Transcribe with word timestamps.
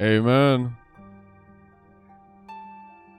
Amen. 0.00 0.74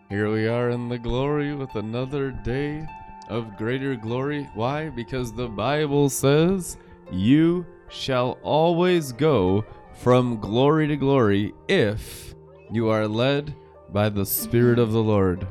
Here 0.10 0.32
we 0.32 0.48
are 0.48 0.72
in 0.72 0.90
the 0.90 0.98
glory 0.98 1.54
with 1.54 1.76
another 1.76 2.32
day 2.32 2.88
of 3.30 3.56
greater 3.56 3.96
glory. 3.96 4.50
Why? 4.56 4.90
Because 4.90 5.32
the 5.32 5.48
Bible 5.48 6.10
says, 6.10 6.78
You 7.12 7.68
shall 7.90 8.40
always 8.42 9.12
go 9.12 9.64
from 9.94 10.40
glory 10.40 10.88
to 10.88 10.96
glory 10.96 11.54
if 11.68 12.34
you 12.72 12.90
are 12.90 13.08
led 13.08 13.54
by 13.94 14.10
the 14.10 14.26
Spirit 14.26 14.80
of 14.80 14.92
the 14.92 15.04
Lord. 15.04 15.46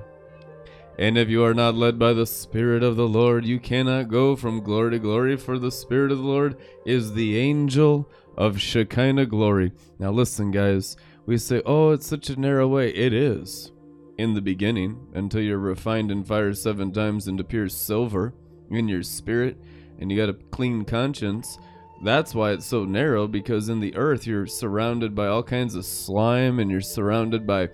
And 0.98 1.16
if 1.16 1.28
you 1.28 1.44
are 1.44 1.54
not 1.54 1.76
led 1.76 1.96
by 1.96 2.12
the 2.12 2.26
Spirit 2.26 2.82
of 2.82 2.96
the 2.96 3.08
Lord, 3.08 3.46
you 3.46 3.60
cannot 3.60 4.08
go 4.08 4.34
from 4.34 4.64
glory 4.64 4.90
to 4.90 4.98
glory, 4.98 5.36
for 5.36 5.60
the 5.60 5.70
Spirit 5.70 6.10
of 6.10 6.18
the 6.18 6.24
Lord 6.24 6.56
is 6.84 7.12
the 7.12 7.38
angel 7.38 8.10
of 8.36 8.60
Shekinah 8.60 9.26
glory. 9.26 9.72
Now, 9.98 10.10
listen, 10.10 10.50
guys, 10.50 10.96
we 11.26 11.38
say, 11.38 11.62
oh, 11.66 11.90
it's 11.90 12.06
such 12.06 12.30
a 12.30 12.40
narrow 12.40 12.66
way. 12.68 12.90
It 12.90 13.12
is 13.12 13.72
in 14.18 14.34
the 14.34 14.42
beginning 14.42 15.06
until 15.14 15.40
you're 15.40 15.58
refined 15.58 16.10
in 16.10 16.24
fire 16.24 16.52
seven 16.52 16.92
times 16.92 17.28
into 17.28 17.44
pure 17.44 17.68
silver 17.68 18.34
in 18.70 18.88
your 18.88 19.02
spirit 19.02 19.56
and 19.98 20.10
you 20.10 20.16
got 20.16 20.28
a 20.28 20.38
clean 20.50 20.84
conscience. 20.84 21.58
That's 22.02 22.34
why 22.34 22.52
it's 22.52 22.66
so 22.66 22.84
narrow 22.84 23.26
because 23.26 23.68
in 23.68 23.80
the 23.80 23.94
earth 23.96 24.26
you're 24.26 24.46
surrounded 24.46 25.14
by 25.14 25.26
all 25.26 25.42
kinds 25.42 25.74
of 25.74 25.84
slime 25.84 26.58
and 26.58 26.70
you're 26.70 26.80
surrounded 26.80 27.46
by 27.46 27.68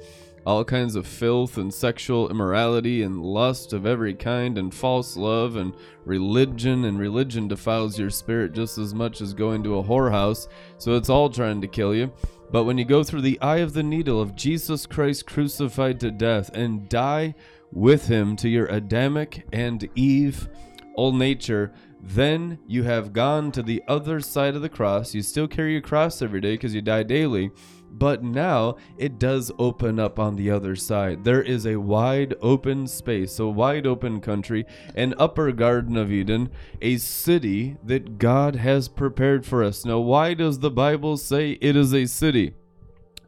all 0.47 0.65
kinds 0.65 0.95
of 0.95 1.07
filth 1.07 1.59
and 1.59 1.75
sexual 1.75 2.31
immorality 2.31 3.03
and 3.03 3.21
lust 3.21 3.73
of 3.73 3.85
every 3.85 4.15
kind 4.15 4.57
and 4.57 4.73
false 4.73 5.17
love 5.17 5.57
and 5.57 5.75
religion 6.05 6.85
and 6.85 7.01
religion 7.01 7.49
defiles 7.49 7.99
your 7.99 8.11
spirit 8.11 8.53
just 8.53 8.79
as 8.79 8.95
much 8.95 9.21
as 9.21 9.35
going 9.35 9.61
to 9.65 9.79
a 9.79 9.83
whorehouse 9.83 10.47
so 10.79 10.95
it's 10.95 11.09
all 11.09 11.29
trying 11.29 11.61
to 11.61 11.67
kill 11.67 11.93
you 11.93 12.13
but 12.51 12.65
when 12.65 12.79
you 12.79 12.85
go 12.85 13.03
through 13.03 13.23
the 13.23 13.41
eye 13.41 13.59
of 13.59 13.73
the 13.73 13.83
needle 13.83 14.21
of 14.21 14.37
Jesus 14.37 14.87
Christ 14.87 15.27
crucified 15.27 16.01
to 16.01 16.11
death 16.11 16.51
and 16.55 16.89
die 16.89 17.35
with 17.73 18.07
him 18.07 18.37
to 18.37 18.49
your 18.49 18.67
Adamic 18.67 19.47
and 19.53 19.89
Eve 19.95 20.49
old 20.95 21.15
nature 21.17 21.73
then 22.01 22.59
you 22.67 22.85
have 22.85 23.13
gone 23.13 23.51
to 23.53 23.63
the 23.63 23.83
other 23.89 24.21
side 24.21 24.55
of 24.55 24.63
the 24.63 24.69
cross. 24.69 25.15
You 25.15 25.23
still 25.23 25.49
carry 25.49 25.73
your 25.73 25.81
cross 25.81 26.23
every 26.23 26.41
day 26.41 26.55
because 26.55 26.75
you 26.75 26.81
die 26.81 27.03
daily 27.03 27.51
but 27.99 28.23
now 28.23 28.77
it 28.99 29.19
does 29.19 29.51
open 29.59 29.99
up 29.99 30.19
on 30.19 30.37
the 30.37 30.51
other 30.51 30.77
side. 30.77 31.25
There 31.25 31.43
is 31.43 31.67
a 31.67 31.77
wide 31.77 32.35
open 32.41 32.87
space, 32.87 33.39
a 33.39 33.47
wide 33.47 33.87
open 33.87 34.21
country, 34.21 34.67
an 34.95 35.15
upper 35.19 35.53
Garden 35.53 35.97
of 35.97 36.13
Eden, 36.13 36.51
a 36.83 36.99
city 36.99 37.77
that 37.83 38.19
God 38.19 38.57
has 38.57 38.89
prepared 38.89 39.47
for 39.47 39.63
us. 39.63 39.85
Now, 39.85 39.99
why 39.99 40.35
does 40.35 40.59
the 40.59 40.71
Bible 40.71 41.17
say 41.17 41.53
it 41.61 41.77
is 41.77 41.95
a 41.95 42.07
city? 42.07 42.55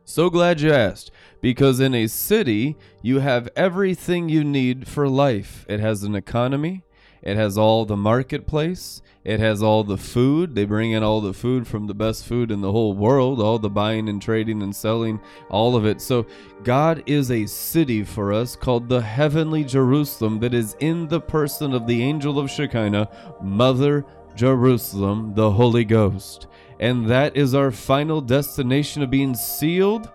So 0.05 0.31
glad 0.31 0.61
you 0.61 0.73
asked. 0.73 1.11
Because 1.41 1.81
in 1.81 1.95
a 1.95 2.07
city, 2.07 2.77
you 3.03 3.21
have 3.21 3.49
everything 3.55 4.29
you 4.29 4.43
need 4.43 4.89
for 4.89 5.09
life. 5.09 5.65
It 5.69 5.81
has 5.81 6.03
an 6.03 6.15
economy, 6.15 6.83
it 7.23 7.37
has 7.37 7.57
all 7.57 7.85
the 7.85 7.97
marketplace, 7.97 9.03
it 9.29 9.41
has 9.41 9.63
all 9.63 9.85
the 9.85 9.99
food. 9.99 10.55
They 10.55 10.65
bring 10.65 10.93
in 10.93 11.03
all 11.03 11.21
the 11.21 11.35
food 11.35 11.69
from 11.69 11.87
the 11.87 11.93
best 11.93 12.25
food 12.25 12.51
in 12.51 12.63
the 12.63 12.73
whole 12.73 12.95
world, 12.95 13.43
all 13.43 13.59
the 13.59 13.69
buying 13.69 14.09
and 14.09 14.23
trading 14.23 14.63
and 14.63 14.75
selling, 14.75 15.21
all 15.51 15.77
of 15.77 15.85
it. 15.85 16.01
So, 16.01 16.25
God 16.65 17.03
is 17.05 17.31
a 17.31 17.45
city 17.45 18.05
for 18.05 18.33
us 18.33 18.57
called 18.57 18.89
the 18.89 19.03
heavenly 19.03 19.65
Jerusalem 19.65 20.41
that 20.41 20.55
is 20.55 20.77
in 20.81 21.09
the 21.09 21.21
person 21.21 21.75
of 21.75 21.87
the 21.87 22.03
angel 22.03 22.39
of 22.39 22.51
Shekinah, 22.51 23.11
Mother 23.43 24.07
Jerusalem, 24.35 25.35
the 25.35 25.51
Holy 25.51 25.85
Ghost. 25.85 26.47
And 26.81 27.07
that 27.11 27.37
is 27.37 27.55
our 27.55 27.71
final 27.71 28.23
destination 28.23 29.03
of 29.03 29.11
being 29.11 29.35
sealed 29.35 30.11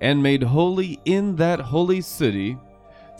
and 0.00 0.22
made 0.22 0.44
holy 0.44 1.00
in 1.04 1.34
that 1.36 1.58
holy 1.58 2.00
city 2.00 2.56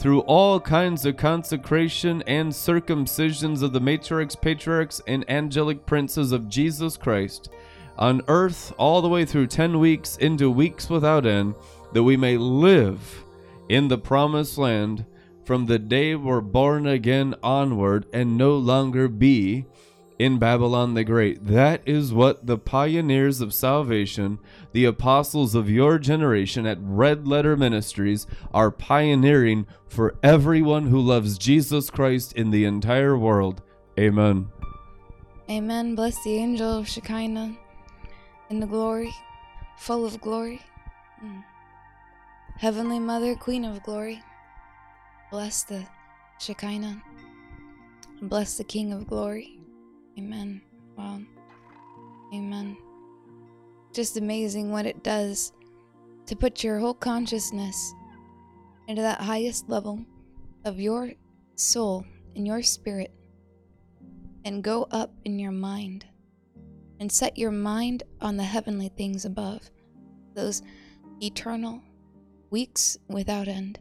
through 0.03 0.19
all 0.23 0.59
kinds 0.59 1.07
of 1.07 1.17
consecration 1.17 2.25
and 2.27 2.51
circumcisions 2.51 3.63
of 3.63 3.73
the 3.73 3.81
matriarchs, 3.81 4.35
patriarchs, 4.35 5.01
and 5.07 5.25
angelic 5.31 5.87
princes 5.87 6.33
of 6.33 6.49
Jesus 6.49 6.97
Christ, 6.97 7.51
on 7.97 8.21
earth 8.27 8.73
all 8.79 9.01
the 9.01 9.09
way 9.09 9.25
through 9.25 9.47
10 9.47 9.79
weeks 9.79 10.17
into 10.17 10.51
weeks 10.51 10.91
without 10.91 11.25
end, 11.25 11.55
that 11.93 12.03
we 12.03 12.17
may 12.17 12.37
live 12.37 13.25
in 13.69 13.87
the 13.87 13.97
promised 13.97 14.59
land 14.59 15.07
from 15.45 15.67
the 15.67 15.79
day 15.79 16.17
we're 16.17 16.41
born 16.41 16.85
again 16.89 17.37
onward 17.41 18.05
and 18.13 18.37
no 18.37 18.57
longer 18.57 19.07
be 19.07 19.67
in 20.19 20.39
Babylon 20.39 20.95
the 20.95 21.05
Great. 21.05 21.47
That 21.47 21.83
is 21.87 22.13
what 22.13 22.47
the 22.47 22.59
pioneers 22.59 23.41
of 23.41 23.55
salvation, 23.55 24.39
the 24.73 24.85
apostles 24.85 25.55
of 25.55 25.71
your 25.71 25.99
generation 25.99 26.67
at 26.67 26.79
Red 26.81 27.27
Letter 27.27 27.57
Ministries, 27.57 28.27
are 28.53 28.71
pioneering 28.71 29.67
for 29.89 30.17
everyone 30.23 30.89
who 30.89 31.01
loves 31.01 31.39
Jesus 31.39 31.91
Christ 31.91 32.33
in 32.35 32.51
the 32.51 32.65
entire 32.65 33.17
world. 33.17 33.63
Amen. 33.99 34.49
Amen. 35.51 35.95
Bless 35.95 36.23
the 36.25 36.35
angel 36.35 36.79
of 36.79 36.89
Shekinah 36.89 37.57
in 38.51 38.61
the 38.61 38.67
glory, 38.67 39.13
full 39.77 40.05
of 40.05 40.21
glory. 40.21 40.61
Mm. 41.25 41.45
Heavenly 42.59 42.99
Mother, 42.99 43.35
Queen 43.35 43.65
of 43.65 43.83
glory, 43.83 44.23
bless 45.31 45.65
the 45.65 45.85
Shekinah. 46.39 47.03
Bless 48.23 48.57
the 48.57 48.65
King 48.65 48.93
of 48.93 49.07
glory. 49.07 49.62
Amen. 50.19 50.63
Wow. 50.97 51.21
Amen. 52.35 52.77
Just 53.93 54.17
amazing 54.17 54.71
what 54.71 54.87
it 54.87 55.03
does 55.03 55.53
to 56.27 56.37
put 56.37 56.63
your 56.63 56.79
whole 56.79 56.95
consciousness 56.95 57.95
into 58.89 59.03
that 59.03 59.21
highest 59.21 59.69
level 59.69 60.05
of 60.65 60.81
your 60.81 61.13
soul 61.57 62.05
and 62.35 62.47
your 62.47 62.63
spirit 62.63 63.13
and 64.45 64.63
go 64.63 64.87
up 64.91 65.13
in 65.25 65.39
your 65.39 65.53
mind 65.53 66.07
and 67.01 67.11
set 67.11 67.37
your 67.39 67.51
mind 67.51 68.03
on 68.21 68.37
the 68.37 68.45
heavenly 68.45 68.89
things 68.89 69.25
above, 69.25 69.71
those 70.35 70.63
eternal 71.21 71.83
weeks 72.51 72.97
without 73.09 73.49
end 73.49 73.79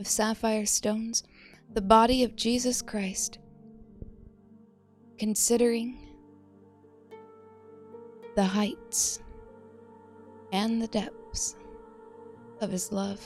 of 0.00 0.06
sapphire 0.06 0.66
stones, 0.66 1.24
the 1.72 1.80
body 1.80 2.24
of 2.24 2.36
Jesus 2.36 2.80
Christ 2.82 3.38
considering 5.18 5.98
the 8.34 8.44
heights 8.44 9.20
and 10.52 10.80
the 10.80 10.88
depths 10.88 11.56
of 12.60 12.70
his 12.70 12.90
love. 12.92 13.20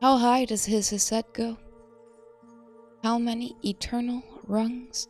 How 0.00 0.16
high 0.16 0.44
does 0.44 0.64
his 0.64 0.90
Hesed 0.90 1.24
go? 1.32 1.56
How 3.02 3.18
many 3.18 3.56
eternal 3.64 4.22
rungs 4.46 5.08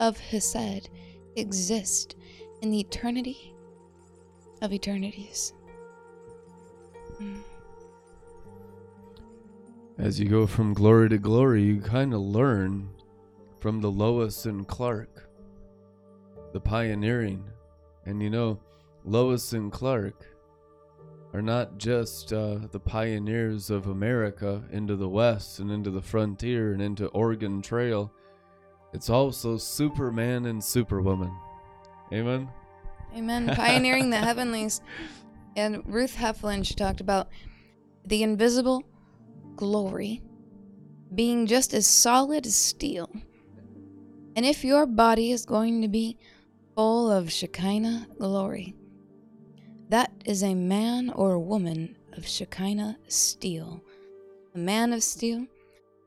of 0.00 0.18
Hesed 0.18 0.90
exist 1.36 2.16
in 2.62 2.70
the 2.70 2.80
eternity 2.80 3.54
of 4.62 4.72
eternities? 4.72 5.52
Mm. 7.20 7.42
As 9.98 10.20
you 10.20 10.28
go 10.28 10.46
from 10.46 10.74
glory 10.74 11.08
to 11.08 11.18
glory, 11.18 11.62
you 11.62 11.80
kind 11.80 12.12
of 12.12 12.20
learn 12.20 12.90
from 13.60 13.80
the 13.80 13.90
Lois 13.90 14.46
and 14.46 14.66
Clark, 14.66 15.28
the 16.52 16.60
pioneering. 16.60 17.44
And 18.04 18.22
you 18.22 18.30
know, 18.30 18.60
Lois 19.04 19.52
and 19.52 19.72
Clark 19.72 20.26
are 21.32 21.42
not 21.42 21.78
just 21.78 22.32
uh, 22.32 22.58
the 22.70 22.80
pioneers 22.80 23.70
of 23.70 23.88
America 23.88 24.62
into 24.70 24.96
the 24.96 25.08
West 25.08 25.58
and 25.58 25.70
into 25.70 25.90
the 25.90 26.02
frontier 26.02 26.72
and 26.72 26.80
into 26.80 27.08
Oregon 27.08 27.60
Trail. 27.60 28.12
It's 28.92 29.10
also 29.10 29.56
Superman 29.56 30.46
and 30.46 30.62
Superwoman. 30.62 31.36
Amen. 32.12 32.48
Amen. 33.14 33.48
Pioneering 33.56 34.10
the 34.10 34.16
heavenlies. 34.16 34.80
And 35.56 35.82
Ruth 35.86 36.16
Heflin, 36.16 36.64
she 36.64 36.74
talked 36.74 37.00
about 37.00 37.28
the 38.04 38.22
invisible 38.22 38.84
glory 39.56 40.22
being 41.14 41.46
just 41.46 41.74
as 41.74 41.86
solid 41.86 42.46
as 42.46 42.54
steel 42.54 43.10
and 44.36 44.44
if 44.44 44.62
your 44.62 44.84
body 44.84 45.32
is 45.32 45.46
going 45.46 45.80
to 45.80 45.88
be 45.88 46.18
full 46.74 47.10
of 47.10 47.32
Shekinah 47.32 48.08
glory, 48.18 48.74
that 49.88 50.12
is 50.26 50.42
a 50.42 50.54
man 50.54 51.10
or 51.10 51.32
a 51.32 51.40
woman 51.40 51.96
of 52.12 52.28
Shekinah 52.28 52.98
steel. 53.08 53.82
A 54.54 54.58
man 54.58 54.92
of 54.92 55.02
steel, 55.02 55.46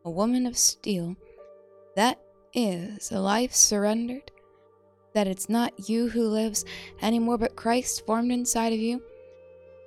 a 0.05 0.11
woman 0.11 0.45
of 0.45 0.57
steel, 0.57 1.15
that 1.95 2.19
is 2.53 3.11
a 3.11 3.19
life 3.19 3.53
surrendered, 3.53 4.31
that 5.13 5.27
it's 5.27 5.49
not 5.49 5.89
you 5.89 6.09
who 6.09 6.27
lives 6.27 6.65
anymore, 7.01 7.37
but 7.37 7.55
Christ 7.55 8.05
formed 8.05 8.31
inside 8.31 8.73
of 8.73 8.79
you. 8.79 9.01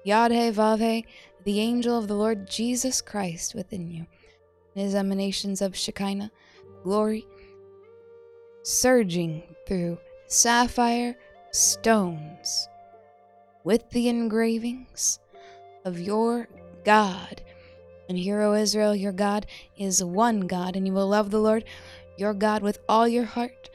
Yadhe 0.07 0.53
Vave, 0.53 1.05
the 1.45 1.61
angel 1.61 1.97
of 1.97 2.09
the 2.09 2.15
Lord 2.15 2.49
Jesus 2.51 3.01
Christ 3.01 3.55
within 3.55 3.89
you. 3.89 4.07
His 4.75 4.95
emanations 4.95 5.61
of 5.61 5.77
Shekinah, 5.77 6.31
glory, 6.83 7.27
surging 8.63 9.43
through 9.67 9.99
sapphire 10.27 11.17
stones 11.51 12.69
with 13.65 13.89
the 13.91 14.09
engravings 14.09 15.19
of 15.85 16.01
your 16.01 16.49
God. 16.85 17.43
And 18.09 18.19
hear, 18.19 18.41
O 18.41 18.55
Israel, 18.55 18.95
your 18.95 19.13
God 19.13 19.47
is 19.79 20.03
one 20.03 20.41
God, 20.41 20.77
and 20.77 20.87
you 20.87 20.93
will 20.93 21.09
love 21.09 21.31
the 21.31 21.41
Lord 21.41 21.65
your 22.17 22.35
God 22.35 22.63
with 22.63 22.79
all 22.89 23.09
your 23.09 23.25
heart 23.25 23.71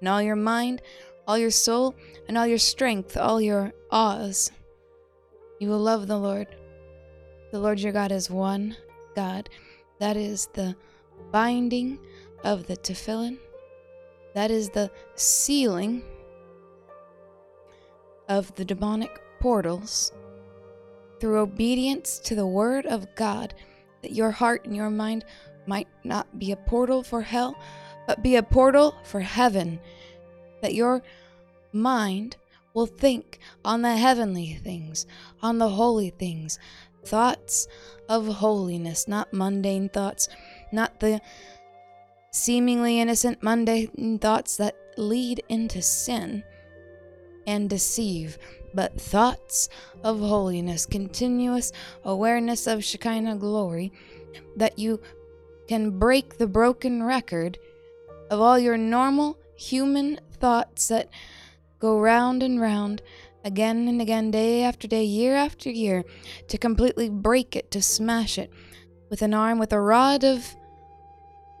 and 0.00 0.08
all 0.08 0.22
your 0.22 0.36
mind, 0.36 0.82
all 1.26 1.38
your 1.38 1.50
soul, 1.50 1.94
and 2.26 2.38
all 2.38 2.46
your 2.46 2.58
strength, 2.58 3.16
all 3.16 3.40
your 3.40 3.72
awes. 3.90 4.50
You 5.58 5.68
will 5.68 5.78
love 5.78 6.06
the 6.06 6.18
Lord. 6.18 6.48
The 7.52 7.60
Lord 7.60 7.80
your 7.80 7.92
God 7.92 8.10
is 8.10 8.30
one 8.30 8.76
God. 9.14 9.48
That 10.00 10.16
is 10.16 10.48
the 10.54 10.74
binding 11.30 11.98
of 12.42 12.66
the 12.66 12.76
tefillin. 12.76 13.38
That 14.34 14.50
is 14.50 14.70
the 14.70 14.90
sealing 15.14 16.02
of 18.28 18.54
the 18.54 18.64
demonic 18.64 19.20
portals 19.40 20.12
through 21.20 21.40
obedience 21.40 22.18
to 22.20 22.34
the 22.34 22.46
word 22.46 22.86
of 22.86 23.14
God, 23.14 23.54
that 24.02 24.12
your 24.12 24.30
heart 24.30 24.64
and 24.64 24.74
your 24.74 24.90
mind 24.90 25.24
might 25.66 25.88
not 26.02 26.38
be 26.38 26.50
a 26.50 26.56
portal 26.56 27.02
for 27.02 27.22
hell, 27.22 27.56
but 28.06 28.22
be 28.22 28.36
a 28.36 28.42
portal 28.42 28.94
for 29.04 29.20
heaven, 29.20 29.80
that 30.62 30.74
your 30.74 31.02
mind 31.72 32.36
will 32.74 32.86
think 32.86 33.38
on 33.64 33.82
the 33.82 33.96
heavenly 33.96 34.54
things, 34.54 35.06
on 35.42 35.58
the 35.58 35.68
holy 35.68 36.10
things, 36.10 36.58
thoughts 37.04 37.68
of 38.08 38.26
holiness, 38.26 39.06
not 39.06 39.32
mundane 39.32 39.88
thoughts, 39.88 40.28
not 40.72 41.00
the 41.00 41.20
seemingly 42.32 42.98
innocent 42.98 43.42
mundane 43.42 44.18
thoughts 44.18 44.56
that 44.56 44.74
lead 44.96 45.42
into 45.48 45.82
sin 45.82 46.42
and 47.46 47.68
deceive, 47.68 48.38
but 48.74 48.98
thoughts 49.00 49.68
of 50.02 50.18
holiness, 50.18 50.86
continuous 50.86 51.72
awareness 52.04 52.66
of 52.66 52.82
Shekinah 52.82 53.36
glory, 53.36 53.92
that 54.56 54.78
you 54.78 55.00
can 55.68 55.98
break 55.98 56.38
the 56.38 56.46
broken 56.46 57.02
record 57.02 57.58
of 58.30 58.40
all 58.40 58.58
your 58.58 58.78
normal 58.78 59.38
human 59.54 60.18
thoughts 60.32 60.88
that 60.88 61.10
go 61.78 61.98
round 61.98 62.42
and 62.42 62.60
round 62.60 63.02
again 63.44 63.88
and 63.88 64.00
again, 64.00 64.30
day 64.30 64.62
after 64.62 64.88
day, 64.88 65.04
year 65.04 65.34
after 65.34 65.68
year, 65.68 66.04
to 66.48 66.56
completely 66.56 67.08
break 67.10 67.54
it, 67.56 67.70
to 67.72 67.82
smash 67.82 68.38
it 68.38 68.50
with 69.10 69.20
an 69.20 69.34
arm, 69.34 69.58
with 69.58 69.72
a 69.72 69.80
rod 69.80 70.24
of 70.24 70.54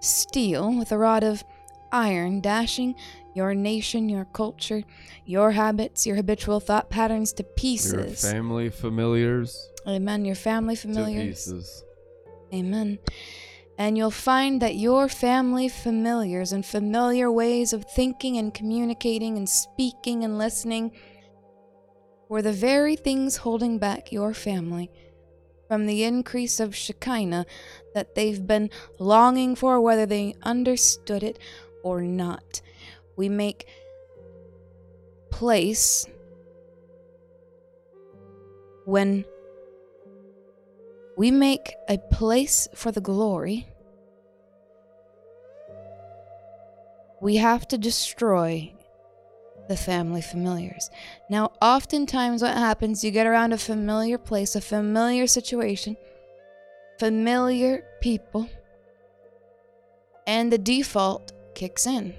steel, 0.02 0.76
with 0.76 0.92
a 0.92 0.98
rod 0.98 1.24
of 1.24 1.42
iron, 1.90 2.40
dashing 2.40 2.94
your 3.34 3.54
nation, 3.54 4.08
your 4.08 4.26
culture, 4.26 4.82
your 5.24 5.52
habits, 5.52 6.06
your 6.06 6.16
habitual 6.16 6.60
thought 6.60 6.90
patterns 6.90 7.32
to 7.34 7.44
pieces. 7.44 7.92
Your 8.22 8.32
family 8.32 8.68
familiars. 8.68 9.70
Amen. 9.86 10.24
Your 10.24 10.34
family 10.34 10.76
familiars. 10.76 11.44
To 11.44 11.52
pieces. 11.52 11.84
Amen. 12.52 12.98
And 13.78 13.96
you'll 13.96 14.10
find 14.10 14.60
that 14.60 14.74
your 14.74 15.08
family 15.08 15.68
familiars 15.68 16.52
and 16.52 16.64
familiar 16.64 17.32
ways 17.32 17.72
of 17.72 17.84
thinking 17.84 18.36
and 18.36 18.52
communicating 18.52 19.36
and 19.38 19.48
speaking 19.48 20.24
and 20.24 20.36
listening 20.36 20.92
were 22.28 22.42
the 22.42 22.52
very 22.52 22.96
things 22.96 23.38
holding 23.38 23.78
back 23.78 24.12
your 24.12 24.34
family 24.34 24.90
from 25.68 25.86
the 25.86 26.04
increase 26.04 26.60
of 26.60 26.76
Shekinah 26.76 27.46
that 27.94 28.14
they've 28.14 28.46
been 28.46 28.70
longing 28.98 29.54
for, 29.54 29.80
whether 29.80 30.06
they 30.06 30.34
understood 30.42 31.22
it 31.22 31.38
or 31.82 32.02
not. 32.02 32.60
We 33.16 33.28
make 33.28 33.66
place 35.30 36.06
when 38.84 39.24
we 41.16 41.30
make 41.30 41.74
a 41.88 41.98
place 41.98 42.68
for 42.74 42.90
the 42.90 43.00
glory, 43.00 43.68
we 47.20 47.36
have 47.36 47.68
to 47.68 47.78
destroy 47.78 48.72
the 49.68 49.76
family 49.76 50.22
familiars. 50.22 50.90
Now, 51.30 51.52
oftentimes, 51.60 52.42
what 52.42 52.56
happens, 52.56 53.04
you 53.04 53.10
get 53.10 53.26
around 53.26 53.52
a 53.52 53.58
familiar 53.58 54.18
place, 54.18 54.56
a 54.56 54.60
familiar 54.60 55.26
situation, 55.26 55.96
familiar 57.02 57.82
people, 58.00 58.48
and 60.24 60.52
the 60.52 60.58
default 60.58 61.32
kicks 61.56 61.84
in. 61.84 62.14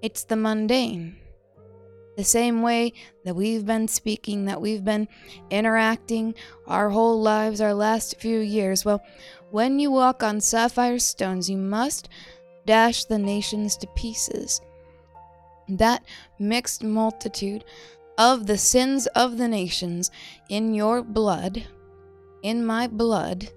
It's 0.00 0.22
the 0.22 0.36
mundane. 0.36 1.16
The 2.16 2.22
same 2.22 2.62
way 2.62 2.92
that 3.24 3.34
we've 3.34 3.66
been 3.66 3.88
speaking, 3.88 4.44
that 4.44 4.60
we've 4.60 4.84
been 4.84 5.08
interacting 5.50 6.36
our 6.68 6.90
whole 6.90 7.20
lives, 7.20 7.60
our 7.60 7.74
last 7.74 8.20
few 8.20 8.38
years. 8.38 8.84
Well, 8.84 9.02
when 9.50 9.80
you 9.80 9.90
walk 9.90 10.22
on 10.22 10.40
sapphire 10.40 11.00
stones, 11.00 11.50
you 11.50 11.56
must 11.56 12.08
dash 12.64 13.06
the 13.06 13.18
nations 13.18 13.76
to 13.78 13.88
pieces. 13.96 14.60
That 15.68 16.04
mixed 16.38 16.84
multitude 16.84 17.64
of 18.16 18.46
the 18.46 18.56
sins 18.56 19.08
of 19.16 19.36
the 19.36 19.48
nations 19.48 20.12
in 20.48 20.74
your 20.74 21.02
blood, 21.02 21.66
in 22.42 22.64
my 22.64 22.86
blood, 22.86 23.48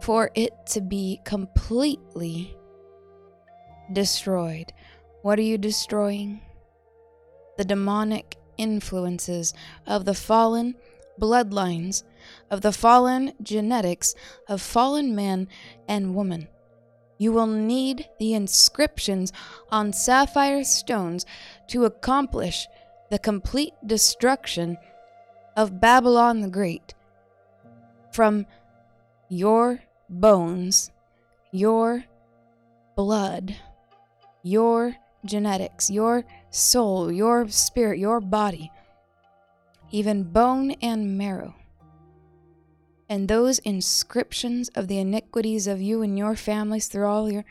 for 0.00 0.30
it 0.34 0.52
to 0.66 0.80
be 0.80 1.20
completely 1.24 2.56
destroyed. 3.92 4.72
What 5.22 5.38
are 5.38 5.42
you 5.42 5.58
destroying? 5.58 6.40
The 7.56 7.64
demonic 7.64 8.36
influences 8.58 9.54
of 9.86 10.04
the 10.04 10.14
fallen 10.14 10.74
bloodlines, 11.20 12.02
of 12.50 12.60
the 12.60 12.72
fallen 12.72 13.32
genetics 13.42 14.14
of 14.48 14.60
fallen 14.60 15.14
man 15.14 15.48
and 15.88 16.14
woman. 16.14 16.48
You 17.18 17.32
will 17.32 17.46
need 17.46 18.08
the 18.18 18.34
inscriptions 18.34 19.32
on 19.70 19.92
sapphire 19.92 20.64
stones 20.64 21.24
to 21.68 21.86
accomplish 21.86 22.66
the 23.10 23.18
complete 23.18 23.72
destruction 23.86 24.76
of 25.56 25.80
Babylon 25.80 26.42
the 26.42 26.48
Great 26.48 26.94
from 28.16 28.46
your 29.28 29.78
bones, 30.08 30.90
your 31.52 32.02
blood, 32.96 33.54
your 34.42 34.96
genetics, 35.26 35.90
your 35.90 36.24
soul, 36.48 37.12
your 37.12 37.46
spirit, 37.48 37.98
your 37.98 38.22
body, 38.22 38.72
even 39.90 40.22
bone 40.22 40.70
and 40.80 41.18
marrow. 41.18 41.54
And 43.10 43.28
those 43.28 43.58
inscriptions 43.58 44.70
of 44.70 44.88
the 44.88 44.98
iniquities 44.98 45.66
of 45.66 45.82
you 45.82 46.00
and 46.00 46.16
your 46.16 46.36
families 46.36 46.88
through 46.88 47.06
all 47.06 47.30
your 47.30 47.44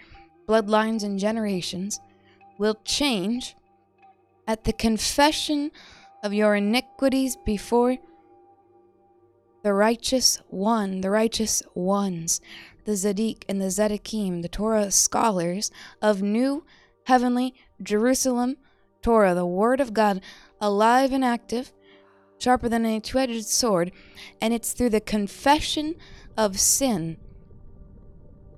bloodlines 0.50 1.04
and 1.04 1.20
generations 1.20 2.00
will 2.58 2.80
change 2.84 3.56
at 4.48 4.64
the 4.64 4.74
confession 4.74 5.70
of 6.24 6.34
your 6.34 6.56
iniquities 6.56 7.38
before 7.46 7.98
the 9.66 9.74
righteous 9.74 10.38
one, 10.50 11.02
the 11.02 11.10
righteous 11.10 11.64
ones, 11.74 12.40
the 12.84 12.92
Zadik 12.92 13.46
and 13.50 13.60
the 13.60 13.72
Zedekim, 13.72 14.44
the 14.44 14.48
Torah 14.48 14.92
scholars 14.92 15.72
of 16.04 16.22
New 16.22 16.64
Heavenly 17.06 17.56
Jerusalem 17.82 18.58
Torah, 19.02 19.34
the 19.34 19.44
Word 19.48 19.82
of 19.82 19.92
God, 19.92 20.22
alive 20.62 21.12
and 21.12 21.26
active, 21.26 21.74
sharper 22.38 22.70
than 22.70 22.86
a 22.86 23.00
two 23.00 23.18
edged 23.18 23.48
sword, 23.48 23.92
and 24.40 24.54
it's 24.54 24.72
through 24.72 24.92
the 24.92 25.02
confession 25.02 25.96
of 26.38 26.60
sin. 26.60 27.18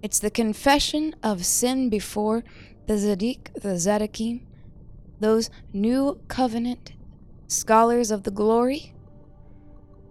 It's 0.03 0.19
the 0.19 0.29
confession 0.29 1.15
of 1.23 1.45
sin 1.45 1.87
before 1.87 2.43
the 2.85 2.95
Zadik, 2.95 3.53
the 3.53 3.77
Zedekim, 3.79 4.41
those 5.21 5.49
new 5.71 6.19
covenant 6.27 6.91
scholars 7.47 8.11
of 8.11 8.23
the 8.23 8.31
glory, 8.31 8.93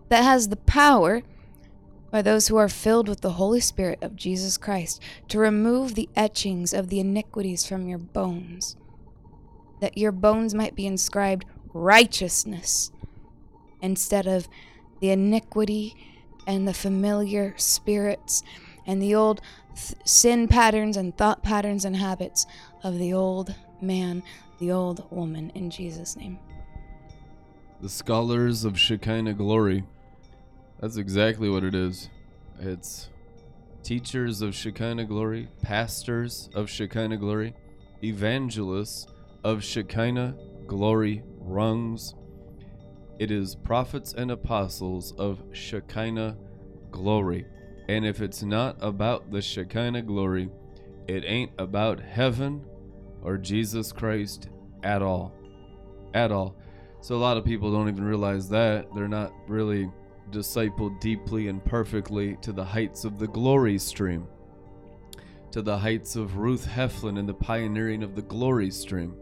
that 0.09 0.23
has 0.23 0.49
the 0.49 0.57
power 0.57 1.23
by 2.11 2.23
those 2.23 2.49
who 2.49 2.57
are 2.57 2.69
filled 2.69 3.09
with 3.09 3.21
the 3.21 3.33
Holy 3.33 3.61
Spirit 3.61 3.99
of 4.03 4.17
Jesus 4.17 4.57
Christ 4.57 5.03
to 5.29 5.39
remove 5.39 5.95
the 5.95 6.09
etchings 6.17 6.73
of 6.73 6.89
the 6.89 7.01
iniquities 7.01 7.67
from 7.67 7.89
your 7.89 7.99
bones, 7.99 8.77
that 9.81 9.99
your 9.99 10.13
bones 10.13 10.55
might 10.55 10.75
be 10.75 10.87
inscribed 10.87 11.45
righteousness 11.75 12.91
instead 13.83 14.27
of 14.27 14.49
the 15.01 15.11
iniquity 15.11 15.95
and 16.47 16.67
the 16.67 16.75
familiar 16.75 17.55
spirits 17.57 18.43
and 18.87 19.03
the 19.03 19.15
old 19.15 19.41
th- 19.75 19.95
sin 20.05 20.49
patterns 20.49 20.97
and 20.97 21.17
thought 21.17 21.43
patterns 21.43 21.85
and 21.85 21.97
habits 21.97 22.47
of 22.83 22.99
the 22.99 23.13
old 23.13 23.55
man, 23.81 24.23
the 24.59 24.71
old 24.71 25.05
woman, 25.11 25.51
in 25.55 25.71
Jesus' 25.71 26.17
name. 26.17 26.39
The 27.81 27.89
scholars 27.89 28.65
of 28.65 28.79
Shekinah 28.79 29.35
glory. 29.35 29.85
That's 30.81 30.97
exactly 30.99 31.49
what 31.49 31.65
it 31.65 31.75
is. 31.75 32.11
It's 32.61 33.09
teachers 33.83 34.43
of 34.43 34.55
Shekinah 34.55 35.07
glory, 35.07 35.49
pastors 35.63 36.51
of 36.55 36.69
Shekinah 36.69 37.17
glory, 37.17 37.55
evangelists 38.05 39.07
of 39.43 39.65
Shekinah 39.65 40.37
glory 40.67 41.23
rungs. 41.39 42.15
It 43.19 43.31
is 43.31 43.55
prophets 43.55 44.13
and 44.13 44.31
apostles 44.31 45.15
of 45.19 45.43
Shekinah 45.53 46.37
glory. 46.91 47.47
And 47.89 48.05
if 48.05 48.21
it's 48.21 48.43
not 48.43 48.77
about 48.81 49.31
the 49.31 49.41
Shekinah 49.41 50.03
glory, 50.03 50.51
it 51.09 51.25
ain't 51.25 51.53
about 51.59 52.01
heaven 52.01 52.65
or 53.23 53.39
Jesus 53.39 53.93
Christ 53.93 54.51
at 54.83 55.01
all. 55.01 55.33
At 56.13 56.33
all. 56.33 56.57
So 57.01 57.15
a 57.15 57.19
lot 57.19 57.37
of 57.37 57.45
people 57.45 57.73
don't 57.73 57.89
even 57.89 58.05
realize 58.05 58.49
that. 58.51 58.87
They're 58.95 59.09
not 59.09 59.33
really 59.47 59.91
discipled 60.31 61.01
deeply 61.01 61.49
and 61.49 61.65
perfectly 61.65 62.37
to 62.43 62.53
the 62.53 62.65
heights 62.65 63.05
of 63.05 63.19
the 63.19 63.29
glory 63.29 63.79
stream, 63.79 64.27
to 65.51 65.63
the 65.63 65.79
heights 65.79 66.17
of 66.17 66.37
Ruth 66.37 66.67
Heflin 66.67 67.19
and 67.19 67.29
the 67.29 67.35
pioneering 67.35 68.03
of 68.03 68.15
the 68.15 68.23
glory 68.23 68.71
stream, 68.71 69.15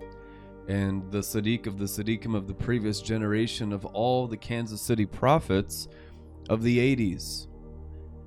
and 0.68 1.10
the 1.10 1.18
Sadiq 1.18 1.66
of 1.66 1.78
the 1.78 1.84
Sadiqim 1.84 2.34
of 2.34 2.46
the 2.46 2.54
previous 2.54 3.00
generation 3.00 3.72
of 3.72 3.84
all 3.86 4.26
the 4.26 4.36
Kansas 4.36 4.80
City 4.80 5.06
prophets 5.06 5.88
of 6.48 6.62
the 6.62 6.78
80s. 6.78 7.48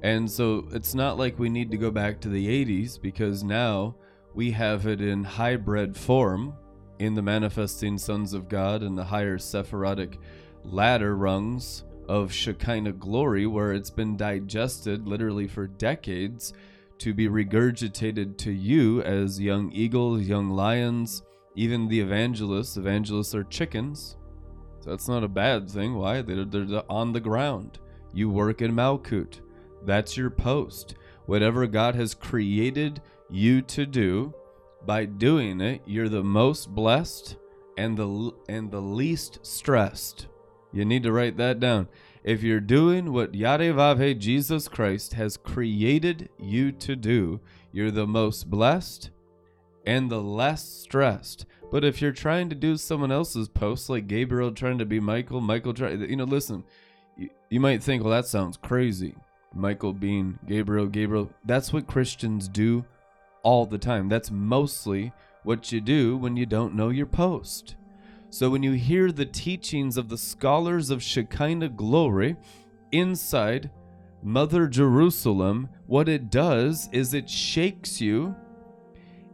And 0.04 0.30
so 0.30 0.68
it's 0.72 0.94
not 0.94 1.18
like 1.18 1.40
we 1.40 1.50
need 1.50 1.72
to 1.72 1.78
go 1.78 1.90
back 1.90 2.20
to 2.22 2.30
the 2.30 2.66
80s 2.66 3.02
because 3.02 3.44
now 3.44 3.96
we 4.36 4.52
have 4.52 4.86
it 4.86 5.02
in 5.02 5.24
hybrid 5.24 5.98
form 5.98 6.54
in 7.00 7.16
the 7.16 7.22
manifesting 7.22 7.98
sons 7.98 8.34
of 8.34 8.48
God 8.48 8.84
and 8.84 8.98
the 8.98 9.04
higher 9.04 9.38
Sephirotic 9.38 10.20
ladder 10.64 11.16
rungs 11.16 11.84
of 12.08 12.32
Shekinah 12.32 12.94
glory, 12.94 13.46
where 13.46 13.74
it's 13.74 13.90
been 13.90 14.18
digested 14.18 15.08
literally 15.08 15.48
for 15.48 15.68
decades 15.68 16.54
to 17.00 17.14
be 17.14 17.28
regurgitated 17.28 18.38
to 18.38 18.52
you 18.52 19.02
as 19.04 19.40
young 19.40 19.72
eagles, 19.72 20.24
young 20.24 20.50
lions, 20.50 21.24
even 21.56 21.88
the 21.88 22.00
evangelists. 22.00 22.78
Evangelists 22.78 23.36
are 23.36 23.44
chickens. 23.44 24.18
So 24.80 24.90
that's 24.90 25.08
not 25.08 25.24
a 25.24 25.28
bad 25.28 25.70
thing. 25.70 25.96
Why? 25.96 26.22
They're, 26.22 26.46
they're 26.46 26.84
on 26.90 27.14
the 27.14 27.20
ground. 27.20 27.80
You 28.14 28.30
work 28.30 28.62
in 28.62 28.72
Malkut. 28.74 29.42
That's 29.86 30.18
your 30.18 30.30
post. 30.30 30.96
Whatever 31.26 31.68
God 31.68 31.96
has 31.96 32.14
created 32.14 33.02
you 33.30 33.62
to 33.64 33.86
do, 33.86 34.34
by 34.86 35.06
doing 35.06 35.60
it, 35.62 35.82
you're 35.86 36.10
the 36.10 36.24
most 36.24 36.74
blessed 36.74 37.36
and 37.78 37.98
the 37.98 38.32
and 38.50 38.72
the 38.72 38.82
least 38.82 39.46
stressed. 39.46 40.28
You 40.72 40.86
need 40.86 41.04
to 41.04 41.12
write 41.12 41.38
that 41.38 41.60
down. 41.60 41.88
If 42.24 42.44
you're 42.44 42.60
doing 42.60 43.14
what 43.14 43.32
Yadevave 43.32 44.20
Jesus 44.20 44.68
Christ 44.68 45.14
has 45.14 45.38
created 45.38 46.30
you 46.38 46.72
to 46.74 46.96
do, 46.96 47.40
you're 47.72 47.92
the 47.92 48.08
most 48.08 48.50
blessed 48.50 49.12
and 49.86 50.12
the 50.12 50.22
less 50.22 50.68
stressed. 50.68 51.46
But 51.72 51.86
if 51.86 52.02
you're 52.02 52.12
trying 52.12 52.50
to 52.50 52.56
do 52.56 52.76
someone 52.78 53.12
else's 53.12 53.48
post, 53.48 53.90
like 53.90 54.08
Gabriel 54.08 54.52
trying 54.52 54.78
to 54.80 54.86
be 54.86 55.00
Michael, 55.00 55.42
Michael 55.42 55.74
trying, 55.74 56.02
you 56.10 56.16
know, 56.16 56.26
listen, 56.26 56.64
you, 57.18 57.30
you 57.50 57.60
might 57.60 57.82
think, 57.82 58.04
well, 58.04 58.12
that 58.12 58.28
sounds 58.28 58.58
crazy. 58.58 59.16
Michael 59.54 59.94
being 59.94 60.40
Gabriel, 60.46 60.88
Gabriel. 60.88 61.30
That's 61.46 61.72
what 61.72 61.88
Christians 61.88 62.48
do 62.48 62.86
all 63.44 63.66
the 63.66 63.78
time. 63.78 64.10
That's 64.10 64.30
mostly 64.32 65.14
what 65.44 65.72
you 65.72 65.80
do 65.80 66.18
when 66.18 66.36
you 66.36 66.46
don't 66.46 66.76
know 66.76 66.90
your 66.90 67.06
post. 67.06 67.76
So 68.38 68.52
when 68.52 68.62
you 68.62 68.74
hear 68.74 69.12
the 69.12 69.26
teachings 69.26 69.98
of 69.98 70.10
the 70.10 70.18
scholars 70.20 70.92
of 70.92 71.02
Shekinah 71.02 71.70
glory 71.70 72.36
inside 72.92 73.72
Mother 74.22 74.68
Jerusalem, 74.68 75.70
what 75.88 76.08
it 76.08 76.30
does 76.30 76.88
is 76.92 77.16
it 77.16 77.28
shakes 77.28 78.00
you 78.00 78.36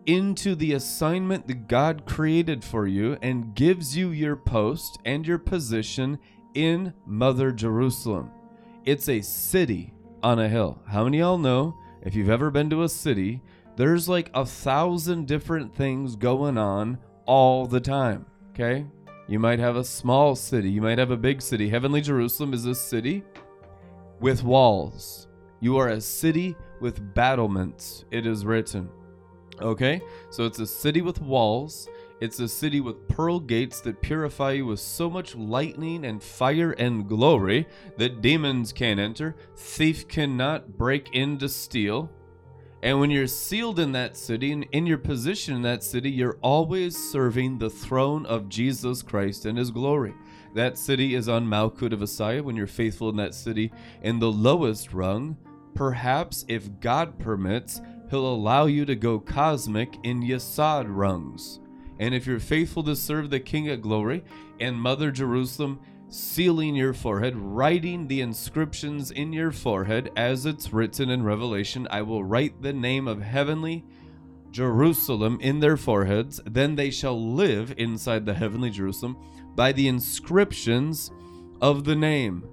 into 0.06 0.56
the 0.56 0.72
assignment 0.76 1.48
that 1.48 1.68
God 1.68 2.06
created 2.06 2.64
for 2.64 2.88
you 2.88 3.18
and 3.22 3.54
gives 3.54 3.98
you 3.98 4.12
your 4.12 4.38
post 4.38 4.98
and 5.04 5.28
your 5.28 5.38
position 5.38 6.18
in 6.54 6.94
Mother 7.06 7.52
Jerusalem. 7.52 8.32
It's 8.86 9.10
a 9.10 9.20
city 9.20 9.94
on 10.24 10.40
a 10.40 10.48
hill. 10.48 10.82
How 10.88 11.04
many 11.04 11.18
y'all 11.18 11.38
know 11.38 11.76
if 12.04 12.16
you've 12.16 12.30
ever 12.30 12.50
been 12.50 12.70
to 12.70 12.84
a 12.84 12.88
city, 12.90 13.42
there's 13.76 14.08
like 14.08 14.32
a 14.34 14.46
thousand 14.46 15.28
different 15.28 15.76
things 15.76 16.16
going 16.16 16.58
on 16.58 17.00
all 17.26 17.66
the 17.66 17.82
time. 17.82 18.28
Okay? 18.54 18.86
You 19.28 19.40
might 19.40 19.60
have 19.60 19.76
a 19.76 19.84
small 19.84 20.36
city, 20.36 20.70
you 20.70 20.82
might 20.82 21.00
have 21.00 21.12
a 21.12 21.18
big 21.18 21.42
city. 21.42 21.70
Heavenly 21.70 22.02
Jerusalem 22.02 22.54
is 22.54 22.66
a 22.66 22.76
city 22.76 23.24
with 24.20 24.44
walls. 24.44 25.28
You 25.60 25.78
are 25.78 25.90
a 25.90 26.02
city 26.02 26.56
with 26.80 27.14
battlements, 27.16 28.06
it 28.12 28.28
is 28.28 28.46
written. 28.46 28.90
Okay? 29.62 30.02
So 30.30 30.46
it's 30.46 30.60
a 30.60 30.68
city 30.68 31.02
with 31.02 31.22
walls. 31.22 31.88
It's 32.20 32.40
a 32.40 32.48
city 32.48 32.80
with 32.80 33.08
pearl 33.10 33.40
gates 33.40 33.82
that 33.82 34.02
purify 34.02 34.54
you 34.54 34.68
with 34.68 34.80
so 34.80 35.10
much 35.10 35.36
lightning 35.36 36.06
and 36.06 36.24
fire 36.24 36.72
and 36.72 37.08
glory 37.08 37.68
that 37.98 38.22
demons 38.22 38.72
can't 38.72 39.00
enter, 39.00 39.36
thief 39.58 40.08
cannot 40.08 40.78
break 40.78 41.10
in 41.14 41.38
to 41.40 41.50
steal. 41.50 42.10
And 42.84 43.00
when 43.00 43.10
you're 43.10 43.28
sealed 43.28 43.80
in 43.80 43.94
that 43.94 44.18
city 44.18 44.52
and 44.52 44.66
in 44.74 44.86
your 44.86 44.98
position 44.98 45.56
in 45.56 45.62
that 45.62 45.86
city, 45.86 46.12
you're 46.12 46.38
always 46.42 46.98
serving 46.98 47.58
the 47.58 47.70
throne 47.70 48.26
of 48.26 48.50
Jesus 48.50 49.02
Christ 49.02 49.46
and 49.46 49.58
his 49.58 49.72
glory. 49.72 50.14
That 50.54 50.78
city 50.78 51.16
is 51.16 51.30
on 51.30 51.48
Malkut 51.48 51.94
of 51.94 52.02
Asaya 52.02 52.42
when 52.42 52.58
you're 52.58 52.68
faithful 52.68 53.08
in 53.08 53.16
that 53.16 53.36
city. 53.36 53.72
In 54.02 54.20
the 54.20 54.30
lowest 54.30 54.92
rung, 54.92 55.38
perhaps 55.74 56.44
if 56.50 56.82
God 56.82 57.18
permits, 57.18 57.80
he'll 58.10 58.28
allow 58.28 58.66
you 58.66 58.84
to 58.84 58.96
go 58.96 59.18
cosmic 59.18 59.98
in 60.04 60.22
Yesod 60.22 60.86
rungs. 60.90 61.62
And 62.00 62.14
if 62.14 62.28
you're 62.28 62.42
faithful 62.42 62.84
to 62.84 62.98
serve 62.98 63.30
the 63.30 63.40
King 63.40 63.70
of 63.70 63.82
Glory 63.82 64.26
and 64.60 64.76
Mother 64.76 65.10
Jerusalem, 65.10 65.80
sealing 66.14 66.76
your 66.76 66.94
forehead, 66.94 67.36
writing 67.36 68.08
the 68.08 68.22
inscriptions 68.22 69.10
in 69.10 69.34
your 69.34 69.52
forehead, 69.52 70.12
as 70.16 70.46
it's 70.46 70.72
written 70.72 71.10
in 71.10 71.24
Revelation 71.24 71.88
I 71.90 72.04
will 72.04 72.24
write 72.24 72.62
the 72.62 72.74
name 72.74 73.08
of 73.08 73.22
heavenly 73.22 73.84
Jerusalem 74.52 75.40
in 75.42 75.60
their 75.60 75.76
foreheads. 75.76 76.40
Then 76.46 76.76
they 76.76 76.92
shall 76.92 77.20
live 77.20 77.74
inside 77.78 78.26
the 78.26 78.36
heavenly 78.36 78.70
Jerusalem 78.70 79.18
by 79.56 79.72
the 79.72 79.88
inscriptions 79.88 81.12
of 81.62 81.84
the 81.84 81.96
name. 81.96 82.48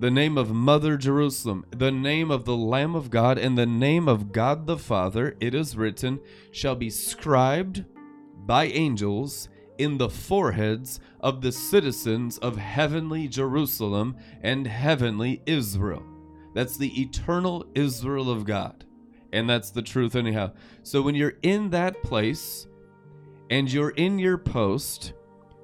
The 0.00 0.10
name 0.10 0.36
of 0.36 0.50
Mother 0.52 0.96
Jerusalem, 0.96 1.64
the 1.70 1.92
name 1.92 2.32
of 2.32 2.44
the 2.44 2.56
Lamb 2.56 2.96
of 2.96 3.08
God, 3.10 3.38
and 3.38 3.56
the 3.56 3.66
name 3.66 4.08
of 4.08 4.32
God 4.32 4.66
the 4.66 4.76
Father, 4.76 5.36
it 5.38 5.54
is 5.54 5.76
written, 5.76 6.18
shall 6.50 6.74
be 6.74 6.90
scribed 6.90 7.84
by 8.44 8.64
angels 8.64 9.48
in 9.78 9.98
the 9.98 10.08
foreheads 10.08 11.00
of 11.20 11.40
the 11.40 11.52
citizens 11.52 12.38
of 12.38 12.56
heavenly 12.56 13.28
Jerusalem 13.28 14.16
and 14.42 14.66
heavenly 14.66 15.42
Israel. 15.46 16.02
That's 16.54 16.76
the 16.76 17.00
eternal 17.00 17.66
Israel 17.74 18.30
of 18.30 18.44
God. 18.44 18.84
And 19.32 19.50
that's 19.50 19.70
the 19.70 19.82
truth, 19.82 20.14
anyhow. 20.14 20.52
So 20.82 21.02
when 21.02 21.16
you're 21.16 21.38
in 21.42 21.70
that 21.70 22.02
place 22.02 22.68
and 23.50 23.70
you're 23.72 23.90
in 23.90 24.18
your 24.18 24.38
post, 24.38 25.12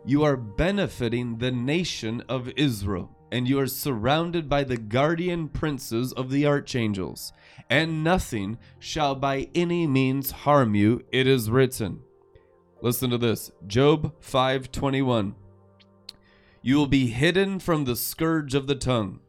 you 0.05 0.25
are 0.25 0.37
benefiting 0.37 1.39
the 1.39 1.53
nation 1.53 2.23
of 2.29 2.49
Israel. 2.57 3.17
And 3.33 3.49
you 3.49 3.61
are 3.61 3.69
surrounded 3.69 4.49
by 4.49 4.65
the 4.65 4.77
guardian 4.77 5.49
princes 5.49 6.13
of 6.15 6.31
the 6.33 6.49
archangels, 6.49 7.33
and 7.69 8.03
nothing 8.03 8.59
shall 8.81 9.15
by 9.15 9.49
any 9.55 9.87
means 9.87 10.33
harm 10.33 10.75
you, 10.75 11.05
it 11.13 11.29
is 11.29 11.49
written. 11.49 12.01
Listen 12.83 13.11
to 13.11 13.19
this. 13.19 13.53
Job 13.67 14.15
5:21. 14.21 15.35
You 16.63 16.77
will 16.77 16.87
be 16.87 17.09
hidden 17.09 17.59
from 17.59 17.85
the 17.85 17.97
scourge 17.97 18.55
of 18.55 18.67
the 18.67 18.75
tongue, 18.75 19.21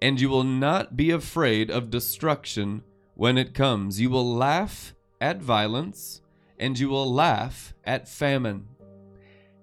and 0.00 0.20
you 0.20 0.28
will 0.28 0.44
not 0.44 0.96
be 0.96 1.10
afraid 1.10 1.70
of 1.70 1.90
destruction 1.90 2.82
when 3.14 3.38
it 3.38 3.54
comes. 3.54 4.00
You 4.00 4.10
will 4.10 4.34
laugh 4.34 4.94
at 5.20 5.42
violence, 5.42 6.22
and 6.58 6.78
you 6.78 6.88
will 6.88 7.12
laugh 7.12 7.74
at 7.84 8.08
famine. 8.08 8.68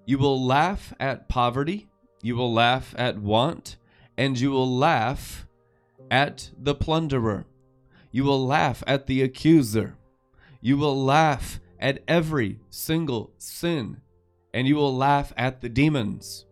You 0.04 0.18
will 0.18 0.44
laugh 0.44 0.92
at 1.00 1.28
poverty, 1.28 1.88
you 2.22 2.36
will 2.36 2.52
laugh 2.52 2.94
at 2.98 3.18
want, 3.18 3.76
and 4.18 4.38
you 4.38 4.50
will 4.50 4.70
laugh 4.70 5.46
at 6.10 6.50
the 6.58 6.74
plunderer. 6.74 7.46
You 8.10 8.24
will 8.24 8.46
laugh 8.46 8.82
at 8.86 9.06
the 9.06 9.22
accuser. 9.22 9.96
You 10.60 10.76
will 10.76 11.02
laugh 11.02 11.58
at 11.82 12.02
every 12.06 12.60
single 12.70 13.32
sin, 13.36 14.00
and 14.54 14.66
you 14.66 14.76
will 14.76 14.96
laugh 14.96 15.32
at 15.36 15.60
the 15.60 15.68
demons. 15.68 16.46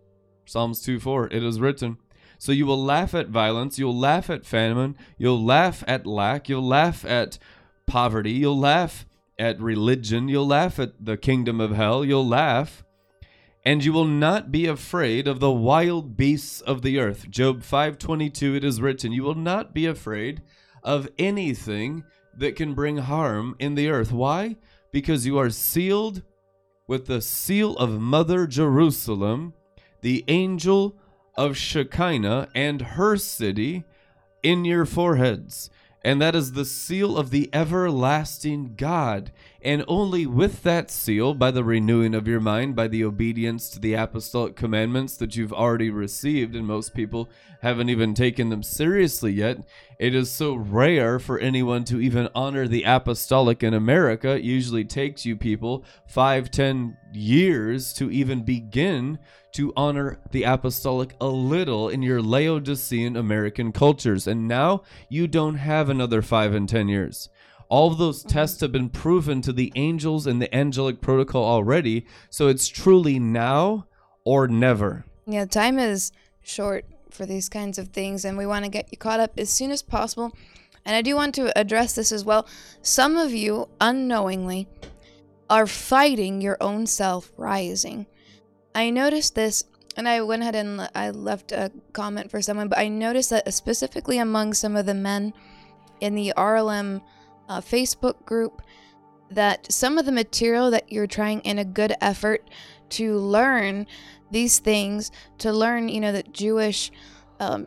Psalms 0.45 0.83
2 0.83 0.99
4, 0.99 1.29
it 1.29 1.45
is 1.45 1.61
written. 1.61 1.97
So 2.37 2.53
you 2.53 2.67
will 2.67 2.83
laugh 2.83 3.15
at 3.15 3.29
violence, 3.29 3.79
you'll 3.79 3.97
laugh 3.97 4.29
at 4.29 4.45
famine, 4.45 4.97
you'll 5.19 5.43
laugh 5.43 5.85
at 5.87 6.07
lack, 6.07 6.49
you'll 6.49 6.67
laugh 6.67 7.05
at 7.05 7.39
poverty, 7.87 8.33
you'll 8.33 8.59
laugh 8.59 9.07
at 9.39 9.61
religion, 9.61 10.29
you'll 10.29 10.47
laugh 10.47 10.79
at 10.79 11.05
the 11.05 11.17
kingdom 11.17 11.61
of 11.61 11.73
hell, 11.73 12.05
you'll 12.05 12.27
laugh, 12.27 12.83
and 13.65 13.85
you 13.85 13.93
will 13.93 14.07
not 14.07 14.51
be 14.51 14.67
afraid 14.67 15.29
of 15.29 15.39
the 15.39 15.51
wild 15.51 16.17
beasts 16.17 16.61
of 16.63 16.83
the 16.83 16.99
earth. 16.99 17.31
Job 17.31 17.63
5:22 17.63 18.57
it 18.57 18.65
is 18.65 18.81
written, 18.81 19.13
you 19.13 19.23
will 19.23 19.35
not 19.35 19.75
be 19.75 19.87
afraid 19.87 20.43
of 20.83 21.09
anything 21.19 22.05
that 22.37 22.57
can 22.57 22.75
bring 22.75 22.97
harm 22.97 23.55
in 23.59 23.75
the 23.75 23.89
earth. 23.89 24.13
Why? 24.13 24.57
Because 24.93 25.27
you 25.27 25.39
are 25.39 25.51
sealed 25.51 26.23
with 26.87 27.07
the 27.07 27.21
seal 27.21 27.77
of 27.77 28.01
Mother 28.01 28.47
Jerusalem, 28.47 29.55
the 30.01 30.25
angel 30.29 30.97
of 31.37 31.57
Shekinah 31.57 32.49
and 32.55 32.83
her 32.83 33.17
city 33.17 33.85
in 34.43 34.65
your 34.65 34.85
foreheads. 34.85 35.71
And 36.03 36.21
that 36.23 36.35
is 36.35 36.53
the 36.53 36.65
seal 36.65 37.19
of 37.19 37.31
the 37.31 37.51
everlasting 37.53 38.75
God. 38.77 39.33
And 39.61 39.85
only 39.87 40.25
with 40.25 40.63
that 40.63 40.91
seal, 40.91 41.35
by 41.35 41.51
the 41.51 41.63
renewing 41.63 42.15
of 42.15 42.27
your 42.27 42.41
mind, 42.41 42.75
by 42.75 42.89
the 42.89 43.05
obedience 43.05 43.69
to 43.71 43.79
the 43.79 43.93
apostolic 43.93 44.57
commandments 44.57 45.17
that 45.19 45.37
you've 45.37 45.53
already 45.53 45.91
received, 45.91 46.57
and 46.57 46.67
most 46.67 46.95
people 46.95 47.29
haven't 47.61 47.91
even 47.91 48.15
taken 48.15 48.49
them 48.49 48.63
seriously 48.63 49.33
yet, 49.33 49.59
it 49.99 50.15
is 50.15 50.31
so 50.31 50.55
rare 50.55 51.19
for 51.19 51.39
anyone 51.39 51.85
to 51.85 52.01
even 52.01 52.31
honor 52.35 52.67
the 52.67 52.85
apostolic 52.85 53.63
in 53.63 53.75
America. 53.75 54.37
It 54.37 54.43
usually 54.43 54.85
takes 54.85 55.27
you 55.27 55.37
people 55.37 55.85
five, 56.07 56.51
ten 56.51 56.97
years 57.13 57.93
to 57.95 58.11
even 58.11 58.43
begin 58.43 59.19
to 59.53 59.73
honor 59.77 60.19
the 60.31 60.45
apostolic 60.45 61.15
a 61.21 61.27
little 61.27 61.89
in 61.89 62.03
your 62.03 62.23
Laodicean 62.23 63.17
American 63.17 63.73
cultures. 63.73 64.27
And 64.27 64.47
now 64.47 64.83
you 65.09 65.27
don't 65.27 65.57
have 65.57 65.89
another 65.89 66.23
five 66.23 66.55
and 66.55 66.69
ten 66.69 66.89
years. 66.89 67.29
All 67.69 67.91
of 67.91 67.99
those 67.99 68.21
mm-hmm. 68.21 68.31
tests 68.31 68.61
have 68.61 68.73
been 68.73 68.91
proven 68.91 69.41
to 69.43 69.53
the 69.53 69.73
angels 69.77 70.27
and 70.27 70.41
the 70.41 70.55
angelic 70.55 71.01
protocol 71.01 71.45
already. 71.45 72.07
So 72.29 72.49
it's 72.49 72.69
truly 72.69 73.19
now 73.19 73.87
or 74.25 74.49
never. 74.49 75.05
Yeah, 75.27 75.45
time 75.45 75.79
is 75.79 76.13
short 76.43 76.85
for 77.11 77.27
these 77.27 77.49
kinds 77.49 77.79
of 77.79 77.89
things, 77.89 78.25
and 78.25 78.37
we 78.37 78.47
want 78.47 78.65
to 78.65 78.71
get 78.71 78.89
you 78.91 78.99
caught 78.99 79.21
up 79.21 79.39
as 79.39 79.51
soon 79.51 79.71
as 79.71 79.83
possible. 79.83 80.33
And 80.85 80.97
I 80.97 81.03
do 81.03 81.15
want 81.15 81.35
to 81.37 81.57
address 81.59 81.95
this 81.95 82.11
as 82.11 82.25
well. 82.25 82.47
Some 82.83 83.17
of 83.17 83.33
you, 83.33 83.69
unknowingly, 83.81 84.67
are 85.49 85.67
fighting 85.67 86.41
your 86.41 86.57
own 86.61 86.87
self 86.87 87.33
rising. 87.37 88.07
I 88.75 88.91
noticed 88.91 89.35
this, 89.35 89.65
and 89.97 90.09
I 90.09 90.21
went 90.23 90.43
ahead 90.43 90.55
and 90.55 90.89
I 90.95 91.11
left 91.11 91.53
a 91.53 91.73
comment 91.93 92.31
for 92.31 92.41
someone, 92.41 92.69
but 92.69 92.79
I 92.79 92.89
noticed 92.89 93.31
that 93.31 93.53
specifically 93.53 94.19
among 94.19 94.55
some 94.55 94.77
of 94.77 94.87
the 94.87 94.95
men 94.95 95.33
in 96.01 96.15
the 96.15 96.33
RLM 96.37 97.03
uh, 97.49 97.61
Facebook 97.61 98.25
group, 98.25 98.63
that 99.31 99.71
some 99.71 99.99
of 99.99 100.07
the 100.07 100.13
material 100.13 100.71
that 100.71 100.91
you're 100.93 101.07
trying 101.07 101.41
in 101.41 101.59
a 101.59 101.65
good 101.65 101.95
effort 102.01 102.49
to 102.91 103.17
learn 103.17 103.87
these 104.31 104.59
things, 104.59 105.11
to 105.39 105.53
learn, 105.53 105.89
you 105.89 106.01
know, 106.01 106.13
that 106.13 106.33
Jewish, 106.33 106.91
um, 107.39 107.67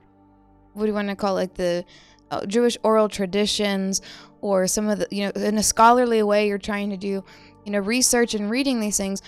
what 0.74 0.83
do 0.83 0.88
you 0.88 0.93
want 0.93 1.10
to 1.10 1.15
call 1.15 1.38
it, 1.38 1.41
like 1.41 1.53
the 1.55 1.86
uh, 2.31 2.45
Jewish 2.45 2.77
oral 2.83 3.10
traditions, 3.10 4.01
or 4.41 4.67
some 4.67 4.88
of 4.88 5.00
the, 5.00 5.07
you 5.12 5.25
know, 5.25 5.31
in 5.41 5.57
a 5.57 5.63
scholarly 5.63 6.24
way, 6.24 6.48
you're 6.48 6.57
trying 6.57 6.89
to 6.89 6.98
do, 6.98 7.24
you 7.65 7.72
know, 7.72 7.79
research 7.79 8.33
and 8.33 8.50
reading 8.50 8.79
these 8.79 8.98
things 8.98 9.22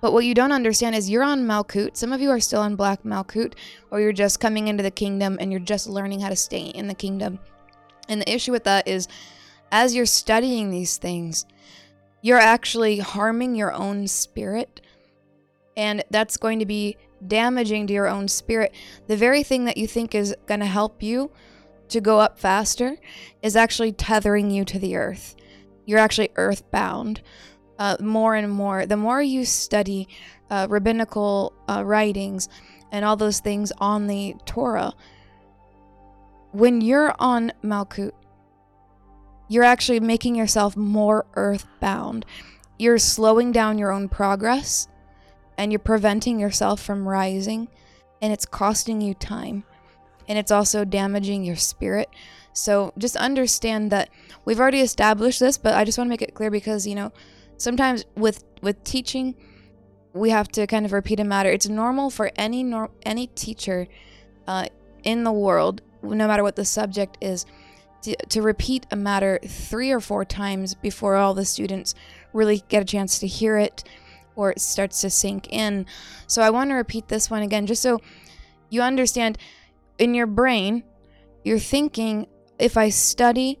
but 0.00 0.12
what 0.12 0.24
you 0.24 0.34
don't 0.34 0.52
understand 0.52 0.94
is 0.94 1.10
you're 1.10 1.22
on 1.22 1.46
Malkut. 1.46 1.96
Some 1.96 2.12
of 2.12 2.20
you 2.20 2.30
are 2.30 2.40
still 2.40 2.60
on 2.60 2.76
Black 2.76 3.02
Malkut, 3.02 3.54
or 3.90 4.00
you're 4.00 4.12
just 4.12 4.40
coming 4.40 4.68
into 4.68 4.82
the 4.82 4.90
kingdom 4.90 5.36
and 5.40 5.50
you're 5.50 5.60
just 5.60 5.88
learning 5.88 6.20
how 6.20 6.28
to 6.28 6.36
stay 6.36 6.66
in 6.66 6.88
the 6.88 6.94
kingdom. 6.94 7.38
And 8.08 8.20
the 8.20 8.32
issue 8.32 8.52
with 8.52 8.64
that 8.64 8.88
is, 8.88 9.08
as 9.70 9.94
you're 9.94 10.06
studying 10.06 10.70
these 10.70 10.96
things, 10.96 11.46
you're 12.22 12.38
actually 12.38 12.98
harming 12.98 13.54
your 13.54 13.72
own 13.72 14.06
spirit. 14.06 14.80
And 15.76 16.04
that's 16.10 16.36
going 16.36 16.58
to 16.58 16.66
be 16.66 16.96
damaging 17.26 17.86
to 17.86 17.92
your 17.92 18.08
own 18.08 18.28
spirit. 18.28 18.74
The 19.06 19.16
very 19.16 19.42
thing 19.42 19.64
that 19.66 19.76
you 19.76 19.86
think 19.86 20.14
is 20.14 20.34
going 20.46 20.60
to 20.60 20.66
help 20.66 21.02
you 21.02 21.30
to 21.88 22.00
go 22.00 22.20
up 22.20 22.38
faster 22.38 22.96
is 23.42 23.56
actually 23.56 23.92
tethering 23.92 24.50
you 24.50 24.64
to 24.64 24.78
the 24.78 24.96
earth. 24.96 25.36
You're 25.86 25.98
actually 25.98 26.30
earthbound 26.36 27.20
uh, 27.80 27.96
more 27.98 28.36
and 28.36 28.52
more. 28.52 28.86
The 28.86 28.96
more 28.96 29.20
you 29.20 29.44
study 29.44 30.06
uh, 30.50 30.66
rabbinical 30.70 31.52
uh, 31.68 31.82
writings 31.84 32.48
and 32.92 33.04
all 33.04 33.16
those 33.16 33.40
things 33.40 33.72
on 33.78 34.06
the 34.06 34.36
Torah, 34.44 34.92
when 36.52 36.80
you're 36.82 37.14
on 37.18 37.52
Malkut, 37.64 38.12
you're 39.48 39.64
actually 39.64 39.98
making 39.98 40.36
yourself 40.36 40.76
more 40.76 41.26
earthbound. 41.34 42.26
You're 42.78 42.98
slowing 42.98 43.50
down 43.50 43.78
your 43.78 43.90
own 43.90 44.08
progress 44.08 44.86
and 45.58 45.72
you're 45.72 45.78
preventing 45.78 46.38
yourself 46.38 46.80
from 46.80 47.06
rising, 47.06 47.68
and 48.22 48.32
it's 48.32 48.46
costing 48.46 49.00
you 49.00 49.12
time 49.12 49.64
and 50.28 50.38
it's 50.38 50.52
also 50.52 50.84
damaging 50.84 51.44
your 51.44 51.56
spirit. 51.56 52.08
So 52.52 52.92
just 52.96 53.16
understand 53.16 53.90
that 53.90 54.10
we've 54.44 54.60
already 54.60 54.80
established 54.80 55.40
this, 55.40 55.58
but 55.58 55.74
I 55.74 55.84
just 55.84 55.98
want 55.98 56.06
to 56.06 56.10
make 56.10 56.22
it 56.22 56.34
clear 56.34 56.50
because, 56.50 56.86
you 56.86 56.94
know, 56.94 57.12
sometimes 57.60 58.04
with 58.16 58.44
with 58.62 58.82
teaching 58.84 59.34
we 60.12 60.30
have 60.30 60.48
to 60.48 60.66
kind 60.66 60.84
of 60.84 60.92
repeat 60.92 61.20
a 61.20 61.24
matter. 61.24 61.50
It's 61.50 61.68
normal 61.68 62.10
for 62.10 62.32
any 62.36 62.64
nor- 62.64 62.90
any 63.04 63.28
teacher 63.28 63.86
uh, 64.46 64.66
in 65.04 65.24
the 65.24 65.32
world 65.32 65.82
no 66.02 66.26
matter 66.26 66.42
what 66.42 66.56
the 66.56 66.64
subject 66.64 67.18
is 67.20 67.44
to, 68.02 68.16
to 68.30 68.40
repeat 68.40 68.86
a 68.90 68.96
matter 68.96 69.38
three 69.46 69.90
or 69.90 70.00
four 70.00 70.24
times 70.24 70.74
before 70.74 71.16
all 71.16 71.34
the 71.34 71.44
students 71.44 71.94
really 72.32 72.62
get 72.68 72.82
a 72.82 72.86
chance 72.86 73.18
to 73.18 73.26
hear 73.26 73.58
it 73.58 73.84
or 74.34 74.50
it 74.50 74.60
starts 74.60 75.02
to 75.02 75.10
sink 75.10 75.52
in. 75.52 75.84
So 76.26 76.40
i 76.42 76.50
want 76.50 76.70
to 76.70 76.74
repeat 76.74 77.08
this 77.08 77.30
one 77.30 77.42
again 77.42 77.66
just 77.66 77.82
so 77.82 78.00
you 78.70 78.82
understand. 78.82 79.38
In 79.98 80.14
your 80.14 80.26
brain 80.26 80.84
you're 81.44 81.58
thinking 81.58 82.26
if 82.58 82.76
i 82.76 82.88
study 82.88 83.58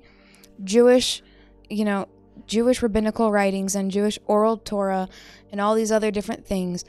jewish 0.64 1.22
you 1.68 1.84
know 1.84 2.06
Jewish 2.50 2.82
rabbinical 2.82 3.30
writings 3.30 3.76
and 3.76 3.92
Jewish 3.92 4.18
oral 4.26 4.58
Torah 4.58 5.08
and 5.52 5.60
all 5.60 5.76
these 5.76 5.92
other 5.92 6.10
different 6.10 6.44
things, 6.44 6.84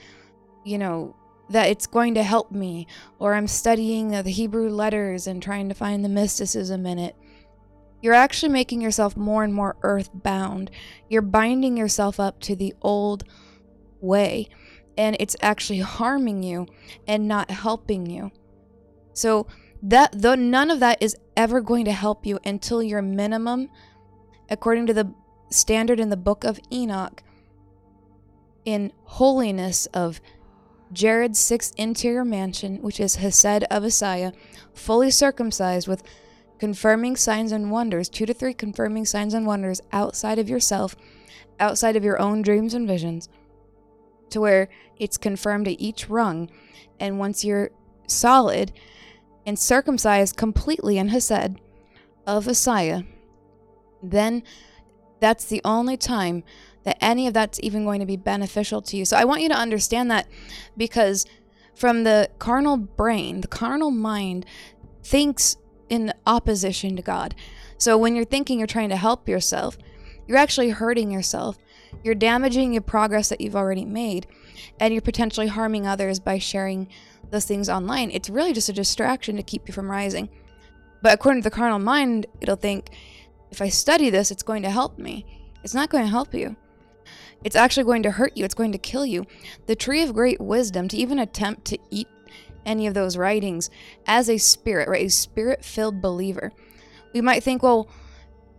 you 0.65 0.80
know, 0.80 1.15
that 1.52 1.69
it's 1.69 1.86
going 1.86 2.15
to 2.15 2.24
help 2.24 2.52
me, 2.52 2.88
or 3.19 3.36
I'm 3.36 3.47
studying 3.47 4.10
the 4.10 4.24
Hebrew 4.24 4.69
letters 4.69 5.28
and 5.28 5.41
trying 5.41 5.69
to 5.69 5.76
find 5.76 6.04
the 6.04 6.10
mysticism 6.10 6.86
in 6.86 6.97
it. 6.97 7.15
You're 8.02 8.15
actually 8.15 8.52
making 8.52 8.82
yourself 8.82 9.15
more 9.15 9.43
and 9.43 9.54
more 9.54 9.78
earthbound. 9.84 10.71
You're 11.10 11.21
binding 11.21 11.78
yourself 11.78 12.19
up 12.19 12.39
to 12.41 12.56
the 12.56 12.74
old 12.82 13.24
way, 14.00 14.50
and 14.97 15.15
it's 15.19 15.36
actually 15.41 15.80
harming 16.00 16.41
you 16.41 16.65
and 17.08 17.28
not 17.28 17.52
helping 17.52 18.08
you. 18.08 18.32
So, 19.13 19.45
that 19.84 20.12
though 20.13 20.36
none 20.36 20.71
of 20.71 20.80
that 20.80 21.02
is 21.02 21.15
ever 21.36 21.62
going 21.62 21.86
to 21.86 21.91
help 21.91 22.26
you 22.26 22.39
until 22.45 22.82
your 22.82 23.02
minimum 23.02 23.69
according 24.52 24.86
to 24.86 24.93
the 24.93 25.12
standard 25.52 26.00
in 26.00 26.10
the 26.10 26.18
book 26.18 26.44
of 26.44 26.60
Enoch 26.72 27.24
in 28.66 28.92
holiness 29.04 29.86
of 29.88 30.22
Jared's 30.94 31.40
sixth 31.40 31.74
interior 31.78 32.26
mansion, 32.26 32.82
which 32.82 33.00
is 33.00 33.16
Hesed 33.16 33.64
of 33.70 33.84
Isaiah, 33.84 34.34
fully 34.74 35.12
circumcised 35.12 35.88
with 35.88 36.04
confirming 36.60 37.16
signs 37.16 37.52
and 37.52 37.72
wonders, 37.72 38.10
two 38.10 38.26
to 38.26 38.34
three 38.34 38.54
confirming 38.54 39.06
signs 39.06 39.34
and 39.34 39.48
wonders 39.48 39.82
outside 39.92 40.38
of 40.38 40.50
yourself, 40.50 40.96
outside 41.60 41.96
of 41.96 42.04
your 42.04 42.20
own 42.20 42.42
dreams 42.42 42.74
and 42.74 42.88
visions, 42.88 43.30
to 44.30 44.42
where 44.42 44.70
it's 44.98 45.18
confirmed 45.18 45.68
at 45.68 45.80
each 45.80 46.10
rung. 46.10 46.50
And 47.00 47.20
once 47.20 47.44
you're 47.44 47.72
solid 48.08 48.74
and 49.46 49.58
circumcised 49.58 50.38
completely 50.38 50.98
in 50.98 51.08
Hesed 51.08 51.56
of 52.28 52.48
Isaiah, 52.48 53.06
then 54.04 54.44
that's 55.22 55.46
the 55.46 55.62
only 55.64 55.96
time 55.96 56.44
that 56.84 56.98
any 57.00 57.28
of 57.28 57.34
that's 57.34 57.60
even 57.64 57.86
going 57.86 58.02
to 58.02 58.06
be 58.06 58.18
beneficial 58.18 58.82
to 58.82 58.98
you. 58.98 59.06
So 59.06 59.16
I 59.16 59.24
want 59.24 59.42
you 59.42 59.50
to 59.50 59.56
understand 59.56 60.12
that 60.12 60.28
because 60.76 61.26
from 61.76 62.04
the 62.04 62.30
carnal 62.40 62.76
brain, 62.76 63.42
the 63.42 63.48
carnal 63.48 63.92
mind 63.92 64.46
thinks 65.04 65.56
in 65.90 66.12
opposition 66.26 66.96
to 66.96 67.02
God. 67.02 67.36
So 67.78 67.98
when 67.98 68.16
you're 68.16 68.26
thinking 68.26 68.58
you're 68.58 68.68
trying 68.68 68.90
to 68.90 68.96
help 68.96 69.30
yourself, 69.30 69.78
you're 70.28 70.38
actually 70.38 70.70
hurting 70.70 71.12
yourself. 71.12 71.58
You're 72.04 72.16
damaging 72.16 72.74
your 72.74 72.82
progress 72.82 73.30
that 73.30 73.42
you've 73.42 73.56
already 73.56 73.86
made, 73.86 74.26
and 74.80 74.94
you're 74.94 75.02
potentially 75.02 75.48
harming 75.48 75.86
others 75.86 76.20
by 76.20 76.38
sharing 76.38 76.88
those 77.30 77.46
things 77.46 77.70
online. 77.70 78.12
It's 78.12 78.30
really 78.30 78.54
just 78.54 78.70
a 78.70 78.74
distraction 78.74 79.36
to 79.36 79.44
keep 79.44 79.68
you 79.68 79.74
from 79.74 79.92
rising. 79.92 80.30
But 81.02 81.14
according 81.14 81.42
to 81.42 81.50
the 81.50 81.56
carnal 81.56 81.80
mind, 81.80 82.28
it'll 82.40 82.56
think, 82.56 82.92
if 83.52 83.62
I 83.62 83.70
study 83.70 84.10
this, 84.10 84.32
it's 84.32 84.44
going 84.44 84.64
to 84.64 84.70
help 84.70 84.98
me. 84.98 85.26
It's 85.64 85.74
not 85.74 85.90
going 85.90 86.04
to 86.04 86.10
help 86.10 86.34
you. 86.34 86.56
It's 87.44 87.56
actually 87.56 87.84
going 87.84 88.04
to 88.04 88.12
hurt 88.12 88.38
you. 88.38 88.46
It's 88.46 88.54
going 88.54 88.72
to 88.72 88.78
kill 88.78 89.06
you. 89.06 89.26
The 89.66 89.76
tree 89.76 90.02
of 90.02 90.14
great 90.14 90.40
wisdom, 90.40 90.88
to 90.88 90.98
even 90.98 91.20
attempt 91.20 91.66
to 91.66 91.80
eat 91.90 92.08
any 92.66 92.88
of 92.88 92.94
those 92.94 93.18
writings 93.18 93.70
as 94.06 94.30
a 94.30 94.38
spirit, 94.38 94.88
right? 94.88 95.06
A 95.06 95.10
spirit 95.10 95.66
filled 95.66 96.02
believer. 96.02 96.52
We 97.14 97.22
might 97.22 97.44
think, 97.44 97.64
well, 97.64 97.90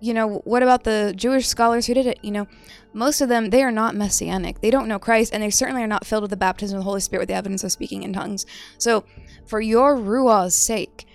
you 0.00 0.12
know, 0.12 0.42
what 0.44 0.64
about 0.64 0.82
the 0.82 1.14
Jewish 1.16 1.46
scholars 1.46 1.86
who 1.86 1.94
did 1.94 2.06
it? 2.06 2.18
You 2.22 2.32
know, 2.32 2.48
most 2.92 3.20
of 3.20 3.28
them, 3.28 3.50
they 3.50 3.62
are 3.62 3.70
not 3.70 3.94
messianic. 3.94 4.60
They 4.60 4.70
don't 4.70 4.88
know 4.88 4.98
Christ, 4.98 5.32
and 5.32 5.42
they 5.42 5.50
certainly 5.50 5.82
are 5.82 5.86
not 5.86 6.04
filled 6.04 6.22
with 6.22 6.30
the 6.30 6.36
baptism 6.36 6.76
of 6.76 6.80
the 6.80 6.88
Holy 6.88 7.00
Spirit 7.00 7.22
with 7.22 7.28
the 7.28 7.36
evidence 7.36 7.62
of 7.62 7.70
speaking 7.70 8.02
in 8.02 8.12
tongues. 8.12 8.44
So, 8.78 9.04
for 9.46 9.60
your 9.60 9.96
Ruah's 9.96 10.56
sake, 10.56 11.06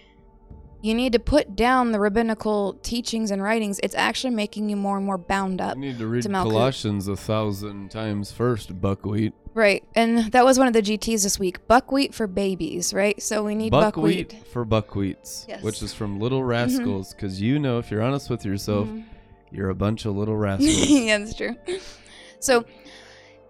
you 0.82 0.94
need 0.94 1.13
to 1.13 1.20
put 1.20 1.56
down 1.56 1.92
the 1.92 2.00
rabbinical 2.00 2.74
teachings 2.84 3.32
and 3.32 3.42
writings. 3.42 3.80
It's 3.84 3.96
actually 3.96 4.36
making 4.36 4.70
you 4.70 4.76
more 4.76 4.98
and 4.98 5.06
more 5.06 5.18
bound 5.18 5.60
up. 5.60 5.76
You 5.76 5.82
need 5.82 5.98
to 6.00 6.08
read 6.08 6.24
to. 6.24 6.30
Colossians 6.30 7.08
a 7.08 7.16
thousand 7.16 7.90
times 7.92 8.32
first, 8.32 8.80
buckwheat. 8.80 9.34
Right. 9.54 9.84
And 9.96 10.32
that 10.34 10.46
was 10.46 10.60
one 10.60 10.68
of 10.68 10.74
the 10.74 10.84
GTs 10.84 11.24
this 11.24 11.40
week. 11.40 11.68
Buckwheat 11.68 12.13
for 12.13 12.28
babies, 12.28 12.94
right? 12.94 13.20
So 13.22 13.44
we 13.44 13.56
need 13.56 13.72
buckwheat. 13.72 14.30
Buckwheat 14.30 14.48
for 14.48 14.66
buckwheats, 14.66 15.48
Yes. 15.48 15.63
which 15.63 15.82
is 15.82 15.94
from 15.94 16.20
Little 16.20 16.44
Rascals, 16.44 17.13
because 17.13 17.42
you 17.42 17.58
know, 17.58 17.80
if 17.80 17.90
you're 17.90 18.04
honest 18.04 18.30
with 18.30 18.46
yourself, 18.46 18.88
Mhm. 18.88 19.04
you're 19.52 19.70
a 19.72 19.76
bunch 19.76 20.06
of 20.06 20.16
little 20.16 20.38
rascals. 20.48 20.88
yeah, 20.90 21.18
that's 21.18 21.34
true. 21.34 21.56
So 22.40 22.66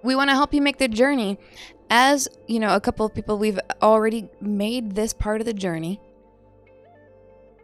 we 0.02 0.16
want 0.16 0.30
to 0.30 0.34
help 0.34 0.54
you 0.54 0.62
make 0.62 0.78
the 0.78 0.88
journey. 0.88 1.38
As 1.90 2.28
you 2.48 2.60
know, 2.60 2.74
a 2.76 2.80
couple 2.82 3.06
of 3.06 3.14
people 3.14 3.38
we've 3.38 3.60
already 3.82 4.30
made 4.40 4.96
this 4.96 5.12
part 5.14 5.42
of 5.42 5.46
the 5.46 5.54
journey 5.54 6.00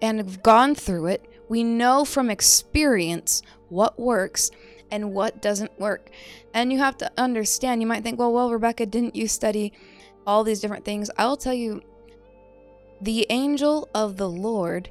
and 0.04 0.20
have 0.20 0.44
gone 0.44 0.76
through 0.76 1.08
it. 1.08 1.26
We 1.50 1.64
know 1.64 2.04
from 2.04 2.30
experience 2.30 3.42
what 3.70 3.98
works 3.98 4.52
and 4.92 5.14
what 5.14 5.42
doesn't 5.42 5.80
work. 5.80 6.12
And 6.54 6.72
you 6.72 6.78
have 6.80 6.98
to 6.98 7.12
understand, 7.18 7.82
you 7.82 7.88
might 7.88 8.04
think, 8.04 8.20
well, 8.20 8.34
well, 8.34 8.52
Rebekah, 8.52 8.88
didn't 8.88 9.16
you 9.16 9.28
study 9.28 9.72
all 10.28 10.44
these 10.44 10.60
different 10.60 10.84
things? 10.84 11.10
I'll 11.18 11.38
tell 11.38 11.54
you, 11.54 11.82
the 13.02 13.26
angel 13.30 13.90
of 13.96 14.18
the 14.18 14.30
Lord 14.30 14.90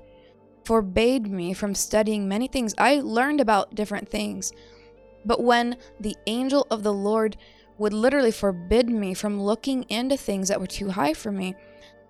forbade 0.65 1.27
me 1.27 1.53
from 1.53 1.75
studying 1.75 2.27
many 2.27 2.49
things. 2.49 2.75
I 2.79 3.01
learned 3.01 3.41
about 3.41 3.75
different 3.75 4.09
things. 4.09 4.53
But 5.27 5.43
when 5.43 5.77
the 6.01 6.17
angel 6.27 6.67
of 6.71 6.83
the 6.83 6.93
Lord 6.93 7.37
would 7.77 7.93
literally 7.93 8.33
forbid 8.33 8.89
me 8.89 9.13
from 9.13 9.41
looking 9.41 9.83
into 9.85 10.17
things 10.17 10.49
that 10.49 10.61
were 10.61 10.67
too 10.67 10.91
high 10.91 11.13
for 11.13 11.31
me, 11.31 11.55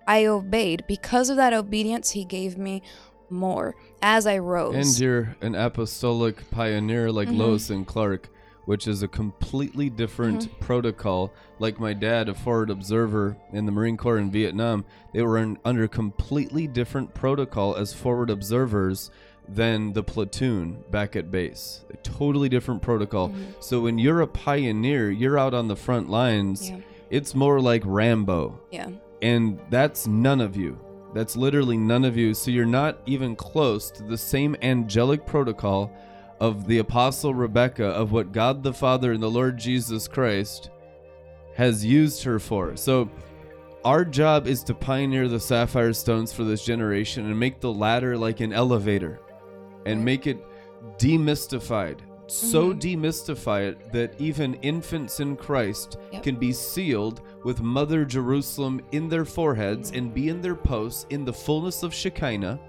I 0.07 0.25
obeyed. 0.25 0.83
Because 0.87 1.29
of 1.29 1.37
that 1.37 1.53
obedience, 1.53 2.11
he 2.11 2.25
gave 2.25 2.57
me 2.57 2.81
more 3.29 3.75
as 4.01 4.27
I 4.27 4.37
rose. 4.37 4.75
and 4.75 4.99
you're 4.99 5.35
an 5.41 5.55
apostolic 5.55 6.49
pioneer 6.51 7.11
like 7.11 7.29
Mhm. 7.29 7.37
Lois 7.37 7.69
and 7.69 7.87
Clark, 7.87 8.29
which 8.65 8.87
is 8.87 9.01
a 9.01 9.07
completely 9.07 9.89
different 9.89 10.41
Mm-hmm. 10.43 10.59
protocol. 10.59 11.31
Like 11.59 11.79
my 11.79 11.93
dad, 11.93 12.29
a 12.29 12.33
forward 12.33 12.69
observer 12.69 13.37
in 13.51 13.65
the 13.65 13.71
Marine 13.71 13.97
Corps 13.97 14.17
in 14.19 14.29
Vietnam, 14.29 14.85
they 15.13 15.21
were 15.23 15.37
in, 15.37 15.57
under 15.65 15.87
completely 15.87 16.67
different 16.67 17.13
protocol 17.13 17.75
as 17.75 17.93
forward 17.93 18.29
observers 18.29 19.09
than 19.47 19.91
the 19.93 20.03
platoon 20.03 20.77
back 20.91 21.15
at 21.15 21.29
base. 21.31 21.83
A 21.91 21.97
totally 21.97 22.47
different 22.49 22.81
protocol. 22.81 23.29
Mhm. 23.29 23.35
So 23.61 23.81
when 23.81 23.97
you're 23.99 24.21
a 24.21 24.27
pioneer, 24.27 25.09
you're 25.11 25.37
out 25.39 25.53
on 25.53 25.67
the 25.67 25.75
front 25.75 26.09
lines. 26.09 26.69
Yeah. 26.69 26.77
It's 27.09 27.35
more 27.35 27.59
like 27.59 27.83
Rambo 27.85 28.59
yeah. 28.71 28.87
And 29.23 29.59
that's 29.71 30.05
none 30.05 30.41
of 30.41 30.55
you. 30.55 30.77
That's 31.15 31.35
literally 31.35 31.77
none 31.77 32.05
of 32.05 32.15
you. 32.17 32.33
So 32.33 32.51
you're 32.51 32.65
not 32.65 32.99
even 33.05 33.35
close 33.35 33.89
to 33.91 34.03
the 34.03 34.17
same 34.17 34.55
angelic 34.61 35.25
protocol 35.25 35.91
of 36.39 36.67
the 36.67 36.79
Apostle 36.79 37.33
Rebekah, 37.33 37.85
of 37.85 38.11
what 38.11 38.31
God 38.33 38.61
the 38.63 38.73
Father 38.73 39.13
and 39.13 39.23
the 39.23 39.29
Lord 39.31 39.57
Jesus 39.57 40.07
Christ 40.07 40.69
has 41.55 41.85
used 41.85 42.23
her 42.23 42.37
for. 42.39 42.75
So 42.75 43.09
our 43.85 44.03
job 44.03 44.47
is 44.47 44.63
to 44.63 44.73
pioneer 44.73 45.27
the 45.27 45.39
sapphire 45.39 45.93
stones 45.93 46.33
for 46.33 46.43
this 46.43 46.65
generation 46.65 47.25
and 47.25 47.39
make 47.39 47.61
the 47.61 47.71
ladder 47.71 48.17
like 48.17 48.39
an 48.39 48.51
elevator 48.51 49.19
and 49.85 50.03
make 50.03 50.27
it 50.27 50.43
demystified. 50.97 51.99
So 52.27 52.73
Mhm. 52.73 52.79
demystify 52.81 53.67
it 53.69 53.91
that 53.93 54.19
even 54.19 54.55
infants 54.55 55.19
in 55.19 55.35
Christ 55.35 55.97
Yep. 56.11 56.23
can 56.23 56.35
be 56.35 56.51
sealed 56.51 57.21
with 57.43 57.61
Mother 57.61 58.05
Jerusalem 58.05 58.81
in 58.91 59.09
their 59.09 59.25
foreheads 59.25 59.91
and 59.91 60.13
be 60.13 60.29
in 60.29 60.41
their 60.41 60.55
posts 60.55 61.05
in 61.09 61.25
the 61.25 61.33
fullness 61.33 61.83
of 61.83 61.93
Shekinah 61.93 62.59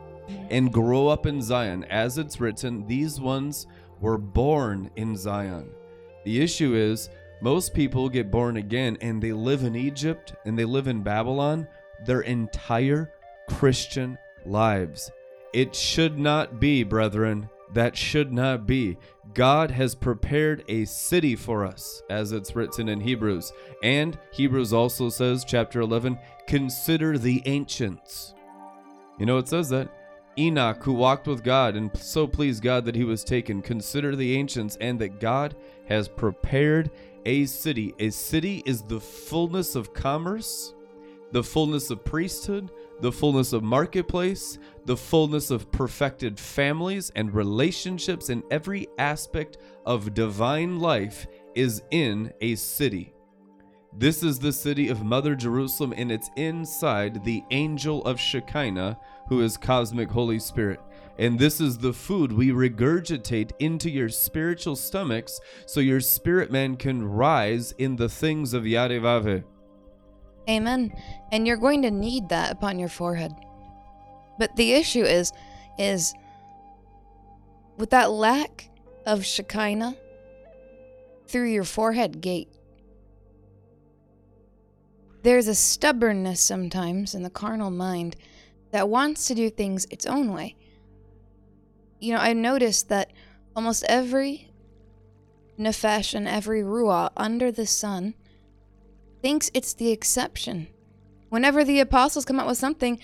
and 0.51 0.73
grow 0.73 1.09
up 1.09 1.27
in 1.27 1.41
Zion. 1.41 1.85
As 1.85 2.19
it's 2.19 2.41
written, 2.41 2.87
these 2.87 3.21
ones 3.21 3.67
were 4.01 4.19
born 4.19 4.91
in 4.97 5.17
Zion. 5.17 5.71
The 6.25 6.43
issue 6.43 6.75
is, 6.75 7.11
most 7.41 7.75
people 7.75 8.09
get 8.09 8.31
born 8.31 8.57
again 8.57 8.97
and 9.01 9.23
they 9.23 9.33
live 9.33 9.65
in 9.65 9.77
Egypt 9.77 10.35
and 10.45 10.59
they 10.59 10.65
live 10.65 10.89
in 10.89 11.03
Babylon 11.03 11.69
their 12.07 12.23
entire 12.23 13.13
Christian 13.49 14.19
lives. 14.47 15.11
It 15.53 15.75
should 15.75 16.19
not 16.19 16.59
be, 16.59 16.83
brethren. 16.83 17.49
That 17.73 17.97
should 17.97 18.33
not 18.33 18.67
be. 18.67 18.99
God 19.35 19.73
has 19.73 19.95
prepared 19.95 20.65
a 20.69 20.85
city 20.85 21.35
for 21.35 21.67
us, 21.67 22.03
as 22.09 22.31
it's 22.31 22.55
written 22.55 22.89
in 22.89 23.01
Hebrews. 23.01 23.53
And 23.83 24.17
Hebrews 24.31 24.73
also 24.73 25.09
says, 25.09 25.45
chapter 25.45 25.81
11, 25.81 26.19
consider 26.47 27.19
the 27.19 27.43
ancients. 27.45 28.35
You 29.19 29.27
know, 29.27 29.39
it 29.39 29.49
says 29.49 29.69
that. 29.71 29.89
Enoch, 30.39 30.83
who 30.83 30.93
walked 30.93 31.29
with 31.29 31.45
God 31.45 31.77
and 31.77 31.97
so 31.97 32.27
pleased 32.27 32.63
God 32.63 32.85
that 32.85 32.97
he 32.97 33.05
was 33.05 33.23
taken, 33.23 33.63
consider 33.63 34.17
the 34.17 34.37
ancients, 34.37 34.77
and 34.81 34.99
that 35.01 35.21
God 35.21 35.55
has 35.87 36.09
prepared 36.09 36.91
a 37.25 37.47
city. 37.47 37.95
A 37.99 38.11
city 38.11 38.63
is 38.67 38.83
the 38.83 39.01
fullness 39.01 39.77
of 39.77 39.95
commerce, 39.95 40.75
the 41.33 41.43
fullness 41.43 41.91
of 41.91 42.05
priesthood, 42.05 42.71
the 43.01 43.13
fullness 43.13 43.53
of 43.53 43.63
marketplace, 43.63 44.59
the 44.85 44.97
fullness 44.97 45.51
of 45.51 45.71
perfected 45.73 46.39
families 46.39 47.11
and 47.17 47.35
relationships, 47.35 48.29
in 48.29 48.43
every 48.51 48.87
aspect 48.99 49.59
of 49.87 50.15
divine 50.15 50.79
life 50.79 51.27
is 51.55 51.83
in 51.91 52.33
a 52.41 52.55
city. 52.55 53.15
This 53.97 54.25
is 54.25 54.41
the 54.41 54.53
city 54.53 54.89
of 54.89 55.05
Mother 55.05 55.37
Jerusalem, 55.37 55.95
and 55.97 56.11
it's 56.11 56.31
inside 56.37 57.25
the 57.25 57.45
angel 57.53 58.05
of 58.05 58.19
Shekinah, 58.19 58.99
who 59.29 59.41
is 59.41 59.57
cosmic 59.57 60.11
Holy 60.11 60.41
Spirit. 60.41 60.81
And 61.17 61.39
this 61.39 61.61
is 61.61 61.79
the 61.79 61.93
food 61.93 62.33
we 62.33 62.49
regurgitate 62.51 63.53
into 63.61 63.89
your 63.89 64.09
spiritual 64.09 64.75
stomachs 64.75 65.39
so 65.65 65.79
your 65.79 66.01
spirit 66.01 66.51
man 66.51 66.77
can 66.77 67.05
rise 67.05 67.71
in 67.79 67.95
the 67.95 68.09
things 68.09 68.53
of 68.53 68.65
Yarevave. 68.65 69.45
Amen. 70.51 70.93
And 71.31 71.47
you're 71.47 71.57
going 71.57 71.83
to 71.83 71.91
need 71.91 72.29
that 72.31 72.51
upon 72.51 72.81
your 72.81 72.89
forehead. 72.89 73.33
But 74.39 74.57
the 74.57 74.73
issue 74.73 75.03
is, 75.05 75.33
is 75.79 76.15
with 77.77 77.91
that 77.91 78.11
lack 78.11 78.71
of 79.07 79.25
Shekinah 79.25 79.97
through 81.27 81.51
your 81.51 81.65
forehead 81.65 82.21
gate, 82.21 82.49
there's 85.23 85.49
a 85.49 85.55
stubbornness 85.55 86.41
sometimes 86.41 87.15
in 87.15 87.23
the 87.23 87.31
carnal 87.31 87.71
mind 87.71 88.17
that 88.73 88.89
wants 88.89 89.27
to 89.27 89.35
do 89.35 89.49
things 89.49 89.87
its 89.91 90.05
own 90.05 90.33
way. 90.33 90.57
You 91.99 92.13
know, 92.13 92.21
I 92.21 92.35
noticed 92.35 92.89
that 92.91 93.13
almost 93.57 93.85
every 93.89 94.51
nefesh 95.59 96.15
and 96.15 96.29
every 96.29 96.63
ruah 96.63 97.11
under 97.17 97.51
the 97.51 97.67
sun 97.67 98.15
thinks 99.23 99.51
it's 99.55 99.73
the 99.73 99.91
exception. 99.91 100.69
Whenever 101.31 101.65
the 101.65 101.81
apostles 101.81 102.25
come 102.25 102.39
out 102.39 102.47
with 102.47 102.59
something, 102.59 102.99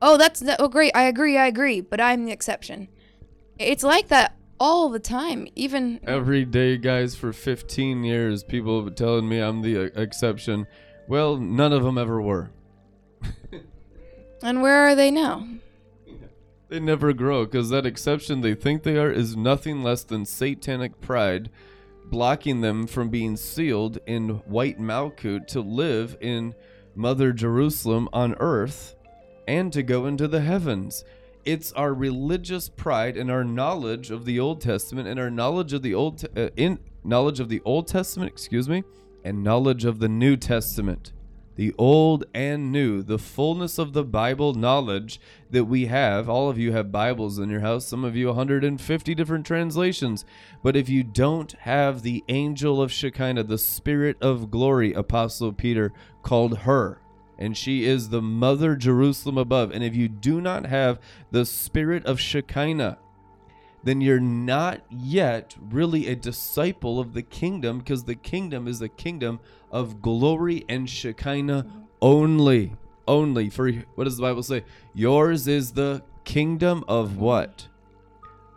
oh, 0.00 0.16
that's 0.16 0.40
that, 0.40 0.60
oh 0.60 0.68
great, 0.68 0.92
I 0.94 1.04
agree, 1.04 1.36
I 1.36 1.46
agree, 1.46 1.80
but 1.80 2.00
I'm 2.00 2.24
the 2.24 2.32
exception. 2.32 2.88
It's 3.58 3.82
like 3.82 4.08
that 4.08 4.36
all 4.60 4.88
the 4.88 4.98
time. 4.98 5.48
Even 5.54 6.00
Every 6.04 6.44
day, 6.44 6.76
guys, 6.76 7.14
for 7.14 7.32
15 7.32 8.04
years, 8.04 8.42
people 8.42 8.82
have 8.84 8.94
telling 8.94 9.28
me 9.28 9.40
I'm 9.40 9.62
the 9.62 9.78
uh, 9.78 10.00
exception. 10.00 10.66
Well, 11.06 11.36
none 11.36 11.72
of 11.72 11.82
them 11.82 11.98
ever 11.98 12.20
were. 12.20 12.50
and 14.42 14.62
where 14.62 14.86
are 14.86 14.94
they 14.94 15.10
now? 15.10 15.46
They 16.68 16.80
never 16.80 17.14
grow 17.14 17.46
because 17.46 17.70
that 17.70 17.86
exception 17.86 18.42
they 18.42 18.54
think 18.54 18.82
they 18.82 18.98
are 18.98 19.10
is 19.10 19.34
nothing 19.34 19.82
less 19.82 20.04
than 20.04 20.26
satanic 20.26 21.00
pride 21.00 21.48
blocking 22.10 22.60
them 22.60 22.86
from 22.86 23.08
being 23.08 23.38
sealed 23.38 23.98
in 24.06 24.28
white 24.44 24.78
Malkut 24.78 25.46
to 25.46 25.62
live 25.62 26.16
in 26.20 26.54
Mother 26.94 27.32
Jerusalem 27.32 28.06
on 28.12 28.34
earth 28.38 28.96
and 29.48 29.72
to 29.72 29.82
go 29.82 30.06
into 30.06 30.28
the 30.28 30.42
heavens. 30.42 31.04
It's 31.44 31.72
our 31.72 31.94
religious 31.94 32.68
pride 32.68 33.16
and 33.16 33.30
our 33.30 33.42
knowledge 33.42 34.10
of 34.10 34.26
the 34.26 34.38
Old 34.38 34.60
Testament 34.60 35.08
and 35.08 35.18
our 35.18 35.30
knowledge 35.30 35.72
of 35.72 35.82
the 35.82 35.94
Old 35.94 36.22
uh, 36.36 36.50
in 36.56 36.78
knowledge 37.02 37.40
of 37.40 37.48
the 37.48 37.62
Old 37.64 37.88
Testament, 37.88 38.30
excuse 38.30 38.68
me, 38.68 38.84
and 39.24 39.42
knowledge 39.42 39.86
of 39.86 39.98
the 39.98 40.08
New 40.08 40.36
Testament. 40.36 41.12
The 41.56 41.74
old 41.76 42.24
and 42.32 42.70
new, 42.70 43.02
the 43.02 43.18
fullness 43.18 43.78
of 43.78 43.92
the 43.92 44.04
Bible 44.04 44.54
knowledge 44.54 45.20
that 45.50 45.64
we 45.64 45.86
have. 45.86 46.28
All 46.28 46.48
of 46.48 46.56
you 46.56 46.70
have 46.70 46.92
Bibles 46.92 47.40
in 47.40 47.48
your 47.48 47.62
house, 47.62 47.84
some 47.84 48.04
of 48.04 48.14
you 48.14 48.28
150 48.28 49.14
different 49.16 49.44
translations. 49.44 50.24
But 50.62 50.76
if 50.76 50.88
you 50.88 51.02
don't 51.02 51.50
have 51.62 52.02
the 52.02 52.22
angel 52.28 52.80
of 52.80 52.92
Shekinah, 52.92 53.42
the 53.42 53.58
spirit 53.58 54.16
of 54.20 54.52
glory, 54.52 54.92
Apostle 54.92 55.52
Peter 55.52 55.92
called 56.22 56.58
her, 56.58 57.00
and 57.38 57.56
she 57.56 57.84
is 57.84 58.08
the 58.08 58.22
mother 58.22 58.74
Jerusalem 58.74 59.38
above. 59.38 59.70
And 59.70 59.84
if 59.84 59.94
you 59.94 60.08
do 60.08 60.40
not 60.40 60.66
have 60.66 60.98
the 61.30 61.46
spirit 61.46 62.04
of 62.04 62.20
Shekinah, 62.20 62.98
then 63.84 64.00
you're 64.00 64.20
not 64.20 64.80
yet 64.90 65.54
really 65.70 66.08
a 66.08 66.16
disciple 66.16 66.98
of 66.98 67.14
the 67.14 67.22
kingdom 67.22 67.78
because 67.78 68.04
the 68.04 68.16
kingdom 68.16 68.66
is 68.66 68.82
a 68.82 68.88
kingdom 68.88 69.38
of 69.70 70.02
glory 70.02 70.64
and 70.68 70.90
Shekinah 70.90 71.66
only. 72.02 72.74
Only. 73.06 73.48
For 73.48 73.70
what 73.94 74.04
does 74.04 74.16
the 74.16 74.22
Bible 74.22 74.42
say? 74.42 74.64
Yours 74.92 75.46
is 75.46 75.72
the 75.72 76.02
kingdom 76.24 76.84
of 76.88 77.18
what? 77.18 77.68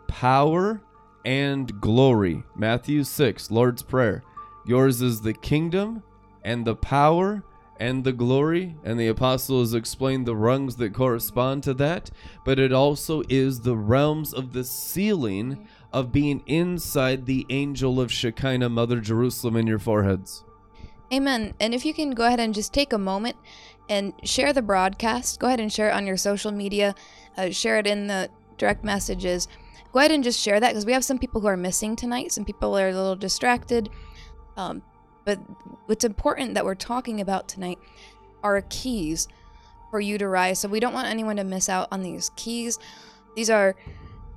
Power 0.08 0.82
and 1.24 1.80
glory. 1.80 2.42
Matthew 2.56 3.04
6, 3.04 3.50
Lord's 3.50 3.82
Prayer. 3.82 4.22
Yours 4.66 5.00
is 5.00 5.22
the 5.22 5.32
kingdom 5.32 6.02
and 6.44 6.64
the 6.64 6.76
power 6.76 7.42
and 7.82 8.04
the 8.04 8.12
glory, 8.12 8.76
and 8.84 8.98
the 8.98 9.08
apostles 9.08 9.74
explain 9.74 10.22
the 10.22 10.36
rungs 10.36 10.76
that 10.76 10.94
correspond 10.94 11.64
to 11.64 11.74
that, 11.74 12.12
but 12.44 12.60
it 12.60 12.72
also 12.72 13.24
is 13.28 13.62
the 13.62 13.76
realms 13.76 14.32
of 14.32 14.52
the 14.52 14.62
sealing 14.62 15.66
of 15.92 16.12
being 16.12 16.44
inside 16.46 17.26
the 17.26 17.44
angel 17.50 18.00
of 18.00 18.12
Shekinah, 18.12 18.68
Mother 18.68 19.00
Jerusalem, 19.00 19.56
in 19.56 19.66
your 19.66 19.80
foreheads. 19.80 20.44
Amen. 21.12 21.54
And 21.58 21.74
if 21.74 21.84
you 21.84 21.92
can 21.92 22.12
go 22.12 22.24
ahead 22.24 22.38
and 22.38 22.54
just 22.54 22.72
take 22.72 22.92
a 22.92 22.98
moment 22.98 23.34
and 23.88 24.12
share 24.22 24.52
the 24.52 24.62
broadcast, 24.62 25.40
go 25.40 25.48
ahead 25.48 25.58
and 25.58 25.72
share 25.72 25.88
it 25.88 25.94
on 25.94 26.06
your 26.06 26.16
social 26.16 26.52
media, 26.52 26.94
uh, 27.36 27.50
share 27.50 27.78
it 27.78 27.88
in 27.88 28.06
the 28.06 28.30
direct 28.58 28.84
messages. 28.84 29.48
Go 29.92 29.98
ahead 29.98 30.12
and 30.12 30.22
just 30.22 30.38
share 30.38 30.60
that 30.60 30.68
because 30.68 30.86
we 30.86 30.92
have 30.92 31.04
some 31.04 31.18
people 31.18 31.40
who 31.40 31.48
are 31.48 31.56
missing 31.56 31.96
tonight. 31.96 32.30
Some 32.30 32.44
people 32.44 32.78
are 32.78 32.90
a 32.90 32.94
little 32.94 33.16
distracted. 33.16 33.90
Um, 34.56 34.82
but 35.24 35.38
what's 35.86 36.04
important 36.04 36.54
that 36.54 36.64
we're 36.64 36.74
talking 36.74 37.20
about 37.20 37.48
tonight 37.48 37.78
are 38.42 38.60
keys 38.62 39.28
for 39.90 40.00
you 40.00 40.18
to 40.18 40.26
rise. 40.28 40.58
So 40.58 40.68
we 40.68 40.80
don't 40.80 40.94
want 40.94 41.08
anyone 41.08 41.36
to 41.36 41.44
miss 41.44 41.68
out 41.68 41.88
on 41.92 42.02
these 42.02 42.30
keys. 42.36 42.78
These 43.36 43.50
are 43.50 43.76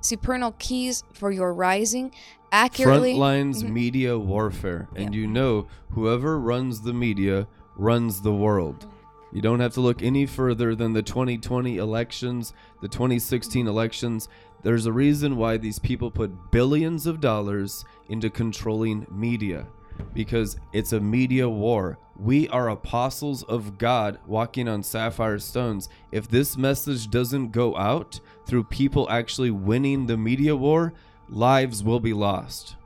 supernal 0.00 0.52
keys 0.58 1.02
for 1.12 1.30
your 1.30 1.52
rising 1.52 2.12
accurately. 2.52 3.10
Front 3.12 3.20
lines 3.20 3.64
Mhm. 3.64 3.70
media 3.70 4.18
warfare. 4.18 4.88
And 4.94 5.14
Yeah. 5.14 5.20
you 5.20 5.26
know, 5.26 5.66
whoever 5.90 6.38
runs 6.38 6.82
the 6.82 6.92
media 6.92 7.48
runs 7.76 8.22
the 8.22 8.32
world. 8.32 8.86
You 9.32 9.42
don't 9.42 9.60
have 9.60 9.74
to 9.74 9.80
look 9.80 10.02
any 10.02 10.24
further 10.24 10.74
than 10.74 10.92
the 10.92 11.02
2020 11.02 11.76
elections, 11.76 12.54
the 12.80 12.88
2016 12.88 13.66
elections. 13.66 14.28
There's 14.62 14.86
a 14.86 14.92
reason 14.92 15.36
why 15.36 15.56
these 15.56 15.78
people 15.78 16.10
put 16.10 16.50
billions 16.50 17.06
of 17.06 17.20
dollars 17.20 17.84
into 18.08 18.30
controlling 18.30 19.06
media 19.10 19.66
because 20.14 20.56
it's 20.72 20.92
a 20.92 21.00
media 21.00 21.48
war. 21.48 21.98
We 22.18 22.48
are 22.48 22.70
apostles 22.70 23.42
of 23.44 23.76
God 23.78 24.18
walking 24.26 24.68
on 24.68 24.82
sapphire 24.82 25.38
stones. 25.38 25.88
If 26.12 26.28
this 26.28 26.56
message 26.56 27.10
doesn't 27.10 27.50
go 27.50 27.76
out 27.76 28.20
through 28.46 28.64
people 28.64 29.08
actually 29.10 29.50
winning 29.50 30.06
the 30.06 30.16
media 30.16 30.56
war, 30.56 30.94
lives 31.28 31.82
will 31.84 32.00
be 32.00 32.12
lost. 32.12 32.76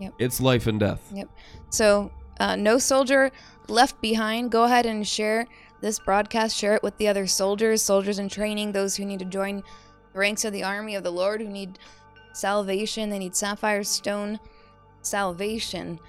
Yep. 0.00 0.14
It's 0.18 0.40
life 0.40 0.66
and 0.66 0.80
death. 0.80 1.12
Yep. 1.14 1.28
So, 1.70 2.10
uh, 2.40 2.56
no 2.56 2.78
soldier 2.78 3.30
left 3.68 4.00
behind. 4.00 4.50
Go 4.50 4.64
ahead 4.64 4.86
and 4.86 5.06
share 5.06 5.46
this 5.80 6.00
broadcast. 6.00 6.56
Share 6.56 6.74
it 6.74 6.82
with 6.82 6.96
the 6.98 7.06
other 7.06 7.26
soldiers, 7.26 7.82
soldiers 7.82 8.18
in 8.18 8.28
training, 8.28 8.72
those 8.72 8.96
who 8.96 9.04
need 9.04 9.20
to 9.20 9.24
join 9.24 9.62
the 10.12 10.18
ranks 10.18 10.44
of 10.44 10.52
the 10.52 10.64
army 10.64 10.96
of 10.96 11.04
the 11.04 11.12
Lord, 11.12 11.40
who 11.40 11.48
need 11.48 11.78
salvation. 12.32 13.10
They 13.10 13.18
need 13.20 13.36
sapphire 13.36 13.84
stone 13.84 14.40
salvation 15.02 16.00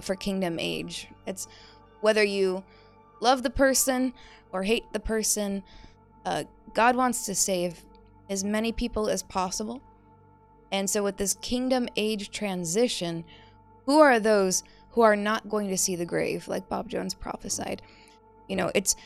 for 0.00 0.14
kingdom 0.14 0.58
age. 0.58 1.08
It's 1.26 1.48
whether 2.00 2.22
you 2.22 2.64
love 3.20 3.42
the 3.42 3.50
person 3.50 4.12
or 4.52 4.62
hate 4.62 4.84
the 4.92 5.00
person, 5.00 5.62
uh, 6.24 6.44
God 6.74 6.96
wants 6.96 7.26
to 7.26 7.34
save 7.34 7.84
as 8.28 8.44
many 8.44 8.72
people 8.72 9.08
as 9.08 9.22
possible. 9.22 9.80
And 10.72 10.90
so, 10.90 11.02
with 11.02 11.16
this 11.16 11.34
kingdom 11.34 11.88
age 11.96 12.30
transition, 12.30 13.24
who 13.86 14.00
are 14.00 14.18
those 14.18 14.64
who 14.90 15.02
are 15.02 15.16
not 15.16 15.48
going 15.48 15.68
to 15.68 15.76
see 15.76 15.94
the 15.94 16.06
grave, 16.06 16.48
like 16.48 16.68
Bob 16.68 16.88
Jones 16.88 17.14
prophesied? 17.14 17.82
You 18.48 18.56
know, 18.56 18.70
it's 18.74 18.96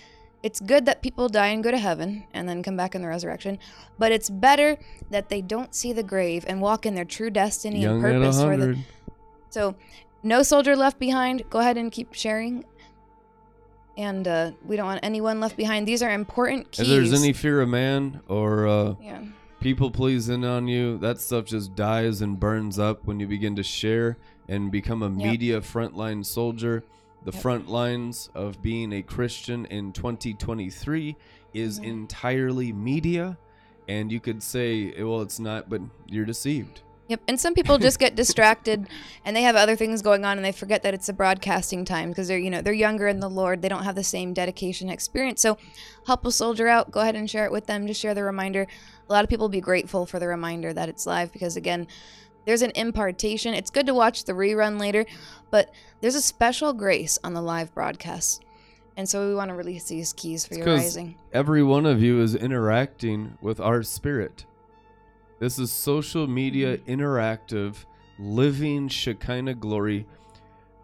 it's 0.43 0.59
good 0.59 0.87
that 0.87 1.03
people 1.03 1.29
die 1.29 1.49
and 1.49 1.63
go 1.63 1.71
to 1.71 1.79
heaven 1.79 2.25
and 2.33 2.49
then 2.49 2.63
come 2.63 2.77
back 2.77 2.95
in 2.95 3.03
the 3.03 3.09
resurrection, 3.09 3.59
but 3.99 4.11
it's 4.11 4.31
better 4.31 4.79
that 5.11 5.29
they 5.29 5.43
don't 5.43 5.75
see 5.75 5.93
the 5.93 6.03
grave 6.03 6.45
and 6.49 6.63
walk 6.63 6.87
in 6.87 6.95
their 6.95 7.05
true 7.05 7.31
destiny 7.31 7.83
Young 7.83 8.03
and 8.03 8.03
purpose 8.03 8.41
for 8.41 8.57
the 8.57 8.67
100. 8.69 8.85
so, 9.51 9.75
no 10.23 10.43
soldier 10.43 10.77
left 10.77 10.99
behind. 10.99 11.43
Go 11.51 11.59
ahead 11.61 11.77
and 11.77 11.91
keep 11.91 12.15
sharing. 12.15 12.65
And 13.97 14.27
uh, 14.27 14.53
we 14.65 14.77
don't 14.77 14.87
want 14.87 15.01
anyone 15.03 15.41
left 15.41 15.57
behind. 15.57 15.87
These 15.87 16.03
are 16.03 16.11
important 16.11 16.71
keys. 16.71 16.87
If 16.87 16.89
there's 16.89 17.13
any 17.13 17.33
fear 17.33 17.61
of 17.61 17.69
man 17.69 18.21
or 18.29 18.67
uh, 18.67 18.95
yeah, 19.03 19.23
people 19.61 19.91
pleasing 19.91 20.45
on 20.45 20.69
you, 20.69 20.97
that 20.99 21.21
stuff 21.21 21.45
just 21.45 21.75
dies 21.75 22.23
and 22.23 22.39
burns 22.41 22.79
up 22.79 23.05
when 23.07 23.21
you 23.21 23.27
begin 23.27 23.57
to 23.57 23.63
share 23.63 24.17
and 24.49 24.71
become 24.71 25.03
a 25.03 25.09
Yep. 25.09 25.17
media 25.17 25.61
frontline 25.61 26.25
soldier. 26.25 26.83
The 27.25 27.33
Yep. 27.33 27.43
front 27.43 27.69
lines 27.69 28.31
of 28.35 28.63
being 28.63 28.93
a 28.95 29.03
Christian 29.03 29.67
in 29.67 29.93
2023 29.93 31.17
is 31.53 31.79
Mhm. 31.79 31.85
entirely 31.85 32.73
media. 32.73 33.37
And 33.87 34.11
you 34.11 34.21
could 34.21 34.43
say, 34.43 34.95
well, 35.03 35.21
it's 35.21 35.39
not, 35.41 35.69
but 35.69 35.83
you're 36.07 36.25
deceived. 36.25 36.81
Yep. 37.11 37.21
And 37.29 37.39
some 37.39 37.55
people 37.55 37.77
just 37.77 37.99
get 37.99 38.15
distracted, 38.15 38.89
and 39.25 39.37
they 39.37 39.43
have 39.43 39.57
other 39.57 39.77
things 39.77 40.01
going 40.01 40.25
on, 40.25 40.39
and 40.39 40.45
they 40.45 40.53
forget 40.53 40.83
that 40.85 40.95
it's 40.95 41.09
a 41.09 41.13
broadcasting 41.13 41.85
time 41.85 42.11
because 42.11 42.29
they're 42.29 42.39
you 42.39 42.51
know 42.51 42.63
they're 42.63 42.73
younger 42.73 43.09
in 43.09 43.21
the 43.21 43.29
Lord. 43.29 43.61
They 43.61 43.69
don't 43.69 43.83
have 43.83 43.97
the 43.97 44.05
same 44.05 44.33
dedication 44.33 44.89
experience. 44.89 45.43
So, 45.43 45.59
help 46.07 46.25
a 46.25 46.33
soldier 46.33 46.69
out. 46.69 46.91
Go 46.91 47.01
ahead 47.01 47.17
and 47.17 47.29
share 47.29 47.45
it 47.45 47.53
with 47.53 47.67
them. 47.67 47.87
Just 47.87 48.01
share 48.01 48.15
the 48.15 48.23
reminder. 48.23 48.67
A 49.09 49.13
lot 49.13 49.25
of 49.25 49.29
people 49.29 49.45
will 49.45 49.51
be 49.51 49.61
grateful 49.61 50.07
for 50.07 50.19
the 50.19 50.29
reminder 50.29 50.73
that 50.73 50.89
it's 50.89 51.07
live 51.07 51.33
because 51.33 51.57
again, 51.57 51.89
there's 52.45 52.63
an 52.63 52.73
impartation. 52.75 53.55
It's 53.55 53.71
good 53.71 53.87
to 53.87 53.95
watch 53.95 54.25
the 54.25 54.33
rerun 54.33 54.79
later, 54.79 55.05
but 55.51 55.73
there's 56.01 56.15
a 56.15 56.23
special 56.23 56.73
grace 56.73 57.19
on 57.25 57.35
the 57.35 57.43
live 57.43 57.75
broadcast. 57.75 58.45
And 58.97 59.09
so 59.09 59.29
we 59.29 59.35
want 59.35 59.49
to 59.49 59.55
release 59.55 59.85
these 59.85 60.13
keys 60.13 60.47
for 60.47 60.55
It's 60.55 60.67
your 60.67 60.77
rising. 60.77 61.17
Every 61.33 61.63
one 61.63 61.87
of 61.87 62.03
you 62.03 62.21
is 62.21 62.35
interacting 62.35 63.39
with 63.41 63.61
our 63.61 63.83
spirit. 63.83 64.45
This 65.41 65.59
is 65.59 65.73
social 65.73 66.27
media 66.27 66.77
interactive, 66.87 67.87
living 68.19 68.89
Shekinah 68.89 69.55
glory, 69.55 70.07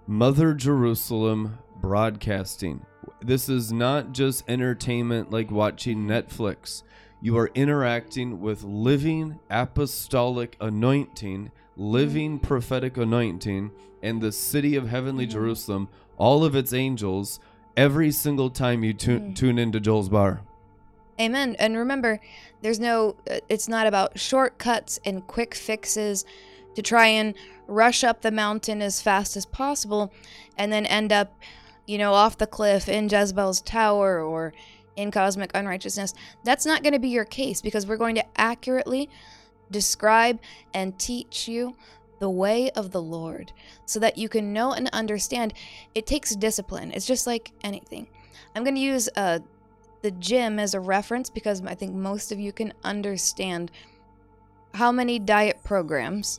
Mother 0.06 0.54
Jerusalem 0.54 1.58
broadcasting. 1.82 2.80
This 3.20 3.50
is 3.50 3.70
not 3.70 4.12
just 4.12 4.48
entertainment 4.48 5.30
like 5.30 5.50
watching 5.50 6.06
Netflix. 6.06 6.84
You 7.20 7.36
are 7.36 7.50
interacting 7.54 8.40
with 8.40 8.62
living 8.62 9.38
apostolic 9.50 10.56
anointing, 10.58 11.50
living 11.76 12.38
prophetic 12.38 12.96
anointing, 12.96 13.72
and 14.02 14.22
the 14.22 14.32
city 14.32 14.74
of 14.74 14.88
heavenly 14.88 15.26
Mhm. 15.26 15.32
Jerusalem, 15.32 15.88
all 16.16 16.44
of 16.44 16.56
its 16.56 16.72
angels, 16.72 17.40
every 17.76 18.10
single 18.10 18.48
time 18.48 18.82
you 18.82 18.94
tu- 18.94 19.20
Mhm. 19.20 19.34
tune 19.34 19.58
into 19.58 19.80
Joel's 19.80 20.08
Bar. 20.08 20.40
Amen. 21.20 21.56
And 21.58 21.76
remember, 21.76 22.20
there's 22.62 22.80
no, 22.80 23.16
uh, 23.30 23.38
it's 23.48 23.68
not 23.68 23.86
about 23.86 24.18
shortcuts 24.18 24.98
and 25.04 25.26
quick 25.26 25.54
fixes 25.54 26.24
to 26.74 26.82
try 26.82 27.06
and 27.06 27.34
rush 27.66 28.04
up 28.04 28.20
the 28.20 28.30
mountain 28.30 28.82
as 28.82 29.00
fast 29.00 29.36
as 29.36 29.46
possible 29.46 30.12
and 30.58 30.72
then 30.72 30.84
end 30.86 31.12
up, 31.12 31.34
you 31.86 31.96
know, 31.98 32.12
off 32.12 32.36
the 32.36 32.46
cliff 32.46 32.88
in 32.88 33.08
Jezebel's 33.08 33.62
tower 33.62 34.20
or 34.20 34.52
in 34.94 35.10
cosmic 35.10 35.50
unrighteousness. 35.54 36.14
That's 36.44 36.66
not 36.66 36.82
going 36.82 36.92
to 36.92 36.98
be 36.98 37.08
your 37.08 37.24
case 37.24 37.62
because 37.62 37.86
we're 37.86 37.96
going 37.96 38.16
to 38.16 38.24
accurately 38.40 39.08
describe 39.70 40.38
and 40.74 40.98
teach 40.98 41.48
you 41.48 41.76
the 42.18 42.30
way 42.30 42.70
of 42.70 42.92
the 42.92 43.02
Lord 43.02 43.52
so 43.84 44.00
that 44.00 44.16
you 44.16 44.28
can 44.28 44.52
know 44.52 44.72
and 44.72 44.88
understand. 44.92 45.54
It 45.94 46.06
takes 46.06 46.34
discipline. 46.34 46.92
It's 46.92 47.06
just 47.06 47.26
like 47.26 47.52
anything. 47.62 48.06
I'm 48.54 48.64
going 48.64 48.74
to 48.74 48.80
use 48.80 49.08
uh, 49.16 49.40
the 50.06 50.12
gym 50.12 50.60
as 50.60 50.72
a 50.72 50.78
reference 50.78 51.28
because 51.28 51.60
I 51.66 51.74
think 51.74 51.92
most 51.92 52.30
of 52.30 52.38
you 52.38 52.52
can 52.52 52.72
understand 52.84 53.72
how 54.72 54.92
many 54.92 55.18
diet 55.18 55.58
programs 55.64 56.38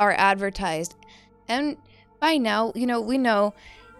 are 0.00 0.10
advertised. 0.10 0.96
And 1.46 1.76
by 2.18 2.36
now, 2.36 2.72
you 2.74 2.84
know, 2.84 3.00
we 3.00 3.16
know 3.16 3.54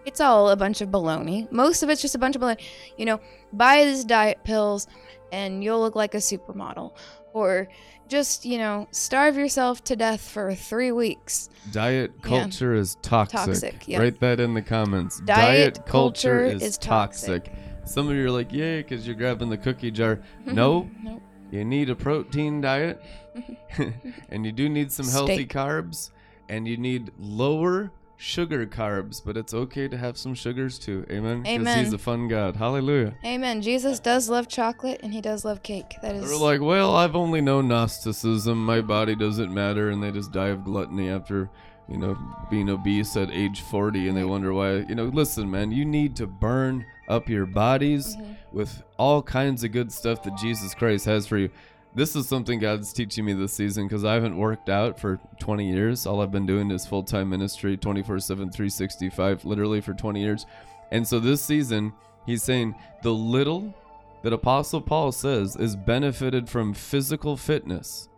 it's 0.05 0.19
all 0.19 0.49
a 0.49 0.57
bunch 0.57 0.81
of 0.81 0.89
baloney. 0.89 1.49
Most 1.53 1.83
of 1.83 1.89
it's 1.89 2.01
just 2.01 2.15
a 2.15 2.17
bunch 2.17 2.35
of 2.35 2.41
baloney. 2.41 2.61
You 2.97 3.05
know, 3.05 3.21
buy 3.53 3.85
these 3.85 4.03
diet 4.03 4.43
pills 4.43 4.87
and 5.31 5.63
you'll 5.63 5.79
look 5.79 5.95
like 5.95 6.13
a 6.13 6.17
supermodel. 6.17 6.91
Or 7.31 7.69
just, 8.09 8.43
you 8.43 8.57
know, 8.57 8.89
starve 8.91 9.37
yourself 9.37 9.85
to 9.85 9.95
death 9.95 10.19
for 10.19 10.53
three 10.53 10.91
weeks. 10.91 11.49
Diet 11.71 12.11
Yeah. 12.17 12.27
culture 12.27 12.73
is 12.73 12.97
toxic. 13.01 13.39
Toxic, 13.39 13.87
yep. 13.87 14.01
Write 14.01 14.19
that 14.19 14.41
in 14.41 14.53
the 14.53 14.61
comments. 14.61 15.21
Diet 15.21 15.85
culture, 15.85 16.39
culture 16.39 16.45
is, 16.45 16.61
is 16.61 16.77
toxic. 16.77 17.45
toxic. 17.45 17.66
Some 17.87 18.09
of 18.09 18.15
you 18.15 18.25
are 18.25 18.31
like, 18.31 18.51
yay, 18.51 18.81
because 18.81 19.05
you're 19.05 19.15
grabbing 19.15 19.49
the 19.49 19.57
cookie 19.57 19.91
jar. 19.91 20.17
Mm-hmm. 20.17 20.55
no, 20.55 20.89
nope. 21.01 21.21
you 21.51 21.65
need 21.65 21.89
a 21.89 21.95
protein 21.95 22.61
diet, 22.61 23.03
mm-hmm. 23.35 24.09
and 24.29 24.45
you 24.45 24.51
do 24.51 24.69
need 24.69 24.91
some 24.91 25.07
healthy 25.07 25.45
carbs, 25.45 26.11
and 26.49 26.67
you 26.67 26.77
need 26.77 27.11
lower 27.17 27.91
sugar 28.17 28.65
carbs, 28.65 29.21
but 29.23 29.37
it's 29.37 29.53
okay 29.53 29.87
to 29.87 29.97
have 29.97 30.17
some 30.17 30.33
sugars 30.33 30.77
too. 30.77 31.05
Amen. 31.09 31.43
Because 31.43 31.55
Amen. 31.55 31.85
he's 31.85 31.93
a 31.93 31.97
fun 31.97 32.27
God. 32.27 32.55
Hallelujah. 32.55 33.15
Amen. 33.23 33.61
Jesus 33.61 33.99
does 33.99 34.27
love 34.27 34.47
chocolate 34.47 34.99
and 35.03 35.13
he 35.13 35.21
does 35.21 35.45
love 35.45 35.63
cake. 35.63 35.95
That 36.01 36.15
is 36.15 36.27
They're 36.27 36.37
like, 36.37 36.59
well, 36.59 36.95
I've 36.95 37.15
only 37.15 37.41
known 37.41 37.67
Gnosticism. 37.67 38.65
My 38.65 38.81
body 38.81 39.15
doesn't 39.15 39.53
matter, 39.53 39.89
and 39.89 40.03
they 40.03 40.11
just 40.11 40.31
die 40.31 40.47
of 40.47 40.65
gluttony 40.65 41.09
after, 41.09 41.49
you 41.89 41.97
know, 41.97 42.17
being 42.49 42.69
obese 42.69 43.15
at 43.17 43.31
age 43.31 43.61
40, 43.61 44.07
and 44.09 44.17
they 44.17 44.23
wonder 44.23 44.53
why. 44.53 44.77
You 44.89 44.95
know, 44.95 45.05
listen, 45.05 45.49
man, 45.49 45.71
you 45.71 45.85
need 45.85 46.15
to 46.17 46.27
burn 46.27 46.85
up 47.07 47.29
your 47.29 47.45
bodies 47.45 48.15
Mhm. 48.17 48.35
with 48.51 48.83
all 48.97 49.21
kinds 49.21 49.63
of 49.63 49.71
good 49.71 49.91
stuff 49.91 50.21
that 50.23 50.35
Jesus 50.37 50.73
Christ 50.73 51.05
has 51.05 51.25
for 51.27 51.37
you. 51.37 51.49
this 51.95 52.15
is 52.15 52.27
something 52.27 52.59
God's 52.59 52.93
teaching 52.93 53.25
me 53.25 53.33
this 53.33 53.53
season 53.53 53.87
because 53.87 54.05
I 54.05 54.13
haven't 54.13 54.37
worked 54.37 54.69
out 54.69 54.99
for 54.99 55.19
20 55.39 55.71
years. 55.71 56.05
All 56.05 56.21
I've 56.21 56.31
been 56.31 56.45
doing 56.45 56.69
is 56.69 56.85
full 56.85 57.01
time 57.01 57.29
ministry 57.29 57.75
24 57.75 58.19
7, 58.19 58.51
365, 58.51 59.43
literally 59.45 59.81
for 59.81 59.95
20 59.95 60.21
years. 60.21 60.45
And 60.91 61.07
so 61.07 61.19
this 61.19 61.41
season, 61.41 61.93
he's 62.27 62.43
saying 62.43 62.75
the 63.01 63.13
little 63.13 63.73
that 64.21 64.31
Apostle 64.31 64.81
Paul 64.81 65.11
says 65.11 65.55
is 65.55 65.75
benefited 65.75 66.47
from 66.49 66.75
physical 66.75 67.35
fitness. 67.35 68.09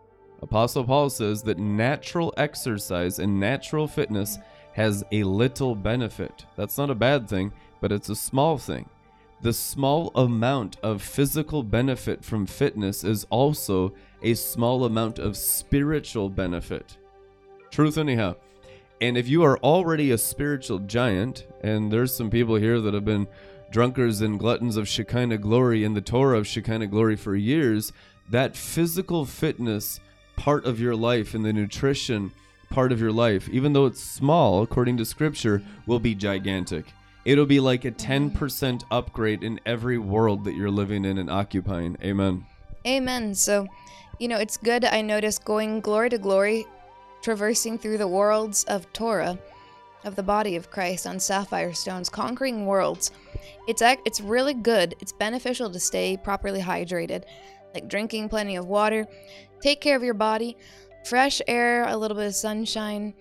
Apostle 0.42 0.84
Paul 0.84 1.10
says 1.10 1.42
that 1.42 1.58
natural 1.58 2.32
exercise 2.36 3.18
and 3.18 3.38
natural 3.38 3.86
fitness 3.86 4.38
has 4.72 5.04
a 5.12 5.24
little 5.24 5.74
benefit. 5.74 6.46
That's 6.56 6.78
not 6.78 6.90
a 6.90 6.94
bad 6.94 7.28
thing, 7.28 7.52
but 7.80 7.92
it's 7.92 8.08
a 8.08 8.16
small 8.16 8.56
thing. 8.56 8.88
The 9.42 9.52
small 9.52 10.12
amount 10.14 10.76
of 10.82 11.02
physical 11.02 11.62
benefit 11.62 12.24
from 12.24 12.46
fitness 12.46 13.04
is 13.04 13.26
also 13.30 13.94
a 14.22 14.34
small 14.34 14.84
amount 14.84 15.18
of 15.18 15.36
spiritual 15.36 16.28
benefit. 16.28 16.96
Truth, 17.70 17.98
anyhow. 17.98 18.36
And 19.00 19.16
if 19.16 19.28
you 19.28 19.42
are 19.42 19.58
already 19.58 20.10
a 20.10 20.18
spiritual 20.18 20.78
giant, 20.80 21.46
and 21.62 21.90
there's 21.90 22.14
some 22.14 22.28
people 22.28 22.56
here 22.56 22.80
that 22.80 22.92
have 22.92 23.04
been 23.04 23.28
drunkards 23.70 24.20
and 24.20 24.38
gluttons 24.38 24.76
of 24.76 24.88
Shekinah 24.88 25.38
glory 25.38 25.84
in 25.84 25.94
the 25.94 26.02
Torah 26.02 26.38
of 26.38 26.46
Shekinah 26.46 26.88
glory 26.88 27.16
for 27.16 27.34
years, 27.34 27.92
that 28.28 28.56
physical 28.56 29.24
fitness 29.24 30.00
part 30.40 30.64
of 30.64 30.80
your 30.80 30.96
life 30.96 31.34
and 31.34 31.44
the 31.44 31.52
nutrition 31.52 32.32
part 32.70 32.92
of 32.92 33.00
your 33.00 33.12
life, 33.12 33.46
even 33.50 33.74
though 33.74 33.84
it's 33.84 34.02
small 34.02 34.62
according 34.62 34.96
to 34.96 35.04
scripture, 35.04 35.62
will 35.86 36.00
be 36.00 36.14
gigantic. 36.14 36.86
It'll 37.26 37.44
be 37.44 37.60
like 37.60 37.84
a 37.84 37.90
10% 37.90 38.84
upgrade 38.90 39.44
in 39.44 39.60
every 39.66 39.98
world 39.98 40.44
that 40.44 40.54
you're 40.54 40.70
living 40.70 41.04
in 41.04 41.18
and 41.18 41.28
occupying. 41.28 41.98
Amen. 42.02 42.46
Amen. 42.86 43.34
So, 43.34 43.66
you 44.18 44.28
know, 44.28 44.38
it's 44.38 44.56
good. 44.56 44.86
I 44.86 45.02
notice 45.02 45.38
going 45.38 45.80
glory 45.80 46.08
to 46.08 46.16
glory, 46.16 46.64
traversing 47.20 47.76
through 47.76 47.98
the 47.98 48.08
worlds 48.08 48.64
of 48.64 48.90
Torah, 48.94 49.38
of 50.04 50.16
the 50.16 50.22
body 50.22 50.56
of 50.56 50.70
Christ 50.70 51.06
on 51.06 51.20
sapphire 51.20 51.74
stones, 51.74 52.08
conquering 52.08 52.64
worlds. 52.64 53.10
It's 53.68 53.82
it's 53.82 54.22
really 54.22 54.54
good. 54.54 54.94
It's 55.00 55.12
beneficial 55.12 55.70
to 55.70 55.78
stay 55.78 56.16
properly 56.16 56.62
hydrated, 56.62 57.24
like 57.74 57.88
drinking 57.88 58.30
plenty 58.30 58.56
of 58.56 58.64
water, 58.64 59.06
take 59.60 59.80
care 59.80 59.96
of 59.96 60.02
your 60.02 60.14
body, 60.14 60.56
fresh 61.04 61.40
air, 61.46 61.86
a 61.86 61.96
little 61.96 62.16
bit 62.16 62.26
of 62.26 62.34
sunshine 62.34 63.14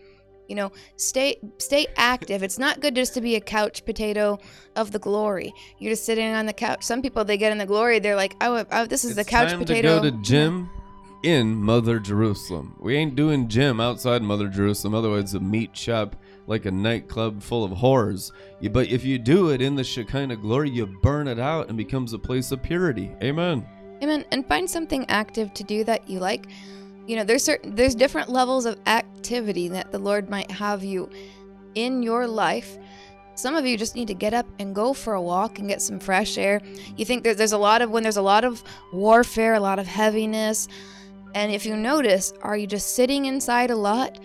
you 0.48 0.56
know 0.56 0.72
stay 0.96 1.40
stay 1.60 1.86
active 1.96 2.42
it's 2.42 2.58
not 2.58 2.80
good 2.80 2.96
just 2.96 3.14
to 3.14 3.22
be 3.22 3.36
a 3.36 3.40
couch 3.40 3.86
potato 3.86 4.38
of 4.76 4.92
the 4.92 4.98
glory 4.98 5.54
you're 5.78 5.92
just 5.92 6.06
sitting 6.06 6.34
on 6.34 6.48
the 6.48 6.54
couch 6.54 6.84
some 6.84 7.04
people 7.04 7.24
they 7.24 7.38
get 7.38 7.52
in 7.52 7.60
the 7.60 7.68
glory 7.68 8.00
they're 8.00 8.16
like 8.16 8.36
oh, 8.42 8.66
oh 8.72 8.86
this 8.88 9.06
is 9.06 9.12
it's 9.12 9.18
the 9.18 9.24
couch 9.24 9.52
time 9.52 9.60
potato 9.60 10.02
to 10.02 10.10
go 10.10 10.18
to 10.18 10.24
gym 10.24 10.68
in 11.24 11.54
Mother 11.56 12.00
Jerusalem. 12.00 12.76
We 12.80 12.96
ain't 12.96 13.16
doing 13.16 13.50
gym 13.50 13.80
outside 13.80 14.22
Mother 14.22 14.48
Jerusalem. 14.48 14.96
Otherwise, 14.96 15.24
it's 15.24 15.34
a 15.34 15.40
meat 15.40 15.76
shop 15.76 16.16
like 16.48 16.66
a 16.66 16.72
nightclub 16.72 17.42
full 17.42 17.64
of 17.64 17.72
whores. 17.72 18.32
But 18.72 18.88
if 18.88 19.04
you 19.04 19.20
do 19.20 19.50
it 19.50 19.62
in 19.62 19.76
the 19.76 19.84
Shekinah 19.84 20.38
glory, 20.38 20.70
you 20.70 20.88
burn 20.88 21.28
it 21.28 21.40
out 21.40 21.68
and 21.68 21.78
becomes 21.78 22.14
a 22.14 22.20
place 22.20 22.52
of 22.52 22.64
purity. 22.64 23.12
Amen. 23.22 23.68
Amen. 24.02 24.26
And 24.32 24.46
find 24.46 24.70
something 24.70 25.06
active 25.10 25.54
to 25.56 25.64
do 25.64 25.84
that 25.84 26.10
you 26.10 26.20
like. 26.20 26.48
You 27.08 27.16
know, 27.16 27.24
there's 27.24 27.44
certain 27.44 27.76
there's 27.76 27.96
different 27.96 28.30
levels 28.30 28.66
of 28.66 28.80
activity 28.86 29.68
that 29.70 29.92
the 29.92 30.00
Lord 30.00 30.30
might 30.30 30.52
have 30.52 30.84
you 30.84 31.10
in 31.76 32.04
your 32.04 32.28
life. 32.28 32.78
Some 33.36 33.56
of 33.56 33.66
you 33.66 33.78
just 33.78 33.96
need 33.96 34.10
to 34.10 34.14
get 34.14 34.34
up 34.34 34.46
and 34.60 34.76
go 34.76 34.94
for 34.94 35.14
a 35.14 35.22
walk 35.22 35.60
and 35.60 35.68
get 35.70 35.82
some 35.82 36.00
fresh 36.00 36.38
air. 36.38 36.62
You 36.98 37.06
think 37.06 37.24
that 37.24 37.38
there's 37.38 37.54
a 37.54 37.58
lot 37.58 37.82
of 37.82 37.90
when 37.90 38.04
there's 38.04 38.18
a 38.18 38.22
lot 38.22 38.44
of 38.44 38.62
warfare, 38.92 39.54
a 39.54 39.60
lot 39.62 39.80
of 39.80 39.88
heaviness, 39.88 40.68
and 41.36 41.52
if 41.52 41.66
you 41.66 41.76
notice, 41.76 42.34
are 42.42 42.58
you 42.58 42.68
just 42.68 42.96
sitting 42.96 43.26
inside 43.26 43.70
a 43.70 43.76
lot? 43.76 44.20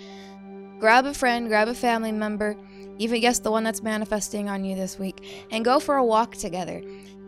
Grab 0.81 1.07
a 1.07 1.15
friend, 1.15 1.49
grab 1.49 1.69
a 1.69 1.75
family 1.75 2.13
member, 2.13 2.57
even 2.99 3.21
guess 3.21 3.39
the 3.39 3.51
one 3.51 3.65
that's 3.65 3.83
manifesting 3.83 4.49
on 4.49 4.65
you 4.65 4.75
this 4.75 4.99
week, 4.99 5.47
and 5.51 5.65
go 5.65 5.79
for 5.79 5.97
a 5.97 6.05
walk 6.05 6.35
together. 6.35 6.83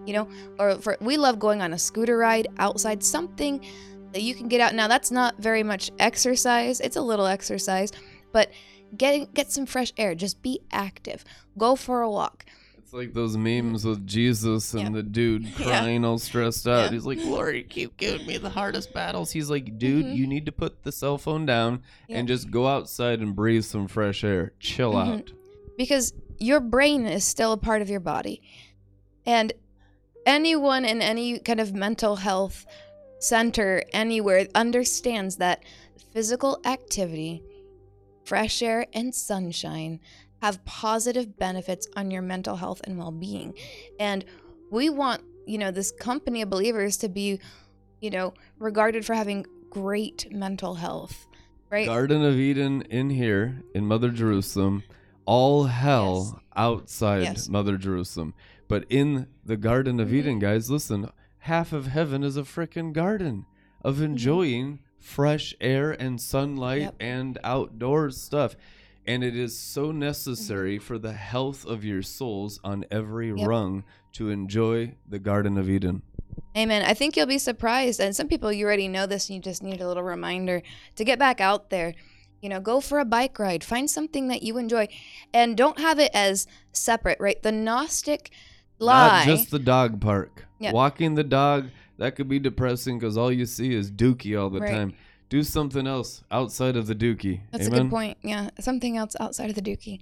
You 0.07 0.13
know, 0.15 0.29
or 0.59 0.77
for 0.77 0.97
we 1.01 1.17
love 1.17 1.39
going 1.39 1.61
on 1.63 1.73
a 1.73 1.79
scooter 1.79 2.17
ride 2.17 2.47
outside, 2.59 3.03
something 3.03 3.65
that 4.13 4.23
you 4.23 4.35
can 4.35 4.49
get 4.49 4.61
out. 4.61 4.75
Now 4.75 4.89
that's 4.89 5.11
not 5.11 5.37
very 5.39 5.63
much 5.63 5.91
exercise. 5.99 6.81
It's 6.81 6.97
a 6.97 7.03
little 7.03 7.27
exercise, 7.27 7.93
but 8.33 8.51
get 8.97 9.35
get 9.35 9.51
some 9.51 9.67
fresh 9.67 9.93
air. 9.99 10.15
Just 10.15 10.43
be 10.43 10.61
active. 10.73 11.25
Go 11.59 11.75
for 11.77 12.03
a 12.03 12.11
walk. 12.11 12.47
It's 12.79 12.93
like 12.93 13.15
those 13.15 13.37
memes 13.37 13.85
with 13.85 14.07
Jesus 14.07 14.73
and 14.73 14.83
Yeah. 14.83 14.89
the 14.91 15.03
dude 15.03 15.43
Yeah. 15.59 15.65
crying 15.67 16.05
all 16.05 16.19
stressed 16.19 16.69
out. 16.69 16.85
Yeah. 16.85 16.91
He's 16.93 17.05
like, 17.05 17.19
Lord, 17.25 17.57
you 17.57 17.65
keep 17.65 17.97
giving 17.97 18.25
me 18.29 18.37
the 18.39 18.49
hardest 18.49 18.95
battles. 18.95 19.33
He's 19.33 19.51
like, 19.51 19.77
dude, 19.77 20.07
Mhm. 20.07 20.15
you 20.17 20.27
need 20.29 20.47
to 20.47 20.53
put 20.53 20.85
the 20.85 20.93
cell 20.93 21.19
phone 21.19 21.47
down 21.47 21.83
Yeah. 22.09 22.19
and 22.19 22.29
just 22.29 22.49
go 22.53 22.69
outside 22.69 23.19
and 23.19 23.35
breathe 23.35 23.65
some 23.65 23.89
fresh 23.89 24.23
air. 24.23 24.53
Chill 24.61 24.93
Mhm. 24.93 25.09
out. 25.19 25.33
because 25.77 26.15
your 26.39 26.61
brain 26.61 27.05
is 27.07 27.23
still 27.25 27.53
a 27.53 27.57
part 27.59 27.83
of 27.83 27.91
your 27.91 28.01
body. 28.01 28.41
And 29.27 29.53
anyone 30.27 30.85
in 30.85 31.01
any 31.01 31.39
kind 31.39 31.61
of 31.61 31.73
mental 31.75 32.17
health 32.17 32.67
center 33.19 33.83
anywhere 33.93 34.47
understands 34.55 35.37
that 35.37 35.63
physical 36.13 36.61
activity, 36.65 37.43
fresh 38.25 38.63
air, 38.63 38.87
and 38.93 39.15
sunshine 39.15 40.01
have 40.43 40.63
positive 40.65 41.39
benefits 41.39 41.89
on 41.97 42.11
your 42.11 42.23
mental 42.23 42.57
health 42.57 42.81
and 42.85 42.99
well 42.99 43.11
being. 43.13 43.55
And 43.99 44.25
we 44.71 44.91
want, 44.91 45.23
you 45.47 45.57
know, 45.59 45.71
this 45.71 45.91
company 45.93 46.43
of 46.43 46.51
believers 46.51 46.97
to 46.99 47.09
be, 47.09 47.41
you 48.01 48.11
know, 48.11 48.35
regarded 48.59 49.07
for 49.07 49.15
having 49.15 49.47
great 49.71 50.31
mental 50.31 50.75
health, 50.75 51.27
right? 51.71 51.87
Garden 51.87 52.23
of 52.23 52.35
Eden 52.37 52.83
in 52.83 53.11
here 53.11 53.63
in 53.75 53.87
Mother 53.87 54.11
Jerusalem, 54.11 54.83
all 55.25 55.65
hell 55.65 56.33
Yes. 56.35 56.43
outside 56.57 57.23
Yes. 57.23 57.49
Mother 57.49 57.77
Jerusalem. 57.77 58.35
But 58.69 58.85
in 58.89 59.29
the 59.45 59.57
Garden 59.57 60.01
of 60.01 60.09
Mhm. 60.09 60.15
Eden, 60.15 60.39
guys, 60.39 60.71
listen, 60.71 61.11
half 61.41 61.73
of 61.73 61.87
heaven 61.87 62.23
is 62.23 62.37
a 62.37 62.43
frickin' 62.43 62.93
garden 62.93 63.47
of 63.83 64.01
enjoying 64.03 64.81
fresh 64.99 65.55
air 65.61 65.93
and 65.93 66.21
sunlight 66.21 66.81
Yep. 66.83 66.95
and 66.99 67.39
outdoor 67.45 68.11
stuff. 68.11 68.57
And 69.07 69.23
it 69.23 69.37
is 69.37 69.57
so 69.57 69.93
necessary 69.93 70.79
for 70.81 70.99
the 70.99 71.13
health 71.13 71.65
of 71.65 71.85
your 71.85 72.03
souls 72.03 72.59
on 72.65 72.85
every 72.91 73.29
Yep. 73.33 73.47
rung 73.47 73.85
to 74.15 74.31
enjoy 74.31 74.95
the 75.09 75.21
Garden 75.21 75.57
of 75.57 75.71
Eden. 75.71 76.03
Amen. 76.57 76.83
I 76.83 76.95
think 76.95 77.17
you'll 77.17 77.27
be 77.27 77.39
surprised. 77.39 78.01
And 78.01 78.17
some 78.17 78.27
people, 78.29 78.53
you 78.53 78.65
already 78.67 78.89
know 78.89 79.07
this, 79.07 79.29
and 79.29 79.37
you 79.37 79.43
just 79.43 79.63
need 79.63 79.81
a 79.81 79.87
little 79.87 80.03
reminder 80.03 80.63
to 80.97 81.05
get 81.05 81.19
back 81.21 81.41
out 81.41 81.71
there. 81.71 81.95
You 82.43 82.49
know, 82.49 82.61
go 82.61 82.81
for 82.81 82.99
a 82.99 83.05
bike 83.05 83.39
ride, 83.39 83.63
find 83.63 83.89
something 83.89 84.29
that 84.29 84.43
you 84.43 84.59
enjoy, 84.59 84.89
and 85.33 85.57
don't 85.57 85.79
have 85.79 85.99
it 85.99 86.11
as 86.13 86.47
separate, 86.73 87.19
right? 87.21 87.41
The 87.43 87.53
Gnostic 87.53 88.31
lie. 88.79 89.25
Not 89.25 89.27
just 89.27 89.51
the 89.51 89.59
dog 89.59 90.01
park. 90.01 90.47
Yeah. 90.59 90.73
Walking 90.73 91.15
the 91.15 91.25
dog, 91.25 91.69
that 91.99 92.17
could 92.17 92.29
be 92.29 92.39
depressing 92.39 92.99
because 92.99 93.17
all 93.17 93.33
you 93.33 93.47
see 93.47 93.75
is 93.75 93.91
dookie 93.91 94.41
all 94.41 94.51
the 94.51 94.61
Right. 94.61 94.71
time. 94.71 94.95
Do 95.29 95.43
something 95.43 95.87
else 95.87 96.23
outside 96.31 96.77
of 96.77 96.87
the 96.87 96.95
dookie. 96.95 97.41
That's 97.51 97.67
Amen? 97.67 97.79
a 97.79 97.83
good 97.85 97.91
point. 97.91 98.19
Yeah, 98.23 98.51
something 98.61 98.97
else 98.97 99.17
outside 99.19 99.51
of 99.51 99.57
the 99.57 99.63
dookie. 99.63 100.01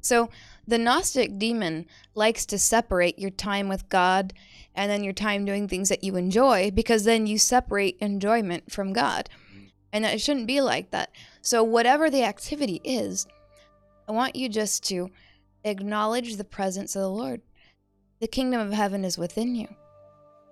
So, 0.00 0.30
the 0.66 0.78
Gnostic 0.78 1.38
demon 1.38 1.86
likes 2.14 2.44
to 2.46 2.58
separate 2.58 3.18
your 3.18 3.30
time 3.30 3.68
with 3.68 3.88
God 3.88 4.32
and 4.74 4.90
then 4.90 5.04
your 5.04 5.12
time 5.12 5.44
doing 5.44 5.68
things 5.68 5.88
that 5.88 6.04
you 6.04 6.16
enjoy 6.16 6.70
because 6.70 7.04
then 7.04 7.26
you 7.26 7.38
separate 7.38 7.96
enjoyment 8.00 8.70
from 8.70 8.92
God. 8.92 9.28
Mm. 9.54 9.70
And 9.92 10.04
that 10.04 10.14
it 10.14 10.20
shouldn't 10.20 10.46
be 10.46 10.60
like 10.60 10.90
that. 10.90 11.10
So, 11.40 11.62
whatever 11.62 12.10
the 12.10 12.24
activity 12.24 12.80
is, 12.84 13.26
I 14.08 14.12
want 14.12 14.36
you 14.36 14.48
just 14.48 14.84
to 14.88 15.10
acknowledge 15.64 16.36
the 16.36 16.44
presence 16.44 16.94
of 16.96 17.02
the 17.02 17.10
Lord. 17.10 17.40
The 18.22 18.28
kingdom 18.28 18.60
of 18.60 18.72
heaven 18.72 19.04
is 19.04 19.18
within 19.18 19.56
you. 19.56 19.66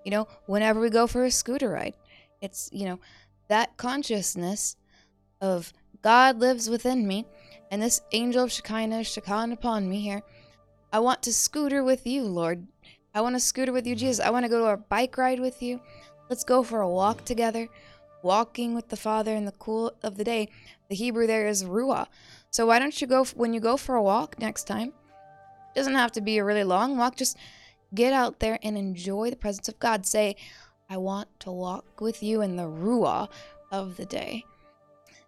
You 0.05 0.11
know, 0.11 0.27
whenever 0.47 0.81
we 0.81 0.91
go 0.91 1.07
for 1.07 1.25
a 1.25 1.31
scooter 1.31 1.69
ride, 1.69 1.95
it's, 2.41 2.69
you 2.73 2.85
know, 2.85 2.99
that 3.47 3.77
consciousness 3.77 4.75
of 5.41 5.73
God 6.03 6.41
lives 6.41 6.69
within 6.69 7.07
me, 7.07 7.27
and 7.71 7.81
this 7.81 8.01
angel 8.11 8.43
of 8.43 8.51
Shekinah 8.51 8.99
is 8.99 9.07
Shekinah 9.07 9.55
upon 9.55 9.89
me 9.89 10.01
here. 10.01 10.23
I 10.93 10.99
want 10.99 11.23
to 11.23 11.33
scooter 11.33 11.85
with 11.85 12.09
you, 12.09 12.25
Lord. 12.25 12.67
I 13.15 13.21
want 13.21 13.37
to 13.37 13.41
scooter 13.41 13.73
with 13.73 13.87
you, 13.87 13.95
mm-hmm. 13.95 14.01
Jesus. 14.01 14.27
I 14.27 14.31
want 14.31 14.45
to 14.45 14.51
go 14.51 14.65
to 14.65 14.73
a 14.73 14.77
bike 14.77 15.17
ride 15.17 15.39
with 15.39 15.63
you. 15.63 15.81
Let's 16.29 16.43
go 16.43 16.65
for 16.65 16.81
a 16.81 16.91
walk 16.91 17.25
together. 17.25 17.69
Walking 18.25 18.75
with 18.75 18.89
the 18.89 18.97
Father 18.97 19.37
in 19.37 19.45
the 19.45 19.53
cool 19.53 19.93
of 20.03 20.17
the 20.17 20.25
day. 20.25 20.49
The 20.89 20.97
Hebrew 20.97 21.29
there 21.29 21.47
is 21.47 21.63
ruah. 21.63 22.09
So 22.51 22.67
why 22.67 22.81
don't 22.81 23.01
you 23.01 23.07
go 23.07 23.25
when 23.37 23.55
you 23.55 23.61
go 23.61 23.77
for 23.77 23.95
a 23.95 24.03
walk 24.03 24.41
next 24.41 24.65
time? 24.65 24.89
It 24.89 25.79
doesn't 25.79 25.95
have 25.95 26.11
to 26.13 26.21
be 26.21 26.39
a 26.39 26.45
really 26.45 26.65
long 26.65 26.99
walk. 26.99 27.15
Just 27.15 27.37
get 27.95 28.13
out 28.13 28.41
there 28.41 28.59
and 28.63 28.77
enjoy 28.77 29.31
the 29.31 29.37
presence 29.37 29.69
of 29.69 29.79
God. 29.79 30.07
Say, 30.07 30.37
I 30.89 30.97
want 30.97 31.29
to 31.41 31.51
walk 31.51 32.01
with 32.01 32.23
you 32.23 32.43
in 32.43 32.57
the 32.57 32.65
ruah 32.65 33.29
of 33.71 33.97
the 33.97 34.07
day. 34.07 34.45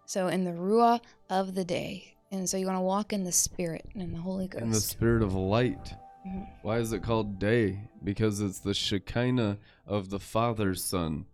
So 0.05 0.27
in 0.27 0.43
the 0.43 0.51
ruah 0.51 0.99
of 1.29 1.55
the 1.55 1.63
day. 1.65 2.15
And 2.31 2.49
so 2.49 2.57
you 2.57 2.65
want 2.65 2.77
to 2.77 2.81
walk 2.81 3.13
in 3.13 3.23
the 3.23 3.31
Spirit 3.31 3.85
and 3.93 4.01
in 4.01 4.11
the 4.11 4.19
Holy 4.19 4.47
Ghost. 4.47 4.63
In 4.63 4.71
the 4.71 4.79
spirit 4.79 5.21
of 5.21 5.33
light. 5.35 5.93
Mhm. 6.27 6.47
Why 6.63 6.77
is 6.79 6.93
it 6.93 7.03
called 7.03 7.37
day? 7.37 7.89
Because 8.03 8.41
it's 8.41 8.59
the 8.59 8.73
Shekinah 8.73 9.57
of 9.85 10.09
the 10.09 10.19
Father's 10.19 10.83
Son. 10.83 11.25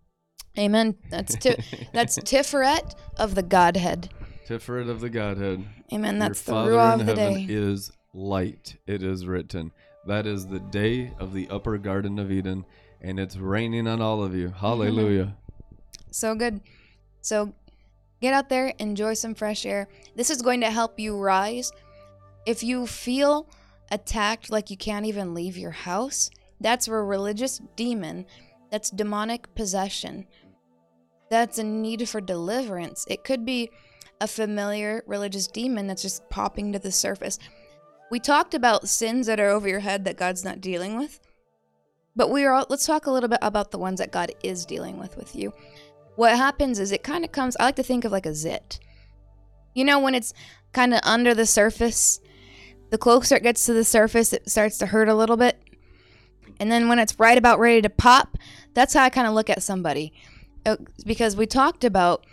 Amen. 0.58 0.96
That's 1.10 1.36
ti- 1.36 1.56
that's 1.92 2.18
Tiferet 2.18 2.94
of 3.16 3.34
the 3.34 3.42
Godhead. 3.42 4.10
Tiferet 4.48 4.90
of 4.90 5.00
the 5.00 5.08
Godhead. 5.08 5.64
Amen. 5.92 6.16
Your 6.16 6.28
That's 6.28 6.42
the 6.42 6.52
Father 6.52 6.72
Ruah 6.72 7.00
of 7.00 7.06
the 7.06 7.14
day. 7.14 7.46
is 7.48 7.92
light. 8.12 8.76
It 8.86 9.02
is 9.02 9.26
written. 9.26 9.70
That 10.06 10.26
is 10.26 10.46
the 10.46 10.60
day 10.60 11.12
of 11.18 11.34
the 11.34 11.48
upper 11.50 11.76
Garden 11.78 12.18
of 12.18 12.32
Eden, 12.32 12.64
and 13.00 13.20
it's 13.20 13.36
raining 13.36 13.86
on 13.86 14.00
all 14.00 14.22
of 14.22 14.34
you. 14.34 14.48
Mm-hmm. 14.48 14.58
Hallelujah. 14.58 15.36
So 16.10 16.34
good. 16.34 16.60
So 17.20 17.52
get 18.20 18.34
out 18.34 18.48
there, 18.48 18.72
enjoy 18.78 19.14
some 19.14 19.34
fresh 19.34 19.66
air. 19.66 19.88
This 20.16 20.30
is 20.30 20.42
going 20.42 20.60
to 20.62 20.70
help 20.70 20.98
you 20.98 21.18
rise. 21.18 21.70
If 22.46 22.62
you 22.62 22.86
feel 22.86 23.48
attacked 23.90 24.50
like 24.50 24.70
you 24.70 24.76
can't 24.76 25.06
even 25.06 25.34
leave 25.34 25.58
your 25.58 25.70
house, 25.70 26.30
that's 26.60 26.88
a 26.88 26.92
religious 26.92 27.60
demon. 27.76 28.26
That's 28.70 28.90
demonic 28.90 29.54
possession. 29.54 30.26
That's 31.30 31.58
a 31.58 31.64
need 31.64 32.08
for 32.08 32.20
deliverance. 32.20 33.04
It 33.08 33.24
could 33.24 33.44
be 33.44 33.70
a 34.20 34.26
familiar 34.26 35.02
religious 35.06 35.46
demon 35.46 35.86
that's 35.86 36.02
just 36.02 36.28
popping 36.28 36.72
to 36.72 36.78
the 36.78 36.92
surface. 36.92 37.38
We 38.10 38.18
talked 38.18 38.54
about 38.54 38.88
sins 38.88 39.28
that 39.28 39.38
are 39.38 39.48
over 39.48 39.68
your 39.68 39.80
head 39.80 40.04
that 40.04 40.16
God's 40.16 40.44
not 40.44 40.60
dealing 40.60 40.98
with. 40.98 41.20
But 42.16 42.30
we 42.30 42.44
are 42.44 42.52
all, 42.52 42.66
let's 42.68 42.86
talk 42.86 43.06
a 43.06 43.10
little 43.10 43.28
bit 43.28 43.38
about 43.40 43.70
the 43.70 43.78
ones 43.78 44.00
that 44.00 44.10
God 44.10 44.32
is 44.42 44.66
dealing 44.66 44.98
with 44.98 45.16
with 45.16 45.36
you. 45.36 45.54
What 46.16 46.36
happens 46.36 46.80
is 46.80 46.90
it 46.90 47.04
kind 47.04 47.24
of 47.24 47.32
comes 47.32 47.56
i 47.56 47.64
like 47.64 47.76
to 47.76 47.82
think 47.84 48.04
of 48.04 48.12
like 48.12 48.26
a 48.26 48.34
zit. 48.34 48.80
You 49.74 49.84
know 49.84 50.00
when 50.00 50.16
it's 50.16 50.34
kind 50.72 50.92
of 50.92 51.00
under 51.04 51.34
the 51.34 51.46
surface 51.46 52.20
the 52.90 52.98
closer 52.98 53.36
it 53.36 53.44
gets 53.44 53.66
to 53.66 53.72
the 53.72 53.84
surface 53.84 54.32
it 54.32 54.50
starts 54.50 54.78
to 54.78 54.86
hurt 54.86 55.08
a 55.08 55.14
little 55.14 55.36
bit. 55.36 55.62
And 56.58 56.70
then 56.70 56.88
when 56.88 56.98
it's 56.98 57.18
right 57.20 57.38
about 57.38 57.60
ready 57.60 57.80
to 57.82 57.90
pop 57.90 58.36
that's 58.74 58.94
how 58.94 59.04
i 59.04 59.10
kind 59.10 59.28
of 59.28 59.34
look 59.34 59.48
at 59.48 59.62
somebody. 59.62 60.12
Uh, 60.66 60.76
because 61.06 61.36
we 61.36 61.46
talked 61.46 61.84
about 61.84 62.26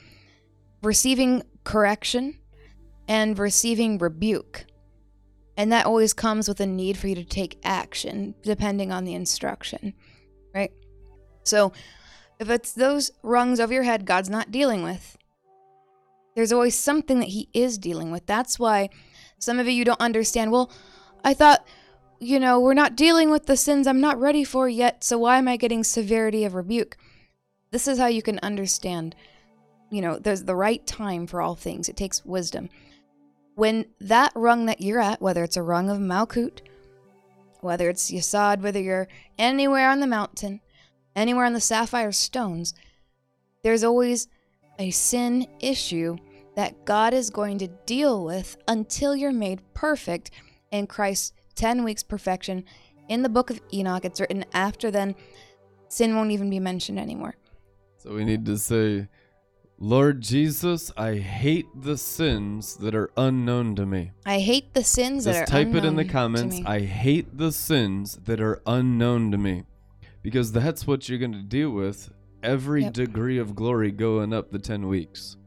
receiving 0.82 1.44
correction 1.64 2.40
and 3.08 3.38
receiving 3.38 4.00
rebuke 4.00 4.66
and 5.58 5.72
that 5.72 5.86
always 5.86 6.14
comes 6.14 6.48
with 6.48 6.62
a 6.62 6.66
need 6.66 6.98
for 6.98 7.08
you 7.08 7.16
to 7.16 7.26
take 7.26 7.60
action 7.64 8.36
depending 8.44 8.92
on 8.92 9.04
the 9.04 9.14
instruction 9.14 9.94
right 10.54 10.72
so 11.44 11.74
if 12.40 12.50
it's 12.50 12.72
those 12.72 13.12
rungs 13.24 13.60
over 13.60 13.74
your 13.74 13.84
head 13.84 14.06
God's 14.06 14.30
not 14.30 14.52
dealing 14.52 14.84
with, 14.84 15.18
there's 16.36 16.54
always 16.54 16.78
something 16.78 17.20
that 17.20 17.30
He 17.30 17.50
is 17.54 17.78
dealing 17.78 18.12
with. 18.12 18.26
That's 18.26 18.60
why 18.60 18.90
some 19.40 19.60
of 19.60 19.68
you 19.68 19.84
don't 19.84 20.00
understand. 20.00 20.52
Well, 20.52 20.72
I 21.24 21.34
thought, 21.34 21.66
you 22.20 22.40
know, 22.40 22.60
we're 22.60 22.74
not 22.74 22.96
dealing 22.96 23.32
with 23.32 23.48
the 23.48 23.58
sins 23.58 23.88
I'm 23.88 24.02
not 24.02 24.20
ready 24.20 24.44
for 24.44 24.70
yet, 24.70 25.04
so 25.04 25.18
why 25.18 25.38
am 25.38 25.48
I 25.48 25.58
getting 25.58 25.84
severity 25.84 26.46
of 26.46 26.54
rebuke? 26.54 26.98
This 27.72 27.88
is 27.88 27.98
how 27.98 28.08
you 28.08 28.22
can 28.22 28.40
understand, 28.40 29.16
you 29.92 30.02
know, 30.02 30.20
there's 30.20 30.44
the 30.44 30.56
right 30.56 30.86
time 30.86 31.28
for 31.28 31.42
all 31.42 31.56
things. 31.56 31.90
It 31.90 31.98
takes 31.98 32.24
wisdom. 32.24 32.70
When 33.58 33.86
that 34.00 34.34
rung 34.36 34.68
that 34.68 34.82
you're 34.82 35.00
at, 35.00 35.20
whether 35.20 35.44
it's 35.44 35.58
a 35.58 35.64
rung 35.64 35.90
of 35.90 35.98
Malkut, 35.98 36.60
whether 37.62 37.90
it's 37.90 38.12
Yesod, 38.12 38.62
whether 38.62 38.80
you're 38.80 39.08
anywhere 39.40 39.90
on 39.90 40.00
the 40.00 40.06
mountain, 40.06 40.62
anywhere 41.16 41.44
on 41.44 41.54
the 41.54 41.60
sapphire 41.60 42.12
stones, 42.12 42.76
there's 43.64 43.84
always 43.84 44.28
a 44.78 44.92
sin 44.92 45.48
issue 45.60 46.18
that 46.56 46.86
God 46.86 47.16
is 47.16 47.32
going 47.32 47.58
to 47.58 47.68
deal 47.88 48.24
with 48.24 48.58
until 48.68 49.16
you're 49.16 49.32
made 49.32 49.64
perfect 49.74 50.30
in 50.70 50.86
Christ's 50.86 51.34
10 51.56 51.84
weeks 51.84 52.04
perfection. 52.04 52.64
In 53.10 53.24
the 53.24 53.28
book 53.28 53.50
of 53.50 53.60
Enoch, 53.74 54.06
it's 54.06 54.22
written 54.22 54.46
after 54.54 54.92
then, 54.92 55.16
sin 55.88 56.16
won't 56.16 56.30
even 56.30 56.52
be 56.52 56.60
mentioned 56.60 57.00
anymore. 57.00 57.34
So 57.98 58.14
we 58.14 58.24
need 58.24 58.46
to 58.46 58.56
say, 58.60 59.08
Lord 59.80 60.22
Jesus, 60.22 60.92
I 60.98 61.16
hate 61.16 61.68
the 61.76 61.98
sins 61.98 62.78
that 62.78 62.96
are 62.96 63.12
unknown 63.16 63.76
to 63.76 63.86
me. 63.86 64.12
I 64.26 64.40
hate 64.40 64.74
the 64.74 64.84
sins 64.84 65.26
that 65.26 65.36
are. 65.36 65.40
Just 65.42 65.52
type 65.52 65.76
it 65.76 65.86
in 65.86 65.96
the 65.96 66.06
comments. 66.06 66.58
me. 66.58 66.64
I 66.66 66.80
hate 66.80 67.38
the 67.38 67.52
sins 67.52 68.18
that 68.26 68.42
are 68.42 68.60
unknown 68.66 69.32
to 69.32 69.38
me. 69.38 69.64
Because 70.24 70.52
that's 70.52 70.88
what 70.88 71.08
you're 71.08 71.20
going 71.20 71.34
to 71.34 71.44
deal 71.44 71.70
with 71.70 72.12
every 72.42 72.84
Yep. 72.84 72.94
degree 72.94 73.38
of 73.38 73.56
glory 73.56 73.92
going 73.92 74.34
up 74.34 74.52
the 74.52 74.60
10 74.60 74.88
weeks. 74.88 75.38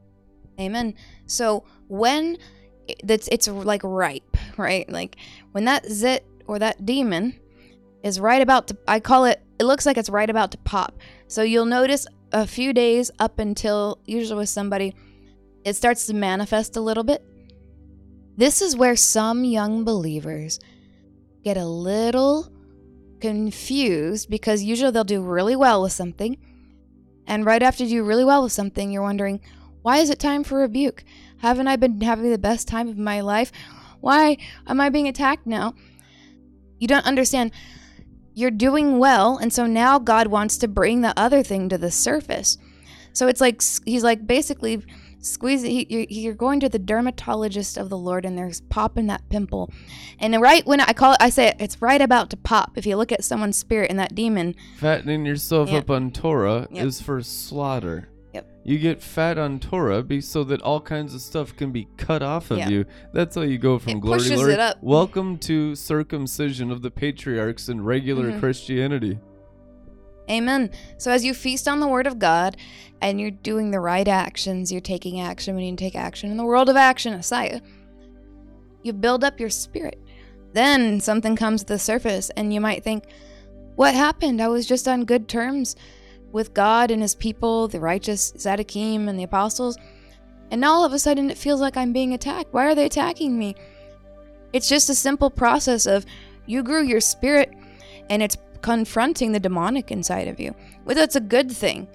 Amen. 0.60 0.94
So 1.26 1.64
when 1.88 2.36
that's 3.04 3.28
it's 3.28 3.48
like 3.48 3.82
ripe, 3.84 4.36
right? 4.56 4.88
Like 4.90 5.16
when 5.52 5.64
that 5.64 5.86
zit 5.86 6.24
or 6.46 6.58
that 6.60 6.84
demon 6.86 7.34
is 8.02 8.20
right 8.20 8.40
about 8.42 8.68
to 8.68 8.76
I 8.88 9.00
call 9.00 9.24
it 9.26 9.42
it 9.58 9.64
looks 9.64 9.86
like 9.86 9.96
it's 9.98 10.08
right 10.10 10.28
about 10.30 10.52
to 10.52 10.58
pop. 10.58 10.98
So 11.26 11.42
you'll 11.42 11.66
notice 11.66 12.06
a 12.32 12.46
few 12.46 12.72
days 12.72 13.10
up 13.18 13.38
until 13.38 14.00
usually 14.06 14.38
with 14.38 14.48
somebody 14.48 14.94
it 15.64 15.76
starts 15.76 16.06
to 16.06 16.14
manifest 16.14 16.76
a 16.76 16.80
little 16.80 17.04
bit. 17.04 17.22
This 18.36 18.62
is 18.62 18.76
where 18.76 18.96
some 18.96 19.44
young 19.44 19.84
believers 19.84 20.58
get 21.44 21.56
a 21.56 21.66
little 21.66 22.50
confused 23.20 24.30
because 24.30 24.62
usually 24.62 24.90
they'll 24.90 25.04
do 25.04 25.20
really 25.20 25.56
well 25.56 25.82
with 25.82 25.92
something. 25.92 26.38
And 27.26 27.44
right 27.44 27.62
after 27.62 27.84
you 27.84 28.00
do 28.00 28.04
really 28.04 28.24
well 28.24 28.42
with 28.42 28.52
something, 28.52 28.90
you're 28.90 29.02
wondering, 29.02 29.40
why 29.82 29.98
is 29.98 30.10
it 30.10 30.18
time 30.18 30.44
for 30.44 30.58
rebuke? 30.58 31.04
Haven't 31.38 31.68
I 31.68 31.76
been 31.76 32.00
having 32.00 32.30
the 32.30 32.38
best 32.38 32.66
time 32.66 32.88
of 32.88 32.96
my 32.96 33.20
life? 33.20 33.52
Why 34.00 34.38
am 34.66 34.80
I 34.80 34.88
being 34.88 35.08
attacked 35.08 35.46
now? 35.46 35.74
You 36.78 36.88
don't 36.88 37.06
understand. 37.06 37.52
You're 38.41 38.51
doing 38.51 38.99
well, 38.99 39.36
and 39.36 39.53
so 39.53 39.66
now 39.66 39.99
God 39.99 40.28
wants 40.28 40.57
to 40.59 40.66
bring 40.68 41.03
the 41.03 41.12
other 41.14 41.43
thing 41.43 41.68
to 41.68 41.76
the 41.76 41.91
surface. 41.91 42.57
So 43.12 43.28
it's 43.28 43.41
like 43.41 43.61
he's 43.84 44.03
like 44.03 44.26
basically 44.26 44.82
squeezing. 45.20 45.70
He, 45.70 46.07
you're, 46.09 46.32
going 46.32 46.59
to 46.61 46.70
the 46.70 46.78
dermatologist 46.78 47.76
of 47.76 47.91
the 47.91 47.99
Lord, 47.99 48.24
and 48.24 48.38
there's 48.38 48.62
popping 48.62 49.09
that 49.09 49.28
pimple, 49.28 49.70
and 50.18 50.41
right 50.41 50.66
when 50.66 50.80
I 50.80 50.95
call 50.95 51.12
it, 51.12 51.18
I 51.20 51.28
say 51.28 51.55
it's 51.61 51.82
right 51.82 52.01
about 52.01 52.30
to 52.30 52.38
pop. 52.38 52.78
If 52.78 52.86
you 52.86 52.97
look 52.97 53.12
at 53.12 53.24
someone's 53.24 53.59
spirit 53.59 53.91
and 53.91 53.99
that 53.99 54.14
demon, 54.14 54.55
Fattening 54.78 55.26
yourself 55.26 55.68
Yep. 55.68 55.82
up 55.84 55.91
on 55.91 56.11
Torah 56.11 56.66
Yep. 56.70 56.86
is 56.86 57.03
for 57.03 57.20
slaughter. 57.22 58.09
You 58.62 58.78
get 58.78 59.02
fat 59.02 59.38
on 59.38 59.58
Torah 59.58 60.02
be 60.02 60.20
so 60.20 60.44
that 60.44 60.61
all 60.61 60.80
kinds 60.80 61.14
of 61.14 61.22
stuff 61.22 61.56
can 61.56 61.72
be 61.72 61.88
cut 61.96 62.22
off 62.22 62.50
of 62.50 62.58
Yeah. 62.58 62.68
you. 62.68 62.84
That's 63.12 63.34
how 63.34 63.40
you 63.42 63.56
go 63.56 63.78
from 63.78 63.92
It 63.92 64.00
glory 64.00 64.20
to 64.20 64.34
glory. 64.34 64.56
Welcome 64.82 65.38
to 65.38 65.74
circumcision 65.74 66.70
of 66.70 66.82
the 66.82 66.90
patriarchs 66.90 67.70
in 67.70 67.82
regular 67.82 68.32
Mhm. 68.32 68.38
Christianity. 68.40 69.18
Amen. 70.30 70.70
So 70.98 71.11
as 71.11 71.24
you 71.24 71.32
feast 71.32 71.66
on 71.66 71.80
the 71.80 71.88
word 71.88 72.06
of 72.06 72.18
God 72.18 72.56
and 73.00 73.18
you're 73.18 73.30
doing 73.30 73.70
the 73.70 73.80
right 73.80 74.06
actions, 74.06 74.70
you're 74.70 74.80
taking 74.82 75.18
action 75.20 75.54
when 75.54 75.64
you 75.64 75.74
take 75.74 75.96
action 75.96 76.30
in 76.30 76.36
the 76.36 76.44
world 76.44 76.68
of 76.68 76.76
action, 76.76 77.14
Asaya, 77.14 77.62
you 78.82 78.92
build 78.92 79.24
up 79.24 79.40
your 79.40 79.50
spirit. 79.50 79.98
Then 80.52 81.00
something 81.00 81.34
comes 81.34 81.62
to 81.62 81.66
the 81.66 81.78
surface 81.78 82.30
and 82.36 82.52
you 82.52 82.61
might 82.61 82.84
think, 82.84 83.04
what 83.76 83.94
happened? 83.94 84.42
I 84.42 84.48
was 84.48 84.66
just 84.66 84.86
on 84.86 85.04
good 85.06 85.28
terms 85.28 85.76
with 86.32 86.54
God 86.54 86.90
and 86.90 87.02
his 87.02 87.14
people, 87.14 87.68
the 87.68 87.80
righteous 87.80 88.32
Zadokim 88.32 89.08
and 89.08 89.18
the 89.18 89.24
apostles. 89.24 89.76
And 90.50 90.60
now 90.60 90.72
all 90.72 90.84
of 90.84 90.92
a 90.92 90.98
sudden 90.98 91.30
it 91.30 91.38
feels 91.38 91.60
like 91.60 91.76
I'm 91.76 91.92
being 91.92 92.12
attacked. 92.12 92.52
Why 92.52 92.66
are 92.66 92.74
they 92.74 92.86
attacking 92.86 93.38
me? 93.38 93.54
It's 94.52 94.68
just 94.68 94.90
a 94.90 94.94
simple 94.94 95.30
process 95.30 95.86
of 95.86 96.04
you 96.46 96.62
grew 96.62 96.82
your 96.82 97.00
spirit 97.00 97.52
and 98.08 98.22
it's 98.22 98.36
confronting 98.62 99.32
the 99.32 99.40
demonic 99.40 99.90
inside 99.90 100.28
of 100.28 100.40
you. 100.40 100.54
Well, 100.84 100.96
that's 100.96 101.16
a 101.16 101.20
good 101.20 101.50
thing. 101.50 101.88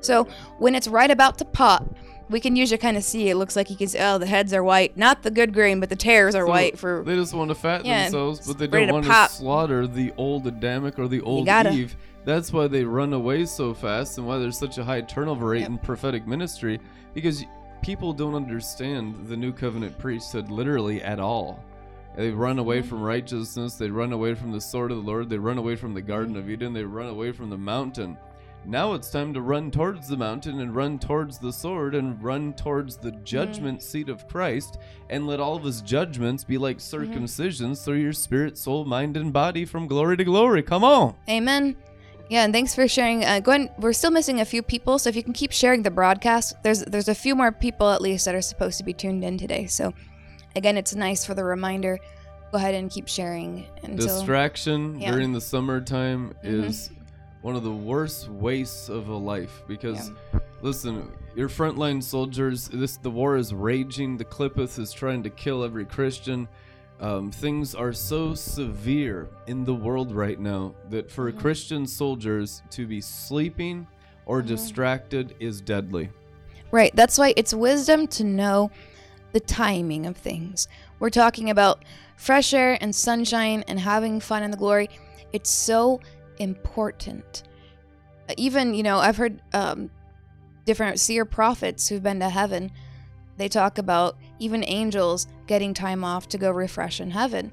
So 0.00 0.24
when 0.58 0.74
it's 0.74 0.88
right 0.88 1.10
about 1.10 1.38
to 1.38 1.44
pop, 1.44 1.84
we 2.28 2.40
can 2.40 2.56
usually 2.56 2.78
kind 2.78 2.96
of 2.96 3.04
see 3.04 3.28
it 3.28 3.36
looks 3.36 3.56
like 3.56 3.70
you 3.70 3.76
can 3.76 3.88
see, 3.88 3.98
oh, 3.98 4.18
the 4.18 4.26
heads 4.26 4.52
are 4.52 4.64
white. 4.64 4.96
Not 4.96 5.22
the 5.22 5.30
good 5.30 5.52
green, 5.52 5.80
but 5.80 5.88
the 5.88 5.96
tears 5.96 6.34
are 6.34 6.46
So 6.46 6.50
white 6.50 6.78
for. 6.78 7.02
They 7.04 7.14
just 7.14 7.34
want 7.34 7.50
to 7.50 7.54
fatten 7.54 7.86
Yeah, 7.86 8.04
themselves, 8.04 8.46
but 8.46 8.58
they 8.58 8.66
don't 8.66 8.92
want 8.92 9.06
to 9.06 9.28
slaughter 9.28 9.86
the 9.86 10.12
old 10.16 10.46
Adamic 10.46 10.98
or 10.98 11.08
the 11.08 11.20
old. 11.20 11.48
Eve. 11.48 11.96
That's 12.24 12.52
why 12.52 12.68
they 12.68 12.84
run 12.84 13.12
away 13.12 13.44
so 13.46 13.74
fast 13.74 14.18
and 14.18 14.26
why 14.26 14.38
there's 14.38 14.58
such 14.58 14.78
a 14.78 14.84
high 14.84 15.00
turnover 15.00 15.48
rate 15.48 15.60
Yep. 15.60 15.70
in 15.70 15.78
prophetic 15.78 16.26
ministry 16.26 16.80
because 17.14 17.44
people 17.82 18.12
don't 18.12 18.36
understand 18.36 19.26
the 19.26 19.36
new 19.36 19.52
covenant 19.52 19.98
priesthood 19.98 20.50
literally 20.50 21.02
at 21.02 21.18
all. 21.18 21.64
They 22.16 22.30
run 22.30 22.58
away 22.58 22.80
Mhm. 22.80 22.84
from 22.84 22.98
mm-hmm. 22.98 23.06
righteousness, 23.06 23.74
they 23.74 23.90
run 23.90 24.12
away 24.12 24.34
from 24.34 24.52
the 24.52 24.60
sword 24.60 24.92
of 24.92 24.98
the 24.98 25.02
Lord, 25.02 25.30
they 25.30 25.38
run 25.38 25.58
away 25.58 25.76
from 25.76 25.94
the 25.94 26.02
Garden 26.02 26.36
of 26.36 26.44
mm-hmm. 26.44 26.52
Eden, 26.52 26.72
they 26.72 26.84
run 26.84 27.08
away 27.08 27.32
from 27.32 27.50
the 27.50 27.58
mountain. 27.58 28.16
Now 28.64 28.92
it's 28.92 29.10
time 29.10 29.34
to 29.34 29.40
run 29.40 29.72
towards 29.72 30.08
the 30.08 30.16
mountain 30.16 30.60
and 30.60 30.76
run 30.76 30.98
towards 30.98 31.38
the 31.38 31.52
sword 31.52 31.96
and 31.96 32.22
run 32.22 32.52
towards 32.52 32.96
the 32.96 33.10
judgment 33.10 33.80
mm. 33.80 33.82
seat 33.82 34.08
of 34.08 34.28
Christ 34.28 34.78
and 35.10 35.26
let 35.26 35.40
all 35.40 35.56
of 35.56 35.64
his 35.64 35.82
judgments 35.82 36.44
be 36.44 36.58
like 36.58 36.78
mm-hmm. 36.78 36.96
circumcisions 36.96 37.84
through 37.84 37.96
your 37.96 38.12
spirit, 38.12 38.56
soul, 38.56 38.84
mind, 38.84 39.16
and 39.16 39.32
body 39.32 39.64
from 39.64 39.88
glory 39.88 40.16
to 40.16 40.22
glory. 40.22 40.62
Come 40.62 40.84
on. 40.84 41.16
Amen. 41.28 41.74
Yeah, 42.32 42.44
and 42.44 42.52
thanks 42.54 42.74
for 42.74 42.88
sharing. 42.88 43.26
Uh, 43.26 43.40
go 43.40 43.52
ahead. 43.52 43.72
We're 43.76 43.92
still 43.92 44.10
missing 44.10 44.40
a 44.40 44.46
few 44.46 44.62
people, 44.62 44.98
so 44.98 45.10
if 45.10 45.16
you 45.16 45.22
can 45.22 45.34
keep 45.34 45.52
sharing 45.52 45.82
the 45.82 45.90
broadcast, 45.90 46.54
there's 46.62 46.82
there's 46.86 47.08
a 47.08 47.14
few 47.14 47.36
more 47.36 47.52
people 47.52 47.90
at 47.90 48.00
least 48.00 48.24
that 48.24 48.34
are 48.34 48.40
supposed 48.40 48.78
to 48.78 48.84
be 48.84 48.94
tuned 48.94 49.22
in 49.22 49.36
today. 49.36 49.66
So, 49.66 49.92
again, 50.56 50.78
it's 50.78 50.94
nice 50.94 51.26
for 51.26 51.34
the 51.34 51.44
reminder. 51.44 51.98
Go 52.50 52.56
ahead 52.56 52.74
and 52.74 52.90
keep 52.90 53.06
sharing 53.06 53.66
until 53.82 54.06
Distraction 54.06 54.98
Yeah. 54.98 55.10
during 55.10 55.32
the 55.34 55.42
summertime 55.42 56.34
Mhm. 56.42 56.64
is 56.70 56.90
one 57.42 57.54
of 57.54 57.64
the 57.64 57.70
worst 57.70 58.30
wastes 58.30 58.88
of 58.88 59.08
a 59.08 59.14
life 59.14 59.62
because 59.68 60.08
Yeah. 60.32 60.40
listen, 60.62 61.12
your 61.36 61.50
frontline 61.50 62.02
soldiers, 62.02 62.70
this 62.72 62.96
the 62.96 63.10
war 63.10 63.36
is 63.36 63.52
raging. 63.52 64.16
The 64.16 64.24
Clippeth 64.24 64.78
is 64.78 64.90
trying 64.94 65.22
to 65.24 65.28
kill 65.30 65.64
every 65.64 65.84
Christian. 65.84 66.48
Um, 67.02 67.32
things 67.32 67.74
are 67.74 67.92
so 67.92 68.32
severe 68.32 69.28
in 69.48 69.64
the 69.64 69.74
world 69.74 70.12
right 70.12 70.38
now 70.38 70.72
that 70.88 71.10
for 71.10 71.32
Mhm. 71.32 71.38
Christian 71.38 71.86
soldiers 71.86 72.62
to 72.70 72.86
be 72.86 73.00
sleeping 73.00 73.88
or 74.24 74.40
Mhm. 74.40 74.46
distracted 74.46 75.34
is 75.40 75.60
deadly. 75.60 76.10
Right. 76.70 76.94
That's 76.94 77.18
why 77.18 77.34
it's 77.36 77.52
wisdom 77.52 78.06
to 78.06 78.24
know 78.24 78.70
the 79.32 79.40
timing 79.40 80.06
of 80.06 80.16
things. 80.16 80.68
We're 81.00 81.10
talking 81.10 81.50
about 81.50 81.84
fresh 82.16 82.54
air 82.54 82.78
and 82.80 82.94
sunshine 82.94 83.64
and 83.66 83.80
having 83.80 84.20
fun 84.20 84.44
in 84.44 84.52
the 84.52 84.56
glory. 84.56 84.88
It's 85.32 85.50
so 85.50 86.00
important. 86.38 87.42
Uh, 88.28 88.34
Even, 88.36 88.74
you 88.74 88.84
know, 88.84 88.98
I've 88.98 89.16
heard 89.16 89.42
um, 89.52 89.90
different 90.64 91.00
seer 91.00 91.24
prophets 91.24 91.88
who've 91.88 92.02
been 92.02 92.20
to 92.20 92.28
heaven. 92.28 92.70
They 93.38 93.48
talk 93.48 93.78
about 93.78 94.16
even 94.42 94.64
angels 94.64 95.26
getting 95.46 95.72
time 95.72 96.02
off 96.04 96.28
to 96.30 96.38
go 96.38 96.50
refresh 96.50 97.00
in 97.00 97.10
heaven 97.10 97.52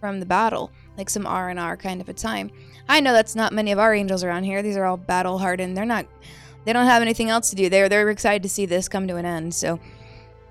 from 0.00 0.18
the 0.18 0.26
battle, 0.26 0.70
like 0.96 1.10
some 1.10 1.26
R 1.26 1.48
and 1.48 1.58
R 1.58 1.76
kind 1.76 2.00
of 2.00 2.08
a 2.08 2.12
time. 2.12 2.50
I 2.88 3.00
know 3.00 3.12
that's 3.12 3.36
not 3.36 3.52
many 3.52 3.70
of 3.72 3.78
our 3.78 3.94
angels 3.94 4.24
around 4.24 4.44
here. 4.44 4.62
These 4.62 4.76
are 4.76 4.84
all 4.84 4.96
battle 4.96 5.38
hardened. 5.38 5.76
They're 5.76 5.84
not 5.84 6.06
they 6.64 6.72
don't 6.72 6.86
have 6.86 7.02
anything 7.02 7.28
else 7.28 7.50
to 7.50 7.56
do. 7.56 7.68
They're 7.68 7.88
they're 7.88 8.08
excited 8.10 8.42
to 8.44 8.48
see 8.48 8.66
this 8.66 8.88
come 8.88 9.06
to 9.08 9.16
an 9.16 9.24
end, 9.24 9.54
so 9.54 9.78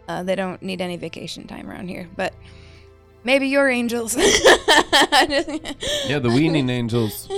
uh, 0.08 0.24
they 0.24 0.36
don't 0.36 0.62
need 0.62 0.82
any 0.82 0.98
vacation 0.98 1.48
time 1.48 1.70
around 1.70 1.88
here. 1.88 2.08
But 2.16 2.34
maybe 3.24 3.48
your 3.48 3.70
angels. 3.70 4.18
Yeah, 6.08 6.20
the 6.20 6.30
weaning 6.30 6.70
angels. 6.82 7.30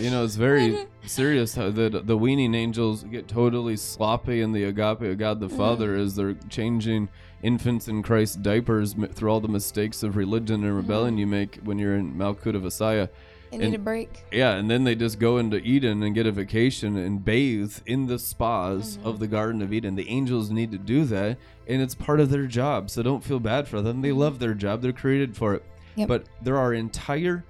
You 0.00 0.10
know, 0.10 0.24
it's 0.24 0.36
very 0.36 0.86
serious 1.06 1.54
how 1.54 1.70
the 1.70 1.90
the 1.90 2.16
weaning 2.16 2.54
angels 2.54 3.02
get 3.04 3.28
totally 3.28 3.76
sloppy 3.76 4.40
in 4.40 4.52
the 4.52 4.64
agape 4.64 5.02
of 5.02 5.18
God 5.18 5.40
the 5.40 5.48
Father 5.48 5.94
as 5.94 6.16
they're 6.16 6.34
changing 6.48 7.10
infants 7.44 7.86
in 7.86 8.02
Christ's 8.02 8.36
diapers 8.36 8.94
m- 8.94 9.06
through 9.08 9.30
all 9.30 9.40
the 9.40 9.48
mistakes 9.48 10.02
of 10.02 10.16
religion 10.16 10.56
and 10.56 10.64
mm-hmm. 10.64 10.76
rebellion 10.76 11.18
you 11.18 11.26
make 11.26 11.56
when 11.62 11.78
you're 11.78 11.94
in 11.94 12.14
Malkut 12.14 12.56
of 12.56 12.62
Messiah. 12.62 13.08
They 13.50 13.58
need 13.58 13.66
And- 13.66 13.74
a 13.76 13.78
break. 13.78 14.24
Yeah, 14.32 14.54
and 14.54 14.68
then 14.68 14.82
they 14.84 14.94
just 14.94 15.20
go 15.20 15.38
into 15.38 15.58
Eden 15.58 16.02
and 16.02 16.14
get 16.14 16.26
a 16.26 16.32
vacation 16.32 16.96
and 16.96 17.24
bathe 17.24 17.78
in 17.86 18.06
the 18.06 18.18
spas 18.18 18.96
mm-hmm. 18.96 19.06
of 19.06 19.20
the 19.20 19.28
Garden 19.28 19.62
of 19.62 19.72
Eden. 19.72 19.94
The 19.94 20.08
angels 20.08 20.50
need 20.50 20.72
to 20.72 20.78
do 20.78 21.04
that, 21.04 21.38
and 21.68 21.80
it's 21.80 21.94
part 21.94 22.18
of 22.18 22.30
their 22.30 22.46
job. 22.46 22.90
So 22.90 23.02
don't 23.02 23.22
feel 23.22 23.38
bad 23.38 23.68
for 23.68 23.80
them. 23.80 24.00
They 24.00 24.08
mm-hmm. 24.08 24.18
love 24.18 24.38
their 24.38 24.54
job. 24.54 24.82
They're 24.82 24.92
created 24.92 25.36
for 25.36 25.54
it. 25.54 25.62
Yep. 25.96 26.08
But 26.08 26.24
there 26.42 26.56
are 26.56 26.74
entire 26.74 27.44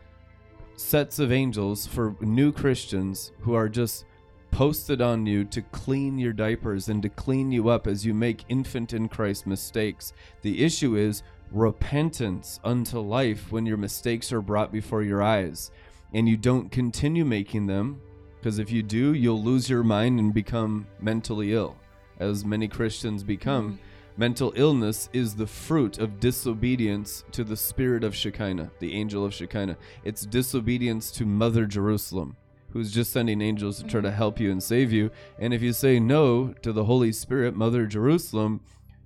sets 0.76 1.18
of 1.18 1.32
angels 1.32 1.86
for 1.86 2.16
new 2.20 2.52
Christians 2.52 3.32
who 3.40 3.54
are 3.54 3.68
just 3.68 4.04
posted 4.54 5.02
on 5.02 5.26
you 5.26 5.44
to 5.44 5.60
clean 5.60 6.16
your 6.16 6.32
diapers 6.32 6.88
and 6.88 7.02
to 7.02 7.08
clean 7.08 7.50
you 7.50 7.68
up 7.68 7.88
as 7.88 8.06
you 8.06 8.14
make 8.14 8.44
infant 8.48 8.92
in 8.92 9.08
Christ 9.08 9.48
mistakes. 9.48 10.12
The 10.42 10.64
issue 10.64 10.94
is 10.94 11.24
repentance 11.50 12.60
unto 12.62 13.00
life 13.00 13.50
when 13.50 13.66
your 13.66 13.76
mistakes 13.76 14.32
are 14.32 14.40
brought 14.40 14.70
before 14.70 15.02
your 15.02 15.24
eyes 15.24 15.72
and 16.12 16.28
you 16.28 16.36
don't 16.36 16.70
continue 16.70 17.24
making 17.24 17.66
them 17.66 18.00
because 18.38 18.60
if 18.60 18.70
you 18.70 18.80
do, 18.84 19.14
you'll 19.14 19.42
lose 19.42 19.68
your 19.68 19.82
mind 19.82 20.20
and 20.20 20.32
become 20.32 20.86
mentally 21.00 21.52
ill, 21.52 21.76
as 22.20 22.44
many 22.44 22.68
Christians 22.68 23.24
become. 23.24 23.72
Mm-hmm. 23.72 24.20
Mental 24.20 24.52
illness 24.54 25.08
is 25.12 25.34
the 25.34 25.48
fruit 25.48 25.98
of 25.98 26.20
disobedience 26.20 27.24
to 27.32 27.42
the 27.42 27.56
spirit 27.56 28.04
of 28.04 28.14
Shekinah, 28.14 28.70
the 28.78 28.94
angel 28.94 29.24
of 29.24 29.34
Shekinah. 29.34 29.76
It's 30.04 30.24
disobedience 30.24 31.10
to 31.12 31.26
Mother 31.26 31.66
Jerusalem, 31.66 32.36
who's 32.74 32.92
just 32.92 33.12
sending 33.12 33.40
angels 33.40 33.78
to 33.78 33.84
try 33.84 34.00
to 34.00 34.08
mm-hmm. 34.08 34.16
help 34.16 34.38
you 34.38 34.50
and 34.50 34.62
save 34.62 34.92
you. 34.92 35.10
And 35.38 35.54
if 35.54 35.62
you 35.62 35.72
say 35.72 35.98
no 35.98 36.48
to 36.60 36.72
the 36.72 36.84
Holy 36.84 37.12
Spirit, 37.12 37.56
Mother 37.56 37.86
Jerusalem, 37.86 38.60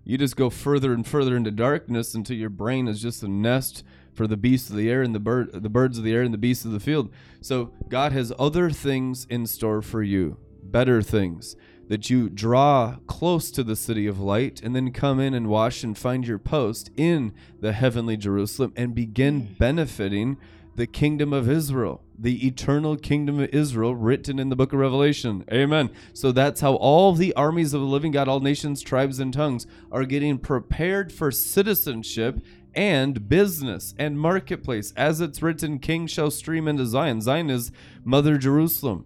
you 0.05 0.17
just 0.17 0.37
go 0.37 0.49
further 0.49 0.95
and 0.95 1.07
further 1.07 1.37
into 1.37 1.51
darkness 1.51 2.15
until 2.15 2.37
your 2.37 2.49
brain 2.49 2.89
is 2.89 3.01
just 3.01 3.23
a 3.23 3.29
nest 3.29 3.85
for 4.15 4.27
the 4.27 4.39
beasts 4.39 4.71
of 4.71 4.77
the 4.77 4.91
air 4.91 5.03
and 5.03 5.15
the 5.15 5.21
bird 5.21 5.53
the 5.53 5.69
birds 5.69 5.99
of 5.99 6.03
the 6.03 6.13
air 6.13 6.23
and 6.23 6.35
the 6.35 6.39
beasts 6.39 6.65
of 6.65 6.73
the 6.73 6.81
field. 6.81 7.11
So 7.43 7.73
God 7.89 8.13
has 8.13 8.33
other 8.39 8.71
things 8.71 9.27
in 9.29 9.47
store 9.47 9.83
for 9.83 10.03
you, 10.03 10.39
better 10.63 11.03
things 11.03 11.55
that 11.89 12.11
you 12.11 12.29
draw 12.29 12.97
close 13.07 13.51
to 13.51 13.65
the 13.65 13.77
city 13.77 14.07
of 14.07 14.21
light 14.21 14.63
and 14.63 14.75
then 14.75 14.93
come 14.93 15.21
in 15.21 15.35
and 15.35 15.49
wash 15.49 15.83
and 15.83 15.97
find 15.97 16.27
your 16.27 16.39
post 16.39 16.91
in 16.97 17.33
the 17.61 17.73
heavenly 17.73 18.17
Jerusalem 18.17 18.73
and 18.77 18.95
begin 18.95 19.43
mm. 19.43 19.59
benefiting 19.59 20.37
the 20.79 20.87
kingdom 20.87 21.33
of 21.33 21.51
Israel, 21.51 22.01
the 22.17 22.47
eternal 22.47 22.97
kingdom 22.97 23.41
of 23.41 23.49
Israel 23.53 23.97
written 23.97 24.39
in 24.39 24.49
the 24.49 24.55
book 24.55 24.73
of 24.73 24.79
Revelation. 24.79 25.45
Amen. 25.53 25.91
So 26.13 26.31
that's 26.31 26.61
how 26.61 26.75
all 26.75 27.13
the 27.13 27.35
armies 27.35 27.75
of 27.75 27.81
the 27.81 27.87
living 27.87 28.13
God, 28.13 28.29
all 28.29 28.39
nations, 28.39 28.81
tribes, 28.81 29.19
and 29.19 29.35
tongues 29.35 29.67
are 29.91 30.05
getting 30.05 30.39
prepared 30.39 31.13
for 31.13 31.33
citizenship 31.33 32.41
and 32.75 33.29
business 33.29 33.93
and 33.99 34.21
marketplace. 34.21 34.93
As 34.97 35.21
it's 35.21 35.43
written, 35.43 35.81
King 35.81 36.07
shall 36.07 36.31
stream 36.31 36.69
into 36.69 36.87
Zion. 36.87 37.23
Zion 37.23 37.51
is 37.51 37.73
Mother 38.05 38.39
Jerusalem 38.39 39.05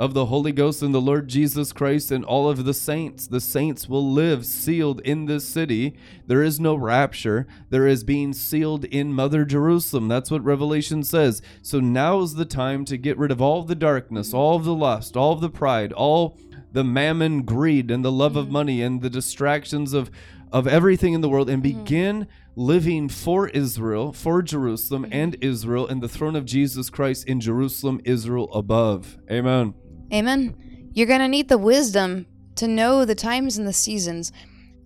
of 0.00 0.14
the 0.14 0.26
Holy 0.26 0.50
Ghost 0.50 0.80
and 0.80 0.94
the 0.94 1.00
Lord 1.00 1.28
Jesus 1.28 1.74
Christ 1.74 2.10
and 2.10 2.24
all 2.24 2.48
of 2.48 2.64
the 2.64 2.72
saints. 2.72 3.26
The 3.26 3.38
saints 3.38 3.86
will 3.86 4.10
live 4.10 4.46
sealed 4.46 5.02
in 5.02 5.26
this 5.26 5.46
city. 5.46 5.94
There 6.26 6.42
is 6.42 6.58
no 6.58 6.74
rapture. 6.74 7.46
There 7.68 7.86
is 7.86 8.02
being 8.02 8.32
sealed 8.32 8.86
in 8.86 9.12
Mother 9.12 9.44
Jerusalem. 9.44 10.08
That's 10.08 10.30
what 10.30 10.42
Revelation 10.42 11.04
says. 11.04 11.42
So 11.60 11.80
now 11.80 12.22
is 12.22 12.36
the 12.36 12.46
time 12.46 12.86
to 12.86 12.96
get 12.96 13.18
rid 13.18 13.30
of 13.30 13.42
all 13.42 13.62
the 13.62 13.74
darkness, 13.74 14.32
all 14.32 14.56
of 14.56 14.64
the 14.64 14.74
lust, 14.74 15.18
all 15.18 15.32
of 15.34 15.42
the 15.42 15.50
pride, 15.50 15.92
all 15.92 16.38
the 16.72 16.82
mammon 16.82 17.42
greed 17.42 17.90
and 17.90 18.02
the 18.02 18.10
love 18.10 18.36
of 18.36 18.46
mm-hmm. 18.46 18.54
money 18.54 18.82
and 18.82 19.02
the 19.02 19.10
distractions 19.10 19.92
of 19.92 20.10
of 20.50 20.66
everything 20.66 21.12
in 21.12 21.20
the 21.20 21.28
world 21.28 21.48
and 21.48 21.62
mm-hmm. 21.62 21.78
begin 21.78 22.26
living 22.56 23.08
for 23.08 23.48
Israel, 23.50 24.12
for 24.14 24.40
Jerusalem 24.40 25.04
mm-hmm. 25.04 25.12
and 25.12 25.36
Israel 25.42 25.86
and 25.86 26.02
the 26.02 26.08
throne 26.08 26.34
of 26.36 26.46
Jesus 26.46 26.88
Christ 26.88 27.28
in 27.28 27.38
Jerusalem, 27.38 28.00
Israel 28.04 28.50
above. 28.52 29.18
Amen. 29.30 29.74
Amen. 30.12 30.90
You're 30.92 31.06
going 31.06 31.20
to 31.20 31.28
need 31.28 31.48
the 31.48 31.58
wisdom 31.58 32.26
to 32.56 32.66
know 32.66 33.04
the 33.04 33.14
times 33.14 33.58
and 33.58 33.66
the 33.66 33.72
seasons. 33.72 34.32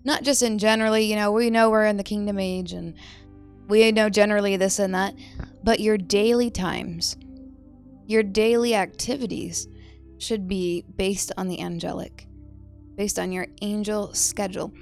Not 0.04 0.22
just 0.22 0.42
in 0.42 0.58
generally, 0.58 1.04
you 1.04 1.16
know, 1.16 1.32
we 1.32 1.48
know 1.48 1.70
we're 1.70 1.86
in 1.86 1.96
the 1.96 2.02
kingdom 2.04 2.38
age 2.38 2.72
and 2.72 2.94
we 3.68 3.90
know 3.90 4.10
generally 4.10 4.56
this 4.56 4.78
and 4.78 4.94
that, 4.94 5.14
but 5.62 5.80
your 5.80 5.96
daily 5.96 6.50
times, 6.50 7.16
your 8.06 8.22
daily 8.22 8.74
activities 8.74 9.66
should 10.18 10.46
be 10.46 10.84
based 10.96 11.32
on 11.38 11.48
the 11.48 11.60
angelic, 11.60 12.26
based 12.96 13.18
on 13.18 13.32
your 13.32 13.46
angel 13.62 14.12
schedule. 14.12 14.74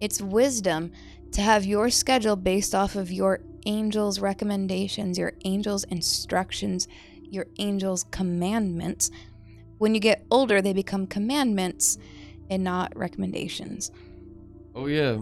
It's 0.00 0.22
wisdom 0.22 0.92
to 1.32 1.42
have 1.42 1.66
your 1.66 1.90
schedule 1.90 2.36
based 2.36 2.74
off 2.74 2.96
of 2.96 3.12
your 3.12 3.40
angel's 3.66 4.18
recommendations, 4.18 5.18
your 5.18 5.34
angel's 5.44 5.84
instructions, 5.84 6.88
your 7.22 7.46
angel's 7.58 8.04
commandments. 8.04 9.10
When 9.80 9.94
you 9.94 10.00
get 10.00 10.26
older, 10.30 10.60
they 10.60 10.74
become 10.74 11.06
commandments 11.06 11.96
and 12.50 12.62
not 12.62 12.94
recommendations. 12.94 13.90
Oh 14.74 14.84
yeah, 14.84 15.16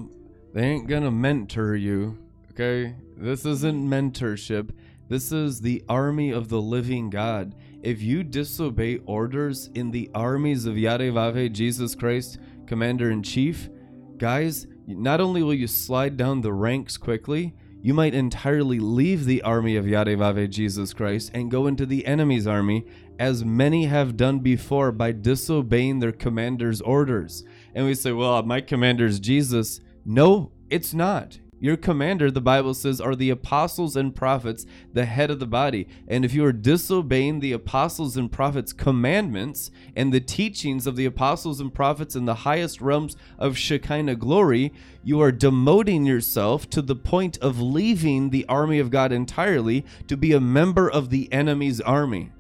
they 0.53 0.63
ain't 0.63 0.89
gonna 0.89 1.13
mentor 1.13 1.77
you. 1.77 2.19
Okay, 2.51 2.97
this 3.17 3.47
isn't 3.47 3.89
mentorship. 3.89 4.71
This 5.09 5.31
is 5.31 5.61
the 5.61 5.85
army 5.89 6.33
of 6.33 6.49
the 6.49 6.61
living 6.61 7.09
God. 7.09 7.55
If 7.85 8.03
you 8.03 8.25
disobey 8.25 8.97
orders 9.07 9.71
in 9.77 9.93
the 9.93 10.11
armies 10.13 10.67
of 10.67 10.75
Yadevave, 10.75 11.53
Jesus 11.53 11.95
Christ, 11.95 12.41
Commander 12.67 13.13
in 13.13 13.23
Chief, 13.23 13.71
guys, 14.17 14.67
not 14.89 15.21
only 15.21 15.45
will 15.45 15.55
you 15.55 15.69
slide 15.69 16.17
down 16.17 16.41
the 16.41 16.53
ranks 16.53 16.97
quickly, 16.97 17.55
you 17.81 17.95
might 17.95 18.13
entirely 18.13 18.81
leave 18.81 19.25
the 19.25 19.41
army 19.43 19.77
of 19.77 19.85
Yadevave, 19.85 20.51
Jesus 20.51 20.93
Christ, 20.93 21.31
and 21.33 21.49
go 21.49 21.69
into 21.69 21.87
the 21.87 22.05
enemy's 22.07 22.49
army, 22.49 22.85
as 23.19 23.45
many 23.45 23.87
have 23.87 24.17
done 24.17 24.39
before 24.39 24.93
by 24.93 25.13
disobeying 25.13 25.99
their 25.99 26.13
commander's 26.13 26.81
orders. 26.81 27.45
And 27.75 27.87
we 27.87 27.95
say, 27.95 28.13
well, 28.13 28.43
my 28.43 28.61
commander's 28.61 29.21
Jesus. 29.21 29.81
No, 30.05 30.53
it's 30.71 30.95
not. 30.95 31.39
Your 31.61 31.77
commander, 31.77 32.31
the 32.31 32.41
Bible 32.41 32.73
says, 32.73 33.01
are 33.01 33.17
the 33.17 33.31
apostles 33.31 33.97
and 33.97 34.15
prophets, 34.15 34.65
the 34.93 35.07
head 35.07 35.29
of 35.29 35.41
the 35.41 35.47
body. 35.47 35.89
And 36.07 36.25
if 36.25 36.33
you 36.33 36.45
are 36.45 36.53
disobeying 36.53 37.41
the 37.41 37.53
apostles 37.53 38.17
and 38.17 38.31
prophets' 38.31 38.73
commandments 38.73 39.73
and 39.97 40.13
the 40.13 40.21
teachings 40.21 40.87
of 40.87 40.95
the 40.95 41.05
apostles 41.05 41.61
and 41.61 41.75
prophets 41.75 42.15
in 42.15 42.27
the 42.27 42.35
highest 42.37 42.81
realms 42.81 43.17
of 43.39 43.59
Shekinah 43.59 44.17
glory, 44.17 44.73
you 45.03 45.21
are 45.21 45.33
demoting 45.33 46.07
yourself 46.07 46.71
to 46.71 46.81
the 46.81 46.97
point 46.97 47.39
of 47.39 47.61
leaving 47.61 48.31
the 48.31 48.47
army 48.49 48.79
of 48.79 48.91
God 48.91 49.11
entirely 49.11 49.85
to 50.07 50.17
be 50.17 50.33
a 50.33 50.41
member 50.41 50.89
of 50.89 51.11
the 51.11 51.33
enemy's 51.33 51.81
army 51.81 52.31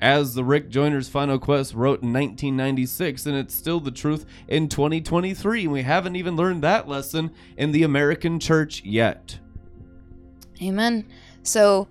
as 0.00 0.34
the 0.34 0.44
Rick 0.44 0.68
Joyner's 0.68 1.08
Final 1.08 1.38
Quest 1.38 1.74
wrote 1.74 2.02
in 2.02 2.12
1996, 2.12 3.26
and 3.26 3.36
it's 3.36 3.54
still 3.54 3.80
the 3.80 3.90
truth 3.90 4.24
in 4.46 4.68
2023. 4.68 5.64
And 5.64 5.72
we 5.72 5.82
haven't 5.82 6.16
even 6.16 6.36
learned 6.36 6.62
that 6.62 6.88
lesson 6.88 7.32
in 7.56 7.72
the 7.72 7.82
American 7.82 8.38
church 8.38 8.82
yet. 8.84 9.38
Amen. 10.62 11.06
So 11.42 11.88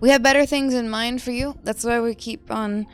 we 0.00 0.10
have 0.10 0.22
better 0.22 0.46
things 0.46 0.74
in 0.74 0.88
mind 0.88 1.22
for 1.22 1.30
you. 1.30 1.58
That's 1.64 1.84
why 1.84 2.00
we 2.00 2.14
keep 2.14 2.50
on 2.50 2.86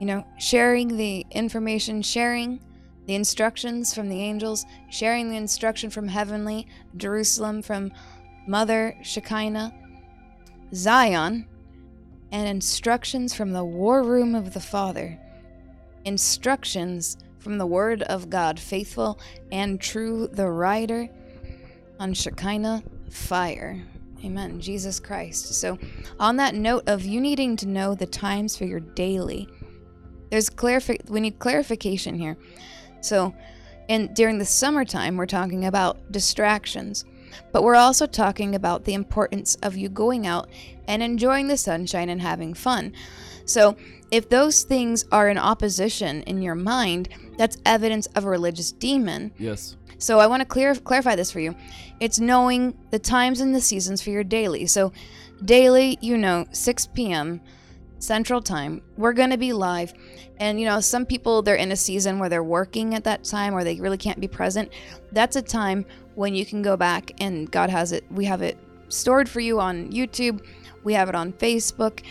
you 0.00 0.06
know, 0.06 0.26
sharing 0.38 0.96
the 0.96 1.26
information, 1.30 2.00
sharing 2.02 2.58
the 3.06 3.14
instructions 3.14 3.94
from 3.94 4.08
the 4.08 4.20
angels, 4.20 4.64
sharing 4.88 5.28
the 5.28 5.36
instruction 5.36 5.90
from 5.90 6.08
heavenly 6.08 6.66
Jerusalem, 6.96 7.60
from 7.60 7.92
Mother 8.48 8.96
Shekinah, 9.02 9.74
Zion, 10.74 11.46
and 12.32 12.48
instructions 12.48 13.34
from 13.34 13.52
the 13.52 13.64
war 13.64 14.02
room 14.02 14.34
of 14.34 14.52
the 14.52 14.60
Father. 14.60 15.18
Instructions 16.04 17.16
from 17.38 17.58
the 17.58 17.66
Word 17.66 18.02
of 18.02 18.30
God, 18.30 18.58
faithful 18.58 19.18
and 19.50 19.80
true, 19.80 20.28
the 20.28 20.48
rider 20.48 21.08
on 21.98 22.14
Shekinah 22.14 22.82
fire. 23.10 23.82
Amen. 24.24 24.60
Jesus 24.60 25.00
Christ. 25.00 25.54
So, 25.54 25.78
on 26.18 26.36
that 26.36 26.54
note 26.54 26.84
of 26.86 27.04
you 27.04 27.20
needing 27.20 27.56
to 27.56 27.66
know 27.66 27.94
the 27.94 28.06
times 28.06 28.56
for 28.56 28.64
your 28.64 28.80
daily, 28.80 29.48
there's 30.30 30.50
clarifi- 30.50 31.08
we 31.08 31.20
need 31.20 31.38
clarification 31.38 32.18
here. 32.18 32.36
So, 33.00 33.34
and 33.88 34.14
during 34.14 34.38
the 34.38 34.44
summertime, 34.44 35.16
we're 35.16 35.26
talking 35.26 35.64
about 35.64 36.12
distractions, 36.12 37.04
but 37.52 37.62
we're 37.62 37.74
also 37.74 38.06
talking 38.06 38.54
about 38.54 38.84
the 38.84 38.94
importance 38.94 39.56
of 39.56 39.76
you 39.76 39.88
going 39.88 40.26
out 40.26 40.48
and 40.86 41.02
enjoying 41.02 41.48
the 41.48 41.56
sunshine 41.56 42.08
and 42.08 42.20
having 42.20 42.54
fun. 42.54 42.92
So, 43.44 43.76
if 44.10 44.28
those 44.28 44.62
things 44.62 45.04
are 45.12 45.28
in 45.28 45.38
opposition 45.38 46.22
in 46.22 46.42
your 46.42 46.54
mind, 46.54 47.08
that's 47.38 47.56
evidence 47.64 48.06
of 48.08 48.24
a 48.24 48.28
religious 48.28 48.72
demon. 48.72 49.32
Yes. 49.38 49.76
So 50.00 50.18
I 50.18 50.26
want 50.26 50.40
to 50.40 50.46
clear 50.46 50.74
clarify 50.74 51.14
this 51.14 51.30
for 51.30 51.40
you. 51.40 51.54
It's 52.00 52.18
knowing 52.18 52.76
the 52.90 52.98
times 52.98 53.40
and 53.40 53.54
the 53.54 53.60
seasons 53.60 54.00
for 54.00 54.10
your 54.10 54.24
daily. 54.24 54.66
So 54.66 54.92
daily, 55.44 55.98
you 56.00 56.16
know, 56.16 56.46
6 56.52 56.86
p.m. 56.88 57.40
Central 57.98 58.40
Time, 58.40 58.80
we're 58.96 59.12
going 59.12 59.28
to 59.28 59.36
be 59.36 59.52
live. 59.52 59.92
And 60.38 60.58
you 60.58 60.64
know, 60.64 60.80
some 60.80 61.04
people 61.04 61.42
they're 61.42 61.54
in 61.54 61.70
a 61.70 61.76
season 61.76 62.18
where 62.18 62.30
they're 62.30 62.42
working 62.42 62.94
at 62.94 63.04
that 63.04 63.24
time 63.24 63.54
or 63.54 63.62
they 63.62 63.78
really 63.78 63.98
can't 63.98 64.20
be 64.20 64.28
present. 64.28 64.72
That's 65.12 65.36
a 65.36 65.42
time 65.42 65.84
when 66.20 66.34
you 66.34 66.44
can 66.44 66.60
go 66.60 66.76
back 66.76 67.12
and 67.18 67.50
God 67.50 67.70
has 67.70 67.92
it 67.92 68.04
we 68.10 68.26
have 68.26 68.42
it 68.42 68.58
stored 68.90 69.26
for 69.26 69.40
you 69.40 69.58
on 69.58 69.90
YouTube. 69.90 70.44
We 70.84 70.92
have 70.92 71.08
it 71.08 71.14
on 71.14 71.32
Facebook 71.32 72.02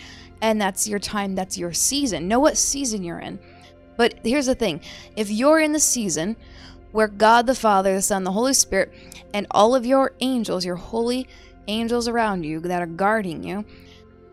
and 0.41 0.59
that's 0.59 0.87
your 0.87 0.97
time, 0.97 1.35
that's 1.35 1.59
your 1.59 1.73
season. 1.73 2.27
Know 2.27 2.39
what 2.39 2.57
season 2.57 3.03
you're 3.03 3.19
in. 3.19 3.39
But 3.97 4.15
here's 4.23 4.47
the 4.47 4.55
thing. 4.55 4.81
If 5.15 5.29
you're 5.29 5.59
in 5.59 5.73
the 5.73 5.79
season 5.79 6.37
where 6.91 7.07
God 7.07 7.45
the 7.45 7.53
Father, 7.53 7.93
the 7.93 8.01
Son, 8.01 8.23
the 8.23 8.31
Holy 8.31 8.53
Spirit, 8.53 8.91
and 9.31 9.45
all 9.51 9.75
of 9.75 9.85
your 9.85 10.13
angels, 10.21 10.65
your 10.65 10.77
holy 10.77 11.27
angels 11.67 12.07
around 12.07 12.43
you 12.43 12.61
that 12.61 12.81
are 12.81 12.87
guarding 12.87 13.43
you, 13.43 13.63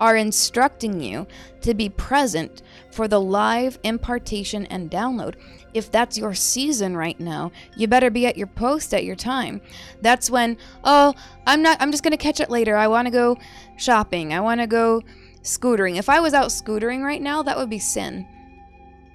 are 0.01 0.17
instructing 0.17 1.03
you 1.03 1.27
to 1.61 1.75
be 1.75 1.91
present 1.91 2.63
for 2.93 3.09
the 3.09 3.21
live 3.21 3.79
impartation 3.83 4.65
and 4.67 4.91
download. 4.91 5.35
If 5.77 5.91
that's 5.91 6.17
your 6.17 6.35
season 6.35 6.97
right 6.97 7.19
now, 7.21 7.53
you 7.77 7.87
better 7.87 8.11
be 8.11 8.27
at 8.27 8.37
your 8.37 8.47
post 8.47 8.95
at 8.95 9.05
your 9.05 9.17
time. 9.17 9.61
That's 10.01 10.31
when, 10.31 10.57
oh, 10.85 11.15
I'm 11.47 11.63
not, 11.63 11.77
I'm 11.81 11.91
just 11.91 12.03
going 12.03 12.13
to 12.13 12.17
catch 12.17 12.41
it 12.41 12.51
later. 12.51 12.77
I 12.77 12.89
want 12.89 13.07
to 13.07 13.13
go 13.13 13.37
shopping. 13.77 14.33
I 14.33 14.41
want 14.41 14.61
to 14.61 14.67
go 14.67 15.03
scootering. 15.43 15.97
If 15.97 16.09
I 16.09 16.21
was 16.21 16.35
out 16.35 16.49
scootering 16.49 17.03
right 17.03 17.21
now, 17.21 17.43
that 17.43 17.57
would 17.57 17.71
be 17.71 17.79
sin 17.79 18.27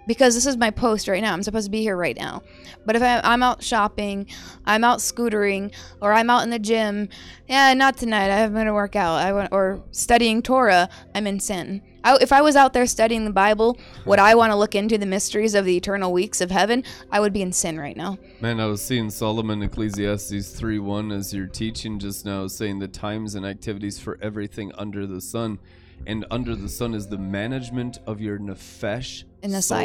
because 0.07 0.35
this 0.35 0.45
is 0.45 0.57
my 0.57 0.71
post 0.71 1.07
right 1.07 1.21
now. 1.21 1.33
I'm 1.33 1.43
supposed 1.43 1.67
to 1.67 1.71
be 1.71 1.81
here 1.81 1.95
right 1.95 2.17
now. 2.17 2.41
But 2.85 2.95
if 2.95 3.01
I, 3.01 3.21
am 3.23 3.43
out 3.43 3.63
shopping, 3.63 4.27
I'm 4.65 4.83
out 4.83 4.99
scootering, 4.99 5.73
or 6.01 6.13
I'm 6.13 6.29
out 6.29 6.43
in 6.43 6.49
the 6.49 6.59
gym, 6.59 7.09
yeah, 7.47 7.73
not 7.73 7.97
tonight. 7.97 8.31
I 8.31 8.37
haven't 8.37 8.55
been 8.55 8.65
to 8.65 8.73
work 8.73 8.95
out. 8.95 9.15
I 9.15 9.33
want, 9.33 9.49
or 9.51 9.83
studying 9.91 10.41
Torah. 10.41 10.89
I'm 11.13 11.27
in 11.27 11.39
sin. 11.39 11.81
I, 12.03 12.17
if 12.21 12.31
I 12.31 12.41
was 12.41 12.55
out 12.55 12.73
there 12.73 12.85
studying 12.85 13.25
the 13.25 13.31
Bible, 13.31 13.77
would 14.05 14.19
I 14.19 14.35
want 14.35 14.51
to 14.51 14.55
look 14.55 14.75
into 14.75 14.97
the 14.97 15.05
mysteries 15.05 15.53
of 15.53 15.65
the 15.65 15.77
eternal 15.77 16.11
weeks 16.11 16.41
of 16.41 16.51
heaven? 16.51 16.83
I 17.11 17.19
would 17.19 17.33
be 17.33 17.41
in 17.41 17.51
sin 17.51 17.79
right 17.79 17.95
now. 17.95 18.17
Man, 18.39 18.59
I 18.59 18.65
was 18.65 18.81
seeing 18.81 19.09
Solomon 19.09 19.61
Ecclesiastes 19.61 20.49
3 20.51 20.79
1 20.79 21.11
as 21.11 21.33
you're 21.33 21.47
teaching 21.47 21.99
just 21.99 22.25
now, 22.25 22.47
saying 22.47 22.79
the 22.79 22.87
times 22.87 23.35
and 23.35 23.45
activities 23.45 23.99
for 23.99 24.17
everything 24.21 24.71
under 24.77 25.05
the 25.05 25.21
sun 25.21 25.59
and 26.07 26.25
under 26.31 26.55
the 26.55 26.69
sun 26.69 26.93
is 26.93 27.07
the 27.07 27.17
management 27.17 27.99
of 28.07 28.21
your 28.21 28.39
nefesh 28.39 29.23
in 29.43 29.51
the 29.51 29.61
Soul. 29.61 29.79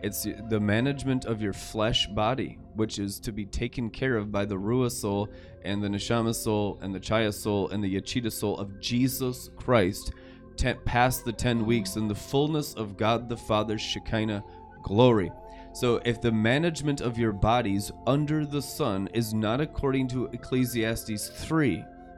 It's 0.00 0.26
the 0.48 0.60
management 0.60 1.24
of 1.24 1.42
your 1.42 1.52
flesh 1.52 2.06
body, 2.06 2.58
which 2.74 2.98
is 2.98 3.18
to 3.20 3.32
be 3.32 3.46
taken 3.46 3.90
care 3.90 4.16
of 4.16 4.30
by 4.30 4.44
the 4.44 4.54
Ruah 4.54 4.92
soul 4.92 5.28
and 5.64 5.82
the 5.82 5.88
Neshama 5.88 6.34
soul 6.34 6.78
and 6.82 6.94
the 6.94 7.00
Chaya 7.00 7.34
soul 7.34 7.68
and 7.70 7.82
the 7.82 8.00
Yechida 8.00 8.30
soul 8.30 8.56
of 8.58 8.80
Jesus 8.80 9.50
Christ, 9.56 10.12
ten, 10.58 10.78
past 10.84 11.24
the 11.24 11.32
10 11.32 11.64
weeks 11.64 11.96
in 11.96 12.08
the 12.08 12.14
fullness 12.14 12.74
of 12.74 12.96
God 12.96 13.28
the 13.28 13.36
Father's 13.36 13.80
Shekinah 13.80 14.44
glory. 14.82 15.32
So, 15.72 16.00
if 16.04 16.20
the 16.20 16.32
management 16.32 17.00
of 17.00 17.18
your 17.18 17.32
bodies 17.32 17.92
under 18.06 18.44
the 18.44 18.62
sun 18.62 19.08
is 19.14 19.32
not 19.32 19.60
according 19.60 20.08
to 20.08 20.26
Ecclesiastes 20.26 21.28
3, 21.28 21.76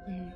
mm-hmm 0.08 0.30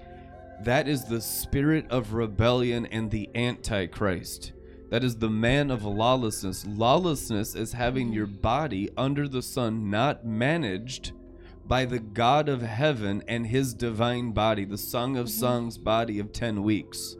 that 0.60 0.88
is 0.88 1.04
the 1.04 1.20
spirit 1.20 1.90
of 1.90 2.14
rebellion 2.14 2.86
and 2.86 3.10
the 3.10 3.28
Antichrist. 3.34 4.52
That 4.90 5.04
is 5.04 5.16
the 5.16 5.28
man 5.28 5.70
of 5.70 5.84
lawlessness. 5.84 6.64
Lawlessness 6.66 7.54
is 7.54 7.72
having 7.72 8.12
your 8.12 8.26
body 8.26 8.88
under 8.96 9.28
the 9.28 9.42
sun 9.42 9.90
not 9.90 10.24
managed 10.24 11.12
by 11.66 11.84
the 11.84 11.98
God 11.98 12.48
of 12.48 12.62
heaven 12.62 13.22
and 13.26 13.46
his 13.46 13.74
divine 13.74 14.32
body, 14.32 14.64
the 14.64 14.78
Song 14.78 15.16
of 15.16 15.26
mm-hmm. 15.26 15.38
Songs 15.38 15.78
body 15.78 16.18
of 16.18 16.32
10 16.32 16.62
weeks. 16.62 17.16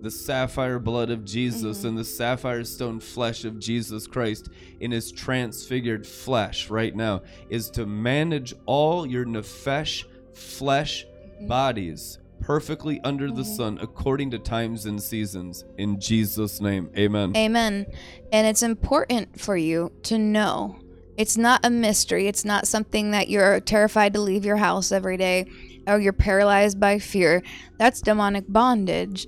The 0.00 0.10
sapphire 0.10 0.78
blood 0.78 1.10
of 1.10 1.24
Jesus 1.24 1.78
mm-hmm. 1.78 1.88
and 1.88 1.98
the 1.98 2.04
sapphire 2.04 2.64
stone 2.64 3.00
flesh 3.00 3.44
of 3.44 3.58
Jesus 3.58 4.06
Christ 4.06 4.50
in 4.80 4.90
his 4.90 5.10
transfigured 5.10 6.06
flesh 6.06 6.70
right 6.70 6.94
now 6.94 7.22
is 7.48 7.70
to 7.70 7.86
manage 7.86 8.54
all 8.66 9.06
your 9.06 9.24
nefesh 9.24 10.04
flesh 10.34 11.06
mm-hmm. 11.06 11.46
bodies 11.46 12.18
perfectly 12.40 13.00
under 13.02 13.30
the 13.30 13.44
sun 13.44 13.78
according 13.80 14.30
to 14.30 14.38
times 14.38 14.86
and 14.86 15.02
seasons. 15.02 15.64
In 15.78 15.98
Jesus' 15.98 16.60
name, 16.60 16.90
amen. 16.96 17.34
Amen. 17.36 17.86
And 18.32 18.46
it's 18.46 18.62
important 18.62 19.40
for 19.40 19.56
you 19.56 19.92
to 20.04 20.18
know 20.18 20.78
it's 21.16 21.36
not 21.36 21.64
a 21.64 21.70
mystery. 21.70 22.28
It's 22.28 22.44
not 22.44 22.66
something 22.66 23.10
that 23.12 23.28
you're 23.28 23.60
terrified 23.60 24.12
to 24.14 24.20
leave 24.20 24.44
your 24.44 24.58
house 24.58 24.92
every 24.92 25.16
day 25.16 25.46
or 25.86 25.98
you're 25.98 26.12
paralyzed 26.12 26.78
by 26.78 26.98
fear. 26.98 27.42
That's 27.78 28.00
demonic 28.00 28.44
bondage. 28.48 29.26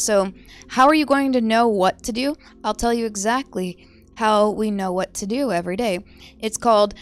So, 0.00 0.32
how 0.68 0.86
are 0.88 0.94
you 0.94 1.06
going 1.06 1.32
to 1.32 1.40
know 1.40 1.68
what 1.68 2.02
to 2.04 2.12
do? 2.12 2.36
I'll 2.64 2.74
tell 2.74 2.94
you 2.94 3.06
exactly 3.06 3.86
how 4.16 4.50
we 4.50 4.70
know 4.70 4.92
what 4.92 5.14
to 5.14 5.26
do 5.26 5.52
every 5.52 5.76
day. 5.76 6.00
It's 6.38 6.56
called 6.56 6.94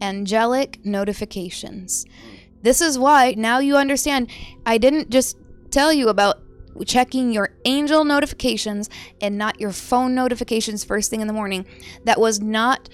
angelic 0.00 0.84
notifications. 0.84 2.06
This 2.62 2.80
is 2.80 2.98
why 2.98 3.34
now 3.36 3.58
you 3.58 3.76
understand. 3.76 4.30
I 4.64 4.78
didn't 4.78 5.10
just 5.10 5.36
tell 5.70 5.92
you 5.92 6.08
about 6.08 6.42
checking 6.84 7.32
your 7.32 7.54
angel 7.64 8.04
notifications 8.04 8.90
and 9.20 9.38
not 9.38 9.60
your 9.60 9.72
phone 9.72 10.14
notifications 10.14 10.84
first 10.84 11.10
thing 11.10 11.20
in 11.20 11.26
the 11.26 11.32
morning. 11.32 11.64
That 12.04 12.20
was 12.20 12.40
not 12.40 12.88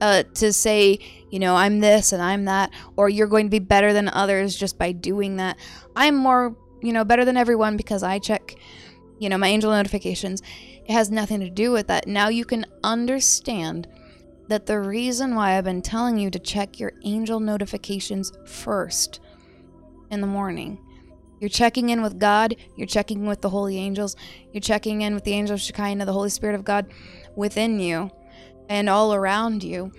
uh, 0.00 0.24
to 0.34 0.52
say, 0.52 0.98
you 1.30 1.38
know, 1.38 1.56
I'm 1.56 1.80
this 1.80 2.12
and 2.12 2.22
I'm 2.22 2.44
that, 2.46 2.72
or 2.96 3.08
you're 3.08 3.26
going 3.26 3.46
to 3.46 3.50
be 3.50 3.58
better 3.58 3.92
than 3.92 4.08
others 4.08 4.56
just 4.56 4.78
by 4.78 4.92
doing 4.92 5.36
that. 5.36 5.56
I'm 5.94 6.16
more, 6.16 6.56
you 6.80 6.92
know, 6.92 7.04
better 7.04 7.24
than 7.24 7.36
everyone 7.36 7.76
because 7.76 8.02
I 8.02 8.18
check, 8.18 8.54
you 9.18 9.28
know, 9.28 9.38
my 9.38 9.48
angel 9.48 9.70
notifications. 9.70 10.42
It 10.84 10.92
has 10.92 11.10
nothing 11.10 11.40
to 11.40 11.50
do 11.50 11.70
with 11.70 11.86
that. 11.88 12.06
Now 12.06 12.28
you 12.28 12.44
can 12.44 12.66
understand 12.82 13.88
that 14.48 14.66
the 14.66 14.80
reason 14.80 15.34
why 15.34 15.56
I've 15.56 15.64
been 15.64 15.82
telling 15.82 16.18
you 16.18 16.30
to 16.30 16.38
check 16.38 16.80
your 16.80 16.92
angel 17.04 17.40
notifications 17.40 18.32
first 18.46 19.20
in 20.10 20.20
the 20.20 20.26
morning. 20.26 20.78
You're 21.40 21.50
checking 21.50 21.90
in 21.90 22.02
with 22.02 22.18
God, 22.18 22.56
you're 22.76 22.86
checking 22.86 23.26
with 23.26 23.42
the 23.42 23.50
holy 23.50 23.78
angels, 23.78 24.16
you're 24.52 24.60
checking 24.60 25.02
in 25.02 25.14
with 25.14 25.24
the 25.24 25.34
angel 25.34 25.54
of 25.54 25.60
Shekinah, 25.60 26.04
the 26.04 26.12
Holy 26.12 26.30
Spirit 26.30 26.54
of 26.54 26.64
God 26.64 26.90
within 27.36 27.78
you 27.78 28.10
and 28.68 28.88
all 28.88 29.14
around 29.14 29.62
you. 29.62 29.92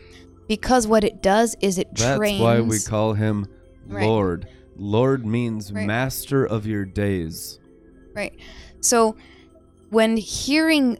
Because 0.48 0.88
what 0.88 1.04
it 1.04 1.22
does 1.22 1.56
is 1.62 1.78
it 1.78 1.88
That's 1.94 2.18
trains. 2.18 2.42
That's 2.42 2.62
why 2.62 2.62
we 2.62 2.80
call 2.80 3.14
him 3.14 3.48
Lord. 3.88 4.46
Right. 4.46 4.54
Lord 4.76 5.26
means 5.26 5.72
right. 5.72 5.86
master 5.86 6.46
of 6.46 6.66
your 6.66 6.86
days. 6.86 7.60
Right. 8.16 8.38
So 8.82 9.16
when 9.90 10.18
hearing, 10.18 10.98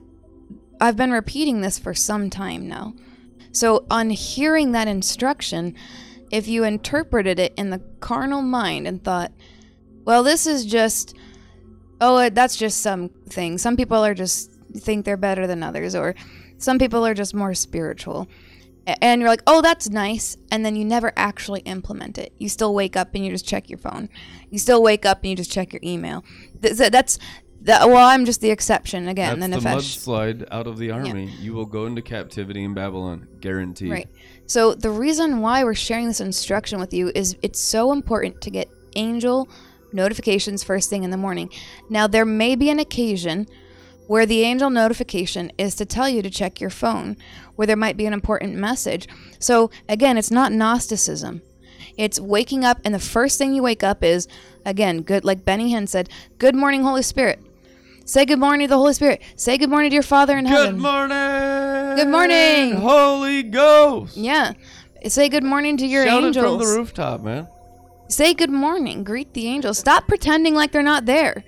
I've 0.82 0.98
been 0.98 1.12
repeating 1.12 1.62
this 1.62 1.80
for 1.80 1.94
some 1.94 2.30
time 2.30 2.68
now 2.68 2.94
so, 3.52 3.86
on 3.90 4.12
hearing 4.12 4.74
that 4.74 4.88
instruction, 4.88 5.76
if 6.32 6.48
you 6.48 6.64
interpreted 6.64 7.40
it 7.40 7.54
in 7.58 7.72
the 7.72 7.82
carnal 8.00 8.42
mind 8.42 8.88
and 8.88 9.04
thought, 9.04 9.32
well, 10.06 10.24
this 10.24 10.46
is 10.46 10.66
just, 10.66 11.16
oh, 12.00 12.18
uh, 12.18 12.30
that's 12.30 12.56
just 12.56 12.82
something. 12.82 13.58
Some 13.58 13.76
people 13.76 14.06
are 14.06 14.14
just 14.14 14.52
think 14.74 15.06
they're 15.06 15.18
better 15.18 15.48
than 15.48 15.64
others, 15.64 15.96
or 15.96 16.14
some 16.58 16.78
people 16.78 17.06
are 17.06 17.16
just 17.16 17.34
more 17.34 17.54
spiritual. 17.54 18.28
And 18.86 19.22
you're 19.22 19.30
like, 19.30 19.44
oh, 19.46 19.62
that's 19.62 19.90
nice. 19.90 20.38
And 20.52 20.66
then 20.66 20.76
you 20.76 20.86
never 20.86 21.12
actually 21.16 21.60
implement 21.62 22.18
it. 22.18 22.34
You 22.38 22.50
still 22.50 22.74
wake 22.74 22.96
up 22.96 23.14
and 23.14 23.24
you 23.24 23.32
just 23.32 23.48
check 23.48 23.70
your 23.70 23.78
phone. 23.78 24.10
You 24.50 24.58
still 24.58 24.82
wake 24.82 25.06
up 25.06 25.20
and 25.22 25.30
you 25.30 25.36
just 25.36 25.52
check 25.52 25.74
your 25.74 25.82
email. 25.84 26.24
That's 26.60 27.20
That, 27.62 27.88
well, 27.90 28.08
I'm 28.08 28.26
just 28.26 28.40
the 28.40 28.52
exception 28.52 29.08
again. 29.10 29.40
That's 29.40 29.64
the 29.64 29.70
nefesh. 29.70 29.76
mudslide 29.76 30.48
out 30.50 30.66
of 30.66 30.78
the 30.78 30.92
army. 30.92 31.26
You 31.40 31.54
will 31.54 31.66
go 31.66 31.86
into 31.86 32.02
captivity 32.02 32.64
in 32.64 32.74
Babylon, 32.74 33.28
guaranteed. 33.42 33.92
Right. 33.92 34.10
So 34.46 34.74
the 34.74 34.90
reason 34.90 35.42
why 35.42 35.64
we're 35.64 35.76
sharing 35.76 36.08
this 36.08 36.22
instruction 36.22 36.80
with 36.80 36.94
you 36.94 37.12
is 37.14 37.36
it's 37.42 37.60
so 37.60 37.92
important 37.92 38.42
to 38.42 38.50
get 38.50 38.70
angel 38.96 39.50
notifications 39.92 40.64
first 40.64 40.90
thing 40.90 41.04
in 41.04 41.12
the 41.12 41.18
morning. 41.18 41.52
Now 41.90 42.08
there 42.08 42.26
may 42.26 42.56
be 42.56 42.70
an 42.70 42.80
occasion 42.80 43.48
where 44.08 44.26
the 44.26 44.42
angel 44.42 44.70
notification 44.70 45.52
is 45.58 45.76
to 45.76 45.86
tell 45.86 46.10
you 46.10 46.22
to 46.24 46.30
check 46.30 46.60
your 46.60 46.72
phone, 46.72 47.16
where 47.56 47.68
there 47.68 47.76
might 47.76 47.98
be 47.98 48.08
an 48.08 48.14
important 48.14 48.56
message. 48.56 49.08
So 49.38 49.70
again, 49.88 50.18
it's 50.18 50.32
not 50.32 50.52
Gnosticism. 50.52 51.42
It's 51.96 52.20
waking 52.20 52.64
up 52.64 52.80
and 52.86 52.96
the 52.96 53.00
first 53.00 53.38
thing 53.38 53.54
you 53.54 53.62
wake 53.62 53.84
up 53.84 54.04
is 54.04 54.28
again, 54.66 55.02
good 55.02 55.26
like 55.26 55.46
Benny 55.46 55.74
Hinn 55.74 55.88
said, 55.88 56.10
"Good 56.38 56.56
morning, 56.56 56.84
Holy 56.84 57.04
Spirit." 57.04 57.40
Say 58.10 58.26
good 58.26 58.40
morning 58.40 58.68
to 58.68 58.72
the 58.72 58.78
Holy 58.78 58.94
Spirit. 58.96 59.22
Say 59.36 59.60
good 59.60 59.70
morning 59.70 59.92
to 59.92 59.94
your 59.94 60.02
Father 60.02 60.36
in 60.36 60.48
heaven. 60.48 60.78
Good 60.78 60.82
morning. 60.82 61.96
Good 61.96 62.08
morning. 62.08 62.74
Holy 62.82 63.44
Ghost. 63.44 64.18
Yeah. 64.18 64.54
Say 65.08 65.30
good 65.30 65.44
morning 65.44 65.78
to 65.78 65.86
your 65.86 66.08
Shout 66.08 66.24
angels. 66.24 66.38
it 66.38 66.50
from 66.50 66.58
the 66.58 66.66
rooftop, 66.66 67.22
man. 67.22 67.48
Say 68.08 68.34
good 68.34 68.50
morning. 68.50 69.04
Greet 69.04 69.36
the 69.36 69.46
angels. 69.48 69.78
Stop 69.78 70.08
pretending 70.08 70.56
like 70.56 70.72
they're 70.72 70.82
not 70.82 71.06
there. 71.06 71.44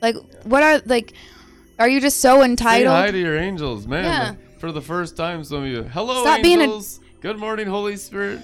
Like, 0.00 0.14
what 0.44 0.62
are, 0.62 0.80
like, 0.86 1.14
are 1.80 1.88
you 1.88 2.00
just 2.00 2.20
so 2.20 2.42
entitled? 2.42 2.92
Say 2.94 3.00
hi 3.06 3.10
to 3.10 3.18
your 3.18 3.36
angels, 3.36 3.88
man. 3.88 4.04
Yeah. 4.04 4.34
For 4.60 4.70
the 4.70 4.80
first 4.80 5.16
time, 5.16 5.42
some 5.42 5.64
of 5.64 5.68
you. 5.68 5.82
Hello, 5.82 6.22
Stop 6.22 6.42
being 6.42 6.60
a- 6.62 6.80
Good 7.20 7.38
morning, 7.40 7.66
Holy 7.66 7.96
Spirit. 7.96 8.38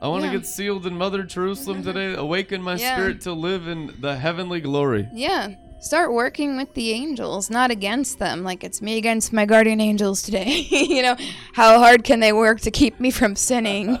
I 0.00 0.06
want 0.06 0.22
to 0.22 0.28
Yeah. 0.28 0.36
get 0.36 0.46
sealed 0.46 0.86
in 0.86 0.96
Mother 0.96 1.24
Jerusalem 1.24 1.82
today. 1.82 2.14
Awaken 2.14 2.62
my 2.62 2.76
Yeah. 2.76 2.94
spirit 2.94 3.20
to 3.22 3.32
live 3.32 3.66
in 3.66 3.94
the 4.00 4.14
heavenly 4.14 4.60
glory. 4.60 5.08
yeah. 5.12 5.48
Start 5.84 6.14
working 6.14 6.56
with 6.56 6.72
the 6.72 6.92
angels, 6.92 7.50
not 7.50 7.70
against 7.70 8.18
them. 8.18 8.42
Like, 8.42 8.64
it's 8.64 8.80
me 8.80 8.96
against 8.96 9.34
my 9.34 9.44
guardian 9.44 9.82
angels 9.82 10.22
today. 10.22 10.48
you 10.70 11.02
know, 11.02 11.14
how 11.52 11.78
hard 11.78 12.04
can 12.04 12.20
they 12.20 12.32
work 12.32 12.62
to 12.62 12.70
keep 12.70 12.98
me 13.00 13.10
from 13.10 13.36
sinning? 13.36 13.88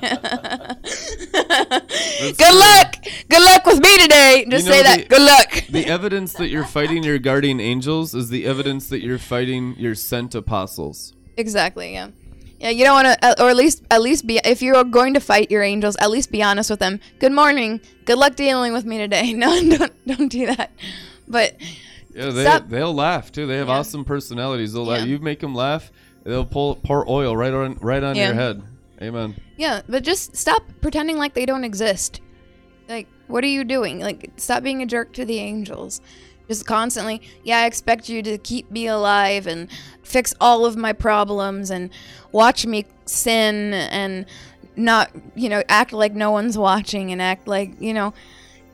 true. 2.38 2.58
luck. 2.58 2.94
Good 3.28 3.42
luck 3.42 3.66
with 3.66 3.82
me 3.82 3.98
today. 3.98 4.46
Just 4.48 4.64
You 4.64 4.70
know 4.70 4.76
say 4.78 4.82
that. 4.82 5.00
the- 5.00 5.08
good 5.08 5.20
luck. 5.20 5.66
The 5.68 5.84
evidence 5.84 6.32
that 6.32 6.48
you're 6.48 6.64
fighting 6.64 7.02
your 7.02 7.18
guardian 7.18 7.60
angels 7.60 8.14
is 8.14 8.30
the 8.30 8.46
evidence 8.46 8.88
that 8.88 9.02
you're 9.02 9.18
fighting 9.18 9.74
your 9.76 9.94
sent 9.94 10.34
apostles. 10.34 11.12
Exactly. 11.36 11.92
Yeah. 11.92 12.08
Yeah. 12.60 12.70
You 12.70 12.84
don't 12.86 13.04
want 13.04 13.20
to, 13.20 13.26
uh, 13.28 13.34
or 13.44 13.50
at 13.50 13.56
least, 13.56 13.82
at 13.90 14.00
least 14.00 14.26
be. 14.26 14.40
If 14.42 14.62
you're 14.62 14.82
going 14.84 15.12
to 15.12 15.20
fight 15.20 15.50
your 15.50 15.62
angels, 15.62 15.96
at 16.00 16.10
least 16.10 16.32
be 16.32 16.42
honest 16.42 16.70
with 16.70 16.78
them. 16.78 16.98
Good 17.18 17.32
morning. 17.32 17.82
Good 18.06 18.16
luck 18.16 18.36
dealing 18.36 18.72
with 18.72 18.86
me 18.86 18.96
today. 18.96 19.34
No, 19.34 19.50
don't, 19.76 20.06
don't 20.06 20.28
do 20.32 20.46
that. 20.46 20.70
But 21.28 21.54
Yeah, 22.14 22.30
they 22.30 22.44
Stop. 22.44 22.68
they'll 22.68 22.94
laugh 22.94 23.32
too. 23.32 23.46
They 23.46 23.56
have 23.56 23.68
Yeah. 23.68 23.78
awesome 23.78 24.04
personalities. 24.04 24.72
They'll 24.72 24.84
laugh. 24.84 25.06
You 25.06 25.18
make 25.18 25.40
them 25.40 25.54
laugh, 25.54 25.90
they'll 26.22 26.44
pull 26.44 26.76
pour 26.76 27.08
oil 27.10 27.36
right 27.36 27.52
on 27.52 27.76
right 27.80 28.02
on 28.02 28.14
Yeah. 28.16 28.26
your 28.26 28.34
head. 28.34 28.62
Amen. 29.02 29.34
yeah, 29.56 29.82
but 29.88 30.02
just 30.04 30.36
stop 30.36 30.62
pretending 30.80 31.16
like 31.18 31.34
they 31.34 31.44
don't 31.46 31.64
exist. 31.64 32.20
Like, 32.88 33.08
what 33.26 33.42
are 33.42 33.48
you 33.48 33.64
doing? 33.64 33.98
Like, 34.00 34.30
stop 34.36 34.62
being 34.62 34.82
a 34.82 34.86
jerk 34.86 35.12
to 35.14 35.24
the 35.24 35.38
angels. 35.38 36.00
Just 36.48 36.66
constantly, 36.66 37.20
yeah, 37.42 37.58
I 37.60 37.66
expect 37.66 38.08
you 38.08 38.22
to 38.22 38.38
keep 38.38 38.70
me 38.70 38.86
alive 38.86 39.46
and 39.46 39.68
fix 40.02 40.34
all 40.40 40.64
of 40.66 40.76
my 40.76 40.92
problems 40.92 41.70
and 41.70 41.90
watch 42.32 42.66
me 42.66 42.84
sin 43.06 43.72
and 43.72 44.26
not, 44.76 45.10
you 45.34 45.48
know, 45.48 45.62
act 45.68 45.92
like 45.92 46.12
no 46.14 46.30
one's 46.30 46.56
watching 46.58 47.10
and 47.10 47.20
act 47.22 47.48
like, 47.48 47.80
you 47.80 47.94
know, 47.94 48.12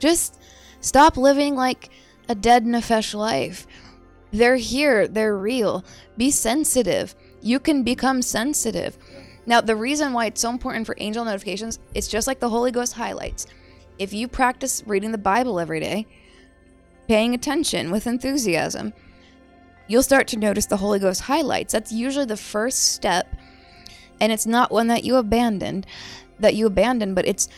just 0.01 0.39
stop 0.81 1.17
living 1.17 1.55
like 1.55 1.89
a 2.31 2.35
dead 2.37 2.65
nefesh 2.65 3.13
life. 3.13 3.67
They're 4.31 4.55
here, 4.55 5.09
they're 5.09 5.37
real. 5.37 5.85
Be 6.17 6.31
sensitive. 6.31 7.17
You 7.43 7.59
can 7.59 7.83
become 7.83 8.23
sensitive. 8.23 8.97
Now, 9.47 9.61
the 9.61 9.75
reason 9.75 10.13
why 10.13 10.27
it's 10.27 10.41
so 10.41 10.51
important 10.51 10.87
for 10.87 10.95
angel 10.99 11.25
notifications, 11.25 11.81
it's 11.93 12.07
just 12.07 12.29
like 12.29 12.39
the 12.39 12.49
Holy 12.49 12.71
Ghost 12.71 12.93
highlights. 12.93 13.49
If 13.99 14.13
you 14.13 14.29
practice 14.29 14.85
reading 14.87 15.11
the 15.11 15.19
Bible 15.19 15.59
every 15.59 15.81
day, 15.81 16.07
paying 17.09 17.35
attention 17.35 17.91
with 17.91 18.07
enthusiasm, 18.07 18.93
you'll 19.89 20.05
start 20.05 20.29
to 20.29 20.39
notice 20.39 20.67
the 20.67 20.77
Holy 20.77 21.01
Ghost 21.01 21.23
highlights. 21.23 21.73
That's 21.73 21.91
usually 21.91 22.27
the 22.27 22.37
first 22.37 22.93
step, 22.93 23.27
and 24.21 24.31
it's 24.31 24.47
not 24.47 24.71
one 24.71 24.87
that 24.87 25.03
you 25.03 25.17
abandoned, 25.17 25.85
that 26.39 26.55
you 26.55 26.67
abandon, 26.67 27.13
but 27.13 27.27
it's 27.27 27.49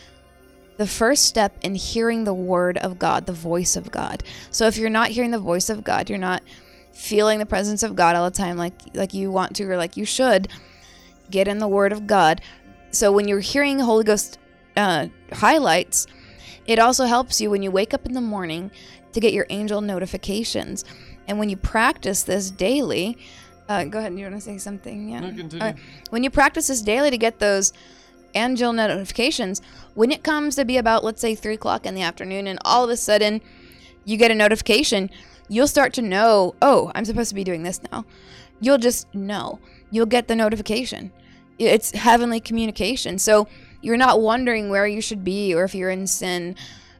the 0.77 0.87
first 0.87 1.25
step 1.25 1.57
in 1.61 1.75
hearing 1.75 2.23
the 2.23 2.33
word 2.33 2.77
of 2.79 2.97
God, 2.97 3.25
the 3.25 3.33
voice 3.33 3.75
of 3.75 3.91
God. 3.91 4.23
So 4.51 4.67
if 4.67 4.77
you're 4.77 4.89
not 4.89 5.09
hearing 5.09 5.31
the 5.31 5.39
voice 5.39 5.69
of 5.69 5.83
God, 5.83 6.09
you're 6.09 6.17
not 6.17 6.43
feeling 6.91 7.39
the 7.39 7.45
presence 7.45 7.83
of 7.83 7.95
God 7.95 8.15
all 8.15 8.29
the 8.29 8.35
time 8.35 8.55
like 8.55 8.73
like 8.93 9.13
you 9.13 9.31
want 9.31 9.55
to 9.55 9.63
or 9.65 9.77
like 9.77 9.97
you 9.97 10.05
should, 10.05 10.47
get 11.29 11.47
in 11.47 11.57
the 11.59 11.67
word 11.67 11.91
of 11.91 12.07
God. 12.07 12.41
So 12.91 13.11
when 13.11 13.27
you're 13.27 13.39
hearing 13.39 13.79
Holy 13.79 14.03
Ghost 14.03 14.37
uh, 14.77 15.07
highlights, 15.31 16.07
it 16.65 16.79
also 16.79 17.05
helps 17.05 17.41
you 17.41 17.49
when 17.49 17.63
you 17.63 17.71
wake 17.71 17.93
up 17.93 18.05
in 18.05 18.13
the 18.13 18.21
morning 18.21 18.71
to 19.13 19.19
get 19.19 19.33
your 19.33 19.45
angel 19.49 19.81
notifications. 19.81 20.85
And 21.27 21.39
when 21.39 21.49
you 21.49 21.57
practice 21.57 22.23
this 22.23 22.51
daily, 22.51 23.17
uh, 23.69 23.85
go 23.85 23.99
ahead. 23.99 24.11
And 24.11 24.19
you 24.19 24.25
want 24.25 24.35
to 24.35 24.41
say 24.41 24.57
something? 24.57 25.09
Yeah. 25.09 25.19
No, 25.21 25.59
right. 25.59 25.75
When 26.09 26.23
you 26.23 26.29
practice 26.29 26.67
this 26.67 26.81
daily 26.81 27.09
to 27.09 27.17
get 27.17 27.39
those 27.39 27.73
angel 28.35 28.73
notifications, 28.73 29.61
when 29.93 30.11
it 30.11 30.23
comes 30.23 30.55
to 30.55 30.65
be 30.65 30.77
about, 30.77 31.03
let's 31.03 31.21
say, 31.21 31.35
three 31.35 31.55
o'clock 31.55 31.85
in 31.85 31.95
the 31.95 32.01
afternoon, 32.01 32.47
and 32.47 32.59
all 32.65 32.83
of 32.83 32.89
a 32.89 32.97
sudden 32.97 33.41
you 34.05 34.17
get 34.17 34.31
a 34.31 34.35
notification, 34.35 35.09
you'll 35.47 35.67
start 35.67 35.93
to 35.93 36.01
know, 36.01 36.55
oh, 36.61 36.91
I'm 36.95 37.05
supposed 37.05 37.29
to 37.29 37.35
be 37.35 37.43
doing 37.43 37.63
this 37.63 37.81
now. 37.91 38.05
You'll 38.59 38.77
just 38.77 39.13
know. 39.13 39.59
You'll 39.91 40.05
get 40.05 40.27
the 40.27 40.35
notification. 40.35 41.11
It's 41.59 41.91
heavenly 41.91 42.39
communication. 42.39 43.19
So 43.19 43.47
you're 43.81 43.97
not 43.97 44.21
wondering 44.21 44.69
where 44.69 44.87
you 44.87 45.01
should 45.01 45.23
be 45.23 45.53
or 45.53 45.63
if 45.63 45.75
you're 45.75 45.89
in 45.89 46.07
sin 46.07 46.55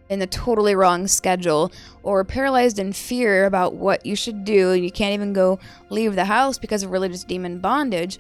in 0.09 0.19
the 0.19 0.27
totally 0.27 0.75
wrong 0.75 1.07
schedule 1.07 1.71
or 2.03 2.23
paralyzed 2.23 2.77
in 2.77 2.93
fear 2.93 3.45
about 3.45 3.73
what 3.73 4.05
you 4.05 4.15
should 4.15 4.45
do 4.45 4.71
and 4.71 4.83
you 4.83 4.91
can't 4.91 5.13
even 5.13 5.33
go 5.33 5.59
leave 5.89 6.15
the 6.15 6.25
house 6.25 6.57
because 6.57 6.83
of 6.83 6.91
religious 6.91 7.23
demon 7.23 7.59
bondage 7.59 8.19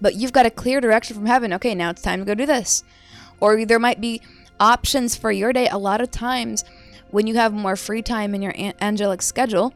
but 0.00 0.14
you've 0.14 0.32
got 0.32 0.46
a 0.46 0.50
clear 0.50 0.80
direction 0.80 1.16
from 1.16 1.26
heaven. 1.26 1.52
Okay 1.52 1.74
now 1.74 1.90
it's 1.90 2.02
time 2.02 2.20
to 2.20 2.24
go 2.24 2.34
do 2.34 2.46
this. 2.46 2.84
Or 3.40 3.64
there 3.64 3.78
might 3.78 4.00
be 4.00 4.20
options 4.58 5.16
for 5.16 5.30
your 5.30 5.52
day. 5.52 5.68
A 5.68 5.78
lot 5.78 6.00
of 6.00 6.10
times 6.10 6.64
when 7.10 7.26
you 7.26 7.34
have 7.34 7.52
more 7.52 7.76
free 7.76 8.02
time 8.02 8.34
in 8.34 8.42
your 8.42 8.54
angelic 8.80 9.22
schedule 9.22 9.74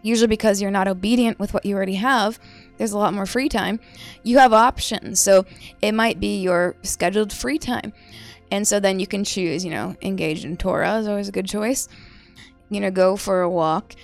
usually 0.00 0.28
because 0.28 0.62
you're 0.62 0.70
not 0.70 0.86
obedient 0.86 1.40
with 1.40 1.52
what 1.52 1.66
you 1.66 1.74
already 1.74 1.96
have 1.96 2.38
there's 2.78 2.92
a 2.92 2.98
lot 2.98 3.12
more 3.12 3.26
free 3.26 3.48
time. 3.48 3.80
You 4.22 4.38
have 4.38 4.52
options. 4.52 5.20
So 5.20 5.44
it 5.82 5.92
might 5.92 6.18
be 6.18 6.40
your 6.40 6.76
scheduled 6.82 7.32
free 7.32 7.58
time. 7.58 7.92
And 8.50 8.66
so 8.66 8.80
then 8.80 8.98
you 8.98 9.06
can 9.06 9.24
choose 9.24 9.64
you 9.64 9.70
know 9.70 9.94
engage 10.00 10.44
in 10.44 10.56
torah 10.56 10.98
is 10.98 11.06
always 11.08 11.28
a 11.28 11.32
good 11.32 11.46
choice. 11.46 11.88
You 12.70 12.80
know 12.80 12.90
go 12.90 13.16
for 13.16 13.42
a 13.42 13.50
walk. 13.50 13.94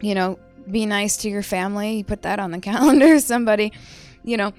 You 0.00 0.14
know 0.14 0.38
be 0.70 0.86
nice 0.86 1.16
to 1.18 1.30
your 1.30 1.42
family. 1.42 1.96
You 1.96 2.04
put 2.04 2.22
that 2.22 2.38
on 2.38 2.52
the 2.52 2.58
calendar 2.70 3.18
somebody 3.18 3.72
you 4.28 4.36
know 4.36 4.52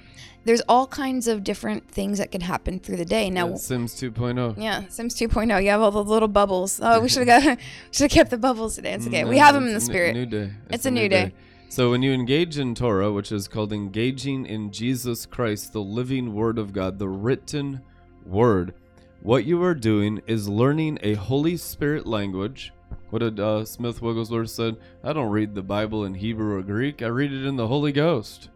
there's 0.44 0.62
all 0.68 0.86
kinds 0.86 1.28
of 1.28 1.44
different 1.44 1.88
things 1.90 2.16
that 2.18 2.30
can 2.32 2.40
happen 2.40 2.78
through 2.80 2.96
the 2.96 3.04
day 3.04 3.28
now 3.30 3.48
Yeah, 3.48 3.54
Sims 3.56 3.94
2.0. 3.94 4.54
yeah, 4.56 4.88
Sims 4.88 5.14
2.0. 5.14 5.62
You 5.62 5.68
have 5.70 5.82
all 5.82 5.90
the 5.90 6.02
little 6.02 6.28
bubbles. 6.28 6.80
Oh, 6.82 7.00
we 7.00 7.08
should 7.10 7.28
have 7.28 7.44
got 7.44 7.58
should 7.90 8.04
have 8.04 8.10
kept 8.10 8.30
the 8.30 8.38
bubbles 8.38 8.74
today. 8.76 8.92
It's 8.94 9.06
okay. 9.06 9.22
Mm, 9.22 9.28
we 9.28 9.38
have 9.38 9.54
them 9.54 9.64
in 9.66 9.70
the 9.70 9.76
it's 9.76 9.86
a 9.86 9.88
new- 9.88 9.94
spirit. 9.94 10.14
New 10.16 10.26
day. 10.26 10.50
It's 10.70 10.86
a 10.86 10.90
new 10.90 11.08
day. 11.08 11.32
So 11.68 11.90
when 11.90 12.02
you 12.02 12.12
engage 12.12 12.58
in 12.58 12.74
Torah, 12.74 13.12
which 13.12 13.30
is 13.30 13.46
called 13.46 13.72
engaging 13.72 14.44
in 14.44 14.72
Jesus 14.72 15.24
Christ, 15.24 15.72
the 15.72 15.80
living 15.82 16.34
Word 16.34 16.58
of 16.58 16.72
God, 16.72 16.98
the 16.98 17.08
written 17.08 17.80
Word, 18.26 18.74
what 19.22 19.44
you 19.44 19.62
are 19.62 19.74
doing 19.74 20.20
is 20.26 20.48
learning 20.48 20.98
a 21.02 21.14
Holy 21.14 21.56
Spirit 21.56 22.06
language. 22.06 22.72
What 23.10 23.20
did 23.20 23.38
uh, 23.38 23.64
Smith 23.64 24.02
Wigglesworth 24.02 24.50
said? 24.50 24.76
I 25.04 25.12
don't 25.12 25.30
read 25.30 25.54
the 25.54 25.62
Bible 25.62 26.04
in 26.04 26.14
Hebrew 26.14 26.56
or 26.56 26.62
Greek. 26.62 27.02
I 27.02 27.06
read 27.06 27.32
it 27.32 27.44
in 27.46 27.56
the 27.56 27.68
Holy 27.68 27.92
Ghost. 27.92 28.49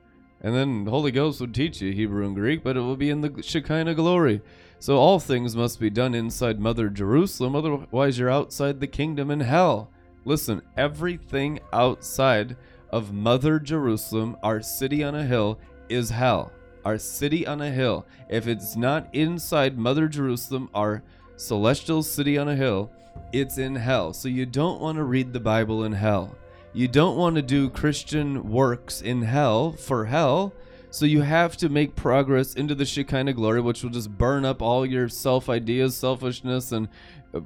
And 0.44 0.54
then 0.54 0.84
Holy 0.84 1.10
Ghost 1.10 1.40
would 1.40 1.54
teach 1.54 1.80
you 1.80 1.90
Hebrew 1.90 2.26
and 2.26 2.34
Greek, 2.34 2.62
but 2.62 2.76
it 2.76 2.80
will 2.80 2.96
be 2.96 3.08
in 3.08 3.22
the 3.22 3.42
Shekinah 3.42 3.94
glory. 3.94 4.42
So 4.78 4.98
all 4.98 5.18
things 5.18 5.56
must 5.56 5.80
be 5.80 5.88
done 5.88 6.14
inside 6.14 6.60
Mother 6.60 6.90
Jerusalem, 6.90 7.56
otherwise 7.56 8.18
you're 8.18 8.30
outside 8.30 8.78
the 8.78 8.86
kingdom 8.86 9.30
in 9.30 9.40
hell. 9.40 9.90
Listen, 10.26 10.60
everything 10.76 11.60
outside 11.72 12.58
of 12.90 13.10
Mother 13.10 13.58
Jerusalem, 13.58 14.36
our 14.42 14.60
city 14.60 15.02
on 15.02 15.14
a 15.14 15.24
hill, 15.24 15.58
is 15.88 16.10
hell. 16.10 16.52
Our 16.84 16.98
city 16.98 17.46
on 17.46 17.62
a 17.62 17.70
hill. 17.70 18.04
If 18.28 18.46
it's 18.46 18.76
not 18.76 19.08
inside 19.14 19.78
Mother 19.78 20.08
Jerusalem, 20.08 20.68
our 20.74 21.02
celestial 21.36 22.02
city 22.02 22.36
on 22.36 22.48
a 22.48 22.54
hill, 22.54 22.90
it's 23.32 23.56
in 23.56 23.76
hell. 23.76 24.12
So 24.12 24.28
you 24.28 24.44
don't 24.44 24.82
want 24.82 24.98
to 24.98 25.04
read 25.04 25.32
the 25.32 25.40
Bible 25.40 25.84
in 25.84 25.92
hell. 25.92 26.36
You 26.76 26.88
don't 26.88 27.16
want 27.16 27.36
to 27.36 27.42
do 27.42 27.70
Christian 27.70 28.50
works 28.50 29.00
in 29.00 29.22
hell 29.22 29.74
for 29.74 30.06
hell. 30.06 30.52
So 30.90 31.06
you 31.06 31.20
have 31.20 31.56
to 31.58 31.68
make 31.68 31.94
progress 31.94 32.54
into 32.54 32.74
the 32.74 32.84
Shekinah 32.84 33.34
glory, 33.34 33.60
which 33.60 33.84
will 33.84 33.90
just 33.90 34.18
burn 34.18 34.44
up 34.44 34.60
all 34.60 34.84
your 34.84 35.08
self 35.08 35.48
ideas, 35.48 35.96
selfishness, 35.96 36.72
and 36.72 36.88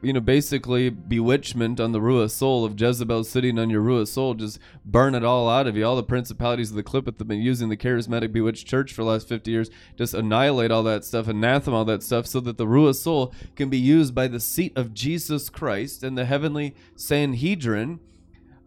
you 0.03 0.15
know 0.15 0.21
basically 0.21 0.89
bewitchment 0.89 1.79
on 1.79 1.93
the 1.93 2.01
Ruah 2.01 2.31
soul 2.31 2.65
of 2.65 2.81
Jezebel 2.81 3.25
sitting 3.25 3.59
on 3.59 3.69
your 3.69 3.83
Ruah 3.83 4.09
soul. 4.09 4.33
Just 4.33 4.59
burn 4.87 5.15
it 5.15 5.25
all 5.25 5.47
out 5.47 5.67
of 5.67 5.77
you. 5.77 5.85
All 5.85 5.97
the 5.97 6.03
principalities 6.03 6.71
of 6.71 6.77
the 6.77 6.83
clip 6.83 7.05
that 7.05 7.19
have 7.19 7.29
been 7.29 7.43
using 7.43 7.69
the 7.69 7.77
charismatic 7.77 8.33
bewitched 8.33 8.67
church 8.67 8.95
for 8.95 9.03
the 9.03 9.11
last 9.11 9.29
fifty 9.29 9.51
years, 9.51 9.69
just 9.99 10.15
annihilate 10.15 10.71
all 10.71 10.83
that 10.85 11.05
stuff, 11.05 11.29
anathema 11.29 11.77
all 11.77 11.85
that 11.85 12.03
stuff, 12.03 12.27
so 12.27 12.41
that 12.41 12.57
the 12.57 12.67
Ruah 12.67 12.95
soul 12.95 13.35
can 13.57 13.69
be 13.69 13.79
used 13.79 14.15
by 14.15 14.27
the 14.27 14.41
seat 14.41 14.73
of 14.75 14.95
Jesus 14.95 15.51
Christ 15.51 16.03
and 16.03 16.17
the 16.17 16.25
heavenly 16.25 16.75
Sanhedrin 16.97 18.01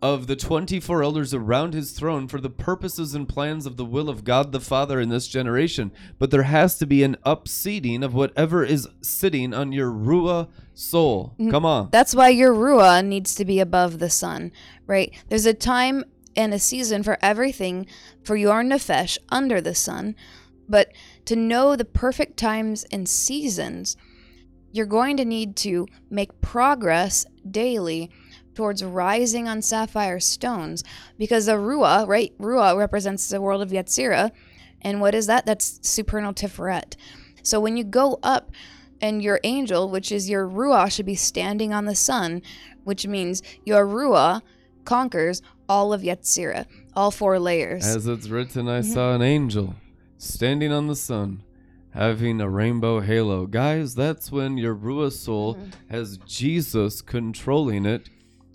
of 0.02 0.26
the 0.26 0.36
24 0.36 1.04
elders 1.04 1.34
around 1.34 1.74
his 1.74 1.92
throne 1.92 2.28
for 2.28 2.42
the 2.42 2.50
purposes 2.50 3.14
and 3.14 3.30
plans 3.30 3.66
of 3.66 3.78
the 3.78 3.86
will 3.86 4.10
of 4.10 4.24
God 4.24 4.52
the 4.52 4.60
Father 4.60 5.00
in 5.00 5.10
this 5.10 5.28
generation. 5.28 5.92
But 6.18 6.32
there 6.32 6.44
has 6.44 6.78
to 6.80 6.88
be 6.88 7.04
an 7.04 7.18
upseating 7.26 8.04
of 8.04 8.14
whatever 8.14 8.64
is 8.64 8.88
sitting 9.02 9.54
on 9.54 9.72
your 9.72 9.92
Ruah 9.92 10.50
soul. 10.74 11.36
Mm-hmm. 11.40 11.52
Come 11.52 11.66
on. 11.66 11.90
That's 11.92 12.16
why 12.16 12.30
your 12.30 12.54
Ruah 12.54 13.06
needs 13.06 13.36
to 13.36 13.46
be 13.46 13.60
above 13.60 14.00
the 14.00 14.10
sun, 14.10 14.52
right? 14.88 15.14
There's 15.30 15.46
a 15.46 15.54
time 15.54 16.04
and 16.36 16.54
a 16.54 16.60
season 16.60 17.04
for 17.04 17.18
everything 17.22 17.86
for 18.24 18.36
your 18.36 18.64
Nefesh 18.64 19.18
under 19.30 19.62
the 19.62 19.76
sun. 19.76 20.16
But 20.68 20.92
to 21.26 21.36
know 21.36 21.76
the 21.76 21.86
perfect 21.86 22.38
times 22.38 22.86
and 22.92 23.08
seasons, 23.08 23.98
you're 24.72 24.86
going 24.86 25.18
to 25.18 25.26
need 25.26 25.56
to 25.58 25.88
make 26.10 26.42
progress 26.42 27.26
daily 27.50 28.10
towards 28.62 28.84
rising 28.84 29.48
on 29.48 29.60
sapphire 29.60 30.20
stones 30.20 30.84
because 31.18 31.48
the 31.48 31.54
Ruah, 31.54 32.08
right? 32.08 32.32
Ruah 32.38 32.78
represents 32.78 33.28
the 33.28 33.42
world 33.42 33.60
of 33.60 33.70
Yetzirah. 33.70 34.30
And 34.84 35.02
what 35.02 35.16
is 35.16 35.26
that? 35.26 35.48
That's 35.48 35.80
supernal 35.82 36.32
Tiferet. 36.32 36.94
So 37.42 37.60
when 37.60 37.76
you 37.76 37.84
go 37.84 38.20
up 38.22 38.52
and 39.02 39.24
your 39.24 39.40
angel, 39.44 39.90
which 39.90 40.12
is 40.12 40.30
your 40.30 40.48
Ruah, 40.48 40.92
should 40.92 41.08
be 41.08 41.16
standing 41.16 41.74
on 41.74 41.86
the 41.86 41.96
sun, 41.96 42.44
which 42.84 43.08
means 43.08 43.42
your 43.66 43.84
Ruah 43.84 44.44
conquers 44.86 45.42
all 45.68 45.92
of 45.92 46.02
Yetzirah, 46.02 46.68
all 46.96 47.10
four 47.10 47.40
layers. 47.40 47.84
As 47.84 48.06
it's 48.06 48.28
written, 48.28 48.68
I 48.68 48.82
mm-hmm. 48.82 48.94
saw 48.94 49.16
an 49.16 49.24
angel 49.24 49.74
standing 50.20 50.72
on 50.72 50.86
the 50.86 50.96
sun, 50.96 51.42
having 51.96 52.40
a 52.40 52.48
rainbow 52.48 53.00
halo. 53.00 53.48
Guys, 53.48 53.96
that's 53.96 54.32
when 54.32 54.60
your 54.60 54.76
Ruah 54.76 55.12
soul 55.12 55.56
mm-hmm. 55.56 55.70
has 55.90 56.18
Jesus 56.28 57.02
controlling 57.02 57.88
it 57.88 58.08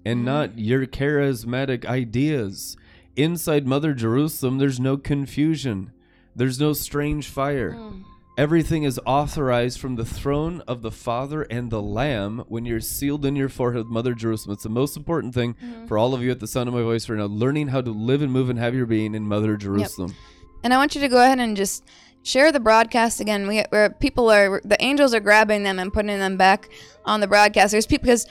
and 0.06 0.20
mm. 0.20 0.24
not 0.24 0.58
your 0.58 0.86
charismatic 0.86 1.84
ideas. 1.84 2.76
Inside 3.16 3.66
Mother 3.66 3.92
Jerusalem, 3.92 4.58
there's 4.58 4.78
no 4.78 4.96
confusion, 4.96 5.92
there's 6.34 6.60
no 6.60 6.72
strange 6.72 7.28
fire. 7.28 7.72
Mm. 7.72 8.04
Everything 8.38 8.82
is 8.82 9.00
authorized 9.06 9.80
from 9.80 9.96
the 9.96 10.04
throne 10.04 10.62
of 10.68 10.82
the 10.82 10.90
Father 10.90 11.42
and 11.42 11.70
the 11.70 11.80
Lamb 11.80 12.44
when 12.48 12.66
you're 12.66 12.80
sealed 12.80 13.24
in 13.24 13.34
your 13.34 13.48
forehead 13.48 13.86
Mother 13.86 14.12
Jerusalem. 14.12 14.52
It's 14.52 14.62
the 14.62 14.68
most 14.68 14.94
important 14.94 15.34
thing 15.34 15.54
mm-hmm. 15.54 15.86
for 15.86 15.96
all 15.96 16.12
of 16.12 16.22
you 16.22 16.30
at 16.30 16.40
the 16.40 16.46
sound 16.46 16.68
of 16.68 16.74
my 16.74 16.82
voice 16.82 17.08
right 17.08 17.18
now, 17.18 17.24
learning 17.24 17.68
how 17.68 17.80
to 17.80 17.90
live 17.90 18.20
and 18.20 18.30
move 18.30 18.50
and 18.50 18.58
have 18.58 18.74
your 18.74 18.84
being 18.84 19.14
in 19.14 19.22
Mother 19.22 19.56
Jerusalem. 19.56 20.14
And 20.62 20.74
I 20.74 20.76
want 20.76 20.94
you 20.94 21.00
to 21.00 21.08
go 21.08 21.16
ahead 21.16 21.38
and 21.38 21.56
just 21.56 21.82
share 22.22 22.52
the 22.52 22.60
broadcast 22.60 23.20
again. 23.20 23.48
We 23.48 23.64
where 23.70 23.88
people 23.88 24.30
are 24.30 24.60
the 24.62 24.82
angels 24.84 25.14
are 25.14 25.20
grabbing 25.20 25.62
them 25.62 25.78
and 25.78 25.90
putting 25.90 26.18
them 26.18 26.36
back 26.36 26.68
on 27.06 27.20
the 27.20 27.26
broadcast. 27.26 27.72
There's 27.72 27.86
people 27.86 28.04
because 28.04 28.26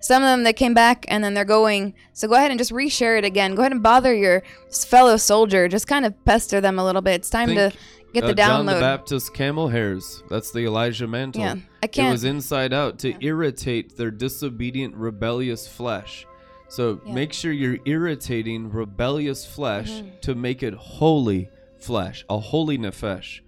some 0.00 0.22
of 0.22 0.26
them 0.28 0.44
that 0.44 0.54
came 0.56 0.74
back 0.74 1.04
and 1.08 1.24
then 1.24 1.34
they're 1.34 1.44
going. 1.44 1.94
So 2.12 2.28
go 2.28 2.34
ahead 2.34 2.50
and 2.50 2.58
just 2.58 2.70
reshare 2.72 3.18
it 3.18 3.24
again. 3.24 3.54
Go 3.54 3.62
ahead 3.62 3.72
and 3.72 3.82
bother 3.82 4.14
your 4.14 4.42
fellow 4.70 5.16
soldier. 5.16 5.68
Just 5.68 5.86
kind 5.86 6.04
of 6.04 6.12
pester 6.24 6.60
them 6.60 6.78
a 6.78 6.84
little 6.84 7.02
bit. 7.02 7.14
It's 7.16 7.30
time 7.30 7.48
Think, 7.48 7.72
to 7.72 7.78
get 8.12 8.24
uh, 8.24 8.26
the 8.28 8.34
John 8.34 8.66
the. 8.66 8.72
Baptist 8.74 9.34
camel 9.34 9.68
hairs. 9.68 10.22
That's 10.30 10.52
the 10.52 10.60
Elijah 10.66 11.06
mantle. 11.06 11.42
Yeah, 11.42 11.56
I 11.82 11.86
can't- 11.86 12.08
It 12.08 12.12
was 12.12 12.24
inside 12.24 12.72
out 12.72 12.98
to 13.00 13.14
irritate 13.24 13.96
their 13.96 14.10
disobedient, 14.10 14.94
rebellious 14.94 15.66
flesh. 15.66 16.26
So 16.68 17.00
Yeah. 17.06 17.12
make 17.14 17.32
sure 17.32 17.52
you're 17.52 17.78
irritating 17.84 18.70
rebellious 18.70 19.44
flesh 19.46 19.88
Mm-hmm. 19.90 20.08
to 20.22 20.34
make 20.34 20.62
it 20.62 20.74
holy 20.74 21.48
flesh, 21.78 22.24
a 22.28 22.38
holy 22.38 22.76
nefesh. 22.78 23.40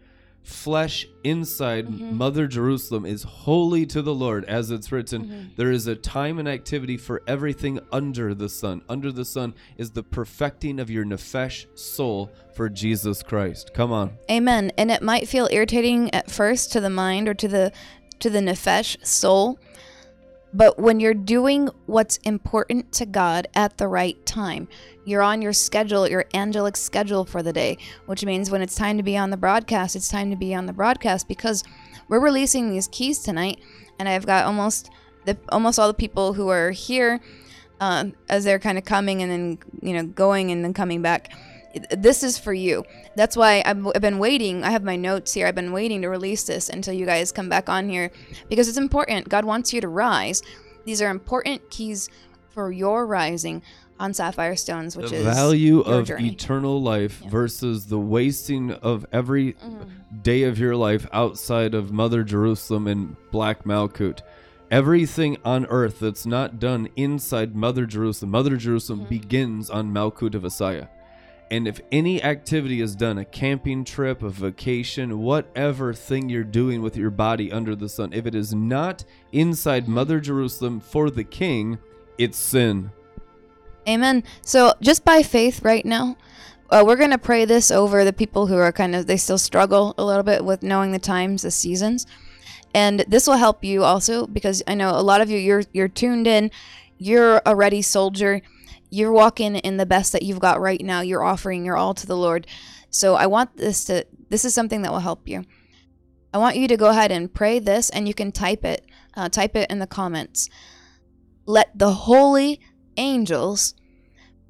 Flesh 0.48 1.06
inside 1.24 1.86
Mm-hmm. 1.88 2.16
Mother 2.16 2.46
Jerusalem 2.46 3.04
is 3.04 3.22
holy 3.22 3.84
to 3.86 4.02
the 4.02 4.14
Lord, 4.14 4.44
as 4.46 4.70
it's 4.70 4.90
written. 4.90 5.24
Mm-hmm. 5.24 5.42
There 5.56 5.70
is 5.70 5.86
a 5.86 5.94
time 5.94 6.38
and 6.38 6.48
activity 6.48 6.96
for 6.96 7.22
everything 7.26 7.78
under 7.92 8.34
the 8.34 8.48
sun. 8.48 8.82
Under 8.88 9.12
the 9.12 9.24
sun 9.24 9.54
is 9.76 9.90
the 9.90 10.02
perfecting 10.02 10.80
of 10.80 10.90
your 10.90 11.04
nefesh 11.04 11.66
soul 11.78 12.32
for 12.54 12.68
Jesus 12.68 13.22
Christ. 13.22 13.72
Come 13.74 13.92
on. 13.92 14.16
Amen. 14.30 14.72
And 14.78 14.90
it 14.90 15.02
might 15.02 15.28
feel 15.28 15.48
irritating 15.50 16.12
at 16.14 16.30
first 16.30 16.72
to 16.72 16.80
the 16.80 16.90
mind 16.90 17.28
or 17.28 17.34
to 17.34 17.48
the 17.48 17.72
to 18.20 18.30
the 18.30 18.40
nefesh 18.40 19.04
soul, 19.06 19.58
but 20.52 20.78
when 20.78 21.00
you're 21.00 21.14
doing 21.14 21.68
what's 21.86 22.16
important 22.18 22.92
to 22.92 23.06
God 23.06 23.48
at 23.54 23.76
the 23.78 23.88
right 23.88 24.24
time, 24.24 24.68
you're 25.04 25.22
on 25.22 25.42
your 25.42 25.52
schedule, 25.52 26.08
your 26.08 26.24
angelic 26.34 26.76
schedule 26.76 27.24
for 27.24 27.42
the 27.42 27.52
day, 27.52 27.76
which 28.06 28.24
means 28.24 28.50
when 28.50 28.62
it's 28.62 28.74
time 28.74 28.96
to 28.96 29.02
be 29.02 29.16
on 29.16 29.30
the 29.30 29.36
broadcast, 29.36 29.96
it's 29.96 30.08
time 30.08 30.30
to 30.30 30.36
be 30.36 30.54
on 30.54 30.66
the 30.66 30.72
broadcast 30.72 31.28
because 31.28 31.64
we're 32.08 32.20
releasing 32.20 32.70
these 32.70 32.88
keys 32.88 33.18
tonight, 33.18 33.60
and 33.98 34.08
I've 34.08 34.26
got 34.26 34.44
almost 34.44 34.90
the 35.26 35.36
almost 35.50 35.78
all 35.78 35.88
the 35.88 35.94
people 35.94 36.32
who 36.32 36.48
are 36.48 36.70
here 36.70 37.20
um, 37.80 38.14
as 38.28 38.44
they're 38.44 38.58
kind 38.58 38.78
of 38.78 38.84
coming 38.84 39.22
and 39.22 39.30
then 39.30 39.58
you 39.82 39.92
know 39.92 40.04
going 40.04 40.50
and 40.50 40.64
then 40.64 40.72
coming 40.72 41.02
back 41.02 41.32
this 41.90 42.22
is 42.22 42.38
for 42.38 42.52
you 42.52 42.84
that's 43.16 43.36
why 43.36 43.62
I've, 43.64 43.86
I've 43.94 44.00
been 44.02 44.18
waiting 44.18 44.64
i 44.64 44.70
have 44.70 44.82
my 44.84 44.96
notes 44.96 45.32
here 45.34 45.46
i've 45.46 45.54
been 45.54 45.72
waiting 45.72 46.02
to 46.02 46.08
release 46.08 46.44
this 46.44 46.68
until 46.68 46.94
you 46.94 47.06
guys 47.06 47.32
come 47.32 47.48
back 47.48 47.68
on 47.68 47.88
here 47.88 48.10
because 48.48 48.68
it's 48.68 48.78
important 48.78 49.28
god 49.28 49.44
wants 49.44 49.72
you 49.72 49.80
to 49.80 49.88
rise 49.88 50.42
these 50.84 51.00
are 51.02 51.10
important 51.10 51.68
keys 51.70 52.08
for 52.50 52.70
your 52.72 53.06
rising 53.06 53.62
on 54.00 54.14
sapphire 54.14 54.54
stones 54.56 54.96
which 54.96 55.06
is 55.06 55.10
the 55.10 55.16
is 55.18 55.24
value 55.36 55.80
of 55.80 56.06
journey. 56.06 56.28
eternal 56.30 56.80
life 56.80 57.18
versus 57.28 57.86
the 57.86 57.98
wasting 57.98 58.72
of 58.72 59.04
every 59.12 59.54
Mm-hmm. 59.54 59.82
day 60.22 60.44
of 60.44 60.58
your 60.58 60.74
life 60.76 61.06
outside 61.12 61.74
of 61.74 61.92
Mother 61.92 62.22
Jerusalem 62.24 62.86
and 62.86 63.16
Black 63.30 63.64
Malkut. 63.64 64.20
Everything 64.70 65.36
on 65.44 65.66
earth 65.66 65.98
that's 66.00 66.24
not 66.26 66.58
done 66.58 66.88
inside 66.96 67.54
Mother 67.56 67.86
Jerusalem, 67.86 68.30
Mother 68.30 68.56
Jerusalem 68.56 69.00
Mm-hmm. 69.00 69.08
begins 69.08 69.68
on 69.70 69.92
Malkut 69.92 70.34
of 70.34 70.42
Asaya. 70.44 70.88
And 71.50 71.66
if 71.66 71.80
any 71.90 72.22
activity 72.22 72.80
is 72.80 72.94
done, 72.94 73.16
a 73.16 73.24
camping 73.24 73.84
trip, 73.84 74.22
a 74.22 74.28
vacation, 74.28 75.20
whatever 75.20 75.94
thing 75.94 76.28
you're 76.28 76.44
doing 76.44 76.82
with 76.82 76.96
your 76.96 77.10
body 77.10 77.50
under 77.50 77.74
the 77.74 77.88
sun, 77.88 78.12
if 78.12 78.26
it 78.26 78.34
is 78.34 78.54
not 78.54 79.04
inside 79.32 79.88
Mother 79.88 80.20
Jerusalem 80.20 80.78
for 80.78 81.08
the 81.08 81.24
king, 81.24 81.78
it's 82.18 82.36
sin. 82.36 82.90
Amen. 83.88 84.24
So 84.42 84.74
just 84.82 85.04
by 85.04 85.22
faith 85.22 85.62
right 85.62 85.86
now, 85.86 86.18
uh, 86.68 86.84
we're 86.86 86.96
going 86.96 87.12
to 87.12 87.18
pray 87.18 87.46
this 87.46 87.70
over 87.70 88.04
the 88.04 88.12
people 88.12 88.46
who 88.46 88.56
are 88.56 88.72
kind 88.72 88.94
of, 88.94 89.06
they 89.06 89.16
still 89.16 89.38
struggle 89.38 89.94
a 89.96 90.04
little 90.04 90.22
bit 90.22 90.44
with 90.44 90.62
knowing 90.62 90.92
the 90.92 90.98
times, 90.98 91.42
the 91.42 91.50
seasons. 91.50 92.06
And 92.74 93.00
this 93.08 93.26
will 93.26 93.38
help 93.38 93.64
you 93.64 93.84
also 93.84 94.26
because 94.26 94.62
I 94.66 94.74
know 94.74 94.90
a 94.90 95.00
lot 95.00 95.22
of 95.22 95.30
you, 95.30 95.38
you're, 95.38 95.62
you're 95.72 95.88
tuned 95.88 96.26
in, 96.26 96.50
you're 96.98 97.40
a 97.46 97.56
ready 97.56 97.80
soldier, 97.80 98.42
you're 98.90 99.12
walking 99.12 99.56
in 99.56 99.76
the 99.76 99.86
best 99.86 100.12
that 100.12 100.22
you've 100.22 100.40
got 100.40 100.60
right 100.60 100.80
now, 100.80 101.00
you're 101.00 101.22
offering 101.22 101.64
your 101.64 101.76
all 101.76 101.94
to 101.94 102.06
the 102.06 102.16
Lord. 102.16 102.46
So 102.90 103.14
I 103.14 103.26
want 103.26 103.56
this 103.56 103.84
to, 103.84 104.06
this 104.30 104.44
is 104.44 104.54
something 104.54 104.82
that 104.82 104.92
will 104.92 105.00
help 105.00 105.28
you. 105.28 105.44
I 106.32 106.38
want 106.38 106.56
you 106.56 106.68
to 106.68 106.76
go 106.76 106.88
ahead 106.88 107.10
and 107.10 107.32
pray 107.32 107.58
this 107.58 107.90
and 107.90 108.06
you 108.06 108.14
can 108.14 108.32
type 108.32 108.64
it, 108.64 108.86
uh, 109.14 109.28
type 109.28 109.56
it 109.56 109.70
in 109.70 109.78
the 109.78 109.86
comments. 109.86 110.48
Let 111.46 111.78
the 111.78 111.92
holy 111.92 112.60
angels 112.96 113.74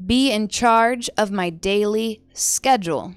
be 0.04 0.30
in 0.30 0.48
charge 0.48 1.08
of 1.16 1.30
my 1.30 1.50
daily 1.50 2.22
schedule. 2.32 3.14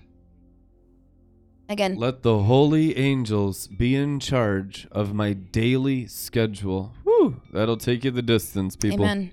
Again, 1.69 1.95
Let 1.95 2.22
the 2.22 2.39
holy 2.43 2.97
angels 2.97 3.67
be 3.67 3.95
in 3.95 4.19
charge 4.19 4.88
of 4.91 5.13
my 5.13 5.32
daily 5.32 6.05
schedule. 6.05 6.93
Whew, 7.03 7.41
that'll 7.53 7.78
take 7.78 8.03
you 8.03 8.11
the 8.11 8.22
distance, 8.22 8.76
people. 8.76 9.05
amen. 9.05 9.32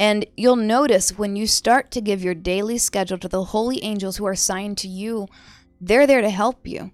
And 0.00 0.24
you'll 0.34 0.56
notice 0.56 1.18
when 1.18 1.36
you 1.36 1.46
start 1.46 1.90
to 1.90 2.00
give 2.00 2.24
your 2.24 2.34
daily 2.34 2.78
schedule 2.78 3.18
to 3.18 3.28
the 3.28 3.44
holy 3.44 3.84
angels 3.84 4.16
who 4.16 4.24
are 4.24 4.32
assigned 4.32 4.78
to 4.78 4.88
you, 4.88 5.28
they're 5.78 6.06
there 6.06 6.22
to 6.22 6.30
help 6.30 6.66
you. 6.66 6.90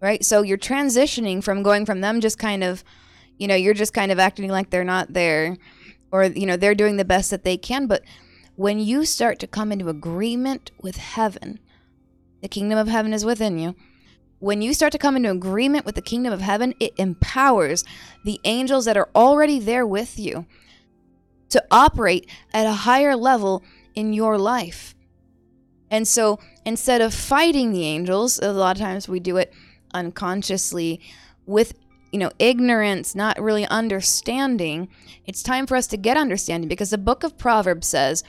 Right? 0.00 0.24
So 0.24 0.42
you're 0.42 0.56
transitioning 0.56 1.42
from 1.42 1.64
going 1.64 1.84
from 1.84 2.02
them 2.02 2.20
just 2.20 2.38
kind 2.38 2.62
of, 2.62 2.84
you 3.36 3.48
know, 3.48 3.56
you're 3.56 3.74
just 3.74 3.92
kind 3.92 4.12
of 4.12 4.20
acting 4.20 4.48
like 4.48 4.70
they're 4.70 4.84
not 4.84 5.12
there 5.12 5.56
or, 6.12 6.24
you 6.24 6.46
know, 6.46 6.56
they're 6.56 6.76
doing 6.76 6.98
the 6.98 7.04
best 7.04 7.30
that 7.32 7.42
they 7.42 7.56
can. 7.56 7.88
But 7.88 8.04
when 8.54 8.78
you 8.78 9.04
start 9.04 9.40
to 9.40 9.48
come 9.48 9.72
into 9.72 9.88
agreement 9.88 10.70
with 10.80 10.98
heaven, 10.98 11.58
the 12.42 12.48
kingdom 12.48 12.78
of 12.78 12.86
heaven 12.86 13.12
is 13.12 13.24
within 13.24 13.58
you. 13.58 13.74
When 14.38 14.62
you 14.62 14.72
start 14.72 14.92
to 14.92 14.98
come 14.98 15.16
into 15.16 15.32
agreement 15.32 15.84
with 15.84 15.96
the 15.96 16.00
kingdom 16.00 16.32
of 16.32 16.42
heaven, 16.42 16.74
it 16.78 16.94
empowers 16.96 17.84
the 18.24 18.40
angels 18.44 18.84
that 18.84 18.96
are 18.96 19.10
already 19.16 19.58
there 19.58 19.84
with 19.84 20.16
you 20.16 20.46
to 21.50 21.64
operate 21.70 22.28
at 22.52 22.66
a 22.66 22.72
higher 22.72 23.14
level 23.14 23.62
in 23.94 24.12
your 24.12 24.38
life. 24.38 24.94
And 25.90 26.06
so 26.06 26.38
instead 26.64 27.00
of 27.00 27.12
fighting 27.12 27.72
the 27.72 27.84
angels, 27.84 28.38
a 28.38 28.52
lot 28.52 28.76
of 28.76 28.82
times 28.82 29.08
we 29.08 29.20
do 29.20 29.36
it 29.36 29.52
unconsciously 29.92 31.00
with 31.46 31.74
you 32.12 32.18
know 32.18 32.30
ignorance, 32.38 33.14
not 33.14 33.40
really 33.40 33.66
understanding. 33.66 34.88
It's 35.26 35.42
time 35.42 35.66
for 35.66 35.76
us 35.76 35.86
to 35.88 35.96
get 35.96 36.16
understanding 36.16 36.68
because 36.68 36.90
the 36.90 36.98
book 36.98 37.24
of 37.24 37.38
Proverbs 37.38 37.86
says, 37.86 38.22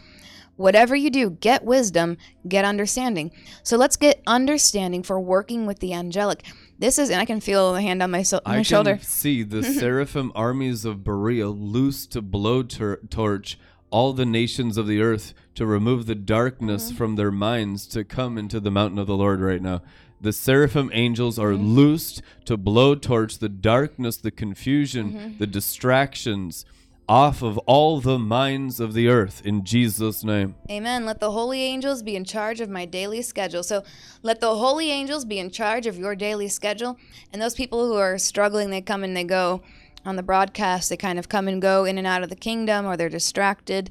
whatever 0.56 0.96
you 0.96 1.10
do, 1.10 1.30
get 1.30 1.64
wisdom, 1.64 2.18
get 2.48 2.66
understanding. 2.66 3.32
So 3.64 3.78
let's 3.78 3.96
get 3.96 4.22
understanding 4.28 5.04
for 5.04 5.20
working 5.20 5.66
with 5.66 5.80
the 5.80 5.94
angelic. 5.94 6.44
This 6.82 6.98
is, 6.98 7.10
and 7.12 7.22
I 7.22 7.26
can 7.26 7.40
feel 7.40 7.74
the 7.74 7.82
hand 7.82 8.02
on 8.04 8.10
my, 8.12 8.24
so- 8.24 8.42
my 8.46 8.58
I 8.58 8.62
shoulder. 8.64 8.96
can 8.98 9.04
see 9.06 9.44
the 9.44 9.64
seraphim 9.80 10.32
armies 10.36 10.84
of 10.84 10.98
Beriah 11.04 11.50
loose 11.56 12.08
to 12.08 12.22
blow 12.22 12.64
tor- 12.64 13.00
torch 13.10 13.58
all 13.92 14.14
the 14.14 14.26
nations 14.26 14.78
of 14.78 14.88
the 14.88 15.00
earth 15.02 15.34
to 15.56 15.66
remove 15.66 16.06
the 16.08 16.16
darkness 16.16 16.88
Mm-hmm. 16.88 16.98
from 16.98 17.16
their 17.18 17.32
minds 17.32 17.86
to 17.88 18.04
come 18.04 18.38
into 18.38 18.60
the 18.60 18.72
mountain 18.72 18.98
of 19.00 19.06
the 19.08 19.16
Lord 19.16 19.42
right 19.42 19.62
now. 19.62 19.82
The 20.20 20.34
seraphim 20.34 20.90
angels 20.94 21.38
are 21.38 21.52
Mm-hmm. 21.52 21.76
loosed 21.76 22.22
to 22.46 22.58
blow 22.58 22.96
torch 22.96 23.38
the 23.38 23.50
darkness, 23.50 24.18
the 24.18 24.32
confusion, 24.32 25.14
Mm-hmm. 25.14 25.38
the 25.38 25.48
distractions 25.48 26.66
off 27.12 27.41
of 27.41 27.57
all 27.68 27.99
the 27.99 28.18
minds 28.18 28.80
of 28.80 28.93
the 28.93 29.09
earth 29.09 29.41
in 29.43 29.66
Jesus' 29.66 30.24
name. 30.24 30.55
Amen. 30.70 31.05
Let 31.05 31.20
the 31.20 31.32
holy 31.32 31.62
angels 31.62 32.01
be 32.03 32.16
in 32.16 32.24
charge 32.24 32.62
of 32.62 32.70
my 32.70 32.86
daily 32.86 33.22
schedule. 33.22 33.64
So 33.64 33.84
let 34.24 34.39
the 34.39 34.55
holy 34.55 34.91
angels 34.91 35.26
be 35.26 35.38
in 35.38 35.51
charge 35.51 35.88
of 35.88 35.97
your 35.97 36.16
daily 36.16 36.47
schedule. 36.47 36.97
And 37.34 37.41
those 37.41 37.53
people 37.53 37.86
who 37.86 37.95
are 37.95 38.18
struggling, 38.18 38.70
they 38.70 38.80
come 38.80 39.03
and 39.03 39.16
they 39.16 39.26
go 39.26 39.62
on 40.05 40.16
the 40.16 40.24
broadcast. 40.24 40.89
They 40.89 40.95
kind 40.95 41.20
of 41.20 41.28
come 41.28 41.49
and 41.49 41.62
go 41.62 41.84
in 41.84 41.97
and 41.97 42.07
out 42.07 42.24
of 42.24 42.30
the 42.30 42.36
kingdom 42.38 42.86
or 42.86 42.95
they're 42.95 43.09
distracted. 43.09 43.89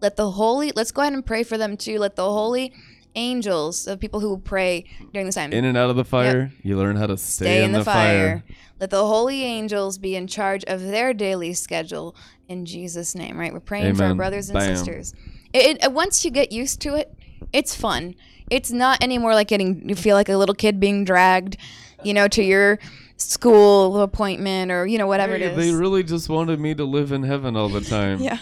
Let 0.00 0.14
the 0.14 0.30
holy, 0.30 0.70
let's 0.76 0.92
go 0.92 1.02
ahead 1.02 1.14
and 1.14 1.26
pray 1.26 1.42
for 1.42 1.58
them 1.58 1.76
too. 1.76 1.98
Let 1.98 2.14
the 2.14 2.30
holy 2.30 2.72
angels, 3.14 3.84
the 3.84 3.96
people 3.96 4.20
who 4.20 4.38
pray 4.38 4.84
during 5.12 5.26
this 5.26 5.34
time, 5.34 5.52
In 5.52 5.64
and 5.64 5.76
out 5.76 5.90
of 5.90 5.96
the 5.96 6.04
fire, 6.04 6.50
you 6.62 6.76
learn 6.76 6.96
how 6.96 7.06
to 7.06 7.16
stay, 7.16 7.44
stay 7.44 7.64
in, 7.64 7.72
the, 7.72 7.84
fire. 7.84 8.42
Let 8.80 8.90
the 8.90 9.06
holy 9.06 9.44
angels 9.44 9.98
be 9.98 10.16
in 10.16 10.26
charge 10.26 10.64
of 10.64 10.80
their 10.82 11.14
daily 11.14 11.52
schedule 11.52 12.16
in 12.48 12.64
Jesus' 12.66 13.14
name, 13.14 13.38
right? 13.38 13.52
We're 13.52 13.60
praying 13.60 13.94
for 13.94 14.04
our 14.04 14.14
brothers 14.14 14.48
and 14.50 14.58
Bam. 14.58 14.76
sisters. 14.76 15.14
It, 15.52 15.82
it, 15.82 15.92
once 15.92 16.24
you 16.24 16.30
get 16.30 16.52
used 16.52 16.80
to 16.82 16.94
it, 16.94 17.14
it's 17.52 17.74
fun. 17.74 18.14
It's 18.50 18.70
not 18.70 19.02
anymore 19.02 19.34
like 19.34 19.48
getting, 19.48 19.88
you 19.88 19.94
feel 19.94 20.16
like 20.16 20.28
a 20.28 20.36
little 20.36 20.54
kid 20.54 20.80
being 20.80 21.04
dragged, 21.04 21.56
you 22.02 22.14
know, 22.14 22.28
to 22.28 22.42
your 22.42 22.78
school 23.16 24.00
appointment 24.00 24.72
or, 24.72 24.86
you 24.86 24.98
know, 24.98 25.06
whatever 25.06 25.36
Hey, 25.36 25.44
it 25.44 25.52
is. 25.52 25.56
they 25.56 25.72
really 25.72 26.02
just 26.02 26.28
wanted 26.28 26.58
me 26.58 26.74
to 26.74 26.84
live 26.84 27.12
in 27.12 27.22
heaven 27.22 27.56
all 27.56 27.68
the 27.68 27.80
time. 27.80 28.20
yeah. 28.22 28.38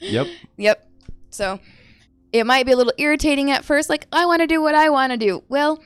Yep. 0.00 0.26
Yep. 0.56 0.88
So 1.30 1.60
it 2.34 2.44
might 2.44 2.66
be 2.66 2.72
a 2.72 2.76
little 2.76 2.92
irritating 2.98 3.50
at 3.50 3.64
first, 3.64 3.88
like, 3.88 4.06
I 4.12 4.26
want 4.26 4.40
to 4.40 4.46
do 4.46 4.60
what 4.60 4.74
I 4.74 4.90
want 4.90 5.12
to 5.12 5.16
do. 5.16 5.44
Well, 5.48 5.82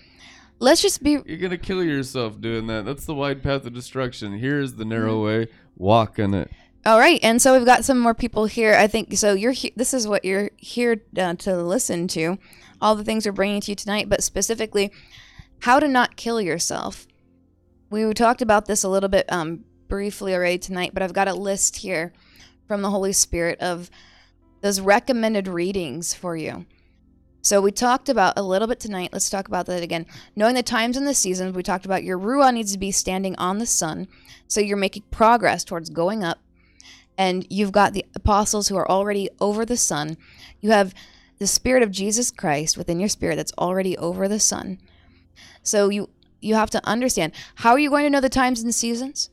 let's 0.59 0.81
just 0.83 1.03
be 1.03 1.19
You're 1.27 1.37
gonna 1.37 1.59
kill 1.59 1.85
yourself 1.85 2.41
doing 2.41 2.67
that. 2.69 2.85
That's 2.87 3.05
the 3.05 3.15
wide 3.15 3.43
path 3.43 3.67
of 3.67 3.75
destruction. 3.75 4.39
Here's 4.39 4.75
the 4.75 4.83
Mm-hmm. 4.85 4.89
narrow 4.91 5.25
way. 5.25 5.49
Walk 5.77 6.19
in 6.19 6.35
it. 6.35 6.51
All 6.87 6.99
right, 6.99 7.21
and 7.23 7.43
so 7.43 7.55
we've 7.57 7.67
got 7.67 7.85
some 7.85 7.99
more 7.99 8.15
people 8.15 8.47
here. 8.47 8.75
I 8.75 8.87
think 8.87 9.15
so. 9.19 9.35
You're 9.35 9.53
he- 9.53 9.75
this 9.77 9.93
is 9.93 10.09
what 10.09 10.25
you're 10.25 10.51
here 10.57 11.03
uh, 11.19 11.35
to 11.35 11.63
listen 11.63 12.09
to, 12.09 12.39
all 12.81 12.95
the 12.95 13.05
things 13.05 13.27
we're 13.27 13.33
bringing 13.33 13.61
to 13.61 13.73
you 13.73 13.75
tonight, 13.75 14.09
but 14.09 14.23
specifically, 14.25 14.91
how 15.61 15.79
to 15.81 15.87
not 15.89 16.17
kill 16.17 16.41
yourself. 16.41 17.07
We 17.91 18.11
talked 18.15 18.41
about 18.43 18.67
this 18.67 18.85
a 18.85 18.89
little 18.89 19.09
bit 19.11 19.31
um, 19.31 19.65
briefly 19.89 20.35
already 20.35 20.59
tonight, 20.59 20.93
but 20.95 21.03
I've 21.03 21.13
got 21.13 21.29
a 21.29 21.35
list 21.35 21.77
here 21.77 22.13
from 22.67 22.81
the 22.83 22.91
Holy 22.91 23.13
Spirit 23.13 23.59
of 23.61 23.91
those 24.61 24.81
recommended 24.81 25.49
readings 25.49 26.15
for 26.15 26.37
you. 26.37 26.67
So 27.41 27.61
we 27.61 27.71
talked 27.71 28.09
about 28.09 28.37
a 28.37 28.43
little 28.43 28.69
bit 28.69 28.81
tonight. 28.81 29.11
Let's 29.13 29.31
talk 29.31 29.49
about 29.49 29.67
that 29.67 29.83
again. 29.83 30.07
Knowing 30.35 30.55
the 30.55 30.63
times 30.63 30.97
and 30.97 31.07
the 31.07 31.15
seasons, 31.15 31.55
we 31.55 31.63
talked 31.63 31.87
about 31.87 32.05
your 32.05 32.19
ruah 32.19 32.53
needs 32.53 32.73
to 32.73 32.79
be 32.79 32.91
standing 32.91 33.37
on 33.37 33.59
the 33.59 33.67
sun, 33.67 34.09
so 34.47 34.61
you're 34.61 34.77
making 34.77 35.05
progress 35.11 35.65
towards 35.65 35.91
going 35.91 36.25
up 36.25 36.39
and 37.19 37.45
you've 37.51 37.73
got 37.73 37.93
the 37.93 38.07
apostles 38.15 38.69
who 38.69 38.77
are 38.77 38.89
already 38.89 39.29
over 39.41 39.67
the 39.67 39.77
sun. 39.77 40.17
You 40.61 40.71
have 40.71 40.95
the 41.39 41.49
spirit 41.49 41.83
of 41.83 41.91
Jesus 41.91 42.31
Christ 42.31 42.79
within 42.79 43.01
your 43.01 43.09
spirit 43.09 43.37
that's 43.37 43.53
already 43.59 43.99
over 43.99 44.29
the 44.29 44.41
sun. 44.41 44.79
So 45.63 45.89
you 45.89 46.09
you 46.41 46.55
have 46.55 46.71
to 46.71 46.87
understand 46.87 47.33
how 47.57 47.73
are 47.73 47.79
you 47.81 47.91
going 47.91 48.05
to 48.05 48.11
know 48.11 48.21
the 48.21 48.29
times 48.29 48.61
and 48.61 48.69
the 48.69 48.73
seasons? 48.73 49.31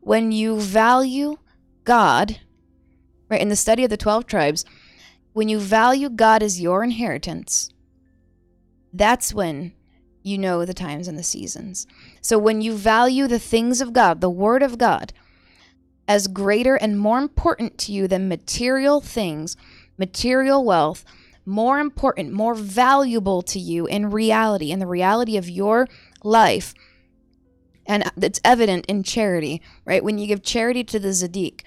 When 0.00 0.32
you 0.32 0.58
value 0.58 1.36
God, 1.84 2.40
right 3.32 3.40
in 3.40 3.48
the 3.48 3.56
study 3.56 3.82
of 3.82 3.90
the 3.90 3.96
12 3.96 4.26
tribes, 4.26 4.64
when 5.32 5.48
you 5.48 5.58
value 5.58 6.10
God 6.10 6.42
as 6.42 6.60
your 6.60 6.84
inheritance, 6.84 7.70
that's 8.92 9.32
when 9.32 9.72
you 10.22 10.36
know 10.36 10.64
the 10.64 10.74
times 10.74 11.08
and 11.08 11.18
the 11.18 11.22
seasons. 11.22 11.86
So 12.20 12.38
when 12.38 12.60
you 12.60 12.74
value 12.74 13.26
the 13.26 13.38
things 13.38 13.80
of 13.80 13.94
God, 13.94 14.20
the 14.20 14.30
word 14.30 14.62
of 14.62 14.76
God, 14.76 15.14
as 16.06 16.28
greater 16.28 16.76
and 16.76 17.00
more 17.00 17.18
important 17.18 17.78
to 17.78 17.92
you 17.92 18.06
than 18.06 18.28
material 18.28 19.00
things, 19.00 19.56
material 19.96 20.62
wealth, 20.62 21.02
more 21.46 21.78
important, 21.78 22.32
more 22.32 22.54
valuable 22.54 23.40
to 23.42 23.58
you 23.58 23.86
in 23.86 24.10
reality, 24.10 24.70
in 24.70 24.78
the 24.78 24.86
reality 24.86 25.38
of 25.38 25.48
your 25.48 25.88
life. 26.22 26.74
And 27.86 28.12
it's 28.20 28.40
evident 28.44 28.84
in 28.86 29.02
charity, 29.02 29.62
right? 29.86 30.04
When 30.04 30.18
you 30.18 30.26
give 30.26 30.42
charity 30.42 30.84
to 30.84 30.98
the 30.98 31.08
Zadik, 31.08 31.62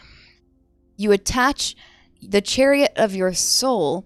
you 0.96 1.12
attach 1.12 1.76
the 2.22 2.41
chariot 2.41 2.93
of 2.96 3.16
your 3.16 3.34
soul 3.34 4.06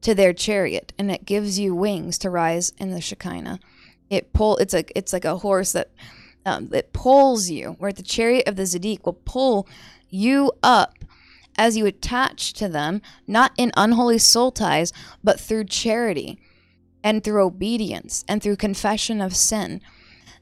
to 0.00 0.14
their 0.14 0.32
chariot, 0.32 0.92
and 0.98 1.10
it 1.10 1.24
gives 1.24 1.58
you 1.58 1.74
wings 1.74 2.18
to 2.18 2.30
rise 2.30 2.72
in 2.78 2.90
the 2.90 3.00
Shekinah. 3.00 3.58
It 4.10 4.32
pull. 4.32 4.56
It's 4.56 4.72
like 4.72 4.92
it's 4.94 5.12
like 5.12 5.24
a 5.24 5.38
horse 5.38 5.72
that 5.72 5.90
um, 6.46 6.70
it 6.72 6.92
pulls 6.92 7.50
you, 7.50 7.76
where 7.78 7.92
the 7.92 8.02
chariot 8.02 8.48
of 8.48 8.56
the 8.56 8.62
Zadik 8.62 9.04
will 9.04 9.20
pull 9.24 9.68
you 10.08 10.52
up 10.62 10.94
as 11.56 11.76
you 11.76 11.84
attach 11.86 12.52
to 12.54 12.68
them, 12.68 13.02
not 13.26 13.52
in 13.58 13.72
unholy 13.76 14.18
soul 14.18 14.52
ties, 14.52 14.92
but 15.22 15.40
through 15.40 15.64
charity 15.64 16.38
and 17.02 17.22
through 17.22 17.44
obedience 17.44 18.24
and 18.28 18.42
through 18.42 18.56
confession 18.56 19.20
of 19.20 19.36
sin. 19.36 19.80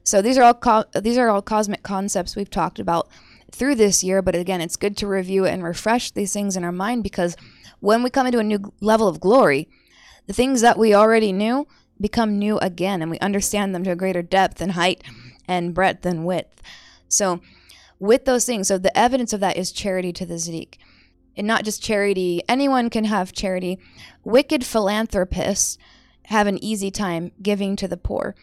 So 0.05 0.23
these 0.23 0.39
are 0.39 0.45
all 0.45 0.55
co- 0.55 0.85
these 0.95 1.19
are 1.19 1.29
all 1.29 1.43
cosmic 1.43 1.83
concepts 1.83 2.37
we've 2.37 2.51
talked 2.51 2.79
about 2.79 3.09
through 3.53 3.77
this 3.77 4.03
year, 4.03 4.23
but 4.23 4.35
again, 4.35 4.61
it's 4.61 4.77
good 4.77 4.97
to 4.99 5.07
review 5.07 5.47
and 5.47 5.63
refresh 5.63 6.11
these 6.11 6.33
things 6.33 6.57
in 6.57 6.65
our 6.65 6.73
mind 6.73 7.03
because 7.03 7.37
when 7.81 8.03
we 8.03 8.11
come 8.11 8.27
into 8.27 8.39
a 8.39 8.45
new 8.45 8.73
level 8.81 9.09
of 9.09 9.21
glory, 9.21 9.69
the 10.27 10.33
things 10.33 10.61
that 10.61 10.79
we 10.79 10.95
already 10.95 11.33
knew 11.33 11.67
become 12.01 12.39
new 12.39 12.59
again 12.59 13.01
and 13.01 13.11
we 13.11 13.19
understand 13.21 13.75
them 13.75 13.85
to 13.85 13.93
a 13.93 13.97
greater 13.97 14.23
depth 14.23 14.61
and 14.61 14.73
height 14.73 15.03
and 15.47 15.75
breadth 15.75 16.05
and 16.05 16.27
width. 16.27 16.63
So, 17.09 17.41
with 17.99 18.27
those 18.27 18.45
things, 18.45 18.69
so 18.69 18.77
the 18.77 18.97
evidence 18.99 19.33
of 19.33 19.41
that 19.41 19.57
is 19.57 19.73
charity 19.73 20.13
to 20.15 20.27
the 20.27 20.35
Zadik. 20.35 20.75
And 21.37 21.47
not 21.47 21.65
just 21.65 21.83
charity, 21.83 22.43
anyone 22.49 22.91
can 22.91 23.05
have 23.05 23.33
charity. 23.33 23.79
Wicked 24.25 24.65
philanthropists 24.65 25.79
have 26.27 26.47
an 26.47 26.63
easy 26.63 26.91
time 26.91 27.33
giving 27.41 27.77
to 27.77 27.89
the 27.89 27.97
poor. 27.97 28.35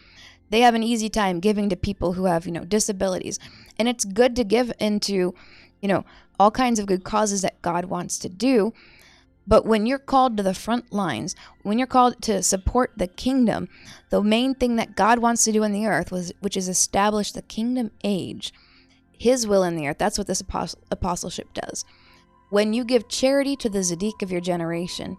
They 0.54 0.62
have 0.62 0.76
an 0.76 0.84
easy 0.84 1.10
time 1.10 1.40
giving 1.40 1.68
to 1.70 1.76
people 1.76 2.14
who 2.14 2.26
have, 2.26 2.46
you 2.46 2.52
know, 2.52 2.64
disabilities. 2.64 3.40
And 3.80 3.90
it's 3.90 4.06
good 4.06 4.36
to 4.36 4.44
give 4.44 4.72
into, 4.80 5.34
you 5.82 5.88
know, 5.88 6.06
all 6.40 6.52
kinds 6.52 6.78
of 6.78 6.86
good 6.86 7.04
causes 7.04 7.42
that 7.42 7.60
God 7.64 7.86
wants 7.86 8.20
to 8.20 8.30
do. 8.30 8.72
But 9.48 9.66
when 9.66 9.88
you're 9.88 9.98
called 9.98 10.38
to 10.38 10.44
the 10.44 10.54
front 10.54 10.94
lines, 10.94 11.36
when 11.64 11.80
you're 11.80 11.88
called 11.88 12.22
to 12.22 12.44
support 12.44 12.92
the 12.96 13.08
kingdom, 13.08 13.68
the 14.12 14.22
main 14.22 14.54
thing 14.54 14.76
that 14.76 14.96
God 14.96 15.18
wants 15.18 15.44
to 15.46 15.52
do 15.52 15.64
in 15.64 15.74
the 15.74 15.88
earth 15.88 16.12
was 16.12 16.32
which 16.40 16.56
is 16.56 16.70
establish 16.70 17.32
the 17.32 17.42
kingdom 17.42 17.90
age, 18.04 18.54
his 19.12 19.48
will 19.48 19.64
in 19.64 19.76
the 19.76 19.88
earth. 19.88 19.98
That's 19.98 20.20
what 20.20 20.28
this 20.28 20.42
apostle, 20.42 20.78
apostleship 20.92 21.52
does. 21.56 21.84
When 22.52 22.74
you 22.74 22.84
give 22.84 23.10
charity 23.10 23.56
to 23.56 23.70
the 23.70 23.80
Zadik 23.80 24.22
of 24.22 24.32
your 24.32 24.40
generation, 24.40 25.18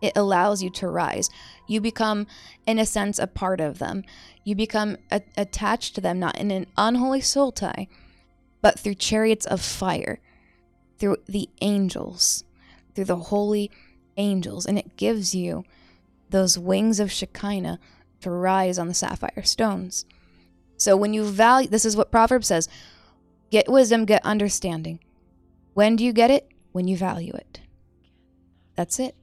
it 0.00 0.12
allows 0.16 0.62
you 0.62 0.70
to 0.70 0.88
rise. 0.88 1.30
You 1.66 1.80
become, 1.80 2.26
in 2.66 2.78
a 2.78 2.86
sense, 2.86 3.18
a 3.18 3.26
part 3.26 3.60
of 3.60 3.78
them. 3.78 4.04
You 4.44 4.54
become 4.54 4.96
a- 5.10 5.22
attached 5.36 5.94
to 5.94 6.00
them, 6.00 6.18
not 6.18 6.38
in 6.38 6.50
an 6.50 6.66
unholy 6.76 7.20
soul 7.20 7.52
tie, 7.52 7.88
but 8.62 8.78
through 8.78 8.94
chariots 8.94 9.46
of 9.46 9.60
fire, 9.60 10.20
through 10.98 11.16
the 11.28 11.48
angels, 11.60 12.44
through 12.94 13.06
the 13.06 13.16
holy 13.16 13.70
angels. 14.16 14.66
And 14.66 14.78
it 14.78 14.96
gives 14.96 15.34
you 15.34 15.64
those 16.30 16.58
wings 16.58 17.00
of 17.00 17.10
Shekinah 17.10 17.78
to 18.20 18.30
rise 18.30 18.78
on 18.78 18.88
the 18.88 18.94
sapphire 18.94 19.42
stones. 19.42 20.04
So 20.76 20.96
when 20.96 21.12
you 21.12 21.24
value, 21.24 21.68
this 21.68 21.84
is 21.84 21.96
what 21.96 22.10
Proverbs 22.10 22.46
says 22.46 22.68
get 23.50 23.68
wisdom, 23.68 24.04
get 24.04 24.24
understanding. 24.24 25.00
When 25.74 25.96
do 25.96 26.04
you 26.04 26.12
get 26.12 26.30
it? 26.30 26.48
When 26.72 26.86
you 26.86 26.96
value 26.96 27.32
it. 27.34 27.60
That's 28.76 28.98
it. 28.98 29.16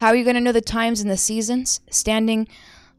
How 0.00 0.08
are 0.08 0.16
you 0.16 0.24
going 0.24 0.34
to 0.34 0.40
know 0.40 0.52
the 0.52 0.60
times 0.60 1.00
and 1.00 1.10
the 1.10 1.16
seasons? 1.16 1.80
Standing 1.90 2.48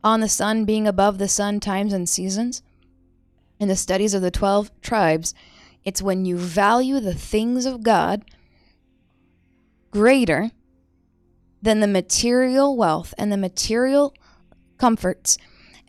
on 0.04 0.22
the 0.22 0.30
sun, 0.30 0.66
being 0.66 0.88
above 0.88 1.18
the 1.18 1.28
sun, 1.28 1.60
times 1.60 1.94
and 1.94 2.08
seasons? 2.08 2.62
In 3.60 3.68
the 3.68 3.76
studies 3.76 4.14
of 4.14 4.22
the 4.22 4.32
12 4.32 4.72
tribes, 4.82 5.34
it's 5.84 6.02
when 6.02 6.26
you 6.26 6.38
value 6.38 7.00
the 7.00 7.14
things 7.14 7.66
of 7.66 7.84
God 7.84 8.26
greater 9.92 10.52
than 11.62 11.80
the 11.80 11.88
material 11.88 12.76
wealth 12.76 13.14
and 13.18 13.32
the 13.32 13.38
material 13.38 14.14
comforts 14.78 15.38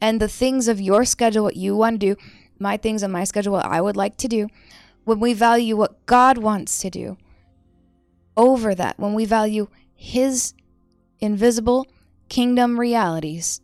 and 0.00 0.20
the 0.20 0.28
things 0.28 0.68
of 0.68 0.80
your 0.80 1.04
schedule, 1.04 1.44
what 1.44 1.56
you 1.56 1.76
want 1.76 2.00
to 2.00 2.14
do, 2.14 2.20
my 2.58 2.76
things 2.76 3.02
on 3.02 3.10
my 3.10 3.24
schedule, 3.24 3.52
what 3.52 3.66
I 3.66 3.80
would 3.80 3.96
like 3.96 4.16
to 4.18 4.28
do, 4.28 4.48
when 5.04 5.20
we 5.20 5.32
value 5.32 5.76
what 5.76 6.04
God 6.06 6.38
wants 6.38 6.78
to 6.80 6.90
do 6.90 7.16
over 8.36 8.74
that, 8.74 8.98
when 8.98 9.14
we 9.14 9.24
value 9.24 9.68
His 9.94 10.54
invisible 11.20 11.86
kingdom 12.28 12.78
realities 12.78 13.60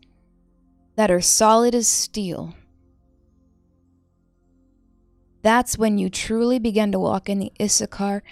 that 0.96 1.10
are 1.10 1.20
solid 1.20 1.74
as 1.74 1.88
steel, 1.88 2.54
that's 5.42 5.76
when 5.76 5.98
you 5.98 6.08
truly 6.08 6.58
begin 6.58 6.92
to 6.92 6.98
walk 6.98 7.28
in 7.28 7.38
the 7.38 7.52
Issachar 7.60 8.22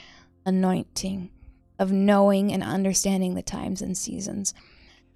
anointing 0.46 1.30
of 1.78 1.90
knowing 1.90 2.52
and 2.52 2.62
understanding 2.62 3.34
the 3.34 3.42
times 3.42 3.82
and 3.82 3.96
seasons. 3.96 4.54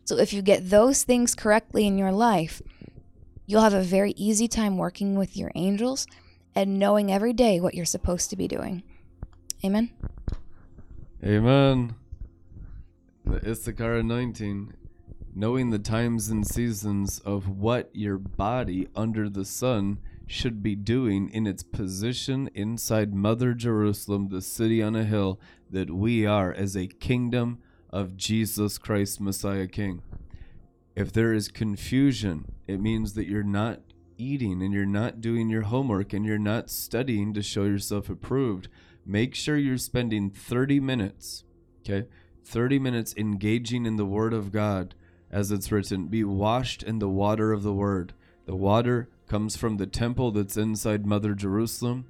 So 0.04 0.18
if 0.18 0.32
you 0.32 0.42
get 0.42 0.70
those 0.70 1.02
things 1.02 1.34
correctly 1.34 1.86
in 1.86 1.98
your 1.98 2.12
life, 2.12 2.60
you'll 3.46 3.62
have 3.62 3.74
a 3.74 3.82
very 3.82 4.12
easy 4.12 4.48
time 4.48 4.76
working 4.76 5.14
with 5.14 5.36
your 5.36 5.52
angels 5.54 6.06
and 6.54 6.78
knowing 6.78 7.12
every 7.12 7.32
day 7.32 7.60
what 7.60 7.74
you're 7.74 7.84
supposed 7.84 8.30
to 8.30 8.36
be 8.36 8.48
doing. 8.48 8.82
Amen. 9.64 9.90
Amen. 11.24 11.94
The 13.26 13.50
Issachar 13.50 13.96
anointing, 13.96 14.74
knowing 15.34 15.70
the 15.70 15.78
times 15.78 16.28
and 16.28 16.46
seasons 16.46 17.20
of 17.20 17.48
what 17.48 17.88
your 17.94 18.18
body 18.18 18.88
under 18.94 19.30
the 19.30 19.46
sun 19.46 19.98
should 20.26 20.62
be 20.62 20.74
doing 20.74 21.30
in 21.30 21.46
its 21.46 21.62
position 21.62 22.50
inside 22.54 23.14
Mother 23.14 23.54
Jerusalem, 23.54 24.28
the 24.28 24.42
city 24.42 24.82
on 24.82 24.94
a 24.94 25.04
hill 25.04 25.40
that 25.70 25.90
we 25.90 26.26
are 26.26 26.52
as 26.52 26.76
a 26.76 26.86
kingdom 26.86 27.58
of 27.90 28.16
Jesus 28.16 28.76
Christ, 28.76 29.20
Messiah 29.20 29.68
King. 29.68 30.02
If 30.94 31.10
there 31.10 31.32
is 31.32 31.48
confusion, 31.48 32.52
it 32.66 32.80
means 32.80 33.14
that 33.14 33.26
you're 33.26 33.42
not 33.42 33.80
eating 34.18 34.62
and 34.62 34.72
you're 34.72 34.84
not 34.84 35.20
doing 35.20 35.48
your 35.48 35.62
homework 35.62 36.12
and 36.12 36.26
you're 36.26 36.38
not 36.38 36.70
studying 36.70 37.32
to 37.34 37.42
show 37.42 37.64
yourself 37.64 38.08
approved. 38.10 38.68
Make 39.06 39.34
sure 39.34 39.56
you're 39.56 39.78
spending 39.78 40.30
30 40.30 40.80
minutes, 40.80 41.44
okay? 41.80 42.06
30 42.44 42.78
minutes 42.78 43.14
engaging 43.16 43.86
in 43.86 43.96
the 43.96 44.06
Word 44.06 44.32
of 44.32 44.52
God 44.52 44.94
as 45.30 45.50
it's 45.50 45.72
written. 45.72 46.06
Be 46.06 46.24
washed 46.24 46.82
in 46.82 46.98
the 46.98 47.08
water 47.08 47.52
of 47.52 47.62
the 47.62 47.72
Word. 47.72 48.12
The 48.46 48.56
water 48.56 49.08
comes 49.28 49.56
from 49.56 49.78
the 49.78 49.86
temple 49.86 50.30
that's 50.30 50.56
inside 50.56 51.06
Mother 51.06 51.34
Jerusalem 51.34 52.06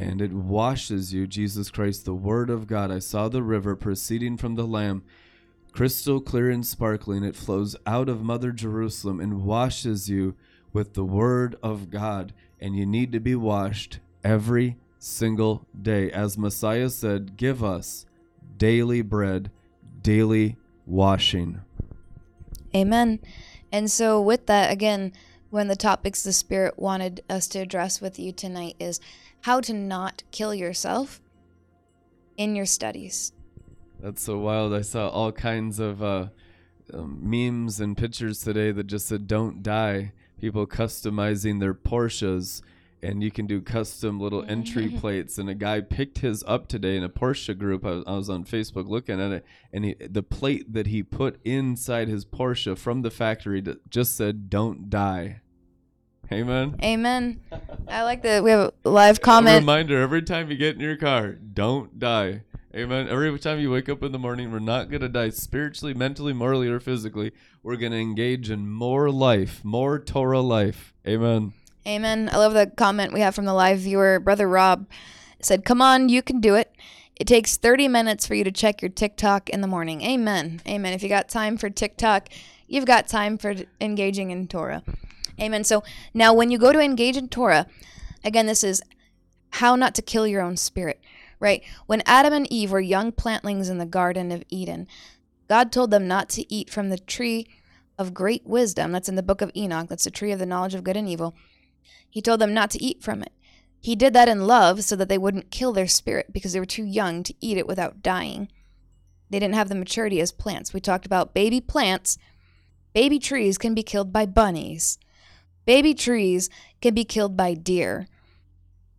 and 0.00 0.22
it 0.22 0.32
washes 0.32 1.12
you, 1.12 1.26
Jesus 1.26 1.70
Christ, 1.70 2.06
the 2.06 2.14
Word 2.14 2.48
of 2.48 2.66
God. 2.66 2.90
I 2.90 3.00
saw 3.00 3.28
the 3.28 3.42
river 3.42 3.76
proceeding 3.76 4.38
from 4.38 4.54
the 4.54 4.66
Lamb, 4.66 5.02
crystal 5.72 6.22
clear 6.22 6.48
and 6.48 6.64
sparkling. 6.64 7.22
It 7.22 7.36
flows 7.36 7.76
out 7.86 8.08
of 8.08 8.22
Mother 8.22 8.50
Jerusalem 8.50 9.20
and 9.20 9.44
washes 9.44 10.08
you 10.08 10.36
with 10.72 10.94
the 10.94 11.04
Word 11.04 11.56
of 11.62 11.90
God. 11.90 12.32
And 12.58 12.74
you 12.74 12.86
need 12.86 13.12
to 13.12 13.20
be 13.20 13.34
washed 13.34 14.00
every 14.24 14.78
single 14.98 15.66
day. 15.80 16.10
As 16.10 16.38
Messiah 16.38 16.88
said, 16.88 17.36
give 17.36 17.62
us 17.62 18.06
daily 18.56 19.02
bread, 19.02 19.50
daily 20.02 20.56
washing. 20.86 21.60
Amen. 22.74 23.20
And 23.72 23.90
so, 23.90 24.20
with 24.20 24.46
that, 24.46 24.72
again, 24.72 25.12
one 25.50 25.62
of 25.62 25.68
the 25.68 25.76
topics 25.76 26.22
the 26.22 26.32
Spirit 26.32 26.78
wanted 26.78 27.22
us 27.28 27.48
to 27.48 27.58
address 27.58 28.00
with 28.00 28.18
you 28.18 28.32
tonight 28.32 28.76
is 28.78 29.00
how 29.42 29.60
to 29.60 29.72
not 29.72 30.22
kill 30.30 30.54
yourself 30.54 31.20
in 32.36 32.54
your 32.54 32.66
studies. 32.66 33.32
That's 34.00 34.22
so 34.22 34.38
wild. 34.38 34.72
I 34.72 34.82
saw 34.82 35.08
all 35.08 35.32
kinds 35.32 35.78
of 35.78 36.02
uh, 36.02 36.28
um, 36.92 37.18
memes 37.22 37.80
and 37.80 37.96
pictures 37.96 38.40
today 38.40 38.72
that 38.72 38.86
just 38.86 39.06
said, 39.06 39.26
don't 39.26 39.62
die. 39.62 40.12
People 40.40 40.66
customizing 40.66 41.60
their 41.60 41.74
Porsches 41.74 42.62
and 43.02 43.22
you 43.22 43.30
can 43.30 43.46
do 43.46 43.60
custom 43.60 44.20
little 44.20 44.44
entry 44.48 44.88
mm-hmm. 44.88 44.98
plates. 44.98 45.38
And 45.38 45.48
a 45.48 45.54
guy 45.54 45.80
picked 45.80 46.18
his 46.18 46.44
up 46.46 46.68
today 46.68 46.96
in 46.96 47.04
a 47.04 47.08
Porsche 47.08 47.56
group. 47.56 47.84
I 47.84 47.90
was, 47.90 48.04
I 48.06 48.12
was 48.12 48.30
on 48.30 48.44
Facebook 48.44 48.88
looking 48.88 49.20
at 49.20 49.32
it, 49.32 49.46
and 49.72 49.84
he, 49.84 49.94
the 49.94 50.22
plate 50.22 50.72
that 50.72 50.88
he 50.88 51.02
put 51.02 51.40
inside 51.44 52.08
his 52.08 52.24
Porsche 52.24 52.76
from 52.76 53.02
the 53.02 53.10
factory 53.10 53.62
just 53.88 54.16
said 54.16 54.50
"Don't 54.50 54.90
die." 54.90 55.40
Amen. 56.32 56.76
Amen. 56.82 57.40
I 57.88 58.04
like 58.04 58.22
that 58.22 58.44
we 58.44 58.50
have 58.50 58.72
a 58.84 58.90
live 58.90 59.20
comment. 59.20 59.56
A 59.56 59.60
reminder 59.60 60.00
every 60.00 60.22
time 60.22 60.50
you 60.50 60.56
get 60.56 60.76
in 60.76 60.80
your 60.80 60.96
car, 60.96 61.32
don't 61.32 61.98
die. 61.98 62.42
Amen. 62.72 63.08
Every 63.08 63.36
time 63.40 63.58
you 63.58 63.68
wake 63.68 63.88
up 63.88 64.04
in 64.04 64.12
the 64.12 64.18
morning, 64.18 64.52
we're 64.52 64.60
not 64.60 64.90
going 64.90 65.00
to 65.00 65.08
die 65.08 65.30
spiritually, 65.30 65.92
mentally, 65.92 66.32
morally, 66.32 66.68
or 66.68 66.78
physically. 66.78 67.32
We're 67.64 67.74
going 67.74 67.90
to 67.90 67.98
engage 67.98 68.48
in 68.48 68.70
more 68.70 69.10
life, 69.10 69.64
more 69.64 69.98
Torah 69.98 70.40
life. 70.40 70.94
Amen. 71.04 71.52
Amen. 71.86 72.28
I 72.30 72.36
love 72.36 72.52
the 72.52 72.66
comment 72.66 73.12
we 73.12 73.20
have 73.20 73.34
from 73.34 73.46
the 73.46 73.54
live 73.54 73.78
viewer. 73.78 74.20
Brother 74.20 74.48
Rob 74.48 74.86
said, 75.40 75.64
Come 75.64 75.80
on, 75.80 76.08
you 76.08 76.22
can 76.22 76.40
do 76.40 76.54
it. 76.54 76.74
It 77.16 77.26
takes 77.26 77.56
30 77.56 77.88
minutes 77.88 78.26
for 78.26 78.34
you 78.34 78.44
to 78.44 78.52
check 78.52 78.82
your 78.82 78.90
TikTok 78.90 79.50
in 79.50 79.60
the 79.60 79.66
morning. 79.66 80.02
Amen. 80.02 80.60
Amen. 80.66 80.92
If 80.92 81.02
you 81.02 81.08
got 81.08 81.28
time 81.28 81.56
for 81.56 81.68
TikTok, 81.68 82.28
you've 82.66 82.86
got 82.86 83.08
time 83.08 83.38
for 83.38 83.54
engaging 83.80 84.30
in 84.30 84.48
Torah. 84.48 84.82
Amen. 85.40 85.64
So 85.64 85.82
now, 86.12 86.32
when 86.34 86.50
you 86.50 86.58
go 86.58 86.72
to 86.72 86.80
engage 86.80 87.16
in 87.16 87.28
Torah, 87.28 87.66
again, 88.24 88.46
this 88.46 88.64
is 88.64 88.82
how 89.50 89.74
not 89.74 89.94
to 89.96 90.02
kill 90.02 90.26
your 90.26 90.42
own 90.42 90.56
spirit, 90.56 91.00
right? 91.40 91.62
When 91.86 92.02
Adam 92.06 92.32
and 92.32 92.50
Eve 92.52 92.70
were 92.70 92.80
young 92.80 93.12
plantlings 93.12 93.70
in 93.70 93.78
the 93.78 93.86
Garden 93.86 94.32
of 94.32 94.44
Eden, 94.48 94.86
God 95.48 95.72
told 95.72 95.90
them 95.90 96.06
not 96.06 96.28
to 96.30 96.54
eat 96.54 96.70
from 96.70 96.90
the 96.90 96.98
tree 96.98 97.48
of 97.98 98.14
great 98.14 98.46
wisdom. 98.46 98.92
That's 98.92 99.08
in 99.08 99.16
the 99.16 99.22
book 99.22 99.42
of 99.42 99.50
Enoch. 99.56 99.88
That's 99.88 100.04
the 100.04 100.10
tree 100.10 100.32
of 100.32 100.38
the 100.38 100.46
knowledge 100.46 100.74
of 100.74 100.84
good 100.84 100.96
and 100.96 101.08
evil. 101.08 101.34
He 102.10 102.20
told 102.20 102.40
them 102.40 102.52
not 102.52 102.70
to 102.72 102.82
eat 102.82 103.02
from 103.02 103.22
it. 103.22 103.32
He 103.80 103.96
did 103.96 104.12
that 104.12 104.28
in 104.28 104.46
love 104.46 104.84
so 104.84 104.94
that 104.96 105.08
they 105.08 105.16
wouldn't 105.16 105.50
kill 105.50 105.72
their 105.72 105.86
spirit 105.86 106.32
because 106.32 106.52
they 106.52 106.60
were 106.60 106.66
too 106.66 106.84
young 106.84 107.22
to 107.22 107.34
eat 107.40 107.56
it 107.56 107.66
without 107.66 108.02
dying. 108.02 108.48
They 109.30 109.38
didn't 109.38 109.54
have 109.54 109.68
the 109.68 109.74
maturity 109.74 110.20
as 110.20 110.32
plants. 110.32 110.74
We 110.74 110.80
talked 110.80 111.06
about 111.06 111.32
baby 111.32 111.60
plants. 111.60 112.18
Baby 112.92 113.18
trees 113.18 113.56
can 113.56 113.74
be 113.74 113.82
killed 113.82 114.12
by 114.12 114.26
bunnies. 114.26 114.98
Baby 115.64 115.94
trees 115.94 116.50
can 116.82 116.94
be 116.94 117.04
killed 117.04 117.36
by 117.36 117.54
deer. 117.54 118.08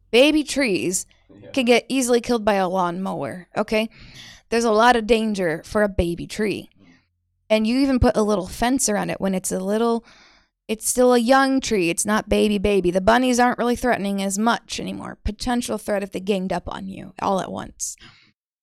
Baby 0.10 0.44
trees 0.44 1.06
yeah. 1.30 1.52
can 1.52 1.66
get 1.66 1.86
easily 1.90 2.22
killed 2.22 2.46
by 2.46 2.54
a 2.56 2.68
lawnmower, 2.68 3.48
okay? 3.56 3.90
There's 4.50 4.64
a 4.64 4.72
lot 4.72 4.96
of 4.96 5.06
danger 5.06 5.62
for 5.66 5.84
a 5.84 5.90
baby 5.90 6.28
tree. 6.28 6.70
And 7.50 7.68
you 7.68 7.80
even 7.80 8.00
put 8.00 8.16
a 8.16 8.24
little 8.24 8.48
fence 8.48 8.88
around 8.88 9.10
it 9.10 9.20
when 9.20 9.36
it's 9.36 9.52
a 9.52 9.60
little 9.60 10.06
it's 10.72 10.88
still 10.88 11.14
a 11.14 11.20
young 11.20 11.60
tree. 11.60 11.90
It's 11.90 12.06
not 12.06 12.30
baby 12.30 12.58
baby. 12.58 12.92
The 12.92 13.02
bunnies 13.02 13.42
aren't 13.42 13.58
really 13.58 13.76
threatening 13.76 14.22
as 14.22 14.40
much 14.40 14.80
anymore. 14.80 15.18
Potential 15.26 15.78
threat 15.78 16.02
if 16.02 16.14
they 16.14 16.22
ganged 16.22 16.54
up 16.54 16.64
on 16.66 16.88
you 16.88 17.14
all 17.22 17.42
at 17.42 17.52
once. 17.52 17.98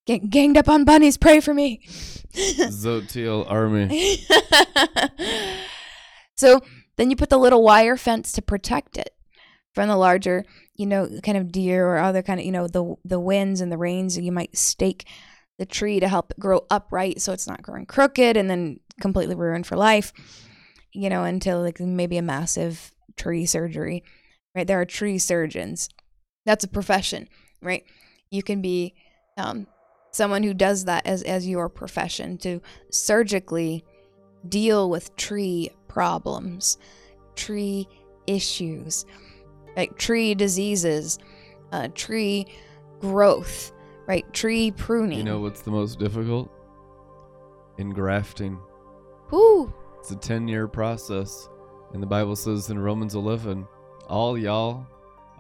Get 0.07 0.31
ganged 0.31 0.57
up 0.57 0.71
on 0.71 0.87
bunnies, 0.87 1.19
pray 1.19 1.41
for 1.41 1.53
me. 1.53 1.83
Zotiel 2.33 3.45
army. 3.47 4.25
so 6.39 6.63
then 6.97 7.11
you 7.11 7.17
put 7.17 7.29
the 7.29 7.37
little 7.37 7.63
wire 7.63 7.99
fence 7.99 8.33
to 8.33 8.41
protect 8.41 8.97
it 8.97 9.11
from 9.75 9.89
the 9.89 9.97
larger, 9.97 10.47
you 10.77 10.87
know, 10.87 11.11
kind 11.23 11.37
of 11.37 11.53
deer 11.53 11.87
or 11.87 11.99
other 11.99 12.23
kind 12.23 12.41
of, 12.41 12.47
you 12.47 12.53
know, 12.53 12.69
the 12.69 12.95
the 13.05 13.21
winds 13.21 13.61
and 13.61 13.71
the 13.71 13.77
rains. 13.77 14.17
You 14.17 14.33
might 14.33 14.57
stake 14.57 15.07
the 15.59 15.67
tree 15.67 16.01
to 16.01 16.09
help 16.09 16.31
it 16.31 16.41
grow 16.41 16.65
upright 16.71 17.21
so 17.21 17.35
it's 17.35 17.47
not 17.47 17.61
growing 17.61 17.85
crooked 17.85 18.39
and 18.39 18.49
then 18.49 18.81
completely 18.99 19.35
ruined 19.35 19.67
for 19.67 19.77
life. 19.77 20.15
You 20.93 21.11
know, 21.11 21.25
until 21.25 21.63
like 21.63 21.81
maybe 21.81 22.17
a 22.17 22.23
massive 22.23 22.93
tree 23.17 23.47
surgery. 23.47 24.03
Right? 24.55 24.67
There 24.67 24.81
are 24.81 24.87
tree 24.87 25.19
surgeons. 25.19 25.89
That's 26.47 26.65
a 26.65 26.69
profession, 26.69 27.29
right? 27.63 27.85
You 28.31 28.43
can 28.43 28.63
be 28.63 28.95
um, 29.37 29.67
someone 30.11 30.43
who 30.43 30.55
does 30.55 30.87
that 30.87 31.07
as 31.07 31.23
as 31.23 31.47
your 31.47 31.69
profession 31.69 32.39
to 32.39 32.61
surgically 32.91 33.85
deal 34.49 34.89
with 34.89 35.15
tree 35.17 35.71
problems, 35.89 36.79
tree 37.37 37.89
issues, 38.27 39.05
like 39.77 39.97
tree 39.99 40.35
diseases, 40.35 41.19
uh, 41.73 41.89
tree 41.95 42.47
growth, 43.01 43.73
right? 44.07 44.31
Tree 44.33 44.71
pruning. 44.71 45.19
You 45.19 45.25
know 45.25 45.41
what's 45.41 45.63
the 45.63 45.71
most 45.71 45.99
difficult? 45.99 46.51
Engrafting. 47.79 48.59
Whoo! 49.31 49.73
It's 50.01 50.11
a 50.11 50.17
10 50.17 50.49
year 50.49 50.69
process. 50.69 51.49
And 51.93 52.03
the 52.03 52.07
Bible 52.07 52.37
says 52.37 52.71
in 52.71 52.79
Romans 52.79 53.15
11, 53.15 53.67
all 54.09 54.37
y'all 54.37 54.87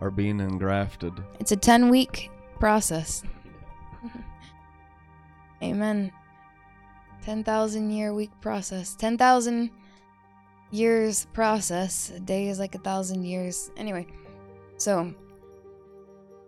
are 0.00 0.10
being 0.10 0.40
engrafted. 0.40 1.12
It's 1.38 1.52
a 1.52 1.56
10 1.70 1.88
week 1.88 2.30
process. 2.58 3.22
Amen. 5.62 6.12
10,000 7.22 7.90
year 7.90 8.14
week 8.14 8.30
process. 8.40 8.94
10,000 8.94 9.70
years 10.70 11.26
process. 11.32 12.10
A 12.14 12.20
day 12.20 12.48
is 12.48 12.58
like 12.58 12.74
a 12.74 12.78
thousand 12.78 13.24
years. 13.24 13.70
Anyway, 13.76 14.06
so 14.76 15.12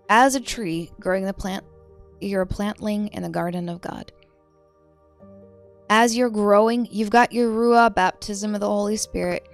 as 0.09 0.35
a 0.35 0.41
tree 0.41 0.91
growing 1.01 1.24
the 1.24 1.35
plant, 1.35 1.65
you're 2.20 2.43
a 2.43 2.47
plantling 2.47 3.09
in 3.09 3.23
the 3.23 3.28
garden 3.28 3.69
of 3.69 3.81
God. 3.81 4.12
As 5.91 6.17
you're 6.17 6.31
growing, 6.31 6.87
you've 6.91 7.11
got 7.11 7.33
your 7.33 7.51
Ruah 7.51 7.93
baptism 7.93 8.55
of 8.55 8.61
the 8.61 8.69
Holy 8.69 8.97
Spirit. 8.97 9.47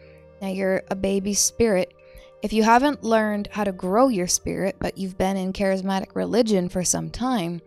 Now 0.43 0.49
you're 0.49 0.83
a 0.91 0.95
baby 0.95 1.33
spirit. 1.33 1.95
If 2.43 2.53
you 2.53 2.63
haven't 2.63 3.03
learned 3.03 3.49
how 3.51 3.65
to 3.65 3.73
grow 3.73 4.09
your 4.09 4.27
spirit, 4.27 4.77
but 4.79 4.99
you've 4.99 5.17
been 5.17 5.39
in 5.39 5.55
charismatic 5.55 6.15
religion 6.15 6.69
for 6.69 6.85
some 6.85 7.09
time, 7.11 7.63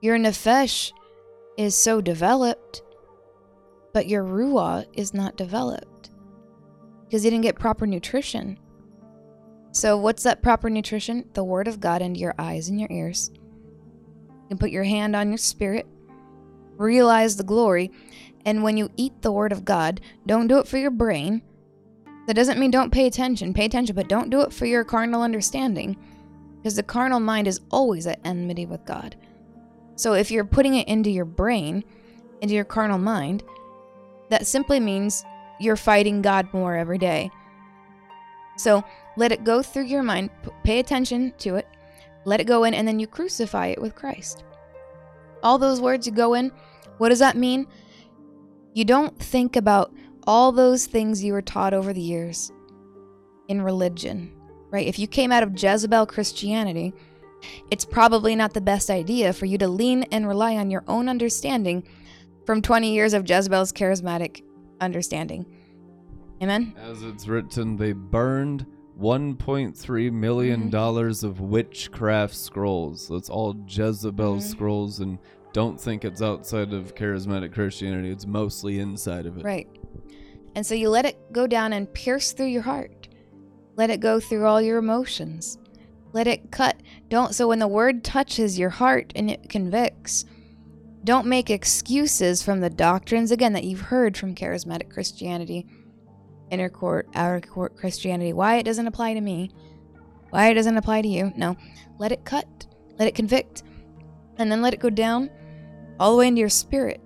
your 0.00 0.18
Nefesh 0.18 0.92
is 1.56 1.76
so 1.76 2.00
developed, 2.00 2.82
but 3.94 4.08
your 4.08 4.24
Ruah 4.24 4.84
is 4.92 5.14
not 5.14 5.36
developed 5.36 6.10
because 7.04 7.24
you 7.24 7.30
didn't 7.30 7.44
get 7.44 7.56
proper 7.56 7.86
nutrition. 7.86 8.58
So, 9.70 9.96
what's 9.96 10.24
that 10.24 10.42
proper 10.42 10.68
nutrition? 10.68 11.28
The 11.34 11.44
Word 11.44 11.68
of 11.68 11.78
God 11.78 12.02
into 12.02 12.18
your 12.18 12.34
eyes 12.36 12.68
and 12.68 12.80
your 12.80 12.90
ears. 12.90 13.30
You 13.32 14.48
can 14.48 14.58
put 14.58 14.70
your 14.70 14.84
hand 14.84 15.14
on 15.14 15.28
your 15.28 15.38
spirit, 15.38 15.86
realize 16.76 17.36
the 17.36 17.44
glory, 17.44 17.90
and 18.44 18.62
when 18.62 18.76
you 18.76 18.90
eat 18.96 19.22
the 19.22 19.32
Word 19.32 19.52
of 19.52 19.64
God, 19.64 20.00
don't 20.26 20.46
do 20.46 20.58
it 20.58 20.68
for 20.68 20.78
your 20.78 20.90
brain. 20.90 21.42
That 22.26 22.34
doesn't 22.34 22.58
mean 22.58 22.70
don't 22.70 22.92
pay 22.92 23.06
attention. 23.06 23.54
Pay 23.54 23.66
attention, 23.66 23.94
but 23.94 24.08
don't 24.08 24.30
do 24.30 24.40
it 24.42 24.52
for 24.52 24.66
your 24.66 24.84
carnal 24.84 25.22
understanding, 25.22 25.96
because 26.56 26.76
the 26.76 26.82
carnal 26.82 27.20
mind 27.20 27.46
is 27.46 27.60
always 27.70 28.06
at 28.06 28.20
enmity 28.24 28.66
with 28.66 28.84
God. 28.84 29.16
So 29.96 30.14
if 30.14 30.30
you're 30.30 30.44
putting 30.44 30.74
it 30.74 30.88
into 30.88 31.10
your 31.10 31.24
brain, 31.24 31.84
into 32.40 32.54
your 32.54 32.64
carnal 32.64 32.98
mind, 32.98 33.42
that 34.28 34.46
simply 34.46 34.80
means 34.80 35.24
you're 35.58 35.76
fighting 35.76 36.20
God 36.20 36.52
more 36.52 36.76
every 36.76 36.98
day. 36.98 37.30
So 38.58 38.84
let 39.16 39.32
it 39.32 39.44
go 39.44 39.62
through 39.62 39.84
your 39.84 40.02
mind, 40.02 40.30
pay 40.64 40.78
attention 40.78 41.32
to 41.38 41.56
it, 41.56 41.66
let 42.24 42.40
it 42.40 42.46
go 42.46 42.64
in, 42.64 42.74
and 42.74 42.86
then 42.86 42.98
you 42.98 43.06
crucify 43.06 43.68
it 43.68 43.80
with 43.80 43.94
Christ. 43.94 44.44
All 45.42 45.58
those 45.58 45.80
words 45.80 46.06
you 46.06 46.12
go 46.12 46.34
in, 46.34 46.50
what 46.98 47.08
does 47.10 47.18
that 47.18 47.36
mean? 47.36 47.66
You 48.74 48.84
don't 48.84 49.18
think 49.18 49.56
about 49.56 49.92
all 50.26 50.52
those 50.52 50.86
things 50.86 51.22
you 51.22 51.32
were 51.32 51.42
taught 51.42 51.72
over 51.72 51.92
the 51.92 52.00
years 52.00 52.50
in 53.48 53.62
religion, 53.62 54.32
right? 54.70 54.86
If 54.86 54.98
you 54.98 55.06
came 55.06 55.32
out 55.32 55.42
of 55.42 55.60
Jezebel 55.60 56.06
Christianity, 56.06 56.92
it's 57.70 57.84
probably 57.84 58.34
not 58.34 58.54
the 58.54 58.60
best 58.60 58.90
idea 58.90 59.32
for 59.32 59.46
you 59.46 59.56
to 59.58 59.68
lean 59.68 60.02
and 60.04 60.26
rely 60.26 60.56
on 60.56 60.70
your 60.70 60.84
own 60.88 61.08
understanding 61.08 61.86
from 62.44 62.60
20 62.62 62.92
years 62.92 63.12
of 63.14 63.28
Jezebel's 63.28 63.72
charismatic 63.72 64.42
understanding. 64.80 65.46
Amen? 66.42 66.74
As 66.78 67.02
it's 67.02 67.28
written, 67.28 67.76
they 67.76 67.92
burned 67.92 68.66
$1.3 69.00 70.10
million 70.12 70.70
Mhm. 70.70 71.24
of 71.24 71.40
witchcraft 71.40 72.34
scrolls. 72.34 73.08
That's 73.08 73.30
all 73.30 73.54
Jezebel 73.66 74.36
Mhm. 74.36 74.42
scrolls, 74.42 75.00
and 75.00 75.18
don't 75.56 75.80
think 75.80 76.04
it's 76.04 76.20
outside 76.20 76.74
of 76.74 76.94
charismatic 76.94 77.50
Christianity. 77.54 78.10
It's 78.10 78.26
mostly 78.26 78.78
inside 78.78 79.24
of 79.24 79.38
it. 79.38 79.42
Right. 79.42 79.66
And 80.54 80.66
so 80.66 80.74
you 80.74 80.90
let 80.90 81.06
it 81.06 81.32
go 81.32 81.46
down 81.46 81.72
and 81.72 81.90
pierce 81.94 82.32
through 82.32 82.48
your 82.48 82.60
heart. 82.60 83.08
Let 83.74 83.88
it 83.88 84.00
go 84.00 84.20
through 84.20 84.44
all 84.44 84.60
your 84.60 84.76
emotions. 84.76 85.56
Let 86.12 86.26
it 86.26 86.50
cut. 86.50 86.76
Don't 87.08 87.34
so 87.34 87.48
when 87.48 87.58
the 87.58 87.68
word 87.68 88.04
touches 88.04 88.58
your 88.58 88.68
heart 88.68 89.14
and 89.16 89.30
it 89.30 89.48
convicts, 89.48 90.26
don't 91.04 91.26
make 91.26 91.48
excuses 91.48 92.42
from 92.42 92.60
the 92.60 92.68
doctrines 92.68 93.30
again 93.30 93.54
that 93.54 93.64
you've 93.64 93.80
heard 93.80 94.14
from 94.14 94.34
charismatic 94.34 94.90
Christianity, 94.90 95.66
inner 96.50 96.68
court, 96.68 97.08
outer 97.14 97.40
court 97.40 97.78
Christianity. 97.78 98.34
Why 98.34 98.56
it 98.56 98.64
doesn't 98.64 98.86
apply 98.86 99.14
to 99.14 99.22
me? 99.22 99.52
Why 100.28 100.50
it 100.50 100.54
doesn't 100.54 100.76
apply 100.76 101.00
to 101.00 101.08
you? 101.08 101.32
No. 101.34 101.56
Let 101.96 102.12
it 102.12 102.26
cut. 102.26 102.66
Let 102.98 103.08
it 103.08 103.14
convict. 103.14 103.62
And 104.36 104.52
then 104.52 104.60
let 104.60 104.74
it 104.74 104.80
go 104.80 104.90
down 104.90 105.30
all 105.98 106.12
the 106.12 106.18
way 106.18 106.28
into 106.28 106.40
your 106.40 106.48
spirit. 106.48 107.00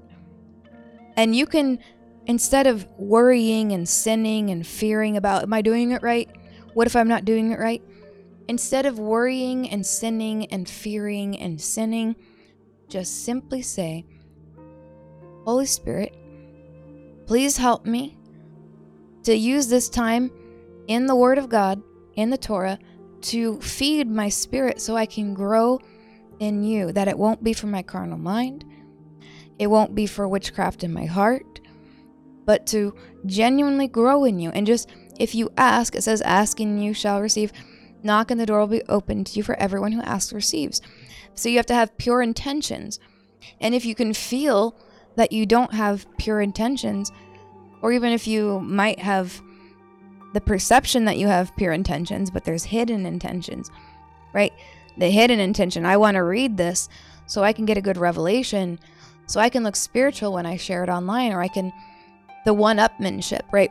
And 1.17 1.35
you 1.35 1.47
can 1.47 1.79
instead 2.27 2.67
of 2.67 2.87
worrying 2.97 3.73
and 3.73 3.89
sinning 3.89 4.51
and 4.51 4.67
fearing 4.67 5.17
about, 5.17 5.43
am 5.43 5.53
I 5.53 5.63
doing 5.63 5.91
it 5.91 6.03
right? 6.03 6.31
What 6.75 6.87
if 6.87 6.95
I'm 6.95 7.09
not 7.09 7.25
doing 7.25 7.51
it 7.51 7.59
right? 7.59 7.83
Instead 8.49 8.87
of 8.87 8.99
worrying 8.99 9.69
and 9.69 9.85
sinning 9.85 10.47
and 10.47 10.69
fearing 10.69 11.39
and 11.39 11.61
sinning, 11.61 12.17
just 12.89 13.25
simply 13.25 13.63
say, 13.63 14.05
Holy 15.45 15.67
Spirit, 15.67 16.17
please 17.27 17.57
help 17.57 17.85
me 17.87 18.17
to 19.25 19.35
use 19.35 19.69
this 19.69 19.89
time 19.89 20.31
in 20.87 21.07
the 21.07 21.15
Word 21.15 21.39
of 21.39 21.49
God, 21.49 21.83
in 22.15 22.31
the 22.31 22.39
Torah, 22.39 22.79
to 23.23 23.61
feed 23.61 24.09
my 24.09 24.29
spirit 24.29 24.81
so 24.81 24.97
I 24.97 25.07
can 25.07 25.35
grow 25.35 25.79
in 26.39 26.65
you, 26.65 26.93
that 26.93 27.09
it 27.09 27.19
won't 27.19 27.45
be 27.45 27.53
for 27.53 27.67
my 27.67 27.83
carnal 27.83 28.19
mind, 28.19 28.65
it 29.61 29.69
won't 29.69 29.95
be 29.95 30.07
for 30.07 30.27
witchcraft 30.27 30.83
in 30.83 30.91
my 30.91 31.05
heart, 31.05 31.61
but 32.47 32.67
to 32.69 32.95
genuinely 33.27 33.87
grow 33.87 34.25
in 34.25 34.41
you. 34.41 34.49
And 34.51 34.67
just 34.67 34.89
if 35.19 35.35
you 35.35 35.53
ask, 35.59 35.95
it 35.95 36.03
says, 36.03 36.23
Ask 36.23 36.61
and 36.61 36.83
you 36.83 36.95
shall 36.95 37.21
receive. 37.21 37.53
Knock 38.03 38.31
and 38.31 38.41
the 38.41 38.47
door 38.47 38.61
will 38.61 38.67
be 38.67 38.83
open 38.89 39.23
to 39.25 39.33
you 39.37 39.43
for 39.43 39.55
everyone 39.57 39.93
who 39.93 40.01
asks 40.01 40.33
receives. 40.33 40.81
So 41.35 41.51
you 41.51 41.59
have 41.59 41.67
to 41.67 41.75
have 41.75 41.99
pure 41.99 42.23
intentions. 42.23 42.99
And 43.61 43.75
if 43.75 43.85
you 43.85 43.95
can 43.95 44.15
feel 44.15 44.75
that 45.17 45.31
you 45.31 45.45
don't 45.45 45.75
have 45.75 46.07
pure 46.17 46.41
intentions, 46.41 47.13
or 47.83 47.93
even 47.93 48.13
if 48.13 48.27
you 48.27 48.61
might 48.61 48.99
have 48.99 49.43
the 50.33 50.41
perception 50.41 51.05
that 51.05 51.19
you 51.19 51.27
have 51.27 51.55
pure 51.57 51.73
intentions, 51.73 52.31
but 52.31 52.47
there's 52.47 52.65
hidden 52.65 53.05
intentions, 53.05 53.71
right? 54.33 54.55
The 54.97 55.11
hidden 55.11 55.39
intention, 55.39 55.85
I 55.85 55.99
want 55.99 56.15
to 56.15 56.23
read 56.23 56.57
this 56.57 56.89
so 57.27 57.45
I 57.45 57.53
can 57.53 57.67
get 57.67 57.77
a 57.77 57.83
good 57.83 57.99
revelation, 57.99 58.79
so 59.31 59.39
I 59.39 59.49
can 59.49 59.63
look 59.63 59.77
spiritual 59.77 60.33
when 60.33 60.45
I 60.45 60.57
share 60.57 60.83
it 60.83 60.91
online, 60.91 61.31
or 61.31 61.41
I 61.41 61.47
can 61.47 61.73
the 62.45 62.53
one 62.53 62.79
upmanship, 62.79 63.43
right? 63.53 63.71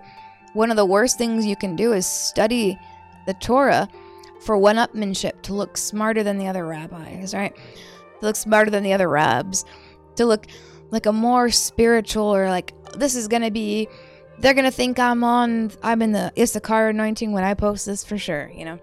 One 0.53 0.71
of 0.71 0.77
the 0.77 0.85
worst 0.85 1.17
things 1.17 1.45
you 1.45 1.57
can 1.57 1.75
do 1.75 1.91
is 1.91 2.05
study 2.05 2.79
the 3.27 3.33
Torah 3.33 3.89
for 4.39 4.57
one 4.57 4.77
upmanship 4.77 5.41
to 5.41 5.53
look 5.53 5.75
smarter 5.75 6.23
than 6.23 6.37
the 6.37 6.47
other 6.47 6.65
rabbis, 6.65 7.33
right? 7.33 7.53
To 8.21 8.25
look 8.25 8.37
smarter 8.37 8.71
than 8.71 8.83
the 8.83 8.93
other 8.93 9.09
rabbs, 9.09 9.65
to 10.15 10.25
look 10.25 10.47
like 10.91 11.07
a 11.07 11.11
more 11.11 11.49
spiritual 11.49 12.33
or 12.33 12.47
like 12.47 12.73
this 12.93 13.13
is 13.13 13.27
gonna 13.27 13.51
be 13.51 13.89
they're 14.39 14.53
gonna 14.53 14.71
think 14.71 14.97
I'm 14.97 15.25
on 15.25 15.71
I'm 15.83 16.01
in 16.01 16.13
the 16.13 16.31
Issachar 16.39 16.87
anointing 16.87 17.33
when 17.33 17.43
I 17.43 17.53
post 17.53 17.85
this 17.85 18.05
for 18.05 18.17
sure, 18.17 18.49
you 18.55 18.63
know. 18.63 18.79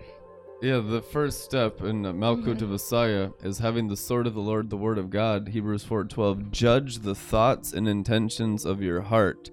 Yeah, 0.63 0.79
the 0.79 1.03
first 1.03 1.45
step 1.45 1.83
in 1.83 2.03
Malkut 2.03 2.45
mm-hmm. 2.45 2.65
of 2.65 2.71
Messiah 2.71 3.31
is 3.43 3.59
having 3.59 3.89
the 3.89 3.97
sword 3.97 4.27
of 4.27 4.33
the 4.33 4.41
Lord, 4.41 4.71
the 4.71 4.77
word 4.77 4.97
of 4.97 5.11
God. 5.11 5.49
Hebrews 5.49 5.85
4:12. 5.85 6.51
Judge 6.51 6.99
the 7.01 7.15
thoughts 7.15 7.75
and 7.75 7.87
intentions 7.87 8.65
of 8.65 8.81
your 8.81 9.03
heart 9.03 9.51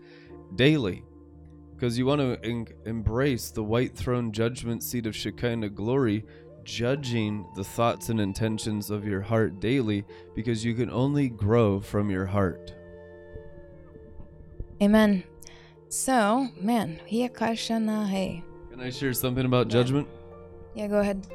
daily, 0.56 1.04
because 1.76 1.98
you 1.98 2.06
want 2.06 2.22
to 2.22 2.40
en- 2.46 2.68
embrace 2.86 3.52
the 3.52 3.64
white 3.64 3.94
throne 3.98 4.32
judgment 4.32 4.82
seat 4.82 5.06
of 5.06 5.14
Shekinah 5.14 5.70
glory, 5.70 6.24
judging 6.64 7.46
the 7.58 7.66
thoughts 7.66 8.08
and 8.08 8.22
intentions 8.22 8.90
of 8.90 9.06
your 9.06 9.22
heart 9.22 9.60
daily, 9.60 10.06
because 10.36 10.64
you 10.64 10.74
can 10.74 10.90
only 10.90 11.28
grow 11.28 11.82
from 11.82 12.10
your 12.10 12.28
heart. 12.28 12.74
Amen. 14.82 15.26
So, 15.90 16.48
man, 16.60 17.02
Hiyakashanahe. 17.12 18.42
Can 18.72 18.80
I 18.80 18.90
share 18.90 19.12
something 19.14 19.46
about 19.46 19.68
Yeah. 19.68 19.74
judgment? 19.74 20.08
Yeah, 20.76 20.88
go 20.88 21.00
ahead. 21.00 21.28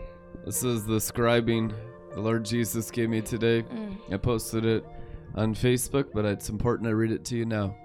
This 0.44 0.65
is 0.65 0.86
the 0.86 0.97
scribing 0.97 1.73
the 2.15 2.20
Lord 2.20 2.44
Jesus 2.44 2.90
gave 2.90 3.10
me 3.10 3.20
today. 3.20 3.62
Mm. 3.62 3.97
I 4.12 4.16
posted 4.16 4.65
it 4.65 4.85
on 5.35 5.55
Facebook, 5.55 6.06
but 6.12 6.24
it's 6.24 6.48
important 6.48 6.89
I 6.89 6.93
read 6.93 7.12
it 7.12 7.24
to 7.27 7.36
you 7.36 7.44
now. 7.44 7.77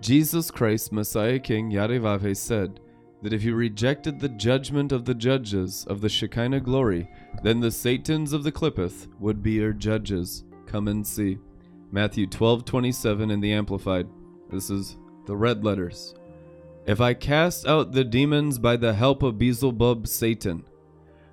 Jesus 0.00 0.50
Christ, 0.50 0.92
Messiah 0.92 1.40
King 1.40 1.72
Yarevave, 1.72 2.36
said 2.36 2.78
that 3.22 3.32
if 3.32 3.42
you 3.42 3.54
rejected 3.54 4.20
the 4.20 4.28
judgment 4.28 4.92
of 4.92 5.04
the 5.04 5.14
judges 5.14 5.84
of 5.88 6.00
the 6.00 6.08
Shekinah 6.08 6.60
glory, 6.60 7.10
then 7.42 7.58
the 7.58 7.70
Satans 7.70 8.32
of 8.32 8.44
the 8.44 8.52
Clippeth 8.52 9.08
would 9.18 9.42
be 9.42 9.52
your 9.52 9.72
judges. 9.72 10.44
Come 10.66 10.86
and 10.86 11.04
see. 11.04 11.38
Matthew 11.90 12.26
12 12.26 12.64
27 12.64 13.30
in 13.30 13.40
the 13.40 13.52
Amplified. 13.52 14.06
This 14.50 14.70
is 14.70 14.98
the 15.26 15.36
red 15.36 15.64
letters. 15.64 16.14
If 16.88 17.02
I 17.02 17.12
cast 17.12 17.66
out 17.66 17.92
the 17.92 18.02
demons 18.02 18.58
by 18.58 18.78
the 18.78 18.94
help 18.94 19.22
of 19.22 19.36
Beelzebub 19.36 20.08
Satan, 20.08 20.64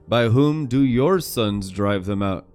by 0.05 0.27
whom 0.27 0.65
do 0.65 0.81
your 0.81 1.21
sons 1.21 1.69
drive 1.69 2.03
them 2.03 2.21
out? 2.21 2.45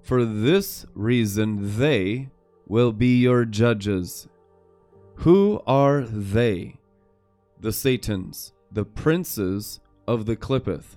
For 0.00 0.24
this 0.24 0.86
reason 0.94 1.78
they 1.78 2.30
will 2.66 2.92
be 2.92 3.20
your 3.20 3.44
judges. 3.44 4.28
Who 5.16 5.60
are 5.66 6.00
they? 6.00 6.80
The 7.60 7.70
Satans, 7.70 8.54
the 8.72 8.86
princes 8.86 9.80
of 10.06 10.24
the 10.24 10.36
Clippeth. 10.36 10.96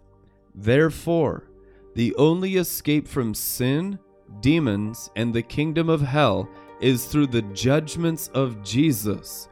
Therefore, 0.55 1.49
the 1.95 2.15
only 2.15 2.55
escape 2.55 3.09
from 3.09 3.33
sin, 3.33 3.99
demons, 4.39 5.11
and 5.17 5.33
the 5.33 5.41
kingdom 5.41 5.89
of 5.89 5.99
hell 5.99 6.47
is 6.79 7.03
through 7.07 7.27
the 7.27 7.41
judgments 7.41 8.29
of 8.33 8.63
Jesus. 8.63 9.49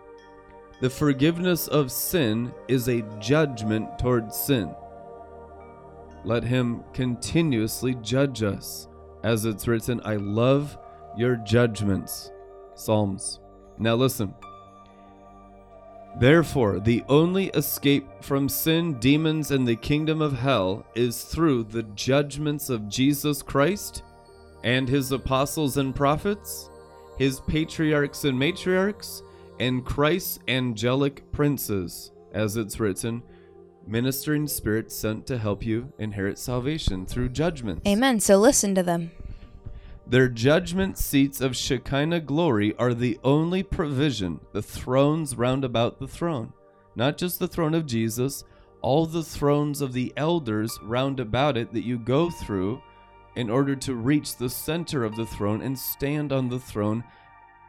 The 0.81 0.89
forgiveness 0.89 1.68
of 1.68 1.91
sin 1.91 2.53
is 2.69 2.88
a 2.88 3.01
judgment 3.19 3.99
towards 3.99 4.38
sin. 4.38 4.73
Let 6.23 6.43
him 6.43 6.84
continuously 6.93 7.95
judge 7.95 8.43
us. 8.43 8.88
As 9.23 9.43
it's 9.43 9.68
written, 9.68 9.99
I 10.06 10.15
love 10.15 10.77
your 11.18 11.35
judgments. 11.38 12.31
Psalms. 12.76 13.41
Now 13.77 13.95
listen. 13.95 14.34
Therefore, 16.18 16.80
the 16.80 17.03
only 17.10 17.47
escape 17.47 18.07
from 18.22 18.47
sin, 18.47 18.99
demons, 18.99 19.51
and 19.51 19.68
the 19.68 19.76
kingdom 19.76 20.22
of 20.22 20.38
hell 20.38 20.85
is 20.95 21.23
through 21.23 21.65
the 21.65 21.84
judgments 21.84 22.69
of 22.69 22.88
Jesus 22.88 23.41
Christ 23.41 24.03
and 24.64 24.88
his 24.88 25.11
apostles 25.11 25.77
and 25.77 25.93
prophets, 25.95 26.69
his 27.18 27.41
patriarchs 27.41 28.23
and 28.23 28.38
matriarchs, 28.39 29.22
and 29.60 29.86
Christ's 29.86 30.40
angelic 30.48 31.31
princes, 31.31 32.11
as 32.34 32.56
it's 32.57 32.80
written, 32.80 33.23
ministering 33.86 34.48
spirits 34.48 34.95
sent 34.95 35.26
to 35.27 35.38
help 35.38 35.65
you 35.65 35.91
inherit 35.99 36.38
salvation 36.38 37.06
through 37.06 37.30
judgments. 37.30 37.81
Amen. 37.88 38.19
So 38.19 38.38
listen 38.38 38.76
to 38.76 38.84
them. 38.84 39.11
Their 40.07 40.27
judgment 40.27 40.98
seats 40.98 41.40
of 41.40 41.56
Shekinah 41.56 42.22
glory 42.22 42.76
are 42.77 42.94
the 42.94 43.19
only 43.23 43.61
provision, 43.61 44.40
the 44.53 44.61
thrones 44.61 45.36
round 45.36 45.64
about 45.64 45.99
the 45.99 46.07
throne. 46.07 46.53
Not 46.95 47.18
just 47.18 47.38
the 47.38 47.48
throne 47.48 47.76
of 47.76 47.86
Jesus, 47.86 48.44
all 48.81 49.06
the 49.06 49.23
thrones 49.23 49.81
of 49.81 49.94
the 49.94 50.11
elders 50.18 50.80
round 50.81 51.19
about 51.19 51.57
it 51.57 51.73
that 51.73 51.86
you 51.86 51.99
go 51.99 52.30
through 52.30 52.81
in 53.36 53.49
order 53.49 53.76
to 53.76 53.94
reach 53.94 54.36
the 54.36 54.49
center 54.49 55.03
of 55.03 55.15
the 55.15 55.26
throne 55.26 55.61
and 55.61 55.77
stand 55.77 56.31
on 56.31 56.49
the 56.49 56.60
throne 56.60 57.03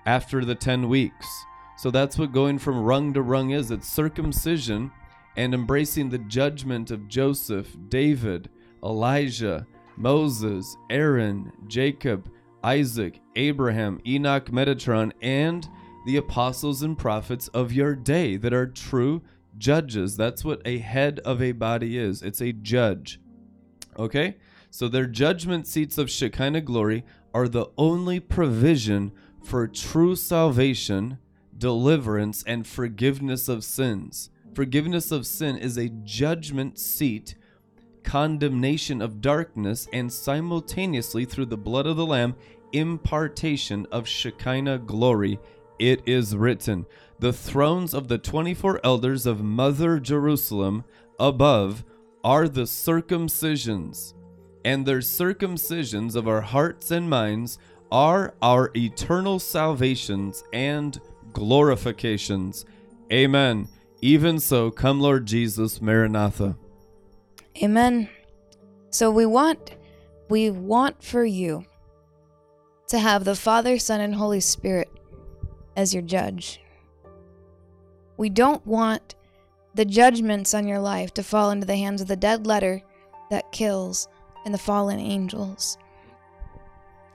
after 0.07 0.45
the 0.45 0.55
10 0.55 0.89
weeks. 0.89 1.45
So 1.81 1.91
that's 1.91 2.19
what 2.19 2.33
going 2.33 2.59
from 2.59 2.83
rung 2.83 3.15
to 3.15 3.23
rung 3.23 3.53
is 3.53 3.71
it's 3.71 3.89
circumcision 3.89 4.91
and 5.39 5.55
embracing 5.55 6.11
the 6.11 6.19
judgment 6.19 6.91
of 6.91 7.09
Joseph, 7.09 7.75
David, 7.89 8.51
Elijah, 8.85 9.67
Moses, 9.97 10.77
Aaron, 10.91 11.51
Jacob, 11.69 12.31
Isaac, 12.63 13.23
Abraham, 13.35 13.99
Enoch, 14.07 14.51
Metatron, 14.51 15.13
and 15.23 15.67
the 16.05 16.19
apostles 16.19 16.83
and 16.83 16.99
prophets 16.99 17.49
of 17.49 17.73
your 17.73 17.97
day 17.97 18.37
that 18.37 18.53
are 18.53 18.67
true 18.67 19.23
judges. 19.57 20.19
That's 20.19 20.45
what 20.45 20.61
a 20.67 20.77
head 20.77 21.21
of 21.21 21.41
a 21.41 21.53
body 21.53 21.97
is 21.97 22.21
it's 22.21 22.43
a 22.43 22.53
judge. 22.53 23.23
Okay? 23.99 24.37
So 24.69 24.87
their 24.87 25.07
judgment 25.07 25.67
seats 25.67 25.97
of 25.97 26.11
Shekinah 26.11 26.61
glory 26.61 27.07
are 27.33 27.49
the 27.49 27.71
only 27.79 28.21
provision 28.21 29.13
for 29.43 29.67
true 29.67 30.15
salvation, 30.15 31.17
deliverance, 31.61 32.43
and 32.45 32.67
forgiveness 32.67 33.49
of 33.49 33.63
sins. 33.63 34.31
Forgiveness 34.55 35.13
of 35.13 35.25
sin 35.25 35.57
is 35.57 35.79
a 35.79 35.89
judgment 35.89 36.77
seat 36.77 37.37
condemnation 38.03 39.01
of 39.01 39.21
darkness, 39.21 39.89
and 39.93 40.13
simultaneously 40.13 41.25
through 41.25 41.47
the 41.47 41.57
blood 41.57 41.87
of 41.87 41.97
the 41.97 42.07
Lamb, 42.07 42.35
impartation 42.73 43.87
of 43.93 44.09
Shekinah 44.09 44.79
glory. 44.81 45.39
It 45.79 46.03
is 46.07 46.37
written, 46.37 46.87
The 47.19 47.33
thrones 47.33 47.95
of 47.95 48.09
the 48.09 48.19
24 48.19 48.81
elders 48.85 49.27
of 49.27 49.43
Mother 49.43 49.99
Jerusalem 49.99 50.85
above 51.19 51.85
are 52.23 52.49
the 52.49 52.63
circumcisions, 52.63 54.15
and 54.65 54.85
their 54.85 54.99
circumcisions 54.99 56.15
of 56.15 56.29
our 56.29 56.43
hearts 56.43 56.91
and 56.91 57.09
minds 57.09 57.59
are 57.91 58.35
our 58.43 58.71
eternal 58.77 59.39
salvations 59.39 60.45
and 60.53 61.01
glorifications. 61.33 62.65
Amen. 63.13 63.69
Even 64.01 64.39
so, 64.39 64.71
come, 64.71 65.01
Lord 65.01 65.27
Jesus, 65.27 65.81
Maranatha. 65.83 66.57
Amen. 67.63 68.09
So 68.91 69.11
we 69.11 69.27
want 69.27 69.77
we 70.29 70.51
want 70.51 71.03
for 71.03 71.25
you 71.25 71.65
to 72.89 72.99
have 72.99 73.25
the 73.25 73.37
Father, 73.37 73.79
Son, 73.79 74.01
and 74.01 74.15
Holy 74.15 74.41
Spirit 74.41 74.89
as 75.77 75.93
your 75.93 76.03
judge. 76.03 76.61
We 78.17 78.29
don't 78.29 78.65
want 78.67 79.15
the 79.75 79.85
judgments 79.85 80.55
on 80.55 80.67
your 80.67 80.79
life 80.79 81.15
to 81.15 81.23
fall 81.23 81.51
into 81.51 81.67
the 81.67 81.77
hands 81.77 82.01
of 82.01 82.09
the 82.09 82.17
dead 82.17 82.47
letter 82.47 82.83
that 83.31 83.53
kills 83.53 84.09
and 84.45 84.53
the 84.53 84.59
fallen 84.59 84.99
angels. 84.99 85.79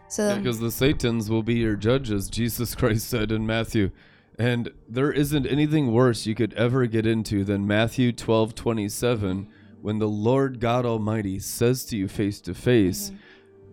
So 0.08 0.38
because 0.38 0.60
the 0.60 0.72
Satans 0.72 1.30
will 1.30 1.44
be 1.44 1.56
your 1.56 1.76
judges, 1.76 2.30
Jesus 2.30 2.76
Christ 2.76 3.10
said 3.10 3.32
in 3.32 3.46
Matthew. 3.46 3.92
And 4.38 4.72
there 4.88 5.12
isn't 5.12 5.46
anything 5.48 5.94
worse 5.94 6.26
you 6.26 6.36
could 6.36 6.54
ever 6.54 6.86
get 6.88 7.06
into 7.06 7.44
than 7.44 7.66
Matthew 7.66 8.12
12 8.12 8.54
27 8.54 9.48
when 9.82 10.00
the 10.00 10.08
Lord 10.08 10.60
God 10.60 10.84
Almighty 10.84 11.38
says 11.38 11.86
to 11.86 11.98
you 11.98 12.08
face 12.08 12.42
to 12.42 12.56
face, 12.56 13.12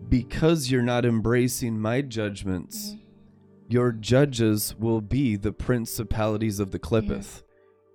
because 0.09 0.69
you're 0.69 0.83
not 0.83 1.05
embracing 1.05 1.79
my 1.79 2.01
judgments, 2.01 2.91
mm-hmm. 2.91 2.99
your 3.69 3.91
judges 3.91 4.75
will 4.77 5.01
be 5.01 5.35
the 5.35 5.51
principalities 5.51 6.59
of 6.59 6.69
the 6.69 6.77
Clippeth. 6.77 7.41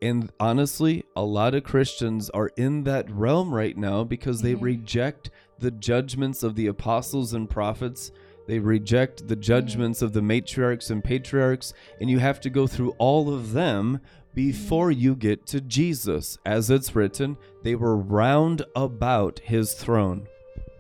And 0.03 0.33
honestly, 0.41 1.05
a 1.15 1.23
lot 1.23 1.55
of 1.55 1.63
Christians 1.63 2.29
are 2.31 2.51
in 2.57 2.85
that 2.85 3.09
realm 3.09 3.55
right 3.55 3.77
now 3.77 4.05
because 4.05 4.43
they 4.43 4.55
mm-hmm. 4.55 4.65
reject 4.65 5.31
the 5.59 5.71
judgments 5.71 6.43
of 6.43 6.57
the 6.57 6.67
apostles 6.67 7.33
and 7.33 7.49
prophets. 7.49 8.11
They 8.49 8.59
reject 8.59 9.29
the 9.29 9.37
judgments 9.37 10.01
of 10.01 10.15
the 10.15 10.23
matriarchs 10.23 10.91
and 10.91 11.05
patriarchs, 11.05 11.75
and 12.01 12.09
you 12.09 12.19
have 12.19 12.41
to 12.41 12.51
go 12.51 12.67
through 12.67 12.95
all 12.97 13.33
of 13.33 13.53
them 13.53 14.01
before 14.35 14.91
you 14.91 15.15
get 15.15 15.47
to 15.49 15.61
Jesus. 15.61 16.39
As 16.47 16.71
it's 16.71 16.97
written, 16.97 17.37
they 17.63 17.75
were 17.75 17.95
round 17.95 18.63
about 18.75 19.41
his 19.41 19.75
throne. 19.75 20.27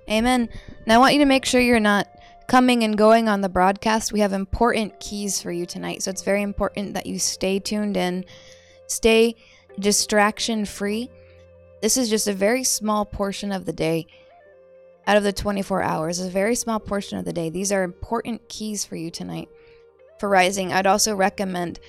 Amen. 0.09 0.49
Now 0.87 0.95
I 0.95 0.99
want 0.99 1.13
you 1.13 1.21
to 1.21 1.27
make 1.27 1.45
sure 1.45 1.61
you're 1.61 1.79
not 1.79 2.09
coming 2.49 2.85
and 2.85 2.97
going 2.97 3.29
on 3.29 3.43
the 3.43 3.51
broadcast. 3.51 4.15
We 4.15 4.21
have 4.21 4.33
important 4.33 4.99
keys 4.99 5.43
for 5.43 5.53
you 5.53 5.67
tonight. 5.67 6.03
So 6.03 6.11
it's 6.11 6.23
very 6.23 6.41
important 6.41 6.95
that 6.95 7.05
you 7.05 7.19
stay 7.19 7.59
tuned 7.59 7.99
in, 7.99 8.25
stay 8.87 9.37
distraction 9.79 10.65
free. 10.65 11.11
This 11.83 11.99
is 11.99 12.09
just 12.09 12.29
a 12.29 12.33
very 12.33 12.65
small 12.65 13.05
portion 13.05 13.53
of 13.53 13.67
the 13.67 13.75
day 13.75 14.07
out 15.09 15.17
of 15.17 15.23
the 15.23 15.33
24 15.33 15.83
hours, 15.83 16.21
a 16.21 16.29
very 16.29 16.55
small 16.55 16.79
portion 16.79 17.19
of 17.19 17.25
the 17.25 17.33
day. 17.33 17.49
These 17.49 17.73
are 17.73 17.83
important 17.83 18.47
keys 18.51 18.85
for 18.85 18.95
you 18.95 19.11
tonight. 19.11 19.49
For 20.21 20.29
rising, 20.29 20.71
I'd 20.71 20.87
also 20.87 21.17
recommend 21.17 21.81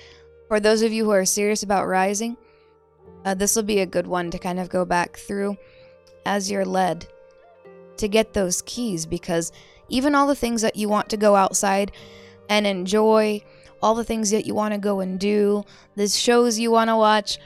for 0.48 0.58
those 0.58 0.80
of 0.80 0.90
you 0.90 1.04
who 1.04 1.10
are 1.10 1.26
serious 1.26 1.62
about 1.62 1.86
rising, 1.86 2.38
uh, 3.26 3.34
this 3.34 3.54
will 3.54 3.62
be 3.62 3.80
a 3.80 3.86
good 3.86 4.06
one 4.06 4.30
to 4.30 4.38
kind 4.38 4.58
of 4.58 4.70
go 4.70 4.86
back 4.86 5.18
through 5.18 5.58
as 6.24 6.50
you're 6.50 6.64
led 6.64 7.06
to 7.98 8.08
get 8.08 8.32
those 8.32 8.62
keys 8.62 9.04
because 9.04 9.52
even 9.90 10.14
all 10.14 10.26
the 10.26 10.34
things 10.34 10.62
that 10.62 10.76
you 10.76 10.88
want 10.88 11.10
to 11.10 11.18
go 11.18 11.36
outside 11.36 11.92
and 12.48 12.66
enjoy, 12.66 13.42
all 13.82 13.94
the 13.94 14.04
things 14.04 14.30
that 14.30 14.46
you 14.46 14.54
want 14.54 14.72
to 14.72 14.80
go 14.80 15.00
and 15.00 15.20
do, 15.20 15.62
the 15.94 16.08
shows 16.08 16.58
you 16.58 16.70
want 16.70 16.88
to 16.88 16.96
watch, 16.96 17.38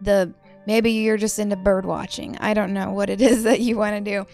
the 0.00 0.34
maybe 0.66 0.90
you're 0.90 1.16
just 1.16 1.38
into 1.38 1.54
bird 1.54 1.84
watching. 1.84 2.36
I 2.38 2.52
don't 2.52 2.74
know 2.74 2.90
what 2.90 3.10
it 3.10 3.20
is 3.30 3.44
that 3.44 3.60
you 3.60 3.76
want 3.76 4.04
to 4.04 4.10
do. 4.10 4.26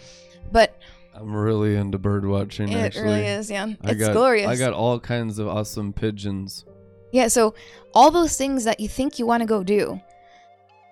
But 0.52 0.78
I'm 1.14 1.34
really 1.34 1.76
into 1.76 1.98
bird 1.98 2.26
watching. 2.26 2.70
It 2.70 2.76
actually. 2.76 3.04
really 3.04 3.26
is, 3.26 3.50
yeah. 3.50 3.66
I 3.82 3.90
it's 3.90 4.00
got, 4.00 4.12
glorious. 4.12 4.48
I 4.48 4.56
got 4.56 4.72
all 4.72 5.00
kinds 5.00 5.38
of 5.38 5.48
awesome 5.48 5.92
pigeons. 5.92 6.64
Yeah, 7.12 7.28
so 7.28 7.54
all 7.94 8.10
those 8.10 8.36
things 8.36 8.64
that 8.64 8.80
you 8.80 8.88
think 8.88 9.18
you 9.18 9.26
want 9.26 9.40
to 9.40 9.46
go 9.46 9.62
do, 9.62 10.00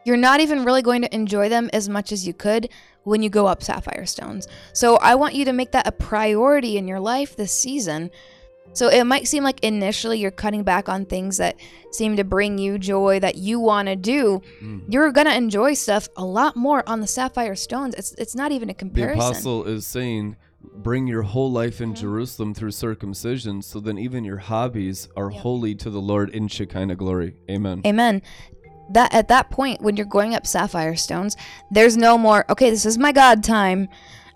you're 0.04 0.16
not 0.16 0.40
even 0.40 0.64
really 0.64 0.82
going 0.82 1.02
to 1.02 1.14
enjoy 1.14 1.48
them 1.48 1.68
as 1.72 1.88
much 1.88 2.12
as 2.12 2.26
you 2.26 2.32
could 2.32 2.70
when 3.02 3.22
you 3.22 3.28
go 3.28 3.46
up 3.46 3.62
sapphire 3.62 4.06
stones. 4.06 4.48
So 4.72 4.96
I 4.96 5.14
want 5.14 5.34
you 5.34 5.44
to 5.44 5.52
make 5.52 5.72
that 5.72 5.86
a 5.86 5.92
priority 5.92 6.78
in 6.78 6.88
your 6.88 7.00
life 7.00 7.36
this 7.36 7.52
season. 7.52 8.10
So 8.74 8.88
it 8.88 9.04
might 9.04 9.26
seem 9.28 9.44
like 9.44 9.62
initially 9.62 10.18
you're 10.18 10.30
cutting 10.30 10.64
back 10.64 10.88
on 10.88 11.06
things 11.06 11.36
that 11.38 11.56
seem 11.92 12.16
to 12.16 12.24
bring 12.24 12.58
you 12.58 12.78
joy 12.78 13.20
that 13.20 13.36
you 13.36 13.60
want 13.60 13.88
to 13.88 13.96
do. 13.96 14.42
Mm. 14.60 14.82
You're 14.88 15.12
going 15.12 15.26
to 15.26 15.34
enjoy 15.34 15.74
stuff 15.74 16.08
a 16.16 16.24
lot 16.24 16.56
more 16.56 16.86
on 16.88 17.00
the 17.00 17.06
sapphire 17.06 17.54
stones. 17.54 17.94
It's 17.94 18.12
it's 18.14 18.34
not 18.34 18.52
even 18.52 18.68
a 18.68 18.74
comparison. 18.74 19.18
The 19.18 19.24
apostle 19.24 19.64
is 19.64 19.86
saying 19.86 20.36
bring 20.76 21.06
your 21.06 21.22
whole 21.22 21.50
life 21.50 21.80
in 21.80 21.94
Jerusalem 21.94 22.54
through 22.54 22.70
circumcision, 22.72 23.62
so 23.62 23.80
then 23.80 23.98
even 23.98 24.24
your 24.24 24.38
hobbies 24.38 25.08
are 25.16 25.30
yep. 25.30 25.42
holy 25.42 25.74
to 25.76 25.90
the 25.90 26.00
Lord 26.00 26.30
in 26.30 26.48
Shekinah 26.48 26.96
glory. 26.96 27.36
Amen. 27.50 27.82
Amen. 27.86 28.22
That 28.90 29.14
at 29.14 29.28
that 29.28 29.50
point, 29.50 29.80
when 29.82 29.96
you're 29.96 30.06
going 30.06 30.34
up 30.34 30.46
sapphire 30.46 30.96
stones, 30.96 31.36
there's 31.70 31.96
no 31.96 32.18
more. 32.18 32.44
Okay, 32.50 32.70
this 32.70 32.84
is 32.84 32.98
my 32.98 33.12
God 33.12 33.42
time, 33.42 33.88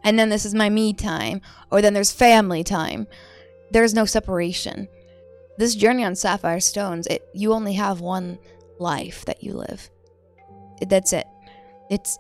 and 0.04 0.18
then 0.18 0.28
this 0.28 0.44
is 0.44 0.54
my 0.54 0.70
me 0.70 0.92
time, 0.92 1.40
or 1.70 1.82
then 1.82 1.92
there's 1.92 2.12
family 2.12 2.64
time. 2.64 3.06
There's 3.70 3.94
no 3.94 4.04
separation. 4.04 4.88
This 5.56 5.74
journey 5.74 6.04
on 6.04 6.14
sapphire 6.14 6.60
stones, 6.60 7.06
it 7.06 7.28
you 7.34 7.52
only 7.52 7.74
have 7.74 8.00
one 8.00 8.38
life 8.78 9.24
that 9.24 9.42
you 9.42 9.54
live. 9.54 9.90
That's 10.80 11.12
it. 11.12 11.26
It's 11.90 12.18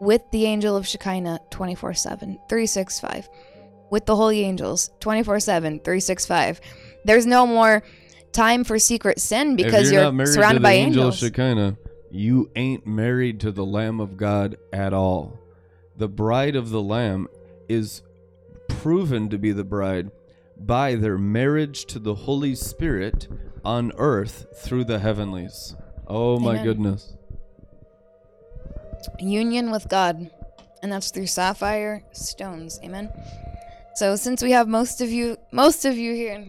with 0.00 0.22
the 0.30 0.44
angel 0.46 0.76
of 0.76 0.86
Shekinah 0.86 1.40
24 1.50 1.94
7, 1.94 2.38
365. 2.48 3.28
With 3.90 4.06
the 4.06 4.16
holy 4.16 4.42
angels 4.42 4.90
24 5.00 5.40
7, 5.40 5.80
365. 5.80 6.60
There's 7.04 7.26
no 7.26 7.46
more 7.46 7.82
time 8.32 8.64
for 8.64 8.78
secret 8.78 9.20
sin 9.20 9.56
because 9.56 9.90
you're, 9.90 10.12
you're 10.12 10.26
surrounded 10.26 10.62
by 10.62 10.72
angel 10.72 11.04
angels. 11.04 11.18
Shekinah, 11.18 11.76
you 12.10 12.50
ain't 12.54 12.86
married 12.86 13.40
to 13.40 13.50
the 13.50 13.64
Lamb 13.64 14.00
of 14.00 14.16
God 14.16 14.56
at 14.72 14.92
all. 14.92 15.38
The 15.96 16.08
bride 16.08 16.54
of 16.54 16.70
the 16.70 16.82
Lamb 16.82 17.28
is 17.68 18.02
proven 18.68 19.30
to 19.30 19.38
be 19.38 19.52
the 19.52 19.64
bride 19.64 20.10
by 20.58 20.94
their 20.94 21.18
marriage 21.18 21.86
to 21.86 21.98
the 21.98 22.14
Holy 22.14 22.54
Spirit 22.54 23.28
on 23.64 23.92
earth 23.96 24.46
through 24.56 24.84
the 24.84 24.98
heavenlies. 24.98 25.74
Oh 26.06 26.38
my 26.38 26.52
Amen. 26.52 26.64
goodness. 26.64 27.14
union 29.18 29.70
with 29.70 29.88
God, 29.88 30.30
and 30.82 30.90
that's 30.92 31.10
through 31.10 31.26
sapphire 31.26 32.04
stones. 32.12 32.80
Amen. 32.82 33.10
So 33.94 34.16
since 34.16 34.42
we 34.42 34.52
have 34.52 34.68
most 34.68 35.00
of 35.00 35.10
you, 35.10 35.36
most 35.52 35.84
of 35.84 35.96
you 35.96 36.14
here, 36.14 36.46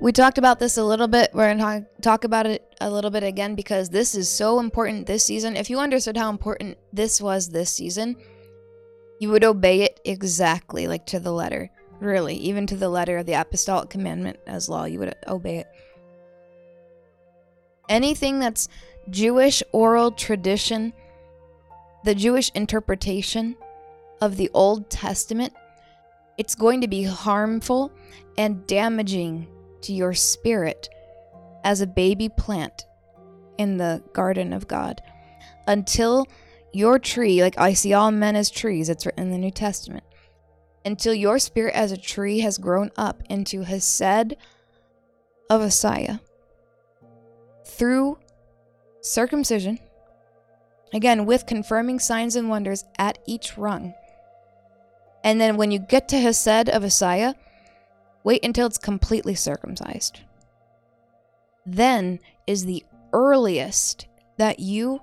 we 0.00 0.12
talked 0.12 0.36
about 0.36 0.58
this 0.58 0.76
a 0.76 0.84
little 0.84 1.08
bit. 1.08 1.30
We're 1.32 1.48
gonna 1.54 1.80
talk, 1.80 2.02
talk 2.02 2.24
about 2.24 2.46
it 2.46 2.62
a 2.80 2.90
little 2.90 3.10
bit 3.10 3.22
again 3.22 3.54
because 3.54 3.88
this 3.88 4.14
is 4.14 4.28
so 4.28 4.60
important 4.60 5.06
this 5.06 5.24
season. 5.24 5.56
If 5.56 5.70
you 5.70 5.78
understood 5.78 6.16
how 6.16 6.28
important 6.30 6.76
this 6.92 7.20
was 7.20 7.48
this 7.48 7.70
season, 7.70 8.16
you 9.24 9.30
would 9.30 9.42
obey 9.42 9.80
it 9.80 10.00
exactly, 10.04 10.86
like 10.86 11.06
to 11.06 11.18
the 11.18 11.32
letter. 11.32 11.70
Really, 11.98 12.34
even 12.36 12.66
to 12.66 12.76
the 12.76 12.90
letter 12.90 13.16
of 13.16 13.24
the 13.24 13.32
apostolic 13.32 13.88
commandment 13.88 14.38
as 14.46 14.68
law, 14.68 14.84
you 14.84 14.98
would 14.98 15.14
obey 15.26 15.60
it. 15.60 15.68
Anything 17.88 18.38
that's 18.38 18.68
Jewish 19.08 19.62
oral 19.72 20.10
tradition, 20.10 20.92
the 22.04 22.14
Jewish 22.14 22.50
interpretation 22.54 23.56
of 24.20 24.36
the 24.36 24.50
Old 24.52 24.90
Testament, 24.90 25.54
it's 26.36 26.54
going 26.54 26.82
to 26.82 26.88
be 26.88 27.04
harmful 27.04 27.92
and 28.36 28.66
damaging 28.66 29.46
to 29.80 29.94
your 29.94 30.12
spirit 30.12 30.90
as 31.64 31.80
a 31.80 31.86
baby 31.86 32.28
plant 32.28 32.84
in 33.56 33.78
the 33.78 34.02
garden 34.12 34.52
of 34.52 34.68
God 34.68 35.00
until 35.66 36.26
your 36.74 36.98
tree, 36.98 37.42
like 37.42 37.58
I 37.58 37.72
see 37.72 37.92
all 37.92 38.10
men 38.10 38.36
as 38.36 38.50
trees, 38.50 38.88
it's 38.88 39.06
written 39.06 39.24
in 39.24 39.30
the 39.30 39.38
New 39.38 39.50
Testament, 39.50 40.04
until 40.84 41.14
your 41.14 41.38
spirit 41.38 41.74
as 41.74 41.92
a 41.92 41.96
tree 41.96 42.40
has 42.40 42.58
grown 42.58 42.90
up 42.96 43.22
into 43.30 43.62
Hesed 43.62 44.36
of 45.50 45.60
Messiah 45.60 46.18
through 47.64 48.18
circumcision, 49.00 49.78
again, 50.92 51.26
with 51.26 51.46
confirming 51.46 51.98
signs 51.98 52.36
and 52.36 52.48
wonders 52.48 52.84
at 52.98 53.18
each 53.26 53.56
rung. 53.56 53.94
And 55.22 55.40
then 55.40 55.56
when 55.56 55.70
you 55.70 55.78
get 55.78 56.08
to 56.08 56.20
Hesed 56.20 56.68
of 56.68 56.82
Messiah, 56.82 57.34
wait 58.24 58.44
until 58.44 58.66
it's 58.66 58.78
completely 58.78 59.34
circumcised. 59.34 60.20
Then 61.64 62.18
is 62.46 62.66
the 62.66 62.84
earliest 63.12 64.06
that 64.36 64.58
you 64.58 65.00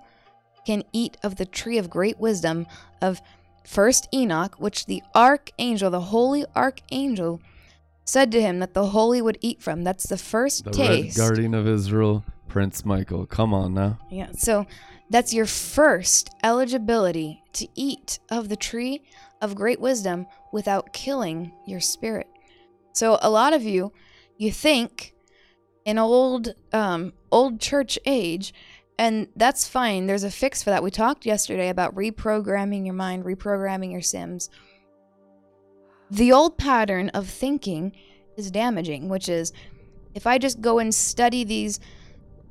can 0.65 0.83
eat 0.93 1.17
of 1.23 1.35
the 1.37 1.45
tree 1.45 1.77
of 1.77 1.89
great 1.89 2.19
wisdom 2.19 2.67
of 3.01 3.21
first 3.65 4.07
Enoch, 4.13 4.55
which 4.59 4.85
the 4.85 5.01
archangel, 5.15 5.89
the 5.89 6.01
holy 6.01 6.45
archangel, 6.55 7.41
said 8.05 8.31
to 8.31 8.41
him 8.41 8.59
that 8.59 8.73
the 8.73 8.87
holy 8.87 9.21
would 9.21 9.37
eat 9.41 9.61
from. 9.61 9.83
That's 9.83 10.07
the 10.07 10.17
first 10.17 10.65
The 10.65 10.71
taste. 10.71 11.17
red 11.17 11.25
guardian 11.27 11.53
of 11.53 11.67
Israel, 11.67 12.25
Prince 12.47 12.83
Michael. 12.85 13.25
Come 13.25 13.53
on 13.53 13.73
now. 13.73 13.99
Yeah, 14.09 14.31
so 14.33 14.65
that's 15.09 15.33
your 15.33 15.45
first 15.45 16.29
eligibility 16.43 17.43
to 17.53 17.67
eat 17.75 18.19
of 18.29 18.49
the 18.49 18.55
tree 18.55 19.03
of 19.41 19.55
great 19.55 19.79
wisdom 19.79 20.27
without 20.51 20.93
killing 20.93 21.53
your 21.65 21.79
spirit. 21.79 22.27
So 22.93 23.17
a 23.21 23.29
lot 23.29 23.53
of 23.53 23.63
you, 23.63 23.93
you 24.37 24.51
think 24.51 25.13
in 25.85 25.97
old 25.97 26.53
um, 26.73 27.13
old 27.31 27.59
church 27.59 27.97
age, 28.05 28.53
and 29.01 29.29
that's 29.35 29.67
fine. 29.67 30.05
There's 30.05 30.23
a 30.23 30.29
fix 30.29 30.61
for 30.61 30.69
that. 30.69 30.83
We 30.83 30.91
talked 30.91 31.25
yesterday 31.25 31.69
about 31.69 31.95
reprogramming 31.95 32.85
your 32.85 32.93
mind, 32.93 33.25
reprogramming 33.25 33.91
your 33.91 34.03
sims. 34.03 34.47
The 36.11 36.31
old 36.31 36.59
pattern 36.59 37.09
of 37.09 37.27
thinking 37.27 37.93
is 38.37 38.51
damaging, 38.51 39.09
which 39.09 39.27
is 39.27 39.53
if 40.13 40.27
I 40.27 40.37
just 40.37 40.61
go 40.61 40.77
and 40.77 40.93
study 40.93 41.43
these 41.43 41.79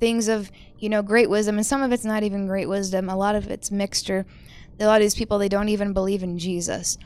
things 0.01 0.27
of 0.27 0.51
you 0.77 0.89
know 0.89 1.02
great 1.02 1.31
wisdom 1.31 1.56
and 1.56 1.64
some 1.64 1.82
of 1.82 1.93
it's 1.93 2.05
not 2.05 2.24
even 2.24 2.48
great 2.48 2.68
wisdom 2.68 3.10
a 3.10 3.16
lot 3.16 3.35
of 3.35 3.51
it's 3.51 3.70
mixture 3.70 4.24
a 4.81 4.86
lot 4.86 4.97
of 4.97 5.02
these 5.02 5.14
people 5.14 5.36
they 5.36 5.47
don't 5.47 5.68
even 5.68 5.93
believe 5.93 6.22
in 6.22 6.39
jesus 6.39 6.97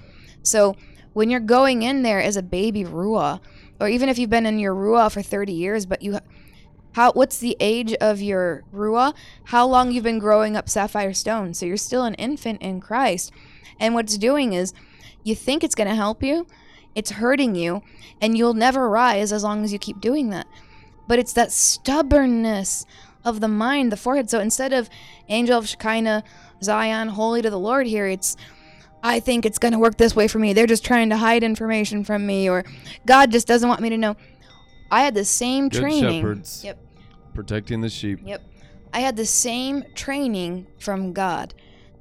so 0.45 0.77
when 1.13 1.29
you're 1.29 1.41
going 1.41 1.83
in 1.83 2.05
there 2.05 2.23
as 2.23 2.37
a 2.37 2.43
baby 2.43 2.85
ruah 2.85 3.41
or 3.81 3.89
even 3.89 4.09
if 4.09 4.17
you've 4.17 4.31
been 4.31 4.47
in 4.47 4.61
your 4.61 4.77
ruah 4.77 5.11
for 5.11 5.23
30 5.23 5.53
years 5.53 5.87
but 5.87 6.03
you 6.03 6.21
how 6.95 7.13
what's 7.13 7.39
the 7.39 7.57
age 7.61 7.93
of 7.95 8.21
your 8.21 8.65
ruah 8.73 9.15
how 9.45 9.67
long 9.67 9.93
you've 9.93 10.05
been 10.05 10.19
growing 10.19 10.57
up 10.57 10.69
sapphire 10.69 11.13
stone 11.13 11.55
so 11.55 11.67
you're 11.67 11.77
still 11.77 12.05
an 12.05 12.15
infant 12.15 12.61
in 12.63 12.81
christ 12.81 13.33
and 13.79 13.95
what's 13.95 14.19
doing 14.19 14.53
is 14.53 14.73
you 15.23 15.35
think 15.35 15.63
it's 15.63 15.75
going 15.75 15.89
to 15.89 15.95
help 15.95 16.23
you 16.23 16.47
it's 16.95 17.13
hurting 17.13 17.55
you 17.55 17.83
and 18.21 18.37
you'll 18.39 18.55
never 18.55 18.89
rise 18.89 19.33
as 19.33 19.43
long 19.45 19.65
as 19.65 19.73
you 19.73 19.79
keep 19.79 20.01
doing 20.01 20.31
that 20.31 20.47
but 21.07 21.19
it's 21.19 21.33
that 21.35 21.53
stubbornness 21.53 22.87
of 23.25 23.41
the 23.41 23.49
mind, 23.49 23.91
the 23.91 23.97
forehead. 23.97 24.31
So 24.31 24.41
instead 24.41 24.73
of 24.73 24.89
angel 25.29 25.59
of 25.59 25.69
Shekinah, 25.69 26.23
Zion, 26.63 27.09
holy 27.09 27.43
to 27.43 27.51
the 27.51 27.59
Lord 27.59 27.87
here, 27.87 28.07
it's 28.07 28.37
I 29.03 29.21
think 29.21 29.45
it's 29.45 29.59
going 29.59 29.73
to 29.73 29.79
work 29.79 29.97
this 29.99 30.17
way 30.17 30.29
for 30.29 30.39
me. 30.39 30.53
They're 30.53 30.67
just 30.67 30.85
trying 30.85 31.11
to 31.11 31.17
hide 31.17 31.43
information 31.43 32.05
from 32.05 32.27
me, 32.27 32.49
or 32.49 32.65
God 33.05 33.31
just 33.31 33.47
doesn't 33.47 33.69
want 33.69 33.81
me 33.81 33.91
to 33.91 33.99
know. 33.99 34.17
I 34.91 35.03
had 35.03 35.15
the 35.15 35.25
same 35.25 35.69
Good 35.69 35.81
training. 35.81 36.23
shepherds. 36.23 36.65
Yep. 36.65 36.79
Protecting 37.35 37.81
the 37.81 37.89
sheep. 37.91 38.21
Yep. 38.25 38.43
I 38.93 39.01
had 39.01 39.17
the 39.17 39.27
same 39.27 39.85
training 39.95 40.67
from 40.79 41.13
God. 41.13 41.53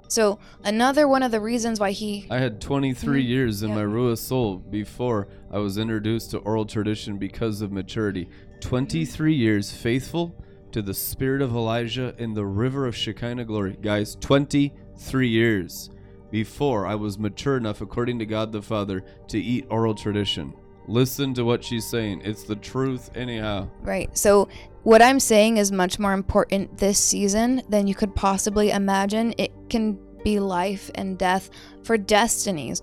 So 0.08 0.38
another 0.64 1.08
one 1.08 1.24
of 1.24 1.32
the 1.32 1.40
reasons 1.40 1.80
why 1.80 1.92
he 1.92 2.28
I 2.30 2.38
had 2.38 2.62
23 2.62 3.24
Mhm. 3.24 3.28
years 3.28 3.64
in 3.64 3.70
Yeah. 3.70 3.76
my 3.78 3.82
Ruah 3.84 4.18
soul 4.18 4.58
before 4.58 5.28
I 5.52 5.58
was 5.58 5.78
introduced 5.78 6.32
to 6.32 6.38
oral 6.40 6.66
tradition 6.66 7.18
because 7.18 7.62
of 7.62 7.72
maturity. 7.72 8.30
23 8.60 9.34
years 9.34 9.72
faithful 9.72 10.36
to 10.72 10.82
the 10.84 10.94
spirit 10.94 11.42
of 11.42 11.56
Elijah 11.56 12.14
in 12.20 12.36
the 12.36 12.46
river 12.46 12.86
of 12.86 12.96
Shekinah 12.96 13.46
glory. 13.46 13.76
Guys, 13.82 14.16
23 14.20 15.28
years 15.30 15.90
before 16.30 16.86
I 16.86 16.96
was 16.96 17.18
mature 17.18 17.58
enough, 17.58 17.82
according 17.82 18.20
to 18.20 18.26
God 18.26 18.52
the 18.52 18.62
Father, 18.62 19.04
to 19.30 19.40
eat 19.40 19.66
oral 19.70 19.96
tradition. 19.96 20.54
Listen 20.88 21.34
to 21.36 21.46
what 21.46 21.64
she's 21.64 21.86
saying. 21.86 22.22
It's 22.24 22.44
the 22.44 22.56
truth, 22.56 23.10
anyhow. 23.16 23.70
Right. 23.82 24.16
So 24.18 24.50
what 24.84 25.02
I'm 25.02 25.20
saying 25.20 25.58
is 25.58 25.72
much 25.72 25.98
more 25.98 26.14
important 26.14 26.78
this 26.78 27.00
season 27.00 27.62
than 27.70 27.88
you 27.88 27.96
could 27.96 28.16
possibly 28.16 28.72
imagine. 28.72 29.34
It 29.38 29.52
can 29.70 29.98
be 30.24 30.40
life 30.40 30.92
and 30.96 31.18
death 31.18 31.50
for 31.84 31.98
destinies. 31.98 32.82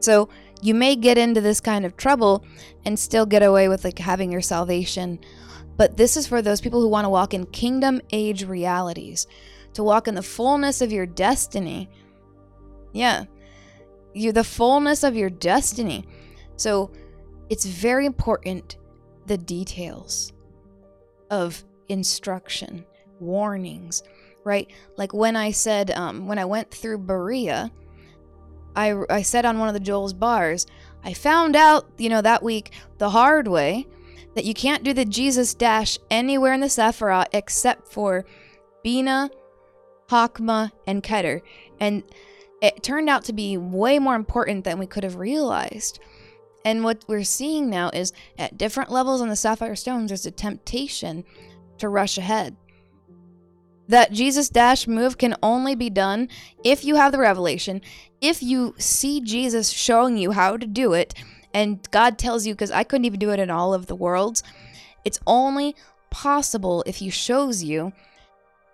So 0.00 0.28
you 0.62 0.74
may 0.74 0.96
get 0.96 1.18
into 1.18 1.40
this 1.40 1.60
kind 1.60 1.84
of 1.84 1.96
trouble 1.96 2.44
and 2.84 2.98
still 2.98 3.26
get 3.26 3.42
away 3.42 3.68
with 3.68 3.84
like 3.84 3.98
having 3.98 4.30
your 4.30 4.40
salvation. 4.40 5.18
But 5.76 5.96
this 5.96 6.16
is 6.16 6.26
for 6.26 6.40
those 6.40 6.60
people 6.60 6.80
who 6.80 6.88
want 6.88 7.04
to 7.04 7.10
walk 7.10 7.34
in 7.34 7.46
kingdom 7.46 8.00
age 8.12 8.44
realities, 8.44 9.26
to 9.72 9.82
walk 9.82 10.06
in 10.06 10.14
the 10.14 10.22
fullness 10.22 10.80
of 10.80 10.92
your 10.92 11.06
destiny. 11.06 11.90
Yeah. 12.92 13.24
You 14.12 14.30
the 14.30 14.44
fullness 14.44 15.02
of 15.02 15.16
your 15.16 15.30
destiny. 15.30 16.06
So 16.56 16.92
it's 17.48 17.64
very 17.64 18.06
important 18.06 18.76
the 19.26 19.38
details 19.38 20.32
of 21.30 21.64
instruction, 21.88 22.84
warnings, 23.20 24.02
right? 24.44 24.70
Like 24.96 25.12
when 25.12 25.36
I 25.36 25.50
said, 25.50 25.90
um, 25.92 26.26
when 26.26 26.38
I 26.38 26.44
went 26.44 26.70
through 26.70 26.98
Beriah, 26.98 27.70
I, 28.76 28.94
I 29.08 29.22
said 29.22 29.44
on 29.44 29.58
one 29.58 29.68
of 29.68 29.74
the 29.74 29.80
Joel's 29.80 30.12
bars, 30.12 30.66
I 31.04 31.14
found 31.14 31.56
out, 31.56 31.86
you 31.98 32.08
know, 32.08 32.22
that 32.22 32.42
week 32.42 32.72
the 32.98 33.10
hard 33.10 33.48
way 33.48 33.86
that 34.34 34.44
you 34.44 34.54
can't 34.54 34.82
do 34.82 34.92
the 34.92 35.04
Jesus 35.04 35.54
dash 35.54 35.98
anywhere 36.10 36.52
in 36.52 36.60
the 36.60 36.66
Sephirah 36.66 37.26
except 37.32 37.88
for 37.88 38.24
Bina, 38.82 39.30
Hakma, 40.08 40.72
and 40.86 41.02
Keter. 41.02 41.40
And 41.78 42.02
it 42.60 42.82
turned 42.82 43.08
out 43.08 43.24
to 43.24 43.32
be 43.32 43.56
way 43.56 43.98
more 43.98 44.14
important 44.14 44.64
than 44.64 44.78
we 44.78 44.86
could 44.86 45.04
have 45.04 45.16
realized. 45.16 46.00
And 46.64 46.82
what 46.82 47.04
we're 47.06 47.24
seeing 47.24 47.68
now 47.68 47.90
is 47.92 48.12
at 48.38 48.56
different 48.56 48.90
levels 48.90 49.20
on 49.20 49.28
the 49.28 49.36
sapphire 49.36 49.76
stones, 49.76 50.08
there's 50.08 50.24
a 50.26 50.30
temptation 50.30 51.24
to 51.78 51.88
rush 51.88 52.16
ahead. 52.16 52.56
That 53.86 54.12
Jesus 54.12 54.48
dash 54.48 54.88
move 54.88 55.18
can 55.18 55.36
only 55.42 55.74
be 55.74 55.90
done 55.90 56.30
if 56.64 56.84
you 56.84 56.94
have 56.96 57.12
the 57.12 57.18
revelation, 57.18 57.82
if 58.22 58.42
you 58.42 58.74
see 58.78 59.20
Jesus 59.20 59.68
showing 59.68 60.16
you 60.16 60.30
how 60.30 60.56
to 60.56 60.66
do 60.66 60.94
it, 60.94 61.12
and 61.52 61.86
God 61.90 62.16
tells 62.18 62.46
you, 62.46 62.54
because 62.54 62.70
I 62.70 62.82
couldn't 62.82 63.04
even 63.04 63.20
do 63.20 63.30
it 63.30 63.38
in 63.38 63.50
all 63.50 63.74
of 63.74 63.86
the 63.86 63.94
worlds, 63.94 64.42
it's 65.04 65.20
only 65.26 65.76
possible 66.10 66.82
if 66.86 66.96
He 66.96 67.10
shows 67.10 67.62
you. 67.62 67.92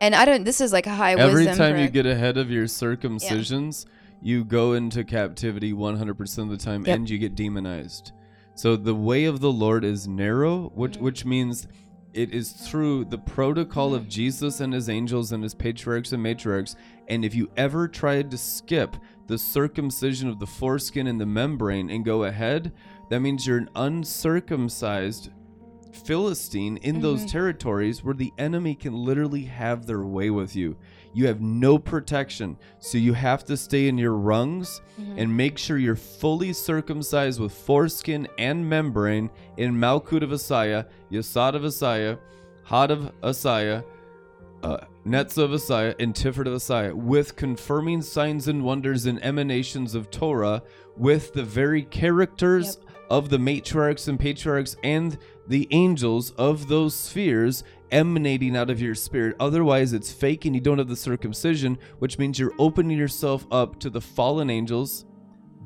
And 0.00 0.14
I 0.14 0.24
don't, 0.24 0.44
this 0.44 0.60
is 0.60 0.72
like 0.72 0.86
a 0.86 0.94
high 0.94 1.12
Every 1.12 1.24
wisdom. 1.24 1.48
Every 1.48 1.58
time 1.58 1.74
for- 1.74 1.82
you 1.82 1.88
get 1.88 2.06
ahead 2.06 2.36
of 2.36 2.50
your 2.50 2.66
circumcisions, 2.66 3.86
you 4.22 4.44
go 4.44 4.72
into 4.74 5.02
captivity 5.04 5.72
100% 5.72 6.38
of 6.38 6.48
the 6.50 6.56
time 6.64 6.84
Yep. 6.86 6.96
and 6.96 7.10
you 7.10 7.18
get 7.18 7.34
demonized. 7.34 8.12
So 8.54 8.76
the 8.76 8.94
way 8.94 9.24
of 9.24 9.40
the 9.40 9.52
Lord 9.52 9.84
is 9.84 10.06
narrow, 10.06 10.70
which 10.74 10.98
Mhm. 10.98 11.00
which 11.00 11.24
means 11.24 11.66
it 12.12 12.34
is 12.34 12.50
through 12.52 13.04
the 13.06 13.18
protocol 13.18 13.88
Mm-hmm. 13.90 13.96
of 13.96 14.08
Jesus 14.08 14.60
and 14.60 14.72
his 14.72 14.88
angels 14.88 15.30
and 15.32 15.42
his 15.42 15.54
patriarchs 15.54 16.12
and 16.12 16.22
matriarchs 16.24 16.74
And 17.08 17.24
if 17.24 17.34
you 17.34 17.50
ever 17.56 17.88
tried 17.88 18.30
to 18.30 18.38
skip 18.38 18.96
the 19.26 19.36
circumcision 19.38 20.28
of 20.28 20.38
the 20.38 20.46
foreskin 20.46 21.08
and 21.08 21.20
the 21.20 21.26
membrane 21.26 21.90
and 21.90 22.04
go 22.04 22.22
ahead, 22.24 22.72
that 23.08 23.18
means 23.20 23.46
you're 23.46 23.58
an 23.58 23.68
uncircumcised 23.74 25.30
Philistine 26.04 26.76
in 26.78 27.00
those 27.00 27.24
Mhm. 27.24 27.30
territories 27.32 28.04
where 28.04 28.14
the 28.14 28.32
enemy 28.38 28.76
can 28.76 28.94
literally 28.94 29.42
have 29.42 29.86
their 29.86 30.02
way 30.04 30.30
with 30.30 30.54
you. 30.54 30.76
You 31.12 31.26
have 31.26 31.40
no 31.40 31.78
protection. 31.78 32.56
So 32.78 32.96
you 32.98 33.12
have 33.14 33.44
to 33.46 33.56
stay 33.56 33.88
in 33.88 33.98
your 33.98 34.12
rungs 34.14 34.80
Mhm. 34.98 35.14
and 35.16 35.36
make 35.36 35.58
sure 35.58 35.76
you're 35.76 35.96
fully 35.96 36.52
circumcised 36.52 37.40
with 37.40 37.52
foreskin 37.52 38.28
and 38.38 38.68
membrane 38.68 39.30
in 39.56 39.74
Malkut 39.74 40.22
of 40.22 40.30
Asaya, 40.30 40.86
Yesod 41.10 41.54
of 41.54 41.62
Asaya, 41.62 42.18
Hod 42.64 42.90
of 42.92 43.12
Asaya, 43.22 43.84
uh, 44.62 44.78
Netz 45.06 45.38
of 45.38 45.50
Asaya, 45.50 45.94
and 45.98 46.14
Tiferet 46.14 46.46
of 46.46 46.52
Asaya, 46.54 46.94
with 46.94 47.34
confirming 47.34 48.02
signs 48.02 48.46
and 48.46 48.62
wonders 48.62 49.06
and 49.06 49.22
emanations 49.24 49.94
of 49.94 50.10
Torah, 50.10 50.62
with 50.96 51.32
the 51.32 51.42
very 51.42 51.82
characters 51.82 52.78
of 53.08 53.30
the 53.30 53.38
matriarchs 53.38 54.06
and 54.06 54.20
patriarchs 54.20 54.76
and 54.84 55.18
the 55.50 55.66
angels 55.72 56.30
of 56.32 56.68
those 56.68 56.94
spheres 56.94 57.64
emanating 57.90 58.56
out 58.56 58.70
of 58.70 58.80
your 58.80 58.94
spirit. 58.94 59.34
Otherwise, 59.40 59.92
it's 59.92 60.12
fake 60.12 60.44
and 60.44 60.54
you 60.54 60.60
don't 60.60 60.78
have 60.78 60.86
the 60.86 60.94
circumcision, 60.94 61.76
which 61.98 62.18
means 62.20 62.38
you're 62.38 62.54
opening 62.56 62.96
yourself 62.96 63.48
up 63.50 63.80
to 63.80 63.90
the 63.90 64.00
fallen 64.00 64.48
angels 64.48 65.04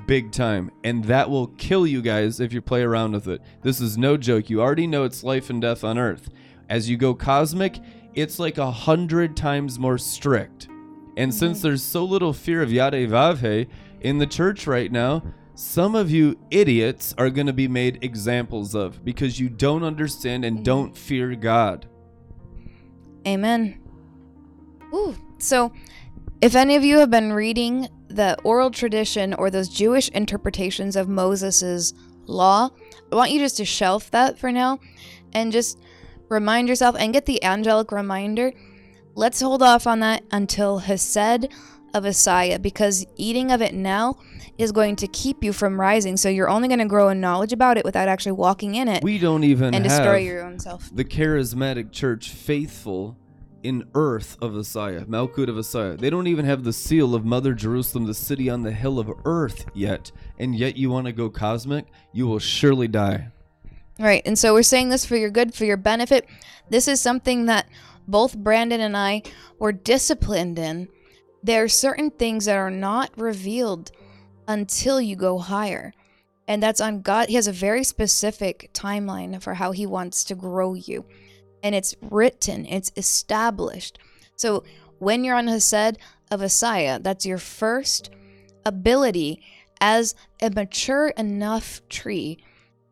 big 0.07 0.33
time. 0.33 0.71
And 0.85 1.05
that 1.05 1.29
will 1.29 1.49
kill 1.49 1.87
you 1.87 2.01
guys 2.01 2.41
if 2.41 2.51
you 2.53 2.63
play 2.63 2.83
around 2.83 3.13
with 3.13 3.29
it. 3.29 3.43
This 3.61 3.79
is 3.79 3.99
no 3.99 4.17
joke. 4.17 4.49
You 4.49 4.63
already 4.63 4.87
know 4.87 5.05
it's 5.05 5.23
life 5.23 5.51
and 5.51 5.61
death 5.61 5.85
on 5.85 5.99
earth. 5.99 6.31
As 6.71 6.89
you 6.89 6.97
go 6.97 7.15
cosmic, 7.15 7.79
it's 8.15 8.39
like 8.39 8.57
a 8.57 8.71
hundred 8.71 9.37
times 9.37 9.79
more 9.79 9.99
strict. 9.99 10.69
And 11.19 11.33
since 11.33 11.59
mm-hmm. 11.59 11.69
there's 11.69 11.83
so 11.83 12.05
little 12.05 12.33
fear 12.33 12.63
of 12.63 12.71
Yade 12.71 13.07
Vavhe 13.09 13.69
in 14.01 14.17
the 14.17 14.27
church 14.27 14.67
right 14.67 14.91
now, 14.91 15.23
some 15.55 15.95
of 15.95 16.11
you 16.11 16.39
idiots 16.51 17.15
are 17.17 17.31
going 17.31 17.47
to 17.47 17.53
be 17.53 17.69
made 17.69 18.03
examples 18.03 18.75
of 18.75 19.05
because 19.05 19.39
you 19.39 19.49
don't 19.49 19.85
understand 19.85 20.45
and 20.45 20.59
mm. 20.59 20.65
don't 20.65 20.97
fear 20.97 21.35
God. 21.37 21.87
Amen. 23.27 23.81
Ooh. 24.93 25.17
So, 25.39 25.73
if 26.41 26.55
any 26.55 26.77
of 26.77 26.85
you 26.85 26.99
have 26.99 27.11
been 27.11 27.33
reading 27.33 27.89
the 28.09 28.37
oral 28.43 28.71
tradition 28.71 29.33
or 29.35 29.51
those 29.51 29.69
Jewish 29.69 30.09
interpretations 30.11 30.97
of 30.97 31.09
Moses' 31.09 31.95
law, 32.27 32.71
I 33.11 33.17
want 33.17 33.31
you 33.31 33.39
just 33.39 33.57
to 33.59 33.65
shelf 33.65 34.11
that 34.11 34.39
for 34.39 34.53
now 34.53 34.79
and 35.33 35.53
just 35.53 35.79
remind 36.29 36.69
yourself 36.69 36.97
and 36.99 37.13
get 37.13 37.27
the 37.27 37.43
angelic 37.45 37.93
reminder. 37.93 38.53
Let's 39.15 39.41
hold 39.41 39.63
off 39.63 39.87
on 39.87 40.01
that 40.01 40.25
until 40.33 40.79
Hesed 40.79 41.49
of 41.95 42.05
Asaya 42.05 42.61
because 42.61 43.07
eating 43.17 43.51
of 43.51 43.63
it 43.63 43.73
now 43.73 44.19
is 44.59 44.73
going 44.73 44.97
to 44.97 45.07
keep 45.09 45.43
you 45.43 45.53
from 45.53 45.81
rising. 45.81 46.17
So 46.17 46.29
you're 46.29 46.49
only 46.49 46.69
going 46.69 46.81
to 46.81 46.85
grow 46.87 47.09
in 47.09 47.21
knowledge 47.21 47.53
about 47.53 47.79
it 47.79 47.85
without 47.85 48.09
actually 48.09 48.33
walking 48.33 48.75
in 48.75 48.89
it 48.89 49.03
We 49.03 49.19
don't 49.19 49.45
even 49.45 49.75
and 49.75 49.85
have 49.85 49.85
destroy 49.85 50.19
your 50.19 50.45
own 50.45 50.59
self. 50.59 50.91
the 50.95 51.05
charismatic 51.05 51.91
church 51.93 52.31
faithful 52.31 53.17
in 53.63 53.85
earth 53.95 54.37
of 54.43 54.53
Asaya, 54.53 55.07
Malkut 55.07 55.49
of 55.49 55.57
Asaya. 55.57 55.99
They 55.99 56.11
don't 56.11 56.27
even 56.27 56.45
have 56.45 56.65
the 56.65 56.73
seal 56.73 57.15
of 57.15 57.25
Mother 57.25 57.55
Jerusalem, 57.55 58.05
the 58.05 58.13
city 58.13 58.51
on 58.51 58.63
the 58.63 58.73
hill 58.73 58.99
of 58.99 59.11
earth 59.25 59.65
yet. 59.73 60.13
And 60.39 60.55
yet 60.55 60.77
you 60.77 60.91
want 60.91 61.07
to 61.07 61.13
go 61.13 61.31
cosmic? 61.31 61.87
You 62.13 62.27
will 62.27 62.39
surely 62.39 62.89
die. 62.89 63.29
Right. 63.99 64.23
And 64.27 64.39
so 64.39 64.53
we're 64.53 64.65
saying 64.65 64.91
this 64.91 65.07
for 65.07 65.17
your 65.17 65.31
good, 65.31 65.55
for 65.55 65.65
your 65.65 65.77
benefit. 65.79 66.27
This 66.69 66.87
is 66.89 67.01
something 67.01 67.47
that 67.47 67.67
both 68.07 68.37
Brandon 68.37 68.81
and 68.83 68.97
I 68.97 69.23
were 69.59 69.73
disciplined 69.73 70.59
in. 70.59 70.89
There 71.45 71.63
are 71.63 71.69
certain 71.69 72.11
things 72.11 72.47
that 72.47 72.57
are 72.57 72.71
not 72.71 73.11
revealed 73.19 73.93
until 74.49 74.99
you 74.99 75.15
go 75.15 75.39
higher. 75.39 75.93
And 76.49 76.63
that's 76.63 76.81
on 76.81 77.03
God. 77.03 77.29
He 77.29 77.35
has 77.35 77.47
a 77.47 77.53
very 77.53 77.85
specific 77.85 78.71
timeline 78.73 79.43
for 79.43 79.53
how 79.53 79.73
he 79.73 79.85
wants 79.85 80.25
to 80.25 80.35
grow 80.35 80.73
you. 80.73 81.05
And 81.63 81.75
it's 81.75 81.95
written, 82.01 82.65
it's 82.65 82.93
established. 82.97 83.99
So 84.37 84.65
when 84.99 85.23
you're 85.23 85.37
on 85.37 85.49
Hesed 85.49 85.99
of 86.31 86.41
Asaya, 86.41 87.03
that's 87.03 87.27
your 87.27 87.39
first 87.39 88.09
ability 88.65 89.43
as 89.83 90.15
a 90.41 90.49
mature 90.49 91.09
enough 91.09 91.87
tree 91.91 92.39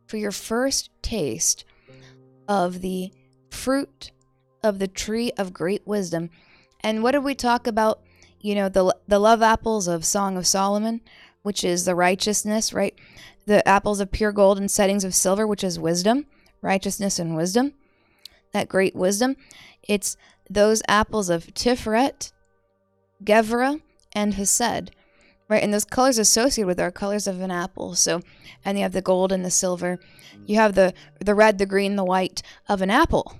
for 0.06 0.18
your 0.18 0.30
first 0.30 0.90
taste 1.00 1.64
of 2.46 2.82
the 2.82 3.12
fruit 3.50 4.10
of 4.62 4.78
the 4.78 4.88
tree 4.88 5.32
of 5.38 5.54
great 5.54 5.86
wisdom. 5.86 6.28
And 6.80 7.02
what 7.02 7.12
did 7.12 7.24
we 7.24 7.34
talk 7.34 7.66
about? 7.66 8.02
You 8.42 8.56
know, 8.56 8.68
the 8.68 8.94
the 9.06 9.20
love 9.20 9.40
apples 9.40 9.86
of 9.86 10.04
Song 10.04 10.36
of 10.36 10.46
Solomon, 10.46 11.00
which 11.42 11.62
is 11.62 11.84
the 11.84 11.94
righteousness, 11.94 12.72
right? 12.72 12.94
The 13.46 13.66
apples 13.66 14.00
of 14.00 14.10
pure 14.10 14.32
gold 14.32 14.58
and 14.58 14.70
settings 14.70 15.04
of 15.04 15.14
silver, 15.14 15.46
which 15.46 15.64
is 15.64 15.78
wisdom, 15.78 16.26
righteousness 16.60 17.18
and 17.18 17.36
wisdom. 17.36 17.74
That 18.52 18.68
great 18.68 18.94
wisdom. 18.96 19.36
It's 19.82 20.16
those 20.50 20.82
apples 20.88 21.30
of 21.30 21.46
Tiferet, 21.54 22.32
Gevra, 23.24 23.80
and 24.12 24.34
Hesed, 24.34 24.90
right? 25.48 25.62
And 25.62 25.72
those 25.72 25.84
colors 25.84 26.18
associated 26.18 26.66
with 26.66 26.80
are 26.80 26.90
colors 26.90 27.26
of 27.26 27.40
an 27.40 27.50
apple. 27.50 27.94
So, 27.94 28.20
and 28.64 28.76
you 28.76 28.82
have 28.82 28.92
the 28.92 29.02
gold 29.02 29.32
and 29.32 29.44
the 29.44 29.50
silver. 29.50 29.98
You 30.46 30.56
have 30.56 30.74
the 30.74 30.92
the 31.20 31.34
red, 31.34 31.58
the 31.58 31.66
green, 31.66 31.94
the 31.94 32.04
white 32.04 32.42
of 32.68 32.82
an 32.82 32.90
apple. 32.90 33.38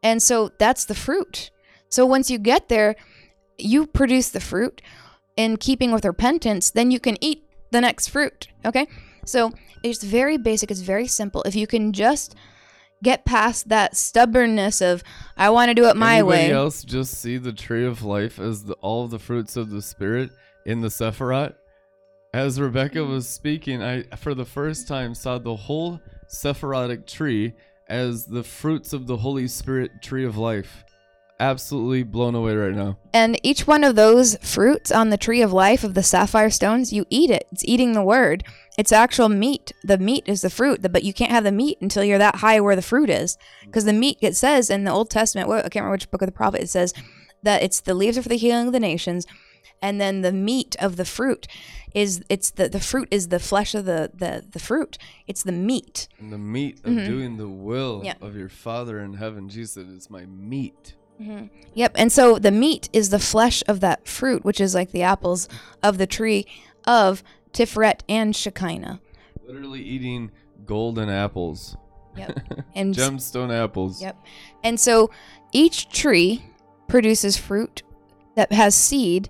And 0.00 0.22
so 0.22 0.52
that's 0.58 0.84
the 0.84 0.94
fruit. 0.94 1.50
So 1.88 2.06
once 2.06 2.30
you 2.30 2.38
get 2.38 2.68
there, 2.68 2.94
you 3.58 3.86
produce 3.86 4.30
the 4.30 4.40
fruit 4.40 4.80
in 5.36 5.56
keeping 5.56 5.92
with 5.92 6.04
repentance, 6.04 6.70
then 6.70 6.90
you 6.90 7.00
can 7.00 7.16
eat 7.22 7.44
the 7.70 7.80
next 7.80 8.08
fruit. 8.08 8.48
Okay? 8.64 8.86
So 9.24 9.52
it's 9.82 10.02
very 10.02 10.38
basic, 10.38 10.70
it's 10.70 10.80
very 10.80 11.06
simple. 11.06 11.42
If 11.42 11.54
you 11.54 11.66
can 11.66 11.92
just 11.92 12.34
get 13.02 13.24
past 13.24 13.68
that 13.68 13.96
stubbornness 13.96 14.80
of 14.80 15.04
I 15.36 15.50
want 15.50 15.68
to 15.68 15.74
do 15.74 15.86
it 15.86 15.96
my 15.96 16.16
Anybody 16.16 16.48
way. 16.48 16.52
else 16.52 16.82
just 16.82 17.20
see 17.20 17.36
the 17.36 17.52
tree 17.52 17.86
of 17.86 18.02
life 18.02 18.38
as 18.38 18.64
the, 18.64 18.74
all 18.74 19.06
the 19.06 19.18
fruits 19.18 19.56
of 19.56 19.70
the 19.70 19.82
spirit 19.82 20.30
in 20.66 20.80
the 20.80 20.88
Sephiroth? 20.88 21.54
As 22.34 22.60
Rebekah 22.60 23.04
was 23.04 23.28
speaking, 23.28 23.82
I 23.82 24.02
for 24.16 24.34
the 24.34 24.44
first 24.44 24.86
time 24.86 25.14
saw 25.14 25.38
the 25.38 25.56
whole 25.56 26.00
Sephirotic 26.28 27.06
tree 27.06 27.54
as 27.88 28.26
the 28.26 28.42
fruits 28.42 28.92
of 28.92 29.06
the 29.06 29.16
Holy 29.16 29.48
Spirit 29.48 30.02
tree 30.02 30.24
of 30.24 30.36
life. 30.36 30.84
Absolutely 31.40 32.02
blown 32.02 32.34
away 32.34 32.56
right 32.56 32.74
now. 32.74 32.98
And 33.12 33.38
each 33.44 33.66
one 33.66 33.84
of 33.84 33.94
those 33.94 34.36
fruits 34.42 34.90
on 34.90 35.10
the 35.10 35.16
tree 35.16 35.40
of 35.40 35.52
life 35.52 35.84
of 35.84 35.94
the 35.94 36.02
sapphire 36.02 36.50
stones, 36.50 36.92
you 36.92 37.06
eat 37.10 37.30
it. 37.30 37.46
It's 37.52 37.64
eating 37.64 37.92
the 37.92 38.02
word. 38.02 38.42
It's 38.76 38.90
actual 38.92 39.28
meat. 39.28 39.72
The 39.84 39.98
meat 39.98 40.24
is 40.26 40.40
the 40.42 40.50
fruit, 40.50 40.80
but 40.90 41.04
you 41.04 41.12
can't 41.12 41.30
have 41.30 41.44
the 41.44 41.52
meat 41.52 41.78
until 41.80 42.02
you're 42.02 42.18
that 42.18 42.36
high 42.36 42.60
where 42.60 42.76
the 42.76 42.82
fruit 42.82 43.08
is. 43.08 43.38
Because 43.64 43.84
the 43.84 43.92
meat, 43.92 44.18
it 44.20 44.36
says 44.36 44.68
in 44.68 44.84
the 44.84 44.90
Old 44.92 45.10
Testament, 45.10 45.48
I 45.48 45.62
can't 45.62 45.76
remember 45.76 45.92
which 45.92 46.10
book 46.10 46.22
of 46.22 46.26
the 46.28 46.32
prophet, 46.32 46.62
it 46.62 46.70
says 46.70 46.92
that 47.42 47.62
it's 47.62 47.80
the 47.80 47.94
leaves 47.94 48.18
are 48.18 48.22
for 48.22 48.28
the 48.28 48.36
healing 48.36 48.66
of 48.66 48.72
the 48.72 48.80
nations. 48.80 49.26
And 49.80 50.00
then 50.00 50.22
the 50.22 50.32
meat 50.32 50.74
of 50.80 50.96
the 50.96 51.04
fruit 51.04 51.46
is 51.94 52.22
it's 52.28 52.50
the, 52.50 52.68
the 52.68 52.80
fruit 52.80 53.06
is 53.12 53.28
the 53.28 53.38
flesh 53.38 53.76
of 53.76 53.84
the, 53.84 54.10
the, 54.12 54.44
the 54.50 54.58
fruit. 54.58 54.98
It's 55.28 55.44
the 55.44 55.52
meat. 55.52 56.08
And 56.18 56.32
the 56.32 56.38
meat 56.38 56.80
of 56.84 56.94
doing 57.04 57.36
the 57.36 57.48
will 57.48 57.98
Mm-hmm. 57.98 58.06
Yeah. 58.06 58.14
of 58.20 58.36
your 58.36 58.48
Father 58.48 58.98
in 59.00 59.14
heaven. 59.14 59.48
Jesus 59.48 59.86
It's 59.94 60.10
my 60.10 60.26
meat. 60.26 60.94
Mm-hmm. 61.20 61.46
Yep. 61.74 61.92
And 61.96 62.12
so 62.12 62.38
the 62.38 62.50
meat 62.50 62.88
is 62.92 63.10
the 63.10 63.18
flesh 63.18 63.62
of 63.66 63.80
that 63.80 64.06
fruit, 64.06 64.44
which 64.44 64.60
is 64.60 64.74
like 64.74 64.92
the 64.92 65.02
apples 65.02 65.48
of 65.82 65.98
the 65.98 66.06
tree 66.06 66.46
of 66.86 67.22
Tiferet 67.52 68.00
and 68.08 68.34
Shekinah. 68.34 69.00
Literally 69.46 69.82
eating 69.82 70.30
golden 70.66 71.08
apples, 71.08 71.76
Yep. 72.16 72.38
And 72.74 72.94
gemstone 72.94 73.52
apples. 73.52 74.02
yep. 74.02 74.16
And 74.64 74.78
so 74.80 75.10
each 75.52 75.88
tree 75.88 76.42
produces 76.88 77.36
fruit 77.36 77.82
that 78.34 78.52
has 78.52 78.74
seed 78.74 79.28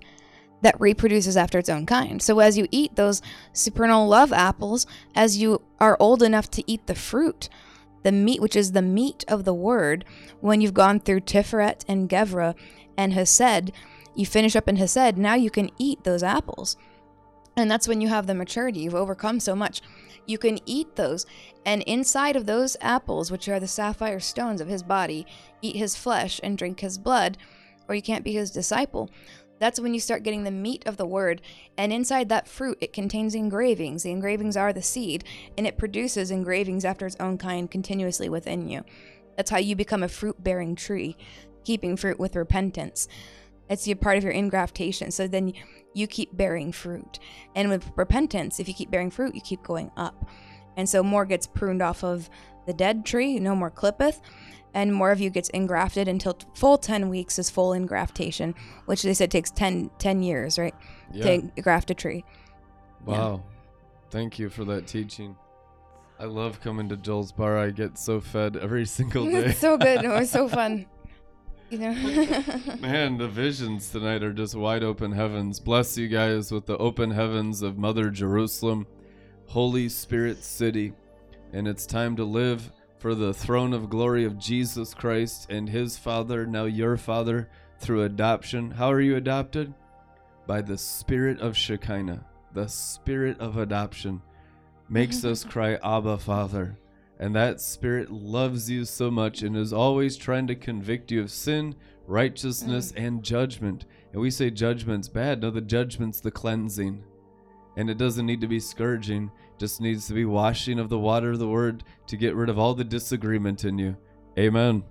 that 0.61 0.79
reproduces 0.79 1.37
after 1.37 1.57
its 1.59 1.69
own 1.69 1.85
kind. 1.85 2.21
So 2.21 2.39
as 2.39 2.57
you 2.57 2.67
eat 2.71 2.95
those 2.95 3.21
supernal 3.53 4.07
love 4.07 4.33
apples, 4.33 4.85
as 5.15 5.37
you 5.37 5.61
are 5.79 5.95
old 5.99 6.21
enough 6.21 6.49
to 6.51 6.63
eat 6.69 6.85
the 6.87 6.95
fruit, 6.95 7.47
the 8.03 8.11
meat, 8.11 8.41
which 8.41 8.55
is 8.55 8.71
the 8.71 8.81
meat 8.81 9.25
of 9.27 9.43
the 9.43 9.53
word, 9.53 10.05
when 10.39 10.61
you've 10.61 10.73
gone 10.73 10.99
through 10.99 11.21
Tiferet 11.21 11.83
and 11.87 12.09
Gevra 12.09 12.55
and 12.97 13.13
Hesed, 13.13 13.71
you 14.15 14.25
finish 14.25 14.55
up 14.55 14.67
in 14.67 14.77
Hesed, 14.77 15.17
now 15.17 15.35
you 15.35 15.49
can 15.49 15.69
eat 15.77 16.03
those 16.03 16.23
apples. 16.23 16.77
And 17.55 17.69
that's 17.69 17.87
when 17.87 18.01
you 18.01 18.07
have 18.07 18.27
the 18.27 18.33
maturity. 18.33 18.81
You've 18.81 18.95
overcome 18.95 19.39
so 19.39 19.55
much. 19.55 19.81
You 20.25 20.37
can 20.37 20.59
eat 20.65 20.95
those. 20.95 21.25
And 21.65 21.81
inside 21.83 22.35
of 22.35 22.45
those 22.45 22.77
apples, 22.79 23.31
which 23.31 23.49
are 23.49 23.59
the 23.59 23.67
sapphire 23.67 24.19
stones 24.19 24.61
of 24.61 24.67
his 24.67 24.83
body, 24.83 25.25
eat 25.61 25.75
his 25.75 25.95
flesh 25.95 26.39
and 26.43 26.57
drink 26.57 26.79
his 26.79 26.97
blood, 26.97 27.37
or 27.87 27.95
you 27.95 28.01
can't 28.01 28.23
be 28.23 28.33
his 28.33 28.51
disciple. 28.51 29.09
That's 29.59 29.79
when 29.79 29.93
you 29.93 29.99
start 29.99 30.23
getting 30.23 30.43
the 30.43 30.51
meat 30.51 30.83
of 30.85 30.97
the 30.97 31.05
word. 31.05 31.41
And 31.77 31.93
inside 31.93 32.29
that 32.29 32.47
fruit, 32.47 32.77
it 32.81 32.93
contains 32.93 33.35
engravings. 33.35 34.03
The 34.03 34.11
engravings 34.11 34.57
are 34.57 34.73
the 34.73 34.81
seed, 34.81 35.23
and 35.57 35.67
it 35.67 35.77
produces 35.77 36.31
engravings 36.31 36.85
after 36.85 37.05
its 37.05 37.17
own 37.19 37.37
kind 37.37 37.69
continuously 37.69 38.29
within 38.29 38.67
you. 38.67 38.83
That's 39.37 39.51
how 39.51 39.57
you 39.57 39.75
become 39.75 40.03
a 40.03 40.09
fruit 40.09 40.43
bearing 40.43 40.75
tree, 40.75 41.15
keeping 41.63 41.97
fruit 41.97 42.19
with 42.19 42.35
repentance. 42.35 43.07
It's 43.69 43.87
a 43.87 43.95
part 43.95 44.17
of 44.17 44.23
your 44.23 44.33
ingraftation. 44.33 45.13
So 45.13 45.27
then 45.27 45.53
you 45.93 46.07
keep 46.07 46.35
bearing 46.35 46.71
fruit. 46.71 47.19
And 47.55 47.69
with 47.69 47.91
repentance, 47.95 48.59
if 48.59 48.67
you 48.67 48.73
keep 48.73 48.91
bearing 48.91 49.11
fruit, 49.11 49.35
you 49.35 49.41
keep 49.41 49.63
going 49.63 49.91
up. 49.95 50.27
And 50.75 50.89
so 50.89 51.03
more 51.03 51.25
gets 51.25 51.45
pruned 51.45 51.81
off 51.81 52.03
of 52.03 52.29
the 52.65 52.73
dead 52.73 53.05
tree, 53.05 53.39
no 53.39 53.55
more 53.55 53.69
clippeth, 53.69 54.21
and 54.73 54.93
more 54.93 55.11
of 55.11 55.19
you 55.19 55.29
gets 55.29 55.49
engrafted 55.49 56.07
until 56.07 56.33
t- 56.33 56.47
full 56.53 56.77
10 56.77 57.09
weeks 57.09 57.39
is 57.39 57.49
full 57.49 57.71
engraftation, 57.71 58.53
which 58.85 59.03
they 59.03 59.13
said 59.13 59.31
takes 59.31 59.51
10, 59.51 59.89
10 59.99 60.23
years, 60.23 60.59
right? 60.59 60.75
Yeah. 61.11 61.23
To 61.23 61.61
graft 61.61 61.89
a 61.91 61.93
tree. 61.93 62.23
Wow. 63.05 63.43
Thank 64.11 64.39
you 64.39 64.49
for 64.49 64.65
that 64.65 64.87
teaching. 64.87 65.35
I 66.19 66.25
love 66.25 66.59
coming 66.61 66.89
to 66.89 66.97
Joel's 66.97 67.31
bar. 67.31 67.57
I 67.57 67.71
get 67.71 67.97
so 67.97 68.19
fed 68.19 68.57
every 68.57 68.85
single 68.85 69.25
day. 69.31 69.45
it's 69.45 69.59
so 69.59 69.77
good. 69.77 70.03
It 70.03 70.09
was 70.09 70.29
so 70.29 70.47
fun. 70.59 70.85
You 71.69 71.77
know? 71.77 71.91
Man, 72.79 73.17
the 73.17 73.27
visions 73.27 73.91
tonight 73.91 74.23
are 74.23 74.33
just 74.33 74.55
wide 74.55 74.83
open 74.83 75.11
heavens. 75.11 75.59
Bless 75.59 75.97
you 75.97 76.07
guys 76.07 76.51
with 76.51 76.65
the 76.65 76.77
open 76.77 77.11
heavens 77.11 77.61
of 77.61 77.77
Mother 77.77 78.09
Jerusalem, 78.09 78.87
Holy 79.47 79.87
Spirit 79.87 80.43
City. 80.43 80.93
And 81.53 81.67
it's 81.67 81.85
time 81.85 82.15
to 82.17 82.23
live 82.23 82.71
for 82.99 83.15
the 83.15 83.33
throne 83.33 83.73
of 83.73 83.89
glory 83.89 84.25
of 84.25 84.37
Jesus 84.37 84.93
Christ 84.93 85.49
and 85.49 85.69
his 85.69 85.97
Father, 85.97 86.45
now 86.45 86.65
your 86.65 86.97
Father, 86.97 87.49
through 87.79 88.03
adoption. 88.03 88.71
How 88.71 88.91
are 88.91 88.99
you 88.99 89.15
adopted? 89.15 89.73
By 90.45 90.61
the 90.61 90.77
Spirit 90.77 91.39
of 91.39 91.55
Shekinah, 91.55 92.25
the 92.53 92.67
Spirit 92.67 93.39
of 93.39 93.57
adoption 93.57 94.21
makes 94.89 95.23
us 95.23 95.43
cry, 95.49 95.75
Abba, 95.75 96.17
Father. 96.17 96.77
And 97.19 97.33
that 97.35 97.61
Spirit 97.61 98.11
loves 98.11 98.69
you 98.69 98.83
so 98.83 99.09
much 99.09 99.43
and 99.43 99.55
is 99.55 99.71
always 99.71 100.17
trying 100.17 100.47
to 100.47 100.55
convict 100.55 101.11
you 101.11 101.21
of 101.21 101.31
sin, 101.31 101.75
righteousness, 102.05 102.91
mm. 102.91 103.05
and 103.05 103.23
judgment. 103.23 103.85
And 104.11 104.21
we 104.21 104.31
say 104.31 104.49
judgment's 104.49 105.07
bad. 105.07 105.41
No, 105.41 105.51
the 105.51 105.61
judgment's 105.61 106.19
the 106.19 106.31
cleansing. 106.31 107.03
And 107.77 107.89
it 107.89 107.97
doesn't 107.97 108.25
need 108.25 108.41
to 108.41 108.47
be 108.47 108.59
scourging, 108.59 109.31
just 109.59 109.81
needs 109.81 110.07
to 110.07 110.13
be 110.13 110.25
washing 110.25 110.79
of 110.79 110.89
the 110.89 110.97
water 110.97 111.31
of 111.31 111.39
the 111.39 111.47
word 111.47 111.83
to 112.07 112.17
get 112.17 112.35
rid 112.35 112.49
of 112.49 112.57
all 112.57 112.73
the 112.73 112.83
disagreement 112.83 113.65
in 113.65 113.77
you. 113.77 113.95
Amen. 114.37 114.83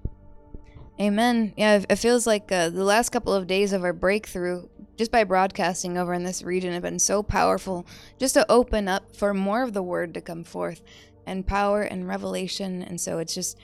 Amen. 1.01 1.55
Yeah, 1.57 1.81
it- 1.89 1.97
feels 1.97 2.27
like 2.27 2.51
uh, 2.51 2.71
the 2.71 2.85
last 2.85 3.11
couple 3.11 3.33
of 3.33 3.47
days 3.47 3.73
of 3.73 3.85
our 3.85 3.93
breakthrough, 3.93 4.69
just 4.97 5.13
by 5.13 5.25
broadcasting 5.25 5.97
over 5.97 6.13
in 6.13 6.25
this 6.25 6.43
region, 6.43 6.73
have 6.73 6.83
been 6.83 6.99
so 6.99 7.23
powerful 7.23 7.87
just 8.19 8.35
to 8.35 8.45
open 8.51 8.89
up 8.89 9.17
for 9.17 9.33
more 9.33 9.63
of 9.63 9.73
the 9.73 9.83
word 9.83 10.13
to 10.15 10.21
come 10.21 10.43
forth 10.45 10.83
and 11.27 11.47
power 11.47 11.83
and 11.83 12.09
revelation. 12.09 12.83
And 12.83 13.01
so 13.01 13.19
it's 13.19 13.35
just, 13.35 13.59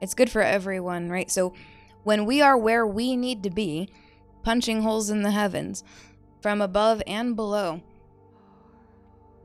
it's 0.00 0.14
good 0.14 0.30
for 0.30 0.42
everyone, 0.42 1.10
right? 1.10 1.30
So 1.30 1.54
when 2.04 2.24
we 2.24 2.40
are 2.40 2.56
where 2.56 2.86
we 2.86 3.16
need 3.16 3.42
to 3.42 3.50
be, 3.50 3.88
punching 4.44 4.82
holes 4.82 5.10
in 5.10 5.22
the 5.22 5.32
heavens 5.32 5.82
from 6.40 6.60
above 6.62 7.02
and 7.08 7.34
below, 7.34 7.82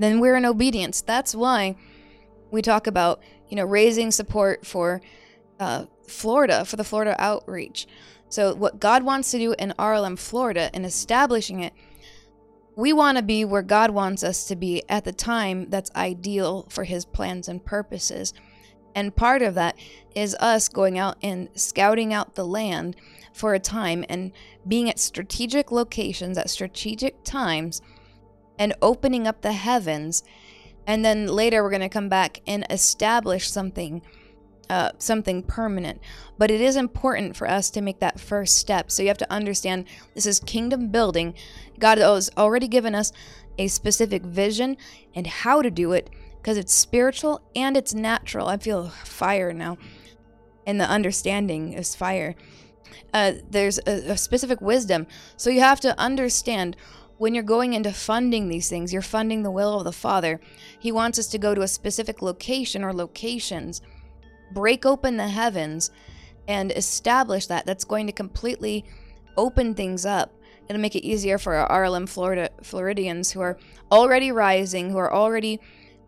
then 0.02 0.19
we're 0.19 0.36
in 0.36 0.45
obedience. 0.45 1.02
That's 1.02 1.36
why 1.36 1.76
we 2.52 2.61
talk 2.61 2.88
about, 2.88 3.22
you 3.49 3.56
know, 3.56 3.65
raising 3.65 4.11
support 4.11 4.65
for 4.65 5.02
uh, 5.60 5.86
Florida, 6.07 6.65
for 6.65 6.76
the 6.76 6.84
Florida 6.84 7.15
outreach. 7.19 7.88
So, 8.30 8.56
what 8.56 8.80
God 8.80 9.03
wants 9.03 9.32
to 9.32 9.40
do 9.40 9.53
in 9.60 9.73
RLM, 9.78 10.18
Florida, 10.18 10.69
and 10.73 10.86
establishing 10.86 11.60
it, 11.60 11.73
we 12.76 12.94
want 12.94 13.18
to 13.18 13.23
be 13.23 13.44
where 13.44 13.61
God 13.61 13.91
wants 13.91 14.23
us 14.23 14.45
to 14.45 14.56
be 14.56 14.84
at 14.88 15.03
the 15.03 15.11
time 15.11 15.69
that's 15.69 15.91
ideal 15.95 16.65
for 16.69 16.86
His 16.86 17.06
plans 17.06 17.48
and 17.48 17.64
purposes. 17.64 18.34
And 18.95 19.15
part 19.15 19.41
of 19.41 19.56
that 19.56 19.78
is 20.15 20.36
us 20.36 20.69
going 20.69 20.98
out 20.98 21.18
and 21.22 21.49
scouting 21.56 22.14
out 22.14 22.36
the 22.36 22.45
land 22.45 22.95
for 23.34 23.53
a 23.53 23.60
time 23.60 24.06
and 24.10 24.32
being 24.68 24.90
at 24.90 24.99
strategic 24.99 25.72
locations 25.72 26.38
at 26.38 26.49
strategic 26.49 27.23
times 27.23 27.82
and 28.62 28.76
opening 28.80 29.28
up 29.28 29.42
the 29.42 29.54
heavens. 29.54 30.24
And 30.86 31.04
then 31.04 31.26
later 31.26 31.64
we're 31.64 31.72
going 31.72 31.82
to 31.82 31.90
come 31.90 32.10
back 32.10 32.42
and 32.46 32.64
establish 32.70 33.50
something 33.50 34.04
uh, 34.70 34.92
something 35.00 35.44
permanent. 35.44 36.00
But 36.38 36.50
it 36.50 36.62
is 36.62 36.78
important 36.78 37.36
for 37.36 37.50
us 37.50 37.70
to 37.72 37.82
make 37.82 38.00
that 38.00 38.22
first 38.22 38.58
step. 38.58 38.90
So 38.90 39.02
you 39.02 39.10
have 39.10 39.18
to 39.18 39.30
understand 39.30 39.86
this 40.14 40.26
is 40.26 40.40
kingdom 40.40 40.90
building. 40.90 41.34
God 41.78 41.98
has 41.98 42.30
already 42.38 42.70
given 42.70 42.96
us 42.96 43.12
a 43.58 43.68
specific 43.68 44.24
vision 44.24 44.78
and 45.14 45.28
how 45.28 45.62
to 45.62 45.70
do 45.70 45.92
it 45.92 46.10
because 46.38 46.58
it's 46.58 46.72
spiritual 46.72 47.42
and 47.54 47.76
it's 47.76 47.94
natural. 47.94 48.48
I 48.48 48.58
feel 48.58 48.90
fire 48.90 49.52
now. 49.52 49.78
And 50.66 50.80
the 50.80 50.86
understanding 50.86 51.74
is 51.74 51.96
fire. 51.96 52.36
Uh, 53.14 53.34
there's 53.50 53.80
a, 53.80 54.12
a 54.12 54.18
specific 54.18 54.62
wisdom. 54.62 55.06
So 55.36 55.50
you 55.50 55.60
have 55.60 55.82
to 55.82 56.00
understand 56.00 56.78
when 57.22 57.35
you're 57.35 57.43
going 57.43 57.73
into 57.73 57.93
funding 57.93 58.49
these 58.49 58.68
things, 58.68 58.91
you're 58.91 59.03
funding 59.03 59.43
the 59.43 59.52
will 59.52 59.77
of 59.77 59.84
the 59.84 59.91
Father. 59.91 60.41
He 60.80 60.91
wants 60.91 61.19
us 61.19 61.27
to 61.27 61.38
go 61.38 61.53
to 61.53 61.61
a 61.61 61.68
specific 61.68 62.23
location 62.23 62.84
or 62.84 62.91
locations 62.93 63.80
break 64.52 64.88
open 64.88 65.18
the 65.18 65.27
heavens 65.27 65.91
and 66.48 66.72
establish 66.72 67.45
that. 67.45 67.68
That's 67.68 67.84
going 67.84 68.07
to 68.07 68.11
completely 68.11 68.85
open 69.38 69.76
things 69.76 70.03
up 70.03 70.34
it'll 70.68 70.81
make 70.81 70.95
it 70.95 71.07
easier 71.07 71.38
for 71.38 71.56
our 71.56 71.84
rlm 71.84 72.07
florida 72.07 72.49
floridians 72.61 73.31
who 73.31 73.39
are 73.39 73.57
already 73.89 74.30
rising 74.30 74.89
who 74.89 74.98
are 74.98 75.14
already 75.14 75.57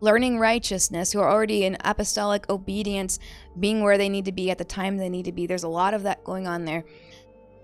learning 0.04 0.38
righteousness 0.38 1.12
who 1.12 1.20
are 1.20 1.30
already 1.30 1.64
in 1.64 1.76
apostolic 1.82 2.48
obedience 2.50 3.18
being 3.58 3.82
where 3.82 3.96
they 3.96 4.10
need 4.10 4.26
to 4.26 4.32
be 4.32 4.50
at 4.50 4.58
the 4.58 4.64
time 4.64 4.98
they 4.98 5.08
need 5.08 5.24
to 5.24 5.32
be. 5.32 5.46
There's 5.46 5.62
a 5.62 5.68
lot 5.68 5.94
of 5.94 6.02
that 6.02 6.22
going 6.24 6.46
on 6.46 6.66
there 6.66 6.84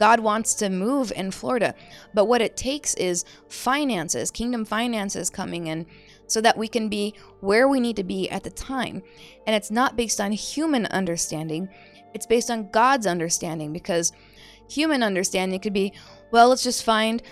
God 0.01 0.21
wants 0.21 0.55
to 0.55 0.71
move 0.71 1.13
in 1.15 1.31
Florida. 1.31 1.75
But 2.15 2.25
what 2.25 2.41
it 2.41 2.57
takes 2.57 2.95
is 2.95 3.27
finances, 3.49 4.31
kingdom 4.31 4.65
finances 4.65 5.29
coming 5.29 5.67
in 5.67 5.87
so 6.27 6.41
that 6.41 6.57
we 6.57 6.69
can 6.69 6.89
be 6.89 7.15
where 7.41 7.69
we 7.69 7.81
need 7.81 7.97
to 7.97 8.05
be 8.05 8.29
at 8.31 8.43
the 8.43 8.51
time. 8.51 9.03
And 9.47 9.55
it's 9.55 9.71
not 9.71 9.97
based 9.97 10.19
on 10.19 10.33
human 10.33 10.87
understanding, 10.87 11.69
it's 12.15 12.27
based 12.27 12.51
on 12.51 12.71
God's 12.71 13.07
understanding 13.07 13.75
because 13.75 14.13
human 14.71 15.03
understanding 15.03 15.61
could 15.61 15.75
be, 15.75 15.93
well, 16.31 16.49
let's 16.49 16.63
just 16.63 16.83
find 16.83 17.23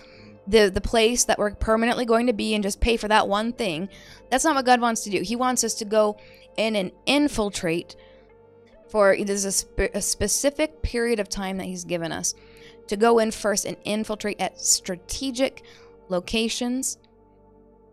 the 0.46 0.70
the 0.70 0.80
place 0.80 1.24
that 1.24 1.38
we're 1.38 1.54
permanently 1.54 2.04
going 2.04 2.26
to 2.26 2.32
be 2.34 2.54
and 2.54 2.62
just 2.62 2.80
pay 2.80 2.98
for 2.98 3.08
that 3.08 3.28
one 3.28 3.52
thing. 3.52 3.88
That's 4.30 4.44
not 4.44 4.54
what 4.54 4.66
God 4.66 4.80
wants 4.80 5.04
to 5.04 5.10
do. 5.10 5.22
He 5.22 5.36
wants 5.36 5.64
us 5.64 5.72
to 5.74 5.86
go 5.86 6.18
in 6.58 6.76
and 6.76 6.92
infiltrate 7.06 7.96
for 8.90 9.16
there's 9.16 9.44
a, 9.44 9.52
spe- 9.52 9.94
a 9.94 10.02
specific 10.02 10.82
period 10.82 11.18
of 11.18 11.28
time 11.28 11.56
that 11.58 11.66
he's 11.66 11.84
given 11.84 12.12
us 12.12 12.34
to 12.88 12.96
go 12.96 13.18
in 13.18 13.30
first 13.30 13.64
and 13.64 13.76
infiltrate 13.84 14.40
at 14.40 14.60
strategic 14.60 15.62
locations. 16.08 16.98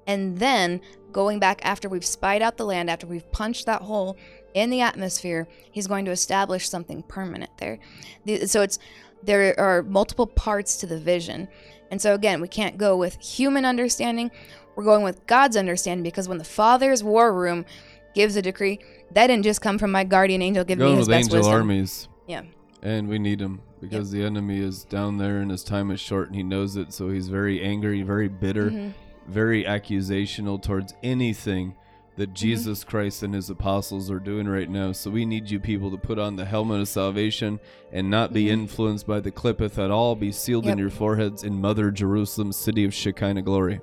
And 0.08 0.38
then 0.38 0.82
going 1.12 1.40
back 1.40 1.62
after 1.64 1.88
we've 1.90 2.06
spied 2.06 2.42
out 2.42 2.58
the 2.58 2.66
land 2.66 2.90
after 2.90 3.08
we've 3.08 3.30
punched 3.32 3.66
that 3.66 3.82
hole 3.82 4.18
in 4.54 4.70
the 4.70 4.82
atmosphere 4.82 5.48
he's 5.72 5.88
going 5.88 6.06
to 6.06 6.12
establish 6.12 6.70
something 6.70 7.04
permanent 7.04 7.52
there. 7.58 7.80
The- 8.26 8.48
so 8.48 8.62
it's 8.62 8.80
there 9.24 9.58
are 9.60 9.82
multiple 9.82 10.28
parts 10.28 10.78
to 10.78 10.86
the 10.86 11.00
vision. 11.00 11.48
And 11.90 12.02
so 12.02 12.14
again 12.14 12.42
we 12.42 12.48
can't 12.48 12.78
go 12.78 12.96
with 12.98 13.16
human 13.20 13.66
understanding. 13.66 14.30
We're 14.76 14.84
going 14.84 15.04
with 15.04 15.26
god's 15.26 15.58
understanding 15.58 16.04
because 16.04 16.28
when 16.28 16.38
the 16.38 16.44
father's 16.44 17.04
war 17.04 17.34
room 17.34 17.66
gives 18.14 18.36
a 18.36 18.42
decree 18.42 18.80
that 19.12 19.28
didn't 19.28 19.44
just 19.44 19.62
come 19.62 19.78
from 19.78 19.92
my 19.92 20.04
guardian 20.04 20.42
angel 20.42 20.64
giving 20.64 20.86
me 20.86 20.92
his 20.96 21.08
with 21.08 21.10
best 21.10 21.26
angel 21.26 21.40
wisdom. 21.40 21.54
armies. 21.54 22.08
yeah. 22.28 22.44
And 22.82 23.08
we 23.08 23.20
need 23.20 23.42
him 23.42 23.62
because 23.81 24.11
the 24.11 24.23
enemy 24.23 24.60
is 24.60 24.84
down 24.84 25.18
there 25.18 25.38
and 25.39 25.52
his 25.52 25.64
time 25.64 25.91
is 25.91 25.99
short 25.99 26.27
and 26.27 26.35
he 26.35 26.43
knows 26.43 26.76
it. 26.76 26.93
So 26.93 27.10
he's 27.10 27.27
very 27.27 27.61
angry, 27.61 28.02
very 28.02 28.27
bitter, 28.27 28.72
Mhm. 28.72 28.93
very 29.27 29.64
accusational 29.64 30.61
towards 30.61 30.93
anything 31.03 31.69
Mm-hmm. 31.72 32.22
that 32.22 32.34
Jesus 32.34 32.84
Christ 32.85 33.23
and 33.23 33.34
his 33.34 33.49
apostles 33.49 34.10
are 34.10 34.19
doing 34.19 34.47
right 34.47 34.69
now. 34.69 34.91
So 34.93 35.11
we 35.11 35.26
need 35.26 35.49
you 35.52 35.60
people 35.60 35.91
to 35.91 35.97
put 35.97 36.18
on 36.18 36.35
the 36.38 36.45
helmet 36.45 36.80
of 36.80 36.88
salvation 36.88 37.60
and 37.91 38.10
not 38.10 38.31
be 38.34 38.45
Mhm. 38.45 38.52
influenced 38.52 39.06
by 39.06 39.19
the 39.19 39.31
klippoth 39.31 39.77
at 39.84 39.91
all. 39.91 40.15
Be 40.15 40.31
sealed 40.31 40.65
in 40.65 40.77
your 40.77 40.89
foreheads 40.89 41.43
in 41.43 41.60
Mother 41.60 41.91
Jerusalem, 41.91 42.53
city 42.53 42.85
of 42.85 42.93
Shekinah 42.93 43.41
glory. 43.41 43.81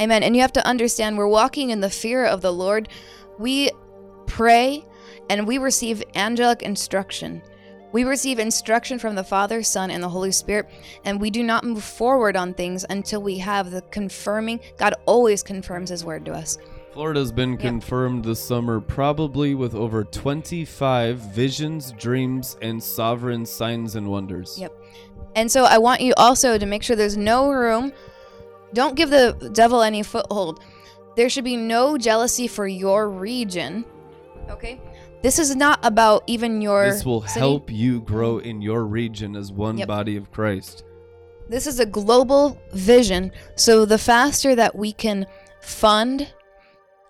Amen. 0.00 0.22
And 0.22 0.34
you 0.36 0.40
have 0.42 0.52
to 0.54 0.66
understand 0.66 1.18
we're 1.18 1.26
walking 1.26 1.70
in 1.70 1.80
the 1.80 1.90
fear 1.90 2.24
of 2.24 2.40
the 2.40 2.52
Lord. 2.52 2.88
We 3.38 3.70
pray 4.26 4.84
and 5.28 5.46
we 5.46 5.58
receive 5.58 6.02
angelic 6.14 6.62
instruction. 6.62 7.42
We 7.92 8.04
receive 8.04 8.38
instruction 8.38 8.98
from 8.98 9.14
the 9.14 9.24
Father, 9.24 9.62
Son, 9.62 9.90
and 9.90 10.02
the 10.02 10.08
Holy 10.08 10.32
Spirit, 10.32 10.68
and 11.04 11.20
we 11.20 11.30
do 11.30 11.42
not 11.42 11.64
move 11.64 11.84
forward 11.84 12.36
on 12.36 12.54
things 12.54 12.86
until 12.88 13.22
we 13.22 13.38
have 13.38 13.70
the 13.70 13.82
confirming. 13.82 14.60
God 14.78 14.94
always 15.04 15.42
confirms 15.42 15.90
His 15.90 16.04
word 16.04 16.24
to 16.24 16.32
us. 16.32 16.56
Florida's 16.94 17.32
been 17.32 17.52
Yep. 17.52 17.60
confirmed 17.60 18.24
this 18.24 18.40
summer, 18.42 18.80
probably 18.80 19.54
with 19.54 19.74
over 19.74 20.04
25 20.04 21.18
visions, 21.18 21.92
dreams, 21.92 22.56
and 22.62 22.82
sovereign 22.82 23.46
signs 23.46 23.94
and 23.96 24.08
wonders. 24.08 24.58
Yep. 24.58 24.72
And 25.34 25.50
so 25.50 25.64
I 25.64 25.78
want 25.78 26.00
you 26.02 26.12
also 26.16 26.58
to 26.58 26.66
make 26.66 26.82
sure 26.82 26.96
there's 26.96 27.16
no 27.16 27.50
room. 27.50 27.92
Don't 28.74 28.94
give 28.94 29.10
the 29.10 29.50
devil 29.52 29.82
any 29.82 30.02
foothold. 30.02 30.60
There 31.16 31.28
should 31.28 31.44
be 31.44 31.56
no 31.56 31.96
jealousy 31.98 32.46
for 32.46 32.66
your 32.66 33.08
region. 33.08 33.84
Okay? 34.50 34.80
This 35.22 35.38
is 35.38 35.54
not 35.54 35.78
about 35.82 36.24
even 36.26 36.60
your 36.60 36.90
This 36.90 37.04
will 37.06 37.22
city. 37.22 37.38
help 37.40 37.70
you 37.70 38.00
grow 38.00 38.38
in 38.38 38.60
your 38.60 38.84
region 38.84 39.36
as 39.36 39.52
one 39.52 39.78
Yep. 39.78 39.88
body 39.88 40.16
of 40.16 40.30
Christ. 40.32 40.84
This 41.48 41.66
is 41.66 41.78
a 41.80 41.86
global 41.86 42.58
vision. 42.72 43.30
So 43.56 43.84
the 43.84 43.98
faster 43.98 44.54
that 44.54 44.74
we 44.74 44.92
can 44.92 45.26
fund 45.60 46.32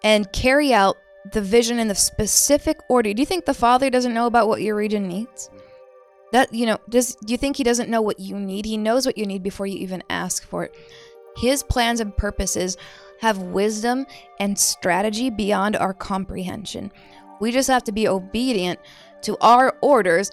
and 0.05 0.31
carry 0.33 0.75
out 0.75 0.97
the 1.33 1.41
vision 1.41 1.79
in 1.79 1.89
the 1.89 1.95
specific 1.95 2.81
order. 2.89 3.15
Do 3.15 3.23
you 3.23 3.27
think 3.27 3.45
the 3.45 3.55
Father 3.55 3.89
doesn't 3.89 4.13
know 4.13 4.27
about 4.27 4.49
what 4.49 4.61
your 4.61 4.75
region 4.75 5.07
needs? 5.09 5.49
That 6.33 6.53
you 6.53 6.67
know, 6.67 6.79
does 6.89 7.15
do 7.25 7.33
you 7.33 7.39
think 7.39 7.57
he 7.57 7.63
doesn't 7.65 7.89
know 7.91 8.03
what 8.03 8.19
you 8.19 8.39
need? 8.39 8.65
He 8.65 8.77
knows 8.77 9.07
what 9.07 9.17
you 9.17 9.27
need 9.27 9.43
before 9.43 9.67
you 9.67 9.79
even 9.79 10.03
ask 10.11 10.45
for 10.45 10.65
it. 10.65 10.75
His 11.37 11.63
plans 11.63 12.01
and 12.01 12.15
purposes 12.17 12.77
have 13.21 13.39
wisdom 13.39 14.05
and 14.41 14.59
strategy 14.59 15.31
beyond 15.31 15.77
our 15.77 15.95
comprehension. 15.95 16.91
We 17.43 17.51
just 17.51 17.69
have 17.69 17.83
to 17.85 17.93
be 17.93 18.07
obedient 18.07 18.79
to 19.23 19.37
our 19.41 19.77
orders 19.81 20.31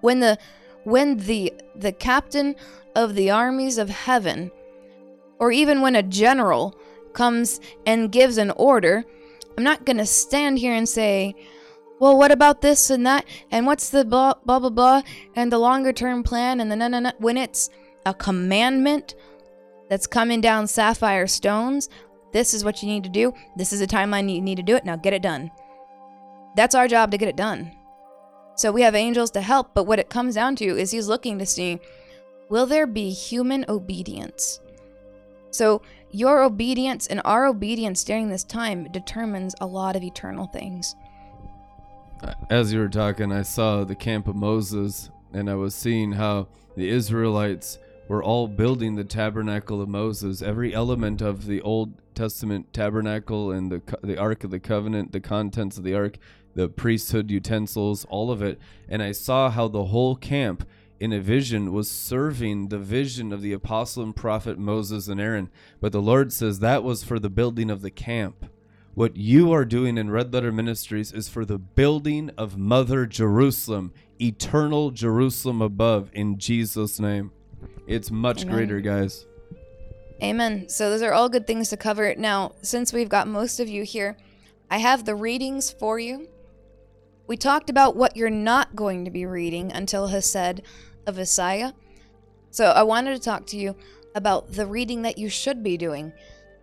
when 0.00 0.18
the 0.18 0.36
when 0.82 1.18
the 1.18 1.52
the 1.76 1.92
captain 1.92 2.56
of 2.96 3.14
the 3.14 3.30
armies 3.30 3.78
of 3.78 3.88
heaven 3.88 4.50
or 5.38 5.52
even 5.52 5.82
when 5.82 5.94
a 5.94 6.02
general 6.02 6.76
comes 7.12 7.60
and 7.86 8.10
gives 8.10 8.38
an 8.38 8.50
order, 8.56 9.04
I'm 9.56 9.62
not 9.62 9.86
going 9.86 9.98
to 9.98 10.06
stand 10.06 10.58
here 10.58 10.74
and 10.74 10.88
say, 10.88 11.36
well, 12.00 12.18
what 12.18 12.32
about 12.32 12.60
this 12.60 12.90
and 12.90 13.06
that? 13.06 13.24
And 13.52 13.64
what's 13.64 13.90
the 13.90 14.04
blah, 14.04 14.34
blah, 14.44 14.58
blah, 14.58 14.70
blah, 14.70 15.02
and 15.36 15.52
the 15.52 15.58
longer 15.58 15.92
term 15.92 16.24
plan 16.24 16.60
and 16.60 16.72
the 16.72 16.74
no, 16.74 16.88
no, 16.88 16.98
no. 16.98 17.12
When 17.18 17.36
it's 17.36 17.70
a 18.04 18.12
commandment 18.12 19.14
that's 19.88 20.08
coming 20.08 20.40
down 20.40 20.66
sapphire 20.66 21.28
stones, 21.28 21.88
this 22.32 22.52
is 22.52 22.64
what 22.64 22.82
you 22.82 22.88
need 22.88 23.04
to 23.04 23.10
do. 23.10 23.32
This 23.56 23.72
is 23.72 23.80
a 23.80 23.86
timeline 23.86 24.34
you 24.34 24.40
need 24.40 24.56
to 24.56 24.64
do 24.64 24.74
it. 24.74 24.84
Now 24.84 24.96
get 24.96 25.12
it 25.12 25.22
done. 25.22 25.52
That's 26.56 26.74
our 26.74 26.88
job 26.88 27.10
to 27.10 27.18
get 27.18 27.28
it 27.28 27.36
done. 27.36 27.72
So 28.56 28.72
we 28.72 28.82
have 28.82 28.94
angels 28.94 29.30
to 29.32 29.40
help, 29.40 29.72
but 29.74 29.84
what 29.84 30.00
it 30.00 30.10
comes 30.10 30.34
down 30.34 30.56
to 30.56 30.64
is 30.64 30.90
he's 30.90 31.06
looking 31.06 31.38
to 31.38 31.46
see 31.46 31.78
will 32.48 32.66
there 32.66 32.86
be 32.86 33.10
human 33.10 33.64
obedience? 33.68 34.60
So 35.50 35.82
your 36.10 36.42
obedience 36.42 37.06
and 37.06 37.20
our 37.24 37.46
obedience 37.46 38.02
during 38.04 38.28
this 38.28 38.44
time 38.44 38.90
determines 38.90 39.54
a 39.60 39.66
lot 39.66 39.96
of 39.96 40.02
eternal 40.02 40.46
things. 40.46 40.96
Uh, 42.22 42.34
as 42.50 42.72
you 42.72 42.80
were 42.80 42.88
talking, 42.88 43.30
I 43.30 43.42
saw 43.42 43.84
the 43.84 43.94
camp 43.94 44.26
of 44.26 44.34
Moses, 44.34 45.10
and 45.32 45.48
I 45.48 45.54
was 45.54 45.74
seeing 45.74 46.12
how 46.12 46.48
the 46.76 46.88
Israelites 46.88 47.78
were 48.08 48.22
all 48.22 48.48
building 48.48 48.96
the 48.96 49.04
tabernacle 49.04 49.80
of 49.80 49.88
Moses. 49.88 50.42
Every 50.42 50.74
element 50.74 51.20
of 51.20 51.46
the 51.46 51.60
Old 51.60 51.92
Testament 52.14 52.72
tabernacle 52.72 53.52
and 53.52 53.70
the 53.70 53.80
the 54.02 54.18
Ark 54.18 54.42
of 54.42 54.50
the 54.50 54.58
Covenant, 54.58 55.12
the 55.12 55.20
contents 55.20 55.78
of 55.78 55.84
the 55.84 55.94
Ark, 55.94 56.18
the 56.58 56.68
priesthood 56.68 57.30
utensils, 57.30 58.04
all 58.06 58.32
of 58.32 58.42
it. 58.42 58.58
And 58.88 59.00
I 59.00 59.12
saw 59.12 59.48
how 59.48 59.68
the 59.68 59.84
whole 59.84 60.16
camp 60.16 60.66
in 60.98 61.12
a 61.12 61.20
vision 61.20 61.72
was 61.72 61.88
serving 61.88 62.68
the 62.68 62.80
vision 62.80 63.32
of 63.32 63.42
the 63.42 63.52
apostle 63.52 64.02
and 64.02 64.16
prophet 64.16 64.58
Moses 64.58 65.06
and 65.06 65.20
Aaron. 65.20 65.50
But 65.80 65.92
the 65.92 66.02
Lord 66.02 66.32
says 66.32 66.58
that 66.58 66.82
was 66.82 67.04
for 67.04 67.20
the 67.20 67.30
building 67.30 67.70
of 67.70 67.80
the 67.80 67.92
camp. 67.92 68.46
What 68.94 69.16
you 69.16 69.52
are 69.52 69.64
doing 69.64 69.96
in 69.96 70.10
Red 70.10 70.34
Letter 70.34 70.50
Ministries 70.50 71.12
is 71.12 71.28
for 71.28 71.44
the 71.44 71.58
building 71.58 72.32
of 72.36 72.58
Mother 72.58 73.06
Jerusalem, 73.06 73.92
eternal 74.20 74.90
Jerusalem 74.90 75.62
above, 75.62 76.10
in 76.12 76.38
Jesus' 76.38 76.98
name. 76.98 77.30
It's 77.86 78.10
much 78.10 78.42
Amen. 78.42 78.56
greater, 78.56 78.80
guys. 78.80 79.26
Amen. 80.20 80.68
So 80.68 80.90
those 80.90 81.02
are 81.02 81.12
all 81.12 81.28
good 81.28 81.46
things 81.46 81.68
to 81.68 81.76
cover. 81.76 82.16
Now, 82.16 82.56
since 82.62 82.92
we've 82.92 83.08
got 83.08 83.28
most 83.28 83.60
of 83.60 83.68
you 83.68 83.84
here, 83.84 84.16
I 84.68 84.78
have 84.78 85.04
the 85.04 85.14
readings 85.14 85.70
for 85.70 86.00
you. 86.00 86.26
We 87.28 87.36
talked 87.36 87.68
about 87.68 87.94
what 87.94 88.16
you're 88.16 88.30
not 88.30 88.74
going 88.74 89.04
to 89.04 89.10
be 89.10 89.26
reading 89.26 89.70
until 89.70 90.06
Hesed 90.06 90.62
of 91.06 91.16
Asaya. 91.16 91.74
So 92.50 92.70
I 92.70 92.82
wanted 92.82 93.14
to 93.14 93.22
talk 93.22 93.46
to 93.48 93.58
you 93.58 93.76
about 94.14 94.52
the 94.52 94.66
reading 94.66 95.02
that 95.02 95.18
you 95.18 95.28
should 95.28 95.62
be 95.62 95.76
doing. 95.76 96.14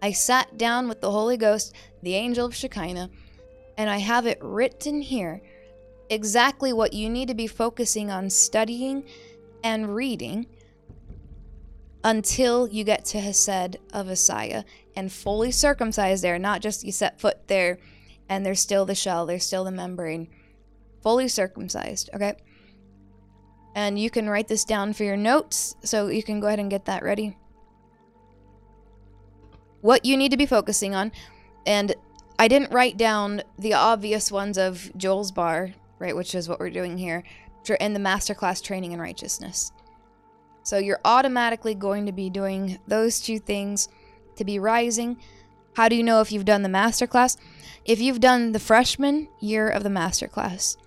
I 0.01 0.11
sat 0.11 0.57
down 0.57 0.89
with 0.89 1.01
the 1.01 1.11
Holy 1.11 1.37
Ghost, 1.37 1.71
the 2.01 2.15
angel 2.15 2.47
of 2.47 2.55
Shekinah, 2.55 3.11
and 3.77 3.91
I 3.91 3.97
have 3.97 4.25
it 4.25 4.39
written 4.41 5.01
here 5.01 5.39
exactly 6.09 6.73
what 6.73 6.93
you 6.93 7.11
need 7.11 7.27
to 7.27 7.35
be 7.35 7.45
focusing 7.45 8.09
on 8.09 8.31
studying 8.31 9.03
and 9.63 9.93
reading 9.93 10.47
until 12.03 12.67
you 12.67 12.83
get 12.83 13.05
to 13.05 13.19
Hesed 13.19 13.77
of 13.93 14.07
Asaya 14.07 14.63
and 14.95 15.11
fully 15.11 15.51
circumcised 15.51 16.23
there, 16.23 16.39
not 16.39 16.61
just 16.61 16.83
you 16.83 16.91
set 16.91 17.19
foot 17.19 17.47
there 17.49 17.77
and 18.27 18.43
there's 18.43 18.59
still 18.59 18.85
the 18.85 18.95
shell, 18.95 19.27
there's 19.27 19.45
still 19.45 19.63
the 19.63 19.71
membrane. 19.71 20.27
Fully 21.05 21.27
circumcised, 21.27 22.09
okay? 22.15 22.33
And 23.75 23.99
you 23.99 24.09
can 24.09 24.27
write 24.27 24.47
this 24.47 24.65
down 24.65 24.93
for 24.93 25.03
your 25.03 25.15
notes, 25.15 25.75
so 25.83 26.07
you 26.07 26.23
can 26.23 26.39
go 26.39 26.47
ahead 26.47 26.59
and 26.59 26.69
get 26.69 26.85
that 26.85 27.03
ready. 27.03 27.37
What 29.81 30.03
you 30.03 30.17
need 30.17 30.31
to 30.31 30.37
be 30.37 30.47
focusing 30.47 30.95
on, 30.95 31.11
and 31.67 31.93
I 32.39 32.47
didn't 32.47 32.71
write 32.71 32.97
down 32.97 33.43
the 33.59 33.75
obvious 33.75 34.31
ones 34.31 34.57
of 34.57 34.91
Joel's 34.97 35.31
bar, 35.31 35.73
right, 35.99 36.15
which 36.15 36.33
is 36.33 36.49
what 36.49 36.59
we're 36.59 36.71
doing 36.71 36.97
here, 36.97 37.23
in 37.79 37.93
the 37.93 37.99
masterclass 37.99 38.63
training 38.63 38.91
in 38.91 38.99
righteousness. 38.99 39.71
So 40.63 40.79
you're 40.79 41.01
automatically 41.05 41.75
going 41.75 42.07
to 42.07 42.11
be 42.11 42.31
doing 42.31 42.79
those 42.87 43.19
two 43.19 43.37
things 43.37 43.89
to 44.37 44.43
be 44.43 44.57
rising. 44.57 45.17
How 45.75 45.87
do 45.87 45.95
you 45.95 46.01
know 46.03 46.21
if 46.21 46.31
you've 46.31 46.45
done 46.45 46.63
the 46.63 46.69
masterclass? 46.69 47.37
If 47.85 48.01
you've 48.01 48.19
done 48.19 48.53
the 48.53 48.59
freshman 48.59 49.27
year 49.39 49.69
of 49.69 49.83
the 49.83 49.89
masterclass, 49.89 50.77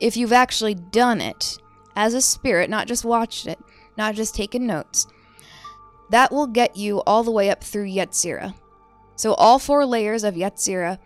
if 0.00 0.16
you've 0.16 0.32
actually 0.32 0.74
done 0.74 1.20
it 1.20 1.58
as 1.94 2.14
a 2.14 2.20
spirit, 2.20 2.70
not 2.70 2.86
just 2.86 3.04
watched 3.04 3.46
it, 3.46 3.58
not 3.96 4.14
just 4.14 4.34
taken 4.34 4.66
notes, 4.66 5.06
that 6.10 6.32
will 6.32 6.46
get 6.46 6.76
you 6.76 7.02
all 7.02 7.22
the 7.22 7.30
way 7.30 7.50
up 7.50 7.62
through 7.62 7.86
Yetzirah. 7.86 8.54
So 9.16 9.34
all 9.34 9.58
four 9.58 9.84
layers 9.84 10.24
of 10.24 10.34
Yetzirah, 10.34 10.98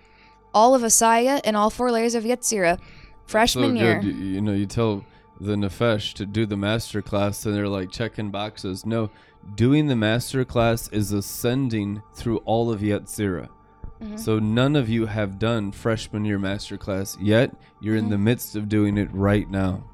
all 0.55 0.75
of 0.75 0.83
Asaya, 0.83 1.41
and 1.45 1.57
all 1.57 1.71
four 1.71 1.91
layers 1.91 2.15
of 2.15 2.25
Yetzirah, 2.25 2.79
freshman 3.27 3.77
so 3.77 3.83
year. 3.83 4.01
You, 4.01 4.12
you 4.12 4.41
know, 4.41 4.53
you 4.53 4.66
tell 4.66 5.05
the 5.41 5.57
Nefesh 5.57 6.15
to 6.15 6.27
do 6.27 6.47
the 6.47 6.57
master 6.57 7.03
class, 7.03 7.45
and 7.45 7.55
they're 7.55 7.69
like 7.69 7.91
checking 7.91 8.31
boxes. 8.31 8.87
No, 8.87 9.11
doing 9.57 9.89
the 9.89 9.97
master 9.97 10.45
class 10.45 10.89
is 10.89 11.12
ascending 11.12 12.03
through 12.15 12.39
all 12.39 12.71
of 12.71 12.81
Yetzirah. 12.81 13.49
Mhm. 14.03 14.19
So 14.19 14.39
none 14.39 14.77
of 14.77 14.89
you 14.89 15.07
have 15.07 15.39
done 15.39 15.73
freshman 15.73 16.25
year 16.25 16.39
master 16.39 16.77
class 16.77 17.16
yet. 17.21 17.55
You're 17.81 17.97
in 17.97 18.11
the 18.11 18.19
midst 18.19 18.57
of 18.57 18.69
doing 18.69 18.99
it 18.99 19.09
right 19.12 19.49
now. 19.49 19.85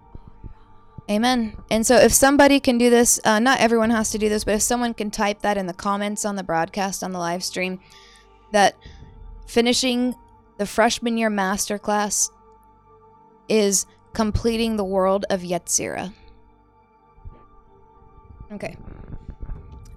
Amen. 1.10 1.56
And 1.72 1.84
so, 1.84 1.96
if 1.96 2.12
somebody 2.12 2.60
can 2.60 2.78
do 2.78 2.88
this, 2.88 3.18
uh, 3.24 3.40
not 3.40 3.58
everyone 3.58 3.90
has 3.90 4.10
to 4.10 4.18
do 4.18 4.28
this, 4.28 4.44
but 4.44 4.54
if 4.54 4.62
someone 4.62 4.94
can 4.94 5.10
type 5.10 5.42
that 5.42 5.56
in 5.56 5.66
the 5.66 5.74
comments 5.74 6.24
on 6.24 6.36
the 6.36 6.44
broadcast 6.44 7.02
on 7.02 7.10
the 7.10 7.18
live 7.18 7.42
stream, 7.42 7.80
that 8.52 8.76
finishing 9.46 10.14
the 10.58 10.66
freshman 10.66 11.18
year 11.18 11.28
masterclass 11.28 12.30
is 13.48 13.86
completing 14.12 14.76
the 14.76 14.84
world 14.84 15.24
of 15.30 15.40
Yetzira. 15.40 16.12
Okay. 18.52 18.76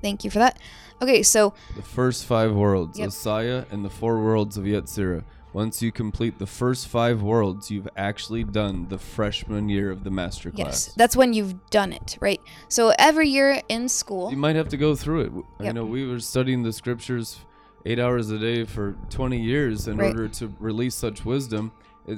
Thank 0.02 0.24
you 0.24 0.32
for 0.32 0.40
that. 0.40 0.58
Okay, 1.04 1.22
so 1.22 1.54
The 1.76 1.82
first 1.82 2.24
five 2.26 2.54
worlds, 2.56 2.98
Yep. 2.98 3.10
Asaya 3.10 3.66
and 3.72 3.84
the 3.84 3.90
four 3.90 4.24
worlds 4.24 4.56
of 4.56 4.64
Yetzirah. 4.64 5.24
Once 5.52 5.82
you 5.82 5.92
complete 5.92 6.40
the 6.40 6.48
first 6.48 6.88
five 6.88 7.22
worlds, 7.22 7.70
you've 7.70 7.90
actually 7.98 8.44
done 8.46 8.88
the 8.90 8.98
freshman 8.98 9.68
year 9.68 9.92
of 9.92 10.04
the 10.06 10.10
master 10.10 10.50
class. 10.50 10.66
yes, 10.88 10.94
that's 10.96 11.16
when 11.16 11.34
you've 11.34 11.70
done 11.70 11.92
it, 11.92 12.18
right? 12.22 12.40
So 12.70 12.94
every 12.98 13.28
year 13.28 13.62
in 13.68 13.90
school, 13.90 14.32
You 14.32 14.38
might 14.38 14.56
have 14.56 14.70
to 14.70 14.78
go 14.78 14.96
through 14.96 15.20
it. 15.22 15.32
I 15.60 15.64
Yep. 15.66 15.76
know 15.76 15.86
we 15.86 16.08
were 16.08 16.20
studying 16.22 16.64
the 16.64 16.72
scriptures 16.72 17.40
eight 17.86 18.00
hours 18.00 18.32
a 18.32 18.40
day 18.40 18.64
for 18.64 18.96
20 19.10 19.40
years 19.42 19.88
in 19.90 19.98
Right. 19.98 20.08
order 20.08 20.30
to 20.30 20.54
release 20.58 20.96
such 20.96 21.26
wisdom. 21.26 21.74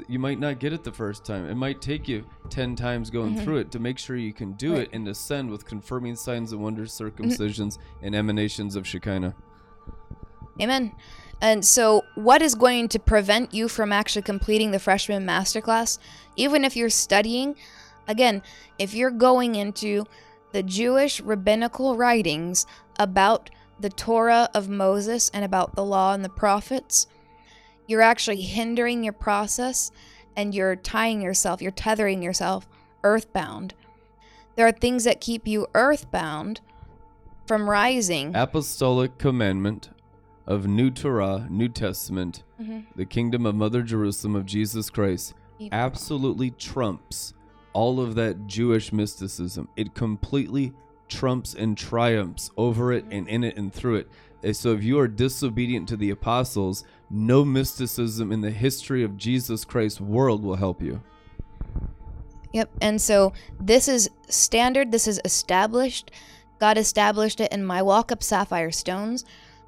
You 0.08 0.18
might 0.18 0.40
not 0.40 0.60
get 0.60 0.74
it 0.74 0.84
the 0.84 0.92
first 0.92 1.24
time. 1.26 1.48
It 1.48 1.56
might 1.56 1.80
take 1.80 2.08
you 2.08 2.26
10 2.50 2.76
times 2.76 3.12
going 3.12 3.36
Mhm. 3.36 3.44
through 3.44 3.58
it 3.58 3.72
to 3.72 3.80
make 3.80 4.00
sure 4.00 4.16
you 4.16 4.34
can 4.34 4.54
do 4.54 4.74
Right. 4.74 4.82
it 4.84 4.90
and 4.94 5.08
ascend 5.08 5.52
with 5.52 5.66
confirming 5.66 6.16
signs 6.16 6.52
and 6.52 6.62
wonders, 6.62 6.92
circumcisions, 6.92 7.78
and 8.02 8.16
emanations 8.16 8.76
of 8.76 8.88
Shekinah. 8.88 9.36
Amen. 10.60 10.94
And 11.42 11.64
so, 11.66 12.04
what 12.16 12.42
is 12.42 12.56
going 12.56 12.88
to 12.90 13.00
prevent 13.00 13.54
you 13.54 13.68
from 13.68 13.92
actually 13.92 14.22
completing 14.24 14.72
the 14.72 14.80
freshman 14.80 15.26
masterclass? 15.26 16.00
Even 16.36 16.64
if 16.64 16.76
you're 16.76 16.90
studying, 16.90 17.56
again, 18.08 18.42
if 18.80 18.94
you're 18.94 19.12
going 19.12 19.54
into 19.56 20.06
the 20.54 20.64
Jewish 20.64 21.20
rabbinical 21.22 21.96
writings 21.98 22.66
about 22.98 23.50
the 23.80 23.90
Torah 23.90 24.50
of 24.54 24.70
Moses 24.70 25.30
and 25.34 25.44
about 25.44 25.76
the 25.76 25.84
law 25.84 26.14
and 26.14 26.24
the 26.24 26.30
prophets, 26.30 27.06
you're 27.88 28.02
actually 28.02 28.42
hindering 28.42 29.04
your 29.04 29.14
process 29.14 29.92
and 30.36 30.54
you're 30.54 30.76
tying 30.76 31.22
yourself, 31.22 31.62
you're 31.62 31.72
tethering 31.72 32.22
yourself 32.22 32.68
earthbound. 33.04 33.74
There 34.56 34.68
are 34.68 34.72
things 34.72 35.04
that 35.04 35.22
keep 35.22 35.48
you 35.48 35.68
earthbound 35.74 36.62
from 37.46 37.70
rising. 37.70 38.32
Apostolic 38.36 39.18
commandment 39.18 39.90
of 40.48 40.68
New 40.68 40.90
Torah, 40.92 41.48
New 41.50 41.70
Testament, 41.70 42.44
Mhm. 42.60 42.86
the 42.96 43.06
kingdom 43.06 43.46
of 43.46 43.56
Mother 43.56 43.82
Jerusalem 43.84 44.36
of 44.36 44.46
Jesus 44.46 44.90
Christ 44.90 45.34
absolutely 45.72 46.52
trumps 46.52 47.34
all 47.74 48.00
of 48.00 48.16
that 48.16 48.48
Jewish 48.48 48.92
mysticism. 48.94 49.68
It 49.76 49.94
completely 49.94 50.74
trumps 51.08 51.54
and 51.54 51.78
triumphs 51.78 52.50
over 52.58 52.92
it 52.92 53.06
and 53.12 53.28
in 53.28 53.44
it 53.44 53.58
and 53.58 53.72
through 53.72 53.96
it. 53.96 54.56
So 54.56 54.72
if 54.74 54.84
you 54.84 55.00
are 55.00 55.08
disobedient 55.08 55.88
to 55.90 55.98
the 55.98 56.10
apostles, 56.10 56.84
no 57.10 57.46
mysticism 57.46 58.32
in 58.32 58.42
the 58.42 58.52
history 58.52 59.04
of 59.04 59.18
Jesus 59.18 59.66
Christ's 59.66 60.02
world 60.02 60.44
will 60.44 60.56
help 60.56 60.82
you. 60.82 61.02
Yep. 62.54 62.70
And 62.82 63.02
so 63.02 63.34
this 63.60 63.88
is 63.88 64.10
standard, 64.30 64.92
this 64.92 65.08
is 65.08 65.20
established. 65.26 66.12
God 66.60 66.78
established 66.78 67.42
it 67.42 67.52
in 67.52 67.66
my 67.66 67.82
walk 67.82 68.12
up 68.12 68.24
sapphire 68.24 68.72
stones. 68.72 69.26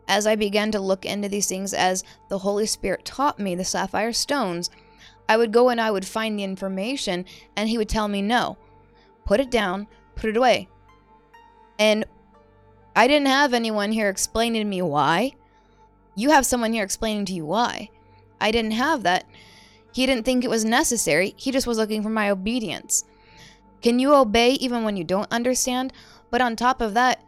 As 0.08 0.26
I 0.26 0.38
began 0.38 0.72
to 0.72 0.80
look 0.80 1.06
into 1.06 1.28
these 1.28 1.48
things, 1.48 1.74
as 1.74 2.06
the 2.30 2.40
Holy 2.40 2.66
Spirit 2.66 3.04
taught 3.04 3.40
me 3.40 3.56
the 3.56 3.66
sapphire 3.66 4.14
stones, 4.14 4.70
I 5.28 5.36
would 5.36 5.52
go 5.52 5.68
and 5.68 5.82
I 5.82 5.92
would 5.92 6.06
find 6.06 6.40
the 6.40 6.46
information, 6.46 7.26
and 7.58 7.68
He 7.68 7.78
would 7.78 7.90
tell 7.90 8.08
me, 8.08 8.22
no, 8.22 8.58
put 9.26 9.42
it 9.42 9.52
down, 9.52 9.88
put 10.16 10.30
it 10.30 10.38
away. 10.38 10.70
And 11.78 12.06
I 12.96 13.08
didn't 13.08 13.28
have 13.28 13.54
anyone 13.54 13.92
here 13.92 14.08
explaining 14.08 14.62
to 14.62 14.66
me 14.66 14.82
why. 14.82 15.34
You 16.18 16.32
have 16.32 16.48
someone 16.48 16.74
here 16.74 16.84
explaining 16.84 17.26
to 17.26 17.34
you 17.34 17.46
why. 17.46 17.92
I 18.42 18.50
didn't 18.50 18.72
have 18.72 19.04
that. 19.04 19.26
He 19.94 20.08
didn't 20.08 20.26
think 20.26 20.44
it 20.44 20.50
was 20.50 20.66
necessary. 20.66 21.36
He 21.38 21.52
just 21.52 21.68
was 21.68 21.78
looking 21.78 22.02
for 22.02 22.10
my 22.10 22.32
obedience. 22.32 23.06
Can 23.84 24.00
you 24.00 24.16
obey 24.16 24.54
even 24.54 24.84
when 24.84 24.98
you 24.98 25.04
don't 25.04 25.32
understand? 25.32 25.94
But 26.32 26.42
on 26.42 26.56
top 26.56 26.82
of 26.82 26.96
that, 26.96 27.22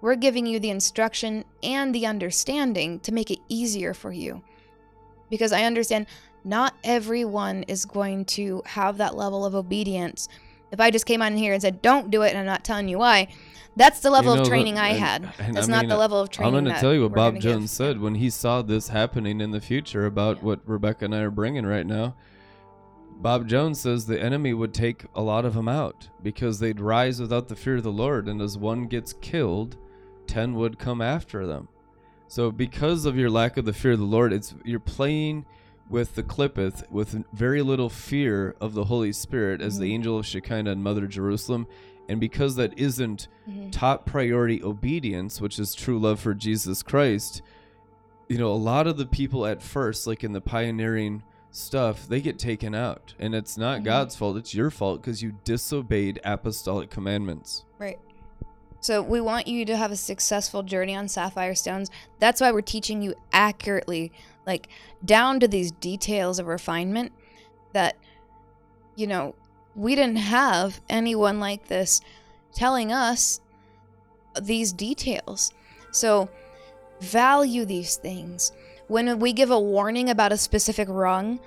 we're 0.00 0.14
giving 0.14 0.46
you 0.46 0.60
the 0.60 0.70
instruction 0.70 1.44
and 1.64 1.92
the 1.92 2.06
understanding 2.06 3.00
to 3.00 3.12
make 3.12 3.32
it 3.32 3.40
easier 3.48 3.92
for 3.92 4.12
you. 4.12 4.44
Because 5.28 5.52
I 5.52 5.64
understand 5.64 6.06
not 6.44 6.74
everyone 6.84 7.64
is 7.64 7.84
going 7.84 8.26
to 8.26 8.62
have 8.64 8.98
that 8.98 9.16
level 9.16 9.44
of 9.44 9.56
obedience. 9.56 10.28
If 10.70 10.78
I 10.78 10.92
just 10.92 11.06
came 11.06 11.20
on 11.20 11.36
here 11.36 11.52
and 11.52 11.60
said, 11.60 11.82
don't 11.82 12.12
do 12.12 12.22
it, 12.22 12.28
and 12.28 12.38
I'm 12.38 12.46
not 12.46 12.62
telling 12.62 12.86
you 12.86 12.98
why, 12.98 13.26
that's 13.76 14.00
the 14.00 14.10
level 14.10 14.32
You 14.32 14.36
know, 14.36 14.42
of 14.42 14.48
training 14.48 14.78
I 14.78 14.88
and- 14.88 14.98
had. 14.98 15.32
and 15.38 15.54
That's 15.54 15.68
I 15.68 15.70
not 15.70 15.80
mean, 15.82 15.88
the 15.90 15.96
level 15.98 16.18
of 16.18 16.30
training. 16.30 16.54
I'm 16.56 16.64
going 16.64 16.74
to 16.74 16.80
tell 16.80 16.94
you 16.94 17.02
what 17.02 17.12
Bob 17.14 17.38
Jones 17.38 17.64
give. 17.64 17.70
said 17.70 18.00
when 18.00 18.14
he 18.16 18.30
saw 18.30 18.62
this 18.62 18.88
happening 18.88 19.40
in 19.40 19.50
the 19.52 19.60
future 19.60 20.06
about 20.06 20.42
what 20.42 20.60
Rebekah 20.66 21.04
and 21.04 21.14
I 21.14 21.20
are 21.20 21.30
bringing 21.30 21.66
right 21.66 21.86
now. 21.86 22.14
Bob 23.18 23.48
Jones 23.48 23.80
says 23.80 24.06
the 24.06 24.22
enemy 24.22 24.52
would 24.52 24.74
take 24.74 25.04
a 25.14 25.22
lot 25.22 25.44
of 25.44 25.54
them 25.54 25.68
out 25.68 26.08
because 26.22 26.58
they'd 26.58 26.80
rise 26.80 27.20
without 27.20 27.48
the 27.48 27.56
fear 27.56 27.76
of 27.76 27.82
the 27.82 27.90
Lord, 27.92 28.28
and 28.28 28.42
as 28.42 28.58
one 28.58 28.86
gets 28.86 29.14
killed, 29.14 29.76
ten 30.26 30.54
would 30.54 30.78
come 30.78 31.00
after 31.00 31.46
them. 31.46 31.68
So, 32.28 32.50
because 32.50 33.06
of 33.06 33.16
your 33.16 33.30
lack 33.30 33.56
of 33.56 33.64
the 33.64 33.72
fear 33.72 33.92
of 33.92 34.00
the 34.00 34.04
Lord, 34.04 34.32
it's 34.32 34.54
you're 34.64 34.80
playing 34.80 35.46
with 35.88 36.14
the 36.16 36.22
klippoth 36.22 36.90
with 36.90 37.24
very 37.32 37.62
little 37.62 37.88
fear 37.88 38.54
of 38.60 38.74
the 38.74 38.84
Holy 38.84 39.12
Spirit 39.12 39.62
as 39.62 39.78
the 39.78 39.88
Mhm. 39.90 39.94
angel 39.94 40.18
of 40.18 40.26
Shekinah 40.26 40.72
and 40.72 40.82
Mother 40.82 41.06
Jerusalem, 41.06 41.66
and 42.08 42.20
because 42.20 42.56
that 42.56 42.78
isn't 42.78 43.28
Mhm. 43.48 43.70
top 43.72 44.06
priority 44.06 44.62
obedience, 44.62 45.40
which 45.40 45.58
is 45.58 45.74
true 45.74 45.98
love 45.98 46.20
for 46.20 46.34
Jesus 46.34 46.82
Christ, 46.82 47.42
you 48.28 48.38
know, 48.38 48.50
a 48.50 48.54
lot 48.54 48.86
of 48.86 48.96
the 48.96 49.06
people 49.06 49.46
at 49.46 49.62
first, 49.62 50.06
like 50.06 50.24
in 50.24 50.32
the 50.32 50.40
pioneering 50.40 51.22
stuff, 51.50 52.06
they 52.08 52.20
get 52.20 52.38
taken 52.38 52.74
out. 52.74 53.14
And 53.18 53.34
it's 53.34 53.56
not 53.56 53.80
Mhm. 53.80 53.84
God's 53.84 54.16
fault, 54.16 54.36
it's 54.36 54.54
your 54.54 54.70
fault 54.70 55.00
because 55.00 55.22
you 55.22 55.34
disobeyed 55.44 56.20
apostolic 56.24 56.90
commandments. 56.90 57.64
Right. 57.78 57.98
So 58.80 59.02
we 59.02 59.20
want 59.20 59.46
you 59.48 59.64
to 59.64 59.76
have 59.76 59.90
a 59.90 59.96
successful 59.96 60.62
journey 60.62 60.94
on 60.94 61.08
sapphire 61.08 61.54
stones. 61.54 61.90
That's 62.18 62.40
why 62.40 62.52
we're 62.52 62.60
teaching 62.60 63.00
you 63.02 63.14
accurately, 63.32 64.12
like 64.46 64.68
down 65.04 65.40
to 65.40 65.48
these 65.48 65.72
details 65.72 66.38
of 66.38 66.46
refinement 66.46 67.12
that 67.72 67.96
you 68.98 69.06
know, 69.06 69.34
we 69.76 69.94
didn't 69.94 70.16
have 70.16 70.80
anyone 70.88 71.38
like 71.38 71.68
this 71.68 72.00
telling 72.54 72.90
us 72.90 73.40
these 74.42 74.72
details. 74.72 75.52
So 75.92 76.28
value 77.00 77.64
these 77.64 77.96
things. 77.96 78.52
When 78.88 79.18
we 79.18 79.32
give 79.32 79.50
a 79.50 79.60
warning 79.60 80.10
about 80.10 80.32
a 80.32 80.36
specific 80.36 80.88
rung, 80.88 81.40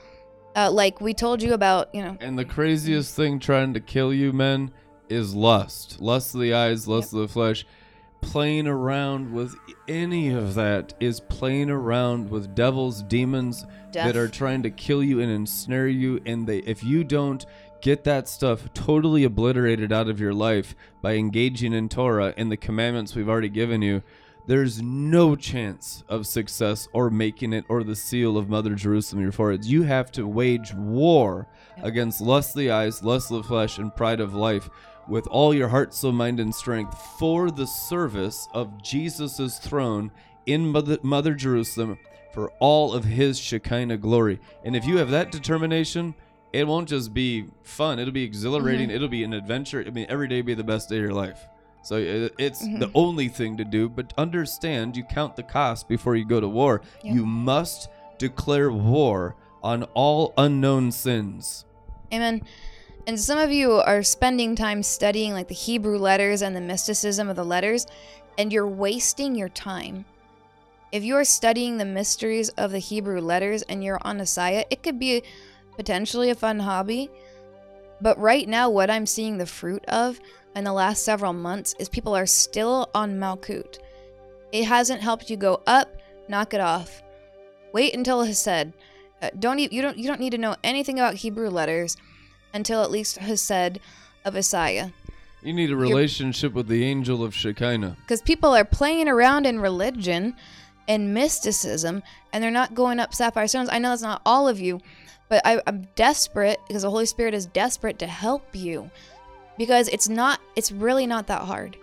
uh, 0.56 0.72
like 0.72 1.02
we 1.02 1.14
told 1.14 1.42
you 1.42 1.54
about, 1.54 1.94
you 1.94 2.04
know, 2.04 2.18
And 2.20 2.38
the 2.38 2.46
craziest 2.46 3.16
thing 3.16 3.40
trying 3.40 3.74
to 3.74 3.80
kill 3.80 4.14
you, 4.14 4.32
men, 4.32 4.72
is 5.10 5.34
lust. 5.34 6.00
Lust 6.00 6.36
of 6.36 6.42
the 6.42 6.54
eyes, 6.54 6.88
lust 6.88 7.14
of 7.14 7.20
the 7.20 7.28
flesh. 7.28 7.66
Playing 8.22 8.68
around 8.68 9.34
with 9.34 9.56
any 9.88 10.30
of 10.30 10.54
that 10.56 10.94
is 11.00 11.22
playing 11.22 11.70
around 11.70 12.30
with 12.30 12.54
devils, 12.54 13.02
demons 13.04 13.66
that 13.94 14.18
are 14.18 14.28
trying 14.28 14.62
to 14.64 14.70
kill 14.70 15.02
you 15.02 15.22
and 15.22 15.32
ensnare 15.32 15.88
you. 15.88 16.20
And 16.26 16.46
they, 16.46 16.58
if 16.60 16.84
you 16.84 17.06
don't 17.06 17.46
get 17.82 18.04
that 18.04 18.28
stuff 18.28 18.74
totally 18.74 19.24
obliterated 19.24 19.92
out 19.92 20.10
of 20.10 20.20
your 20.20 20.34
life 20.34 20.76
by 21.02 21.14
engaging 21.14 21.74
in 21.74 21.90
Torah 21.90 22.34
and 22.38 22.52
the 22.52 22.58
commandments 22.58 23.16
we've 23.16 23.30
already 23.30 23.50
given 23.50 23.82
you, 23.82 24.04
there's 24.48 24.82
no 24.82 25.36
chance 25.36 26.04
of 26.10 26.26
success 26.26 26.88
or 26.92 27.10
making 27.10 27.54
it 27.54 27.66
or 27.70 27.84
the 27.84 27.96
seal 27.96 28.38
of 28.38 28.50
Mother 28.50 28.74
Jerusalem 28.74 29.22
your 29.22 29.32
forehead. 29.32 29.64
You 29.64 29.84
have 29.84 30.12
to 30.14 30.28
wage 30.28 30.74
war 30.74 31.48
against 31.84 32.22
lust 32.22 32.56
of 32.56 32.60
the 32.60 32.72
eyes, 32.72 33.04
lust 33.04 33.32
of 33.32 33.44
the 33.44 33.48
flesh, 33.48 33.78
and 33.78 33.96
pride 33.96 34.20
of 34.20 34.34
life 34.34 34.70
with 35.08 35.28
all 35.28 35.54
your 35.54 35.68
heart, 35.68 35.94
soul, 35.94 36.12
mind, 36.12 36.40
and 36.40 36.54
strength 36.54 36.98
for 37.20 37.52
the 37.52 37.68
service 37.68 38.48
of 38.54 38.82
Jesus' 38.82 39.60
throne 39.60 40.12
in 40.46 40.68
Mother, 40.68 40.98
Mother 41.04 41.34
Jerusalem 41.34 42.00
for 42.32 42.52
all 42.60 42.94
of 42.94 43.04
his 43.06 43.40
Shekinah 43.40 43.98
glory. 43.98 44.40
And 44.64 44.76
if 44.76 44.86
you 44.86 44.98
have 44.98 45.10
that 45.12 45.32
determination, 45.32 46.16
it 46.52 46.68
won't 46.68 46.90
just 46.90 47.14
be 47.14 47.46
fun, 47.64 48.00
it'll 48.00 48.14
be 48.14 48.24
exhilarating, 48.24 48.90
it'll 48.90 49.08
be 49.08 49.24
an 49.24 49.34
adventure. 49.34 49.84
I 49.86 49.90
mean, 49.92 50.06
every 50.10 50.28
day 50.28 50.42
be 50.42 50.54
the 50.54 50.64
best 50.64 50.90
day 50.90 50.98
of 50.98 51.04
your 51.04 51.14
life. 51.14 51.46
So 51.82 51.96
it's 51.96 52.60
the 52.60 52.88
Mhm. 52.88 52.92
only 52.94 53.28
thing 53.30 53.56
to 53.58 53.64
do, 53.64 53.88
but 53.88 54.14
understand 54.18 54.98
you 54.98 55.04
count 55.04 55.36
the 55.36 55.44
cost 55.44 55.88
before 55.88 56.16
you 56.16 56.26
go 56.26 56.40
to 56.40 56.48
war. 56.48 56.82
You 57.04 57.26
must 57.26 57.88
declare 58.18 58.70
war 58.72 59.36
on 59.64 59.84
all 59.94 60.34
unknown 60.38 60.92
sins. 60.92 61.66
Amen. 62.14 62.42
And 63.08 63.20
some 63.20 63.40
of 63.40 63.52
you 63.52 63.72
are 63.74 64.04
spending 64.04 64.56
time 64.56 64.84
studying 64.84 65.34
like 65.34 65.48
the 65.48 65.56
Hebrew 65.56 65.98
letters 65.98 66.42
and 66.42 66.56
the 66.56 66.62
mysticism 66.62 67.30
of 67.30 67.36
the 67.36 67.46
letters, 67.46 67.88
and 68.38 68.52
you're 68.52 68.68
wasting 68.68 69.36
your 69.36 69.50
time. 69.50 70.06
If 70.92 71.04
you 71.04 71.16
are 71.16 71.24
studying 71.24 71.78
the 71.78 71.86
mysteries 71.86 72.50
of 72.50 72.72
the 72.72 72.80
Hebrew 72.80 73.22
letters 73.22 73.62
and 73.64 73.84
you're 73.84 74.00
on 74.02 74.20
Asaya, 74.20 74.66
it 74.70 74.84
could 74.84 75.00
be 75.00 75.24
potentially 75.80 76.30
a 76.30 76.36
fun 76.36 76.60
hobby. 76.60 77.10
But 78.02 78.20
right 78.20 78.48
now, 78.50 78.70
what 78.70 78.90
I'm 78.90 79.06
seeing 79.06 79.38
the 79.38 79.46
fruit 79.46 79.86
of 79.86 80.20
in 80.54 80.66
the 80.66 80.74
last 80.74 81.06
several 81.06 81.32
months 81.32 81.74
is 81.80 81.88
people 81.88 82.14
are 82.14 82.26
still 82.26 82.90
on 82.94 83.18
Malkut. 83.18 83.80
It 84.52 84.66
hasn't 84.66 85.00
helped 85.00 85.30
you 85.30 85.38
go 85.38 85.62
up, 85.66 85.96
knock 86.28 86.54
it 86.54 86.60
off. 86.60 87.02
Wait 87.72 87.96
until 87.96 88.24
Hesed. 88.24 88.74
Uh, 89.22 89.30
don't 89.40 89.60
e- 89.60 89.70
you 89.72 89.82
don't 89.82 89.98
you 89.98 90.08
don't 90.08 90.20
need 90.20 90.32
to 90.32 90.38
know 90.38 90.58
anything 90.66 91.00
about 91.00 91.16
Hebrew 91.16 91.50
letters 91.50 91.96
until 92.54 92.84
at 92.84 92.92
least 92.92 93.18
Hesed 93.18 93.80
of 94.26 94.34
Asaya. 94.34 94.92
You 95.42 95.54
need 95.54 95.72
a 95.72 95.78
relationship 95.78 96.54
with 96.54 96.68
the 96.68 96.84
angel 96.84 97.24
of 97.24 97.34
Shekinah. 97.34 97.96
Because 98.02 98.22
people 98.22 98.54
are 98.54 98.66
playing 98.66 99.08
around 99.08 99.46
in 99.46 99.62
religion 99.62 100.36
and 100.90 101.14
mysticism 101.14 102.04
and 102.34 102.44
they're 102.44 102.52
not 102.52 102.74
going 102.76 103.00
up 103.00 103.14
sapphire 103.14 103.48
stones. 103.48 103.70
I 103.72 103.80
know 103.80 103.90
that's 103.90 104.02
not 104.02 104.22
all 104.26 104.50
of 104.50 104.60
you, 104.60 104.82
but 105.30 105.42
I, 105.46 105.62
I'm 105.68 105.88
desperate 105.96 106.60
because 106.68 106.82
the 106.82 106.90
Holy 106.90 107.06
Spirit 107.06 107.34
is 107.34 107.46
desperate 107.46 108.00
to 108.00 108.08
help 108.08 108.44
you 108.54 108.90
because 109.58 109.88
it's 109.90 110.10
not, 110.10 110.42
it's 110.56 110.72
really 110.72 111.06
not 111.06 111.28
that 111.28 111.44
hard. 111.44 111.78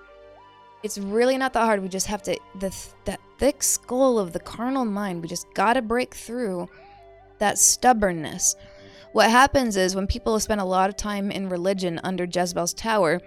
It's 0.82 0.98
really 0.98 1.38
not 1.38 1.52
that 1.54 1.64
hard. 1.64 1.82
We 1.82 1.88
just 1.88 2.06
have 2.08 2.22
to, 2.24 2.38
the 2.58 2.74
that 3.06 3.20
thick 3.38 3.62
skull 3.62 4.18
of 4.18 4.32
the 4.32 4.40
carnal 4.40 4.84
mind, 4.84 5.22
we 5.22 5.28
just 5.28 5.52
got 5.54 5.74
to 5.74 5.82
break 5.82 6.14
through 6.14 6.68
that 7.38 7.58
stubbornness. 7.58 8.56
What 9.12 9.30
happens 9.30 9.76
is 9.76 9.94
when 9.94 10.06
people 10.06 10.34
have 10.34 10.42
spent 10.42 10.60
a 10.60 10.64
lot 10.64 10.90
of 10.90 10.96
time 10.96 11.30
in 11.30 11.48
religion 11.48 12.00
under 12.04 12.24
Jezebel's 12.24 12.74
tower, 12.74 13.20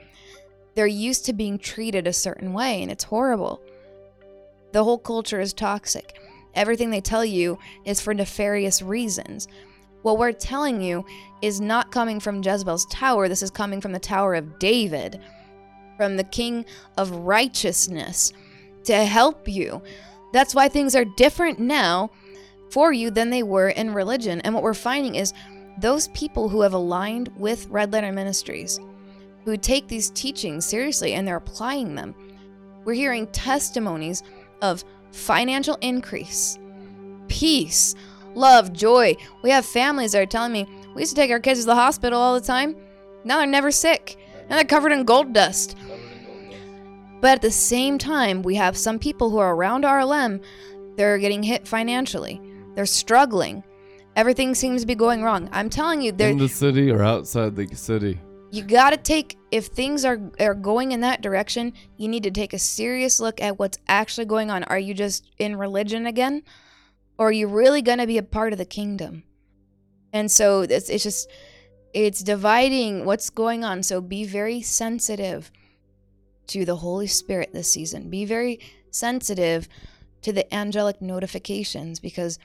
they're 0.76 0.88
used 0.88 1.26
to 1.26 1.34
being 1.34 1.58
treated 1.58 2.08
a 2.08 2.14
certain 2.14 2.54
way, 2.54 2.82
and 2.82 2.92
it's 2.92 3.06
horrible. 3.06 3.62
The 4.72 4.84
whole 4.84 5.00
culture 5.00 5.42
is 5.42 5.54
toxic. 5.54 6.20
Everything 6.54 6.92
they 6.92 7.02
tell 7.02 7.26
you 7.26 7.58
is 7.86 8.02
for 8.02 8.14
nefarious 8.14 8.82
reasons. 8.82 9.48
What 10.02 10.18
we're 10.18 10.32
telling 10.32 10.82
you 10.82 11.06
is 11.42 11.60
not 11.60 11.92
coming 11.92 12.20
from 12.20 12.42
Jezebel's 12.42 12.86
tower, 12.86 13.28
this 13.28 13.44
is 13.44 13.52
coming 13.52 13.82
from 13.82 13.92
the 13.92 14.00
Tower 14.00 14.36
of 14.36 14.60
David, 14.60 15.20
from 15.98 16.16
the 16.16 16.24
King 16.24 16.66
of 16.98 17.12
Righteousness 17.12 18.32
to 18.86 18.96
help 19.06 19.48
you. 19.48 19.82
That's 20.32 20.56
why 20.56 20.70
things 20.70 20.96
are 20.96 21.06
different 21.06 21.60
now 21.60 22.12
for 22.72 22.94
you 22.94 23.12
than 23.12 23.30
they 23.30 23.44
were 23.44 23.70
in 23.70 23.94
religion. 23.94 24.42
And 24.42 24.54
what 24.54 24.64
we're 24.64 24.74
finding 24.74 25.16
is 25.16 25.34
those 25.80 26.08
people 26.10 26.50
who 26.50 26.62
have 26.62 26.74
aligned 26.74 27.30
with 27.36 27.68
Red 27.68 27.92
Letter 27.92 28.12
Ministries, 28.12 28.80
who 29.44 29.58
take 29.58 29.88
these 29.88 30.12
teachings 30.12 30.66
seriously 30.66 31.14
and 31.14 31.28
they're 31.28 31.38
applying 31.38 31.96
them. 31.96 32.16
We're 32.86 32.94
hearing 32.94 33.28
testimonies 33.28 34.24
of 34.62 34.84
financial 35.12 35.78
increase, 35.82 36.58
peace, 37.28 37.96
love, 38.40 38.74
joy. 38.74 39.16
We 39.44 39.52
have 39.52 39.66
families 39.66 40.14
that 40.14 40.22
are 40.22 40.26
telling 40.26 40.54
me 40.54 40.66
we 40.96 41.02
used 41.02 41.16
to 41.16 41.22
take 41.22 41.30
our 41.32 41.40
kids 41.40 41.60
to 41.62 41.66
the 41.68 41.76
hospital 41.76 42.20
all 42.20 42.34
the 42.40 42.46
time. 42.46 42.76
Now 43.24 43.38
they're 43.38 43.48
never 43.48 43.70
sick. 43.72 44.18
Now 44.50 44.56
they're 44.56 44.66
covered 44.66 44.92
in 44.92 45.04
gold 45.04 45.34
dust. 45.34 45.78
But 47.22 47.32
at 47.32 47.42
the 47.42 47.52
same 47.52 47.98
time, 47.98 48.42
we 48.44 48.56
have 48.56 48.78
some 48.78 48.98
people 48.98 49.30
who 49.30 49.40
are 49.40 49.54
around 49.54 49.84
RLM, 49.84 50.42
they're 50.96 51.18
getting 51.18 51.44
hit 51.44 51.68
financially. 51.68 52.42
They're 52.76 52.86
struggling. 52.86 53.64
Everything 54.16 54.56
seems 54.56 54.82
to 54.82 54.88
be 54.88 54.96
going 54.96 55.22
wrong. 55.22 55.50
I'm 55.52 55.70
telling 55.70 56.02
you, 56.02 56.12
there 56.12 56.30
In 56.30 56.38
the 56.38 56.48
city 56.50 56.90
or 56.90 57.04
outside 57.04 57.56
the 57.56 57.68
city. 57.76 58.20
you 58.52 58.64
got 58.64 58.92
to 58.92 58.98
take 58.98 59.38
if 59.52 59.68
things 59.68 60.06
are 60.06 60.20
are 60.40 60.54
going 60.56 60.92
in 60.92 61.02
that 61.02 61.22
direction, 61.22 61.74
you 61.98 62.08
need 62.08 62.24
to 62.24 62.32
take 62.32 62.54
a 62.54 62.60
serious 62.60 63.20
look 63.20 63.42
at 63.42 63.60
what's 63.60 63.78
actually 63.88 64.26
going 64.26 64.50
on. 64.50 64.64
Are 64.66 64.80
you 64.80 64.94
just 64.94 65.26
in 65.40 65.58
religion 65.58 66.06
again? 66.06 66.44
Or 67.20 67.28
are 67.28 67.34
you 67.34 67.48
really 67.48 67.82
going 67.82 67.98
to 67.98 68.08
be 68.08 68.18
a 68.18 68.24
part 68.24 68.54
of 68.54 68.58
the 68.58 68.66
kingdom? 68.66 69.24
And 70.14 70.32
so 70.32 70.62
it's 70.62 70.90
it's 70.90 71.04
just 71.04 71.30
it's 71.94 72.24
dividing 72.24 73.04
what's 73.04 73.30
going 73.30 73.64
on. 73.66 73.84
So 73.84 74.00
be 74.00 74.24
very 74.24 74.62
sensitive 74.62 75.52
to 76.48 76.64
the 76.64 76.78
Holy 76.78 77.08
Spirit 77.08 77.50
this 77.54 77.72
season. 77.72 78.10
Be 78.10 78.24
very 78.24 78.62
sensitive 78.90 79.68
to 80.22 80.32
the 80.32 80.52
angelic 80.54 81.02
notifications 81.02 82.00
because 82.00 82.40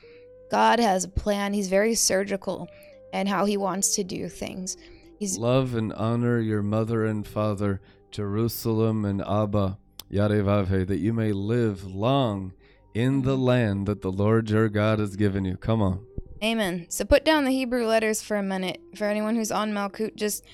God 0.51 0.80
has 0.80 1.05
a 1.05 1.09
plan. 1.09 1.55
He's 1.55 1.68
very 1.68 1.94
surgical 1.94 2.68
and 3.12 3.28
how 3.28 3.44
he 3.44 3.56
wants 3.56 3.94
to 3.94 4.02
do 4.05 4.28
things. 4.28 4.76
He's 5.20 5.38
Love 5.38 5.76
and 5.76 5.92
honor 5.92 6.40
your 6.40 6.62
mother 6.62 7.05
and 7.06 7.24
father, 7.24 7.80
Jerusalem 8.10 9.05
and 9.05 9.22
Abba, 9.22 9.78
Yarevavhe, 10.12 10.84
that 10.88 10.98
you 10.98 11.12
may 11.12 11.30
live 11.32 11.84
long 11.84 12.52
in 12.95 13.23
the 13.23 13.37
land 13.37 13.87
that 13.87 14.01
the 14.01 14.12
Lord 14.12 14.49
your 14.49 14.69
God 14.69 15.01
has 15.01 15.16
given 15.16 15.45
you. 15.45 15.57
Come 15.57 15.83
on. 15.83 16.07
Amen. 16.43 16.87
So 16.89 17.05
put 17.05 17.25
down 17.25 17.45
the 17.45 17.51
Hebrew 17.51 17.87
letters 17.87 18.23
for 18.23 18.37
a 18.37 18.43
minute. 18.43 18.81
For 18.97 19.05
anyone 19.05 19.35
who's 19.35 19.51
on 19.51 19.73
Malkut, 19.73 20.15
just 20.15 20.45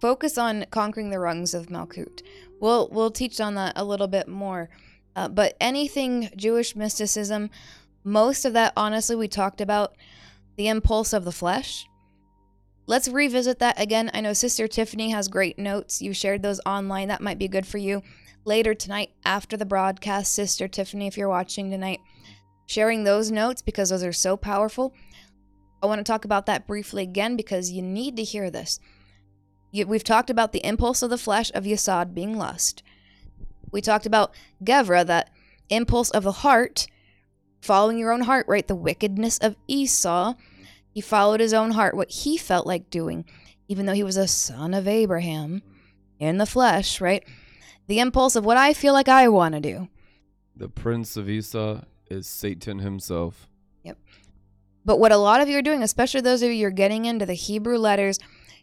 focus 0.00 0.36
on 0.36 0.66
conquering 0.70 1.10
the 1.10 1.18
rungs 1.18 1.54
of 1.54 1.66
Malkut. 1.66 2.22
We'll 2.60 2.88
we'll 2.90 3.10
teach 3.10 3.40
on 3.40 3.54
that 3.54 3.74
a 3.76 3.84
little 3.84 4.08
bit 4.08 4.28
more. 4.28 4.70
Uh, 5.14 5.28
but 5.28 5.56
anything 5.60 6.30
Jewish 6.36 6.74
mysticism, 6.74 7.50
most 8.02 8.44
of 8.44 8.54
that, 8.54 8.72
honestly, 8.76 9.14
we 9.14 9.28
talked 9.28 9.60
about 9.60 9.94
the 10.56 10.68
impulse 10.68 11.12
of 11.12 11.24
the 11.24 11.32
flesh. 11.32 11.86
Let's 12.86 13.08
revisit 13.08 13.58
that 13.60 13.80
again. 13.80 14.10
I 14.12 14.20
know 14.20 14.32
Sister 14.32 14.66
Tiffany 14.66 15.10
has 15.10 15.28
great 15.28 15.58
notes. 15.58 16.02
You 16.02 16.12
shared 16.12 16.42
those 16.42 16.60
online. 16.66 17.08
That 17.08 17.20
might 17.20 17.38
be 17.38 17.48
good 17.48 17.66
for 17.66 17.78
you. 17.78 18.02
Later 18.44 18.74
tonight, 18.74 19.10
after 19.24 19.56
the 19.56 19.64
broadcast, 19.64 20.32
Sister 20.32 20.66
Tiffany, 20.66 21.06
if 21.06 21.16
you're 21.16 21.28
watching 21.28 21.70
tonight, 21.70 22.00
sharing 22.66 23.04
those 23.04 23.30
notes 23.30 23.62
because 23.62 23.90
those 23.90 24.02
are 24.02 24.12
so 24.12 24.36
powerful. 24.36 24.94
I 25.82 25.86
want 25.86 26.00
to 26.00 26.04
talk 26.04 26.24
about 26.24 26.46
that 26.46 26.66
briefly 26.66 27.02
again 27.04 27.36
because 27.36 27.70
you 27.70 27.82
need 27.82 28.16
to 28.16 28.24
hear 28.24 28.50
this. 28.50 28.80
We've 29.72 30.04
talked 30.04 30.28
about 30.28 30.52
the 30.52 30.66
impulse 30.66 31.02
of 31.02 31.10
the 31.10 31.18
flesh 31.18 31.50
of 31.54 31.64
Yesod 31.64 32.14
being 32.14 32.36
lust. 32.36 32.82
We 33.70 33.80
talked 33.80 34.06
about 34.06 34.34
Gevurah, 34.62 35.06
that 35.06 35.30
impulse 35.70 36.10
of 36.10 36.24
the 36.24 36.32
heart, 36.32 36.86
following 37.60 37.98
your 37.98 38.12
own 38.12 38.22
heart, 38.22 38.46
right? 38.48 38.66
The 38.66 38.74
wickedness 38.74 39.38
of 39.38 39.56
Esau. 39.68 40.34
He 40.90 41.00
followed 41.00 41.40
his 41.40 41.54
own 41.54 41.70
heart, 41.70 41.96
what 41.96 42.10
he 42.10 42.36
felt 42.36 42.66
like 42.66 42.90
doing, 42.90 43.24
even 43.68 43.86
though 43.86 43.94
he 43.94 44.02
was 44.02 44.16
a 44.16 44.28
son 44.28 44.74
of 44.74 44.88
Abraham 44.88 45.62
in 46.18 46.38
the 46.38 46.46
flesh, 46.46 47.00
right? 47.00 47.24
The 47.86 48.00
impulse 48.00 48.36
of 48.36 48.44
what 48.44 48.56
I 48.56 48.72
feel 48.72 48.92
like 48.92 49.08
I 49.08 49.28
want 49.28 49.54
to 49.54 49.60
do. 49.60 49.88
The 50.56 50.68
prince 50.68 51.16
of 51.16 51.28
Esau 51.28 51.80
is 52.08 52.26
Satan 52.26 52.78
himself. 52.78 53.48
Yep. 53.84 53.98
But 54.84 54.98
what 54.98 55.12
a 55.12 55.16
lot 55.16 55.40
of 55.40 55.48
you 55.48 55.58
are 55.58 55.62
doing, 55.62 55.82
especially 55.82 56.20
those 56.20 56.42
of 56.42 56.50
you 56.50 56.60
who 56.60 56.66
are 56.66 56.70
getting 56.70 57.04
into 57.04 57.26
the 57.26 57.34
Hebrew 57.34 57.78
letters, 57.78 58.18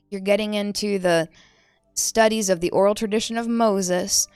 you're 0.10 0.22
getting 0.22 0.54
into 0.54 1.00
the 1.00 1.30
studies 1.94 2.50
of 2.50 2.62
the 2.62 2.72
oral 2.72 2.96
tradition 2.96 3.38
of 3.38 3.48
Moses. 3.48 4.28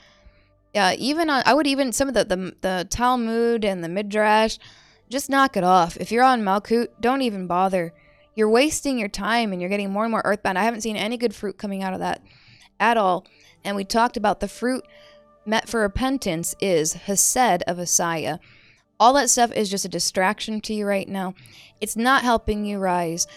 Yeah, 0.73 0.93
even 0.93 1.29
on, 1.29 1.43
I 1.45 1.53
would 1.53 1.67
even 1.67 1.91
some 1.91 2.07
of 2.07 2.13
the, 2.13 2.25
the 2.25 2.55
the 2.61 2.87
Talmud 2.89 3.63
and 3.63 3.83
the 3.83 3.89
Midrash, 3.89 4.57
just 5.09 5.29
knock 5.29 5.55
it 5.55 5.63
off. 5.63 5.97
If 5.97 6.11
you're 6.11 6.23
on 6.23 6.41
Malkut, 6.41 6.87
don't 6.99 7.21
even 7.21 7.47
bother. 7.47 7.93
You're 8.35 8.49
wasting 8.49 8.97
your 8.97 9.09
time 9.09 9.51
and 9.51 9.61
you're 9.61 9.69
getting 9.69 9.91
more 9.91 10.03
and 10.03 10.11
more 10.11 10.23
earthbound. 10.25 10.57
I 10.57 10.63
haven't 10.63 10.81
seen 10.81 10.95
any 10.95 11.17
good 11.17 11.35
fruit 11.35 11.57
coming 11.57 11.83
out 11.83 11.93
of 11.93 11.99
that 11.99 12.23
at 12.79 12.97
all. 12.97 13.27
And 13.63 13.75
we 13.75 13.83
talked 13.85 14.17
about 14.17 14.39
the 14.39 14.47
fruit 14.47 14.85
met 15.45 15.67
for 15.67 15.81
repentance 15.81 16.55
is 16.61 16.93
Hesed 16.93 17.63
of 17.67 17.77
Asaya. 17.77 18.39
All 18.99 19.13
that 19.13 19.29
stuff 19.29 19.51
is 19.51 19.69
just 19.69 19.85
a 19.85 19.89
distraction 19.89 20.61
to 20.61 20.73
you 20.73 20.85
right 20.85 21.07
now. 21.07 21.33
It's 21.81 21.95
not 21.97 22.23
helping 22.23 22.65
you 22.65 22.77
rise. 22.79 23.27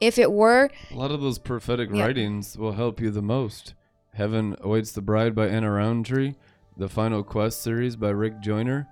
If 0.00 0.18
it 0.18 0.30
were, 0.32 0.70
A 0.90 0.94
lot 0.96 1.10
of 1.12 1.20
those 1.22 1.38
prophetic 1.38 1.90
Yeah. 1.92 2.02
writings 2.04 2.58
will 2.58 2.72
help 2.72 3.00
you 3.00 3.10
the 3.10 3.22
most. 3.22 3.74
Heaven 4.12 4.56
Awaits 4.60 4.92
the 4.92 5.00
Bride 5.00 5.34
by 5.34 5.48
Anna 5.48 5.70
Rountree, 5.70 6.34
the 6.76 6.88
Final 6.88 7.22
Quest 7.22 7.62
series 7.62 7.96
by 7.96 8.10
Rick 8.10 8.40
Joyner, 8.40 8.86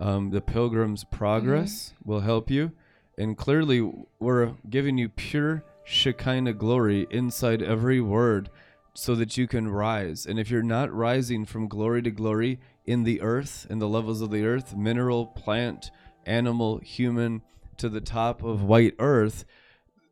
um, 0.00 0.30
The 0.30 0.40
Pilgrim's 0.40 1.04
Progress 1.04 1.92
Mm-hmm. 2.00 2.10
will 2.10 2.20
help 2.20 2.50
you. 2.50 2.72
And 3.18 3.36
clearly, 3.36 3.88
we're 4.18 4.54
giving 4.68 4.98
you 4.98 5.08
pure 5.08 5.62
Shekinah 5.84 6.54
glory 6.54 7.06
inside 7.10 7.62
every 7.62 8.00
word 8.00 8.50
so 8.96 9.14
that 9.14 9.36
you 9.36 9.46
can 9.46 9.68
rise. 9.68 10.24
And 10.26 10.38
if 10.38 10.50
you're 10.50 10.62
not 10.62 10.92
rising 10.92 11.44
from 11.44 11.68
glory 11.68 12.02
to 12.02 12.10
glory 12.10 12.58
in 12.84 13.04
the 13.04 13.20
earth, 13.20 13.66
in 13.68 13.78
the 13.78 13.88
levels 13.88 14.20
of 14.22 14.30
the 14.30 14.44
earth, 14.44 14.74
mineral, 14.74 15.26
plant, 15.26 15.90
animal, 16.24 16.78
human, 16.78 17.42
to 17.76 17.88
the 17.90 18.00
top 18.00 18.42
of 18.42 18.62
white 18.62 18.94
earth, 18.98 19.44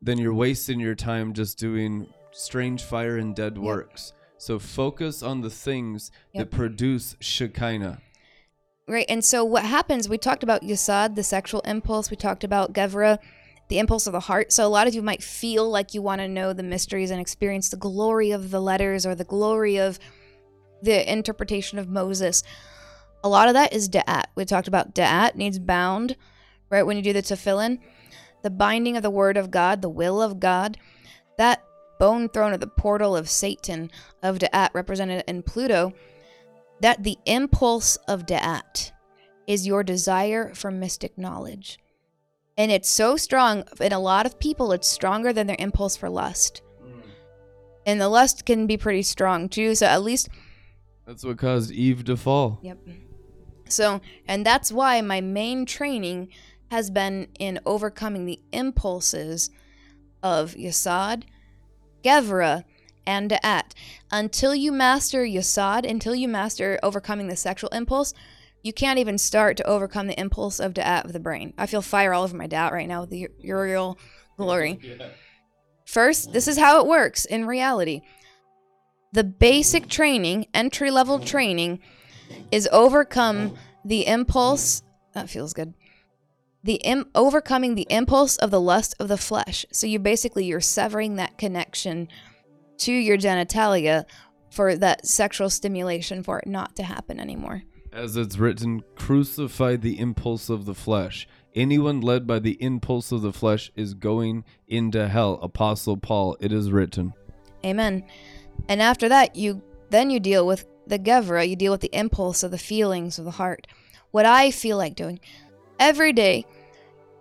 then 0.01 0.19
you're 0.19 0.33
wasting 0.33 0.79
your 0.79 0.93
time 0.93 1.33
just 1.33 1.57
doing 1.57 2.07
strange 2.31 2.83
fire 2.83 3.17
and 3.17 3.35
dead 3.35 3.57
works. 3.57 4.13
So 4.37 4.59
focus 4.59 5.23
on 5.23 5.41
the 5.41 5.49
things 5.49 6.11
Yep. 6.33 6.51
that 6.51 6.55
produce 6.55 7.15
Shekinah. 7.19 8.01
Right. 8.87 9.05
And 9.09 9.25
so 9.25 9.43
what 9.43 9.63
happens, 9.63 10.07
we 10.07 10.19
talked 10.19 10.43
about 10.43 10.61
Yesod, 10.61 11.15
the 11.15 11.23
sexual 11.23 11.61
impulse. 11.61 12.11
We 12.11 12.17
talked 12.17 12.43
about 12.43 12.73
Gevurah, 12.73 13.17
the 13.67 13.79
impulse 13.79 14.07
of 14.07 14.13
the 14.13 14.19
heart. 14.19 14.51
So 14.51 14.65
a 14.65 14.69
lot 14.69 14.87
of 14.87 14.93
you 14.93 15.01
might 15.01 15.23
feel 15.23 15.69
like 15.69 15.93
you 15.93 16.01
want 16.01 16.21
to 16.21 16.27
know 16.27 16.53
the 16.53 16.63
mysteries 16.63 17.11
and 17.11 17.19
experience 17.19 17.69
the 17.69 17.77
glory 17.77 18.31
of 18.31 18.51
the 18.51 18.61
letters 18.61 19.05
or 19.05 19.15
the 19.15 19.23
glory 19.23 19.77
of 19.77 19.99
the 20.81 21.11
interpretation 21.11 21.79
of 21.79 21.89
Moses. 21.89 22.43
A 23.23 23.29
lot 23.29 23.47
of 23.47 23.55
that 23.55 23.73
is 23.73 23.89
da'at. 23.89 24.25
We 24.35 24.45
talked 24.45 24.67
about 24.67 24.93
da'at 24.93 25.35
needs 25.35 25.57
bound, 25.57 26.15
right? 26.69 26.83
When 26.83 26.97
you 26.97 27.03
do 27.03 27.13
the 27.13 27.23
tefillin, 27.23 27.79
the 28.43 28.51
binding 28.51 28.95
of 28.95 29.03
the 29.03 29.09
word 29.09 29.37
of 29.37 29.49
God, 29.49 29.81
the 29.81 29.89
will 29.89 30.21
of 30.21 30.39
God, 30.39 30.77
that 31.37 31.63
bone 31.99 32.29
throne 32.29 32.53
of 32.53 32.59
the 32.59 32.67
portal 32.67 33.15
of 33.15 33.29
Satan, 33.29 33.89
of 34.21 34.37
da'at 34.37 34.69
represented 34.73 35.23
in 35.27 35.41
Pluto, 35.41 35.93
that 36.81 37.03
the 37.03 37.17
impulse 37.25 37.95
of 38.07 38.25
Da'at 38.25 38.91
is 39.47 39.65
your 39.65 39.83
desire 39.83 40.53
for 40.53 40.71
mystic 40.71 41.17
knowledge. 41.17 41.79
And 42.57 42.71
it's 42.71 42.89
so 42.89 43.17
strong, 43.17 43.63
in 43.81 43.91
a 43.91 43.99
lot 43.99 44.25
of 44.25 44.39
people, 44.39 44.71
it's 44.71 44.87
stronger 44.87 45.33
than 45.33 45.47
their 45.47 45.57
impulse 45.59 45.97
for 45.97 46.09
lust. 46.09 46.61
Mm. 46.81 47.01
And 47.85 48.01
the 48.01 48.07
lust 48.09 48.45
can 48.45 48.65
be 48.65 48.77
pretty 48.77 49.01
strong 49.03 49.49
too. 49.49 49.75
So 49.75 49.85
at 49.87 50.03
least, 50.03 50.29
That's 51.05 51.25
what 51.25 51.37
caused 51.37 51.71
Eve 51.71 52.03
to 52.05 52.15
fall. 52.15 52.59
yep. 52.61 52.77
So, 53.67 53.99
and 54.27 54.45
that's 54.45 54.71
why 54.71 55.01
my 55.01 55.21
main 55.21 55.65
training 55.65 56.29
has 56.71 56.89
been 56.89 57.27
in 57.39 57.59
overcoming 57.65 58.25
the 58.25 58.39
impulses 58.51 59.49
of 60.23 60.53
Yesod, 60.53 61.23
Gevurah, 62.03 62.63
and 63.07 63.37
At. 63.43 63.73
Until 64.11 64.55
you 64.55 64.71
master 64.71 65.23
Yesod, 65.25 65.89
until 65.89 66.15
you 66.15 66.27
master 66.27 66.79
overcoming 66.83 67.27
the 67.27 67.35
sexual 67.35 67.69
impulse, 67.71 68.13
you 68.65 68.73
can't 68.73 68.97
even 68.97 69.19
start 69.19 69.57
to 69.57 69.67
overcome 69.67 70.07
the 70.07 70.19
impulse 70.19 70.59
of 70.59 70.73
Da'at 70.73 71.05
of 71.05 71.13
the 71.13 71.19
brain. 71.19 71.53
I 71.55 71.67
feel 71.67 71.83
fire 71.83 72.13
all 72.13 72.23
over 72.23 72.35
my 72.35 72.47
Da'at 72.47 72.71
right 72.71 72.87
now 72.87 73.01
with 73.01 73.11
the 73.11 73.29
Uriel 73.37 73.99
glory. 74.37 74.79
First, 75.85 76.33
this 76.33 76.47
is 76.47 76.57
how 76.57 76.79
it 76.81 76.87
works 76.87 77.25
in 77.25 77.45
reality. 77.45 78.01
The 79.13 79.23
basic 79.23 79.87
training, 79.87 80.47
entry 80.51 80.89
level 80.89 81.19
training, 81.19 81.79
is 82.51 82.67
overcome 82.71 83.55
the 83.85 84.07
impulse. 84.07 84.81
That 85.13 85.29
feels 85.29 85.53
good. 85.53 85.75
The 86.63 86.81
Im- 86.83 87.11
overcoming 87.13 87.75
the 87.75 87.85
impulse 87.91 88.35
of 88.37 88.49
the 88.49 88.59
lust 88.59 88.95
of 88.99 89.09
the 89.09 89.15
flesh. 89.15 89.67
So 89.71 89.85
you 89.85 89.99
basically 89.99 90.45
you're 90.45 90.59
severing 90.59 91.17
that 91.17 91.37
connection 91.37 92.07
to 92.79 92.91
your 92.91 93.19
genitalia 93.19 94.05
for 94.49 94.75
that 94.75 95.05
sexual 95.05 95.51
stimulation 95.51 96.23
for 96.23 96.39
it 96.39 96.47
not 96.47 96.75
to 96.77 96.83
happen 96.83 97.19
anymore. 97.19 97.61
As 97.95 98.17
it's 98.17 98.37
written, 98.37 98.83
crucify 98.97 99.77
the 99.77 99.97
impulse 99.99 100.49
of 100.49 100.65
the 100.65 100.75
flesh. 100.75 101.29
Anyone 101.55 102.01
led 102.01 102.27
by 102.27 102.39
the 102.39 102.61
impulse 102.61 103.13
of 103.13 103.21
the 103.21 103.31
flesh 103.31 103.71
is 103.73 103.93
going 103.93 104.43
into 104.67 105.07
hell. 105.07 105.39
Apostle 105.41 105.95
Paul, 105.95 106.35
it 106.41 106.51
is 106.51 106.73
written. 106.73 107.13
Amen. 107.63 108.03
And 108.67 108.81
after 108.81 109.07
that, 109.07 109.37
you 109.37 109.63
then 109.91 110.09
you 110.09 110.19
deal 110.19 110.45
with 110.45 110.65
the 110.87 110.99
gevurah. 110.99 111.47
You 111.47 111.55
deal 111.55 111.71
with 111.71 111.79
the 111.79 111.97
impulse 111.97 112.43
of 112.43 112.51
the 112.51 112.57
feelings 112.57 113.17
of 113.17 113.23
the 113.23 113.31
heart. 113.31 113.65
What 114.11 114.25
I 114.25 114.51
feel 114.51 114.75
like 114.75 114.95
doing 114.95 115.21
every 115.79 116.11
day. 116.11 116.45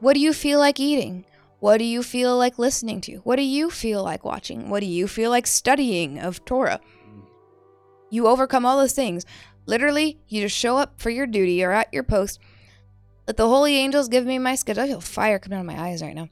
What 0.01 0.15
do 0.15 0.21
you 0.21 0.33
feel 0.33 0.59
like 0.59 0.81
eating? 0.81 1.25
What 1.61 1.79
do 1.79 1.85
you 1.85 2.03
feel 2.03 2.37
like 2.37 2.59
listening 2.59 3.01
to? 3.03 3.19
What 3.19 3.37
do 3.37 3.43
you 3.43 3.71
feel 3.71 4.03
like 4.03 4.25
watching? 4.25 4.71
What 4.71 4.81
do 4.81 4.87
you 4.87 5.07
feel 5.07 5.31
like 5.31 5.47
studying 5.47 6.19
of 6.19 6.45
Torah? 6.45 6.81
You 8.11 8.27
overcome 8.27 8.67
all 8.67 8.79
those 8.79 8.93
things 8.93 9.25
Literally, 9.67 10.19
you 10.29 10.43
just 10.43 10.57
show 10.57 10.77
up 10.77 11.01
for 11.01 11.11
your 11.11 11.27
duty 11.27 11.65
or 11.65 11.73
at 11.73 11.93
your 11.93 12.03
post. 12.03 12.39
Let 13.27 13.37
the 13.37 13.49
holy 13.49 13.77
angels 13.77 14.09
give 14.09 14.27
me 14.27 14.39
my 14.39 14.55
schedule. 14.55 14.83
I 14.83 14.89
feel 14.89 15.01
fire 15.01 15.39
coming 15.39 15.59
out 15.59 15.63
of 15.63 15.67
my 15.67 15.81
eyes 15.81 16.03
right 16.03 16.15
now. 16.15 16.29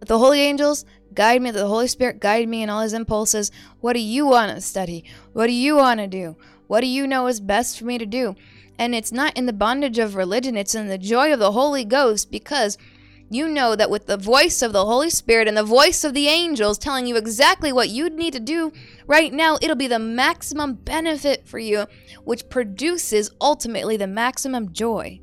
Let 0.00 0.08
the 0.08 0.18
holy 0.18 0.40
angels 0.40 0.84
guide 1.14 1.42
me. 1.42 1.50
Let 1.50 1.60
the 1.60 1.66
Holy 1.66 1.88
Spirit 1.88 2.20
guide 2.20 2.48
me 2.48 2.62
in 2.62 2.70
all 2.70 2.82
his 2.82 2.92
impulses. 2.92 3.50
What 3.80 3.94
do 3.94 4.00
you 4.00 4.26
want 4.26 4.54
to 4.54 4.60
study? 4.60 5.04
What 5.32 5.46
do 5.46 5.52
you 5.52 5.76
want 5.76 6.00
to 6.00 6.06
do? 6.06 6.36
What 6.66 6.80
do 6.80 6.86
you 6.86 7.06
know 7.06 7.26
is 7.26 7.40
best 7.40 7.78
for 7.78 7.84
me 7.84 7.98
to 7.98 8.06
do? 8.06 8.36
And 8.78 8.94
it's 8.94 9.10
not 9.10 9.36
in 9.36 9.46
the 9.46 9.52
bondage 9.52 9.98
of 9.98 10.14
religion, 10.14 10.56
it's 10.56 10.74
in 10.74 10.86
the 10.86 10.98
joy 10.98 11.32
of 11.32 11.40
the 11.40 11.52
Holy 11.52 11.84
Ghost 11.84 12.30
because 12.30 12.78
you 13.30 13.48
know 13.48 13.76
that 13.76 13.90
with 13.90 14.06
the 14.06 14.16
voice 14.16 14.62
of 14.62 14.72
the 14.72 14.86
Holy 14.86 15.10
Spirit 15.10 15.48
and 15.48 15.56
the 15.56 15.62
voice 15.62 16.02
of 16.04 16.14
the 16.14 16.28
angels 16.28 16.78
telling 16.78 17.06
you 17.06 17.16
exactly 17.16 17.72
what 17.72 17.90
you'd 17.90 18.14
need 18.14 18.32
to 18.32 18.40
do 18.40 18.72
right 19.06 19.32
now, 19.32 19.58
it'll 19.60 19.76
be 19.76 19.86
the 19.86 19.98
maximum 19.98 20.74
benefit 20.74 21.46
for 21.46 21.58
you, 21.58 21.86
which 22.24 22.48
produces 22.48 23.30
ultimately 23.40 23.96
the 23.96 24.06
maximum 24.06 24.72
joy. 24.72 25.20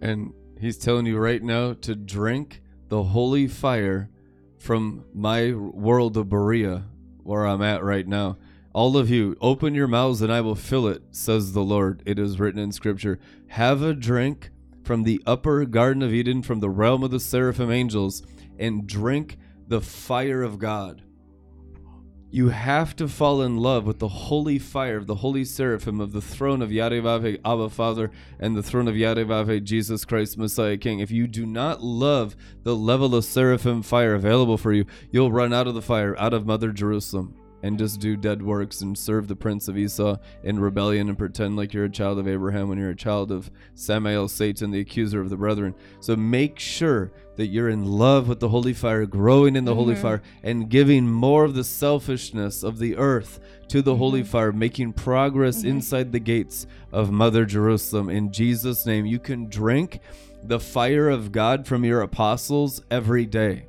And 0.00 0.32
he's 0.60 0.78
telling 0.78 1.06
you 1.06 1.18
right 1.18 1.42
now 1.42 1.72
to 1.72 1.94
drink 1.94 2.62
the 2.88 3.02
holy 3.02 3.48
fire 3.48 4.10
from 4.58 5.04
my 5.12 5.52
world 5.52 6.16
of 6.16 6.26
Beriah, 6.26 6.84
where 7.22 7.44
I'm 7.46 7.62
at 7.62 7.82
right 7.82 8.06
now. 8.06 8.38
All 8.72 8.96
of 8.96 9.10
you, 9.10 9.36
open 9.40 9.74
your 9.74 9.88
mouths 9.88 10.22
and 10.22 10.32
I 10.32 10.40
will 10.40 10.54
fill 10.54 10.86
it, 10.86 11.02
says 11.10 11.52
the 11.52 11.62
Lord. 11.62 12.02
It 12.06 12.18
is 12.18 12.38
written 12.38 12.60
in 12.60 12.70
Scripture. 12.70 13.18
Have 13.48 13.82
a 13.82 13.94
drink 13.94 14.50
from 14.88 15.02
the 15.02 15.20
upper 15.26 15.66
Garden 15.66 16.02
of 16.02 16.14
Eden, 16.14 16.40
from 16.40 16.60
the 16.60 16.70
realm 16.70 17.02
of 17.02 17.10
the 17.10 17.20
seraphim 17.20 17.70
angels, 17.70 18.22
and 18.58 18.86
drink 18.86 19.36
the 19.66 19.82
fire 19.82 20.42
of 20.42 20.58
God. 20.58 21.02
You 22.30 22.48
have 22.48 22.96
to 22.96 23.06
fall 23.06 23.42
in 23.42 23.58
love 23.58 23.84
with 23.84 23.98
the 23.98 24.08
holy 24.08 24.58
fire 24.58 24.96
of 24.96 25.06
the 25.06 25.16
holy 25.16 25.44
seraphim 25.44 26.00
of 26.00 26.12
the 26.12 26.22
throne 26.22 26.62
of 26.62 26.70
Yarevave 26.70 27.38
Abba 27.44 27.68
Father 27.68 28.10
and 28.40 28.56
the 28.56 28.62
throne 28.62 28.88
of 28.88 28.94
Yarevave 28.94 29.62
Jesus 29.62 30.06
Christ 30.06 30.38
Messiah 30.38 30.78
King. 30.78 31.00
If 31.00 31.10
you 31.10 31.26
do 31.26 31.44
not 31.44 31.82
love 31.82 32.34
the 32.62 32.74
level 32.74 33.14
of 33.14 33.26
seraphim 33.26 33.82
fire 33.82 34.14
available 34.14 34.56
for 34.56 34.72
you, 34.72 34.86
you'll 35.10 35.32
run 35.32 35.52
out 35.52 35.66
of 35.66 35.74
the 35.74 35.82
fire, 35.82 36.18
out 36.18 36.32
of 36.32 36.46
Mother 36.46 36.72
Jerusalem 36.72 37.37
and 37.62 37.78
just 37.78 38.00
do 38.00 38.16
dead 38.16 38.42
works 38.42 38.80
and 38.80 38.96
serve 38.96 39.28
the 39.28 39.36
prince 39.36 39.68
of 39.68 39.76
Esau 39.76 40.16
in 40.42 40.60
rebellion 40.60 41.08
and 41.08 41.18
pretend 41.18 41.56
like 41.56 41.72
you're 41.72 41.84
a 41.84 41.90
child 41.90 42.18
of 42.18 42.28
Abraham 42.28 42.68
when 42.68 42.78
you're 42.78 42.90
a 42.90 42.96
child 42.96 43.32
of 43.32 43.50
Samael, 43.74 44.28
Satan, 44.28 44.70
the 44.70 44.80
accuser 44.80 45.20
of 45.20 45.30
the 45.30 45.36
brethren. 45.36 45.74
So 46.00 46.16
make 46.16 46.58
sure 46.58 47.12
that 47.36 47.46
you're 47.46 47.68
in 47.68 47.84
love 47.84 48.28
with 48.28 48.40
the 48.40 48.48
holy 48.48 48.72
fire, 48.72 49.06
growing 49.06 49.54
in 49.54 49.64
the 49.64 49.70
mm-hmm. 49.70 49.78
holy 49.78 49.94
fire, 49.94 50.22
and 50.42 50.68
giving 50.68 51.08
more 51.08 51.44
of 51.44 51.54
the 51.54 51.64
selfishness 51.64 52.62
of 52.62 52.78
the 52.78 52.96
earth 52.96 53.40
to 53.68 53.80
the 53.80 53.92
mm-hmm. 53.92 53.98
holy 53.98 54.22
fire, 54.24 54.52
making 54.52 54.92
progress 54.92 55.58
mm-hmm. 55.58 55.68
inside 55.68 56.10
the 56.10 56.18
gates 56.18 56.66
of 56.92 57.12
Mother 57.12 57.44
Jerusalem. 57.44 58.10
In 58.10 58.32
Jesus' 58.32 58.86
name, 58.86 59.06
you 59.06 59.18
can 59.18 59.48
drink 59.48 60.00
the 60.42 60.60
fire 60.60 61.08
of 61.08 61.32
God 61.32 61.66
from 61.66 61.84
your 61.84 62.02
apostles 62.02 62.82
every 62.90 63.26
day. 63.26 63.66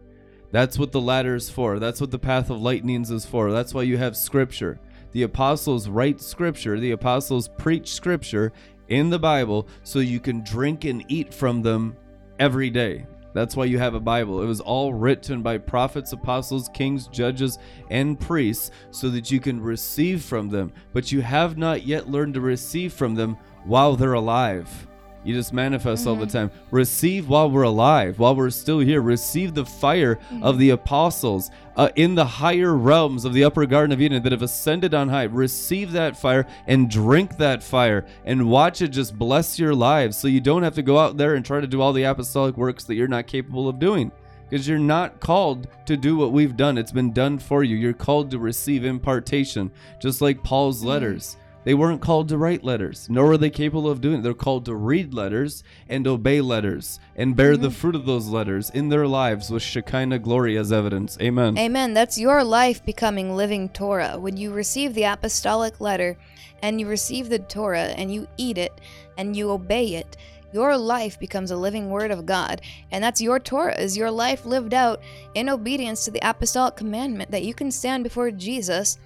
That's 0.52 0.80
what 0.80 0.92
the 0.92 1.02
ladder 1.02 1.36
is 1.36 1.50
for. 1.50 1.80
That's 1.80 2.02
what 2.02 2.12
the 2.12 2.20
path 2.20 2.50
of 2.50 2.62
lightnings 2.62 3.12
is 3.12 3.26
for. 3.26 3.52
That's 3.52 3.74
why 3.74 3.84
you 3.84 3.98
have 3.98 4.18
scripture. 4.18 4.80
The 5.12 5.24
apostles 5.24 5.90
write 5.90 6.22
scripture, 6.22 6.80
the 6.80 6.92
apostles 6.92 7.48
preach 7.48 7.94
scripture 7.94 8.52
in 8.90 9.10
the 9.10 9.20
Bible 9.20 9.68
so 9.84 10.00
you 10.00 10.20
can 10.20 10.44
drink 10.44 10.86
and 10.86 11.04
eat 11.08 11.34
from 11.34 11.62
them 11.62 11.96
every 12.40 12.70
day. 12.70 13.06
That's 13.34 13.56
why 13.56 13.66
you 13.66 13.78
have 13.78 13.94
a 13.94 14.00
Bible. 14.00 14.42
It 14.42 14.48
was 14.48 14.60
all 14.60 14.94
written 14.94 15.44
by 15.44 15.60
prophets, 15.60 16.14
apostles, 16.14 16.70
kings, 16.74 17.08
judges, 17.08 17.60
and 17.90 18.20
priests 18.20 18.72
so 18.92 19.10
that 19.10 19.30
you 19.30 19.40
can 19.40 19.62
receive 19.62 20.24
from 20.24 20.50
them. 20.50 20.74
But 20.94 21.12
you 21.12 21.22
have 21.22 21.58
not 21.58 21.86
yet 21.86 22.10
learned 22.10 22.34
to 22.36 22.42
receive 22.42 22.92
from 22.92 23.14
them 23.14 23.38
while 23.66 23.96
they're 23.96 24.14
alive. 24.14 24.88
You 25.24 25.34
just 25.34 25.52
manifest 25.52 26.02
mm-hmm. 26.02 26.10
all 26.10 26.16
the 26.16 26.26
mm-hmm. 26.26 26.50
time. 26.50 26.52
Receive 26.72 27.28
while 27.28 27.52
we're 27.52 27.64
alive, 27.64 28.20
while 28.20 28.36
we're 28.36 28.50
still 28.50 28.80
here. 28.80 29.02
Receive 29.02 29.54
the 29.54 29.66
fire 29.66 30.16
mm-hmm. 30.16 30.44
of 30.44 30.58
the 30.58 30.70
apostles 30.70 31.52
uh, 31.76 31.90
in 31.96 32.16
the 32.16 32.26
higher 32.26 32.76
realms 32.76 33.26
of 33.26 33.34
the 33.34 33.44
upper 33.44 33.66
Garden 33.66 33.92
of 33.92 34.02
Eden 34.02 34.24
that 34.24 34.32
have 34.32 34.42
ascended 34.42 34.94
on 34.94 35.10
high. 35.10 35.24
Receive 35.24 35.92
that 35.92 36.18
fire 36.18 36.48
and 36.68 36.90
drink 36.90 37.38
that 37.38 37.62
fire 37.62 38.06
and 38.26 38.50
watch 38.50 38.82
it 38.82 38.90
just 38.90 39.18
bless 39.18 39.60
your 39.60 39.76
lives 39.76 40.18
so 40.18 40.28
you 40.28 40.42
don't 40.42 40.64
have 40.64 40.76
to 40.76 40.82
go 40.82 40.98
out 40.98 41.18
there 41.18 41.36
and 41.36 41.46
try 41.46 41.60
to 41.60 41.68
do 41.68 41.82
all 41.82 41.94
the 41.94 42.04
apostolic 42.04 42.56
works 42.56 42.86
that 42.86 42.96
you're 42.96 43.08
not 43.08 43.28
capable 43.28 43.68
of 43.68 43.80
doing. 43.80 44.12
Because 44.50 44.68
you're 44.68 44.80
not 44.80 45.20
called 45.20 45.68
to 45.86 45.96
do 45.96 46.18
what 46.18 46.32
we've 46.32 46.58
done. 46.58 46.80
It's 46.80 46.92
been 46.92 47.14
done 47.14 47.38
for 47.38 47.64
you. 47.64 47.76
You're 47.76 47.94
called 47.94 48.32
to 48.32 48.40
receive 48.40 48.84
impartation, 48.84 49.72
just 50.02 50.22
like 50.22 50.44
Paul's 50.44 50.80
mm-hmm. 50.80 50.88
letters. 50.88 51.38
They 51.66 51.74
weren't 51.74 52.02
called 52.02 52.30
to 52.30 52.38
write 52.38 52.64
letters, 52.64 53.08
nor 53.10 53.28
were 53.28 53.38
they 53.38 53.50
capable 53.50 53.90
of 53.90 54.02
doing 54.02 54.20
it. 54.20 54.24
They're 54.24 54.34
called 54.34 54.66
to 54.66 54.76
read 54.76 55.14
letters 55.14 55.64
and 55.90 56.08
obey 56.08 56.42
letters 56.42 57.00
and 57.16 57.36
bear 57.36 57.54
mm-hmm. 57.54 57.64
the 57.64 57.72
fruit 57.72 57.96
of 57.96 58.06
those 58.06 58.28
letters 58.28 58.70
in 58.70 58.90
their 58.90 59.08
lives 59.08 59.50
with 59.50 59.62
Shekinah 59.62 60.20
glory 60.20 60.58
as 60.58 60.72
evidence. 60.72 61.18
Amen. 61.22 61.58
Amen. 61.58 61.94
That's 61.94 62.18
your 62.18 62.44
life 62.44 62.84
becoming 62.86 63.36
living 63.36 63.70
Torah. 63.70 64.18
When 64.18 64.38
you 64.38 64.52
receive 64.54 64.94
the 64.94 65.04
apostolic 65.04 65.82
letter 65.82 66.18
and 66.62 66.80
you 66.80 66.88
receive 66.88 67.30
the 67.30 67.40
Torah 67.40 67.94
and 67.96 68.14
you 68.14 68.28
eat 68.38 68.58
it 68.58 68.80
and 69.18 69.36
you 69.36 69.52
obey 69.52 69.96
it, 69.96 70.16
your 70.52 70.78
life 70.78 71.20
becomes 71.20 71.52
a 71.52 71.58
living 71.58 71.90
word 71.90 72.10
of 72.10 72.26
God. 72.26 72.62
And 72.92 73.04
that's 73.04 73.22
your 73.22 73.40
Torah, 73.40 73.80
is 73.80 73.98
your 73.98 74.12
life 74.12 74.46
lived 74.46 74.74
out 74.74 75.02
in 75.36 75.50
obedience 75.50 76.06
to 76.06 76.12
the 76.12 76.28
apostolic 76.28 76.76
commandment 76.76 77.32
that 77.32 77.44
you 77.44 77.54
can 77.54 77.70
stand 77.70 78.04
before 78.04 78.32
Jesus 78.32 78.98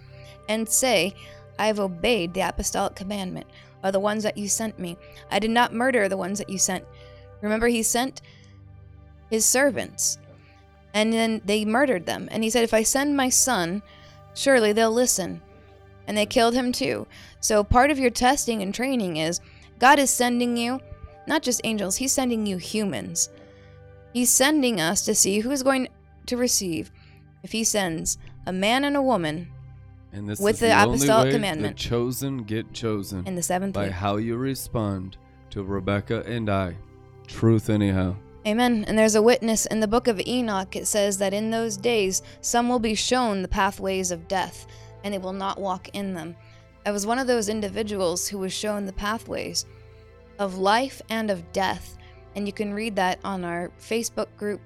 and 0.47 0.67
say, 0.67 1.13
I 1.59 1.67
have 1.67 1.79
obeyed 1.79 2.33
the 2.33 2.41
apostolic 2.41 2.95
commandment 2.95 3.47
of 3.83 3.93
the 3.93 3.99
ones 3.99 4.23
that 4.23 4.37
you 4.37 4.47
sent 4.47 4.79
me. 4.79 4.97
I 5.31 5.39
did 5.39 5.51
not 5.51 5.73
murder 5.73 6.07
the 6.07 6.17
ones 6.17 6.39
that 6.39 6.49
you 6.49 6.57
sent. 6.57 6.83
Remember, 7.41 7.67
he 7.67 7.83
sent 7.83 8.21
his 9.29 9.45
servants, 9.45 10.17
and 10.93 11.11
then 11.11 11.41
they 11.45 11.65
murdered 11.65 12.05
them. 12.05 12.27
And 12.31 12.43
he 12.43 12.49
said, 12.49 12.63
If 12.63 12.73
I 12.73 12.83
send 12.83 13.17
my 13.17 13.29
son, 13.29 13.81
surely 14.33 14.73
they'll 14.73 14.91
listen. 14.91 15.41
And 16.07 16.17
they 16.17 16.25
killed 16.25 16.53
him 16.53 16.71
too. 16.71 17.07
So, 17.39 17.63
part 17.63 17.91
of 17.91 17.99
your 17.99 18.09
testing 18.09 18.61
and 18.61 18.73
training 18.73 19.17
is 19.17 19.41
God 19.79 19.99
is 19.99 20.09
sending 20.09 20.57
you 20.57 20.79
not 21.25 21.41
just 21.41 21.61
angels, 21.63 21.97
He's 21.97 22.11
sending 22.11 22.45
you 22.45 22.57
humans. 22.57 23.29
He's 24.13 24.29
sending 24.29 24.79
us 24.79 25.03
to 25.05 25.15
see 25.15 25.39
who's 25.39 25.63
going 25.63 25.87
to 26.25 26.37
receive. 26.37 26.91
If 27.41 27.51
He 27.51 27.63
sends 27.63 28.17
a 28.45 28.53
man 28.53 28.83
and 28.83 28.95
a 28.95 29.01
woman, 29.01 29.49
and 30.13 30.29
this 30.29 30.39
with 30.39 30.55
is 30.55 30.59
the, 30.59 30.67
the 30.67 30.83
apostolic 30.83 31.33
commandment. 31.33 31.77
The 31.77 31.83
chosen 31.83 32.43
get 32.43 32.71
chosen. 32.73 33.25
In 33.27 33.35
the 33.35 33.43
seventh 33.43 33.73
by 33.73 33.85
week. 33.85 33.93
how 33.93 34.17
you 34.17 34.37
respond 34.37 35.17
to 35.49 35.63
Rebekah 35.63 36.23
and 36.25 36.49
I. 36.49 36.75
Truth, 37.27 37.69
anyhow. 37.69 38.15
Amen. 38.45 38.83
And 38.87 38.97
there's 38.97 39.15
a 39.15 39.21
witness 39.21 39.65
in 39.65 39.79
the 39.79 39.87
book 39.87 40.07
of 40.07 40.19
Enoch. 40.27 40.75
It 40.75 40.85
says 40.85 41.17
that 41.17 41.33
in 41.33 41.49
those 41.49 41.77
days 41.77 42.21
some 42.41 42.69
will 42.69 42.79
be 42.79 42.95
shown 42.95 43.41
the 43.41 43.47
pathways 43.47 44.11
of 44.11 44.27
death, 44.27 44.67
and 45.03 45.13
they 45.13 45.17
will 45.17 45.33
not 45.33 45.59
walk 45.59 45.89
in 45.93 46.13
them. 46.13 46.35
I 46.85 46.91
was 46.91 47.05
one 47.05 47.19
of 47.19 47.27
those 47.27 47.47
individuals 47.47 48.27
who 48.27 48.37
was 48.37 48.51
shown 48.51 48.85
the 48.85 48.93
pathways 48.93 49.65
of 50.39 50.57
life 50.57 51.01
and 51.09 51.31
of 51.31 51.51
death. 51.53 51.97
And 52.35 52.45
you 52.45 52.53
can 52.53 52.73
read 52.73 52.95
that 52.97 53.19
on 53.23 53.45
our 53.45 53.71
Facebook 53.79 54.27
group. 54.37 54.61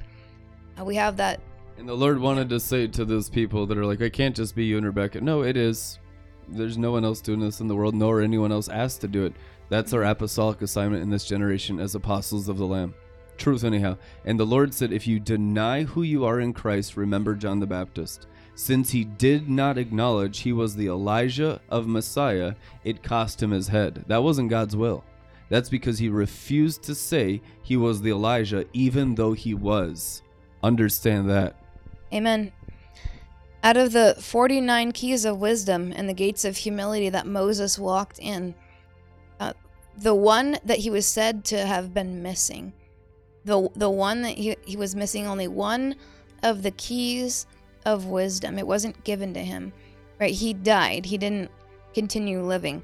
Uh, 0.79 0.85
we 0.85 0.95
have 0.95 1.17
that 1.17 1.39
and 1.77 1.87
the 1.87 1.93
Lord 1.93 2.19
wanted 2.19 2.49
to 2.49 2.59
say 2.59 2.87
to 2.87 3.05
those 3.05 3.29
people 3.29 3.65
that 3.67 3.77
are 3.77 3.85
like, 3.85 4.01
I 4.01 4.09
can't 4.09 4.35
just 4.35 4.55
be 4.55 4.65
you 4.65 4.77
and 4.77 4.85
Rebekah. 4.85 5.21
No, 5.21 5.43
it 5.43 5.55
is. 5.55 5.99
There's 6.47 6.77
no 6.77 6.91
one 6.91 7.05
else 7.05 7.21
doing 7.21 7.39
this 7.39 7.59
in 7.59 7.67
the 7.67 7.75
world, 7.75 7.93
nor 7.93 8.21
anyone 8.21 8.51
else 8.51 8.69
asked 8.69 9.01
to 9.01 9.07
do 9.07 9.25
it. 9.25 9.33
That's 9.69 9.93
our 9.93 10.03
apostolic 10.03 10.61
assignment 10.61 11.03
in 11.03 11.09
this 11.09 11.25
generation 11.25 11.79
as 11.79 11.93
apostles 11.93 12.49
of 12.49 12.57
the 12.57 12.65
Lamb. 12.65 12.93
Truth, 13.37 13.63
anyhow. 13.63 13.97
And 14.25 14.39
the 14.39 14.45
Lord 14.45 14.73
said, 14.73 14.91
If 14.91 15.05
you 15.05 15.19
deny 15.19 15.83
who 15.83 16.01
you 16.01 16.25
are 16.25 16.39
in 16.39 16.53
Christ, 16.53 16.97
remember 16.97 17.35
John 17.35 17.59
the 17.59 17.67
Baptist. 17.67 18.27
Since 18.55 18.89
he 18.89 19.03
did 19.03 19.47
not 19.47 19.77
acknowledge 19.77 20.39
he 20.39 20.53
was 20.53 20.75
the 20.75 20.87
Elijah 20.87 21.61
of 21.69 21.85
Messiah, 21.85 22.55
it 22.83 23.03
cost 23.03 23.43
him 23.43 23.51
his 23.51 23.67
head. 23.67 24.03
That 24.07 24.23
wasn't 24.23 24.49
God's 24.49 24.75
will. 24.75 25.03
That's 25.49 25.69
because 25.69 25.99
he 25.99 26.09
refused 26.09 26.81
to 26.83 26.95
say 26.95 27.41
he 27.61 27.77
was 27.77 28.01
the 28.01 28.09
Elijah, 28.09 28.65
even 28.73 29.13
though 29.13 29.33
he 29.33 29.53
was. 29.53 30.23
Understand 30.63 31.29
that. 31.29 31.55
Amen. 32.13 32.51
Out 33.63 33.77
of 33.77 33.91
the 33.91 34.15
49 34.19 34.91
keys 34.93 35.25
of 35.25 35.39
wisdom 35.39 35.91
and 35.95 36.07
the 36.07 36.13
gates 36.13 36.45
of 36.45 36.57
humility 36.57 37.09
that 37.09 37.27
Moses 37.27 37.77
walked 37.77 38.19
in, 38.19 38.55
uh, 39.39 39.53
the 39.97 40.15
one 40.15 40.57
that 40.63 40.79
he 40.79 40.89
was 40.89 41.05
said 41.05 41.43
to 41.45 41.65
have 41.65 41.93
been 41.93 42.21
missing, 42.21 42.71
the, 43.43 43.69
the 43.75 43.89
one 43.89 44.21
that 44.21 44.37
he, 44.37 44.55
he 44.65 44.77
was 44.77 44.95
missing 44.95 45.27
only 45.27 45.47
one 45.47 45.95
of 46.43 46.63
the 46.63 46.71
keys 46.71 47.45
of 47.85 48.05
wisdom, 48.05 48.57
it 48.57 48.67
wasn't 48.67 49.03
given 49.03 49.33
to 49.33 49.41
him, 49.41 49.73
right? 50.19 50.33
He 50.33 50.53
died, 50.53 51.05
he 51.05 51.17
didn't 51.17 51.51
continue 51.93 52.41
living. 52.41 52.83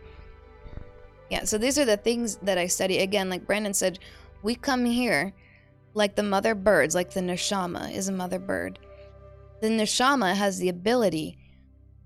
Yeah, 1.30 1.45
so 1.45 1.58
these 1.58 1.78
are 1.78 1.86
the 1.86 1.98
things 1.98 2.38
that 2.38 2.58
I 2.58 2.68
study. 2.68 3.00
Again, 3.00 3.30
like 3.30 3.45
Brandon 3.45 3.74
said, 3.74 4.00
we 4.41 4.56
come 4.56 4.86
here 4.86 5.34
like 5.94 6.16
the 6.16 6.24
mother 6.24 6.56
birds, 6.56 6.95
like 6.95 7.12
the 7.12 7.22
neshama 7.22 7.94
is 7.95 8.08
a 8.08 8.12
mother 8.12 8.40
bird 8.40 8.80
the 9.64 9.69
neshama 9.69 10.35
has 10.35 10.60
the 10.60 10.68
ability 10.68 11.38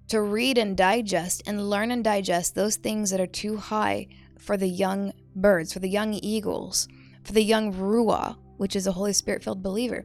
to 0.08 0.22
read 0.22 0.60
and 0.60 0.78
digest 0.78 1.42
and 1.48 1.72
learn 1.72 1.90
and 1.90 2.04
digest 2.04 2.54
those 2.54 2.76
things 2.76 3.10
that 3.10 3.20
are 3.20 3.26
too 3.26 3.58
high 3.58 4.06
for 4.38 4.58
the 4.58 4.68
young 4.68 5.12
birds, 5.36 5.74
for 5.74 5.80
the 5.80 5.90
young 5.90 6.14
eagles, 6.14 6.88
for 7.24 7.34
the 7.34 7.42
young 7.42 7.74
ruah, 7.74 8.38
which 8.58 8.76
is 8.76 8.86
a 8.86 8.92
Holy 8.92 9.12
Spirit 9.12 9.44
filled 9.44 9.64
believer. 9.64 10.04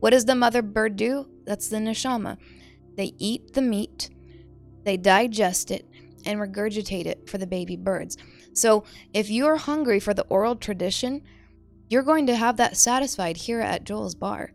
What 0.00 0.10
does 0.10 0.24
the 0.24 0.34
mother 0.34 0.62
bird 0.62 0.96
do? 0.96 1.28
That's 1.44 1.68
the 1.68 1.76
neshama. 1.76 2.38
They 2.96 3.12
eat 3.18 3.52
the 3.52 3.60
meat, 3.60 4.08
they 4.84 4.96
digest 4.96 5.70
it, 5.70 5.84
and 6.24 6.40
regurgitate 6.40 7.04
it 7.04 7.28
for 7.28 7.36
the 7.36 7.46
baby 7.46 7.76
birds. 7.76 8.16
So 8.54 8.84
if 9.12 9.28
you're 9.28 9.56
hungry 9.56 10.00
for 10.00 10.14
the 10.14 10.26
oral 10.30 10.56
tradition, 10.56 11.22
you're 11.90 12.02
going 12.02 12.26
to 12.28 12.34
have 12.34 12.56
that 12.56 12.78
satisfied 12.78 13.36
here 13.36 13.60
at 13.60 13.84
Joel's 13.84 14.14
Bar. 14.14 14.52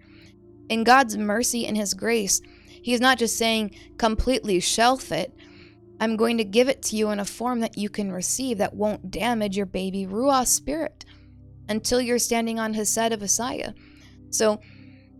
In 0.69 0.83
God's 0.83 1.17
mercy 1.17 1.65
and 1.65 1.77
His 1.77 1.93
grace, 1.93 2.41
He's 2.67 3.01
not 3.01 3.17
just 3.17 3.37
saying 3.37 3.75
completely 3.97 4.59
shelf 4.59 5.11
it. 5.11 5.33
I'm 5.99 6.17
going 6.17 6.37
to 6.39 6.43
give 6.43 6.67
it 6.67 6.81
to 6.83 6.97
you 6.97 7.11
in 7.11 7.19
a 7.19 7.25
form 7.25 7.61
that 7.61 7.77
you 7.77 7.87
can 7.89 8.11
receive 8.11 8.57
that 8.57 8.75
won't 8.75 9.09
damage 9.11 9.55
your 9.55 9.65
baby 9.65 10.05
Ruah 10.05 10.45
spirit 10.45 11.05
until 11.69 12.01
you're 12.01 12.19
standing 12.19 12.59
on 12.59 12.73
His 12.73 12.89
side 12.89 13.13
of 13.13 13.21
Messiah. 13.21 13.73
So, 14.31 14.59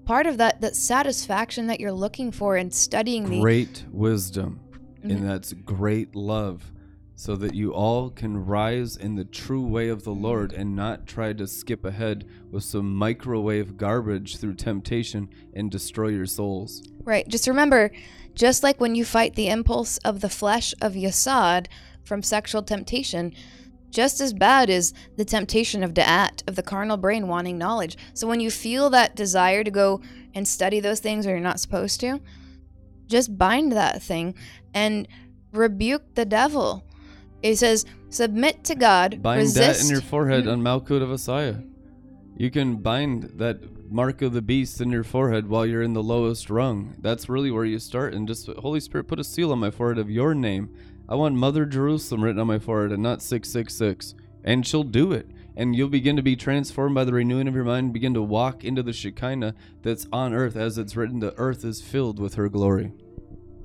part 0.05 0.25
of 0.25 0.37
that 0.39 0.59
that 0.61 0.75
satisfaction 0.75 1.67
that 1.67 1.79
you're 1.79 1.93
looking 1.93 2.31
for 2.31 2.57
in 2.57 2.71
studying 2.71 3.29
the 3.29 3.39
Great 3.39 3.85
wisdom, 3.91 4.59
Mhm. 5.05 5.11
and 5.11 5.29
that's 5.29 5.53
great 5.53 6.15
love, 6.15 6.72
so 7.15 7.35
that 7.35 7.53
you 7.53 7.73
all 7.73 8.09
can 8.09 8.45
rise 8.45 8.97
in 8.97 9.15
the 9.15 9.25
true 9.25 9.65
way 9.65 9.89
of 9.89 10.03
the 10.03 10.13
Lord 10.13 10.51
and 10.51 10.75
not 10.75 11.05
try 11.05 11.33
to 11.33 11.47
skip 11.47 11.85
ahead 11.85 12.25
with 12.51 12.63
some 12.63 12.95
microwave 12.95 13.77
garbage 13.77 14.37
through 14.37 14.55
temptation 14.55 15.29
and 15.53 15.69
destroy 15.69 16.07
your 16.07 16.25
souls. 16.25 16.83
Right. 17.03 17.27
Just 17.27 17.47
remember, 17.47 17.91
just 18.33 18.63
like 18.63 18.81
when 18.81 18.95
you 18.95 19.05
fight 19.05 19.35
the 19.35 19.49
impulse 19.49 19.97
of 19.99 20.21
the 20.21 20.29
flesh 20.29 20.73
of 20.81 20.93
Yesod 20.93 21.67
from 22.03 22.23
sexual 22.23 22.63
temptation, 22.63 23.33
just 23.91 24.19
as 24.19 24.33
bad 24.33 24.71
is 24.71 24.91
the 25.17 25.25
temptation 25.25 25.83
of 25.83 25.93
Da'at, 25.93 26.41
of 26.47 26.55
the 26.55 26.63
carnal 26.63 26.97
brain 26.97 27.27
wanting 27.27 27.59
knowledge. 27.59 27.95
So 28.15 28.27
when 28.27 28.39
you 28.39 28.49
feel 28.49 28.89
that 28.89 29.15
desire 29.15 29.63
to 29.63 29.69
go 29.69 30.01
and 30.33 30.47
study 30.47 30.79
those 30.79 30.99
things 30.99 31.25
where 31.25 31.35
you're 31.35 31.43
not 31.43 31.59
supposed 31.59 31.99
to, 31.99 32.19
just 33.05 33.37
bind 33.37 33.71
that 33.73 34.01
thing 34.01 34.33
and 34.73 35.07
rebuke 35.51 36.15
the 36.15 36.25
devil. 36.25 36.83
It 37.43 37.57
says, 37.57 37.85
submit 38.09 38.63
to 38.63 38.75
God, 38.75 39.21
Bind 39.21 39.41
resist. 39.41 39.81
that 39.81 39.85
in 39.85 39.91
your 39.91 40.01
forehead 40.01 40.47
on 40.47 40.61
Malkut 40.61 41.03
of 41.03 41.09
Messiah. 41.09 41.57
You 42.37 42.49
can 42.49 42.77
bind 42.77 43.23
that 43.35 43.91
mark 43.91 44.21
of 44.21 44.33
the 44.33 44.41
beast 44.41 44.81
in 44.81 44.89
your 44.89 45.03
forehead 45.03 45.47
while 45.47 45.65
you're 45.65 45.83
in 45.83 45.93
the 45.93 46.01
lowest 46.01 46.49
rung. 46.49 46.95
That's 46.99 47.29
really 47.29 47.51
where 47.51 47.65
you 47.65 47.79
start. 47.79 48.13
And 48.13 48.27
just 48.27 48.47
Holy 48.47 48.79
Spirit, 48.79 49.07
put 49.07 49.19
a 49.19 49.23
seal 49.23 49.51
on 49.51 49.59
my 49.59 49.69
forehead 49.69 49.99
of 49.99 50.09
your 50.09 50.33
name. 50.33 50.73
I 51.07 51.15
want 51.15 51.35
Mother 51.35 51.65
Jerusalem 51.65 52.23
written 52.23 52.39
on 52.39 52.47
my 52.47 52.59
forehead 52.59 52.91
and 52.91 53.03
not 53.03 53.21
666. 53.21 54.15
And 54.45 54.65
she'll 54.65 54.83
do 54.83 55.11
it. 55.11 55.27
And 55.55 55.75
you'll 55.75 55.89
begin 55.89 56.15
to 56.15 56.23
be 56.23 56.35
transformed 56.35 56.95
by 56.95 57.03
the 57.03 57.13
renewing 57.13 57.47
of 57.47 57.55
your 57.55 57.65
mind, 57.65 57.93
begin 57.93 58.13
to 58.15 58.21
walk 58.21 58.63
into 58.63 58.81
the 58.81 58.93
Shekinah 58.93 59.53
that's 59.83 60.07
on 60.11 60.33
earth 60.33 60.55
as 60.55 60.77
it's 60.77 60.95
written, 60.95 61.19
the 61.19 61.37
earth 61.37 61.63
is 61.63 61.81
filled 61.81 62.19
with 62.19 62.35
her 62.35 62.49
glory. 62.49 62.93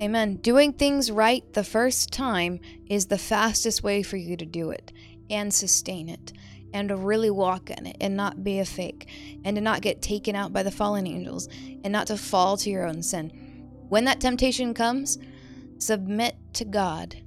Amen. 0.01 0.35
Doing 0.35 0.71
things 0.71 1.11
right 1.11 1.43
the 1.53 1.63
first 1.63 2.13
time 2.13 2.61
is 2.87 3.07
the 3.07 3.17
fastest 3.17 3.83
way 3.83 4.01
for 4.01 4.15
you 4.15 4.37
to 4.37 4.45
do 4.45 4.69
it 4.71 4.93
and 5.29 5.53
sustain 5.53 6.07
it 6.07 6.31
and 6.73 6.87
to 6.87 6.95
really 6.95 7.29
walk 7.29 7.69
in 7.69 7.85
it 7.85 7.97
and 7.99 8.15
not 8.15 8.41
be 8.41 8.59
a 8.59 8.65
fake 8.65 9.09
and 9.43 9.57
to 9.57 9.61
not 9.61 9.81
get 9.81 10.01
taken 10.01 10.37
out 10.37 10.53
by 10.53 10.63
the 10.63 10.71
fallen 10.71 11.05
angels 11.05 11.49
and 11.83 11.91
not 11.91 12.07
to 12.07 12.15
fall 12.15 12.55
to 12.55 12.69
your 12.69 12.87
own 12.87 13.03
sin. 13.03 13.29
When 13.89 14.05
that 14.05 14.21
temptation 14.21 14.73
comes, 14.73 15.17
submit 15.79 16.37
to 16.53 16.63
God, 16.63 17.17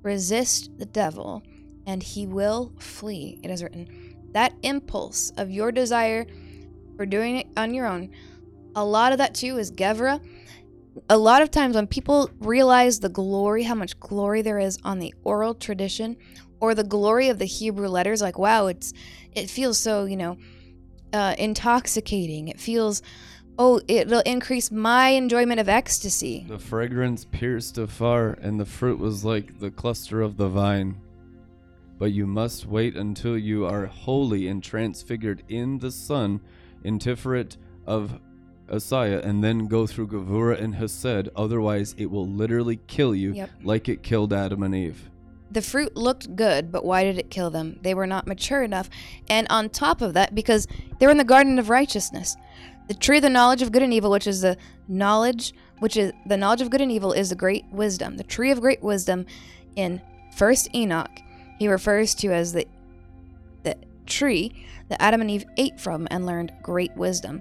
resist 0.00 0.78
the 0.78 0.86
devil, 0.86 1.42
and 1.86 2.02
he 2.02 2.26
will 2.26 2.72
flee. 2.78 3.40
It 3.42 3.50
is 3.50 3.62
written. 3.62 4.16
That 4.32 4.54
impulse 4.62 5.32
of 5.36 5.50
your 5.50 5.70
desire 5.70 6.24
for 6.96 7.04
doing 7.04 7.36
it 7.36 7.48
on 7.58 7.74
your 7.74 7.86
own, 7.86 8.10
a 8.74 8.84
lot 8.84 9.12
of 9.12 9.18
that 9.18 9.34
too 9.34 9.58
is 9.58 9.70
Gevurah 9.70 10.20
a 11.08 11.18
lot 11.18 11.42
of 11.42 11.50
times 11.50 11.74
when 11.74 11.86
people 11.86 12.30
realize 12.40 13.00
the 13.00 13.08
glory, 13.08 13.64
how 13.64 13.74
much 13.74 13.98
glory 14.00 14.42
there 14.42 14.58
is 14.58 14.78
on 14.84 14.98
the 14.98 15.14
oral 15.24 15.54
tradition, 15.54 16.16
or 16.60 16.74
the 16.74 16.84
glory 16.84 17.28
of 17.28 17.38
the 17.38 17.44
Hebrew 17.44 17.88
letters, 17.88 18.22
like 18.22 18.38
wow, 18.38 18.66
it's 18.66 18.92
it 19.34 19.50
feels 19.50 19.78
so 19.78 20.04
you 20.04 20.16
know 20.16 20.38
uh, 21.12 21.34
intoxicating. 21.38 22.48
It 22.48 22.60
feels 22.60 23.02
oh, 23.58 23.80
it'll 23.86 24.20
increase 24.20 24.70
my 24.70 25.10
enjoyment 25.10 25.60
of 25.60 25.68
ecstasy. 25.68 26.44
The 26.48 26.58
fragrance 26.58 27.24
pierced 27.24 27.78
afar, 27.78 28.30
and 28.40 28.58
the 28.58 28.66
fruit 28.66 28.98
was 28.98 29.24
like 29.24 29.58
the 29.60 29.70
cluster 29.70 30.20
of 30.20 30.36
the 30.36 30.48
vine. 30.48 31.00
But 31.98 32.12
you 32.12 32.26
must 32.26 32.66
wait 32.66 32.96
until 32.96 33.38
you 33.38 33.64
are 33.66 33.86
holy 33.86 34.48
and 34.48 34.62
transfigured 34.62 35.44
in 35.48 35.78
the 35.78 35.92
sun, 35.92 36.40
in 36.82 36.98
Tiferet 36.98 37.56
of 37.86 38.18
Asaya, 38.68 39.24
and 39.24 39.42
then 39.44 39.66
go 39.66 39.86
through 39.86 40.08
Gevurah 40.08 40.60
and 40.60 40.74
Hesed. 40.74 41.28
Otherwise, 41.36 41.94
it 41.98 42.10
will 42.10 42.26
literally 42.26 42.80
kill 42.86 43.14
you, 43.14 43.32
Yep. 43.34 43.50
like 43.62 43.88
it 43.88 44.02
killed 44.02 44.32
Adam 44.32 44.62
and 44.62 44.74
Eve. 44.74 45.10
The 45.50 45.62
fruit 45.62 45.96
looked 45.96 46.34
good, 46.34 46.72
but 46.72 46.84
why 46.84 47.04
did 47.04 47.18
it 47.18 47.30
kill 47.30 47.50
them? 47.50 47.78
They 47.82 47.94
were 47.94 48.06
not 48.06 48.26
mature 48.26 48.62
enough. 48.62 48.90
And 49.28 49.46
on 49.50 49.68
top 49.68 50.00
of 50.02 50.14
that, 50.14 50.34
because 50.34 50.66
they 50.98 51.06
were 51.06 51.12
in 51.12 51.18
the 51.18 51.24
garden 51.24 51.58
of 51.58 51.68
righteousness, 51.68 52.36
the 52.88 52.94
tree 52.94 53.18
of 53.18 53.22
the 53.22 53.30
knowledge 53.30 53.62
of 53.62 53.70
good 53.70 53.82
and 53.82 53.92
evil, 53.92 54.10
which 54.10 54.26
is 54.26 54.40
the 54.40 54.56
knowledge, 54.88 55.54
which 55.78 55.96
is 55.96 56.12
the 56.26 56.36
knowledge 56.36 56.60
of 56.60 56.70
good 56.70 56.80
and 56.80 56.90
evil, 56.90 57.12
is 57.12 57.28
the 57.30 57.36
great 57.36 57.64
wisdom. 57.70 58.16
The 58.16 58.24
tree 58.24 58.50
of 58.50 58.60
great 58.60 58.82
wisdom 58.82 59.26
in 59.76 60.00
First 60.36 60.74
Enoch, 60.74 61.10
he 61.58 61.68
refers 61.68 62.14
to 62.16 62.32
as 62.32 62.52
the 62.52 62.66
the 63.62 63.76
tree 64.06 64.66
that 64.88 65.00
Adam 65.00 65.20
and 65.22 65.30
Eve 65.30 65.44
ate 65.56 65.80
from 65.80 66.06
and 66.10 66.26
learned 66.26 66.52
great 66.62 66.94
wisdom. 66.96 67.40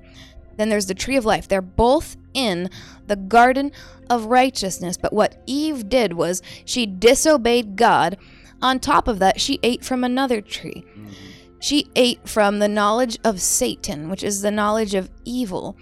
Then 0.58 0.70
there's 0.70 0.86
the 0.88 0.94
tree 0.94 1.16
of 1.16 1.26
life. 1.26 1.48
They're 1.48 1.62
both 1.62 2.18
in 2.34 2.70
the 3.08 3.16
garden 3.16 3.72
of 4.10 4.26
righteousness. 4.26 4.98
But 4.98 5.14
what 5.14 5.42
Eve 5.46 5.90
did 5.90 6.14
was 6.14 6.42
she 6.66 6.86
disobeyed 6.86 7.76
God. 7.76 8.18
On 8.62 8.80
top 8.80 9.08
of 9.08 9.20
that, 9.20 9.42
she 9.42 9.60
ate 9.64 9.84
from 9.84 10.04
another 10.04 10.42
tree. 10.42 10.86
Mm-hmm. 10.98 11.12
She 11.60 11.88
ate 11.96 12.28
from 12.28 12.60
the 12.60 12.68
knowledge 12.68 13.18
of 13.24 13.42
Satan, 13.42 14.10
which 14.10 14.24
is 14.24 14.42
the 14.42 14.52
knowledge 14.52 14.94
of 14.94 15.10
evil. 15.24 15.78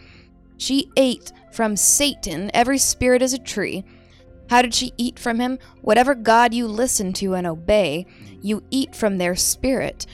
She 0.57 0.91
ate 0.95 1.31
from 1.52 1.76
Satan. 1.76 2.52
Every 2.53 2.77
spirit 2.77 3.22
is 3.22 3.34
a 3.34 3.39
tree. 3.39 3.84
How 4.52 4.61
did 4.61 4.73
she 4.73 4.93
eat 4.98 5.18
from 5.18 5.39
him? 5.39 5.57
Whatever 5.81 6.14
God 6.14 6.53
you 6.53 6.68
listen 6.68 7.14
to 7.14 7.34
and 7.34 7.48
obey, 7.48 8.06
you 8.41 8.64
eat 8.69 8.93
from 8.93 9.18
their 9.18 9.35
spirit. 9.35 10.06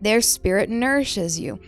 Their 0.00 0.20
spirit 0.20 0.68
nourishes 0.68 1.40
you. 1.40 1.58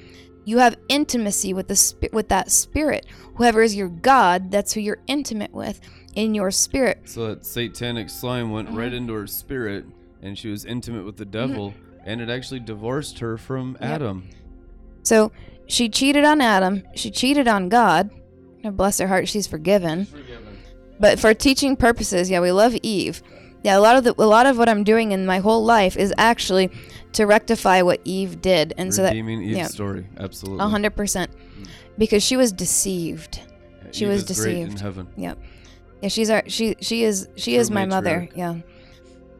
You 0.49 0.57
have 0.57 0.79
intimacy 0.89 1.53
with 1.53 1.69
the 1.69 2.09
with 2.11 2.31
that 2.31 2.51
spirit. 2.51 3.05
Whoever 3.35 3.61
is 3.61 3.77
your 3.77 3.89
God, 3.89 4.51
that's 4.51 4.73
who 4.73 4.81
you're 4.81 5.03
intimate 5.07 5.53
with 5.53 5.79
in 6.15 6.35
your 6.35 6.51
spirit. 6.51 7.01
So 7.05 7.27
that 7.29 7.45
satanic 7.45 8.09
slime 8.09 8.51
went 8.51 8.71
right 8.71 8.87
mm-hmm. 8.87 8.95
into 8.95 9.13
her 9.13 9.27
spirit, 9.27 9.85
and 10.23 10.39
she 10.39 10.49
was 10.49 10.65
intimate 10.65 11.05
with 11.05 11.19
the 11.19 11.27
mm-hmm. 11.27 11.53
devil, 11.53 11.75
and 12.03 12.23
it 12.23 12.31
actually 12.31 12.61
divorced 12.61 13.19
her 13.19 13.37
from 13.37 13.77
Adam. 13.79 14.31
So 15.03 15.33
she 15.67 15.91
cheated 15.91 16.25
on 16.25 16.41
Adam. 16.41 16.83
She 16.95 17.11
cheated 17.11 17.47
on 17.47 17.69
God. 17.69 18.11
And 18.65 18.75
bless 18.75 18.99
her 19.01 19.07
heart, 19.07 19.29
she's 19.29 19.47
forgiven. 19.47 20.07
But 20.99 21.21
for 21.21 21.35
teaching 21.35 21.77
purposes, 21.77 22.31
yeah, 22.31 22.41
we 22.41 22.53
love 22.53 22.75
Eve. 22.83 23.23
Yeah, 23.63 23.77
a 23.77 23.81
lot 23.81 23.97
of 23.97 24.05
the, 24.05 24.15
a 24.17 24.25
lot 24.25 24.47
of 24.47 24.57
what 24.57 24.71
I'm 24.71 24.83
doing 24.83 25.13
in 25.13 25.27
my 25.27 25.41
whole 25.41 25.63
life 25.63 25.97
is 25.99 26.15
actually 26.17 26.71
to 27.13 27.25
rectify 27.25 27.83
what 27.83 28.01
Eve 28.05 28.41
did, 28.41 28.75
and 28.77 28.95
so 28.95 29.03
that 29.03 29.11
Redeeming 29.11 29.43
Eve's 29.43 29.57
yeah. 29.57 29.67
story, 29.67 30.07
absolutely. 30.19 30.65
a 30.65 30.69
hundred 30.69 30.95
percent, 30.97 31.31
because 31.97 32.23
she 32.23 32.37
was 32.37 32.53
deceived. 32.53 33.41
Yeah, 33.85 33.89
she 33.93 34.05
Eve 34.05 34.11
was 34.11 34.25
great 34.25 34.57
in 34.57 34.65
deceived. 34.65 34.81
heaven. 34.81 35.09
Yeah, 35.17 35.35
She's 36.07 36.31
our 36.31 36.43
she 36.47 36.77
she 36.81 37.03
is 37.03 37.29
she 37.37 37.53
True 37.53 37.61
is 37.61 37.71
my 37.71 37.85
mother. 37.87 38.29
Yeah, 38.35 38.57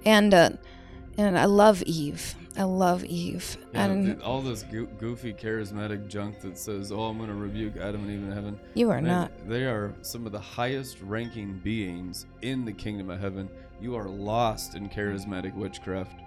and 0.05 0.35
uh, 0.35 0.51
and 1.17 1.39
I 1.39 1.45
love 1.45 1.83
Eve. 1.83 2.35
I 2.57 2.65
love 2.65 3.05
Eve. 3.05 3.57
Yeah, 3.73 3.85
and 3.85 4.21
all 4.23 4.43
this 4.43 4.65
goofy 4.65 5.33
charismatic 5.33 6.09
junk 6.09 6.41
that 6.41 6.59
says, 6.59 6.91
"Oh, 6.91 7.03
I'm 7.03 7.17
going 7.17 7.29
to 7.31 7.37
rebuke 7.37 7.77
Adam 7.77 8.03
and 8.03 8.11
Eve 8.11 8.23
in 8.25 8.33
heaven." 8.33 8.61
you 8.75 8.91
are 8.91 9.01
Man, 9.01 9.05
not. 9.05 9.49
They 9.49 9.65
are 9.65 9.95
some 10.03 10.27
of 10.27 10.33
the 10.33 10.41
highest 10.41 11.01
ranking 11.03 11.61
beings 11.63 12.27
in 12.43 12.65
the 12.65 12.73
kingdom 12.73 13.11
of 13.11 13.21
heaven. 13.21 13.49
You 13.81 13.95
are 13.95 14.09
lost 14.09 14.75
in 14.75 14.89
charismatic 14.89 15.55
witchcraft. 15.55 16.21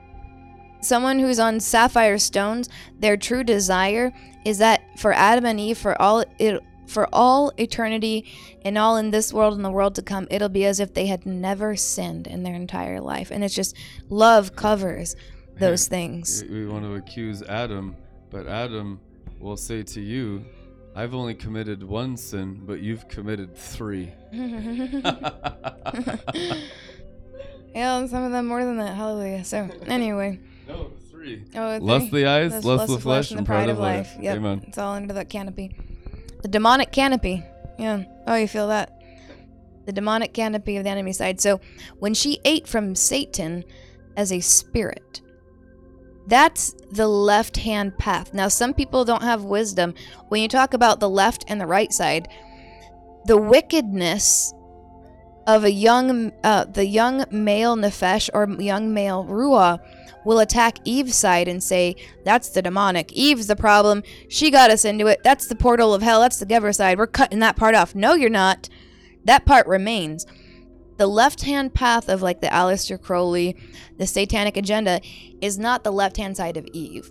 Someone 0.82 1.20
who's 1.20 1.40
on 1.40 1.60
sapphire 1.60 2.18
stones 2.18 2.70
their 3.00 3.18
true 3.18 3.44
desire 3.44 4.12
is 4.46 4.58
that 4.58 4.82
for 5.00 5.14
adam 5.14 5.46
and 5.46 5.60
eve 5.60 5.78
for 5.78 6.00
all 6.02 6.24
it 6.40 6.62
for 6.88 7.08
all 7.14 7.54
eternity 7.58 8.26
and 8.66 8.78
all 8.78 8.98
in 8.98 9.12
this 9.12 9.32
world 9.32 9.54
and 9.54 9.64
the 9.64 9.72
world 9.72 9.96
to 9.96 10.02
come 10.02 10.28
it'll 10.30 10.50
be 10.50 10.66
as 10.66 10.80
if 10.80 10.94
they 10.94 11.08
had 11.08 11.26
never 11.26 11.76
sinned 11.76 12.28
in 12.28 12.44
their 12.44 12.56
entire 12.56 13.00
life 13.00 13.32
and 13.32 13.44
it's 13.44 13.56
just 13.56 13.76
love 14.10 14.56
covers 14.56 15.16
those 15.58 15.88
things 15.88 16.44
We 16.50 16.66
we 16.66 16.68
want 16.68 16.84
to 16.86 16.96
accuse 16.96 17.44
Adam, 17.44 17.96
but 18.32 18.48
Adam 18.48 19.00
will 19.40 19.58
say 19.58 19.84
to 19.84 20.02
you, 20.02 20.44
I've 20.96 21.14
only 21.14 21.36
committed 21.36 21.84
one 21.84 22.18
sin, 22.18 22.62
but 22.66 22.80
you've 22.80 23.08
committed 23.08 23.56
three. 23.56 24.12
yeah, 24.32 25.22
and 27.74 28.10
some 28.10 28.24
of 28.24 28.32
them 28.32 28.48
more 28.48 28.64
than 28.64 28.78
that. 28.78 28.96
Hallelujah. 28.96 29.44
So, 29.44 29.70
anyway. 29.88 30.40
No, 30.72 30.92
three. 31.12 31.44
Oh, 31.56 31.78
Lust 31.82 32.10
three. 32.10 32.24
the 32.24 32.30
eyes, 32.30 32.52
Lust- 32.52 32.66
lust 32.66 32.88
the 32.88 33.00
flesh, 33.00 33.32
and 33.32 33.40
the 33.40 33.44
pride 33.44 33.70
of 33.70 33.78
life. 33.80 34.16
Yep. 34.20 34.38
Amen. 34.38 34.64
It's 34.68 34.78
all 34.78 34.94
under 34.94 35.14
that 35.14 35.30
canopy. 35.30 35.76
The 36.42 36.48
demonic 36.48 36.92
canopy. 36.92 37.44
Yeah. 37.78 38.04
Oh, 38.28 38.36
you 38.36 38.48
feel 38.48 38.68
that? 38.68 39.02
The 39.86 39.92
demonic 39.92 40.34
canopy 40.34 40.78
of 40.78 40.84
the 40.84 40.90
enemy 40.90 41.14
side. 41.14 41.42
So 41.42 41.60
when 42.00 42.14
she 42.14 42.40
ate 42.46 42.68
from 42.68 42.96
Satan 42.96 43.64
as 44.16 44.32
a 44.32 44.40
spirit, 44.40 45.22
that's 46.28 46.74
the 46.92 47.08
left 47.08 47.58
hand 47.58 47.98
path. 47.98 48.34
Now, 48.34 48.48
some 48.48 48.74
people 48.74 49.06
don't 49.06 49.24
have 49.24 49.44
wisdom. 49.44 49.94
When 50.30 50.42
you 50.42 50.48
talk 50.48 50.74
about 50.74 51.00
the 51.00 51.10
left 51.10 51.46
and 51.48 51.60
the 51.60 51.66
right 51.66 51.92
side, 51.92 52.28
the 53.26 53.38
wickedness 53.38 54.54
of 55.48 55.64
a 55.64 55.72
young, 55.72 56.32
uh, 56.44 56.66
the 56.66 56.86
young 56.86 57.26
male 57.32 57.76
nefesh 57.76 58.30
or 58.34 58.48
young 58.62 58.94
male 58.94 59.26
ruah 59.26 59.80
will 60.26 60.40
attack 60.40 60.78
Eve's 60.86 61.16
side 61.16 61.48
and 61.48 61.64
say, 61.64 61.96
That's 62.24 62.50
the 62.50 62.62
demonic. 62.62 63.12
Eve's 63.14 63.48
the 63.48 63.56
problem. 63.56 64.04
She 64.30 64.52
got 64.52 64.70
us 64.70 64.86
into 64.86 65.08
it. 65.08 65.22
That's 65.24 65.48
the 65.48 65.56
portal 65.56 65.94
of 65.94 66.02
hell. 66.02 66.22
That's 66.22 66.40
the 66.40 66.46
Gever 66.46 66.76
side. 66.76 66.98
We're 66.98 67.08
cutting 67.08 67.40
that 67.40 67.56
part 67.56 67.76
off. 67.76 67.96
No, 67.96 68.14
you're 68.14 68.30
not. 68.30 68.70
That 69.26 69.46
part 69.46 69.68
remains. 69.68 70.26
The 70.98 71.08
left 71.08 71.42
hand 71.44 71.74
path 71.74 72.10
of 72.10 72.22
like 72.22 72.42
the 72.42 72.48
Aleister 72.48 73.02
Crowley, 73.02 73.56
the 73.98 74.06
satanic 74.06 74.58
agenda, 74.58 75.02
is 75.42 75.58
not 75.58 75.84
the 75.84 75.92
left 75.92 76.18
hand 76.18 76.38
side 76.38 76.58
of 76.58 76.68
Eve. 76.74 77.10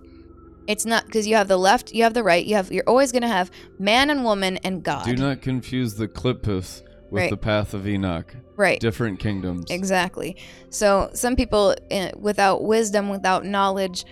It's 0.67 0.85
not 0.85 1.05
because 1.05 1.27
you 1.27 1.35
have 1.35 1.47
the 1.47 1.57
left, 1.57 1.91
you 1.91 2.03
have 2.03 2.13
the 2.13 2.23
right, 2.23 2.45
you 2.45 2.55
have 2.55 2.71
you're 2.71 2.87
always 2.87 3.11
gonna 3.11 3.27
have 3.27 3.51
man 3.79 4.09
and 4.09 4.23
woman 4.23 4.57
and 4.57 4.83
God. 4.83 5.05
Do 5.05 5.15
not 5.15 5.41
confuse 5.41 5.95
the 5.95 6.07
Clippus 6.07 6.83
with 7.11 7.21
Right. 7.23 7.29
the 7.29 7.37
path 7.37 7.73
of 7.73 7.87
Enoch. 7.87 8.35
right. 8.55 8.79
Different 8.79 9.19
kingdoms. 9.19 9.65
Exactly. 9.69 10.37
So 10.69 11.09
some 11.13 11.35
people, 11.35 11.75
eh, 11.91 12.11
without 12.17 12.63
wisdom, 12.63 13.09
without 13.09 13.45
knowledge, 13.45 14.05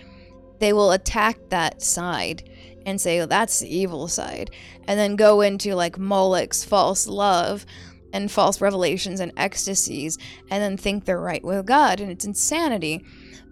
they 0.58 0.72
will 0.72 0.92
attack 0.92 1.38
that 1.48 1.80
side 1.82 2.42
and 2.84 3.00
say, 3.00 3.20
"Oh, 3.20 3.26
that's 3.26 3.60
the 3.60 3.74
evil 3.74 4.06
side," 4.08 4.50
and 4.86 4.98
then 4.98 5.16
go 5.16 5.40
into 5.40 5.74
like 5.74 5.98
Moloch's 5.98 6.64
false 6.64 7.06
love 7.06 7.64
and 8.12 8.30
false 8.30 8.60
revelations 8.60 9.20
and 9.20 9.32
ecstasies, 9.36 10.18
and 10.50 10.62
then 10.62 10.76
think 10.76 11.04
they're 11.04 11.20
right 11.20 11.44
with 11.44 11.64
God, 11.64 12.00
and 12.00 12.10
it's 12.10 12.24
insanity. 12.24 13.04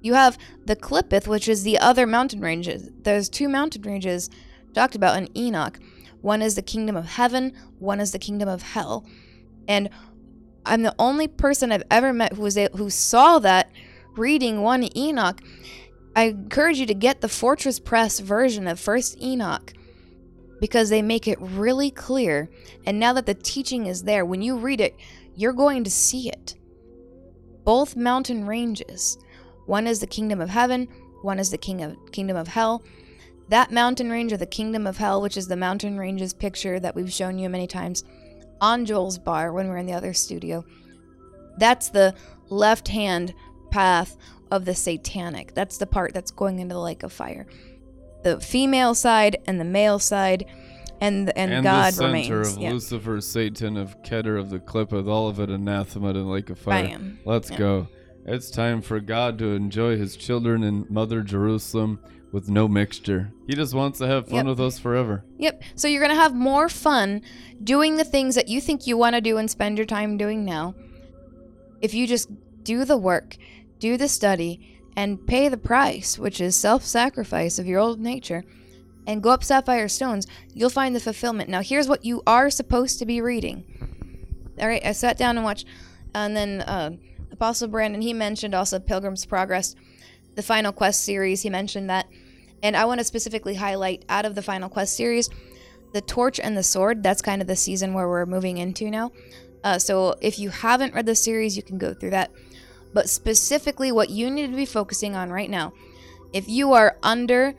You 0.03 0.15
have 0.15 0.37
the 0.67 0.77
Klippoth, 0.77 1.27
which 1.29 1.49
is 1.49 1.63
the 1.63 1.79
other 1.79 2.07
mountain 2.07 2.41
ranges. 2.41 2.89
There's 3.03 3.29
two 3.29 3.49
mountain 3.49 3.83
ranges 3.83 4.29
talked 4.75 4.95
about 4.97 5.17
in 5.17 5.29
Enoch. 5.37 5.79
One 6.21 6.43
is 6.43 6.57
the 6.57 6.63
kingdom 6.63 6.97
of 6.97 7.07
heaven. 7.07 7.53
One 7.79 8.01
is 8.01 8.11
the 8.11 8.19
kingdom 8.19 8.49
of 8.49 8.63
hell. 8.63 9.05
And 9.69 9.91
I'm 10.65 10.83
the 10.83 10.95
only 10.99 11.29
person 11.29 11.71
I've 11.71 11.85
ever 11.91 12.13
met 12.13 12.33
who 12.33 12.43
was 12.43 12.57
a, 12.57 12.69
who 12.75 12.91
saw 12.91 13.39
that 13.41 13.71
reading 14.17 14.63
one 14.63 14.89
Enoch. 14.97 15.41
I 16.17 16.25
encourage 16.25 16.79
you 16.79 16.87
to 16.87 16.95
get 16.95 17.21
the 17.21 17.29
Fortress 17.29 17.79
Press 17.79 18.19
version 18.19 18.67
of 18.67 18.81
First 18.81 19.23
Enoch 19.23 19.73
because 20.61 20.89
they 20.89 21.03
make 21.03 21.29
it 21.29 21.39
really 21.41 21.91
clear. 21.91 22.51
And 22.85 22.99
now 22.99 23.13
that 23.13 23.27
the 23.27 23.35
teaching 23.35 23.87
is 23.87 24.03
there, 24.03 24.25
when 24.25 24.43
you 24.43 24.57
read 24.57 24.81
it, 24.81 24.97
you're 25.37 25.53
going 25.53 25.85
to 25.85 25.91
see 25.91 26.29
it. 26.29 26.57
Both 27.65 27.95
mountain 27.95 28.47
ranges. 28.47 29.19
One 29.67 29.87
is 29.87 30.01
the 30.01 30.07
kingdom 30.07 30.41
of 30.41 30.49
heaven, 30.49 30.89
one 31.23 31.39
is 31.39 31.51
the 31.51 31.59
king 31.59 31.83
of 31.83 31.97
kingdom 32.11 32.37
of 32.37 32.49
hell. 32.49 32.83
That 33.49 33.71
mountain 33.71 34.11
range 34.11 34.33
or 34.33 34.37
the 34.37 34.47
kingdom 34.47 34.87
of 34.87 34.97
hell, 34.97 35.23
which 35.23 35.37
is 35.37 35.49
the 35.49 35.57
mountain 35.57 35.99
ranges 35.99 36.33
picture 36.33 36.81
that 36.81 36.95
we've 36.95 37.13
shown 37.13 37.39
you 37.39 37.49
many 37.49 37.67
times 37.67 38.05
on 38.61 38.85
Joel's 38.85 39.19
bar 39.19 39.53
when 39.53 39.69
we're 39.69 39.77
in 39.79 39.87
the 39.87 39.93
other 39.93 40.13
studio. 40.13 40.65
That's 41.59 41.89
the 41.91 42.15
left 42.49 42.89
hand 42.89 43.35
path 43.71 44.17
of 44.51 44.65
the 44.65 44.75
satanic. 44.75 45.55
That's 45.55 45.79
the 45.79 45.87
part 45.87 46.15
that's 46.15 46.31
going 46.31 46.59
into 46.59 46.75
the 46.75 46.81
lake 46.81 47.03
of 47.03 47.13
fire. 47.13 47.47
The 48.23 48.41
female 48.41 48.95
side 48.95 49.37
and 49.47 49.61
the 49.61 49.65
male 49.65 49.99
side, 49.99 50.47
and 51.01 51.31
and, 51.37 51.53
and 51.53 51.63
God 51.65 51.93
the 51.93 51.97
center 51.97 52.07
remains. 52.09 52.57
of 52.57 52.63
Yeah. 52.63 52.73
Lucifer, 52.73 53.21
Satan, 53.21 53.77
of 53.77 54.03
Keter, 54.03 54.39
of 54.39 54.51
the 54.51 54.59
Klippoth, 54.59 55.09
all 55.09 55.29
of 55.29 55.39
it 55.41 55.51
anathema 55.51 56.13
to 56.13 56.19
the 56.21 56.25
lake 56.25 56.51
of 56.51 56.59
fire. 56.59 56.89
Bam. 56.89 57.19
Let's 57.25 57.51
Yeah. 57.51 57.59
go. 57.59 57.89
It's 58.27 58.51
time 58.51 58.83
for 58.83 59.01
God 59.01 59.39
to 59.39 59.47
enjoy 59.55 59.97
his 59.97 60.17
children 60.17 60.63
in 60.63 60.87
Mother 60.91 61.23
Jerusalem 61.23 61.99
with 62.33 62.49
no 62.49 62.69
mixture. 62.69 63.33
He 63.47 63.55
just 63.55 63.75
wants 63.75 63.99
to 63.99 64.07
have 64.07 64.27
fun 64.27 64.37
Yep. 64.37 64.47
with 64.47 64.61
us 64.61 64.79
forever. 64.79 65.25
Yep. 65.39 65.63
So 65.75 65.89
you're 65.89 66.03
going 66.03 66.15
to 66.15 66.21
have 66.21 66.35
more 66.35 66.69
fun 66.69 67.23
doing 67.63 67.97
the 67.97 68.05
things 68.05 68.35
that 68.35 68.49
you 68.49 68.61
think 68.61 68.87
you 68.87 68.97
want 68.97 69.15
to 69.15 69.21
do 69.21 69.39
and 69.39 69.51
spend 69.51 69.79
your 69.79 69.87
time 69.87 70.17
doing 70.17 70.45
now. 70.45 70.75
If 71.81 71.95
you 71.95 72.07
just 72.07 72.29
do 72.65 72.85
the 72.85 72.97
work, 72.99 73.37
do 73.79 73.97
the 73.97 74.09
study, 74.09 74.77
and 74.97 75.27
pay 75.27 75.49
the 75.49 75.57
price, 75.57 76.19
which 76.19 76.41
is 76.41 76.57
self 76.57 76.85
sacrifice 76.85 77.59
of 77.59 77.67
your 77.67 77.79
old 77.79 78.01
nature, 78.01 78.45
and 79.07 79.23
go 79.23 79.31
up 79.31 79.45
sapphire 79.45 79.89
stones, 79.89 80.27
you'll 80.53 80.71
find 80.71 80.95
the 80.95 81.01
fulfillment. 81.01 81.49
Now, 81.49 81.63
here's 81.63 81.89
what 81.89 82.05
you 82.05 82.23
are 82.27 82.51
supposed 82.51 82.99
to 82.99 83.07
be 83.07 83.21
reading. 83.21 83.65
All 84.61 84.67
right. 84.67 84.85
I 84.85 84.93
sat 84.93 85.17
down 85.17 85.37
and 85.37 85.45
watched, 85.45 85.67
and 86.15 86.37
then 86.37 86.63
uh, 86.63 86.91
Apostle 87.31 87.69
Brandon, 87.69 88.03
he 88.03 88.13
mentioned 88.13 88.55
also 88.55 88.81
Pilgrim's 88.81 89.25
Progress, 89.25 89.77
the 90.35 90.43
Final 90.43 90.73
Quest 90.73 91.05
series. 91.05 91.43
He 91.43 91.49
mentioned 91.51 91.89
that. 91.89 92.07
And 92.63 92.77
I 92.77 92.85
want 92.85 93.01
to 93.01 93.05
specifically 93.05 93.55
highlight 93.55 94.05
out 94.09 94.25
of 94.25 94.35
the 94.35 94.43
Final 94.43 94.69
Quest 94.69 94.97
series, 94.97 95.31
the 95.93 96.01
Torch 96.01 96.41
and 96.41 96.57
the 96.57 96.63
Sword. 96.63 97.03
That's 97.03 97.23
kind 97.23 97.41
of 97.41 97.49
the 97.49 97.57
season 97.57 97.95
where 97.95 98.09
we're 98.09 98.27
moving 98.27 98.59
into 98.59 98.91
now. 98.91 99.13
Uh, 99.65 99.79
so 99.79 100.17
if 100.21 100.39
you 100.39 100.51
haven't 100.51 100.95
read 100.95 101.07
the 101.07 101.15
series, 101.15 101.57
you 101.57 101.63
can 101.63 101.79
go 101.79 101.95
through 101.95 102.11
that. 102.11 102.31
But 102.93 103.09
specifically, 103.09 103.93
what 103.93 104.11
you 104.11 104.31
need 104.31 104.51
to 104.51 104.57
be 104.57 104.67
focusing 104.67 105.15
on 105.15 105.31
right 105.31 105.51
now, 105.51 105.73
if 106.33 106.49
you 106.49 106.73
are 106.73 106.97
under 107.03 107.55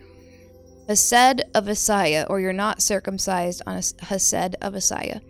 Hesed 0.88 1.44
of 1.54 1.66
Asaya 1.66 2.30
or 2.30 2.40
you're 2.40 2.54
not 2.54 2.82
circumcised 2.82 3.62
on 3.68 3.76
a 3.78 4.06
Hesed 4.06 4.56
of 4.62 4.74
Asaya, 4.74 5.22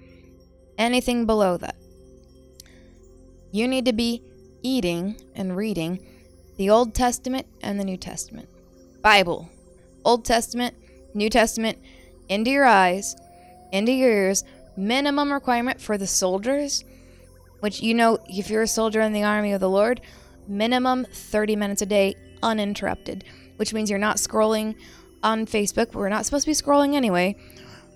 anything 0.77 1.25
below 1.25 1.57
that, 1.57 1.75
you 3.51 3.67
need 3.67 3.85
to 3.85 3.93
be 3.93 4.23
eating 4.61 5.19
and 5.35 5.57
reading 5.57 6.05
the 6.57 6.69
Old 6.69 6.93
Testament 6.93 7.47
and 7.61 7.79
the 7.79 7.85
New 7.85 7.97
Testament. 7.97 8.47
Bible, 9.01 9.49
Old 10.05 10.25
Testament, 10.25 10.75
New 11.13 11.29
Testament, 11.29 11.77
into 12.27 12.51
your 12.51 12.65
eyes, 12.65 13.15
into 13.71 13.91
your 13.91 14.11
ears. 14.11 14.43
Minimum 14.77 15.31
requirement 15.33 15.81
for 15.81 15.97
the 15.97 16.07
soldiers, 16.07 16.85
which 17.59 17.81
you 17.81 17.93
know, 17.93 18.17
if 18.27 18.49
you're 18.49 18.61
a 18.61 18.67
soldier 18.67 19.01
in 19.01 19.11
the 19.11 19.23
army 19.23 19.51
of 19.51 19.59
the 19.59 19.69
Lord, 19.69 19.99
minimum 20.47 21.05
30 21.11 21.55
minutes 21.57 21.81
a 21.81 21.85
day 21.85 22.15
uninterrupted, 22.41 23.25
which 23.57 23.73
means 23.73 23.89
you're 23.89 23.99
not 23.99 24.17
scrolling 24.17 24.75
on 25.23 25.45
Facebook. 25.45 25.93
We're 25.93 26.09
not 26.09 26.25
supposed 26.25 26.45
to 26.45 26.51
be 26.51 26.55
scrolling 26.55 26.95
anyway. 26.95 27.35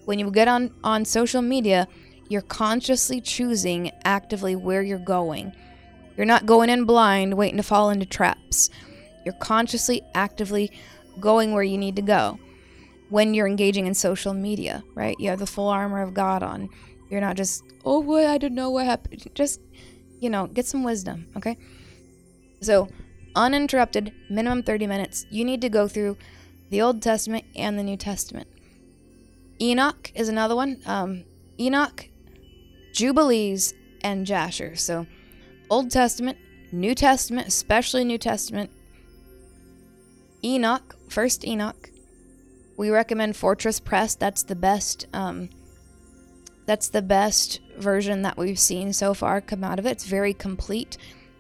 When 0.06 0.20
you 0.20 0.30
get 0.30 0.48
on, 0.48 0.72
on 0.84 1.06
social 1.06 1.42
media, 1.42 1.88
you're 2.28 2.42
consciously 2.42 3.22
choosing 3.22 3.92
actively 4.04 4.56
where 4.56 4.82
you're 4.82 5.00
going. 5.00 5.54
You're 6.18 6.26
not 6.26 6.46
going 6.46 6.70
in 6.70 6.86
blind, 6.86 7.36
waiting 7.36 7.58
to 7.58 7.64
fall 7.64 7.90
into 7.90 8.06
traps. 8.06 8.70
You're 9.26 9.36
consciously, 9.36 10.02
actively 10.14 10.72
going 11.19 11.53
where 11.53 11.64
you 11.64 11.77
need 11.77 11.95
to 11.95 12.02
go 12.02 12.40
when 13.10 13.34
you're 13.34 13.48
engaging 13.48 13.85
in 13.85 13.94
social 13.94 14.34
media, 14.34 14.84
right? 14.95 15.15
You 15.19 15.30
have 15.30 15.40
the 15.40 15.45
full 15.45 15.68
armor 15.68 16.02
of 16.02 16.14
God 16.14 16.41
on. 16.41 16.69
You're 17.10 17.22
not 17.22 17.35
just, 17.35 17.64
oh 17.85 18.02
boy, 18.02 18.27
I 18.27 18.38
didn't 18.38 18.56
know 18.56 18.69
what 18.69 18.85
happened. 18.85 19.30
Just, 19.35 19.61
you 20.19 20.30
know, 20.30 20.48
get 20.48 20.65
some 20.65 20.84
wisdom, 20.84 21.27
okay? 21.38 21.57
So, 22.61 22.88
uninterrupted, 23.35 24.14
minimum 24.30 24.64
30 24.64 24.88
minutes. 24.88 25.26
You 25.30 25.45
need 25.45 25.61
to 25.61 25.69
go 25.69 25.88
through 25.88 26.18
the 26.69 26.81
Old 26.81 27.02
Testament 27.02 27.45
and 27.56 27.77
the 27.77 27.84
New 27.84 27.98
Testament. 27.98 28.48
Enoch 29.61 30.11
is 30.15 30.27
another 30.27 30.56
one. 30.56 30.80
Um, 30.85 31.23
Enoch, 31.60 32.10
Jubilees, 32.94 33.73
and 34.02 34.26
Jasher. 34.26 34.76
So, 34.76 35.06
Old 35.69 35.91
Testament, 35.91 36.38
New 36.72 36.95
Testament, 36.95 37.48
especially 37.48 38.03
New 38.03 38.18
Testament. 38.18 38.72
Enoch, 40.44 40.95
first 41.10 41.45
Enoch. 41.45 41.90
We 42.76 42.90
recommend 42.90 43.36
Fortress 43.36 43.80
Press. 43.80 44.15
That's 44.15 44.44
the 44.44 44.56
best. 44.56 45.07
Um, 45.14 45.49
that's 46.65 46.90
the 46.90 47.02
best 47.02 47.60
version 47.78 48.22
that 48.24 48.38
we've 48.38 48.60
seen 48.60 48.94
so 48.94 49.14
far 49.14 49.41
come 49.41 49.64
out 49.64 49.80
of 49.80 49.86
it. 49.86 49.91
It's 49.91 50.06
very 50.06 50.34
complete. 50.34 50.98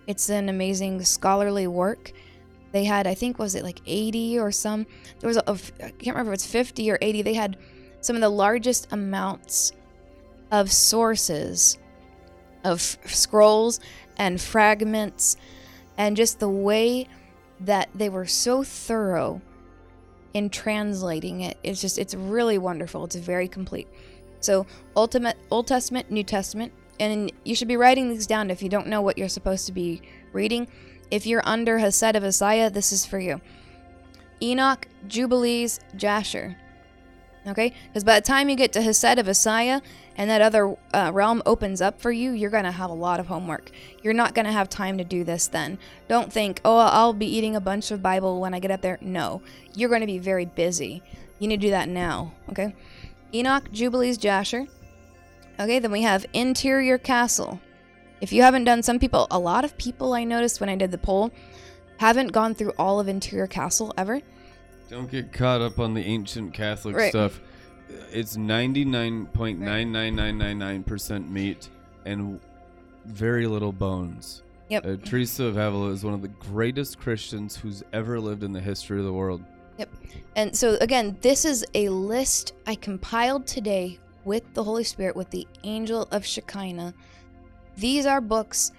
It's 0.07 0.29
an 0.29 0.49
amazing 0.49 1.03
scholarly 1.03 1.67
work. 1.67 2.11
They 2.71 2.83
had, 2.83 3.07
I 3.07 3.13
think, 3.13 3.39
was 3.39 3.55
it 3.55 3.63
like 3.63 3.81
80 3.85 4.39
or 4.39 4.51
some? 4.51 4.85
There 5.19 5.27
was 5.27 5.37
a, 5.37 5.51
I 5.83 5.89
can't 5.91 6.15
remember 6.15 6.33
if 6.33 6.37
it's 6.37 6.47
50 6.47 6.91
or 6.91 6.97
80. 7.01 7.21
They 7.21 7.33
had 7.33 7.57
some 8.01 8.15
of 8.15 8.21
the 8.21 8.29
largest 8.29 8.87
amounts 8.91 9.71
of 10.51 10.71
sources 10.71 11.77
of 12.63 12.81
scrolls 12.81 13.79
and 14.17 14.39
fragments 14.39 15.37
and 15.97 16.17
just 16.17 16.39
the 16.39 16.49
way 16.49 17.07
that 17.65 17.89
they 17.95 18.09
were 18.09 18.25
so 18.25 18.63
thorough 18.63 19.41
in 20.33 20.49
translating 20.49 21.41
it. 21.41 21.57
It's 21.63 21.81
just 21.81 21.97
it's 21.97 22.15
really 22.15 22.57
wonderful. 22.57 23.05
It's 23.05 23.15
very 23.15 23.47
complete. 23.47 23.87
So 24.39 24.65
ultimate 24.95 25.37
Old 25.49 25.67
Testament, 25.67 26.11
New 26.11 26.23
Testament, 26.23 26.73
and 26.99 27.31
you 27.45 27.55
should 27.55 27.67
be 27.67 27.77
writing 27.77 28.09
these 28.09 28.27
down 28.27 28.51
if 28.51 28.61
you 28.61 28.69
don't 28.69 28.87
know 28.87 29.01
what 29.01 29.17
you're 29.17 29.29
supposed 29.29 29.65
to 29.67 29.71
be 29.71 30.01
reading. 30.33 30.67
If 31.11 31.25
you're 31.25 31.47
under 31.47 31.77
Hesed 31.77 32.15
of 32.15 32.23
Asaya, 32.23 32.71
this 32.73 32.91
is 32.91 33.05
for 33.05 33.19
you. 33.19 33.39
Enoch, 34.41 34.87
Jubilees, 35.07 35.79
Jasher. 35.95 36.57
Okay? 37.45 37.73
Because 37.87 38.03
by 38.03 38.19
the 38.19 38.25
time 38.25 38.49
you 38.49 38.55
get 38.55 38.71
to 38.73 38.81
Hesed 38.81 39.19
of 39.19 39.27
Asaya 39.27 39.81
and 40.15 40.29
that 40.29 40.41
other 40.41 40.75
uh, 40.93 41.11
realm 41.13 41.41
opens 41.45 41.81
up 41.81 41.99
for 41.99 42.11
you, 42.11 42.31
you're 42.31 42.49
going 42.49 42.63
to 42.63 42.71
have 42.71 42.89
a 42.89 42.93
lot 42.93 43.19
of 43.19 43.27
homework. 43.27 43.71
You're 44.01 44.13
not 44.13 44.33
going 44.33 44.45
to 44.45 44.51
have 44.51 44.69
time 44.69 44.97
to 44.97 45.03
do 45.03 45.23
this 45.23 45.47
then. 45.47 45.77
Don't 46.07 46.31
think, 46.31 46.61
oh, 46.63 46.77
I'll 46.77 47.13
be 47.13 47.25
eating 47.25 47.55
a 47.55 47.61
bunch 47.61 47.91
of 47.91 48.01
Bible 48.01 48.39
when 48.39 48.53
I 48.53 48.59
get 48.59 48.71
up 48.71 48.81
there. 48.81 48.97
No. 49.01 49.41
You're 49.73 49.89
going 49.89 50.01
to 50.01 50.07
be 50.07 50.19
very 50.19 50.45
busy. 50.45 51.03
You 51.39 51.47
need 51.47 51.61
to 51.61 51.67
do 51.67 51.71
that 51.71 51.89
now. 51.89 52.33
Okay? 52.49 52.75
Enoch, 53.33 53.71
Jubilees, 53.71 54.17
Jasher. 54.17 54.67
Okay, 55.59 55.79
then 55.79 55.91
we 55.91 56.03
have 56.03 56.25
Interior 56.33 56.97
Castle. 56.97 57.59
If 58.21 58.31
you 58.31 58.41
haven't 58.41 58.63
done, 58.63 58.83
some 58.83 58.99
people, 58.99 59.27
a 59.29 59.39
lot 59.39 59.65
of 59.65 59.77
people 59.77 60.13
I 60.13 60.23
noticed 60.23 60.61
when 60.61 60.69
I 60.69 60.75
did 60.75 60.91
the 60.91 60.97
poll, 60.97 61.31
haven't 61.97 62.31
gone 62.31 62.55
through 62.55 62.73
all 62.77 62.99
of 62.99 63.07
Interior 63.07 63.47
Castle 63.47 63.93
ever. 63.97 64.21
Don't 64.93 65.09
get 65.09 65.33
caught 65.33 65.59
up 65.59 65.79
on 65.79 65.95
the 65.95 66.05
ancient 66.05 66.53
Catholic 66.53 66.95
Right. 66.95 67.09
stuff. 67.09 67.41
It's 68.11 68.37
99.99999% 68.37 71.31
meat 71.31 71.67
and 72.05 72.39
very 73.03 73.47
little 73.47 73.71
bones. 73.71 74.43
Yep. 74.69 74.85
Uh, 74.85 74.97
Teresa 75.03 75.45
of 75.45 75.57
Avila 75.57 75.89
is 75.89 76.03
one 76.03 76.13
of 76.13 76.21
the 76.21 76.27
greatest 76.27 76.99
Christians 76.99 77.55
who's 77.55 77.81
ever 77.91 78.19
lived 78.19 78.43
in 78.43 78.53
the 78.53 78.59
history 78.59 78.99
of 78.99 79.05
the 79.05 79.13
world. 79.13 79.43
Yep. 79.79 79.89
And 80.35 80.55
so, 80.55 80.77
again, 80.79 81.17
this 81.21 81.43
is 81.43 81.65
a 81.73 81.89
list 81.89 82.53
I 82.67 82.75
compiled 82.75 83.47
today 83.47 83.97
with 84.25 84.43
the 84.53 84.63
Holy 84.63 84.83
Spirit, 84.83 85.15
with 85.15 85.31
the 85.31 85.47
angel 85.63 86.07
of 86.11 86.23
Shekinah. 86.23 86.93
These 87.77 88.05
are 88.05 88.21
books 88.21 88.73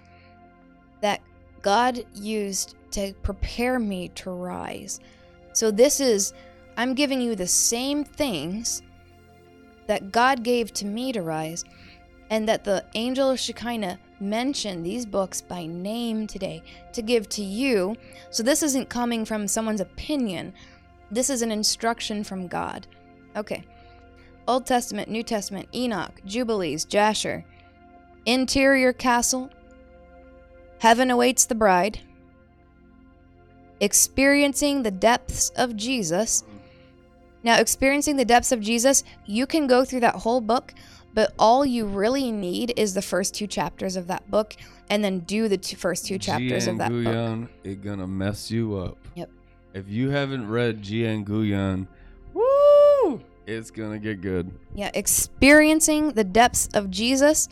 that 1.00 1.20
God 1.60 2.04
used 2.14 2.76
to 2.92 3.14
prepare 3.24 3.80
me 3.80 4.10
to 4.10 4.30
rise. 4.30 5.00
So, 5.54 5.70
this 5.70 6.00
is, 6.00 6.34
I'm 6.76 6.94
giving 6.94 7.20
you 7.20 7.34
the 7.36 7.46
same 7.46 8.04
things 8.04 8.82
that 9.86 10.12
God 10.12 10.42
gave 10.42 10.72
to 10.74 10.84
me 10.84 11.12
to 11.12 11.22
rise, 11.22 11.64
and 12.28 12.48
that 12.48 12.64
the 12.64 12.84
angel 12.94 13.30
of 13.30 13.38
Shekinah 13.38 13.98
mentioned 14.18 14.84
these 14.84 15.06
books 15.06 15.40
by 15.40 15.66
name 15.66 16.26
today 16.26 16.62
to 16.92 17.02
give 17.02 17.28
to 17.30 17.42
you. 17.42 17.96
So, 18.30 18.42
this 18.42 18.64
isn't 18.64 18.88
coming 18.88 19.24
from 19.24 19.46
someone's 19.46 19.80
opinion. 19.80 20.52
This 21.10 21.30
is 21.30 21.40
an 21.40 21.52
instruction 21.52 22.24
from 22.24 22.48
God. 22.48 22.88
Okay. 23.36 23.64
Old 24.48 24.66
Testament, 24.66 25.08
New 25.08 25.22
Testament, 25.22 25.68
Enoch, 25.72 26.20
Jubilees, 26.26 26.84
Jasher, 26.84 27.44
Interior 28.26 28.92
Castle, 28.92 29.50
Heaven 30.78 31.10
Awaits 31.10 31.46
the 31.46 31.54
Bride, 31.54 32.00
Experiencing 33.80 34.82
the 34.82 34.90
Depths 34.90 35.50
of 35.50 35.76
Jesus. 35.76 36.44
Now, 37.42 37.58
Experiencing 37.58 38.16
the 38.16 38.24
Depths 38.24 38.52
of 38.52 38.60
Jesus, 38.60 39.04
you 39.26 39.46
can 39.46 39.66
go 39.66 39.84
through 39.84 40.00
that 40.00 40.14
whole 40.14 40.40
book, 40.40 40.72
but 41.12 41.32
all 41.38 41.64
you 41.64 41.86
really 41.86 42.32
need 42.32 42.72
is 42.76 42.94
the 42.94 43.02
first 43.02 43.34
two 43.34 43.46
chapters 43.46 43.96
of 43.96 44.06
that 44.08 44.30
book 44.30 44.56
and 44.90 45.04
then 45.04 45.20
do 45.20 45.48
the 45.48 45.56
two, 45.56 45.76
first 45.76 46.06
two 46.06 46.18
chapters 46.18 46.66
of 46.66 46.78
that 46.78 46.90
book. 46.90 47.48
It's 47.62 47.80
gonna 47.80 48.06
mess 48.06 48.50
you 48.50 48.76
up. 48.76 48.98
Yep. 49.14 49.30
If 49.74 49.88
you 49.88 50.10
haven't 50.10 50.48
read 50.48 50.82
Jeanne 50.82 51.24
Guyon, 51.24 51.88
woo, 52.32 53.20
it's 53.46 53.70
gonna 53.70 53.98
get 53.98 54.20
good. 54.20 54.50
Yeah, 54.74 54.90
experiencing 54.94 56.12
the 56.12 56.24
depths 56.24 56.68
of 56.74 56.90
Jesus. 56.90 57.48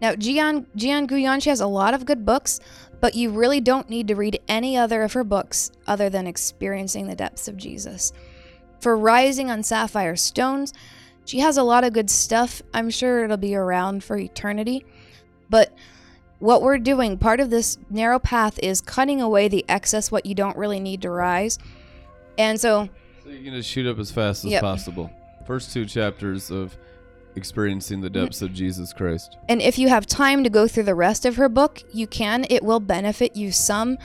Now, 0.00 0.12
Jian 0.12 0.66
Jeanne 0.76 1.06
Guyon, 1.06 1.40
she 1.40 1.50
has 1.50 1.60
a 1.60 1.66
lot 1.66 1.94
of 1.94 2.04
good 2.04 2.24
books, 2.24 2.60
but 3.00 3.14
you 3.14 3.30
really 3.30 3.60
don't 3.60 3.88
need 3.88 4.08
to 4.08 4.14
read 4.16 4.40
any 4.48 4.76
other 4.76 5.02
of 5.02 5.12
her 5.12 5.24
books 5.24 5.70
other 5.86 6.10
than 6.10 6.26
experiencing 6.26 7.06
the 7.06 7.14
depths 7.14 7.48
of 7.48 7.56
Jesus. 7.56 8.12
For 8.80 8.96
Rising 8.96 9.50
on 9.50 9.62
Sapphire 9.62 10.16
Stones, 10.16 10.72
she 11.24 11.40
has 11.40 11.56
a 11.56 11.62
lot 11.62 11.84
of 11.84 11.92
good 11.92 12.10
stuff. 12.10 12.62
I'm 12.72 12.90
sure 12.90 13.24
it'll 13.24 13.36
be 13.36 13.54
around 13.54 14.02
for 14.04 14.16
eternity. 14.16 14.84
But 15.50 15.72
what 16.38 16.62
we're 16.62 16.78
doing, 16.78 17.18
part 17.18 17.40
of 17.40 17.50
this 17.50 17.78
narrow 17.90 18.18
path 18.18 18.58
is 18.62 18.80
cutting 18.80 19.20
away 19.20 19.48
the 19.48 19.64
excess, 19.68 20.10
what 20.10 20.26
you 20.26 20.34
don't 20.34 20.56
really 20.56 20.80
need 20.80 21.02
to 21.02 21.10
rise. 21.10 21.58
And 22.38 22.60
so, 22.60 22.88
So 23.24 23.30
you're 23.30 23.42
going 23.42 23.54
to 23.54 23.62
shoot 23.62 23.86
up 23.86 23.98
as 23.98 24.10
fast 24.10 24.44
as 24.44 24.52
Yep. 24.52 24.62
possible. 24.62 25.10
First 25.46 25.72
two 25.72 25.84
chapters 25.84 26.50
of 26.50 26.76
experiencing 27.38 28.02
the 28.02 28.10
depths 28.10 28.42
of 28.42 28.52
Jesus 28.52 28.92
Christ. 28.92 29.38
And 29.48 29.62
if 29.62 29.78
you 29.78 29.88
have 29.88 30.04
time 30.06 30.44
to 30.44 30.50
go 30.50 30.68
through 30.68 30.82
the 30.82 30.94
rest 30.94 31.24
of 31.24 31.36
her 31.36 31.48
book, 31.48 31.82
you 31.92 32.06
can. 32.06 32.44
It 32.50 32.62
will 32.62 32.80
benefit 32.80 33.34
you 33.34 33.50
some. 33.52 33.96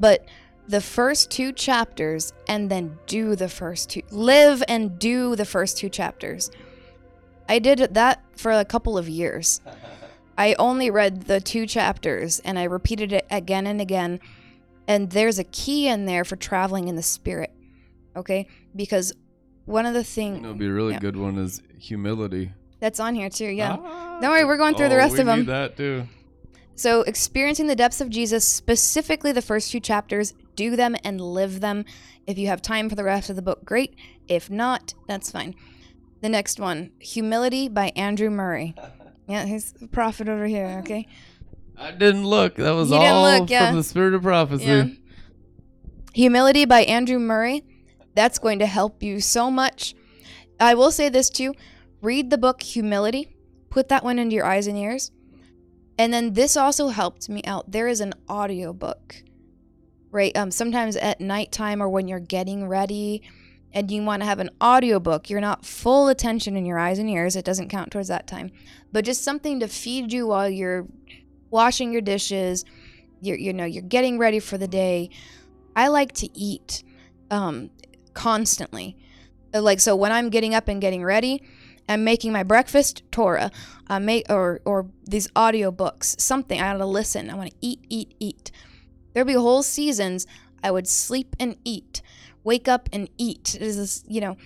But 0.00 0.24
the 0.66 0.80
first 0.80 1.30
two 1.30 1.52
chapters 1.52 2.32
and 2.48 2.70
then 2.70 2.98
do 3.06 3.36
the 3.36 3.48
first 3.48 3.90
two. 3.90 4.02
Live 4.10 4.62
and 4.68 4.98
do 4.98 5.36
the 5.36 5.44
first 5.44 5.78
two 5.78 5.88
chapters. 5.88 6.50
I 7.48 7.58
did 7.60 7.94
that 7.94 8.22
for 8.36 8.50
a 8.52 8.64
couple 8.64 8.98
of 8.98 9.08
years. 9.08 9.60
I 10.38 10.54
only 10.58 10.90
read 10.90 11.22
the 11.22 11.40
two 11.40 11.66
chapters 11.66 12.40
and 12.40 12.58
I 12.58 12.64
repeated 12.64 13.12
it 13.12 13.26
again 13.30 13.66
and 13.66 13.80
again. 13.80 14.20
And 14.86 15.10
there's 15.10 15.38
a 15.38 15.44
key 15.44 15.88
in 15.88 16.06
there 16.06 16.24
for 16.24 16.36
traveling 16.36 16.88
in 16.88 16.96
the 16.96 17.02
spirit. 17.02 17.52
Okay? 18.16 18.46
Because 18.74 19.12
one 19.64 19.84
of 19.84 19.94
the 19.94 20.00
You 20.00 20.04
things 20.04 20.40
know, 20.40 20.48
it'd 20.48 20.58
be 20.58 20.66
a 20.66 20.72
really 20.72 20.92
Yeah. 20.94 21.00
good 21.00 21.16
one 21.16 21.36
is 21.38 21.62
humility. 21.78 22.52
That's 22.80 23.00
on 23.00 23.14
here 23.14 23.28
too, 23.30 23.46
yeah. 23.46 23.76
Ah. 23.80 24.18
Don't 24.20 24.30
worry, 24.30 24.44
we're 24.44 24.56
going 24.56 24.74
through 24.74 24.88
the 24.88 24.94
Oh, 24.94 24.98
rest 24.98 25.14
we 25.14 25.20
of 25.20 25.26
them. 25.26 25.40
need 25.40 25.48
that 25.48 25.76
too. 25.76 26.06
So, 26.74 27.02
experiencing 27.02 27.66
the 27.66 27.74
depths 27.74 28.00
of 28.00 28.08
Jesus, 28.08 28.46
specifically 28.46 29.32
the 29.32 29.42
first 29.42 29.72
two 29.72 29.80
chapters, 29.80 30.34
do 30.54 30.76
them 30.76 30.94
and 31.02 31.20
live 31.20 31.60
them. 31.60 31.84
If 32.26 32.38
you 32.38 32.46
have 32.48 32.62
time 32.62 32.88
for 32.88 32.94
the 32.94 33.02
rest 33.04 33.30
of 33.30 33.36
the 33.36 33.42
book, 33.42 33.64
great. 33.64 33.96
If 34.28 34.48
not, 34.50 34.94
that's 35.08 35.30
fine. 35.30 35.54
The 36.20 36.28
next 36.28 36.60
one, 36.60 36.90
Humility 37.00 37.68
by 37.68 37.92
Andrew 37.96 38.30
Murray. 38.30 38.74
Yeah, 39.30 39.44
he's 39.44 39.74
a 39.82 39.86
prophet 39.86 40.26
over 40.26 40.46
here, 40.46 40.78
okay? 40.80 41.06
I 41.76 41.90
didn't 41.90 42.24
look. 42.24 42.54
That 42.54 42.70
was 42.70 42.88
You 42.88 42.96
all 42.96 43.40
look, 43.40 43.50
yeah. 43.50 43.66
from 43.68 43.76
the 43.76 43.84
Spirit 43.84 44.14
of 44.14 44.22
Prophecy. 44.22 44.64
Yeah. 44.64 44.86
Humility 46.14 46.64
by 46.64 46.80
Andrew 46.84 47.18
Murray. 47.18 47.62
That's 48.14 48.38
going 48.38 48.58
to 48.60 48.66
help 48.66 49.02
you 49.02 49.20
so 49.20 49.50
much. 49.50 49.94
I 50.58 50.74
will 50.74 50.90
say 50.90 51.08
this 51.10 51.28
too 51.30 51.54
read 52.00 52.30
the 52.30 52.38
book 52.38 52.62
Humility, 52.62 53.36
put 53.70 53.88
that 53.88 54.04
one 54.04 54.18
into 54.18 54.34
your 54.34 54.44
eyes 54.44 54.66
and 54.66 54.76
ears. 54.76 55.10
And 55.98 56.14
then 56.14 56.34
this 56.34 56.56
also 56.56 56.88
helped 56.88 57.28
me 57.28 57.42
out. 57.44 57.72
There 57.72 57.88
is 57.88 58.00
an 58.00 58.14
audiobook. 58.30 59.22
Right? 60.10 60.34
Um 60.36 60.50
sometimes 60.50 60.96
at 60.96 61.20
nighttime 61.20 61.82
or 61.82 61.88
when 61.88 62.08
you're 62.08 62.20
getting 62.20 62.66
ready 62.66 63.22
and 63.72 63.90
you 63.90 64.02
want 64.02 64.22
to 64.22 64.26
have 64.26 64.38
an 64.38 64.50
audiobook, 64.62 65.28
you're 65.28 65.40
not 65.40 65.66
full 65.66 66.08
attention 66.08 66.56
in 66.56 66.64
your 66.64 66.78
eyes 66.78 66.98
and 66.98 67.10
ears. 67.10 67.36
It 67.36 67.44
doesn't 67.44 67.68
count 67.68 67.90
towards 67.90 68.08
that 68.08 68.26
time. 68.26 68.50
But 68.92 69.04
just 69.04 69.22
something 69.22 69.60
to 69.60 69.68
feed 69.68 70.12
you 70.12 70.26
while 70.26 70.48
you're 70.48 70.86
washing 71.50 71.92
your 71.92 72.00
dishes, 72.00 72.64
you're 73.20 73.36
you 73.36 73.52
know, 73.52 73.64
you're 73.64 73.82
getting 73.82 74.18
ready 74.18 74.40
for 74.40 74.56
the 74.56 74.68
day. 74.68 75.10
I 75.76 75.88
like 75.88 76.12
to 76.14 76.38
eat 76.38 76.82
um 77.30 77.70
constantly. 78.14 78.96
Like 79.52 79.80
so 79.80 79.94
when 79.96 80.12
I'm 80.12 80.30
getting 80.30 80.54
up 80.54 80.68
and 80.68 80.80
getting 80.80 81.04
ready, 81.04 81.42
I'm 81.88 82.04
making 82.04 82.32
my 82.32 82.42
breakfast, 82.42 83.02
Torah, 83.10 83.44
uh, 83.44 83.48
I 83.88 83.98
make 83.98 84.26
or 84.28 84.60
or 84.64 84.86
these 85.04 85.28
audiobooks, 85.28 86.20
something 86.20 86.60
I 86.60 86.72
gotta 86.72 86.86
listen. 86.86 87.30
I 87.30 87.34
want 87.34 87.50
to 87.50 87.56
eat, 87.60 87.84
eat, 87.88 88.14
eat. 88.18 88.50
There'd 89.12 89.26
be 89.26 89.32
whole 89.32 89.62
seasons 89.62 90.26
I 90.62 90.70
would 90.70 90.86
sleep 90.86 91.34
and 91.40 91.56
eat, 91.64 92.02
wake 92.44 92.68
up 92.68 92.88
and 92.92 93.08
eat. 93.16 93.56
This 93.58 94.04
you 94.06 94.20
know 94.20 94.36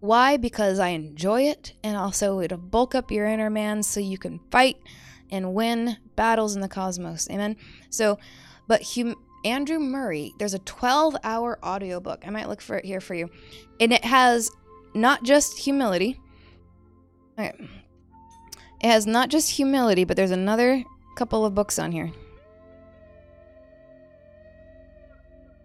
why? 0.00 0.36
Because 0.36 0.78
I 0.78 0.88
enjoy 0.88 1.42
it, 1.42 1.74
and 1.82 1.96
also 1.96 2.40
it'll 2.40 2.58
bulk 2.58 2.94
up 2.94 3.10
your 3.10 3.26
inner 3.26 3.50
man 3.50 3.82
so 3.82 4.00
you 4.00 4.18
can 4.18 4.40
fight 4.50 4.76
and 5.30 5.54
win 5.54 5.96
battles 6.16 6.54
in 6.54 6.60
the 6.60 6.68
cosmos. 6.68 7.28
Amen. 7.30 7.56
So, 7.90 8.18
but 8.66 8.82
hum- 8.82 9.16
Andrew 9.44 9.78
Murray, 9.78 10.32
there's 10.38 10.54
a 10.54 10.58
12 10.60 11.16
hour 11.22 11.58
audiobook. 11.64 12.26
I 12.26 12.30
might 12.30 12.48
look 12.48 12.60
for 12.60 12.76
it 12.76 12.84
here 12.84 13.00
for 13.00 13.14
you. 13.14 13.30
And 13.80 13.92
it 13.92 14.04
has 14.04 14.50
not 14.94 15.22
just 15.22 15.58
humility. 15.58 16.20
Okay. 17.38 17.52
It 18.80 18.86
has 18.86 19.06
not 19.06 19.28
just 19.28 19.50
humility, 19.50 20.04
but 20.04 20.16
there's 20.16 20.30
another 20.30 20.84
couple 21.16 21.44
of 21.44 21.54
books 21.54 21.78
on 21.78 21.92
here. 21.92 22.12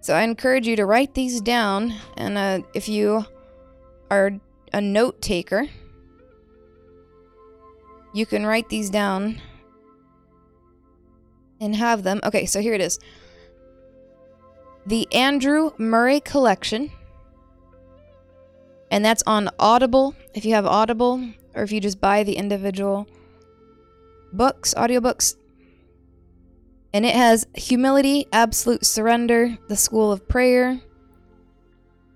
So 0.01 0.15
I 0.15 0.21
encourage 0.23 0.67
you 0.67 0.75
to 0.77 0.85
write 0.85 1.13
these 1.13 1.41
down. 1.41 1.93
And 2.17 2.37
uh, 2.37 2.61
if 2.73 2.87
you 2.87 3.25
are 4.09 4.39
a 4.73 4.81
note 4.81 5.21
taker, 5.21 5.67
you 8.13 8.25
can 8.25 8.45
write 8.45 8.69
these 8.69 8.89
down 8.89 9.41
and 11.59 11.75
have 11.75 12.03
them. 12.03 12.21
Okay, 12.23 12.45
so 12.45 12.61
here 12.61 12.73
it 12.73 12.81
is. 12.81 12.99
The 14.85 15.07
Andrew 15.13 15.71
Murray 15.77 16.21
Collection. 16.21 16.91
And 18.89 19.05
that's 19.05 19.21
on 19.27 19.49
Audible. 19.59 20.15
If 20.33 20.45
you 20.45 20.55
have 20.55 20.65
Audible, 20.65 21.23
or 21.55 21.63
if 21.63 21.71
you 21.71 21.79
just 21.79 22.01
buy 22.01 22.23
the 22.23 22.37
individual 22.37 23.07
books, 24.31 24.73
audiobooks. 24.75 25.35
And 26.93 27.05
it 27.05 27.15
has 27.15 27.47
humility, 27.55 28.27
absolute 28.31 28.85
surrender, 28.85 29.57
the 29.67 29.75
school 29.75 30.11
of 30.11 30.27
prayer, 30.27 30.81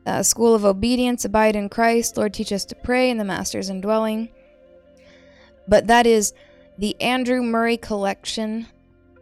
uh, 0.06 0.24
school 0.24 0.56
of 0.56 0.66
obedience, 0.66 1.26
abide 1.26 1.56
in 1.56 1.70
Christ, 1.70 2.18
Lord, 2.18 2.34
teach 2.34 2.52
us 2.52 2.66
to 2.66 2.76
pray, 2.76 3.10
and 3.10 3.20
the 3.20 3.26
master's 3.26 3.70
indwelling. 3.70 4.30
But 5.68 5.88
that 5.88 6.06
is 6.06 6.34
the 6.78 7.00
Andrew 7.02 7.42
Murray 7.42 7.78
collection 7.78 8.68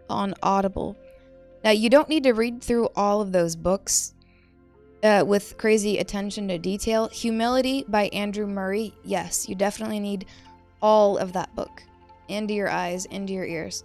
on 0.09 0.33
Audible. 0.41 0.97
Now, 1.63 1.71
you 1.71 1.89
don't 1.89 2.09
need 2.09 2.23
to 2.23 2.31
read 2.31 2.63
through 2.63 2.89
all 2.95 3.21
of 3.21 3.31
those 3.31 3.55
books 3.55 4.13
uh, 5.03 5.23
with 5.25 5.57
crazy 5.57 5.97
attention 5.97 6.47
to 6.47 6.57
detail. 6.57 7.07
Humility 7.09 7.85
by 7.87 8.07
Andrew 8.07 8.47
Murray, 8.47 8.93
yes, 9.03 9.47
you 9.49 9.55
definitely 9.55 9.99
need 9.99 10.25
all 10.81 11.17
of 11.17 11.33
that 11.33 11.55
book 11.55 11.83
into 12.27 12.53
your 12.53 12.69
eyes, 12.69 13.05
into 13.05 13.33
your 13.33 13.45
ears. 13.45 13.83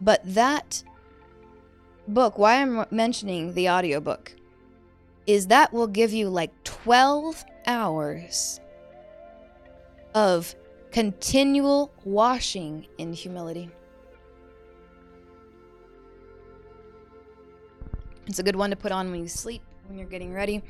But 0.00 0.20
that 0.34 0.82
book, 2.06 2.38
why 2.38 2.62
I'm 2.62 2.84
mentioning 2.90 3.54
the 3.54 3.68
audiobook, 3.70 4.34
is 5.26 5.48
that 5.48 5.72
will 5.72 5.86
give 5.86 6.12
you 6.12 6.28
like 6.28 6.52
12 6.64 7.44
hours 7.66 8.60
of 10.14 10.54
continual 10.90 11.92
washing 12.04 12.86
in 12.96 13.12
humility. 13.12 13.70
It's 18.26 18.38
a 18.38 18.42
good 18.42 18.56
one 18.56 18.70
to 18.70 18.76
put 18.76 18.92
on 18.92 19.10
when 19.10 19.20
you 19.20 19.28
sleep, 19.28 19.62
when 19.88 19.98
you're 19.98 20.06
getting 20.06 20.32
ready, 20.32 20.62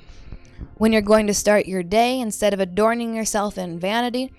when 0.77 0.93
you're 0.93 1.03
going 1.03 1.27
to 1.27 1.35
start 1.35 1.67
your 1.67 1.83
day. 1.83 2.21
Instead 2.21 2.55
of 2.55 2.61
adorning 2.61 3.15
yourself 3.15 3.59
in 3.59 3.79
vanity, 3.79 4.33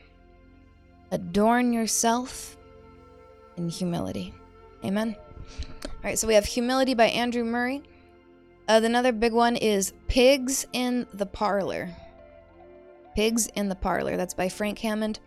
adorn 1.11 1.73
yourself 1.73 2.57
in 3.57 3.69
humility. 3.69 4.33
Amen. 4.83 5.15
All 5.85 5.91
right, 6.03 6.17
so 6.17 6.27
we 6.27 6.33
have 6.35 6.45
Humility 6.45 6.93
by 6.93 7.07
Andrew 7.07 7.43
Murray. 7.43 7.83
Uh, 8.69 8.79
another 8.83 9.11
big 9.11 9.33
one 9.33 9.57
is 9.57 9.93
Pigs 10.07 10.65
in 10.71 11.05
the 11.13 11.25
Parlor. 11.25 11.89
Pigs 13.15 13.47
in 13.47 13.67
the 13.67 13.75
Parlor. 13.75 14.15
That's 14.15 14.33
by 14.33 14.47
Frank 14.47 14.79
Hammond. 14.79 15.19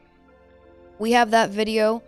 We 0.98 1.12
have 1.12 1.30
that 1.32 1.50
video 1.50 2.02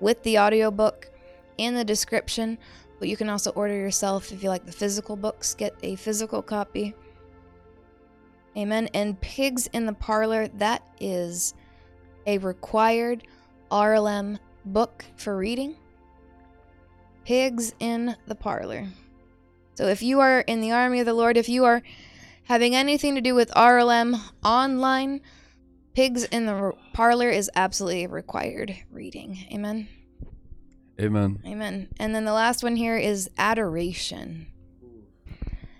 with 0.00 0.22
the 0.24 0.38
audiobook 0.38 1.10
in 1.58 1.74
the 1.74 1.84
description, 1.84 2.58
but 2.98 3.08
you 3.08 3.16
can 3.16 3.28
also 3.28 3.50
order 3.52 3.74
yourself 3.74 4.32
if 4.32 4.42
you 4.42 4.48
like 4.48 4.64
the 4.64 4.72
physical 4.72 5.16
books, 5.16 5.54
get 5.54 5.74
a 5.82 5.96
physical 5.96 6.42
copy. 6.42 6.94
Amen. 8.56 8.88
And 8.94 9.20
Pigs 9.20 9.68
in 9.72 9.86
the 9.86 9.92
Parlor, 9.92 10.48
that 10.48 10.82
is 11.00 11.54
a 12.26 12.38
required 12.38 13.24
RLM 13.70 14.38
book 14.64 15.04
for 15.16 15.36
reading. 15.36 15.76
Pigs 17.24 17.72
in 17.78 18.16
the 18.26 18.34
Parlor. 18.34 18.86
So 19.74 19.86
if 19.86 20.02
you 20.02 20.20
are 20.20 20.40
in 20.40 20.60
the 20.60 20.72
army 20.72 21.00
of 21.00 21.06
the 21.06 21.14
Lord, 21.14 21.36
if 21.36 21.48
you 21.48 21.64
are 21.64 21.82
having 22.44 22.74
anything 22.74 23.14
to 23.14 23.20
do 23.20 23.34
with 23.34 23.50
RLM 23.50 24.18
online, 24.42 25.20
Pigs 25.94 26.24
in 26.24 26.46
the 26.46 26.72
Parlor 26.92 27.28
is 27.28 27.50
absolutely 27.54 28.06
required 28.06 28.74
reading. 28.90 29.46
Amen. 29.52 29.88
Amen. 31.00 31.40
Amen. 31.46 31.88
And 31.98 32.14
then 32.14 32.24
the 32.24 32.32
last 32.32 32.62
one 32.62 32.76
here 32.76 32.96
is 32.96 33.30
Adoration. 33.38 34.48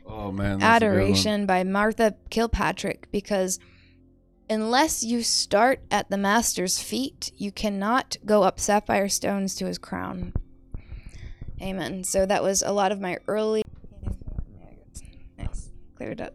Oh 0.07 0.33
man. 0.33 0.63
Adoration 0.63 1.45
by 1.45 1.65
Martha 1.65 2.15
Kilpatrick 2.31 3.09
because 3.11 3.59
unless 4.49 5.03
you 5.03 5.23
start 5.23 5.81
at 5.91 6.09
the 6.09 6.17
master's 6.17 6.81
feet, 6.81 7.33
you 7.37 7.53
cannot 7.53 8.17
go 8.25 8.43
up 8.43 8.59
sapphire 8.59 9.09
stones 9.09 9.55
to 9.57 9.67
his 9.67 9.79
crown. 9.79 10.33
Amen. 11.61 12.05
So 12.05 12.25
that 12.25 12.43
was 12.43 12.63
a 12.63 12.73
lot 12.73 12.93
of 12.93 13.01
my 13.01 13.19
early 13.27 13.65
nice. 15.37 15.71
Cleared 15.97 16.21
up. 16.21 16.35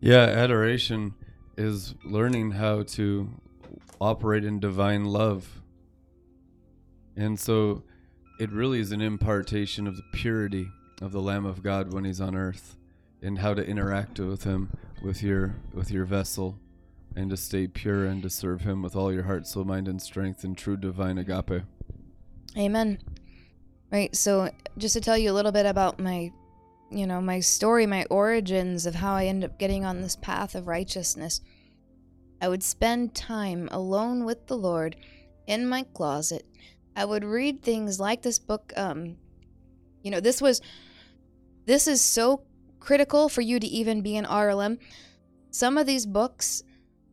Yeah, 0.00 0.22
adoration 0.22 1.14
is 1.58 1.94
learning 2.04 2.52
how 2.52 2.84
to 2.84 3.28
operate 4.00 4.44
in 4.44 4.58
divine 4.58 5.04
love. 5.04 5.59
And 7.16 7.38
so 7.38 7.82
it 8.38 8.50
really 8.50 8.80
is 8.80 8.92
an 8.92 9.00
impartation 9.00 9.86
of 9.86 9.96
the 9.96 10.04
purity 10.12 10.68
of 11.02 11.12
the 11.12 11.20
Lamb 11.20 11.46
of 11.46 11.62
God 11.62 11.92
when 11.92 12.04
he's 12.04 12.20
on 12.20 12.34
earth 12.34 12.76
and 13.22 13.38
how 13.38 13.54
to 13.54 13.64
interact 13.64 14.18
with 14.18 14.44
him 14.44 14.70
with 15.02 15.22
your 15.22 15.56
with 15.72 15.90
your 15.90 16.04
vessel 16.04 16.58
and 17.16 17.30
to 17.30 17.36
stay 17.36 17.66
pure 17.66 18.04
and 18.04 18.22
to 18.22 18.30
serve 18.30 18.62
him 18.62 18.82
with 18.82 18.94
all 18.94 19.12
your 19.12 19.24
heart, 19.24 19.46
soul, 19.46 19.64
mind 19.64 19.88
and 19.88 20.00
strength 20.00 20.44
in 20.44 20.54
true 20.54 20.76
divine 20.76 21.18
agape. 21.18 21.62
Amen. 22.56 22.98
Right. 23.90 24.14
So 24.14 24.50
just 24.78 24.94
to 24.94 25.00
tell 25.00 25.18
you 25.18 25.30
a 25.30 25.34
little 25.34 25.52
bit 25.52 25.66
about 25.66 25.98
my 25.98 26.32
you 26.90 27.06
know, 27.06 27.20
my 27.20 27.38
story, 27.38 27.86
my 27.86 28.04
origins 28.10 28.84
of 28.84 28.96
how 28.96 29.14
I 29.14 29.26
end 29.26 29.44
up 29.44 29.58
getting 29.58 29.84
on 29.84 30.00
this 30.00 30.16
path 30.16 30.56
of 30.56 30.66
righteousness. 30.66 31.40
I 32.42 32.48
would 32.48 32.62
spend 32.62 33.14
time 33.14 33.68
alone 33.70 34.24
with 34.24 34.48
the 34.48 34.56
Lord 34.56 34.96
in 35.46 35.68
my 35.68 35.84
closet. 35.94 36.44
I 36.96 37.04
would 37.04 37.24
read 37.24 37.62
things 37.62 38.00
like 38.00 38.22
this 38.22 38.38
book 38.38 38.72
um 38.76 39.16
you 40.02 40.10
know, 40.10 40.20
this 40.20 40.40
was 40.40 40.60
this 41.66 41.86
is 41.86 42.00
so 42.00 42.42
critical 42.78 43.28
for 43.28 43.42
you 43.42 43.60
to 43.60 43.66
even 43.66 44.00
be 44.00 44.16
an 44.16 44.24
RLM. 44.24 44.78
Some 45.50 45.76
of 45.76 45.86
these 45.86 46.06
books 46.06 46.62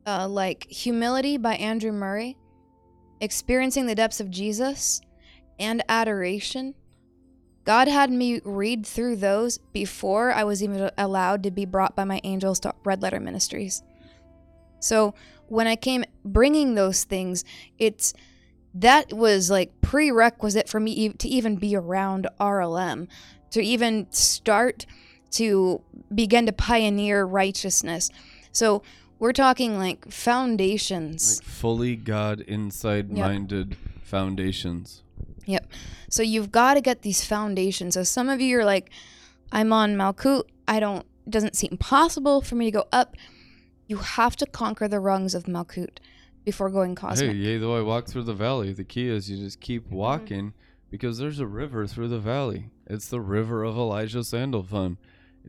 uh, 0.06 0.28
like 0.28 0.66
Humility 0.70 1.38
by 1.38 1.56
Andrew 1.56 1.92
Murray, 1.92 2.38
Experiencing 3.20 3.88
the 3.88 3.96
Depths 3.96 4.22
of 4.22 4.30
Jesus, 4.30 5.02
and 5.60 5.84
Adoration 5.90 6.76
God 7.68 7.90
had 7.90 8.10
me 8.10 8.40
read 8.46 8.86
through 8.86 9.18
those 9.18 9.58
before 9.58 10.32
I 10.32 10.46
was 10.46 10.64
even 10.64 10.90
allowed 10.98 11.44
to 11.44 11.52
be 11.52 11.66
brought 11.66 11.98
by 11.98 12.06
my 12.06 12.22
angels 12.24 12.62
to 12.62 12.74
Red 12.86 13.02
Letter 13.02 13.20
Ministries. 13.20 13.84
So 14.80 15.14
when 15.48 15.68
I 15.68 15.76
came 15.76 16.06
bringing 16.24 16.76
those 16.76 17.04
things, 17.04 17.44
it's 17.78 18.14
that 18.82 19.12
was 19.12 19.50
like 19.50 19.82
prerequisite 19.82 20.70
for 20.70 20.80
me 20.80 21.10
to 21.10 21.28
even 21.28 21.56
be 21.56 21.76
around 21.76 22.28
RLM, 22.40 23.08
to 23.52 23.62
even 23.62 24.08
start 24.12 24.86
to 25.32 25.82
begin 26.14 26.46
to 26.46 26.54
pioneer 26.54 27.26
righteousness. 27.26 28.10
So 28.52 28.84
we're 29.20 29.34
talking 29.34 29.78
like 29.78 30.12
foundations. 30.12 31.40
Like 31.40 31.48
fully 31.48 31.96
God 31.96 32.42
inside 32.42 33.12
minded 33.12 33.70
yep. 33.70 33.80
foundations. 34.04 35.02
Yep. 35.46 35.72
So 36.10 36.22
you've 36.22 36.52
got 36.52 36.76
to 36.76 36.82
get 36.82 37.02
these 37.02 37.26
foundations. 37.26 37.96
So 37.96 38.04
some 38.04 38.30
of 38.30 38.42
you 38.42 38.60
are 38.60 38.66
like, 38.66 38.92
I'm 39.52 39.74
on 39.74 39.96
Malkut. 39.96 40.44
I 40.68 40.80
don't, 40.80 41.06
it 41.26 41.32
doesn't 41.32 41.56
seem 41.56 41.78
possible 41.80 42.42
for 42.42 42.56
me 42.56 42.66
to 42.66 42.72
go 42.72 42.86
up. 42.92 43.16
You 43.88 43.98
have 43.98 44.36
to 44.38 44.46
conquer 44.46 44.88
the 44.88 45.00
rungs 45.00 45.34
of 45.34 45.46
Malkut 45.46 45.98
before 46.48 46.70
going 46.70 46.96
cosmic. 46.96 47.32
Hey, 47.32 47.36
yea, 47.36 47.58
though 47.58 47.76
I 47.76 47.82
walk 47.82 48.08
through 48.08 48.24
the 48.24 48.34
valley, 48.34 48.72
the 48.72 48.86
key 48.86 49.10
is 49.10 49.30
you 49.30 49.36
just 49.36 49.60
keep 49.60 49.84
mm-hmm. 49.88 49.96
walking 49.96 50.46
mm-hmm. 50.46 50.90
because 50.90 51.18
there's 51.18 51.42
a 51.42 51.46
river 51.46 51.86
through 51.86 52.08
the 52.08 52.20
valley. 52.20 52.70
It's 52.86 53.10
the 53.10 53.20
river 53.20 53.66
of 53.66 53.76
Elijah 53.76 54.24
Sandalphon. 54.24 54.98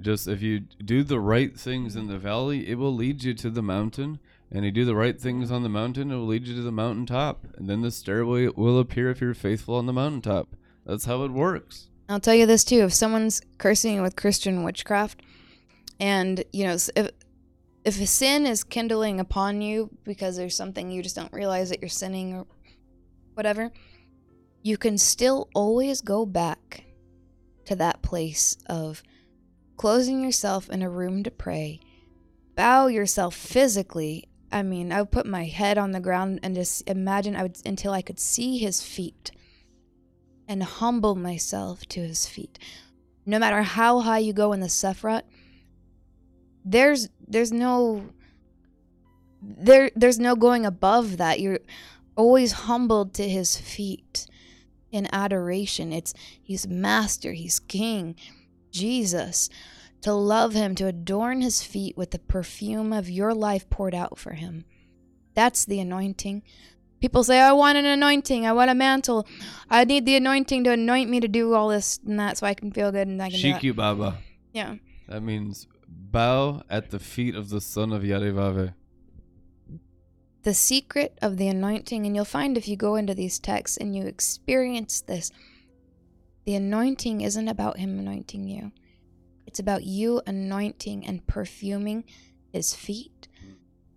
Just 0.00 0.26
if 0.26 0.42
you 0.42 0.58
do 0.84 1.04
the 1.04 1.20
right 1.20 1.56
things 1.56 1.94
in 1.94 2.08
the 2.08 2.18
valley, 2.18 2.68
it 2.68 2.78
will 2.78 2.92
lead 2.92 3.22
you 3.22 3.32
to 3.34 3.48
the 3.48 3.62
mountain 3.62 4.18
and 4.50 4.64
you 4.64 4.72
do 4.72 4.84
the 4.84 4.96
right 4.96 5.20
things 5.20 5.52
on 5.52 5.62
the 5.62 5.68
mountain, 5.68 6.10
it 6.10 6.16
will 6.16 6.26
lead 6.26 6.48
you 6.48 6.56
to 6.56 6.62
the 6.62 6.72
mountaintop. 6.72 7.46
And 7.56 7.70
then 7.70 7.82
the 7.82 7.92
stairway 7.92 8.48
will 8.48 8.80
appear 8.80 9.08
if 9.10 9.20
you're 9.20 9.34
faithful 9.34 9.76
on 9.76 9.86
the 9.86 9.92
mountaintop. 9.92 10.48
That's 10.84 11.04
how 11.04 11.22
it 11.22 11.30
works. 11.30 11.90
I'll 12.08 12.18
tell 12.18 12.34
you 12.34 12.46
this 12.46 12.64
too: 12.64 12.80
if 12.80 12.92
someone's 12.92 13.40
cursing 13.58 13.94
you 13.94 14.02
with 14.02 14.16
Christian 14.16 14.64
witchcraft, 14.64 15.22
and 16.00 16.42
you 16.52 16.64
know, 16.64 16.72
if 16.72 17.10
if 17.88 18.00
a 18.00 18.06
sin 18.06 18.46
is 18.46 18.64
kindling 18.64 19.18
upon 19.18 19.62
you 19.62 19.90
because 20.04 20.36
there's 20.36 20.54
something 20.54 20.90
you 20.90 21.02
just 21.02 21.16
don't 21.16 21.32
realize 21.32 21.70
that 21.70 21.80
you're 21.80 21.88
sinning 21.88 22.34
or 22.34 22.46
whatever, 23.34 23.72
you 24.62 24.76
can 24.76 24.98
still 24.98 25.48
always 25.54 26.00
go 26.00 26.26
back 26.26 26.84
to 27.64 27.74
that 27.76 28.02
place 28.02 28.56
of 28.66 29.02
closing 29.76 30.22
yourself 30.22 30.68
in 30.68 30.82
a 30.82 30.90
room 30.90 31.22
to 31.22 31.30
pray, 31.30 31.80
bow 32.54 32.88
yourself 32.88 33.34
physically 33.34 34.28
I 34.50 34.62
mean, 34.62 34.92
I 34.92 35.02
would 35.02 35.10
put 35.10 35.26
my 35.26 35.44
head 35.44 35.76
on 35.76 35.92
the 35.92 36.00
ground 36.00 36.40
and 36.42 36.54
just 36.54 36.88
imagine 36.88 37.36
I 37.36 37.42
would 37.42 37.58
until 37.66 37.92
I 37.92 38.02
could 38.02 38.18
see 38.18 38.58
his 38.58 38.82
feet 38.82 39.30
and 40.46 40.62
humble 40.62 41.14
myself 41.14 41.86
to 41.88 42.00
his 42.00 42.26
feet. 42.26 42.58
No 43.26 43.38
matter 43.38 43.62
how 43.62 44.00
high 44.00 44.18
you 44.18 44.32
go 44.32 44.52
in 44.52 44.60
the 44.60 44.68
Sephirot, 44.68 45.22
there's 46.64 47.08
there's 47.28 47.52
no 47.52 48.06
there 49.40 49.90
there's 49.94 50.18
no 50.18 50.34
going 50.34 50.66
above 50.66 51.16
that. 51.18 51.40
You're 51.40 51.60
always 52.16 52.52
humbled 52.52 53.14
to 53.14 53.28
his 53.28 53.56
feet 53.56 54.26
in 54.90 55.08
adoration. 55.12 55.92
It's 55.92 56.14
he's 56.42 56.66
master, 56.66 57.32
he's 57.32 57.58
king, 57.58 58.16
Jesus. 58.70 59.48
to 60.02 60.12
love 60.12 60.54
him, 60.54 60.74
to 60.76 60.86
adorn 60.86 61.40
his 61.40 61.62
feet 61.62 61.96
with 61.96 62.10
the 62.10 62.18
perfume 62.18 62.92
of 62.92 63.10
your 63.10 63.34
life 63.34 63.68
poured 63.68 63.94
out 63.94 64.18
for 64.18 64.32
him. 64.32 64.64
That's 65.34 65.64
the 65.64 65.80
anointing. 65.80 66.42
People 67.00 67.22
say, 67.22 67.40
I 67.40 67.52
want 67.52 67.78
an 67.78 67.84
anointing. 67.86 68.46
I 68.46 68.52
want 68.52 68.70
a 68.70 68.74
mantle. 68.74 69.26
I 69.70 69.84
need 69.84 70.04
the 70.04 70.16
anointing 70.16 70.64
to 70.64 70.72
anoint 70.72 71.08
me 71.08 71.20
to 71.20 71.28
do 71.28 71.54
all 71.54 71.68
this 71.68 72.00
and 72.04 72.18
that 72.18 72.38
so 72.38 72.46
I 72.46 72.54
can 72.54 72.72
feel 72.72 72.90
good 72.90 73.06
and 73.06 73.22
I 73.22 73.30
can. 73.30 73.38
Shiki 73.38 73.74
Baba. 73.74 74.18
Yeah. 74.52 74.76
That 75.08 75.22
means 75.22 75.66
bow 76.10 76.62
at 76.68 76.90
the 76.90 76.98
feet 76.98 77.34
of 77.34 77.50
the 77.50 77.60
son 77.60 77.92
of 77.92 78.02
Yarevave. 78.02 78.74
The 80.42 80.54
secret 80.54 81.18
of 81.20 81.36
the 81.36 81.48
anointing, 81.48 82.06
and 82.06 82.14
you'll 82.14 82.24
find 82.24 82.56
if 82.56 82.68
you 82.68 82.76
go 82.76 82.94
into 82.94 83.14
these 83.14 83.38
texts 83.38 83.76
and 83.76 83.94
you 83.94 84.06
experience 84.06 85.00
this, 85.00 85.30
the 86.44 86.54
anointing 86.54 87.20
isn't 87.20 87.48
about 87.48 87.78
him 87.78 87.98
anointing 87.98 88.48
you. 88.48 88.72
It's 89.46 89.58
about 89.58 89.84
you 89.84 90.22
anointing 90.26 91.06
and 91.06 91.26
perfuming 91.26 92.04
his 92.52 92.74
feet. 92.74 93.28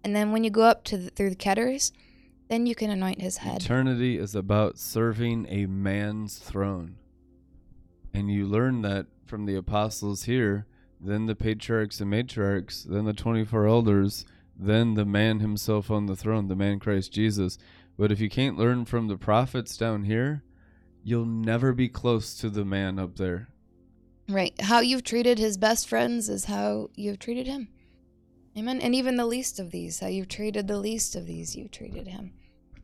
And 0.03 0.15
then 0.15 0.31
when 0.31 0.43
you 0.43 0.49
go 0.49 0.63
up 0.63 0.83
to 0.85 0.97
the, 0.97 1.09
through 1.11 1.29
the 1.29 1.35
keters, 1.35 1.91
then 2.49 2.65
you 2.65 2.75
can 2.75 2.89
anoint 2.89 3.21
his 3.21 3.37
head. 3.37 3.61
Eternity 3.61 4.17
is 4.17 4.35
about 4.35 4.77
serving 4.77 5.45
a 5.49 5.67
man's 5.67 6.37
throne. 6.37 6.97
And 8.13 8.29
you 8.29 8.45
learn 8.45 8.81
that 8.81 9.05
from 9.25 9.45
the 9.45 9.55
apostles 9.55 10.23
here, 10.23 10.65
then 11.03 11.25
the 11.25 11.35
patriarchs 11.35 11.99
and 11.99 12.11
matriarchs, 12.11 12.83
then 12.83 13.05
the 13.05 13.13
24 13.13 13.67
elders, 13.67 14.25
then 14.57 14.93
the 14.93 15.05
man 15.05 15.39
himself 15.39 15.89
on 15.89 16.05
the 16.05 16.15
throne, 16.15 16.47
the 16.47 16.55
man 16.55 16.79
Christ 16.79 17.11
Jesus. 17.11 17.57
But 17.97 18.11
if 18.11 18.19
you 18.19 18.29
can't 18.29 18.57
learn 18.57 18.85
from 18.85 19.07
the 19.07 19.17
prophets 19.17 19.77
down 19.77 20.03
here, 20.03 20.43
you'll 21.03 21.25
never 21.25 21.73
be 21.73 21.89
close 21.89 22.35
to 22.35 22.49
the 22.49 22.65
man 22.65 22.99
up 22.99 23.15
there. 23.17 23.49
Right. 24.29 24.53
How 24.61 24.79
you've 24.79 25.03
treated 25.03 25.39
his 25.39 25.57
best 25.57 25.87
friends 25.89 26.29
is 26.29 26.45
how 26.45 26.89
you've 26.95 27.19
treated 27.19 27.47
him. 27.47 27.69
Amen. 28.57 28.79
And 28.81 28.93
even 28.93 29.15
the 29.17 29.25
least 29.25 29.59
of 29.59 29.71
these, 29.71 29.99
how 29.99 30.07
you've 30.07 30.27
treated 30.27 30.67
the 30.67 30.77
least 30.77 31.15
of 31.15 31.25
these, 31.25 31.55
you've 31.55 31.71
treated 31.71 32.07
him. 32.07 32.33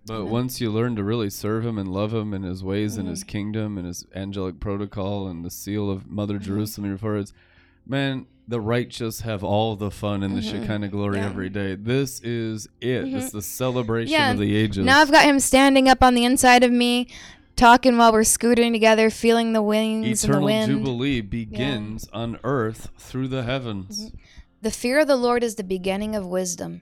But 0.05 0.21
Amen. 0.21 0.31
once 0.31 0.61
you 0.61 0.71
learn 0.71 0.95
to 0.95 1.03
really 1.03 1.29
serve 1.29 1.65
him 1.65 1.77
and 1.77 1.91
love 1.91 2.13
him 2.13 2.33
and 2.33 2.43
his 2.45 2.63
ways 2.63 2.95
and 2.97 3.07
his 3.07 3.23
Mhm. 3.23 3.27
kingdom 3.27 3.77
and 3.77 3.85
his 3.85 4.05
angelic 4.15 4.59
protocol 4.59 5.27
and 5.27 5.43
the 5.43 5.49
seal 5.49 5.89
of 5.91 6.09
Mother 6.09 6.39
Mhm. 6.39 6.43
Jerusalem 6.43 6.87
your 6.87 6.97
foreheads, 6.97 7.33
man, 7.87 8.25
the 8.47 8.61
righteous 8.61 9.21
have 9.21 9.43
all 9.43 9.75
the 9.75 9.91
fun 9.91 10.23
in 10.23 10.33
the 10.33 10.41
Mhm. 10.41 10.51
Shekinah 10.61 10.87
glory 10.89 11.17
Yeah. 11.17 11.25
every 11.25 11.49
day. 11.49 11.75
This 11.75 12.21
is 12.21 12.67
it. 12.79 13.05
Mhm. 13.05 13.15
It's 13.21 13.31
the 13.31 13.41
celebration 13.41 14.13
Yeah. 14.13 14.31
of 14.31 14.37
the 14.39 14.55
ages. 14.55 14.85
Now 14.85 14.99
I've 15.01 15.11
got 15.11 15.25
him 15.25 15.39
standing 15.39 15.89
up 15.89 16.01
on 16.01 16.13
the 16.15 16.23
inside 16.23 16.63
of 16.63 16.71
me, 16.71 17.07
talking 17.57 17.97
while 17.97 18.13
we're 18.13 18.23
scooting 18.23 18.71
together, 18.71 19.09
feeling 19.09 19.51
the 19.53 19.61
wings 19.61 20.23
and 20.23 20.33
the 20.33 20.37
Eternal 20.37 20.45
wind. 20.45 20.71
Jubilee 20.71 21.21
begins 21.21 22.07
on 22.13 22.39
earth 22.43 22.89
through 22.97 23.27
the 23.27 23.43
heavens. 23.43 24.05
Mhm. 24.11 24.11
The 24.61 24.71
fear 24.71 24.99
of 24.99 25.07
the 25.07 25.15
Lord 25.17 25.43
is 25.43 25.55
the 25.55 25.63
beginning 25.63 26.15
of 26.15 26.25
wisdom. 26.25 26.81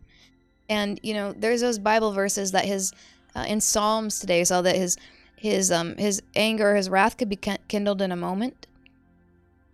And 0.69 0.99
you 1.03 1.13
know, 1.13 1.33
there's 1.37 1.61
those 1.61 1.79
Bible 1.79 2.11
verses 2.11 2.51
that 2.51 2.65
his 2.65 2.91
uh, 3.35 3.43
in 3.47 3.59
Psalms 3.59 4.19
today 4.19 4.43
saw 4.43 4.61
that 4.61 4.75
his 4.75 4.97
his 5.35 5.71
um 5.71 5.95
his 5.97 6.21
anger, 6.35 6.75
his 6.75 6.89
wrath 6.89 7.17
could 7.17 7.27
be 7.29 7.35
kin- 7.35 7.57
kindled 7.67 8.01
in 8.01 8.11
a 8.11 8.15
moment. 8.15 8.65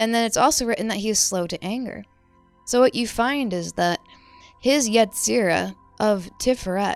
And 0.01 0.15
then 0.15 0.25
it's 0.25 0.35
also 0.35 0.65
written 0.65 0.87
that 0.87 0.97
he 0.97 1.11
is 1.11 1.19
slow 1.19 1.45
to 1.45 1.63
anger. 1.63 2.03
So 2.65 2.79
what 2.79 2.95
you 2.95 3.07
find 3.07 3.53
is 3.53 3.73
that 3.73 3.99
his 4.59 4.89
Yetzirah 4.89 5.75
of 5.99 6.27
Tiferet, 6.39 6.95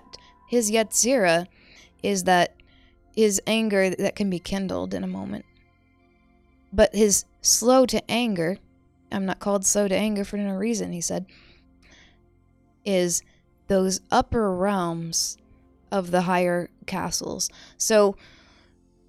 his 0.49 0.71
Yetzirah 0.71 1.45
is 2.01 2.23
that 2.23 2.55
his 3.15 3.39
anger 3.45 3.91
that 3.91 4.15
can 4.15 4.31
be 4.31 4.39
kindled 4.39 4.95
in 4.95 5.03
a 5.03 5.07
moment. 5.07 5.45
But 6.73 6.95
his 6.95 7.25
slow 7.43 7.85
to 7.85 8.01
anger, 8.09 8.57
I'm 9.11 9.27
not 9.27 9.39
called 9.39 9.67
slow 9.67 9.87
to 9.87 9.95
anger 9.95 10.25
for 10.25 10.37
no 10.37 10.55
reason, 10.55 10.91
he 10.91 11.01
said, 11.01 11.27
is 12.83 13.21
those 13.67 14.01
upper 14.11 14.51
realms 14.51 15.37
of 15.91 16.09
the 16.09 16.21
higher 16.21 16.71
castles. 16.87 17.51
So, 17.77 18.17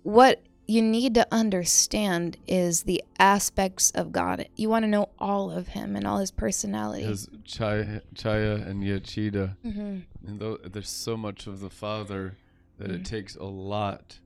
what 0.02 0.42
you 0.66 0.82
need 0.82 1.14
to 1.14 1.26
understand 1.32 2.36
is 2.46 2.82
the 2.84 3.02
aspects 3.18 3.90
of 3.92 4.10
God. 4.12 4.48
You 4.56 4.68
want 4.68 4.82
to 4.84 4.88
know 4.88 5.08
all 5.18 5.50
of 5.50 5.68
Him 5.68 5.94
and 5.96 6.06
all 6.06 6.18
His 6.18 6.30
personality. 6.30 7.04
His 7.04 7.28
Chaya, 7.46 8.00
Chaya 8.14 8.66
and 8.68 8.82
Yachida. 8.82 9.56
hmm 9.62 9.98
And 10.26 10.58
there's 10.72 10.88
so 10.90 11.16
much 11.16 11.46
of 11.46 11.60
the 11.60 11.70
Father 11.70 12.36
that 12.78 12.88
Mhm. 12.90 12.94
it 12.96 13.04
takes 13.04 13.36
a 13.36 13.44
lot 13.44 14.18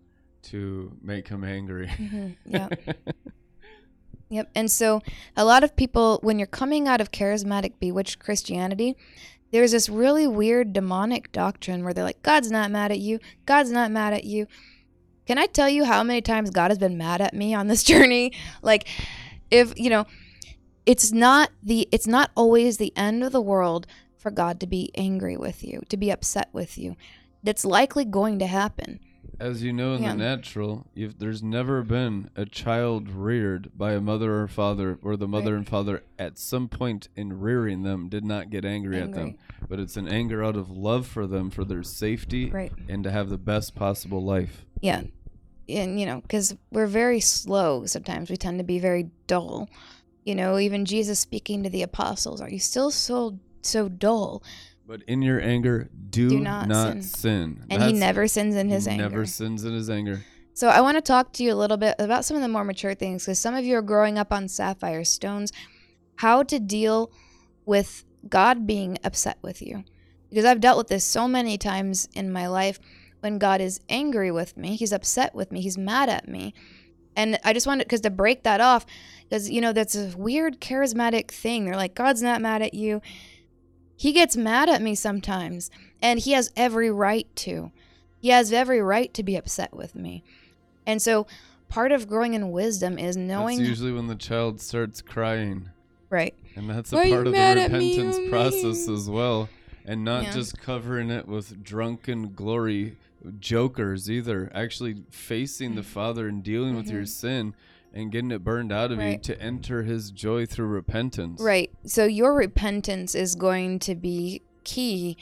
to 0.45 0.97
make 1.03 1.29
him 1.29 1.45
angry. 1.45 1.89
hmm 1.89 2.29
Yeah. 2.47 2.69
Yep. 4.33 4.49
And 4.55 4.71
so 4.71 5.03
a 5.37 5.45
lot 5.45 5.65
of 5.65 5.75
people, 5.75 6.21
when 6.23 6.39
you're 6.39 6.47
coming 6.47 6.87
out 6.87 7.01
of 7.01 7.11
charismatic 7.11 7.73
bewitched 7.81 8.21
Christianity, 8.21 8.97
there's 9.51 9.73
this 9.73 9.89
really 9.89 10.25
weird 10.29 10.73
demonic 10.73 11.33
doctrine 11.33 11.83
where 11.83 11.93
they're 11.93 12.05
like, 12.05 12.23
God's 12.23 12.49
not 12.49 12.71
mad 12.71 12.93
at 12.93 13.01
you. 13.01 13.19
God's 13.45 13.73
not 13.73 13.91
mad 13.91 14.13
at 14.15 14.23
you. 14.23 14.47
Can 15.27 15.39
I 15.39 15.47
tell 15.47 15.69
you 15.69 15.85
how 15.85 16.03
many 16.03 16.21
times 16.21 16.51
God 16.51 16.71
has 16.71 16.79
been 16.79 16.99
mad 16.99 17.21
at 17.21 17.35
me 17.35 17.55
on 17.55 17.69
this 17.69 17.83
journey? 17.91 18.33
Like, 18.63 18.89
if, 19.51 19.73
you 19.77 19.91
know, 19.91 20.07
it's 20.87 21.13
not 21.13 21.51
the 21.63 21.89
it's 21.93 22.07
not 22.07 22.31
always 22.35 22.79
the 22.79 22.93
end 22.97 23.23
of 23.23 23.33
the 23.33 23.41
world 23.41 23.87
for 24.17 24.31
God 24.31 24.61
to 24.61 24.67
be 24.67 24.91
angry 24.95 25.37
with 25.37 25.63
you, 25.63 25.83
to 25.89 25.97
be 25.97 26.11
upset 26.11 26.49
with 26.53 26.77
you. 26.79 26.97
That's 27.43 27.65
likely 27.65 28.05
going 28.05 28.39
to 28.41 28.47
happen. 28.47 29.01
As 29.41 29.63
you 29.63 29.73
know 29.73 29.95
in 29.95 30.03
Yeah. 30.03 30.13
the 30.13 30.19
natural, 30.19 30.87
if 30.95 31.19
there's 31.19 31.43
never 31.43 31.83
been 31.83 32.29
a 32.37 32.45
child 32.45 33.09
reared 33.09 33.71
by 33.75 33.95
a 33.95 34.01
mother 34.01 34.39
or 34.39 34.47
father, 34.47 34.99
or 35.03 35.17
the 35.17 35.27
mother 35.27 35.53
Right. 35.53 35.59
and 35.61 35.67
father 35.67 36.03
at 36.19 36.39
some 36.39 36.69
point 36.69 37.09
in 37.17 37.41
rearing 37.41 37.83
them 37.83 38.11
did 38.11 38.23
not 38.23 38.51
get 38.51 38.67
angry, 38.67 39.01
at 39.01 39.13
them, 39.13 39.39
but 39.67 39.81
it's 39.81 39.97
an 39.97 40.07
anger 40.09 40.45
out 40.45 40.57
of 40.57 40.71
love 40.71 41.07
for 41.07 41.27
them, 41.27 41.49
for 41.49 41.65
their 41.65 41.83
safety, 41.83 42.51
Right. 42.51 42.71
and 42.87 43.03
to 43.05 43.11
have 43.11 43.31
the 43.31 43.39
best 43.39 43.75
possible 43.75 44.23
life. 44.23 44.67
Yeah. 44.83 45.05
And, 45.71 45.99
you 45.99 46.05
know, 46.05 46.21
because 46.21 46.55
we're 46.71 46.87
very 46.87 47.21
slow 47.21 47.87
sometimes. 47.87 48.29
We 48.29 48.37
tend 48.37 48.59
to 48.59 48.65
be 48.65 48.79
very 48.79 49.09
dull. 49.27 49.71
You 50.27 50.35
know, 50.35 50.59
even 50.59 50.85
Jesus 50.85 51.19
speaking 51.19 51.63
to 51.63 51.71
the 51.71 51.81
apostles, 51.83 52.43
are 52.43 52.51
you 52.51 52.59
still 52.59 52.91
so 52.91 53.39
so 53.63 53.89
dull? 53.89 54.43
But 54.91 55.03
in 55.07 55.23
your 55.23 55.41
anger, 55.41 55.89
do, 56.11 56.29
Do 56.31 56.41
not, 56.41 56.67
not 56.67 56.95
sin. 56.95 57.03
sin. 57.03 57.65
And 57.71 57.81
he 57.81 57.93
never 57.93 58.27
sins 58.27 58.57
in 58.57 58.69
his 58.69 58.87
he 58.87 58.91
anger. 58.91 59.09
Never 59.09 59.25
sins 59.25 59.63
in 59.63 59.73
his 59.73 59.89
anger. 59.89 60.25
So 60.53 60.67
I 60.67 60.81
want 60.81 60.97
to 60.97 61.01
talk 61.01 61.33
to 61.35 61.45
you 61.45 61.53
a 61.53 61.55
little 61.55 61.77
bit 61.77 61.95
about 62.01 62.25
some 62.25 62.37
of 62.37 62.43
the 62.43 62.49
more 62.49 62.65
mature 62.65 62.95
things 62.95 63.23
because 63.23 63.39
some 63.39 63.55
of 63.55 63.65
you 63.65 63.77
are 63.77 63.83
growing 63.83 64.19
up 64.19 64.33
on 64.33 64.49
sapphire 64.49 65.05
stones. 65.05 65.53
How 66.17 66.43
to 66.43 66.59
deal 66.59 67.13
with 67.65 68.05
God 68.29 68.67
being 68.67 68.99
upset 69.05 69.39
with 69.43 69.63
you. 69.63 69.85
Because 70.29 70.45
I've 70.45 70.61
dealt 70.61 70.77
with 70.77 70.89
this 70.89 71.05
so 71.05 71.29
many 71.29 71.57
times 71.57 72.09
in 72.15 72.33
my 72.33 72.49
life 72.49 72.81
when 73.21 73.39
God 73.39 73.61
is 73.61 73.79
angry 73.89 74.33
with 74.33 74.57
me, 74.57 74.75
he's 74.75 74.93
upset 74.93 75.37
with 75.37 75.53
me, 75.53 75.61
he's 75.61 75.79
mad 75.79 76.09
at 76.09 76.27
me. 76.27 76.53
And 77.15 77.39
I 77.45 77.53
just 77.53 77.69
wanted 77.69 77.85
because 77.85 78.01
to 78.01 78.11
break 78.11 78.43
that 78.43 78.61
off 78.61 78.87
because 79.23 79.49
you 79.49 79.61
know 79.61 79.73
that's 79.73 79.95
a 79.95 80.13
weird 80.17 80.61
charismatic 80.61 81.31
thing. 81.31 81.65
They're 81.65 81.77
like 81.77 81.95
God's 81.95 82.23
not 82.23 82.41
mad 82.41 82.61
at 82.61 82.75
you. 82.75 83.01
He 84.01 84.13
gets 84.13 84.35
mad 84.35 84.71
at 84.71 84.81
me 84.81 84.95
sometimes 84.95 85.71
and 86.01 86.19
he 86.21 86.33
has 86.33 86.51
every 86.57 86.91
right 86.91 87.27
to. 87.37 87.71
He 88.19 88.31
has 88.31 88.51
every 88.51 88.81
right 88.81 89.13
to 89.13 89.23
be 89.23 89.37
upset 89.37 89.75
with 89.77 89.95
me. 89.95 90.25
And 90.87 91.03
so 91.03 91.27
part 91.69 91.93
of 91.93 92.09
growing 92.09 92.33
in 92.33 92.51
wisdom 92.51 92.99
is 92.99 93.15
knowing 93.15 93.59
That's 93.59 93.69
usually 93.69 93.93
when 93.93 94.07
the 94.07 94.15
child 94.15 94.59
starts 94.59 95.03
crying. 95.03 95.69
right. 96.09 96.35
And 96.57 96.71
that's 96.71 96.95
a 96.95 96.97
are 96.97 97.05
you 97.05 97.13
part 97.15 97.27
of 97.27 97.33
the 97.35 97.39
mad 97.39 97.57
me? 97.73 97.91
repentance 97.99 98.31
process 98.31 98.89
as 98.89 99.11
well. 99.11 99.51
And 99.85 100.03
not 100.03 100.23
Yeah. 100.25 100.33
just 100.33 100.59
covering 100.59 101.11
it 101.11 101.29
with 101.29 101.63
drunken 101.63 102.33
glory 102.33 102.97
jokers 103.39 104.11
either. 104.11 104.51
Actually 104.55 105.03
facing 105.11 105.75
the 105.75 105.83
Father 105.83 106.27
and 106.27 106.43
dealing 106.43 106.75
with 106.75 106.89
your 106.91 107.03
Mhm. 107.03 107.09
sin 107.09 107.55
and 107.93 108.13
getting 108.13 108.31
it 108.31 108.45
burned 108.45 108.73
out 108.73 108.93
of 108.93 109.01
you 109.01 109.19
to 109.19 109.41
enter 109.41 109.83
his 109.83 110.11
joy 110.11 110.47
through 110.47 110.67
repentance. 110.67 111.41
Right. 111.41 111.71
So 111.85 112.05
your 112.05 112.35
repentance 112.35 113.15
is 113.15 113.35
going 113.35 113.81
to 113.81 113.95
be 113.95 114.43
key 114.65 115.17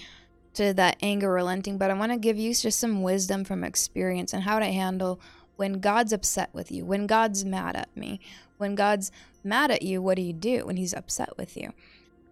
to 0.55 0.75
that 0.75 0.97
anger 1.01 1.33
relenting, 1.33 1.79
but 1.79 1.91
I 1.91 1.95
want 1.95 2.13
to 2.13 2.19
give 2.19 2.39
you 2.39 2.53
just 2.55 2.79
some 2.79 3.03
wisdom 3.03 3.45
from 3.45 3.65
experience 3.65 4.33
and 4.33 4.43
how 4.43 4.59
to 4.59 4.67
handle 4.67 5.21
when 5.57 5.81
God's 5.81 6.13
upset 6.13 6.51
with 6.53 6.71
you, 6.71 6.85
when 6.85 7.07
God's 7.07 7.45
mad 7.45 7.77
at 7.77 7.95
me. 7.97 8.21
When 8.59 8.75
God's 8.75 9.13
mad 9.45 9.71
at 9.71 9.83
you, 9.83 10.03
what 10.03 10.17
do 10.17 10.23
you 10.23 10.33
do 10.33 10.67
when 10.67 10.77
he's 10.77 10.95
upset 10.95 11.37
with 11.39 11.57
you? 11.57 11.73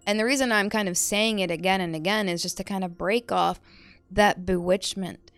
And 0.06 0.18
the 0.18 0.24
reason 0.24 0.52
I'm 0.52 0.70
kind 0.70 0.88
of 0.88 0.96
saying 0.96 1.38
it 1.38 1.50
again 1.50 1.80
and 1.80 1.94
again 1.94 2.28
is 2.28 2.42
just 2.42 2.56
to 2.58 2.64
kind 2.64 2.84
of 2.84 2.98
break 2.98 3.32
off 3.32 3.60
that 4.10 4.46
bewitchment. 4.46 5.32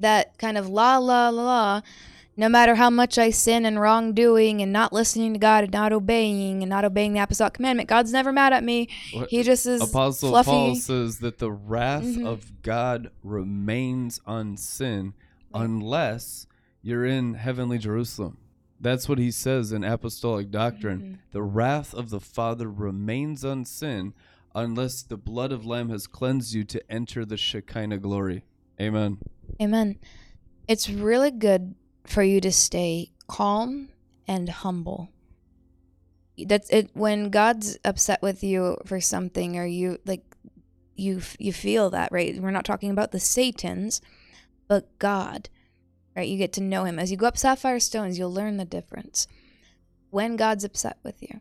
That 0.00 0.36
kind 0.38 0.56
of 0.56 0.68
la 0.68 0.98
la 0.98 1.28
la 1.28 1.42
la 1.42 1.80
no 2.38 2.48
matter 2.48 2.76
how 2.76 2.88
much 2.88 3.18
I 3.18 3.30
sin 3.30 3.66
and 3.66 3.80
wrongdoing 3.80 4.62
and 4.62 4.72
not 4.72 4.92
listening 4.92 5.32
to 5.32 5.40
God 5.40 5.64
and 5.64 5.72
not 5.72 5.92
obeying 5.92 6.62
and 6.62 6.70
not 6.70 6.84
obeying 6.84 7.12
the 7.12 7.18
apostolic 7.18 7.54
commandment, 7.54 7.88
God's 7.88 8.12
never 8.12 8.32
mad 8.32 8.52
at 8.52 8.62
me. 8.62 8.88
He 9.28 9.42
just 9.42 9.66
is 9.66 9.82
Apostle 9.82 10.30
fluffy. 10.30 10.50
Paul 10.50 10.74
says 10.76 11.18
that 11.18 11.38
the 11.38 11.50
wrath 11.50 12.04
Mhm. 12.04 12.24
of 12.24 12.62
God 12.62 13.10
remains 13.24 14.20
on 14.24 14.56
sin 14.56 15.14
unless 15.52 16.46
you're 16.80 17.04
in 17.04 17.34
heavenly 17.34 17.76
Jerusalem. 17.78 18.38
That's 18.80 19.08
what 19.08 19.18
he 19.18 19.32
says 19.32 19.72
in 19.72 19.82
apostolic 19.82 20.52
doctrine. 20.52 21.00
Mhm. 21.00 21.32
The 21.32 21.42
wrath 21.42 21.92
of 21.92 22.10
the 22.10 22.20
Father 22.20 22.70
remains 22.70 23.44
on 23.44 23.64
sin 23.64 24.14
unless 24.54 25.02
the 25.02 25.16
blood 25.16 25.50
of 25.50 25.66
Lamb 25.66 25.88
has 25.88 26.06
cleansed 26.06 26.54
you 26.54 26.62
to 26.62 26.80
enter 26.90 27.24
the 27.24 27.36
Shekinah 27.36 27.98
glory. 27.98 28.44
Amen. 28.80 29.18
Amen. 29.60 29.96
It's 30.68 30.88
really 30.88 31.32
good 31.32 31.74
for 32.08 32.22
you 32.22 32.40
to 32.40 32.50
stay 32.50 33.12
calm 33.26 33.90
and 34.26 34.48
humble. 34.48 35.10
That's 36.38 36.70
it 36.70 36.90
when 36.94 37.30
God's 37.30 37.78
upset 37.84 38.22
with 38.22 38.42
you 38.42 38.78
for 38.86 39.00
something 39.00 39.58
or 39.58 39.66
you 39.66 39.98
like 40.06 40.22
you 40.94 41.20
you 41.38 41.52
feel 41.52 41.90
that, 41.90 42.10
right? 42.12 42.40
We're 42.40 42.50
not 42.50 42.64
talking 42.64 42.90
about 42.90 43.12
the 43.12 43.20
satans, 43.20 44.00
but 44.66 44.98
God. 44.98 45.48
Right? 46.16 46.28
You 46.28 46.36
get 46.36 46.52
to 46.54 46.62
know 46.62 46.84
him. 46.84 46.98
As 46.98 47.10
you 47.10 47.16
go 47.16 47.26
up 47.26 47.38
sapphire 47.38 47.78
stones, 47.78 48.18
you'll 48.18 48.32
learn 48.32 48.56
the 48.56 48.64
difference. 48.64 49.28
When 50.10 50.36
God's 50.36 50.64
upset 50.64 50.98
with 51.04 51.22
you, 51.22 51.40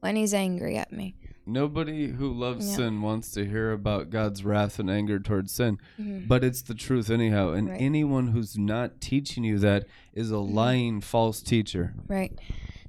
when 0.00 0.16
he's 0.16 0.32
angry 0.32 0.76
at 0.76 0.92
me. 0.92 1.16
Nobody 1.52 2.08
who 2.08 2.32
loves 2.32 2.68
Yeah. 2.70 2.76
sin 2.76 3.02
wants 3.02 3.30
to 3.32 3.44
hear 3.44 3.72
about 3.72 4.10
God's 4.10 4.44
wrath 4.44 4.78
and 4.78 4.88
anger 4.90 5.18
towards 5.18 5.52
sin, 5.52 5.78
Mhm. 5.98 6.28
but 6.28 6.44
it's 6.44 6.62
the 6.62 6.74
truth 6.74 7.10
anyhow. 7.10 7.50
And 7.52 7.68
Right. 7.68 7.76
Mm-hmm. 7.76 7.84
anyone 7.84 8.26
who's 8.28 8.56
not 8.56 9.00
teaching 9.00 9.42
you 9.44 9.58
that 9.58 9.86
is 10.12 10.30
a 10.30 10.38
lying 10.38 11.00
false 11.00 11.42
teacher. 11.42 11.94
Right. 12.06 12.32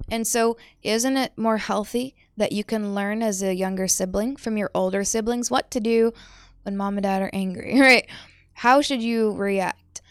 And 0.10 0.28
so, 0.28 0.58
isn't 0.84 1.18
it 1.18 1.38
more 1.38 1.58
healthy 1.58 2.16
that 2.38 2.52
you 2.52 2.64
can 2.64 2.94
learn 2.94 3.24
as 3.24 3.42
a 3.42 3.54
younger 3.56 3.88
sibling 3.88 4.36
from 4.36 4.58
your 4.58 4.70
older 4.76 5.04
siblings 5.04 5.50
what 5.50 5.72
to 5.72 5.80
do 5.80 6.12
when 6.64 6.78
mom 6.78 6.98
and 6.98 7.04
dad 7.04 7.22
are 7.22 7.30
angry, 7.34 7.74
right? 7.80 8.08
How 8.54 8.82
should 8.82 9.02
you 9.02 9.32
react? 9.34 10.02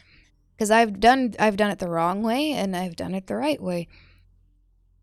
Because 0.57 0.71
I've 0.71 1.01
done 1.01 1.35
I've 1.39 1.57
done 1.57 1.71
it 1.71 1.79
the 1.79 1.89
wrong 1.89 2.23
way 2.23 2.53
and 2.53 2.77
I've 2.77 2.97
done 2.97 3.15
it 3.15 3.27
the 3.27 3.37
right 3.37 3.61
way. 3.63 3.89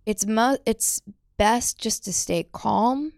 It's 0.05 0.25
it's 0.65 1.01
best 1.37 1.77
just 1.79 2.03
to 2.05 2.13
stay 2.13 2.47
calm 2.51 3.13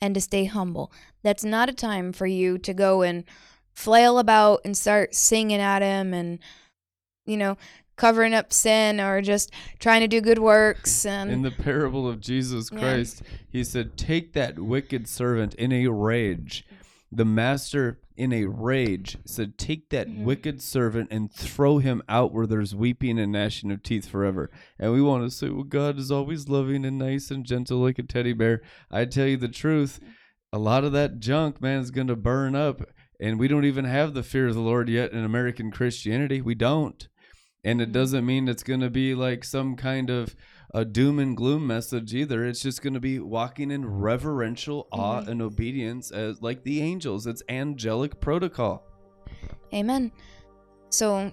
and 0.00 0.14
to 0.14 0.20
stay 0.20 0.44
humble. 0.44 0.92
That's 1.22 1.44
not 1.44 1.68
a 1.68 1.74
time 1.74 2.12
for 2.12 2.26
you 2.26 2.58
to 2.58 2.72
go 2.74 3.02
and 3.02 3.24
flail 3.72 4.18
about 4.18 4.60
and 4.64 4.76
start 4.76 5.14
singing 5.14 5.60
at 5.60 5.82
him 5.82 6.12
and 6.12 6.38
you 7.24 7.36
know 7.36 7.56
covering 7.96 8.32
up 8.34 8.52
sin 8.52 8.98
or 9.00 9.20
just 9.20 9.52
trying 9.78 10.00
to 10.00 10.08
do 10.08 10.20
good 10.22 10.38
works 10.38 11.04
and 11.04 11.30
In 11.30 11.42
the 11.42 11.50
parable 11.50 12.08
of 12.08 12.18
Jesus 12.20 12.70
Yeah. 12.72 12.78
Christ, 12.80 13.22
he 13.50 13.62
said, 13.62 13.98
Take 13.98 14.32
that 14.32 14.58
wicked 14.58 15.06
servant 15.06 15.54
in 15.54 15.70
a 15.70 15.88
rage. 15.88 16.64
The 17.12 17.26
master, 17.26 17.98
in 18.20 18.34
a 18.34 18.44
rage, 18.44 19.16
said, 19.24 19.56
Take 19.56 19.88
that 19.88 20.08
Mhm. 20.08 20.24
wicked 20.24 20.60
servant 20.60 21.08
and 21.10 21.32
throw 21.32 21.78
him 21.78 22.02
out 22.06 22.34
where 22.34 22.46
there's 22.46 22.74
weeping 22.74 23.18
and 23.18 23.32
gnashing 23.32 23.72
of 23.72 23.82
teeth 23.82 24.06
forever. 24.06 24.50
And 24.78 24.92
we 24.92 25.00
want 25.00 25.24
to 25.24 25.30
say, 25.30 25.48
Well, 25.48 25.64
God 25.64 25.98
is 25.98 26.10
always 26.10 26.48
loving 26.48 26.84
and 26.84 26.98
nice 26.98 27.30
and 27.30 27.46
gentle 27.46 27.78
like 27.78 27.98
a 27.98 28.02
teddy 28.02 28.34
bear. 28.34 28.60
I 28.90 29.06
tell 29.06 29.26
you 29.26 29.38
the 29.38 29.48
truth, 29.48 30.00
a 30.52 30.58
lot 30.58 30.84
of 30.84 30.92
that 30.92 31.18
junk, 31.18 31.62
man, 31.62 31.80
is 31.80 31.90
going 31.90 32.08
to 32.08 32.16
burn 32.16 32.54
up. 32.54 32.82
And 33.18 33.38
we 33.38 33.48
don't 33.48 33.64
even 33.64 33.86
have 33.86 34.12
the 34.12 34.22
fear 34.22 34.48
of 34.48 34.54
the 34.54 34.60
Lord 34.60 34.88
yet 34.90 35.12
in 35.12 35.24
American 35.24 35.70
Christianity. 35.70 36.42
We 36.42 36.54
don't. 36.54 37.08
And 37.64 37.80
it 37.80 37.88
Mhm. 37.88 37.92
doesn't 37.92 38.26
mean 38.26 38.48
it's 38.48 38.62
going 38.62 38.80
to 38.80 38.90
be 38.90 39.14
like 39.14 39.44
some 39.44 39.76
kind 39.76 40.10
of 40.10 40.36
a 40.72 40.84
doom 40.84 41.18
and 41.18 41.36
gloom 41.36 41.66
message 41.66 42.14
either. 42.14 42.44
It's 42.46 42.60
just 42.62 42.80
going 42.82 42.94
to 42.94 43.00
be 43.00 43.18
walking 43.18 43.70
in 43.70 43.84
reverential 43.86 44.86
awe 44.92 45.20
Mhm. 45.22 45.28
and 45.28 45.42
obedience 45.42 46.10
as 46.10 46.40
like 46.42 46.62
the 46.62 46.80
angels. 46.80 47.26
It's 47.26 47.42
angelic 47.48 48.20
protocol. 48.20 48.84
amen 49.72 50.10
so 50.90 51.32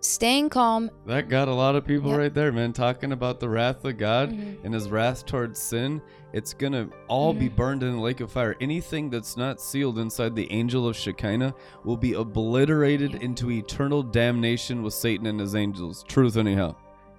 staying 0.00 0.48
calm 0.50 0.90
That 1.06 1.28
got 1.30 1.48
a 1.48 1.54
lot 1.54 1.74
of 1.74 1.84
people 1.86 2.10
Yep. 2.10 2.18
right 2.18 2.34
there, 2.34 2.52
man, 2.52 2.72
talking 2.74 3.12
about 3.12 3.40
the 3.40 3.48
wrath 3.48 3.84
of 3.84 3.96
God 3.98 4.30
Mhm. 4.32 4.58
and 4.64 4.74
his 4.74 4.90
wrath 4.90 5.24
towards 5.26 5.58
sin. 5.58 6.00
It's 6.32 6.52
going 6.52 6.74
to 6.74 6.90
all 7.08 7.32
be 7.32 7.48
Mhm. 7.48 7.56
burned 7.56 7.82
in 7.82 7.92
the 7.92 8.00
lake 8.00 8.20
of 8.20 8.30
fire. 8.30 8.54
Anything 8.60 9.08
that's 9.10 9.36
not 9.36 9.60
sealed 9.60 9.98
inside 9.98 10.36
the 10.36 10.50
angel 10.52 10.86
of 10.86 10.94
Shekinah 10.94 11.54
will 11.84 11.96
be 11.96 12.12
obliterated 12.12 13.14
Yeah. 13.14 13.20
into 13.20 13.50
eternal 13.50 14.02
damnation 14.02 14.82
with 14.82 14.92
Satan 14.94 15.26
and 15.26 15.40
his 15.40 15.54
angels. 15.54 16.04
Truth, 16.06 16.36
anyhow. 16.36 16.74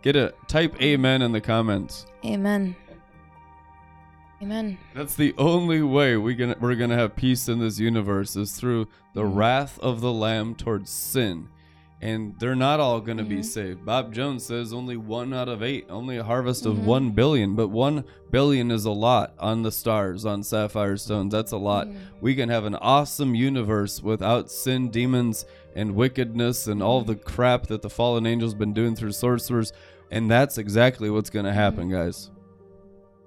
Get 0.07 0.15
a 0.15 0.33
type 0.47 0.81
amen 0.81 1.21
in 1.21 1.33
the 1.33 1.41
comments. 1.41 2.05
amen 2.23 2.77
amen 4.41 4.77
That's 4.95 5.15
the 5.15 5.35
only 5.37 5.81
way 5.81 6.15
we 6.15 6.33
gonna 6.33 6.55
we're 6.61 6.75
gonna 6.75 6.95
have 6.95 7.13
peace 7.17 7.49
in 7.49 7.59
this 7.59 7.77
universe 7.77 8.37
is 8.37 8.53
through 8.53 8.87
the 9.13 9.23
Mhm. 9.23 9.35
wrath 9.35 9.77
of 9.79 9.99
the 9.99 10.13
Lamb 10.13 10.55
towards 10.55 10.89
sin, 10.91 11.49
and 12.01 12.35
they're 12.39 12.55
not 12.55 12.79
all 12.79 13.01
gonna 13.01 13.25
be 13.25 13.39
Mhm. 13.39 13.43
saved. 13.45 13.85
Bob 13.85 14.13
Jones 14.13 14.45
says 14.45 14.71
only 14.71 14.95
one 14.95 15.33
out 15.33 15.49
of 15.49 15.61
eight, 15.61 15.85
only 15.89 16.15
a 16.15 16.23
harvest 16.23 16.65
of 16.65 16.75
Mhm. 16.77 16.83
one 16.85 17.09
billion, 17.11 17.53
but 17.55 17.67
one 17.67 18.05
billion 18.31 18.71
is 18.71 18.85
a 18.85 18.91
lot 18.91 19.33
on 19.39 19.63
the 19.63 19.73
stars 19.73 20.23
on 20.25 20.41
sapphire 20.41 20.95
stones. 20.95 21.33
That's 21.33 21.51
a 21.51 21.57
lot. 21.57 21.87
Mhm. 21.89 21.95
We 22.21 22.33
can 22.33 22.47
have 22.47 22.63
an 22.63 22.75
awesome 22.75 23.35
universe 23.35 24.01
without 24.01 24.49
sin, 24.49 24.87
demons, 24.87 25.45
and 25.75 25.95
wickedness, 25.95 26.65
and 26.65 26.81
all 26.81 27.01
the 27.01 27.15
crap 27.15 27.67
that 27.67 27.81
the 27.81 27.89
fallen 27.89 28.25
angels 28.25 28.53
been 28.53 28.71
doing 28.73 28.95
through 28.95 29.11
sorcerers, 29.11 29.73
and 30.11 30.29
that's 30.29 30.57
exactly 30.57 31.09
what's 31.09 31.29
gonna 31.29 31.53
happen, 31.53 31.89
guys. 31.89 32.31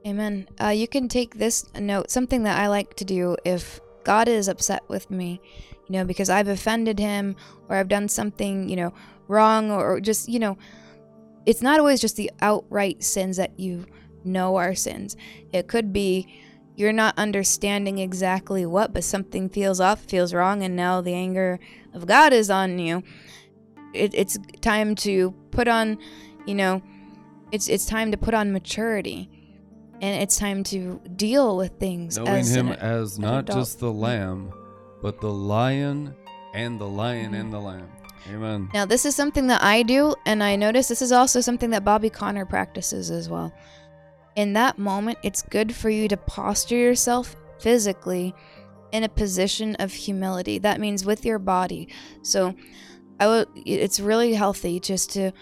Amen. 0.06 0.48
Uh, 0.60 0.68
you 0.68 0.88
can 0.88 1.08
take 1.08 1.34
this 1.34 1.66
note, 1.78 2.10
something 2.10 2.42
that 2.44 2.58
I 2.58 2.68
like 2.68 2.94
to 2.96 3.04
do 3.04 3.36
if 3.44 3.80
God 4.04 4.28
is 4.28 4.48
upset 4.48 4.82
with 4.88 5.10
me, 5.10 5.40
you 5.86 5.92
know, 5.92 6.04
because 6.04 6.30
I've 6.30 6.48
offended 6.48 6.98
him 6.98 7.36
or 7.68 7.76
I've 7.76 7.88
done 7.88 8.08
something, 8.08 8.68
you 8.68 8.76
know, 8.76 8.94
wrong 9.28 9.70
or, 9.70 9.94
or 9.96 10.00
just, 10.00 10.28
you 10.28 10.38
know, 10.38 10.56
it's 11.44 11.62
not 11.62 11.78
always 11.78 12.00
just 12.00 12.16
the 12.16 12.30
outright 12.40 13.02
sins 13.02 13.36
that 13.36 13.58
you 13.58 13.84
know 14.24 14.56
are 14.56 14.74
sins. 14.74 15.16
It 15.52 15.68
could 15.68 15.92
be 15.92 16.26
you're 16.76 16.92
not 16.92 17.18
understanding 17.18 17.98
exactly 17.98 18.64
what, 18.64 18.94
but 18.94 19.04
something 19.04 19.50
feels 19.50 19.80
off, 19.80 20.00
feels 20.00 20.32
wrong, 20.32 20.62
and 20.62 20.74
now 20.74 21.00
the 21.00 21.12
anger 21.12 21.58
of 21.92 22.06
God 22.06 22.32
is 22.32 22.48
on 22.50 22.78
you. 22.78 23.02
It, 23.92 24.14
it's 24.14 24.38
time 24.62 24.94
to 24.96 25.32
put 25.50 25.68
on, 25.68 25.98
you 26.46 26.54
know, 26.54 26.82
it's 27.52 27.68
it's 27.68 27.86
time 27.86 28.10
to 28.12 28.16
put 28.16 28.34
on 28.34 28.52
maturity 28.52 29.28
and 30.00 30.22
it's 30.22 30.36
time 30.38 30.62
to 30.64 31.00
deal 31.16 31.56
with 31.56 31.72
things 31.78 32.16
knowing 32.16 32.28
as 32.40 32.54
him 32.54 32.68
an- 32.68 32.78
as 32.78 33.18
not 33.18 33.44
just 33.46 33.80
the 33.80 33.92
lamb 33.92 34.52
but 35.02 35.20
the 35.20 35.32
lion 35.32 36.14
and 36.54 36.80
the 36.80 36.86
lion 36.86 37.32
Mhm. 37.32 37.40
and 37.40 37.52
the 37.52 37.58
lamb. 37.60 37.88
Amen. 38.32 38.68
Now 38.72 38.84
this 38.86 39.04
is 39.04 39.14
something 39.16 39.46
that 39.48 39.62
i 39.62 39.82
do 39.82 40.14
and 40.26 40.42
i 40.42 40.54
notice 40.56 40.88
this 40.88 41.02
is 41.02 41.10
also 41.12 41.40
something 41.40 41.70
that 41.70 41.84
Bobby 41.84 42.08
Conner 42.10 42.46
practices 42.46 43.10
as 43.10 43.28
well. 43.28 43.52
In 44.36 44.52
that 44.54 44.78
moment 44.78 45.18
it's 45.22 45.42
good 45.42 45.74
for 45.74 45.90
you 45.90 46.06
to 46.08 46.16
posture 46.16 46.76
yourself 46.76 47.34
physically 47.58 48.34
in 48.92 49.04
a 49.04 49.08
position 49.08 49.74
of 49.76 49.92
humility. 49.92 50.58
That 50.58 50.80
means 50.80 51.04
with 51.04 51.24
your 51.24 51.38
body. 51.38 51.88
So 52.22 52.54
i 53.18 53.26
would 53.26 53.48
it's 53.66 53.98
really 54.00 54.32
healthy 54.34 54.80
just 54.80 55.10
to 55.12 55.32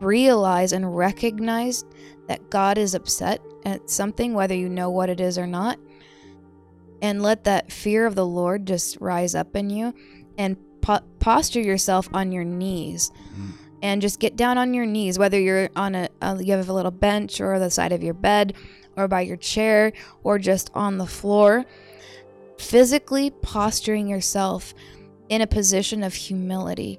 realize 0.00 0.72
and 0.72 0.96
recognize 0.96 1.84
that 2.28 2.50
god 2.50 2.76
is 2.78 2.94
upset 2.94 3.40
at 3.64 3.88
something 3.90 4.34
whether 4.34 4.54
you 4.54 4.68
know 4.68 4.90
what 4.90 5.08
it 5.08 5.20
is 5.20 5.38
or 5.38 5.46
not 5.46 5.78
and 7.02 7.22
let 7.22 7.44
that 7.44 7.70
fear 7.72 8.06
of 8.06 8.14
the 8.14 8.26
lord 8.26 8.66
just 8.66 8.98
rise 9.00 9.34
up 9.34 9.54
in 9.56 9.70
you 9.70 9.94
and 10.38 10.56
po- 10.80 11.00
posture 11.18 11.60
yourself 11.60 12.08
on 12.12 12.32
your 12.32 12.44
knees 12.44 13.10
Mm. 13.38 13.52
and 13.82 14.02
just 14.02 14.18
get 14.20 14.36
down 14.36 14.58
on 14.58 14.72
your 14.74 14.86
knees 14.86 15.18
whether 15.18 15.38
you're 15.40 15.68
on 15.76 15.94
a, 15.94 16.08
a 16.22 16.42
you 16.42 16.52
have 16.52 16.68
a 16.68 16.72
little 16.72 16.90
bench 16.90 17.40
or 17.40 17.58
the 17.58 17.70
side 17.70 17.92
of 17.92 18.02
your 18.02 18.14
bed 18.14 18.54
or 18.96 19.08
by 19.08 19.20
your 19.22 19.36
chair 19.36 19.92
or 20.24 20.38
just 20.38 20.70
on 20.74 20.96
the 20.98 21.06
floor 21.06 21.64
physically 22.58 23.30
posturing 23.30 24.08
yourself 24.08 24.74
in 25.28 25.40
a 25.42 25.46
position 25.46 26.02
of 26.02 26.14
humility 26.14 26.98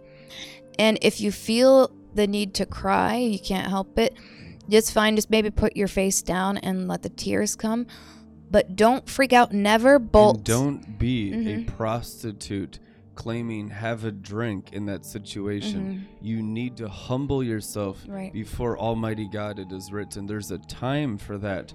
and 0.78 1.00
if 1.02 1.20
you 1.20 1.32
feel 1.32 1.90
the 2.16 2.28
need 2.28 2.54
to 2.54 2.66
cry 2.66 3.16
you 3.18 3.40
can't 3.40 3.68
help 3.68 3.98
it 4.00 4.16
just 4.70 4.92
fine 4.94 5.16
just 5.16 5.30
maybe 5.30 5.50
put 5.50 5.76
your 5.78 5.88
face 5.88 6.22
down 6.22 6.58
and 6.58 6.88
let 6.88 7.02
the 7.04 7.10
tears 7.10 7.56
come 7.56 7.86
but 8.50 8.76
don't 8.76 9.08
freak 9.10 9.34
out 9.34 9.52
never 9.54 10.00
bolt 10.00 10.38
and 10.38 10.44
don't 10.46 10.98
be 11.00 11.32
Mhm. 11.32 11.68
a 11.68 11.72
prostitute 11.72 12.80
claiming 13.16 13.70
have 13.70 14.04
a 14.04 14.12
drink 14.12 14.70
in 14.74 14.86
that 14.86 15.04
situation 15.06 16.06
you 16.22 16.42
need 16.44 16.78
to 16.78 16.88
humble 16.88 17.44
yourself 17.44 18.02
Mm-hmm. 18.04 18.12
Right. 18.12 18.34
before 18.34 18.78
almighty 18.78 19.28
god 19.28 19.58
it 19.60 19.72
is 19.72 19.92
written 19.92 20.28
there's 20.28 20.52
a 20.52 20.60
time 20.60 21.18
for 21.18 21.38
that 21.40 21.74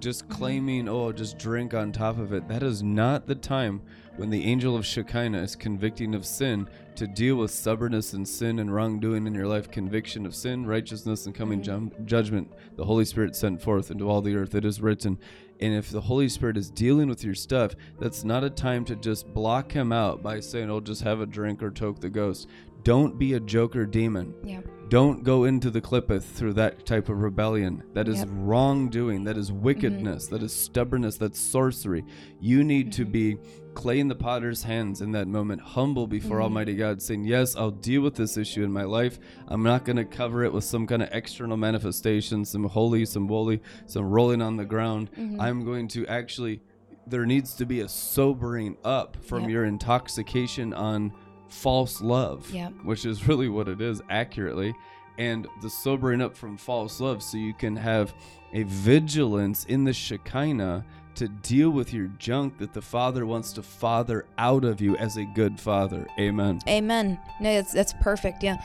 just 0.00 0.24
Mm-hmm. 0.24 0.32
claiming 0.34 0.88
oh 0.88 1.12
just 1.12 1.36
drink 1.38 1.74
on 1.74 1.92
top 1.92 2.18
of 2.18 2.32
it 2.32 2.46
that 2.48 2.62
is 2.62 2.82
not 2.82 3.26
the 3.26 3.34
time 3.34 3.82
when 4.16 4.30
the 4.30 4.44
angel 4.44 4.76
of 4.76 4.86
shekinah 4.86 5.42
is 5.42 5.56
convicting 5.56 6.14
of 6.14 6.24
sin 6.24 6.68
to 6.96 7.06
deal 7.06 7.36
with 7.36 7.50
stubbornness 7.50 8.12
and 8.12 8.26
sin 8.28 8.58
and 8.58 8.72
wrongdoing 8.74 9.26
in 9.26 9.34
your 9.34 9.46
life 9.46 9.70
conviction 9.70 10.24
of 10.26 10.34
sin 10.34 10.64
righteousness 10.66 11.26
and 11.26 11.34
coming 11.34 11.60
Mhm. 11.60 11.64
jum- 11.64 11.92
judgment 12.04 12.52
the 12.76 12.84
holy 12.84 13.04
spirit 13.04 13.34
sent 13.36 13.60
forth 13.60 13.90
into 13.90 14.08
all 14.08 14.20
the 14.22 14.36
earth 14.36 14.54
it 14.54 14.64
is 14.64 14.80
written 14.80 15.18
and 15.60 15.72
if 15.72 15.88
the 15.90 16.00
Holy 16.00 16.28
Spirit 16.28 16.56
is 16.56 16.68
dealing 16.68 17.08
with 17.08 17.22
your 17.22 17.36
stuff, 17.36 17.76
that's 18.00 18.24
not 18.24 18.42
a 18.42 18.50
time 18.50 18.84
to 18.86 18.96
just 18.96 19.32
block 19.32 19.70
him 19.70 19.92
out 19.92 20.20
by 20.20 20.40
saying, 20.40 20.68
oh, 20.68 20.80
just 20.80 21.02
have 21.02 21.20
a 21.20 21.26
drink 21.26 21.62
or 21.62 21.70
toke 21.70 22.00
the 22.00 22.10
ghost. 22.10 22.48
Don't 22.82 23.20
be 23.20 23.34
a 23.34 23.40
joker 23.40 23.86
demon. 23.86 24.34
Yeah. 24.42 24.62
Don't 24.88 25.22
go 25.22 25.44
into 25.44 25.70
the 25.70 25.80
klippoth 25.80 26.24
through 26.24 26.54
that 26.54 26.84
type 26.84 27.08
of 27.08 27.22
rebellion. 27.22 27.84
That 27.94 28.08
is 28.08 28.18
Yep. 28.18 28.28
wrongdoing. 28.32 29.22
That 29.24 29.38
is 29.38 29.52
wickedness. 29.52 30.26
That 30.26 30.42
is 30.42 30.52
stubbornness. 30.52 31.18
That's 31.18 31.38
sorcery. 31.38 32.04
You 32.40 32.64
need 32.64 32.90
to 32.94 33.06
Mhm. 33.06 33.12
be 33.12 33.36
clay 33.74 33.98
in 34.00 34.08
the 34.08 34.14
potter's 34.14 34.62
hands 34.62 35.00
in 35.00 35.12
that 35.12 35.26
moment, 35.28 35.60
humble 35.60 36.06
before 36.06 36.38
Mhm. 36.38 36.42
Almighty 36.44 36.74
God, 36.74 37.02
saying, 37.02 37.24
Yes, 37.24 37.54
I'll 37.56 37.70
deal 37.70 38.02
with 38.02 38.14
this 38.14 38.36
issue 38.36 38.62
in 38.64 38.72
my 38.72 38.84
life. 38.84 39.18
I'm 39.48 39.62
not 39.62 39.84
going 39.84 39.96
to 39.96 40.04
cover 40.04 40.44
it 40.44 40.52
with 40.52 40.64
some 40.64 40.86
kind 40.86 41.02
of 41.02 41.08
external 41.12 41.56
manifestation, 41.56 42.44
some 42.44 42.64
holy, 42.64 43.04
some 43.04 43.26
woolly, 43.26 43.60
some 43.86 44.04
rolling 44.04 44.40
on 44.42 44.56
the 44.56 44.64
ground. 44.64 45.10
Mhm. 45.18 45.40
I'm 45.40 45.64
going 45.64 45.88
to 45.88 46.06
actually, 46.06 46.60
there 47.06 47.26
needs 47.26 47.54
to 47.54 47.66
be 47.66 47.80
a 47.80 47.88
sobering 47.88 48.76
up 48.84 49.16
from 49.22 49.42
Yep. 49.42 49.50
your 49.50 49.64
intoxication 49.64 50.72
on 50.72 51.12
false 51.48 52.00
love, 52.00 52.50
Yep. 52.52 52.72
which 52.84 53.04
is 53.06 53.28
really 53.28 53.48
what 53.48 53.68
it 53.68 53.80
is 53.80 54.02
accurately. 54.08 54.74
And 55.18 55.46
the 55.62 55.70
sobering 55.70 56.20
up 56.20 56.36
from 56.36 56.56
false 56.56 57.00
love 57.00 57.22
so 57.22 57.36
you 57.36 57.54
can 57.54 57.76
have 57.76 58.12
a 58.52 58.64
vigilance 58.64 59.64
in 59.66 59.84
the 59.84 59.92
Shekinah 59.92 60.84
to 61.16 61.28
deal 61.28 61.70
with 61.70 61.92
your 61.92 62.06
junk 62.18 62.58
that 62.58 62.72
the 62.72 62.82
Father 62.82 63.26
wants 63.26 63.52
to 63.54 63.62
father 63.62 64.26
out 64.38 64.64
of 64.64 64.80
you 64.80 64.96
as 64.96 65.16
a 65.16 65.24
good 65.24 65.60
father. 65.60 66.06
Amen. 66.18 66.60
Amen. 66.68 67.18
No, 67.40 67.54
that's 67.54 67.72
that's 67.72 67.94
perfect. 68.00 68.42
Yeah. 68.42 68.56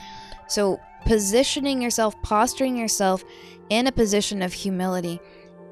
So 0.48 0.80
positioning 1.06 1.82
yourself, 1.82 2.20
posturing 2.22 2.76
yourself 2.76 3.24
in 3.70 3.88
a 3.88 3.92
position 3.92 4.42
of 4.42 4.54
humility, 4.54 5.20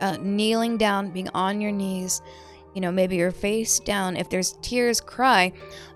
uh, 0.01 0.17
kneeling 0.21 0.77
down, 0.77 1.11
being 1.11 1.29
on 1.33 1.61
your 1.61 1.71
knees. 1.71 2.21
You 2.73 2.81
know, 2.81 2.91
maybe 2.91 3.15
your 3.15 3.31
face 3.31 3.79
down. 3.79 4.15
If 4.15 4.29
there's 4.29 4.53
tears, 4.61 5.01
cry, 5.01 5.51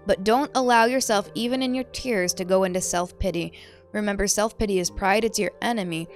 but 0.08 0.24
don't 0.24 0.50
allow 0.56 0.86
yourself, 0.86 1.30
even 1.36 1.62
in 1.62 1.76
your 1.76 1.84
tears, 1.84 2.34
to 2.36 2.46
go 2.46 2.64
into 2.64 2.82
self 2.82 3.18
pity. 3.20 3.54
Remember, 3.92 4.26
self 4.26 4.58
pity 4.58 4.80
is 4.80 4.90
pride. 4.90 5.24
It's 5.24 5.38
your 5.38 5.52
enemy. 5.62 6.08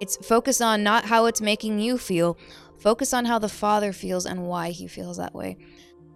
It's 0.00 0.16
focus 0.16 0.60
on 0.60 0.82
not 0.82 1.04
how 1.04 1.26
it's 1.26 1.40
making 1.40 1.78
you 1.78 1.98
feel. 1.98 2.36
Focus 2.78 3.12
on 3.12 3.24
how 3.24 3.38
the 3.38 3.48
Father 3.48 3.92
feels 3.92 4.26
and 4.26 4.46
why 4.46 4.70
he 4.70 4.86
feels 4.86 5.16
that 5.16 5.34
way. 5.34 5.56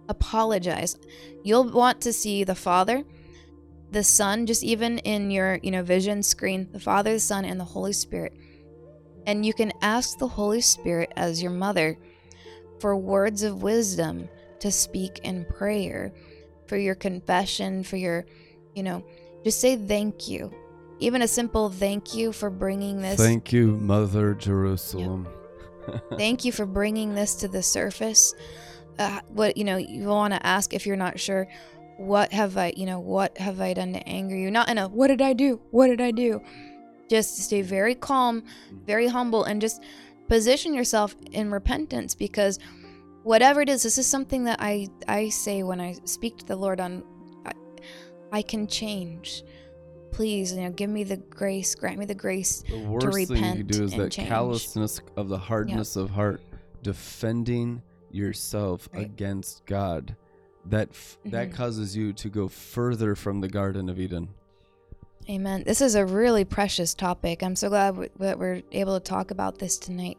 Apologize. 0.09 0.97
You'll 1.43 1.69
want 1.69 2.01
to 2.01 2.13
see 2.13 2.43
the 2.43 2.55
Father, 2.55 3.03
the 3.91 4.03
Son, 4.03 4.45
just 4.45 4.63
even 4.63 4.99
in 4.99 5.29
your, 5.31 5.59
you 5.61 5.71
know, 5.71 5.83
vision 5.83 6.23
screen, 6.23 6.69
the 6.71 6.79
Father, 6.79 7.13
the 7.13 7.19
Son, 7.19 7.45
and 7.45 7.59
the 7.59 7.65
Holy 7.65 7.93
Spirit. 7.93 8.33
And 9.25 9.45
you 9.45 9.53
can 9.53 9.71
ask 9.81 10.17
the 10.17 10.27
Holy 10.27 10.61
Spirit 10.61 11.11
as 11.15 11.41
your 11.41 11.51
mother 11.51 11.97
for 12.79 12.95
words 12.97 13.43
of 13.43 13.63
wisdom 13.63 14.27
to 14.59 14.71
speak 14.71 15.19
in 15.23 15.45
prayer, 15.45 16.13
for 16.67 16.77
your 16.77 16.95
confession, 16.95 17.83
for 17.83 17.97
your, 17.97 18.25
you 18.73 18.83
know, 18.83 19.05
just 19.43 19.59
say 19.59 19.75
thank 19.75 20.27
you. 20.27 20.53
Even 20.99 21.21
a 21.21 21.27
simple 21.27 21.69
thank 21.69 22.15
you 22.15 22.31
for 22.31 22.49
bringing 22.49 23.01
this. 23.01 23.17
Thank 23.17 23.51
you, 23.51 23.77
Mother 23.77 24.33
Jerusalem. 24.33 25.27
Thank 26.17 26.45
you 26.45 26.51
for 26.51 26.65
bringing 26.65 27.15
this 27.15 27.35
to 27.35 27.47
the 27.47 27.63
surface. 27.63 28.33
Uh, 28.99 29.19
what 29.29 29.57
you 29.57 29.63
know, 29.63 29.77
you 29.77 30.07
want 30.07 30.33
to 30.33 30.45
ask 30.45 30.73
if 30.73 30.85
you're 30.85 30.95
not 30.95 31.19
sure. 31.19 31.47
What 31.97 32.33
have 32.33 32.57
I, 32.57 32.73
you 32.75 32.85
know, 32.85 32.99
what 32.99 33.37
have 33.37 33.61
I 33.61 33.73
done 33.73 33.93
to 33.93 34.07
anger 34.07 34.35
you? 34.35 34.49
Not 34.51 34.69
in 34.69 34.77
a 34.77 34.87
what 34.87 35.07
did 35.07 35.21
I 35.21 35.33
do? 35.33 35.61
What 35.71 35.87
did 35.87 36.01
I 36.01 36.11
do? 36.11 36.41
Just 37.09 37.37
stay 37.37 37.61
very 37.61 37.95
calm, 37.95 38.43
very 38.85 39.07
humble, 39.07 39.43
and 39.43 39.61
just 39.61 39.83
position 40.27 40.73
yourself 40.73 41.15
in 41.31 41.51
repentance 41.51 42.15
because 42.15 42.59
whatever 43.23 43.61
it 43.61 43.69
is, 43.69 43.83
this 43.83 43.97
is 43.97 44.07
something 44.07 44.43
that 44.45 44.59
I 44.59 44.87
I 45.07 45.29
say 45.29 45.63
when 45.63 45.79
I 45.79 45.95
speak 46.05 46.37
to 46.37 46.45
the 46.45 46.55
Lord 46.55 46.79
on. 46.79 47.03
I, 47.45 47.51
I 48.31 48.41
can 48.41 48.67
change. 48.67 49.43
Please, 50.13 50.53
you 50.53 50.61
know, 50.61 50.69
give 50.69 50.89
me 50.89 51.03
the 51.03 51.17
grace, 51.17 51.73
grant 51.75 51.97
me 51.97 52.05
the 52.05 52.13
grace 52.15 52.63
The 52.69 52.77
worst 52.77 53.27
thing 53.29 53.57
you 53.57 53.63
do 53.63 53.83
is 53.83 53.91
that 53.93 54.11
change. 54.11 54.29
callousness 54.29 55.01
of 55.17 55.27
the 55.27 55.37
hardness 55.37 55.95
of 55.95 56.09
heart, 56.11 56.41
defending 56.83 57.81
yourself 58.11 58.87
Right. 58.93 59.05
against 59.05 59.65
God. 59.65 60.15
That 60.65 60.89
f- 60.91 61.17
that 61.25 61.49
Mhm. 61.49 61.53
causes 61.53 61.97
you 61.97 62.13
to 62.13 62.29
go 62.29 62.47
further 62.47 63.15
from 63.15 63.41
the 63.41 63.47
Garden 63.49 63.89
of 63.89 63.99
Eden. 63.99 64.29
Amen. 65.29 65.63
This 65.65 65.81
is 65.81 65.95
a 65.95 66.05
really 66.05 66.45
precious 66.45 66.93
topic. 66.93 67.41
I'm 67.43 67.55
so 67.55 67.69
glad 67.69 67.91
w- 67.91 68.09
that 68.19 68.37
we're 68.37 68.61
able 68.71 68.99
to 68.99 69.03
talk 69.03 69.31
about 69.31 69.57
this 69.57 69.77
tonight. 69.77 70.17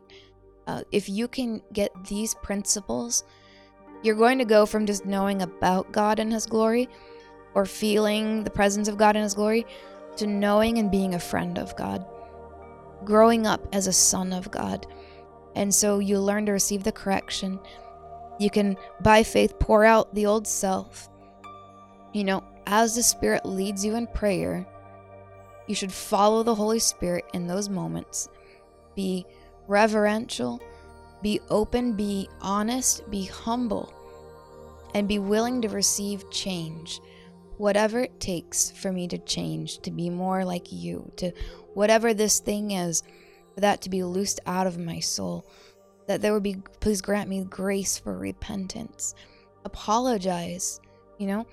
Uh, 0.67 0.83
if 0.93 1.09
you 1.09 1.29
can 1.29 1.63
get 1.73 1.91
these 2.09 2.35
principles, 2.37 3.23
you're 4.03 4.15
going 4.17 4.39
to 4.39 4.45
go 4.45 4.67
from 4.67 4.87
just 4.87 5.05
knowing 5.07 5.43
about 5.43 5.93
God 5.93 6.19
and 6.19 6.33
His 6.33 6.47
glory 6.47 6.89
or 7.55 7.67
feeling 7.67 8.45
the 8.45 8.51
presence 8.51 8.89
of 8.89 8.97
God 8.97 9.17
in 9.17 9.23
His 9.23 9.35
glory 9.35 9.67
to 10.17 10.27
knowing 10.27 10.79
and 10.79 10.91
being 10.91 11.15
a 11.15 11.21
friend 11.21 11.59
of 11.59 11.75
God, 11.77 12.05
growing 13.05 13.47
up 13.47 13.67
as 13.73 13.87
a 13.87 13.93
son 13.93 14.33
of 14.33 14.51
God. 14.51 14.87
And 15.55 15.75
so 15.75 15.99
you 15.99 16.19
learn 16.19 16.47
to 16.47 16.53
receive 16.53 16.83
the 16.83 16.93
correction. 16.93 17.59
You 18.39 18.51
can, 18.51 18.77
by 19.01 19.23
faith, 19.23 19.59
pour 19.59 19.85
out 19.85 20.15
the 20.15 20.27
old 20.27 20.47
self. 20.47 21.09
You 22.13 22.25
know, 22.25 22.45
as 22.67 22.95
the 22.95 23.03
Spirit 23.03 23.45
leads 23.45 23.85
you 23.85 23.95
in 23.97 24.07
prayer, 24.09 24.67
you 25.67 25.75
should 25.75 25.93
follow 25.93 26.43
the 26.43 26.55
Holy 26.55 26.79
Spirit 26.79 27.25
in 27.35 27.47
those 27.47 27.69
moments. 27.69 28.29
Be 28.95 29.27
reverential, 29.67 30.61
be 31.23 31.41
open, 31.49 31.95
be 31.95 32.29
honest, 32.41 33.09
be 33.11 33.25
humble, 33.25 33.93
and 34.95 35.09
be 35.09 35.19
willing 35.19 35.63
to 35.63 35.69
receive 35.69 36.31
change. 36.31 37.01
Whatever 37.57 38.01
it 38.01 38.21
takes 38.21 38.71
for 38.71 38.93
me 38.93 39.09
to 39.09 39.19
change, 39.19 39.79
to 39.81 39.91
be 39.91 40.11
more 40.11 40.45
like 40.45 40.73
you, 40.73 41.11
to 41.17 41.33
whatever 41.75 42.15
this 42.15 42.41
thing 42.41 42.73
is, 42.73 43.03
for 43.55 43.61
that 43.61 43.83
to 43.83 43.91
be 43.91 44.03
loosed 44.03 44.41
out 44.47 44.67
of 44.67 44.79
my 44.79 45.01
soul. 45.01 45.47
That 46.07 46.21
there 46.21 46.33
would 46.33 46.43
be, 46.43 46.57
please 46.81 47.01
grant 47.01 47.29
me 47.29 47.45
grace 47.45 47.99
for 47.99 48.17
repentance. 48.17 49.15
Apologize. 49.65 50.81
You 51.19 51.29
know, 51.29 51.47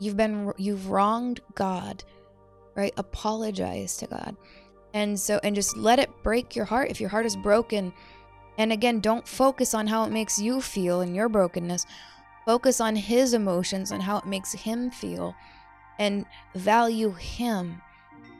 you've 0.00 0.16
been, 0.16 0.52
you've 0.56 0.88
wronged 0.88 1.40
God 1.54 2.02
right? 2.74 2.92
Apologize 2.96 3.96
to 3.98 4.06
God. 4.06 4.36
And 4.94 5.18
so, 5.18 5.40
and 5.42 5.54
just 5.54 5.76
let 5.76 5.98
it 5.98 6.10
break 6.22 6.54
your 6.54 6.64
heart 6.64 6.90
if 6.90 7.00
your 7.00 7.08
heart 7.08 7.26
is 7.26 7.36
broken. 7.36 7.92
And 8.58 8.72
again, 8.72 9.00
don't 9.00 9.26
focus 9.26 9.74
on 9.74 9.86
how 9.86 10.04
it 10.04 10.12
makes 10.12 10.38
you 10.38 10.60
feel 10.60 11.00
in 11.00 11.14
your 11.14 11.28
brokenness. 11.28 11.86
Focus 12.44 12.80
on 12.80 12.96
His 12.96 13.34
emotions 13.34 13.90
and 13.90 14.02
how 14.02 14.18
it 14.18 14.26
makes 14.26 14.52
Him 14.52 14.90
feel 14.90 15.34
and 15.98 16.26
value 16.54 17.12
Him 17.12 17.80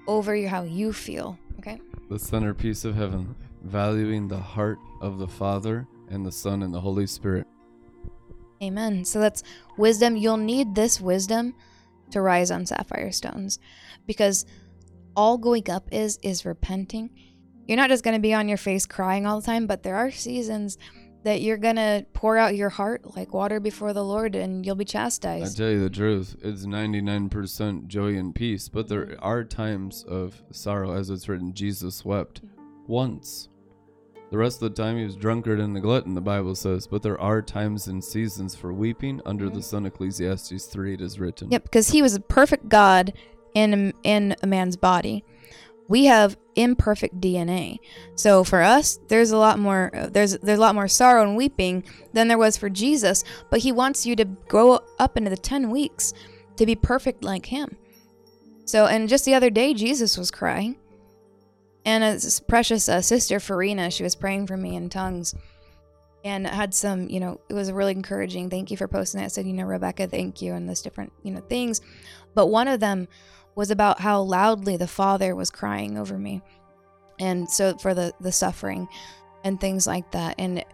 over 0.06 0.46
how 0.46 0.64
you 0.64 0.92
feel. 0.92 1.38
Okay? 1.58 1.80
The 2.08 2.18
centerpiece 2.18 2.84
of 2.84 2.96
heaven, 2.96 3.34
valuing 3.62 4.28
the 4.28 4.38
heart 4.38 4.78
of 5.00 5.18
the 5.18 5.28
Father 5.28 5.86
and 6.10 6.26
the 6.26 6.32
Son 6.32 6.62
and 6.62 6.74
the 6.74 6.80
Holy 6.80 7.06
Spirit. 7.06 7.46
Amen. 8.62 9.04
So 9.04 9.18
that's 9.18 9.42
wisdom. 9.76 10.16
You'll 10.16 10.36
need 10.36 10.74
this 10.74 11.00
wisdom 11.00 11.54
to 12.10 12.20
rise 12.20 12.50
on 12.50 12.66
sapphire 12.66 13.10
stones 13.10 13.58
because 14.06 14.44
all 15.16 15.36
going 15.36 15.68
up 15.70 15.88
is 15.90 16.18
is 16.22 16.44
repenting. 16.44 17.10
You're 17.66 17.76
not 17.76 17.90
just 17.90 18.04
going 18.04 18.16
to 18.16 18.20
be 18.20 18.34
on 18.34 18.48
your 18.48 18.58
face 18.58 18.86
crying 18.86 19.26
all 19.26 19.40
the 19.40 19.46
time, 19.46 19.66
but 19.66 19.82
there 19.82 19.96
are 19.96 20.10
seasons 20.10 20.78
that 21.24 21.40
you're 21.40 21.58
to 21.58 22.04
pour 22.12 22.36
out 22.36 22.56
your 22.56 22.68
heart 22.68 23.16
like 23.16 23.32
water 23.32 23.60
before 23.60 23.92
the 23.92 24.04
Lord 24.04 24.34
and 24.34 24.66
you'll 24.66 24.74
be 24.74 24.84
chastised. 24.84 25.60
I 25.60 25.64
tell 25.64 25.72
you 25.72 25.80
the 25.80 25.90
truth, 25.90 26.36
it's 26.42 26.66
99% 26.66 27.86
joy 27.86 28.16
and 28.16 28.34
peace, 28.34 28.68
but 28.68 28.88
there 28.88 29.06
mm-hmm. 29.06 29.24
are 29.24 29.44
times 29.44 30.04
of 30.04 30.42
sorrow, 30.50 30.92
as 30.92 31.10
it's 31.10 31.28
written, 31.28 31.54
Jesus 31.54 32.04
wept 32.04 32.44
mm-hmm. 32.44 32.92
once. 32.92 33.48
The 34.30 34.38
rest 34.38 34.62
of 34.62 34.74
the 34.74 34.82
time 34.82 34.96
he 34.96 35.04
was 35.04 35.14
drunkard 35.14 35.60
and 35.60 35.76
a 35.76 35.80
glutton, 35.80 36.14
the 36.14 36.20
Bible 36.20 36.54
says, 36.54 36.86
but 36.86 37.02
there 37.02 37.20
are 37.20 37.42
times 37.42 37.86
and 37.86 38.02
seasons 38.02 38.56
for 38.56 38.72
weeping 38.72 39.20
under 39.26 39.44
the 39.44 39.52
mm-hmm. 39.52 39.60
sun, 39.60 39.86
Ecclesiastes 39.86 40.66
3, 40.66 40.94
it 40.94 41.00
is 41.00 41.20
written. 41.20 41.50
Yep, 41.50 41.64
because 41.64 41.90
he 41.90 42.02
was 42.02 42.14
a 42.14 42.20
perfect 42.20 42.68
God 42.68 43.12
in 43.54 43.74
a, 43.74 43.92
in 44.02 44.34
a 44.42 44.46
man's 44.46 44.76
body. 44.76 45.24
We 45.92 46.06
have 46.06 46.38
imperfect 46.56 47.20
DNA, 47.20 47.76
so 48.14 48.44
for 48.44 48.62
us, 48.62 48.98
there's 49.08 49.30
a 49.30 49.36
lot 49.36 49.58
more 49.58 49.90
uh, 49.94 50.06
there's 50.06 50.38
there's 50.38 50.56
a 50.56 50.62
lot 50.62 50.74
more 50.74 50.88
sorrow 50.88 51.22
and 51.22 51.36
weeping 51.36 51.84
than 52.14 52.28
there 52.28 52.38
was 52.38 52.56
for 52.56 52.70
Jesus. 52.70 53.24
But 53.50 53.60
he 53.60 53.72
wants 53.72 54.06
you 54.06 54.16
to 54.16 54.24
grow 54.24 54.80
up 54.98 55.18
into 55.18 55.28
the 55.28 55.36
ten 55.36 55.68
weeks 55.68 56.14
to 56.56 56.64
be 56.64 56.74
perfect 56.74 57.22
like 57.22 57.44
him. 57.44 57.76
So, 58.64 58.86
and 58.86 59.06
just 59.06 59.26
the 59.26 59.34
other 59.34 59.50
day, 59.50 59.74
Jesus 59.74 60.16
was 60.16 60.30
crying, 60.30 60.78
and 61.84 62.02
a 62.02 62.18
precious 62.48 62.88
uh, 62.88 63.02
sister 63.02 63.38
Farina, 63.38 63.90
she 63.90 64.02
was 64.02 64.16
praying 64.16 64.46
for 64.46 64.56
me 64.56 64.76
in 64.76 64.88
tongues, 64.88 65.34
and 66.24 66.46
had 66.46 66.72
some, 66.72 67.10
you 67.10 67.20
know, 67.20 67.38
it 67.50 67.52
was 67.52 67.70
really 67.70 67.92
encouraging. 67.92 68.48
Thank 68.48 68.70
you 68.70 68.78
for 68.78 68.88
posting 68.88 69.20
that. 69.20 69.26
It 69.26 69.32
said, 69.32 69.46
you 69.46 69.52
know, 69.52 69.66
Rebekah, 69.66 70.06
thank 70.06 70.40
you, 70.40 70.54
and 70.54 70.66
this 70.66 70.80
different, 70.80 71.12
you 71.22 71.32
know, 71.32 71.40
things. 71.40 71.82
But 72.34 72.46
one 72.46 72.66
of 72.66 72.80
them 72.80 73.08
was 73.54 73.70
about 73.70 74.00
how 74.00 74.22
loudly 74.22 74.76
the 74.76 74.86
Father 74.86 75.34
was 75.34 75.50
crying 75.50 75.98
over 75.98 76.18
me, 76.18 76.42
and 77.18 77.48
so 77.48 77.76
for 77.78 77.94
the 77.94 78.12
the 78.20 78.32
suffering 78.32 78.88
and 79.44 79.60
things 79.60 79.86
like 79.86 80.10
that, 80.12 80.34
and 80.38 80.64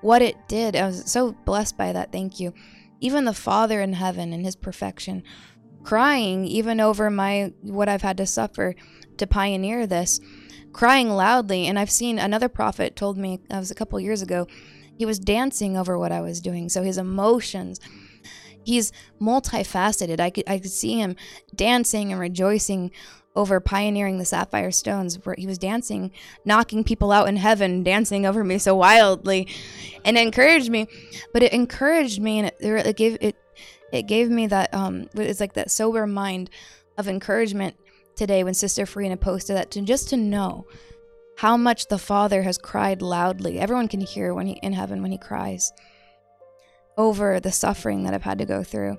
what 0.00 0.22
it 0.22 0.36
did, 0.48 0.76
I 0.76 0.86
was 0.86 1.10
so 1.10 1.32
blessed 1.32 1.76
by 1.76 1.92
that. 1.92 2.12
Thank 2.12 2.38
you. 2.38 2.52
Even 3.00 3.24
the 3.24 3.34
Father 3.34 3.80
in 3.80 3.94
heaven, 3.94 4.32
and 4.32 4.44
His 4.44 4.56
perfection, 4.56 5.22
crying 5.84 6.44
even 6.44 6.80
over 6.80 7.10
my 7.10 7.52
what 7.62 7.88
I've 7.88 8.02
had 8.02 8.16
to 8.18 8.26
suffer 8.26 8.74
to 9.16 9.26
pioneer 9.26 9.86
this, 9.86 10.20
crying 10.72 11.10
loudly. 11.10 11.66
And 11.66 11.78
I've 11.78 11.90
seen 11.90 12.18
another 12.18 12.48
prophet 12.48 12.96
told 12.96 13.16
me 13.16 13.40
that 13.48 13.58
was 13.58 13.70
a 13.70 13.74
couple 13.74 13.98
years 14.00 14.22
ago. 14.22 14.46
He 14.98 15.06
was 15.06 15.18
dancing 15.18 15.76
over 15.76 15.98
what 15.98 16.12
I 16.12 16.20
was 16.20 16.40
doing. 16.40 16.68
So 16.68 16.82
his 16.82 16.98
emotions, 16.98 17.80
he's 18.66 18.92
multifaceted. 19.20 20.20
I 20.20 20.30
could 20.30 20.44
I 20.46 20.58
could 20.58 20.70
see 20.70 20.98
him 20.98 21.16
dancing 21.54 22.10
and 22.12 22.20
rejoicing 22.20 22.90
over 23.34 23.60
pioneering 23.60 24.18
the 24.18 24.24
sapphire 24.24 24.70
stones 24.70 25.24
where 25.24 25.34
he 25.38 25.46
was 25.46 25.58
dancing 25.58 26.10
knocking 26.44 26.82
people 26.82 27.12
out 27.12 27.28
in 27.28 27.36
heaven 27.36 27.82
dancing 27.82 28.26
over 28.26 28.42
me 28.42 28.58
so 28.58 28.74
wildly. 28.74 29.48
And 30.04 30.18
encouraged 30.18 30.70
me 30.70 30.88
but 31.32 31.42
it 31.42 31.52
encouraged 31.52 32.20
me 32.20 32.40
and 32.40 32.48
it, 32.48 32.56
it 32.60 32.96
gave 32.96 33.18
it 33.20 33.36
it 33.92 34.02
gave 34.02 34.30
me 34.30 34.46
that 34.48 34.74
um 34.74 35.08
it's 35.14 35.40
like 35.40 35.52
that 35.54 35.70
sober 35.70 36.06
mind 36.06 36.50
of 36.98 37.08
encouragement 37.08 37.76
today 38.16 38.42
when 38.42 38.54
sister 38.54 38.86
Farina 38.86 39.16
posted 39.16 39.56
that 39.56 39.70
to 39.72 39.82
just 39.82 40.08
to 40.10 40.16
know 40.16 40.66
how 41.36 41.56
much 41.56 41.88
the 41.88 41.98
father 41.98 42.42
has 42.42 42.56
cried 42.56 43.02
loudly. 43.02 43.58
Everyone 43.58 43.88
can 43.88 44.00
hear 44.00 44.32
when 44.32 44.46
he 44.46 44.54
in 44.62 44.72
heaven 44.72 45.02
when 45.02 45.12
he 45.12 45.18
cries 45.18 45.70
over 46.96 47.40
the 47.40 47.52
suffering 47.52 48.04
that 48.04 48.14
i've 48.14 48.22
had 48.22 48.38
to 48.38 48.44
go 48.44 48.62
through 48.62 48.98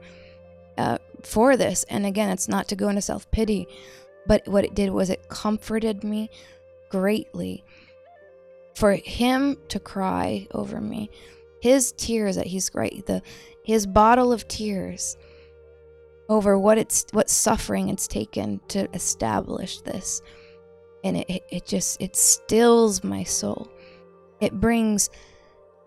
uh, 0.78 0.98
for 1.24 1.58
this 1.58 1.84
and 1.86 2.06
again 2.06 2.30
it's 2.30 2.48
not 2.48 2.68
to 2.68 2.76
go 2.76 2.90
into 2.90 3.02
self-pity 3.02 3.68
but 4.28 4.48
what 4.48 4.66
it 4.66 4.76
did 4.76 4.90
was 4.92 5.10
it 5.10 5.30
comforted 5.30 6.04
me 6.04 6.30
greatly 6.90 7.64
for 8.78 8.94
him 8.94 9.58
to 9.70 9.80
cry 9.80 10.48
over 10.52 10.80
me. 10.80 11.10
His 11.62 11.94
tears 11.94 12.36
that 12.36 12.46
he's 12.46 12.70
right 12.76 13.04
the 13.08 13.24
his 13.64 13.88
bottle 13.88 14.32
of 14.32 14.48
tears 14.48 15.18
over 16.30 16.60
what 16.60 16.78
it's 16.78 17.06
what 17.12 17.28
suffering 17.28 17.90
it's 17.90 18.08
taken 18.08 18.62
to 18.68 18.88
establish 18.94 19.82
this. 19.82 20.22
And 21.04 21.18
it, 21.18 21.44
it 21.50 21.66
just 21.66 22.00
it 22.00 22.16
stills 22.16 23.04
my 23.04 23.24
soul. 23.24 23.68
It 24.40 24.54
brings 24.60 25.10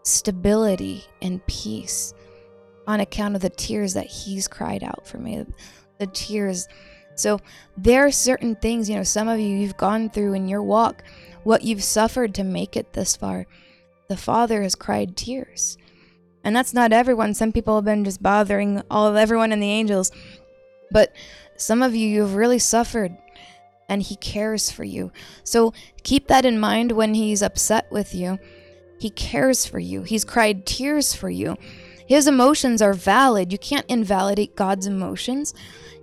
stability 0.02 1.04
and 1.20 1.44
peace 1.46 2.14
on 2.86 3.00
account 3.00 3.36
of 3.36 3.42
the 3.42 3.50
tears 3.50 3.94
that 3.94 4.06
he's 4.06 4.48
cried 4.48 4.82
out 4.82 5.06
for 5.06 5.18
me. 5.18 5.44
The 5.98 6.06
tears 6.06 6.66
so 7.20 7.38
there 7.76 8.06
are 8.06 8.10
certain 8.10 8.56
things, 8.56 8.88
you 8.88 8.96
know, 8.96 9.02
some 9.02 9.28
of 9.28 9.38
you 9.38 9.48
you've 9.48 9.76
gone 9.76 10.08
through 10.08 10.32
in 10.32 10.48
your 10.48 10.62
walk, 10.62 11.04
what 11.42 11.62
you've 11.62 11.84
suffered 11.84 12.34
to 12.34 12.44
make 12.44 12.76
it 12.76 12.94
this 12.94 13.14
far. 13.14 13.46
The 14.08 14.16
Father 14.16 14.62
has 14.62 14.74
cried 14.74 15.18
tears. 15.18 15.76
And 16.42 16.56
that's 16.56 16.72
not 16.72 16.94
everyone. 16.94 17.34
Some 17.34 17.52
people 17.52 17.74
have 17.74 17.84
been 17.84 18.06
just 18.06 18.22
bothering 18.22 18.82
all 18.90 19.06
of 19.06 19.16
everyone 19.16 19.52
and 19.52 19.62
the 19.62 19.70
angels. 19.70 20.10
But 20.90 21.14
some 21.56 21.82
of 21.82 21.94
you 21.94 22.08
you've 22.08 22.36
really 22.36 22.58
suffered 22.58 23.16
and 23.86 24.02
he 24.02 24.16
cares 24.16 24.70
for 24.70 24.84
you. 24.84 25.12
So 25.44 25.74
keep 26.02 26.28
that 26.28 26.46
in 26.46 26.58
mind 26.58 26.92
when 26.92 27.12
he's 27.12 27.42
upset 27.42 27.92
with 27.92 28.14
you. 28.14 28.38
He 29.00 29.08
cares 29.08 29.64
for 29.64 29.78
you. 29.78 30.02
He's 30.02 30.26
cried 30.26 30.66
tears 30.66 31.14
for 31.14 31.30
you. 31.30 31.56
His 32.06 32.26
emotions 32.26 32.82
are 32.82 32.92
valid. 32.92 33.50
You 33.50 33.56
can't 33.56 33.86
invalidate 33.88 34.56
God's 34.56 34.86
emotions. 34.86 35.54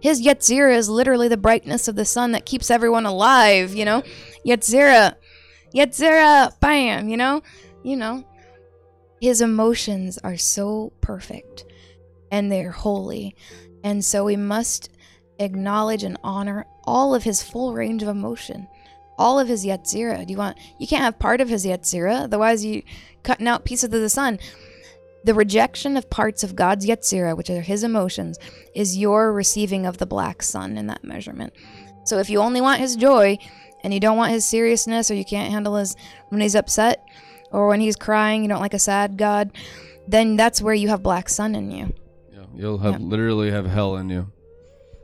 His 0.02 0.26
Yetzirah 0.26 0.76
is 0.76 0.90
literally 0.90 1.28
the 1.28 1.38
brightness 1.38 1.88
of 1.88 1.96
the 1.96 2.06
sun 2.06 2.32
that 2.32 2.48
keeps 2.48 2.72
everyone 2.72 3.06
alive, 3.06 3.76
you 3.76 3.86
know? 3.86 4.02
Yetzirah. 4.44 5.14
Yetzirah, 5.76 6.60
bam, 6.60 7.08
you 7.08 7.18
know? 7.18 7.44
You 7.84 7.98
know. 7.98 8.26
His 9.22 9.42
emotions 9.42 10.18
are 10.24 10.38
so 10.38 10.92
perfect 11.00 11.66
and 12.32 12.52
they're 12.52 12.72
holy. 12.72 13.36
And 13.84 14.04
so 14.04 14.26
we 14.26 14.38
must 14.38 14.90
acknowledge 15.38 16.04
and 16.04 16.18
honor 16.24 16.66
all 16.84 17.14
of 17.14 17.24
his 17.24 17.44
full 17.44 17.76
range 17.76 18.02
of 18.02 18.10
emotion. 18.10 18.68
All 19.18 19.40
of 19.40 19.48
his 19.48 19.66
Yetzirah. 19.66 20.26
Do 20.26 20.32
you 20.32 20.38
want 20.38 20.58
you 20.80 20.88
can't 20.88 21.04
have 21.04 21.20
part 21.20 21.42
of 21.42 21.50
his 21.50 21.66
Yetzirah, 21.66 22.24
otherwise 22.24 22.64
you 22.64 22.84
cutting 23.24 23.48
out 23.48 23.66
pieces 23.66 23.86
of 23.86 23.92
the 23.92 24.10
sun. 24.10 24.40
The 25.24 25.34
rejection 25.34 25.98
of 25.98 26.10
parts 26.10 26.44
of 26.44 26.56
God's 26.56 26.86
Yetzirah, 26.86 27.36
which 27.36 27.50
are 27.50 27.62
his 27.62 27.84
emotions, 27.84 28.38
is 28.74 28.98
your 28.98 29.34
receiving 29.34 29.86
of 29.86 29.98
the 29.98 30.06
black 30.06 30.42
sun 30.42 30.78
in 30.78 30.88
that 30.88 31.04
measurement. 31.04 31.54
So 32.06 32.20
if 32.20 32.30
you 32.30 32.40
only 32.40 32.62
want 32.62 32.80
his 32.80 32.96
joy 32.96 33.38
and 33.84 33.94
you 33.94 34.00
don't 34.00 34.18
want 34.18 34.32
his 34.32 34.46
seriousness 34.46 35.12
or 35.12 35.16
you 35.16 35.26
can't 35.26 35.52
handle 35.52 35.76
his 35.76 35.96
when 36.30 36.40
he's 36.40 36.56
upset 36.56 37.04
or 37.52 37.68
when 37.68 37.82
he's 37.82 37.98
crying, 37.98 38.44
you 38.44 38.50
don't 38.50 38.62
like 38.62 38.74
a 38.74 38.80
sad 38.80 39.18
God, 39.18 39.52
then 40.08 40.38
that's 40.38 40.62
where 40.62 40.74
you 40.74 40.88
have 40.88 41.04
black 41.04 41.28
sun 41.28 41.56
in 41.56 41.72
you. 41.72 41.94
Yeah, 42.32 42.46
you'll 42.56 42.78
have 42.78 43.02
literally 43.02 43.52
have 43.52 43.66
hell 43.66 43.98
in 43.98 44.10
you. 44.10 44.32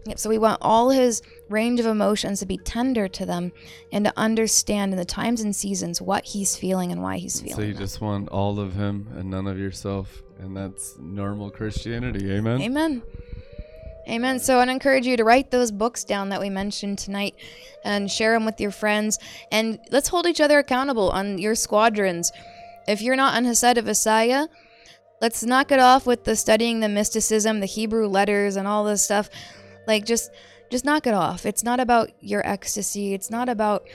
Yep, 0.06 0.20
so 0.20 0.30
we 0.30 0.38
want 0.38 0.58
all 0.62 0.90
his 0.90 1.22
range 1.50 1.80
of 1.80 1.86
emotions 1.86 2.40
to 2.40 2.46
be 2.46 2.58
tender 2.58 3.08
to 3.08 3.26
them 3.26 3.54
and 3.92 4.04
to 4.06 4.14
understand 4.18 4.92
in 4.92 4.98
the 4.98 5.06
times 5.06 5.42
and 5.42 5.56
seasons 5.56 6.02
what 6.02 6.26
he's 6.26 6.58
feeling 6.58 6.92
and 6.92 7.02
why 7.02 7.18
he's 7.18 7.40
feeling. 7.40 7.56
So 7.56 7.62
you 7.62 7.74
that. 7.74 7.80
just 7.80 8.02
want 8.02 8.28
all 8.30 8.60
of 8.60 8.74
him 8.74 9.08
and 9.16 9.30
none 9.30 9.48
of 9.48 9.58
yourself, 9.58 10.22
and 10.40 10.56
that's 10.58 10.98
normal 11.00 11.50
Christianity. 11.50 12.32
Amen. 12.34 12.62
Amen. 12.62 13.02
Amen. 14.10 14.40
So 14.40 14.60
I'd 14.60 14.68
encourage 14.68 15.06
you 15.06 15.16
to 15.16 15.24
write 15.24 15.52
those 15.52 15.72
books 15.72 16.04
down 16.04 16.30
that 16.30 16.42
we 16.42 16.50
mentioned 16.50 17.00
tonight 17.00 17.36
and 17.86 18.12
share 18.12 18.34
them 18.34 18.46
with 18.46 18.60
your 18.60 18.72
friends. 18.72 19.18
And 19.52 19.80
let's 19.92 20.10
hold 20.10 20.28
each 20.28 20.42
other 20.42 20.60
accountable 20.60 21.10
on 21.12 21.38
your 21.38 21.56
squadrons. 21.56 22.32
If 22.86 23.02
you're 23.02 23.16
not 23.16 23.36
on 23.36 23.46
Hesed 23.46 23.78
of 23.78 23.88
Isaiah, 23.88 24.50
let's 25.22 25.44
knock 25.44 25.72
it 25.72 25.80
off 25.80 26.06
with 26.06 26.26
the 26.26 26.36
studying 26.36 26.82
the 26.82 26.90
mysticism, 26.90 27.62
the 27.62 27.66
Hebrew 27.66 28.08
letters, 28.08 28.58
and 28.58 28.68
all 28.68 28.84
this 28.84 29.06
stuff. 29.06 29.30
Like 29.88 30.06
just 30.06 30.32
just 30.70 30.86
knock 30.86 31.08
it 31.08 31.14
off. 31.14 31.46
It's 31.46 31.64
not 31.64 31.80
about 31.80 32.12
your 32.20 32.46
ecstasy. 32.48 33.14
It's 33.14 33.30
not 33.30 33.50
about 33.50 33.88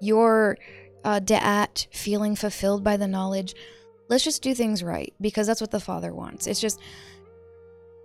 your 0.00 0.58
uh, 1.04 1.20
da'at 1.20 1.86
feeling 1.92 2.36
fulfilled 2.36 2.82
by 2.82 2.96
the 2.96 3.06
knowledge. 3.06 3.54
Let's 4.08 4.24
just 4.24 4.42
do 4.42 4.54
things 4.54 4.82
right 4.82 5.12
because 5.20 5.46
that's 5.46 5.60
what 5.60 5.70
the 5.70 5.80
Father 5.80 6.12
wants. 6.12 6.46
It's 6.46 6.60
just 6.60 6.80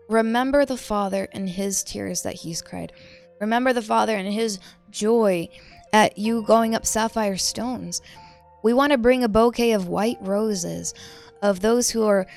remember 0.10 0.66
the 0.66 0.78
Father 0.78 1.28
and 1.32 1.50
his 1.50 1.84
tears 1.84 2.24
that 2.24 2.36
he's 2.36 2.62
cried. 2.62 2.92
Remember 3.40 3.74
the 3.74 3.82
Father 3.82 4.16
and 4.16 4.32
his 4.32 4.60
joy 4.92 5.50
at 5.92 6.18
you 6.18 6.44
going 6.44 6.76
up 6.76 6.86
sapphire 6.86 7.38
stones. 7.38 8.02
We 8.64 8.74
want 8.74 8.92
to 8.92 8.98
bring 8.98 9.24
a 9.24 9.30
bouquet 9.30 9.74
of 9.74 9.88
white 9.88 10.18
roses 10.22 10.94
of 11.42 11.60
those 11.60 11.90
who 11.90 12.04
are 12.06 12.28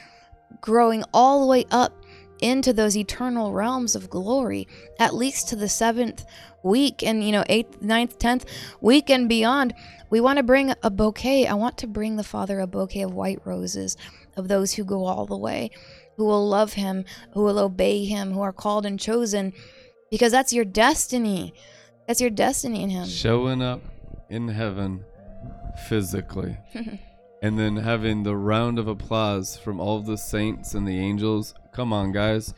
growing 0.60 1.05
all 1.12 1.40
the 1.40 1.47
way 1.47 1.65
up 1.70 1.92
into 2.40 2.73
those 2.73 2.97
eternal 2.97 3.52
realms 3.52 3.94
of 3.94 4.10
glory, 4.10 4.68
at 4.98 5.15
least 5.15 5.48
to 5.48 5.56
the 5.56 5.68
seventh 5.68 6.24
week 6.62 7.02
and, 7.02 7.24
you 7.24 7.32
know, 7.32 7.44
eighth, 7.48 7.81
ninth, 7.81 8.18
tenth 8.18 8.44
week 8.81 9.10
and 9.10 9.28
beyond. 9.28 9.74
We 10.10 10.20
want 10.20 10.39
to 10.39 10.42
bring 10.42 10.73
a 10.82 10.90
bouquet. 10.90 11.47
I 11.47 11.55
want 11.55 11.78
to 11.78 11.86
bring 11.86 12.16
the 12.16 12.24
Father 12.24 12.60
a 12.60 12.66
bouquet 12.66 13.02
of 13.02 13.15
white 13.15 13.40
roses 13.44 13.97
of 14.36 14.48
those 14.48 14.74
who 14.74 14.84
go 14.84 15.05
all 15.05 15.26
the 15.26 15.36
way, 15.36 15.70
who 16.16 16.24
will 16.24 16.48
love 16.48 16.74
Him, 16.74 17.05
who 17.32 17.42
will 17.42 17.58
obey 17.58 18.05
Him, 18.05 18.32
who 18.32 18.40
are 18.40 18.52
called 18.52 18.86
and 18.86 19.00
chosen, 19.00 19.52
because 20.10 20.32
that's 20.32 20.52
your 20.52 20.65
destiny. 20.65 21.55
That's 22.06 22.20
your 22.20 22.31
destiny 22.31 22.82
in 22.82 22.90
Him. 22.90 23.08
Showing 23.08 23.62
up 23.62 23.81
in 24.28 24.48
heaven 24.48 25.05
physically. 25.89 26.56
and 27.42 27.58
then 27.58 27.76
having 27.76 28.23
the 28.23 28.36
round 28.36 28.78
of 28.78 28.89
applause 28.89 29.56
from 29.56 29.81
all 29.81 30.00
the 30.00 30.18
saints 30.18 30.74
and 30.74 30.86
the 30.86 30.98
angels. 30.98 31.55
Come 31.76 31.92
on, 31.92 32.10
guys. 32.10 32.55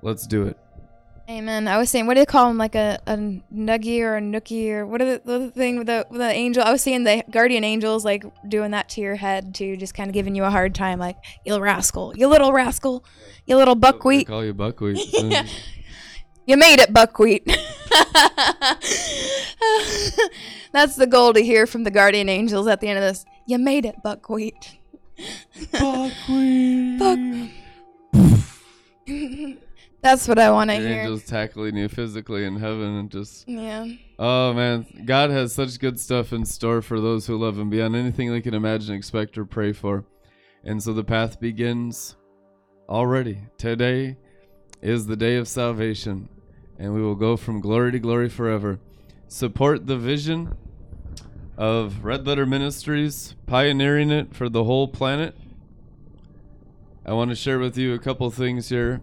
Let's 0.00 0.26
do 0.26 0.44
it. 0.44 0.56
Amen. 1.28 1.68
I 1.68 1.78
was 1.78 1.90
saying, 1.90 2.06
what 2.06 2.14
do 2.14 2.20
they 2.20 2.26
call 2.26 2.48
them? 2.48 2.58
Like 2.58 2.74
a, 2.74 2.98
a 3.06 3.16
nuggie 3.16 4.00
or 4.00 4.16
a 4.16 4.20
nookie 4.20 4.70
or 4.70 4.86
what 4.86 5.00
are 5.02 5.18
the, 5.18 5.22
the 5.24 5.50
thing 5.50 5.78
with 5.78 5.86
the, 5.86 6.06
with 6.10 6.20
the 6.20 6.30
angel? 6.30 6.62
I 6.62 6.72
was 6.72 6.82
seeing 6.82 7.04
the 7.04 7.22
guardian 7.30 7.62
angels 7.62 8.04
like 8.04 8.24
doing 8.48 8.70
that 8.72 8.88
to 8.90 9.00
your 9.00 9.14
head 9.16 9.54
too, 9.54 9.76
just 9.76 9.94
kind 9.94 10.08
of 10.08 10.14
giving 10.14 10.34
you 10.34 10.42
a 10.44 10.50
hard 10.50 10.74
time, 10.74 10.98
like 10.98 11.16
you 11.44 11.56
rascal, 11.60 12.16
you 12.16 12.26
little 12.26 12.52
rascal, 12.52 13.04
you 13.46 13.56
little 13.56 13.76
buckwheat. 13.76 14.26
They 14.26 14.32
call 14.32 14.44
you 14.44 14.54
buckwheat. 14.54 14.98
yeah. 15.12 15.46
Mm. 16.40 16.50
You 16.50 16.56
made 16.56 16.80
it, 16.80 16.92
buckwheat. 16.92 17.44
That's 20.72 20.96
the 20.96 21.06
goal 21.08 21.32
to 21.34 21.40
hear 21.40 21.64
from 21.66 21.84
the 21.84 21.92
guardian 21.92 22.28
angels 22.28 22.66
at 22.66 22.80
the 22.80 22.88
end 22.88 22.98
of 22.98 23.04
this. 23.04 23.24
You 23.46 23.58
made 23.58 23.84
it, 23.84 24.02
buckwheat. 24.02 24.78
buckwheat. 25.70 26.98
Buck. 28.12 28.40
That's 30.02 30.26
what 30.26 30.38
I 30.38 30.50
want 30.50 30.70
to 30.70 30.76
hear. 30.76 31.00
angels 31.00 31.24
tackling 31.26 31.76
you 31.76 31.88
physically 31.88 32.44
in 32.44 32.56
heaven 32.56 32.96
and 32.96 33.10
just 33.10 33.46
Yeah. 33.48 33.86
oh 34.18 34.52
man. 34.54 34.86
God 35.04 35.30
has 35.30 35.52
such 35.52 35.78
good 35.78 36.00
stuff 36.00 36.32
in 36.32 36.44
store 36.46 36.80
for 36.80 37.00
those 37.00 37.26
who 37.26 37.36
love 37.36 37.58
him 37.58 37.68
beyond 37.70 37.94
anything 37.96 38.30
they 38.30 38.40
can 38.40 38.54
imagine 38.54 38.94
expect 38.94 39.36
or 39.36 39.44
pray 39.44 39.72
for. 39.72 40.04
And 40.64 40.82
so 40.82 40.92
the 40.92 41.04
path 41.04 41.40
begins 41.40 42.16
already. 42.88 43.40
Today 43.58 44.16
is 44.80 45.06
the 45.06 45.16
day 45.16 45.36
of 45.36 45.46
salvation 45.48 46.28
and 46.78 46.94
we 46.94 47.02
will 47.02 47.14
go 47.14 47.36
from 47.36 47.60
glory 47.60 47.92
to 47.92 47.98
glory 47.98 48.30
forever. 48.30 48.78
Support 49.28 49.86
the 49.86 49.98
vision 49.98 50.56
of 51.58 52.04
red 52.04 52.26
letter 52.26 52.46
ministries 52.46 53.34
pioneering 53.46 54.10
it 54.10 54.34
for 54.34 54.48
the 54.48 54.64
whole 54.64 54.88
planet 54.88 55.36
i 57.04 57.12
want 57.12 57.30
to 57.30 57.36
share 57.36 57.58
with 57.58 57.76
you 57.76 57.94
a 57.94 57.98
couple 57.98 58.30
things 58.30 58.68
here 58.68 59.02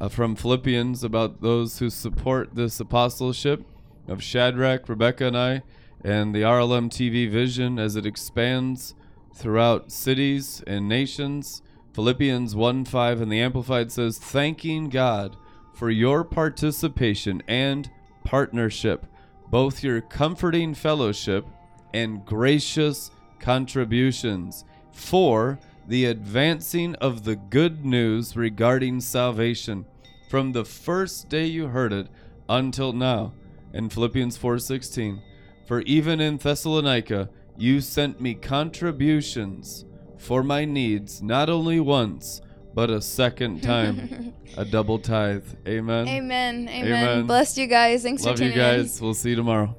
uh, 0.00 0.08
from 0.08 0.34
Philippians 0.34 1.04
about 1.04 1.40
those 1.40 1.78
who 1.78 1.88
support 1.88 2.54
this 2.54 2.80
apostleship 2.80 3.64
of 4.08 4.22
Shadrack, 4.22 4.88
Rebekah, 4.88 5.28
and 5.28 5.38
I, 5.38 5.62
and 6.04 6.34
the 6.34 6.42
RLM 6.42 6.90
TV 6.90 7.30
vision 7.30 7.78
as 7.78 7.94
it 7.94 8.04
expands 8.04 8.94
throughout 9.34 9.92
cities 9.92 10.62
and 10.66 10.88
nations. 10.88 11.62
Philippians 11.94 12.56
1 12.56 12.84
5 12.84 13.20
and 13.20 13.30
the 13.30 13.40
Amplified 13.40 13.92
says, 13.92 14.18
Thanking 14.18 14.88
God 14.88 15.36
for 15.72 15.88
your 15.88 16.24
participation 16.24 17.42
and 17.46 17.88
partnership, 18.24 19.06
both 19.50 19.84
your 19.84 20.00
comforting 20.00 20.74
fellowship 20.74 21.46
and 21.94 22.24
gracious 22.24 23.10
contributions 23.38 24.64
for 24.90 25.58
the 25.86 26.04
advancing 26.06 26.94
of 26.96 27.24
the 27.24 27.36
good 27.36 27.84
news 27.84 28.36
regarding 28.36 29.00
salvation 29.00 29.84
from 30.28 30.52
the 30.52 30.64
first 30.64 31.28
day 31.28 31.44
you 31.46 31.68
heard 31.68 31.92
it 31.92 32.08
until 32.48 32.92
now 32.92 33.32
in 33.72 33.88
Philippians 33.88 34.36
4:16 34.38 35.20
for 35.66 35.80
even 35.82 36.20
in 36.20 36.36
Thessalonica 36.38 37.28
you 37.56 37.80
sent 37.80 38.20
me 38.20 38.34
contributions 38.34 39.84
for 40.18 40.42
my 40.42 40.64
needs 40.64 41.22
not 41.22 41.50
only 41.50 41.80
once 41.80 42.40
but 42.74 42.88
a 42.90 43.02
second 43.02 43.60
time 43.72 44.32
a 44.56 44.64
double 44.64 44.98
tithe 44.98 45.44
amen 45.66 46.08
Amen. 46.08 46.68
Amen. 46.68 46.86
Amen. 46.92 47.26
Bless 47.26 47.58
you 47.58 47.66
guys. 47.66 48.02
Thanks 48.02 48.24
love 48.24 48.38
for 48.38 48.44
you 48.44 48.52
tuning 48.52 48.64
in. 48.64 48.80
guys 48.82 49.00
we'll 49.00 49.14
see 49.14 49.30
you 49.30 49.36
tomorrow 49.36 49.74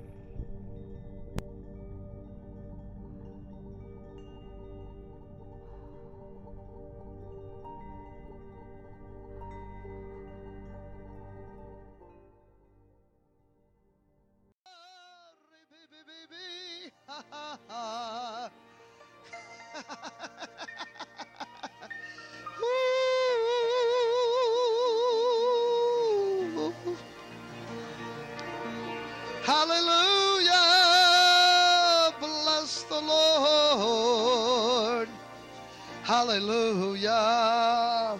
Hallelujah. 36.33 38.17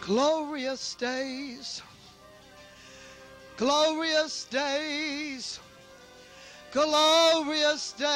Glorious 0.00 0.94
days. 0.96 1.82
Glorious 3.56 4.44
days. 4.46 5.60
Glorious 6.72 7.92
days. 7.92 8.08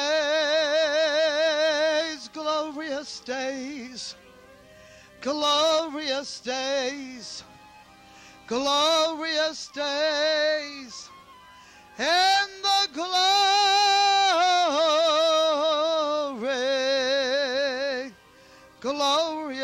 Glorious 2.33 3.19
days. 3.21 4.15
Glorious 5.21 6.41
days 6.41 7.43
glorious 8.45 9.69
days 9.73 11.09
and 11.97 12.49
the 12.61 12.89
glory 12.93 13.62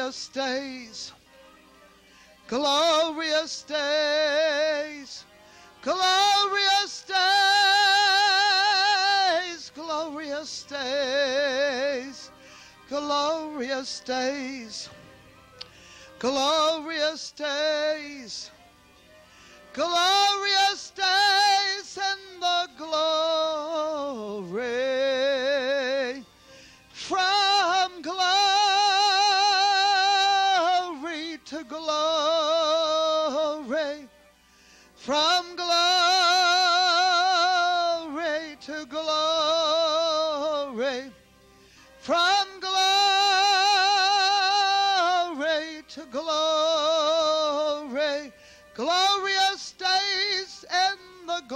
glorious 0.09 0.27
days 0.29 1.13
glorious 2.47 3.61
days 3.61 5.23
glorious 5.83 7.03
days 7.03 7.21
glorious 9.75 10.63
days 10.63 12.31
glorious 12.89 13.99
days 13.99 14.89
glorious 16.17 17.31
days 17.33 18.49
glorious 19.73 20.89
days 20.95 21.18